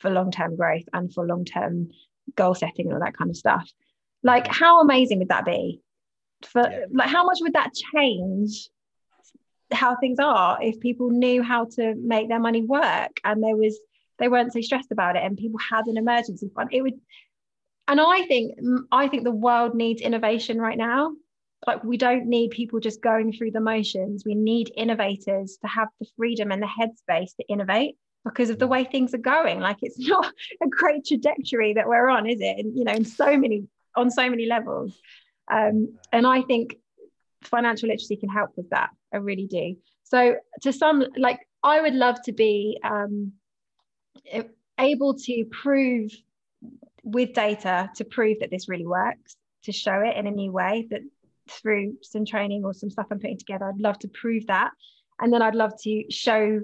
for 0.00 0.10
long-term 0.10 0.56
growth 0.56 0.84
and 0.92 1.12
for 1.12 1.26
long-term 1.26 1.88
goal 2.34 2.54
setting 2.54 2.86
and 2.86 2.94
all 2.94 3.00
that 3.00 3.16
kind 3.16 3.30
of 3.30 3.36
stuff. 3.36 3.70
Like 4.22 4.46
how 4.46 4.80
amazing 4.80 5.20
would 5.20 5.28
that 5.28 5.44
be? 5.44 5.80
For 6.44 6.62
yeah. 6.62 6.84
like 6.92 7.08
how 7.08 7.24
much 7.24 7.38
would 7.40 7.54
that 7.54 7.72
change 7.94 8.68
how 9.72 9.96
things 9.96 10.18
are 10.20 10.58
if 10.62 10.78
people 10.80 11.10
knew 11.10 11.42
how 11.42 11.64
to 11.76 11.94
make 11.96 12.28
their 12.28 12.38
money 12.38 12.62
work 12.62 13.20
and 13.24 13.42
there 13.42 13.56
was 13.56 13.78
they 14.18 14.28
weren't 14.28 14.52
so 14.52 14.60
stressed 14.60 14.92
about 14.92 15.16
it 15.16 15.22
and 15.22 15.36
people 15.36 15.58
had 15.58 15.86
an 15.86 15.96
emergency 15.96 16.50
fund? 16.54 16.70
It 16.72 16.82
would 16.82 17.00
and 17.88 18.00
i 18.00 18.22
think 18.26 18.58
i 18.90 19.06
think 19.06 19.22
the 19.24 19.30
world 19.30 19.74
needs 19.74 20.00
innovation 20.02 20.60
right 20.60 20.78
now. 20.78 21.12
Like 21.66 21.82
we 21.82 21.96
don't 21.96 22.26
need 22.26 22.50
people 22.50 22.80
just 22.80 23.00
going 23.00 23.32
through 23.32 23.52
the 23.52 23.60
motions. 23.60 24.24
We 24.24 24.34
need 24.34 24.70
innovators 24.76 25.58
to 25.62 25.68
have 25.68 25.88
the 25.98 26.06
freedom 26.16 26.52
and 26.52 26.62
the 26.62 26.66
headspace 26.66 27.34
to 27.36 27.48
innovate 27.48 27.96
because 28.24 28.50
of 28.50 28.58
the 28.58 28.66
mm. 28.66 28.70
way 28.70 28.84
things 28.84 29.14
are 29.14 29.18
going. 29.18 29.60
Like 29.60 29.78
it's 29.82 29.98
not 30.08 30.32
a 30.62 30.68
great 30.68 31.06
trajectory 31.06 31.74
that 31.74 31.88
we're 31.88 32.08
on 32.08 32.28
is 32.28 32.40
it? 32.40 32.58
And 32.58 32.76
you 32.76 32.84
know 32.84 32.92
in 32.92 33.04
so 33.04 33.36
many 33.36 33.64
on 33.96 34.10
so 34.10 34.28
many 34.28 34.46
levels 34.46 35.00
um, 35.50 35.96
and 36.12 36.26
i 36.26 36.42
think 36.42 36.76
financial 37.46 37.88
literacy 37.88 38.16
can 38.16 38.28
help 38.28 38.50
with 38.56 38.68
that. 38.70 38.90
I 39.12 39.18
really 39.18 39.46
do. 39.46 39.76
So 40.04 40.36
to 40.62 40.72
some 40.72 41.04
like 41.16 41.40
i 41.62 41.80
would 41.80 41.94
love 41.94 42.20
to 42.22 42.32
be 42.32 42.78
um, 42.84 43.32
able 44.78 45.14
to 45.14 45.44
prove 45.50 46.12
with 47.02 47.32
data 47.32 47.90
to 47.96 48.04
prove 48.04 48.38
that 48.40 48.50
this 48.50 48.68
really 48.68 48.86
works 48.86 49.36
to 49.64 49.72
show 49.72 50.00
it 50.00 50.16
in 50.16 50.26
a 50.26 50.30
new 50.30 50.52
way 50.52 50.86
that 50.90 51.00
through 51.48 51.96
some 52.02 52.24
training 52.24 52.64
or 52.64 52.74
some 52.74 52.90
stuff 52.90 53.06
i'm 53.10 53.20
putting 53.20 53.38
together 53.38 53.66
i'd 53.66 53.80
love 53.80 53.98
to 53.98 54.08
prove 54.08 54.46
that. 54.46 54.70
And 55.20 55.32
then 55.32 55.42
i'd 55.42 55.54
love 55.54 55.72
to 55.82 56.04
show 56.10 56.60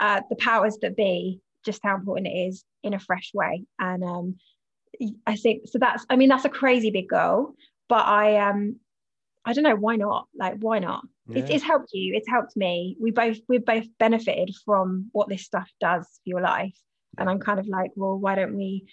uh, 0.00 0.20
the 0.28 0.36
powers 0.36 0.78
that 0.82 0.96
be 0.96 1.40
just 1.64 1.80
how 1.82 1.94
important 1.94 2.26
it 2.26 2.36
is 2.48 2.64
in 2.82 2.94
a 2.94 2.98
fresh 2.98 3.30
way. 3.32 3.64
And 3.78 4.04
um, 4.04 4.36
i 5.26 5.34
think 5.34 5.66
so 5.66 5.78
that's 5.78 6.06
i 6.08 6.16
mean 6.16 6.28
that's 6.28 6.44
a 6.44 6.48
crazy 6.60 6.90
big 6.90 7.08
goal 7.08 7.54
but 7.88 8.06
i 8.06 8.36
um 8.48 8.76
i 9.44 9.52
don't 9.52 9.64
know 9.64 9.76
why 9.76 9.96
not? 9.96 10.26
Like 10.34 10.56
why 10.58 10.78
not? 10.78 11.04
Yeah. 11.28 11.40
it's, 11.40 11.50
it's 11.50 11.64
helped 11.64 11.90
you. 11.92 12.14
It's 12.14 12.28
helped 12.28 12.56
me. 12.56 12.96
We 13.00 13.10
both 13.10 13.38
we've 13.48 13.64
both 13.64 13.86
benefited 13.98 14.54
from 14.64 15.08
what 15.12 15.28
this 15.28 15.44
stuff 15.44 15.70
does 15.80 16.04
for 16.06 16.28
your 16.28 16.40
life. 16.40 16.76
And 17.16 17.28
i'm 17.30 17.38
kind 17.38 17.60
of 17.60 17.66
like 17.68 17.92
well 17.94 18.18
why 18.18 18.34
don't 18.34 18.56
we 18.56 18.86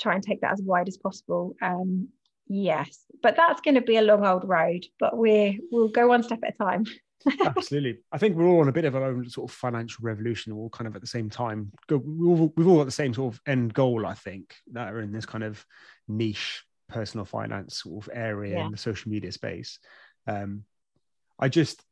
try 0.00 0.14
and 0.14 0.22
take 0.22 0.40
that 0.42 0.52
as 0.52 0.62
wide 0.62 0.88
as 0.88 0.96
possible? 0.96 1.54
Um 1.62 2.08
yes. 2.48 2.98
But 3.22 3.36
that's 3.36 3.60
going 3.60 3.76
to 3.76 3.80
be 3.80 3.96
a 3.96 4.02
long 4.02 4.26
old 4.26 4.48
road 4.48 4.84
but 4.98 5.16
we're 5.16 5.54
we'll 5.70 5.88
go 5.88 6.08
one 6.08 6.22
step 6.22 6.40
at 6.44 6.54
a 6.54 6.64
time. 6.64 6.84
Absolutely. 7.46 7.98
I 8.10 8.18
think 8.18 8.36
we're 8.36 8.46
all 8.46 8.60
on 8.60 8.68
a 8.68 8.72
bit 8.72 8.84
of 8.84 8.96
our 8.96 9.04
own 9.04 9.28
sort 9.28 9.48
of 9.48 9.54
financial 9.54 10.02
revolution, 10.02 10.52
all 10.52 10.70
kind 10.70 10.88
of 10.88 10.96
at 10.96 11.00
the 11.00 11.06
same 11.06 11.30
time. 11.30 11.72
We've 11.88 12.00
all, 12.00 12.52
we've 12.56 12.66
all 12.66 12.78
got 12.78 12.86
the 12.86 12.90
same 12.90 13.14
sort 13.14 13.34
of 13.34 13.40
end 13.46 13.74
goal, 13.74 14.06
I 14.06 14.14
think, 14.14 14.56
that 14.72 14.92
are 14.92 15.00
in 15.00 15.12
this 15.12 15.24
kind 15.24 15.44
of 15.44 15.64
niche 16.08 16.64
personal 16.92 17.24
finance 17.24 17.82
sort 17.82 18.04
of 18.04 18.10
area 18.12 18.58
yeah. 18.58 18.66
in 18.66 18.70
the 18.70 18.78
social 18.78 19.10
media 19.10 19.32
space. 19.32 19.78
Um, 20.26 20.64
I 21.38 21.48
just, 21.48 21.82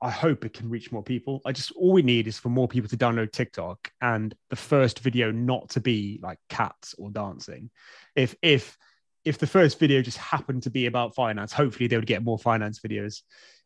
I 0.00 0.10
hope 0.10 0.44
it 0.44 0.54
can 0.54 0.70
reach 0.70 0.92
more 0.92 1.02
people. 1.02 1.42
I 1.44 1.52
just 1.52 1.72
all 1.72 1.92
we 1.92 2.02
need 2.02 2.26
is 2.26 2.38
for 2.38 2.48
more 2.48 2.68
people 2.68 2.88
to 2.88 2.96
download 2.96 3.32
TikTok 3.32 3.90
and 4.00 4.34
the 4.48 4.56
first 4.56 5.00
video 5.00 5.30
not 5.30 5.70
to 5.70 5.80
be 5.80 6.18
like 6.22 6.38
cats 6.48 6.94
or 6.96 7.10
dancing. 7.10 7.70
If 8.16 8.34
if 8.40 8.78
if 9.24 9.36
the 9.36 9.46
first 9.46 9.78
video 9.78 10.00
just 10.00 10.16
happened 10.16 10.62
to 10.62 10.70
be 10.70 10.86
about 10.86 11.14
finance, 11.14 11.52
hopefully 11.52 11.86
they 11.86 11.96
would 11.96 12.06
get 12.06 12.24
more 12.24 12.38
finance 12.38 12.80
videos 12.80 13.20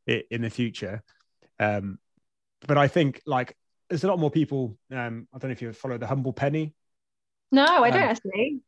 in 0.06 0.42
the 0.42 0.50
future. 0.50 1.02
Um, 1.60 1.98
but 2.66 2.78
I 2.78 2.88
think 2.88 3.20
like 3.26 3.56
there's 3.88 4.04
a 4.04 4.08
lot 4.08 4.18
more 4.18 4.30
people. 4.30 4.76
Um, 4.90 5.28
I 5.32 5.38
don't 5.38 5.50
know 5.50 5.52
if 5.52 5.62
you 5.62 5.72
follow 5.72 5.98
the 5.98 6.06
Humble 6.06 6.32
Penny. 6.32 6.74
No, 7.52 7.64
I 7.64 7.90
don't 7.90 8.02
um, 8.02 8.08
actually. 8.08 8.60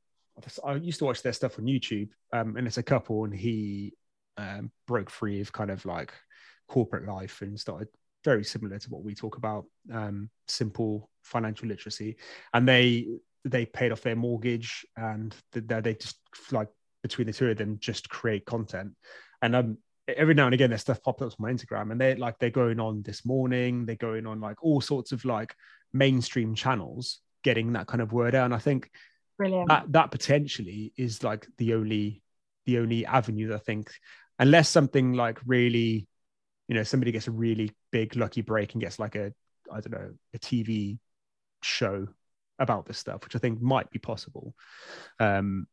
I 0.64 0.74
used 0.74 0.98
to 0.98 1.06
watch 1.06 1.22
their 1.22 1.32
stuff 1.32 1.58
on 1.58 1.64
YouTube, 1.64 2.10
um, 2.32 2.56
and 2.56 2.66
it's 2.66 2.78
a 2.78 2.82
couple, 2.82 3.24
and 3.24 3.34
he 3.34 3.94
um, 4.36 4.70
broke 4.86 5.10
free 5.10 5.40
of 5.40 5.52
kind 5.52 5.70
of 5.70 5.84
like 5.84 6.12
corporate 6.68 7.06
life 7.06 7.42
and 7.42 7.58
started 7.58 7.88
very 8.24 8.44
similar 8.44 8.78
to 8.78 8.90
what 8.90 9.04
we 9.04 9.14
talk 9.14 9.36
about 9.36 9.64
um, 9.92 10.28
simple 10.48 11.08
financial 11.22 11.68
literacy. 11.68 12.16
And 12.52 12.68
they 12.68 13.06
they 13.44 13.64
paid 13.64 13.92
off 13.92 14.00
their 14.00 14.16
mortgage 14.16 14.84
and 14.96 15.34
they, 15.52 15.80
they 15.80 15.94
just 15.94 16.18
like 16.50 16.68
between 17.02 17.28
the 17.28 17.32
two 17.32 17.48
of 17.48 17.56
them 17.56 17.78
just 17.80 18.08
create 18.08 18.44
content. 18.44 18.92
And 19.40 19.54
um 19.54 19.78
every 20.08 20.34
now 20.34 20.46
and 20.46 20.54
again 20.54 20.70
their 20.70 20.78
stuff 20.78 21.02
pops 21.02 21.20
up 21.20 21.28
on 21.28 21.36
my 21.40 21.52
instagram 21.52 21.90
and 21.90 22.00
they're 22.00 22.14
like 22.14 22.38
they're 22.38 22.48
going 22.48 22.78
on 22.78 23.02
this 23.02 23.24
morning 23.24 23.84
they're 23.84 23.96
going 23.96 24.24
on 24.24 24.40
like 24.40 24.62
all 24.62 24.80
sorts 24.80 25.10
of 25.10 25.24
like 25.24 25.52
mainstream 25.92 26.54
channels 26.54 27.18
getting 27.42 27.72
that 27.72 27.88
kind 27.88 28.00
of 28.00 28.12
word 28.12 28.34
out. 28.34 28.44
And 28.44 28.54
i 28.54 28.58
think 28.58 28.90
Brilliant. 29.38 29.68
that 29.68 29.92
that 29.92 30.10
potentially 30.10 30.92
is 30.96 31.22
like 31.22 31.46
the 31.58 31.74
only 31.74 32.22
the 32.64 32.78
only 32.78 33.04
avenue 33.04 33.48
that 33.48 33.56
i 33.56 33.58
think 33.58 33.90
unless 34.38 34.68
something 34.68 35.12
like 35.12 35.38
really 35.44 36.06
you 36.68 36.74
know 36.74 36.82
somebody 36.82 37.12
gets 37.12 37.28
a 37.28 37.32
really 37.32 37.70
big 37.92 38.16
lucky 38.16 38.40
break 38.40 38.72
and 38.72 38.82
gets 38.82 38.98
like 38.98 39.14
a 39.14 39.32
i 39.72 39.80
don't 39.80 39.92
know 39.92 40.10
a 40.34 40.38
tv 40.38 40.98
show 41.62 42.06
about 42.58 42.86
this 42.86 42.98
stuff 42.98 43.22
which 43.24 43.36
i 43.36 43.38
think 43.38 43.60
might 43.60 43.90
be 43.90 43.98
possible 43.98 44.54
um 45.20 45.66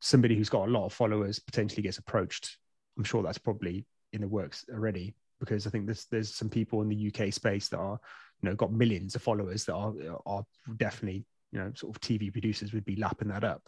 somebody 0.00 0.36
who's 0.36 0.48
got 0.48 0.68
a 0.68 0.70
lot 0.70 0.86
of 0.86 0.92
followers 0.92 1.38
potentially 1.38 1.82
gets 1.82 1.98
approached 1.98 2.56
i'm 2.96 3.04
sure 3.04 3.22
that's 3.22 3.38
probably 3.38 3.84
in 4.12 4.20
the 4.20 4.28
works 4.28 4.64
already 4.72 5.14
because 5.40 5.66
i 5.66 5.70
think 5.70 5.86
there's 5.86 6.06
there's 6.06 6.34
some 6.34 6.48
people 6.48 6.82
in 6.82 6.88
the 6.88 7.08
uk 7.08 7.32
space 7.32 7.68
that 7.68 7.78
are 7.78 7.98
you 8.42 8.48
know 8.48 8.54
got 8.54 8.72
millions 8.72 9.14
of 9.14 9.22
followers 9.22 9.64
that 9.64 9.74
are 9.74 9.92
are 10.24 10.44
definitely 10.76 11.24
you 11.52 11.58
know 11.58 11.72
sort 11.74 11.94
of 11.94 12.00
TV 12.00 12.32
producers 12.32 12.72
would 12.72 12.84
be 12.84 12.96
lapping 12.96 13.28
that 13.28 13.44
up. 13.44 13.62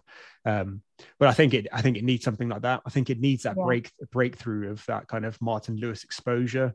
Um, 0.44 0.82
but 1.18 1.28
I 1.28 1.32
think 1.32 1.54
it 1.54 1.68
I 1.72 1.82
think 1.82 1.96
it 1.96 2.04
needs 2.04 2.24
something 2.24 2.48
like 2.48 2.62
that. 2.62 2.80
I 2.86 2.90
think 2.90 3.10
it 3.10 3.20
needs 3.20 3.44
that 3.44 3.56
yeah. 3.56 3.64
break 3.64 3.92
breakthrough 4.10 4.70
of 4.70 4.84
that 4.86 5.06
kind 5.06 5.24
of 5.24 5.40
Martin 5.40 5.76
Lewis 5.76 6.04
exposure, 6.04 6.74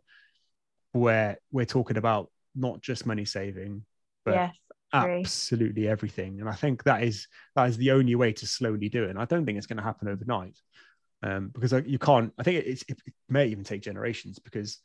where 0.92 1.38
we're 1.52 1.66
talking 1.66 1.98
about 1.98 2.30
not 2.56 2.82
just 2.82 3.06
money 3.06 3.26
saving, 3.26 3.84
but 4.24 4.36
yes, 4.36 4.56
absolutely 4.94 5.88
everything. 5.88 6.40
And 6.40 6.50
I 6.50 6.54
think 6.54 6.84
that 6.84 7.04
is 7.04 7.28
that 7.56 7.70
is 7.70 7.78
the 7.78 7.92
only 7.92 8.16
way 8.16 8.34
to 8.34 8.48
slowly 8.48 8.90
do 8.90 9.04
it. 9.04 9.10
And 9.10 9.20
I 9.20 9.26
don't 9.26 9.46
think 9.46 9.58
it's 9.58 9.68
going 9.68 9.78
to 9.78 9.84
happen 9.84 10.08
overnight. 10.08 10.58
Um, 11.22 11.50
because 11.54 11.74
you 11.86 12.00
can't. 12.00 12.32
I 12.38 12.44
think 12.44 12.66
it, 12.66 12.84
it 12.88 12.98
may 13.28 13.48
even 13.48 13.66
take 13.66 13.82
generations. 13.82 14.40
Because 14.40 14.80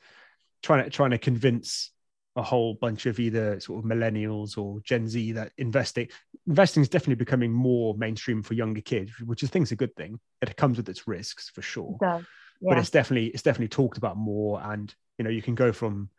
trying 0.63 0.85
to 0.85 0.91
trying 0.91 1.11
to 1.11 1.19
convince 1.19 1.93
a 2.37 2.43
whole 2.43 2.75
bunch 2.75 3.07
of 3.07 3.21
either 3.21 3.61
sort 3.61 3.85
of 3.85 3.91
millennials 3.91 4.59
or 4.59 4.81
Gen 4.81 5.07
Z 5.09 5.33
that 5.33 5.53
investing 5.57 6.09
investing 6.47 6.83
is 6.83 6.89
definitely 6.89 7.15
becoming 7.15 7.53
more 7.53 7.95
mainstream 7.95 8.43
for 8.43 8.55
younger 8.55 8.81
kids, 8.81 9.13
which 9.21 9.45
I 9.45 9.47
think 9.47 9.65
is 9.65 9.73
a 9.73 9.77
good 9.77 9.95
thing. 9.95 10.19
It 10.43 10.57
comes 10.57 10.77
with 10.77 10.89
its 10.89 11.07
risks 11.07 11.51
for 11.51 11.63
sure, 11.63 11.97
yeah. 12.03 12.21
but 12.61 12.79
it's 12.79 12.91
definitely 12.91 13.29
it's 13.29 13.43
definitely 13.43 13.69
talked 13.69 13.99
about 13.99 14.17
more. 14.17 14.61
And 14.63 14.93
you 15.19 15.25
know, 15.25 15.31
you 15.31 15.43
can 15.43 15.55
go 15.55 15.73
from 15.73 16.11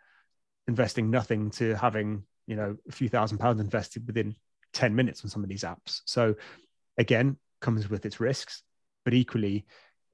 investing 0.67 1.11
nothing 1.11 1.51
to 1.51 1.75
having 1.75 2.23
you 2.47 2.55
know 2.55 2.77
a 2.87 2.91
few 2.91 3.09
thousand 3.09 3.39
pounds 3.39 3.59
invested 3.59 4.07
within 4.07 4.35
ten 4.71 4.95
minutes 4.95 5.23
on 5.23 5.29
some 5.29 5.43
of 5.43 5.49
these 5.49 5.63
apps. 5.63 6.01
So 6.05 6.35
again, 6.97 7.37
comes 7.59 7.89
with 7.89 8.05
its 8.05 8.19
risks, 8.19 8.63
but 9.03 9.13
equally 9.13 9.65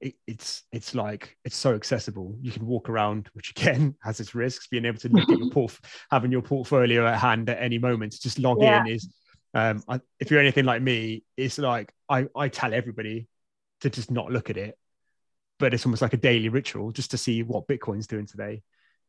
it, 0.02 0.14
it's 0.26 0.64
it's 0.72 0.94
like 0.94 1.36
it's 1.44 1.56
so 1.56 1.74
accessible. 1.74 2.36
You 2.40 2.50
can 2.50 2.66
walk 2.66 2.88
around, 2.88 3.30
which 3.32 3.50
again 3.50 3.94
has 4.02 4.20
its 4.20 4.34
risks. 4.34 4.66
Being 4.66 4.84
able 4.84 4.98
to 4.98 5.08
look 5.08 5.30
at 5.30 5.38
your 5.38 5.50
port, 5.52 5.78
having 6.10 6.32
your 6.32 6.42
portfolio 6.42 7.06
at 7.06 7.18
hand 7.18 7.48
at 7.48 7.62
any 7.62 7.78
moment, 7.78 8.12
to 8.12 8.20
just 8.20 8.38
log 8.38 8.60
yeah. 8.60 8.80
in 8.80 8.88
is. 8.88 9.08
Um, 9.54 9.82
I, 9.86 10.00
if 10.18 10.30
you're 10.30 10.40
anything 10.40 10.64
like 10.64 10.82
me, 10.82 11.24
it's 11.36 11.58
like 11.58 11.92
I 12.08 12.26
I 12.36 12.48
tell 12.48 12.74
everybody 12.74 13.28
to 13.82 13.90
just 13.90 14.10
not 14.10 14.30
look 14.30 14.50
at 14.50 14.56
it, 14.56 14.76
but 15.58 15.72
it's 15.72 15.86
almost 15.86 16.02
like 16.02 16.14
a 16.14 16.18
daily 16.18 16.48
ritual 16.48 16.90
just 16.90 17.12
to 17.12 17.18
see 17.18 17.42
what 17.42 17.68
Bitcoin's 17.68 18.06
doing 18.06 18.26
today. 18.26 18.62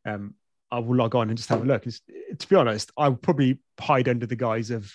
Um, 0.05 0.35
I 0.69 0.79
will 0.79 0.95
log 0.95 1.15
on 1.15 1.29
and 1.29 1.37
just 1.37 1.49
have 1.49 1.61
a 1.61 1.65
look. 1.65 1.85
It's, 1.85 2.01
to 2.39 2.47
be 2.47 2.55
honest, 2.55 2.91
I 2.97 3.07
will 3.09 3.15
probably 3.15 3.59
hide 3.79 4.09
under 4.09 4.25
the 4.25 4.35
guise 4.35 4.71
of 4.71 4.91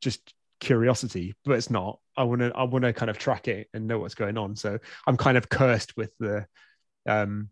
just 0.00 0.32
curiosity, 0.60 1.34
but 1.44 1.52
it's 1.52 1.70
not. 1.70 1.98
I 2.16 2.24
want 2.24 2.40
to 2.42 2.52
I 2.54 2.64
want 2.64 2.84
to 2.84 2.92
kind 2.92 3.10
of 3.10 3.18
track 3.18 3.48
it 3.48 3.68
and 3.74 3.86
know 3.86 3.98
what's 3.98 4.14
going 4.14 4.38
on. 4.38 4.56
So 4.56 4.78
I'm 5.06 5.16
kind 5.16 5.36
of 5.36 5.48
cursed 5.48 5.96
with 5.96 6.12
the 6.18 6.46
um, 7.06 7.50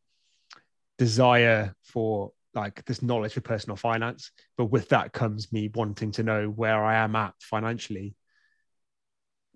desire 0.99 1.75
for 1.83 2.33
like 2.55 2.85
this 2.85 3.03
knowledge 3.03 3.37
of 3.37 3.45
personal 3.45 3.77
finance, 3.77 4.31
but 4.57 4.67
with 4.67 4.89
that 4.91 5.13
comes 5.13 5.53
me 5.53 5.71
wanting 5.75 6.13
to 6.13 6.23
know 6.23 6.49
where 6.49 6.85
I 6.85 6.97
am 6.97 7.17
at 7.17 7.35
financially 7.41 8.15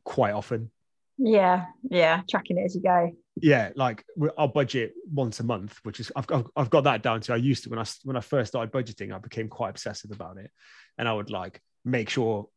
quite 0.05 0.33
often. 0.33 0.71
Yeah, 1.19 1.67
yeah, 1.89 2.23
tracking 2.29 2.59
it 2.59 2.65
as 2.65 2.75
you 2.75 2.83
go. 2.83 3.13
Yeah, 3.41 3.71
like 3.77 4.05
I'll 4.37 4.49
budget 4.49 4.93
once 5.11 5.41
a 5.41 5.45
month, 5.45 5.79
which 5.85 6.01
is 6.01 6.13
I've, 6.15 6.27
I've, 6.31 6.47
I've 6.55 6.71
got 6.71 6.85
that 6.85 7.03
down 7.03 7.21
to. 7.23 7.33
I 7.33 7.37
used 7.37 7.65
to 7.65 7.71
when 7.71 7.79
I 7.79 7.85
when 8.05 8.17
I 8.17 8.21
first 8.21 8.53
started 8.53 8.73
budgeting, 8.73 9.13
I 9.13 9.19
became 9.19 9.49
quite 9.49 9.71
obsessive 9.71 10.11
about 10.11 10.37
it, 10.39 10.51
and 10.99 11.09
I 11.09 11.13
would 11.13 11.31
like 11.31 11.61
make 11.85 12.09
sure 12.09 12.49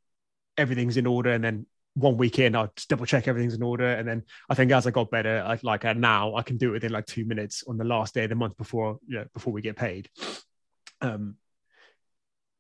everything's 0.58 0.98
in 0.98 1.06
order 1.06 1.32
and 1.32 1.44
then 1.44 1.66
one 1.96 2.18
week 2.18 2.40
in, 2.40 2.56
I'll 2.56 2.72
just 2.76 2.90
double 2.90 3.06
check 3.06 3.28
everything's 3.28 3.54
in 3.54 3.64
order. 3.64 3.88
And 3.88 4.08
then 4.08 4.24
I 4.50 4.54
think 4.54 4.72
as 4.72 4.86
I 4.86 4.92
got 4.92 5.10
better, 5.10 5.44
I 5.46 5.58
like 5.64 5.86
uh, 5.86 5.94
now 5.94 6.36
I 6.36 6.44
can 6.44 6.58
do 6.58 6.70
it 6.70 6.74
within 6.74 6.92
like 6.92 7.06
two 7.06 7.26
minutes 7.26 7.64
on 7.68 7.78
the 7.78 7.86
last 7.86 8.14
day 8.14 8.26
of 8.26 8.30
the 8.30 8.36
month 8.36 8.58
before, 8.58 9.00
you 9.08 9.20
know, 9.20 9.26
before 9.34 9.54
we 9.54 9.62
get 9.62 9.78
paid. 9.78 10.10
Um, 11.02 11.36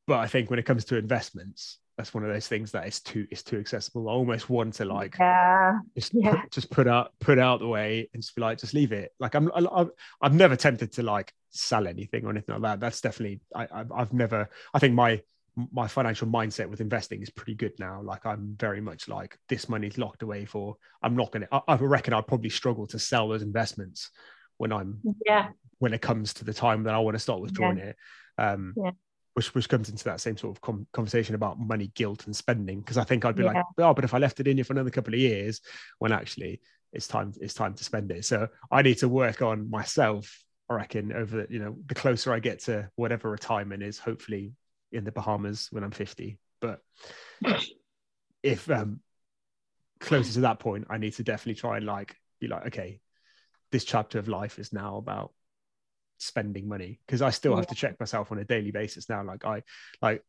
but 0.07 0.19
I 0.19 0.27
think 0.27 0.49
when 0.49 0.59
it 0.59 0.65
comes 0.65 0.85
to 0.85 0.97
investments, 0.97 1.79
that's 1.97 2.13
one 2.13 2.23
of 2.23 2.29
those 2.31 2.47
things 2.47 2.71
that 2.71 2.87
is 2.87 2.99
too 2.99 3.25
is 3.31 3.43
too 3.43 3.57
accessible. 3.57 4.09
I 4.09 4.13
almost 4.13 4.49
want 4.49 4.75
to 4.75 4.85
like 4.85 5.15
yeah, 5.17 5.79
just 5.95 6.13
yeah. 6.13 6.41
put, 6.41 6.51
just 6.51 6.69
put 6.69 6.87
out 6.87 7.11
put 7.19 7.39
out 7.39 7.59
the 7.59 7.67
way 7.67 8.09
and 8.13 8.21
just 8.21 8.35
be 8.35 8.41
like 8.41 8.57
just 8.57 8.73
leave 8.73 8.91
it. 8.91 9.11
Like 9.19 9.33
I'm 9.33 9.49
I'm 9.55 9.91
I'm 10.21 10.37
never 10.37 10.55
tempted 10.55 10.91
to 10.93 11.03
like 11.03 11.33
sell 11.51 11.87
anything 11.87 12.25
or 12.25 12.31
anything 12.31 12.53
like 12.53 12.61
that. 12.63 12.79
That's 12.81 13.01
definitely 13.01 13.39
I 13.55 13.67
I've 13.93 14.13
never 14.13 14.49
I 14.73 14.79
think 14.79 14.93
my 14.93 15.21
my 15.71 15.87
financial 15.87 16.27
mindset 16.27 16.67
with 16.69 16.81
investing 16.81 17.21
is 17.21 17.29
pretty 17.29 17.55
good 17.55 17.73
now. 17.79 18.01
Like 18.01 18.25
I'm 18.25 18.55
very 18.59 18.81
much 18.81 19.07
like 19.07 19.37
this 19.47 19.69
money's 19.69 19.97
locked 19.97 20.21
away 20.21 20.45
for. 20.45 20.75
I'm 21.01 21.15
not 21.15 21.31
gonna. 21.31 21.47
I, 21.51 21.61
I 21.67 21.75
reckon 21.75 22.13
I'd 22.13 22.27
probably 22.27 22.49
struggle 22.49 22.87
to 22.87 22.99
sell 22.99 23.29
those 23.29 23.41
investments 23.41 24.09
when 24.57 24.71
I'm 24.71 24.99
yeah 25.25 25.49
when 25.79 25.93
it 25.93 26.01
comes 26.01 26.33
to 26.35 26.45
the 26.45 26.53
time 26.53 26.83
that 26.83 26.93
I 26.93 26.99
want 26.99 27.15
to 27.15 27.19
start 27.19 27.41
withdrawing 27.41 27.77
Yeah. 27.77 27.83
it. 27.85 27.95
Um, 28.37 28.73
Yeah. 28.77 28.91
Which, 29.33 29.53
which 29.53 29.67
comes 29.67 29.89
into 29.89 30.05
that 30.05 30.21
same 30.21 30.37
sort 30.37 30.55
of 30.55 30.61
com- 30.61 30.87
conversation 30.93 31.35
about 31.35 31.59
money 31.59 31.91
guilt 31.93 32.25
and 32.25 32.33
spending 32.33 32.79
because 32.79 32.97
I 32.97 33.03
think 33.03 33.25
I'd 33.25 33.35
be 33.35 33.43
like 33.43 33.61
oh 33.79 33.93
but 33.93 34.05
if 34.05 34.13
I 34.13 34.17
left 34.17 34.39
it 34.39 34.47
in 34.47 34.55
here 34.55 34.63
for 34.63 34.71
another 34.71 34.89
couple 34.89 35.13
of 35.13 35.19
years 35.19 35.59
when 35.99 36.13
actually 36.13 36.61
it's 36.93 37.05
time 37.05 37.33
it's 37.41 37.53
time 37.53 37.73
to 37.73 37.83
spend 37.83 38.11
it 38.11 38.23
so 38.23 38.47
I 38.71 38.81
need 38.81 38.99
to 38.99 39.09
work 39.09 39.41
on 39.41 39.69
myself 39.69 40.41
I 40.69 40.75
reckon 40.75 41.11
over 41.11 41.41
the, 41.41 41.53
you 41.53 41.59
know 41.59 41.75
the 41.85 41.95
closer 41.95 42.31
I 42.31 42.39
get 42.39 42.61
to 42.61 42.89
whatever 42.95 43.29
retirement 43.29 43.83
is 43.83 43.99
hopefully 43.99 44.53
in 44.95 45.03
the 45.03 45.11
Bahamas 45.11 45.67
when 45.71 45.83
I'm 45.83 45.91
50 45.91 46.37
but 46.61 46.81
if 48.43 48.69
um 48.69 48.99
closer 49.99 50.33
to 50.33 50.41
that 50.41 50.59
point 50.59 50.87
I 50.89 50.97
need 50.97 51.13
to 51.13 51.23
definitely 51.23 51.59
try 51.59 51.77
and 51.77 51.85
like 51.85 52.15
be 52.39 52.47
like 52.47 52.67
okay 52.67 52.99
this 53.71 53.85
chapter 53.85 54.19
of 54.19 54.27
life 54.27 54.59
is 54.59 54.71
now 54.71 54.97
about 54.97 55.33
spending 56.17 56.67
money 56.67 56.99
because 57.05 57.21
I 57.21 57.29
still 57.29 57.55
have 57.55 57.67
to 57.67 57.75
check 57.75 57.99
myself 57.99 58.31
on 58.31 58.39
a 58.39 58.45
daily 58.45 58.71
basis 58.71 59.09
now. 59.09 59.23
Like 59.23 59.45
I 59.45 59.63
like 60.01 60.23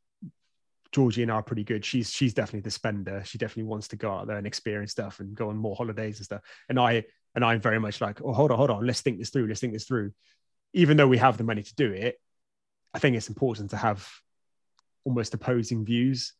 Georgie 0.93 1.23
and 1.23 1.31
I 1.31 1.37
are 1.37 1.43
pretty 1.43 1.65
good. 1.65 1.85
She's 1.85 2.11
she's 2.11 2.35
definitely 2.35 2.61
the 2.61 2.71
spender. 2.71 3.23
She 3.25 3.39
definitely 3.39 3.65
wants 3.65 3.89
to 3.89 3.97
go 3.97 4.11
out 4.11 4.27
there 4.27 4.37
and 4.37 4.47
experience 4.47 4.93
stuff 4.93 5.21
and 5.21 5.35
go 5.35 5.51
on 5.51 5.57
more 5.57 5.77
holidays 5.77 6.19
and 6.19 6.25
stuff. 6.25 6.43
And 6.69 6.79
I 6.79 7.05
and 7.35 7.45
I'm 7.45 7.61
very 7.61 7.79
much 7.79 8.01
like, 8.01 8.21
oh 8.23 8.33
hold 8.33 8.51
on, 8.51 8.59
hold 8.59 8.71
on, 8.71 8.87
let's 8.87 9.01
think 9.01 9.19
this 9.19 9.31
through. 9.31 9.47
Let's 9.47 9.61
think 9.61 9.73
this 9.73 9.85
through. 9.85 10.13
Even 10.73 10.97
though 10.97 11.09
we 11.09 11.19
have 11.19 11.39
the 11.39 11.45
money 11.45 11.63
to 11.63 11.75
do 11.75 11.93
it, 11.93 12.17
I 12.93 12.99
think 12.99 13.17
it's 13.17 13.29
important 13.29 13.71
to 13.71 13.77
have 13.77 14.09
almost 15.07 15.33
opposing 15.33 15.87
views. 15.87 16.35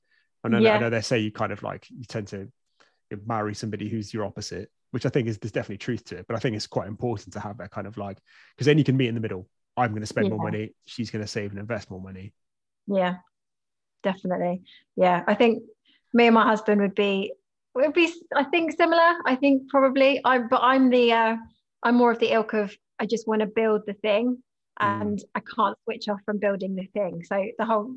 And 0.45 0.55
I 0.55 0.59
know, 0.61 0.65
I 0.77 0.79
know 0.81 0.91
they 0.91 1.01
say 1.01 1.19
you 1.21 1.33
kind 1.33 1.53
of 1.53 1.63
like 1.63 1.89
you 1.91 2.05
tend 2.05 2.27
to 2.29 2.49
marry 3.27 3.55
somebody 3.55 3.89
who's 3.89 4.13
your 4.13 4.25
opposite, 4.27 4.71
which 4.91 5.07
I 5.07 5.09
think 5.09 5.29
is 5.29 5.39
there's 5.39 5.53
definitely 5.53 5.79
truth 5.79 6.05
to 6.07 6.19
it. 6.19 6.27
But 6.29 6.37
I 6.37 6.41
think 6.41 6.55
it's 6.57 6.67
quite 6.67 6.89
important 6.89 7.33
to 7.35 7.41
have 7.41 7.57
that 7.59 7.71
kind 7.71 7.87
of 7.87 7.97
like 7.97 8.19
because 8.55 8.67
then 8.67 8.77
you 8.79 8.85
can 8.85 8.97
meet 8.99 9.09
in 9.09 9.15
the 9.15 9.21
middle. 9.23 9.49
I'm 9.79 9.91
going 9.91 10.03
to 10.03 10.07
spend 10.07 10.29
more 10.31 10.39
money. 10.51 10.75
She's 10.85 11.11
going 11.11 11.25
to 11.25 11.29
save 11.29 11.51
and 11.51 11.59
invest 11.59 11.91
more 11.91 12.01
money. 12.01 12.33
yeah 12.87 13.17
definitely 14.03 14.63
yeah 14.97 15.25
i 15.27 15.35
think 15.35 15.63
me 16.15 16.27
and 16.27 16.35
my 16.35 16.45
husband 16.47 16.81
would 16.81 16.95
be 16.95 17.33
would 17.75 17.93
be 17.93 18.13
i 18.37 18.45
think 18.45 18.71
similar 18.77 19.11
i 19.25 19.35
think 19.35 19.69
probably 19.69 20.21
i'm 20.25 20.49
but 20.49 20.61
i'm 20.63 20.91
the 20.91 21.13
uh 21.13 21.37
i'm 21.83 21.97
more 21.97 22.13
of 22.13 22.19
the 22.21 22.31
ilk 22.33 22.53
of 22.55 22.73
i 23.01 23.07
just 23.07 23.27
want 23.27 23.41
to 23.41 23.47
build 23.47 23.83
the 23.87 23.95
thing 23.95 24.39
Mm. 24.81 25.01
and 25.01 25.19
i 25.35 25.41
can't 25.41 25.77
switch 25.85 26.07
off 26.11 26.21
from 26.27 26.39
building 26.39 26.77
the 26.77 26.87
thing 26.93 27.25
so 27.25 27.37
the 27.59 27.65
whole 27.65 27.91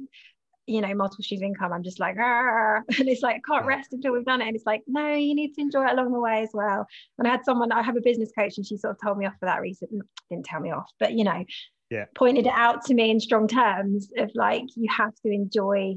you 0.69 0.81
know 0.81 0.93
multiple 0.93 1.23
streams 1.23 1.41
of 1.41 1.47
income 1.47 1.73
i'm 1.73 1.83
just 1.83 1.99
like 1.99 2.17
"Arr," 2.17 2.85
and 2.99 3.09
it's 3.09 3.21
like 3.21 3.37
i 3.37 3.39
can't 3.51 3.65
rest 3.65 3.93
until 3.93 4.13
we've 4.13 4.25
done 4.25 4.41
it 4.41 4.47
and 4.47 4.55
it's 4.55 4.65
like 4.65 4.81
no 4.87 5.13
you 5.13 5.33
need 5.35 5.53
to 5.53 5.61
enjoy 5.61 5.85
it 5.85 5.91
along 5.93 6.11
the 6.11 6.19
way 6.19 6.41
as 6.43 6.49
well 6.53 6.85
and 7.17 7.27
i 7.27 7.31
had 7.31 7.43
someone 7.43 7.71
i 7.71 7.81
have 7.81 7.97
a 7.97 8.01
business 8.01 8.31
coach 8.37 8.57
and 8.57 8.65
she 8.65 8.77
sort 8.77 8.91
of 8.91 9.01
told 9.01 9.17
me 9.17 9.25
off 9.25 9.33
for 9.39 9.45
that 9.47 9.61
reason 9.61 9.87
didn't 10.29 10.45
tell 10.45 10.59
me 10.59 10.71
off 10.71 10.89
but 10.99 11.13
you 11.13 11.23
know 11.23 11.43
Yeah. 11.89 12.05
pointed 12.15 12.45
it 12.45 12.53
out 12.53 12.85
to 12.85 12.93
me 12.93 13.09
in 13.09 13.19
strong 13.19 13.47
terms 13.47 14.09
of 14.17 14.29
like 14.35 14.65
you 14.75 14.87
have 14.95 15.15
to 15.25 15.31
enjoy 15.31 15.95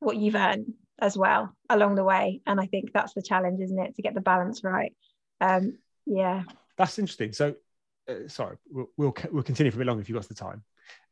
what 0.00 0.16
you've 0.16 0.34
earned 0.34 0.72
as 1.00 1.18
well 1.18 1.54
along 1.68 1.96
the 1.96 2.04
way 2.04 2.40
and 2.46 2.60
i 2.60 2.66
think 2.66 2.92
that's 2.92 3.14
the 3.14 3.22
challenge 3.22 3.60
isn't 3.60 3.78
it 3.78 3.94
to 3.96 4.02
get 4.02 4.14
the 4.14 4.20
balance 4.20 4.64
right 4.64 4.94
um 5.40 5.76
yeah 6.06 6.42
That's 6.76 6.98
interesting. 6.98 7.32
So, 7.32 7.54
uh, 8.08 8.26
sorry, 8.28 8.56
we'll, 8.70 8.90
we'll 8.96 9.14
we'll 9.30 9.42
continue 9.42 9.70
for 9.70 9.78
a 9.78 9.82
bit 9.82 9.86
longer 9.86 10.02
if 10.02 10.08
you've 10.08 10.18
got 10.18 10.28
the 10.28 10.34
time. 10.34 10.62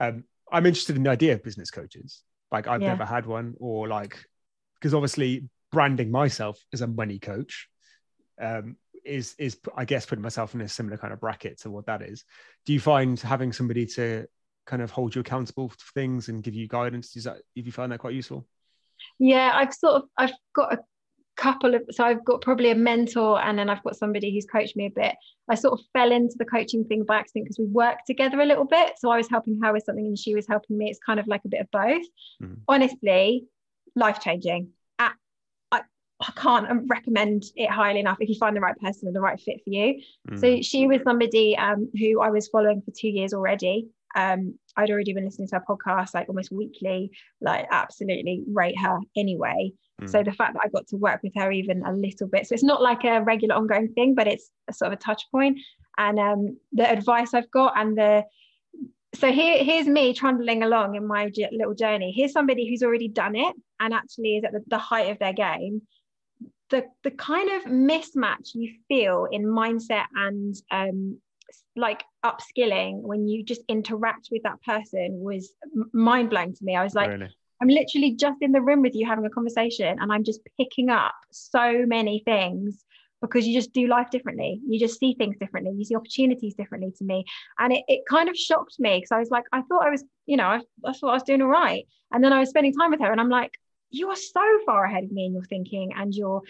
Um, 0.01 0.25
I'm 0.51 0.67
interested 0.67 0.97
in 0.97 1.05
the 1.05 1.11
idea 1.11 1.33
of 1.35 1.43
business 1.43 1.71
coaches. 1.71 2.23
Like 2.53 2.69
I've 2.69 2.83
Yeah. 2.83 2.91
never 2.91 3.05
had 3.05 3.27
one, 3.27 3.55
or 3.59 3.89
like 3.89 4.25
because 4.75 4.95
obviously 4.95 5.49
branding 5.73 6.11
myself 6.11 6.59
as 6.73 6.83
a 6.83 6.87
money 6.87 7.19
coach 7.19 7.69
um, 8.41 8.77
is 9.05 9.35
is 9.39 9.59
I 9.77 9.85
guess 9.85 10.07
putting 10.07 10.23
myself 10.23 10.55
in 10.55 10.61
a 10.61 10.69
similar 10.69 10.99
kind 10.99 11.13
of 11.13 11.21
bracket 11.21 11.61
to 11.61 11.71
what 11.71 11.87
that 11.87 12.03
is. 12.03 12.25
Do 12.67 12.73
you 12.73 12.81
find 12.81 13.19
having 13.19 13.53
somebody 13.53 13.87
to 13.87 14.27
kind 14.67 14.83
of 14.83 14.91
hold 14.91 15.15
you 15.15 15.21
accountable 15.23 15.71
for 15.71 15.93
things 15.95 16.29
and 16.29 16.43
give 16.43 16.55
you 16.55 16.69
guidance? 16.69 17.17
Is 17.17 17.25
that 17.25 17.39
if 17.57 17.67
you 17.67 17.73
find 17.73 17.91
that 17.91 17.99
quite 17.99 18.15
useful? 18.15 18.47
yeah 19.19 19.53
i've 19.55 19.75
sort 19.75 19.95
of 19.95 20.03
i've 20.19 20.33
got 20.55 20.75
a 20.75 20.79
couple 21.43 21.75
of 21.75 21.83
so 21.91 22.05
i've 22.05 22.25
got 22.25 22.41
probably 22.41 22.71
a 22.71 22.75
mentor 22.91 23.41
and 23.45 23.59
then 23.59 23.69
i've 23.71 23.83
got 23.83 23.97
somebody 23.97 24.33
who's 24.33 24.47
coached 24.47 24.77
me 24.77 24.87
a 24.87 24.91
bit 24.91 25.15
i 25.49 25.55
sort 25.57 25.73
of 25.79 25.85
fell 25.93 26.13
into 26.13 26.37
the 26.39 26.45
coaching 26.45 26.85
thing 26.85 27.03
by 27.05 27.17
accident 27.17 27.45
because 27.47 27.59
we 27.59 27.67
worked 27.67 28.07
together 28.07 28.41
a 28.41 28.47
little 28.47 28.65
bit 28.65 28.93
so 28.99 29.11
i 29.11 29.17
was 29.17 29.29
helping 29.29 29.59
her 29.63 29.73
with 29.73 29.85
something 29.85 30.07
and 30.07 30.19
she 30.19 30.35
was 30.35 30.47
helping 30.47 30.79
me 30.79 30.89
it's 30.91 31.01
kind 31.05 31.19
of 31.19 31.27
like 31.27 31.43
a 31.45 31.49
bit 31.49 31.61
of 31.61 31.71
both 31.73 32.07
Mhm. 32.41 32.59
honestly 32.69 33.45
life 33.97 34.21
changing 34.21 34.63
I, 34.99 35.11
I 35.73 35.81
I 36.29 36.33
can't 36.37 36.67
recommend 36.97 37.43
it 37.57 37.71
highly 37.71 38.01
enough 38.01 38.19
if 38.21 38.29
you 38.29 38.37
find 38.45 38.55
the 38.57 38.61
right 38.61 38.79
person 38.79 39.09
and 39.09 39.17
the 39.17 39.21
right 39.29 39.41
fit 39.41 39.59
for 39.65 39.71
you 39.79 39.89
Mm. 40.31 40.39
so 40.41 40.47
she 40.63 40.87
was 40.87 41.01
somebody 41.03 41.57
um, 41.67 41.91
who 42.01 42.21
I 42.21 42.31
was 42.31 42.47
following 42.55 42.81
for 42.83 42.93
two 42.97 43.09
years 43.19 43.33
already. 43.35 43.89
Um, 44.15 44.41
I'd 44.77 44.91
already 44.91 45.15
been 45.15 45.25
listening 45.25 45.49
to 45.49 45.57
her 45.57 45.65
podcast 45.69 46.11
like 46.15 46.29
almost 46.29 46.53
weekly, 46.53 47.11
like 47.41 47.67
absolutely 47.71 48.45
rate 48.47 48.79
her 48.79 48.99
anyway. 49.17 49.73
Mm. 50.03 50.11
So 50.11 50.23
the 50.23 50.33
fact 50.33 50.55
that 50.55 50.63
I 50.65 50.69
got 50.69 50.87
to 50.89 50.97
work 50.97 51.23
with 51.23 51.33
her 51.37 51.51
even 51.51 51.83
a 51.85 51.93
little 51.93 52.27
bit, 52.27 52.47
so 52.47 52.55
it's 52.55 52.63
not 52.63 52.83
like 52.83 53.05
a 53.05 53.23
regular 53.23 53.55
ongoing 53.55 53.93
thing, 53.93 54.15
but 54.15 54.27
it's 54.27 54.51
a 54.69 54.73
sort 54.73 54.93
of 54.93 54.99
a 54.99 55.03
touch 55.03 55.23
point. 55.31 55.59
And 55.99 56.19
um, 56.19 56.59
the 56.73 56.91
advice 56.91 57.35
I've 57.35 57.51
got 57.51 57.75
and 57.77 57.97
the 57.97 58.25
so 59.15 59.31
here, 59.31 59.63
here's 59.63 59.87
me 59.87 60.15
trundling 60.15 60.63
along 60.63 60.95
in 60.95 61.07
my 61.07 61.29
j- 61.29 61.49
little 61.53 61.75
journey. 61.75 62.13
Here's 62.17 62.33
somebody 62.33 62.69
who's 62.69 62.83
already 62.83 63.09
done 63.09 63.37
it 63.37 63.55
and 63.79 63.93
actually 63.93 64.37
is 64.37 64.45
at 64.45 64.53
the, 64.53 64.63
the 64.69 64.79
height 64.79 65.11
of 65.11 65.19
their 65.19 65.35
game. 65.35 65.83
The 66.71 66.87
the 67.03 67.11
kind 67.11 67.51
of 67.51 67.65
mismatch 67.65 68.55
you 68.55 68.73
feel 68.89 69.27
in 69.31 69.45
mindset 69.45 70.07
and 70.15 70.55
um, 70.71 71.21
like 71.77 72.03
upskilling 72.25 73.03
when 73.03 73.29
you 73.29 73.45
just 73.45 73.61
interact 73.69 74.29
with 74.33 74.43
that 74.45 74.63
person 74.63 75.21
was 75.21 75.53
mind 75.93 76.31
blowing 76.31 76.55
to 76.55 76.65
me. 76.65 76.75
I 76.75 76.83
was 76.83 76.95
like, 76.95 77.11
really? 77.11 77.29
I'm 77.63 77.69
literally 77.69 78.11
just 78.11 78.39
in 78.43 78.51
the 78.51 78.61
room 78.61 78.83
with 78.83 78.97
you 78.97 79.07
having 79.07 79.25
a 79.25 79.31
conversation 79.31 79.97
and 80.01 80.13
I'm 80.13 80.25
just 80.25 80.41
picking 80.59 80.91
up 80.91 81.15
so 81.31 81.85
many 81.87 82.21
things 82.25 82.85
because 83.21 83.47
you 83.47 83.55
just 83.55 83.73
do 83.73 83.87
life 83.87 84.11
differently. 84.11 84.61
You 84.67 84.81
just 84.81 84.99
see 84.99 85.15
things 85.15 85.37
differently. 85.39 85.73
You 85.77 85.85
see 85.85 85.95
opportunities 85.95 86.55
differently 86.55 86.93
to 86.99 87.05
me. 87.05 87.25
And 87.61 87.73
it, 87.73 87.85
it 87.87 88.01
kind 88.11 88.29
of 88.29 88.37
shocked 88.37 88.75
me 88.81 88.97
because 88.97 89.13
I 89.13 89.21
was 89.21 89.31
like, 89.31 89.45
I 89.53 89.63
thought 89.63 89.87
I 89.87 89.91
was, 89.91 90.03
you 90.27 90.37
know, 90.37 90.47
I, 90.47 90.61
I 90.85 90.93
thought 90.93 91.11
I 91.11 91.15
was 91.15 91.23
doing 91.23 91.41
all 91.41 91.47
right. 91.47 91.87
And 92.11 92.25
then 92.25 92.33
I 92.33 92.41
was 92.41 92.49
spending 92.49 92.75
time 92.75 92.91
with 92.91 93.01
her 93.01 93.13
and 93.13 93.21
I'm 93.21 93.31
like, 93.31 93.53
you 93.91 94.09
are 94.09 94.17
so 94.17 94.43
far 94.67 94.85
ahead 94.85 95.05
of 95.05 95.13
me 95.13 95.27
in 95.27 95.33
your 95.33 95.45
thinking 95.45 95.93
and 95.97 96.13
your 96.13 96.43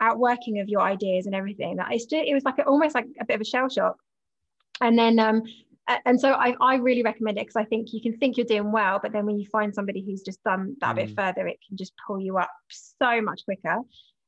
outworking 0.00 0.60
of 0.60 0.68
your 0.68 0.82
ideas 0.82 1.24
and 1.24 1.34
everything 1.34 1.76
that 1.76 1.90
just, 1.92 2.12
it 2.12 2.34
was 2.34 2.44
like 2.44 2.56
almost 2.66 2.94
like 2.94 3.06
a 3.18 3.24
bit 3.24 3.36
of 3.36 3.40
a 3.40 3.44
shell 3.44 3.70
shock. 3.70 3.96
And 4.82 4.98
then, 4.98 5.18
um, 5.18 5.44
and 6.04 6.20
so 6.20 6.32
I, 6.32 6.54
I 6.60 6.76
really 6.76 7.02
recommend 7.02 7.38
it 7.38 7.42
because 7.46 7.56
I 7.56 7.64
think 7.64 7.92
you 7.92 8.00
can 8.02 8.16
think 8.18 8.36
you're 8.36 8.46
doing 8.46 8.72
well, 8.72 8.98
but 9.02 9.12
then 9.12 9.24
when 9.26 9.38
you 9.38 9.46
find 9.50 9.74
somebody 9.74 10.04
who's 10.04 10.22
just 10.22 10.42
done 10.44 10.76
that 10.80 10.92
a 10.92 10.94
bit 10.94 11.08
Mm. 11.10 11.16
further, 11.16 11.46
it 11.46 11.58
can 11.66 11.76
just 11.76 11.92
pull 12.06 12.20
you 12.20 12.38
up 12.38 12.50
so 12.68 13.20
much 13.22 13.44
quicker. 13.44 13.78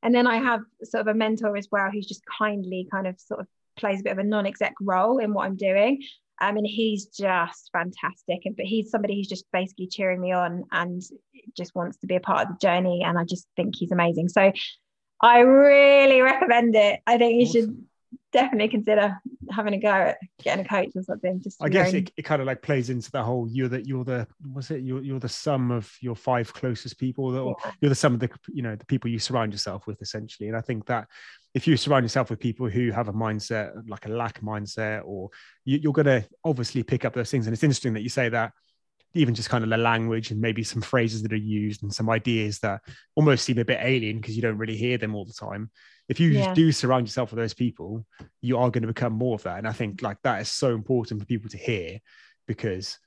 And 0.02 0.14
then 0.14 0.26
I 0.26 0.36
have 0.38 0.60
sort 0.82 1.02
of 1.02 1.08
a 1.08 1.14
mentor 1.14 1.56
as 1.56 1.68
well 1.70 1.90
who's 1.92 2.06
just 2.06 2.22
kindly 2.38 2.88
kind 2.90 3.06
of 3.06 3.20
sort 3.20 3.40
of 3.40 3.46
plays 3.76 4.00
a 4.00 4.04
bit 4.04 4.12
of 4.12 4.18
a 4.18 4.24
non-exec 4.24 4.74
role 4.80 5.18
in 5.18 5.34
what 5.34 5.44
I'm 5.44 5.56
doing. 5.56 6.02
I 6.40 6.52
mean, 6.52 6.64
he's 6.64 7.04
just 7.06 7.68
fantastic. 7.72 8.40
And 8.46 8.56
but 8.56 8.64
he's 8.64 8.90
somebody 8.90 9.16
who's 9.16 9.28
just 9.28 9.44
basically 9.52 9.88
cheering 9.88 10.20
me 10.20 10.32
on 10.32 10.64
and 10.72 11.02
just 11.54 11.74
wants 11.74 11.98
to 11.98 12.06
be 12.06 12.16
a 12.16 12.20
part 12.20 12.46
of 12.46 12.54
the 12.54 12.66
journey. 12.66 13.02
And 13.04 13.18
I 13.18 13.24
just 13.24 13.46
think 13.56 13.74
he's 13.76 13.92
amazing. 13.92 14.30
So 14.30 14.50
I 15.20 15.40
really 15.40 16.22
recommend 16.22 16.74
it. 16.76 17.00
I 17.06 17.18
think 17.18 17.40
you 17.40 17.46
should 17.46 17.64
Awesome. 17.64 17.86
Definitely 18.32 18.68
consider 18.68 19.18
having 19.50 19.74
a 19.74 19.78
go 19.78 19.88
at 19.88 20.18
getting 20.42 20.64
a 20.64 20.68
coach 20.68 20.90
or 20.94 21.02
something. 21.02 21.40
Just 21.40 21.62
I 21.62 21.68
guess 21.68 21.92
it, 21.92 22.10
it 22.16 22.22
kind 22.22 22.40
of 22.40 22.46
like 22.46 22.62
plays 22.62 22.90
into 22.90 23.10
the 23.10 23.22
whole 23.22 23.48
you're 23.50 23.68
the 23.68 23.84
you're 23.86 24.04
the 24.04 24.26
was 24.52 24.70
it 24.70 24.82
you're, 24.82 25.02
you're 25.02 25.18
the 25.20 25.28
sum 25.28 25.70
of 25.70 25.92
your 26.00 26.14
five 26.14 26.52
closest 26.52 26.98
people 26.98 27.30
that, 27.32 27.40
or 27.40 27.56
Yeah. 27.64 27.72
you're 27.80 27.88
the 27.88 27.94
sum 27.94 28.14
of 28.14 28.20
the 28.20 28.30
you 28.48 28.62
know 28.62 28.76
the 28.76 28.84
people 28.86 29.10
you 29.10 29.18
surround 29.18 29.52
yourself 29.52 29.86
with 29.86 30.00
essentially 30.02 30.48
and 30.48 30.56
I 30.56 30.60
think 30.60 30.86
that 30.86 31.08
if 31.54 31.66
you 31.66 31.76
surround 31.76 32.04
yourself 32.04 32.30
with 32.30 32.38
people 32.38 32.68
who 32.68 32.92
have 32.92 33.08
a 33.08 33.12
mindset 33.12 33.72
like 33.88 34.06
a 34.06 34.10
lack 34.10 34.40
mindset 34.40 35.02
or 35.04 35.30
you, 35.64 35.78
you're 35.78 35.92
going 35.92 36.06
to 36.06 36.24
obviously 36.44 36.82
pick 36.82 37.04
up 37.04 37.12
those 37.14 37.30
things 37.30 37.46
and 37.46 37.54
it's 37.54 37.64
interesting 37.64 37.94
that 37.94 38.02
you 38.02 38.08
say 38.08 38.28
that 38.28 38.52
even 39.14 39.34
just 39.34 39.50
kind 39.50 39.64
of 39.64 39.70
the 39.70 39.76
language 39.76 40.30
and 40.30 40.40
maybe 40.40 40.62
some 40.62 40.82
phrases 40.82 41.22
that 41.22 41.32
are 41.32 41.36
used 41.36 41.82
and 41.82 41.92
some 41.92 42.08
ideas 42.08 42.60
that 42.60 42.80
almost 43.16 43.44
seem 43.44 43.58
a 43.58 43.64
bit 43.64 43.78
alien 43.82 44.20
because 44.20 44.36
you 44.36 44.42
don't 44.42 44.58
really 44.58 44.76
hear 44.76 44.98
them 44.98 45.14
all 45.14 45.24
the 45.24 45.32
time 45.32 45.70
if 46.08 46.20
you 46.20 46.30
Yeah. 46.30 46.54
do 46.54 46.70
surround 46.72 47.06
yourself 47.06 47.30
with 47.30 47.38
those 47.38 47.54
people 47.54 48.06
you 48.40 48.56
are 48.58 48.70
going 48.70 48.82
to 48.82 48.88
become 48.88 49.12
more 49.12 49.34
of 49.34 49.42
that 49.42 49.58
and 49.58 49.66
i 49.66 49.72
think 49.72 50.02
like 50.02 50.18
that 50.22 50.40
is 50.40 50.48
so 50.48 50.74
important 50.74 51.20
for 51.20 51.26
people 51.26 51.50
to 51.50 51.58
hear 51.58 51.98
because 52.46 52.98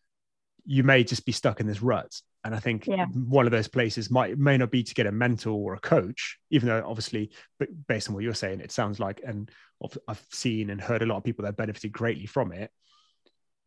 you 0.66 0.84
may 0.84 1.04
just 1.04 1.26
be 1.26 1.32
stuck 1.32 1.60
in 1.60 1.68
this 1.68 1.82
rut 1.82 2.14
and 2.44 2.54
i 2.56 2.60
think 2.60 2.86
Yeah. 2.88 3.06
one 3.08 3.46
of 3.46 3.52
those 3.52 3.68
places 3.68 4.12
might 4.12 4.38
may 4.38 4.58
not 4.58 4.72
be 4.72 4.84
to 4.84 4.94
get 4.94 5.08
a 5.08 5.12
mentor 5.12 5.52
or 5.54 5.74
a 5.74 5.80
coach 5.80 6.38
even 6.50 6.68
though 6.68 6.84
obviously 6.86 7.32
but 7.60 7.70
based 7.88 8.10
on 8.10 8.16
what 8.16 8.24
you're 8.24 8.34
saying 8.34 8.60
it 8.60 8.72
sounds 8.72 9.00
like 9.00 9.22
and 9.26 9.50
I've- 9.84 10.00
i've 10.08 10.26
seen 10.32 10.70
and 10.70 10.80
heard 10.82 11.02
a 11.02 11.06
lot 11.06 11.18
of 11.18 11.24
people 11.24 11.44
that 11.46 11.58
benefited 11.58 11.92
greatly 11.94 12.26
from 12.26 12.52
it 12.52 12.72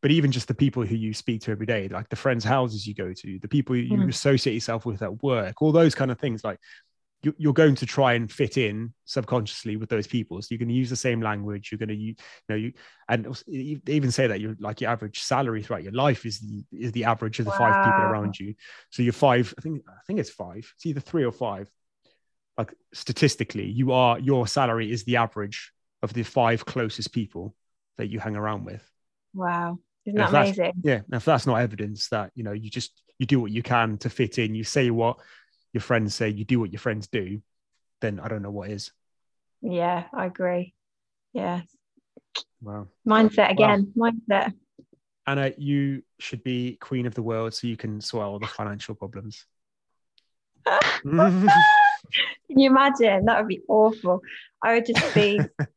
but 0.07 0.13
even 0.13 0.31
just 0.31 0.47
the 0.47 0.55
people 0.55 0.85
who 0.85 0.95
you 0.95 1.13
speak 1.13 1.41
to 1.41 1.51
every 1.51 1.67
day 1.67 1.89
like 1.89 2.09
the 2.11 2.15
friends 2.15 2.45
houses 2.45 2.87
you 2.87 2.95
go 2.95 3.13
to 3.13 3.41
the 3.41 3.49
people 3.49 3.75
you 3.75 3.99
Mm. 3.99 4.09
associate 4.09 4.55
yourself 4.55 4.87
with 4.87 5.03
at 5.03 5.21
work 5.21 5.61
all 5.61 5.73
those 5.73 5.97
kind 5.97 6.13
of 6.13 6.19
things 6.21 6.45
like 6.45 6.61
you, 7.25 7.35
you're 7.39 7.53
going 7.53 7.75
to 7.75 7.87
try 7.87 8.13
and 8.13 8.31
fit 8.31 8.57
in 8.57 8.95
subconsciously 9.05 9.77
with 9.77 9.89
those 9.89 10.07
people. 10.07 10.41
So 10.41 10.49
you're 10.51 10.61
going 10.61 10.69
to 10.69 10.75
use 10.75 10.91
the 10.91 10.95
same 11.09 11.21
language 11.21 11.73
you're 11.73 11.79
going 11.81 11.89
to 11.89 11.97
you, 11.97 12.11
you 12.11 12.15
know 12.49 12.55
you 12.55 12.73
and 13.09 13.25
they 13.49 13.95
even 13.95 14.13
say 14.13 14.29
that 14.29 14.39
you're 14.41 14.55
like 14.61 14.81
your 14.81 14.91
average 14.91 15.19
salary 15.19 15.61
throughout 15.65 15.83
your 15.83 15.93
life 15.93 16.25
is 16.25 16.39
the 16.39 16.65
is 16.71 16.93
the 16.93 17.05
average 17.05 17.41
of 17.41 17.47
the 17.47 17.51
five 17.53 17.75
people 17.83 18.05
around 18.05 18.39
you. 18.39 18.55
So 18.91 19.03
you're 19.03 19.13
five 19.13 19.53
i 19.59 19.61
think 19.61 19.83
i 19.89 20.03
think 20.07 20.21
it's 20.21 20.31
five 20.31 20.71
it's 20.77 20.87
either 20.87 21.01
three 21.01 21.25
or 21.25 21.33
five. 21.33 21.69
Like 22.57 22.73
statistically 22.93 23.67
you 23.67 23.91
are 23.91 24.21
your 24.21 24.47
salary 24.47 24.93
is 24.93 25.03
the 25.03 25.17
average 25.17 25.73
of 26.01 26.13
the 26.13 26.23
five 26.23 26.65
closest 26.65 27.13
people 27.13 27.57
that 27.99 28.07
you 28.07 28.21
hang 28.21 28.37
around 28.37 28.65
with. 28.67 28.89
Wow. 29.35 29.81
Isn't 30.07 30.17
that 30.19 30.31
amazing? 30.31 30.73
yeah 30.85 31.01
if 31.13 31.25
that's 31.25 31.47
not 31.47 31.57
evidence 31.57 32.09
that 32.11 32.31
you 32.35 32.45
know 32.45 32.53
you 32.53 32.71
just 32.71 33.03
you 33.19 33.27
do 33.27 33.41
what 33.41 33.51
you 33.51 33.63
can 33.63 33.99
to 33.99 34.09
fit 34.11 34.39
in 34.39 34.55
you 34.55 34.63
say 34.65 34.91
what 34.91 35.19
your 35.73 35.81
friends 35.81 36.15
say 36.15 36.29
you 36.29 36.45
do 36.45 36.61
what 36.61 36.73
your 36.73 36.79
friends 36.81 37.09
do 37.09 37.43
then 38.01 38.21
i 38.21 38.29
don't 38.29 38.43
know 38.43 38.51
what 38.51 38.71
is 38.71 38.93
Yeah, 39.63 40.05
I 40.13 40.27
agree. 40.27 40.75
Yeah. 41.33 41.63
wow 42.63 42.87
Mindset 43.07 43.51
again. 43.51 43.93
Mindset. 43.97 44.53
anna 45.27 45.53
you 45.59 46.03
should 46.19 46.43
be 46.45 46.77
queen 46.81 47.07
of 47.07 47.15
the 47.15 47.23
world 47.23 47.53
so 47.55 47.67
you 47.67 47.77
can 47.77 48.01
sort 48.01 48.23
out 48.25 48.31
all 48.31 48.39
the 48.39 48.47
financial 48.47 48.95
problems 48.95 49.45
Can 51.05 52.59
you 52.61 52.71
imagine? 52.71 53.25
That 53.25 53.39
would 53.39 53.49
be 53.49 53.63
awful. 53.69 54.21
I 54.63 54.75
would 54.75 54.87
just 54.87 55.15
be, 55.15 55.41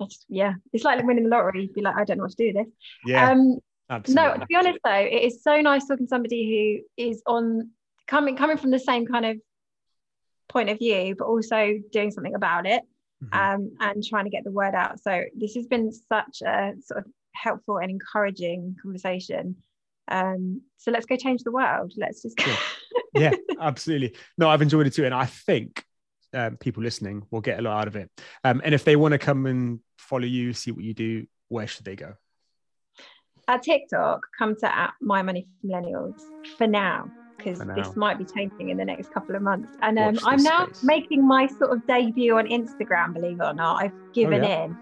Just- 0.00 0.26
yeah. 0.28 0.54
It's 0.72 0.84
like 0.84 1.02
winning 1.04 1.24
the 1.24 1.30
lottery. 1.30 1.62
You'd 1.62 1.74
be 1.74 1.80
like, 1.82 1.96
I 1.96 2.04
don't 2.04 2.18
know 2.18 2.24
what 2.24 2.32
to 2.32 2.36
do 2.36 2.46
with 2.58 2.66
this. 2.66 2.74
yeah 3.06 3.30
Um, 3.30 3.58
absolutely 3.90 4.22
no, 4.28 4.38
to 4.40 4.46
be 4.46 4.56
honest 4.56 4.78
though, 4.84 4.92
it 4.92 5.22
is 5.22 5.42
so 5.42 5.60
nice 5.60 5.86
talking 5.86 6.06
to 6.06 6.10
somebody 6.10 6.82
who 6.96 7.02
is 7.02 7.22
on 7.26 7.70
coming 8.06 8.36
coming 8.36 8.56
from 8.56 8.70
the 8.70 8.78
same 8.78 9.06
kind 9.06 9.24
of 9.26 9.36
point 10.48 10.68
of 10.70 10.78
view, 10.78 11.14
but 11.18 11.26
also 11.26 11.74
doing 11.92 12.10
something 12.10 12.34
about 12.34 12.66
it 12.66 12.82
Mhm. 13.24 13.54
um, 13.54 13.76
and 13.80 14.02
trying 14.04 14.24
to 14.24 14.30
get 14.30 14.44
the 14.44 14.50
word 14.50 14.74
out. 14.74 15.00
So 15.00 15.22
this 15.36 15.54
has 15.54 15.66
been 15.66 15.92
such 15.92 16.42
a 16.42 16.72
sort 16.82 16.98
of 17.04 17.12
helpful 17.34 17.78
and 17.78 17.90
encouraging 17.90 18.76
conversation. 18.82 19.56
Um, 20.08 20.62
so 20.78 20.90
let's 20.90 21.06
go 21.06 21.16
change 21.16 21.42
the 21.44 21.52
world. 21.52 21.92
Let's 21.96 22.22
just 22.22 22.36
yeah 23.14 23.32
absolutely 23.60 24.14
no 24.38 24.48
i've 24.48 24.62
enjoyed 24.62 24.86
it 24.86 24.94
too 24.94 25.04
and 25.04 25.14
i 25.14 25.26
think 25.26 25.84
um, 26.34 26.56
people 26.56 26.82
listening 26.82 27.26
will 27.30 27.40
get 27.40 27.58
a 27.58 27.62
lot 27.62 27.80
out 27.82 27.88
of 27.88 27.96
it 27.96 28.10
um, 28.44 28.60
and 28.64 28.74
if 28.74 28.84
they 28.84 28.96
want 28.96 29.12
to 29.12 29.18
come 29.18 29.46
and 29.46 29.80
follow 29.98 30.24
you 30.24 30.52
see 30.52 30.70
what 30.70 30.84
you 30.84 30.94
do 30.94 31.26
where 31.48 31.66
should 31.66 31.84
they 31.84 31.96
go 31.96 32.14
at 33.48 33.62
TikTok, 33.62 34.20
come 34.38 34.54
to 34.56 34.74
at 34.74 34.94
My 35.00 35.22
Money 35.22 35.46
for 35.60 35.66
Millennials 35.66 36.20
for 36.56 36.66
now, 36.66 37.10
because 37.36 37.58
this 37.74 37.96
might 37.96 38.18
be 38.18 38.24
changing 38.24 38.68
in 38.68 38.76
the 38.76 38.84
next 38.84 39.12
couple 39.12 39.34
of 39.34 39.42
months. 39.42 39.76
And 39.82 39.98
um, 39.98 40.18
I'm 40.24 40.42
now 40.42 40.66
space. 40.66 40.84
making 40.84 41.26
my 41.26 41.48
sort 41.48 41.72
of 41.72 41.86
debut 41.86 42.36
on 42.38 42.46
Instagram, 42.46 43.12
believe 43.12 43.40
it 43.40 43.44
or 43.44 43.52
not. 43.52 43.82
I've 43.82 43.92
given 44.12 44.44
Oh, 44.44 44.46
yeah. 44.48 44.64
in. 44.64 44.76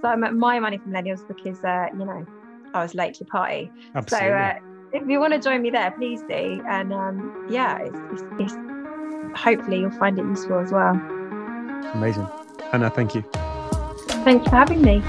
So 0.00 0.08
I'm 0.08 0.22
at 0.24 0.34
My 0.34 0.60
Money 0.60 0.78
for 0.78 0.88
Millennials 0.88 1.26
because, 1.26 1.62
uh, 1.64 1.88
you 1.92 2.04
know, 2.04 2.24
I 2.72 2.82
was 2.82 2.94
late 2.94 3.14
to 3.14 3.24
the 3.24 3.30
party. 3.30 3.70
absolutely 3.94 4.28
So 4.28 4.34
uh, 4.36 4.54
if 4.92 5.08
you 5.08 5.18
want 5.18 5.32
to 5.32 5.40
join 5.40 5.62
me 5.62 5.70
there, 5.70 5.90
please 5.90 6.22
do. 6.28 6.62
And 6.68 6.92
um, 6.92 7.46
yeah, 7.50 7.78
it's, 7.78 7.98
it's, 8.12 8.22
it's 8.38 8.54
hopefully 9.36 9.80
you'll 9.80 9.90
find 9.92 10.18
it 10.18 10.24
useful 10.24 10.58
as 10.58 10.72
well. 10.72 10.94
amazing 11.94 12.26
anna 12.72 12.90
thank 12.90 13.14
you 13.14 13.24
Thanks 14.24 14.48
for 14.48 14.56
having 14.56 14.80
me. 14.80 15.02